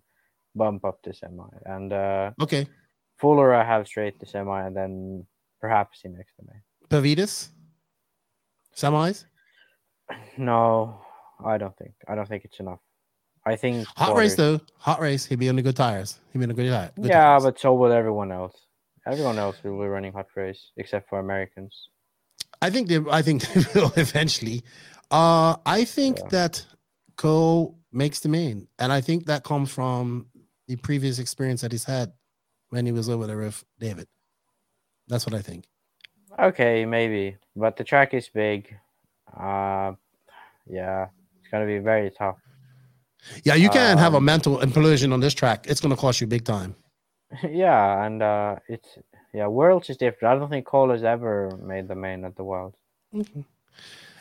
bump 0.55 0.85
up 0.85 1.01
to 1.03 1.13
semi. 1.13 1.43
And 1.65 1.93
uh, 1.93 2.31
Okay. 2.41 2.67
Fuller, 3.19 3.53
I 3.53 3.63
have 3.63 3.87
straight 3.87 4.19
to 4.19 4.25
semi, 4.25 4.65
and 4.65 4.75
then 4.75 5.25
perhaps 5.61 6.01
he 6.01 6.09
makes 6.09 6.33
the 6.37 6.45
main. 6.45 6.61
Pavitas. 6.89 7.49
Semis. 8.75 9.25
No, 10.37 10.99
I 11.45 11.57
don't 11.57 11.77
think. 11.77 11.93
I 12.07 12.15
don't 12.15 12.27
think 12.27 12.43
it's 12.43 12.59
enough. 12.59 12.79
I 13.45 13.55
think 13.55 13.85
Hot 13.97 14.15
race 14.15 14.35
though. 14.35 14.61
Hot 14.77 14.99
race. 15.01 15.25
He'd 15.25 15.39
be 15.39 15.49
on 15.49 15.55
the 15.55 15.61
good 15.61 15.75
tires. 15.75 16.19
He'd 16.31 16.39
be 16.39 16.45
on 16.45 16.49
the 16.49 16.55
good 16.55 16.69
tire. 16.69 16.91
good 16.95 17.05
Yeah, 17.05 17.21
tires. 17.21 17.43
but 17.43 17.59
so 17.59 17.73
will 17.73 17.91
everyone 17.91 18.31
else. 18.31 18.55
Everyone 19.05 19.37
else 19.37 19.57
will 19.63 19.79
be 19.81 19.87
running 19.87 20.13
hot 20.13 20.27
race 20.35 20.71
except 20.77 21.09
for 21.09 21.19
Americans. 21.19 21.89
I 22.61 22.69
think 22.69 22.87
they. 22.87 22.99
I 23.11 23.21
think 23.21 23.41
they 23.53 23.79
will 23.81 23.91
eventually. 23.97 24.63
Uh, 25.11 25.57
I 25.65 25.83
think 25.83 26.29
that 26.29 26.65
Cole 27.17 27.77
makes 27.91 28.21
the 28.21 28.29
main, 28.29 28.67
and 28.79 28.91
I 28.93 29.01
think 29.01 29.25
that 29.25 29.43
comes 29.43 29.69
from 29.69 30.27
the 30.67 30.77
previous 30.77 31.19
experience 31.19 31.61
that 31.61 31.71
he's 31.73 31.83
had 31.83 32.13
when 32.69 32.85
he 32.85 32.91
was 32.93 33.09
over 33.09 33.27
there 33.27 33.37
with 33.37 33.63
David. 33.79 34.07
That's 35.09 35.25
what 35.25 35.35
I 35.35 35.41
think. 35.41 35.65
Okay, 36.39 36.85
maybe, 36.85 37.35
but 37.55 37.75
the 37.75 37.83
track 37.83 38.13
is 38.13 38.29
big. 38.29 38.73
Uh, 39.37 39.91
yeah, 40.65 41.07
it's 41.41 41.49
gonna 41.51 41.65
be 41.67 41.79
very 41.79 42.09
tough. 42.09 42.37
Yeah, 43.43 43.55
you 43.55 43.69
can't 43.69 43.99
have 43.99 44.13
a 44.13 44.17
Um, 44.17 44.25
mental 44.25 44.57
implosion 44.59 45.13
on 45.13 45.19
this 45.19 45.33
track. 45.33 45.65
It's 45.67 45.79
going 45.79 45.95
to 45.95 45.99
cost 45.99 46.21
you 46.21 46.27
big 46.27 46.43
time. 46.45 46.75
yeah, 47.49 48.05
and 48.05 48.21
uh, 48.21 48.55
it's 48.67 48.97
yeah, 49.33 49.47
Worlds 49.47 49.89
is 49.89 49.97
different. 49.97 50.35
I 50.35 50.39
don't 50.39 50.49
think 50.49 50.65
Cole 50.65 50.91
has 50.91 51.03
ever 51.03 51.57
made 51.61 51.87
the 51.87 51.95
main 51.95 52.23
at 52.23 52.35
the 52.35 52.43
World. 52.43 52.75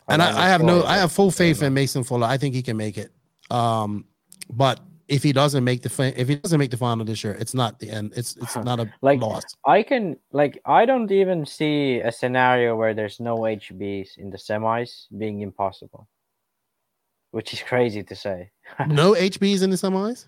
And 0.08 0.22
I, 0.22 0.46
I 0.46 0.48
have 0.48 0.62
no, 0.62 0.84
I 0.84 0.96
have 0.96 1.12
full 1.12 1.30
faith 1.30 1.62
in 1.62 1.74
Mason 1.74 2.04
Fuller. 2.04 2.26
I 2.26 2.38
think 2.38 2.54
he 2.54 2.62
can 2.62 2.76
make 2.76 2.98
it. 2.98 3.12
Um, 3.50 4.06
but 4.50 4.80
if 5.08 5.22
he 5.22 5.32
doesn't 5.32 5.62
make 5.62 5.82
the 5.82 6.12
if 6.16 6.28
he 6.28 6.36
doesn't 6.36 6.58
make 6.58 6.70
the 6.70 6.76
final 6.76 7.04
this 7.04 7.22
year, 7.22 7.34
it's 7.38 7.54
not 7.54 7.78
the 7.78 7.90
end. 7.90 8.12
It's 8.16 8.36
it's 8.36 8.56
not 8.68 8.80
a 8.80 8.92
like 9.02 9.20
loss. 9.20 9.44
I 9.66 9.82
can 9.82 10.16
like 10.32 10.60
I 10.64 10.86
don't 10.86 11.10
even 11.12 11.44
see 11.44 12.00
a 12.00 12.10
scenario 12.10 12.76
where 12.76 12.94
there's 12.94 13.20
no 13.20 13.36
HBs 13.38 14.16
in 14.16 14.30
the 14.30 14.38
semis 14.38 15.06
being 15.16 15.40
impossible, 15.40 16.08
which 17.32 17.52
is 17.52 17.60
crazy 17.62 18.02
to 18.04 18.14
say. 18.14 18.50
No 18.88 19.12
HBs 19.14 19.62
in 19.62 19.70
the 19.70 19.76
semis. 19.76 20.26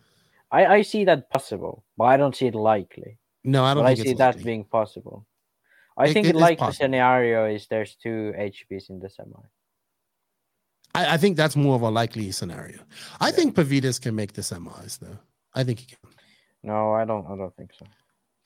I 0.51 0.60
I 0.78 0.82
see 0.82 1.05
that 1.06 1.31
possible, 1.31 1.85
but 1.97 2.06
I 2.12 2.16
don't 2.20 2.36
see 2.36 2.47
it 2.52 2.55
likely. 2.55 3.18
No, 3.44 3.60
I 3.64 3.72
don't 3.74 3.86
I 3.86 3.94
see 3.94 4.14
that 4.14 4.35
likely. 4.36 4.44
being 4.51 4.64
possible. 4.64 5.18
I 5.97 6.06
It- 6.06 6.12
think 6.14 6.26
it 6.26 6.31
it 6.35 6.36
is 6.36 6.43
like 6.47 6.59
the 6.59 6.64
possible. 6.66 6.85
scenario 6.85 7.39
is 7.55 7.66
there's 7.68 7.94
two 8.05 8.32
HBs 8.36 8.90
in 8.90 8.98
the 9.01 9.09
semi. 9.09 9.43
I, 10.94 11.14
I 11.14 11.16
think 11.16 11.36
that's 11.36 11.56
more 11.56 11.74
of 11.74 11.82
a 11.82 11.90
likely 11.90 12.31
scenario. 12.32 12.78
I 13.20 13.31
think 13.32 13.55
Pavitas 13.56 14.01
can 14.01 14.14
make 14.14 14.32
the 14.35 14.43
semis 14.43 14.98
though. 14.98 15.18
I 15.55 15.64
think 15.64 15.78
he 15.81 15.86
can. 15.86 15.98
No, 16.62 16.93
I 16.94 17.05
don't. 17.05 17.26
I 17.26 17.36
don't 17.36 17.55
think 17.56 17.72
so. 17.78 17.86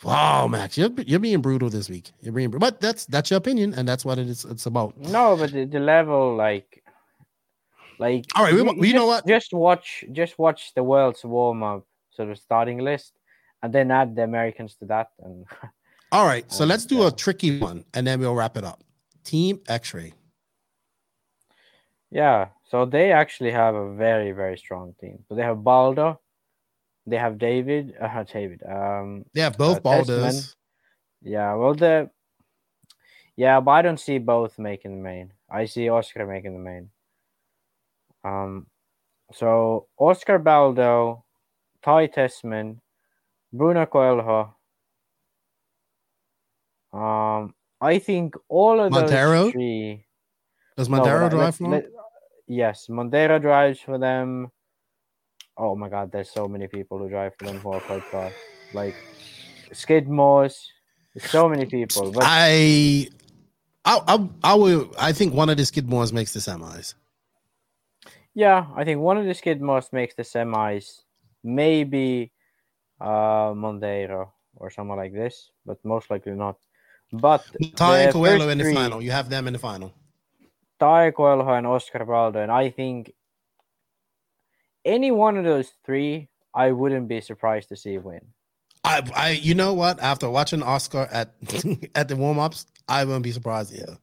Wow, 0.05 0.47
Max, 0.49 0.79
you're 0.79 0.91
you're 1.07 1.19
being 1.21 1.41
brutal 1.43 1.71
this 1.71 1.89
week. 1.91 2.13
You're 2.23 2.33
being, 2.33 2.51
but 2.51 2.81
that's 2.81 3.05
that's 3.07 3.31
your 3.31 3.39
opinion, 3.39 3.75
and 3.75 3.87
that's 3.89 4.05
what 4.05 4.19
it 4.19 4.29
is. 4.29 4.45
It's 4.45 4.67
about. 4.67 4.97
No, 4.97 5.37
but 5.37 5.53
the, 5.53 5.65
the 5.65 5.81
level, 5.81 6.37
like, 6.37 6.78
like. 7.99 8.25
All 8.35 8.45
right, 8.45 8.55
we- 8.55 8.61
you- 8.63 8.85
you 8.85 8.95
know 8.95 9.11
just- 9.13 9.27
Just 9.27 9.53
watch, 9.53 10.05
just 10.13 10.39
watch 10.39 10.73
the 10.75 10.83
world's 10.83 11.25
warm 11.25 11.63
up 11.63 11.85
sort 12.11 12.31
of 12.31 12.39
starting 12.39 12.79
list, 12.79 13.13
and 13.63 13.73
then 13.73 13.91
add 13.91 14.15
the 14.17 14.23
Americans 14.25 14.75
to 14.77 14.87
that, 14.87 15.09
and 15.21 15.45
All 16.13 16.25
right, 16.27 16.51
so 16.51 16.65
let's 16.65 16.87
do 16.87 17.07
a 17.07 17.11
tricky 17.13 17.59
one, 17.59 17.85
and 17.95 18.07
then 18.07 18.19
we'll 18.21 18.35
wrap 18.35 18.57
it 18.57 18.65
up. 18.65 18.83
Team 19.25 19.61
X-ray. 19.69 20.15
yeah. 22.11 22.49
So 22.71 22.85
they 22.85 23.13
actually 23.13 23.51
have 23.53 23.75
a 23.75 23.95
very, 23.95 24.33
very 24.33 24.59
strong 24.59 24.95
team. 25.01 25.25
So 25.29 25.35
they 25.35 25.43
have 25.43 25.63
Baldo, 25.65 26.21
they 27.07 27.17
have 27.17 27.39
David, 27.39 27.95
uh, 28.01 28.25
David. 28.25 28.63
Um, 28.63 29.25
They 29.35 29.41
have 29.41 29.57
both 29.57 29.79
uh. 29.79 29.81
Baldos. 29.81 30.55
Yeah, 31.23 31.55
well, 31.55 31.75
the 31.75 32.11
yeah, 33.37 33.61
but 33.61 33.71
I 33.73 33.83
don't 33.83 34.01
see 34.01 34.19
both 34.19 34.59
making 34.59 34.97
the 34.97 35.03
main. 35.03 35.33
I 35.51 35.65
see 35.67 35.89
Oscar 35.89 36.27
making 36.27 36.53
the 36.53 36.59
main. 36.71 36.91
Um, 38.25 38.67
so 39.33 39.87
Oscar 39.99 40.39
Baldo, 40.39 41.25
Ty 41.83 42.09
Tessmann, 42.09 42.79
Bruno 43.53 43.87
Coelho. 43.87 44.55
Um, 46.93 47.55
I 47.81 47.99
think 47.99 48.35
all 48.49 48.81
of 48.81 48.93
Montero? 48.93 49.45
those 49.45 49.53
three. 49.53 50.07
Does 50.77 50.89
Montero 50.89 51.27
but 51.27 51.31
drive 51.31 51.41
let- 51.45 51.55
for 51.55 51.63
them? 51.65 51.71
let- 51.73 51.87
Yes, 52.51 52.89
Montero 52.89 53.39
drives 53.39 53.79
for 53.81 53.99
them. 53.99 54.51
Oh 55.59 55.77
my 55.77 55.91
God, 55.91 56.11
there's 56.11 56.31
so 56.31 56.49
many 56.49 56.67
people 56.67 56.99
who 56.99 57.11
drive 57.11 57.35
for 57.39 57.45
them 57.45 57.59
who 57.59 57.73
are 57.73 57.81
quite 57.81 58.03
fast. 58.05 58.35
Like 58.73 58.95
Skidmores, 59.73 60.55
so 61.19 61.47
many 61.47 61.67
people. 61.67 62.11
But 62.11 62.25
I, 62.25 63.09
I, 63.85 64.01
I, 64.07 64.29
I 64.43 64.55
will. 64.55 64.91
I 64.99 65.13
think 65.13 65.35
one 65.35 65.51
of 65.51 65.59
the 65.59 65.65
Skidmores 65.65 66.11
makes 66.11 66.33
the 66.33 66.41
semis. 66.41 66.95
Yeah, 68.45 68.61
I 68.81 68.85
think 68.87 69.01
one 69.01 69.19
of 69.21 69.25
the 69.27 69.35
Skidmores 69.35 69.93
makes 69.93 70.15
the 70.15 70.23
semis. 70.33 70.87
Maybe 71.43 72.31
uh 73.01 73.53
Montero 73.63 74.23
or 74.61 74.71
someone 74.71 74.99
like 75.05 75.13
this, 75.23 75.35
but 75.67 75.79
most 75.85 76.07
likely 76.13 76.33
not. 76.45 76.57
But 77.13 77.43
Ty 77.77 77.99
and 78.05 78.13
Coelho 78.13 78.49
in 78.49 78.59
the 78.59 78.65
three- 78.65 78.75
final. 78.81 79.03
You 79.07 79.13
have 79.19 79.29
them 79.35 79.47
in 79.49 79.53
the 79.53 79.59
final. 79.71 79.91
Ty 80.81 81.11
Coelho 81.11 81.49
and 81.59 81.67
Oscar 81.67 82.05
Baldo, 82.05 82.39
and 82.45 82.53
I 82.53 82.71
think 82.71 83.13
any 84.85 85.11
one 85.11 85.37
of 85.37 85.45
those 85.45 85.73
three, 85.85 86.29
I 86.55 86.71
wouldn't 86.73 87.09
be 87.09 87.21
surprised 87.21 87.69
to 87.71 87.77
see 87.77 87.99
win. 87.99 88.21
I, 88.85 89.03
I, 89.15 89.31
you 89.31 89.55
know 89.55 89.75
what? 89.75 90.01
After 90.01 90.31
watching 90.31 90.63
Oscar 90.63 91.09
at 91.11 91.35
at 92.01 92.07
the 92.09 92.17
warm 92.17 92.39
ups, 92.39 92.67
I 92.89 93.05
wouldn't 93.05 93.25
be 93.25 93.33
surprised. 93.33 93.73
Yeah, 93.75 93.95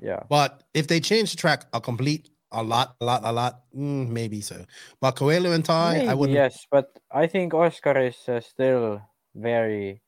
Yeah. 0.00 0.20
but 0.28 0.64
if 0.74 0.86
they 0.88 1.00
change 1.00 1.30
the 1.30 1.36
track 1.36 1.66
a 1.72 1.80
complete, 1.80 2.28
a 2.54 2.62
lot, 2.62 2.96
a 3.00 3.04
lot, 3.04 3.22
a 3.24 3.32
lot, 3.32 3.64
mm, 3.74 4.08
maybe 4.08 4.40
so. 4.40 4.64
But 5.00 5.16
Coelho 5.16 5.52
and 5.52 5.64
Ty, 5.64 6.00
I 6.06 6.14
wouldn't. 6.14 6.42
Yes, 6.42 6.66
but 6.70 6.98
I 7.10 7.26
think 7.26 7.54
Oscar 7.54 7.98
is 7.98 8.28
uh, 8.28 8.40
still 8.40 9.02
very 9.34 10.02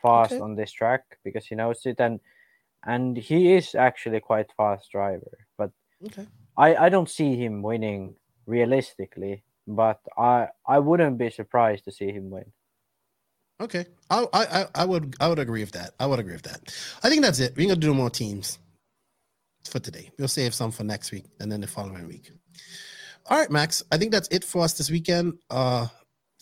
fast 0.00 0.34
Okay. 0.34 0.40
on 0.40 0.54
this 0.56 0.72
track 0.72 1.18
because 1.24 1.46
he 1.46 1.54
knows 1.54 1.84
it, 1.86 2.00
and 2.00 2.20
and 2.84 3.16
he 3.16 3.54
is 3.54 3.74
actually 3.74 4.20
quite 4.20 4.52
fast 4.56 4.90
driver. 4.92 5.46
But 5.58 5.72
Okay. 6.04 6.26
I 6.56 6.76
I 6.76 6.88
don't 6.90 7.10
see 7.10 7.36
him 7.36 7.62
winning 7.62 8.16
realistically, 8.46 9.44
but 9.66 10.00
I 10.18 10.48
I 10.66 10.80
wouldn't 10.80 11.18
be 11.18 11.30
surprised 11.30 11.84
to 11.86 11.92
see 11.92 12.12
him 12.12 12.30
win. 12.30 12.52
Okay, 13.60 13.86
I, 14.10 14.26
I, 14.32 14.44
I- 14.62 14.68
I 14.74 14.84
would, 14.84 15.14
I 15.20 15.28
would 15.28 15.38
agree 15.38 15.60
with 15.60 15.72
that. 15.72 15.94
I 16.00 16.06
would 16.06 16.18
agree 16.18 16.32
with 16.32 16.42
that. 16.42 16.74
I 17.02 17.08
think 17.08 17.22
that's 17.22 17.38
it. 17.38 17.54
We're 17.56 17.68
gonna 17.68 17.76
do 17.80 17.94
more 17.94 18.10
teams 18.10 18.58
for 19.68 19.78
today. 19.80 20.10
We'll 20.18 20.28
save 20.28 20.54
some 20.54 20.70
for 20.70 20.84
next 20.84 21.12
week 21.12 21.26
and 21.40 21.50
then 21.50 21.60
the 21.60 21.66
following 21.66 22.06
week. 22.08 22.30
All 23.26 23.38
right, 23.38 23.50
Max. 23.50 23.82
I 23.92 23.98
think 23.98 24.12
that's 24.12 24.28
it 24.28 24.44
for 24.44 24.62
us 24.62 24.72
this 24.74 24.90
weekend. 24.90 25.34
Uh, 25.50 25.86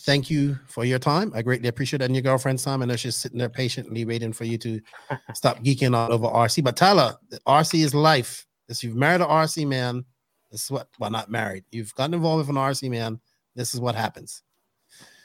thank 0.01 0.30
you 0.30 0.59
for 0.66 0.84
your 0.84 0.98
time. 0.98 1.30
I 1.34 1.42
greatly 1.42 1.68
appreciate 1.68 2.01
it 2.02 2.06
and 2.06 2.14
your 2.14 2.22
girlfriend's 2.22 2.64
time. 2.64 2.82
I 2.82 2.86
know 2.86 2.97
she's 2.97 3.16
sitting 3.16 3.38
there 3.38 3.48
patiently 3.51 4.05
waiting 4.05 4.32
for 4.32 4.44
you 4.44 4.56
to 4.59 4.80
stop 5.34 5.62
geeking 5.62 5.94
out 5.94 6.10
over 6.10 6.26
RC. 6.26 6.64
But 6.64 6.76
Tyler, 6.76 7.16
RC 7.47 7.84
is 7.84 7.94
life. 7.94 8.47
If 8.68 8.82
you've 8.82 8.97
married 8.97 9.20
an 9.20 9.28
RC 9.28 9.66
man, 9.66 10.05
this 10.51 10.64
is 10.64 10.70
what. 10.70 10.88
Well, 10.98 11.10
not 11.10 11.30
married. 11.30 11.64
You've 11.70 11.94
gotten 11.94 12.14
involved 12.14 12.48
with 12.48 12.56
an 12.56 12.62
RC 12.62 12.88
man. 12.90 13.20
This 13.56 13.74
is 13.74 13.80
what 13.80 13.94
happens 13.97 14.42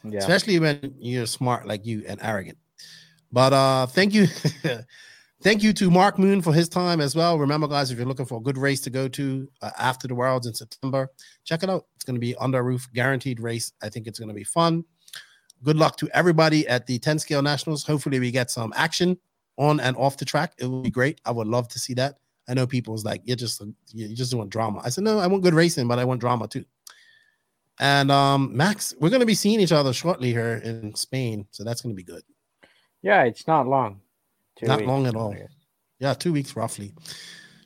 Yeah. 0.04 0.20
especially 0.20 0.60
when 0.60 0.96
you're 1.00 1.28
smart 1.28 1.68
like 1.68 1.86
you 1.86 2.04
and 2.08 2.20
arrogant. 2.22 2.58
But 3.32 3.54
uh 3.54 3.86
thank 3.88 4.14
you. 4.14 4.28
thank 5.46 5.62
you 5.62 5.72
to 5.72 5.92
Mark 5.92 6.18
Moon 6.18 6.42
for 6.42 6.52
his 6.52 6.68
time 6.68 7.00
as 7.00 7.16
well. 7.16 7.38
Remember, 7.38 7.68
guys, 7.68 7.92
if 7.92 8.00
you're 8.00 8.08
looking 8.08 8.26
for 8.26 8.40
a 8.40 8.42
good 8.42 8.58
race 8.58 8.82
to 8.82 8.90
go 8.90 9.08
to 9.10 9.48
uh, 9.62 9.70
after 9.78 10.08
the 10.08 10.16
Worlds 10.16 10.48
in 10.48 10.56
September, 10.56 11.12
check 11.44 11.62
it 11.62 11.70
out. 11.70 11.86
It's 11.96 12.04
going 12.04 12.16
to 12.16 12.20
be 12.20 12.36
under 12.38 12.64
roof, 12.64 12.90
guaranteed 12.96 13.40
race. 13.40 13.72
I 13.84 13.90
think 13.90 14.08
it's 14.08 14.18
going 14.18 14.30
to 14.30 14.34
be 14.34 14.44
fun. 14.44 14.84
Good 15.62 15.78
luck 15.78 15.98
to 15.98 16.10
everybody 16.16 16.68
at 16.68 16.88
the 16.88 16.98
10 16.98 17.20
scale 17.20 17.44
nationals. 17.44 17.86
Hopefully, 17.86 18.20
we 18.20 18.32
get 18.32 18.50
some 18.50 18.74
action 18.76 19.20
on 19.58 19.80
and 19.80 19.96
off 19.98 20.18
the 20.18 20.26
track. 20.26 20.54
It 20.58 20.66
will 20.66 20.82
be 20.82 20.90
great. 20.90 21.22
I 21.26 21.32
would 21.32 21.48
love 21.48 21.68
to 21.70 21.80
see 21.80 21.94
that. 21.94 22.16
I 22.50 22.56
know 22.56 22.66
people's 22.66 23.06
like, 23.06 23.22
you're 23.24 23.36
just 23.36 23.62
you 23.94 24.16
just 24.16 24.34
want 24.34 24.50
drama. 24.50 24.82
I 24.84 24.90
said, 24.90 25.04
no, 25.04 25.20
I 25.20 25.28
want 25.28 25.44
good 25.44 25.54
racing, 25.54 25.88
but 25.88 26.00
I 26.00 26.06
want 26.06 26.22
drama 26.22 26.48
too. 26.48 26.66
And 27.80 28.12
um, 28.12 28.58
Max, 28.58 28.96
we're 29.00 29.10
going 29.10 29.20
to 29.20 29.28
be 29.28 29.36
seeing 29.36 29.60
each 29.60 29.72
other 29.72 29.94
shortly 29.94 30.32
here 30.32 30.56
in 30.64 30.96
Spain, 30.96 31.46
so 31.52 31.64
that's 31.64 31.82
going 31.82 31.94
to 31.94 31.98
be 31.98 32.04
good. 32.04 32.24
Yeah, 33.04 33.24
it's 33.24 33.46
not 33.46 33.68
long. 33.68 34.02
Two 34.58 34.68
Not 34.68 34.80
weeks, 34.80 34.88
long 34.88 35.08
at 35.08 35.16
all. 35.16 35.36
Yeah, 36.00 36.14
two 36.14 36.34
weeks 36.34 36.56
roughly. 36.56 36.94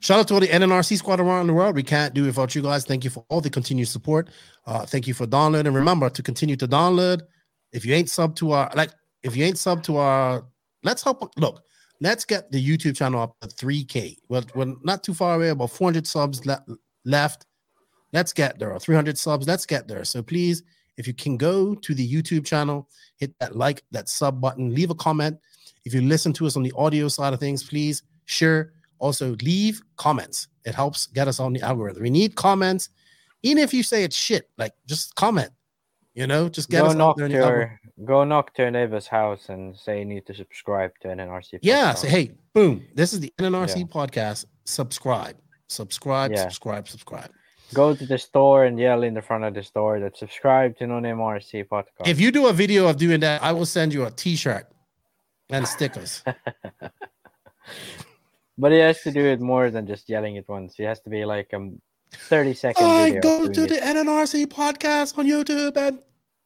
Shout 0.02 0.20
out 0.20 0.28
to 0.30 0.36
all 0.36 0.40
the 0.40 0.48
NNRC 0.48 0.98
squad 0.98 1.20
around 1.20 1.48
the 1.48 1.54
world. 1.54 1.76
We 1.76 1.84
can't 1.84 2.14
do 2.14 2.24
it 2.24 2.28
without 2.28 2.56
you 2.56 2.62
guys. 2.62 2.86
Thank 2.86 3.04
you 3.04 3.10
for 3.10 3.26
all 3.30 3.42
the 3.42 3.50
continued 3.50 3.90
support. 3.90 4.30
Uh, 4.66 4.86
thank 4.86 5.08
you 5.08 5.14
for 5.14 5.26
downloading. 5.26 5.74
Remember 5.74 6.10
to 6.10 6.24
continue 6.24 6.56
to 6.56 6.68
download. 6.68 7.22
If 7.74 7.86
you 7.86 7.94
ain't 7.94 8.10
sub 8.10 8.36
to 8.38 8.52
our 8.52 8.72
like, 8.76 8.92
if 9.24 9.36
you 9.36 9.44
ain't 9.44 9.58
sub 9.58 9.84
to 9.84 9.98
our, 9.98 10.46
let's 10.84 11.04
help. 11.04 11.32
Look, 11.38 11.62
let's 12.00 12.24
get 12.24 12.52
the 12.52 12.66
YouTube 12.66 12.96
channel 12.96 13.22
up 13.22 13.36
to 13.42 13.48
3K. 13.48 14.16
Well, 14.30 14.44
we're 14.56 14.74
not 14.84 15.04
too 15.04 15.14
far 15.14 15.36
away. 15.36 15.50
About 15.50 15.72
400 15.72 16.08
subs 16.08 16.46
le- 16.46 16.64
left. 17.04 17.46
Let's 18.14 18.34
get 18.34 18.58
there. 18.58 18.72
Or 18.72 18.80
300 18.80 19.18
subs. 19.18 19.48
Let's 19.48 19.66
get 19.66 19.88
there. 19.88 20.04
So 20.06 20.24
please, 20.24 20.64
if 20.98 21.08
you 21.08 21.14
can 21.14 21.38
go 21.38 21.76
to 21.76 21.94
the 21.94 22.10
YouTube 22.10 22.46
channel, 22.46 22.88
hit 23.18 23.34
that 23.40 23.56
like, 23.56 23.84
that 23.92 24.10
sub 24.10 24.42
button, 24.42 24.74
leave 24.74 24.90
a 24.90 24.96
comment. 24.96 25.38
If 25.86 25.94
you 25.94 26.02
listen 26.02 26.34
to 26.34 26.46
us 26.48 26.56
on 26.56 26.64
the 26.64 26.74
audio 26.76 27.08
side 27.08 27.34
of 27.34 27.40
things, 27.40 27.64
please 27.64 28.04
share. 28.26 28.74
Also, 29.00 29.36
leave 29.42 29.82
comments. 29.96 30.48
It 30.66 30.76
helps 30.76 31.08
get 31.08 31.28
us 31.28 31.40
on 31.40 31.54
the 31.54 31.62
algorithm. 31.62 32.04
We 32.04 32.10
need 32.10 32.36
comments. 32.36 32.90
Even 33.44 33.64
if 33.64 33.74
you 33.74 33.82
say 33.82 34.04
it's 34.04 34.16
shit, 34.18 34.50
like 34.58 34.74
just 34.86 35.16
comment. 35.16 35.52
You 36.14 36.28
know, 36.28 36.50
just 36.50 36.70
get 36.70 36.82
Go 36.82 36.88
us 36.88 36.96
knock 36.96 37.16
there 37.16 37.28
in 37.28 37.32
the 37.32 37.38
algorithm. 37.40 37.78
your 37.98 38.06
go 38.06 38.24
knock 38.26 38.54
to 38.56 38.64
your 38.64 38.72
neighbor's 38.72 39.08
house 39.08 39.48
and 39.48 39.78
say 39.78 40.00
you 40.00 40.06
need 40.06 40.26
to 40.26 40.34
subscribe 40.34 40.92
to 41.02 41.10
an 41.10 41.20
NRC. 41.20 41.60
Yeah, 41.62 41.94
podcast. 41.94 41.98
say, 42.00 42.10
hey, 42.10 42.32
boom. 42.54 42.86
This 42.94 43.14
is 43.14 43.22
the 43.22 43.32
NNRC 43.40 43.80
Yeah. 43.80 43.86
podcast. 43.86 44.46
Subscribe, 44.66 45.38
subscribe, 45.68 46.32
Yeah. 46.32 46.42
subscribe, 46.44 46.90
subscribe. 46.90 47.32
Go 47.74 47.96
to 47.96 48.06
the 48.06 48.18
store 48.18 48.66
and 48.66 48.78
yell 48.80 49.04
in 49.04 49.14
the 49.14 49.22
front 49.22 49.44
of 49.46 49.54
the 49.54 49.64
store 49.64 50.00
that 50.02 50.18
subscribe 50.18 50.76
to 50.80 50.88
non 50.88 51.04
MRC 51.06 51.64
podcast. 51.64 52.06
If 52.08 52.20
you 52.20 52.32
do 52.32 52.48
a 52.48 52.54
video 52.54 52.88
of 52.88 52.98
doing 52.98 53.22
that, 53.22 53.42
I 53.42 53.54
will 53.54 53.68
send 53.68 53.94
you 53.94 54.06
a 54.06 54.12
T-shirt 54.12 54.68
and 55.50 55.68
stickers. 55.68 56.24
But 58.58 58.74
he 58.74 58.80
has 58.80 59.02
to 59.04 59.12
do 59.12 59.24
it 59.26 59.40
more 59.40 59.70
than 59.72 59.88
just 59.88 60.10
yelling 60.10 60.36
it 60.36 60.48
once. 60.50 60.76
He 60.76 60.84
has 60.84 61.00
to 61.02 61.10
be 61.10 61.24
like 61.24 61.54
a 61.54 61.70
30 62.12 62.54
second 62.54 62.86
I 62.86 63.06
video. 63.06 63.22
go 63.22 63.48
to 63.48 63.66
the 63.66 63.76
it. 63.78 63.84
NNRC 63.84 64.48
podcast 64.48 65.18
on 65.18 65.28
YouTube 65.28 65.78
and 65.78 66.00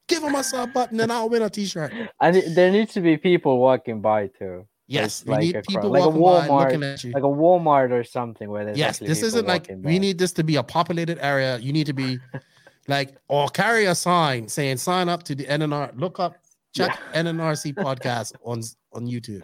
give 0.06 0.22
him 0.22 0.34
a 0.36 0.44
sub 0.44 0.72
button, 0.72 1.00
and 1.00 1.10
I'll 1.10 1.28
win 1.28 1.42
a 1.42 1.50
T-shirt. 1.50 1.92
And 2.20 2.36
there 2.54 2.70
needs 2.70 2.92
to 2.92 3.00
be 3.00 3.16
people 3.16 3.58
walking 3.58 4.00
by 4.00 4.28
too. 4.28 4.66
Yes, 4.86 5.26
Like 5.26 5.40
we 5.40 5.46
need 5.52 5.64
people 5.66 5.90
like 5.90 6.04
a 6.04 6.08
walking 6.08 6.48
by 6.48 6.54
Walmart, 6.54 6.64
looking 6.66 6.82
at 6.84 7.02
you. 7.04 7.12
like 7.12 7.22
a 7.24 7.26
Walmart 7.26 7.90
or 7.90 8.04
something 8.04 8.48
where 8.50 8.64
there's 8.66 8.78
yes, 8.78 8.98
this 8.98 9.22
isn't 9.22 9.46
like 9.48 9.62
walking 9.62 9.82
we 9.82 9.98
need 9.98 10.18
this 10.18 10.32
to 10.34 10.44
be 10.44 10.54
a 10.56 10.62
populated 10.62 11.18
area. 11.24 11.58
You 11.58 11.72
need 11.72 11.86
to 11.86 11.94
be 11.94 12.18
like 12.86 13.16
or 13.26 13.48
carry 13.48 13.86
a 13.86 13.94
sign 13.94 14.46
saying 14.46 14.76
sign 14.76 15.08
up 15.08 15.22
to 15.24 15.34
the 15.34 15.46
NNR. 15.46 15.98
Look 15.98 16.20
up, 16.20 16.36
check 16.74 16.98
NNRC 17.14 17.74
podcast 17.86 18.32
on 18.44 18.62
on 18.92 19.06
YouTube. 19.06 19.42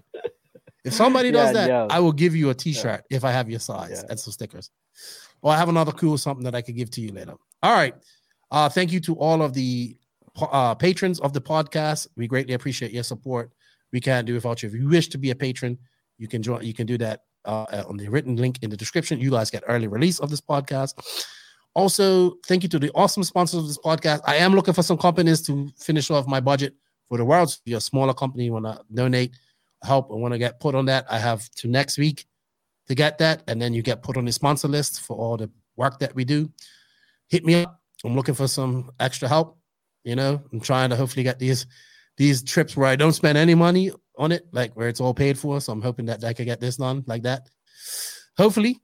If 0.85 0.95
somebody 0.95 1.31
does 1.31 1.49
Yeah, 1.49 1.53
that, 1.53 1.69
yeah. 1.69 1.87
I 1.91 2.01
will 2.01 2.13
give 2.13 2.35
you 2.35 2.51
a 2.51 2.55
T-shirt 2.55 3.05
if 3.11 3.25
I 3.25 3.31
have 3.33 3.51
your 3.51 3.61
size 3.61 4.03
and 4.09 4.19
some 4.19 4.33
stickers. 4.33 4.71
Or 5.43 5.53
I 5.53 5.57
have 5.57 5.69
another 5.69 5.93
cool 5.93 6.17
something 6.19 6.45
that 6.45 6.55
I 6.55 6.63
could 6.63 6.77
give 6.77 6.91
to 6.93 7.01
you 7.01 7.13
later. 7.13 7.35
All 7.63 7.73
right. 7.73 7.95
Uh, 8.51 8.69
thank 8.69 8.91
you 8.93 9.01
to 9.01 9.15
all 9.15 9.43
of 9.43 9.53
the 9.55 9.97
uh, 10.41 10.75
patrons 10.75 11.21
of 11.21 11.33
the 11.33 11.41
podcast. 11.41 12.09
We 12.17 12.27
greatly 12.27 12.55
appreciate 12.55 12.93
your 12.93 13.03
support. 13.03 13.51
We 13.93 14.01
can't 14.01 14.27
do 14.27 14.33
it 14.33 14.37
without 14.37 14.63
you. 14.63 14.69
If 14.69 14.75
you 14.75 14.89
wish 14.89 15.09
to 15.09 15.19
be 15.19 15.31
a 15.31 15.35
patron, 15.35 15.79
you 16.19 16.29
can 16.29 16.43
join. 16.43 16.63
You 16.63 16.75
can 16.75 16.87
do 16.87 16.97
that 16.99 17.23
uh, 17.45 17.85
on 17.89 17.97
the 17.97 18.09
written 18.09 18.37
link 18.37 18.59
in 18.63 18.71
the 18.71 18.77
description. 18.77 19.21
You 19.21 19.31
guys 19.31 19.51
get 19.51 19.65
early 19.67 19.89
release 19.89 20.19
of 20.19 20.31
this 20.31 20.41
podcast. 20.41 20.95
Also, 21.75 22.35
thank 22.47 22.63
you 22.63 22.69
to 22.69 22.79
the 22.79 22.91
awesome 22.95 23.23
sponsors 23.23 23.61
of 23.61 23.67
this 23.69 23.79
podcast. 23.79 24.21
I 24.27 24.37
am 24.37 24.55
looking 24.55 24.75
for 24.75 24.83
some 24.83 24.99
companies 24.99 25.41
to 25.43 25.69
finish 25.79 26.11
off 26.11 26.27
my 26.27 26.41
budget 26.41 26.75
for 27.11 27.19
the 27.19 27.25
world. 27.25 27.51
If 27.51 27.61
you're 27.67 27.79
a 27.79 27.83
smaller 27.83 28.15
company, 28.15 28.45
you 28.45 28.53
want 28.53 28.65
to 28.65 28.81
donate, 28.95 29.33
help, 29.83 30.11
and 30.11 30.23
want 30.23 30.33
to 30.33 30.39
get 30.39 30.61
put 30.61 30.75
on 30.75 30.87
that, 30.87 31.05
I 31.11 31.19
have 31.19 31.51
to 31.57 31.69
next 31.69 31.99
week 31.99 32.25
to 32.89 32.95
get 32.95 33.19
that, 33.19 33.43
and 33.49 33.61
then 33.61 33.75
you 33.75 33.83
get 33.83 34.03
put 34.03 34.17
on 34.17 34.25
the 34.25 34.33
sponsor 34.33 34.69
list 34.69 35.01
for 35.01 35.17
all 35.17 35.37
the 35.37 35.51
work 35.77 35.99
that 35.99 36.15
we 36.15 36.25
do. 36.25 36.51
Hit 37.29 37.45
me 37.45 37.57
up. 37.57 37.81
I'm 38.05 38.15
looking 38.15 38.35
for 38.35 38.49
some 38.49 38.91
extra 38.99 39.29
help. 39.29 39.59
You 40.05 40.17
know, 40.17 40.41
I'm 40.53 40.61
trying 40.61 40.91
to 40.91 40.97
hopefully 40.97 41.25
get 41.25 41.39
these 41.39 41.67
these 42.17 42.43
trips 42.43 42.77
where 42.77 42.89
I 42.89 42.97
don't 42.97 43.13
spend 43.13 43.37
any 43.37 43.55
money 43.55 43.91
on 44.17 44.33
it, 44.33 44.47
like 44.53 44.75
where 44.75 44.89
it's 44.89 45.01
all 45.01 45.13
paid 45.13 45.39
for. 45.39 45.61
So 45.61 45.73
I'm 45.73 45.83
hoping 45.83 46.07
that 46.07 46.25
I 46.25 46.33
could 46.33 46.47
get 46.47 46.61
this 46.61 46.77
done 46.77 47.05
like 47.07 47.25
that. 47.25 47.49
Hopefully. 48.39 48.81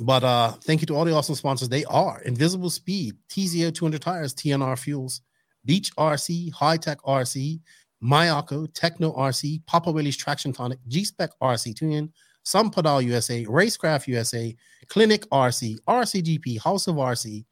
But 0.00 0.24
uh 0.24 0.52
thank 0.62 0.80
you 0.80 0.86
to 0.86 0.96
all 0.96 1.04
the 1.04 1.14
awesome 1.14 1.34
sponsors. 1.34 1.68
They 1.68 1.84
are 1.84 2.22
Invisible 2.22 2.70
Speed, 2.70 3.16
TZO 3.28 3.74
200 3.74 4.00
Tires, 4.00 4.34
TNR 4.34 4.78
Fuels, 4.78 5.20
Beach 5.64 5.94
RC, 5.96 6.52
Hitec 6.52 6.96
RC, 7.06 7.60
Mayako, 8.02 8.68
Tekno 8.68 9.16
RC, 9.16 9.64
Papa 9.66 9.90
Willie's 9.90 10.16
Traction 10.16 10.52
Tonic, 10.52 10.78
G 10.88 11.04
Spec 11.04 11.30
RC 11.42 11.74
Tuning, 11.74 12.12
SunPadow 12.44 13.02
USA, 13.04 13.44
Racecraft 13.44 14.06
USA, 14.08 14.54
Clinic 14.88 15.28
RC, 15.30 15.78
RCGP, 15.88 16.60
House 16.60 16.86
of 16.86 16.96
RC. 16.96 17.44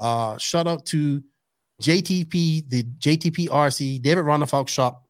Uh, 0.00 0.36
shout 0.38 0.66
out 0.66 0.84
to 0.86 1.22
JTP, 1.80 2.68
the 2.68 2.82
JTP 2.98 3.48
RC, 3.48 4.02
David 4.02 4.24
Ronnefalk 4.24 4.68
Shop, 4.68 5.04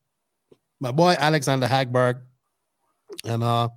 my 0.81 0.91
boy 0.91 1.17
Alexander 1.19 1.67
Hagberg. 1.67 2.21
And 3.25 3.43
uh, 3.43 3.69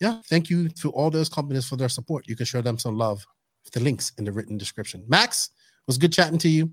yeah, 0.00 0.20
thank 0.28 0.50
you 0.50 0.68
to 0.68 0.90
all 0.90 1.10
those 1.10 1.28
companies 1.28 1.66
for 1.66 1.76
their 1.76 1.88
support. 1.88 2.28
You 2.28 2.36
can 2.36 2.46
show 2.46 2.60
them 2.60 2.78
some 2.78 2.98
love. 2.98 3.24
The 3.72 3.80
links 3.80 4.12
in 4.18 4.24
the 4.24 4.32
written 4.32 4.56
description. 4.56 5.04
Max, 5.08 5.50
was 5.86 5.98
good 5.98 6.12
chatting 6.12 6.38
to 6.38 6.48
you. 6.48 6.70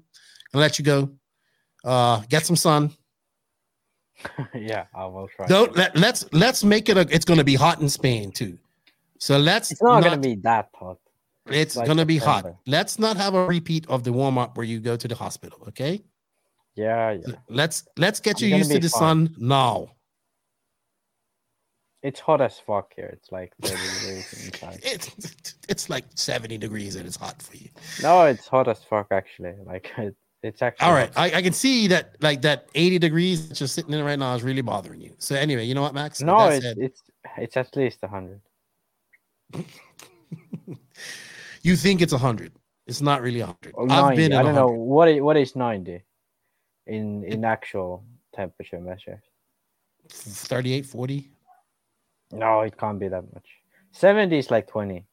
I'll 0.53 0.61
let 0.61 0.77
you 0.79 0.85
go. 0.85 1.09
Uh, 1.83 2.21
get 2.29 2.45
some 2.45 2.55
sun. 2.55 2.91
yeah, 4.55 4.85
I 4.95 5.05
will 5.05 5.27
try. 5.35 5.47
Don't 5.47 5.75
let 5.75 5.95
let's 5.97 6.25
let's 6.31 6.63
make 6.63 6.89
it 6.89 6.97
a 6.97 7.07
it's 7.09 7.25
gonna 7.25 7.43
be 7.43 7.55
hot 7.55 7.81
in 7.81 7.89
Spain 7.89 8.31
too. 8.31 8.57
So 9.19 9.37
let's 9.37 9.71
It's 9.71 9.81
not, 9.81 10.03
gonna 10.03 10.17
be 10.17 10.35
that 10.43 10.69
hot. 10.75 10.97
it's 11.47 11.75
like 11.75 11.87
gonna 11.87 12.05
be 12.05 12.17
hot. 12.17 12.45
Let's 12.67 12.99
not 12.99 13.17
have 13.17 13.33
a 13.33 13.45
repeat 13.45 13.87
of 13.89 14.03
the 14.03 14.13
warm 14.13 14.37
up 14.37 14.57
where 14.57 14.65
you 14.65 14.79
go 14.79 14.95
to 14.95 15.07
the 15.07 15.15
hospital, 15.15 15.59
okay? 15.69 16.03
Yeah, 16.75 17.11
yeah. 17.11 17.35
Let's 17.49 17.85
let's 17.97 18.19
get 18.19 18.41
you 18.41 18.55
used 18.55 18.71
to 18.71 18.79
the 18.79 18.89
sun 18.89 19.35
now. 19.37 19.89
It's 22.01 22.19
hot 22.19 22.41
as 22.41 22.59
fuck 22.59 22.91
here. 22.95 23.09
It's 23.13 23.31
like 23.31 23.53
30 23.61 23.75
degrees 23.99 24.45
inside. 24.47 24.79
It's 24.83 25.55
it's 25.69 25.89
like 25.89 26.05
70 26.15 26.57
degrees 26.57 26.95
and 26.97 27.07
it's 27.07 27.15
hot 27.15 27.41
for 27.41 27.55
you. 27.55 27.69
No, 28.01 28.25
it's 28.25 28.47
hot 28.47 28.67
as 28.67 28.83
fuck 28.83 29.07
actually. 29.11 29.53
Like 29.65 29.89
it, 29.97 30.15
It's 30.43 30.61
actually 30.61 30.85
All 30.85 30.93
right, 30.93 31.09
I, 31.15 31.35
I 31.35 31.41
can 31.41 31.53
see 31.53 31.87
that 31.87 32.17
like 32.19 32.41
that 32.41 32.67
80 32.75 32.99
degrees 32.99 33.47
just 33.49 33.73
sitting 33.73 33.93
in 33.93 34.03
right 34.03 34.19
now 34.19 34.35
is 34.35 34.43
really 34.43 34.61
bothering 34.61 34.99
you. 34.99 35.15
So 35.17 35.35
anyway, 35.35 35.63
you 35.63 35.73
know 35.73 35.81
what, 35.81 35.93
Max? 35.93 36.21
No, 36.21 36.49
it's 36.49 36.63
said, 36.63 36.77
it's 36.77 37.01
it's 37.37 37.55
at 37.55 37.73
least 37.77 38.03
hundred. 38.03 38.41
you 41.61 41.75
think 41.77 42.01
it's 42.01 42.11
100. 42.11 42.51
It's 42.87 43.01
not 43.01 43.21
really 43.21 43.39
100. 43.39 43.71
Or 43.75 43.83
I've 43.83 44.15
90. 44.15 44.15
been 44.17 44.33
I 44.33 44.43
don't 44.43 44.55
know 44.55 44.67
100. 44.67 44.83
what 44.83 45.07
is, 45.07 45.21
what 45.21 45.37
is 45.37 45.55
ninety 45.55 46.03
in 46.87 47.23
in 47.23 47.45
actual 47.45 48.03
temperature 48.35 48.81
measures. 48.81 49.21
38, 50.09 50.85
40. 50.85 51.29
No, 52.33 52.61
it 52.61 52.77
can't 52.77 52.99
be 52.99 53.07
that 53.07 53.23
much. 53.33 53.47
Seventy 53.91 54.39
is 54.39 54.51
like 54.51 54.67
twenty, 54.67 55.05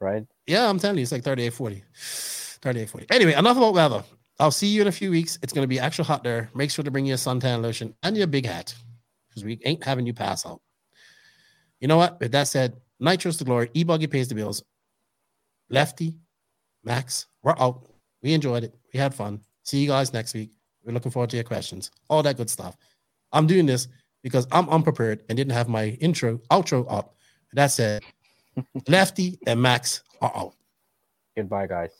right? 0.00 0.24
Yeah, 0.46 0.68
I'm 0.68 0.78
telling 0.78 0.98
you, 0.98 1.02
it's 1.02 1.10
like 1.10 1.24
38, 1.24 1.52
40. 1.52 1.82
38, 1.94 2.88
40. 2.90 3.06
Anyway, 3.10 3.32
enough 3.32 3.56
about 3.56 3.74
weather. 3.74 4.04
I'll 4.38 4.50
see 4.50 4.66
you 4.66 4.82
in 4.82 4.88
a 4.88 4.92
few 4.92 5.10
weeks. 5.10 5.38
It's 5.42 5.52
going 5.52 5.62
to 5.62 5.68
be 5.68 5.80
extra 5.80 6.04
hot 6.04 6.22
there. 6.22 6.50
Make 6.54 6.70
sure 6.70 6.84
to 6.84 6.90
bring 6.90 7.06
your 7.06 7.16
suntan 7.16 7.62
lotion 7.62 7.94
and 8.02 8.16
your 8.16 8.26
big 8.26 8.44
hat 8.44 8.74
because 9.28 9.44
we 9.44 9.58
ain't 9.64 9.82
having 9.82 10.06
you 10.06 10.12
pass 10.12 10.44
out. 10.44 10.60
You 11.80 11.88
know 11.88 11.96
what? 11.96 12.20
With 12.20 12.32
that 12.32 12.48
said, 12.48 12.76
Nitros 13.00 13.38
to 13.38 13.44
glory. 13.44 13.70
E 13.74 13.84
Buggy 13.84 14.06
pays 14.06 14.28
the 14.28 14.34
bills. 14.34 14.62
Lefty, 15.70 16.16
Max, 16.84 17.26
we're 17.42 17.58
out. 17.58 17.88
We 18.22 18.32
enjoyed 18.32 18.64
it. 18.64 18.74
We 18.92 19.00
had 19.00 19.14
fun. 19.14 19.40
See 19.64 19.78
you 19.78 19.88
guys 19.88 20.12
next 20.12 20.34
week. 20.34 20.52
We're 20.84 20.92
looking 20.92 21.10
forward 21.10 21.30
to 21.30 21.36
your 21.36 21.44
questions. 21.44 21.90
All 22.08 22.22
that 22.22 22.36
good 22.36 22.50
stuff. 22.50 22.76
I'm 23.32 23.46
doing 23.46 23.66
this 23.66 23.88
because 24.22 24.46
I'm 24.52 24.68
unprepared 24.68 25.22
and 25.28 25.36
didn't 25.36 25.52
have 25.52 25.68
my 25.68 25.88
intro, 26.00 26.38
outro 26.50 26.86
up. 26.90 27.16
That 27.52 27.68
said, 27.68 28.02
Lefty 28.88 29.38
and 29.46 29.60
Max 29.60 30.02
are 30.20 30.32
out. 30.34 30.54
Goodbye, 31.36 31.66
guys. 31.66 31.90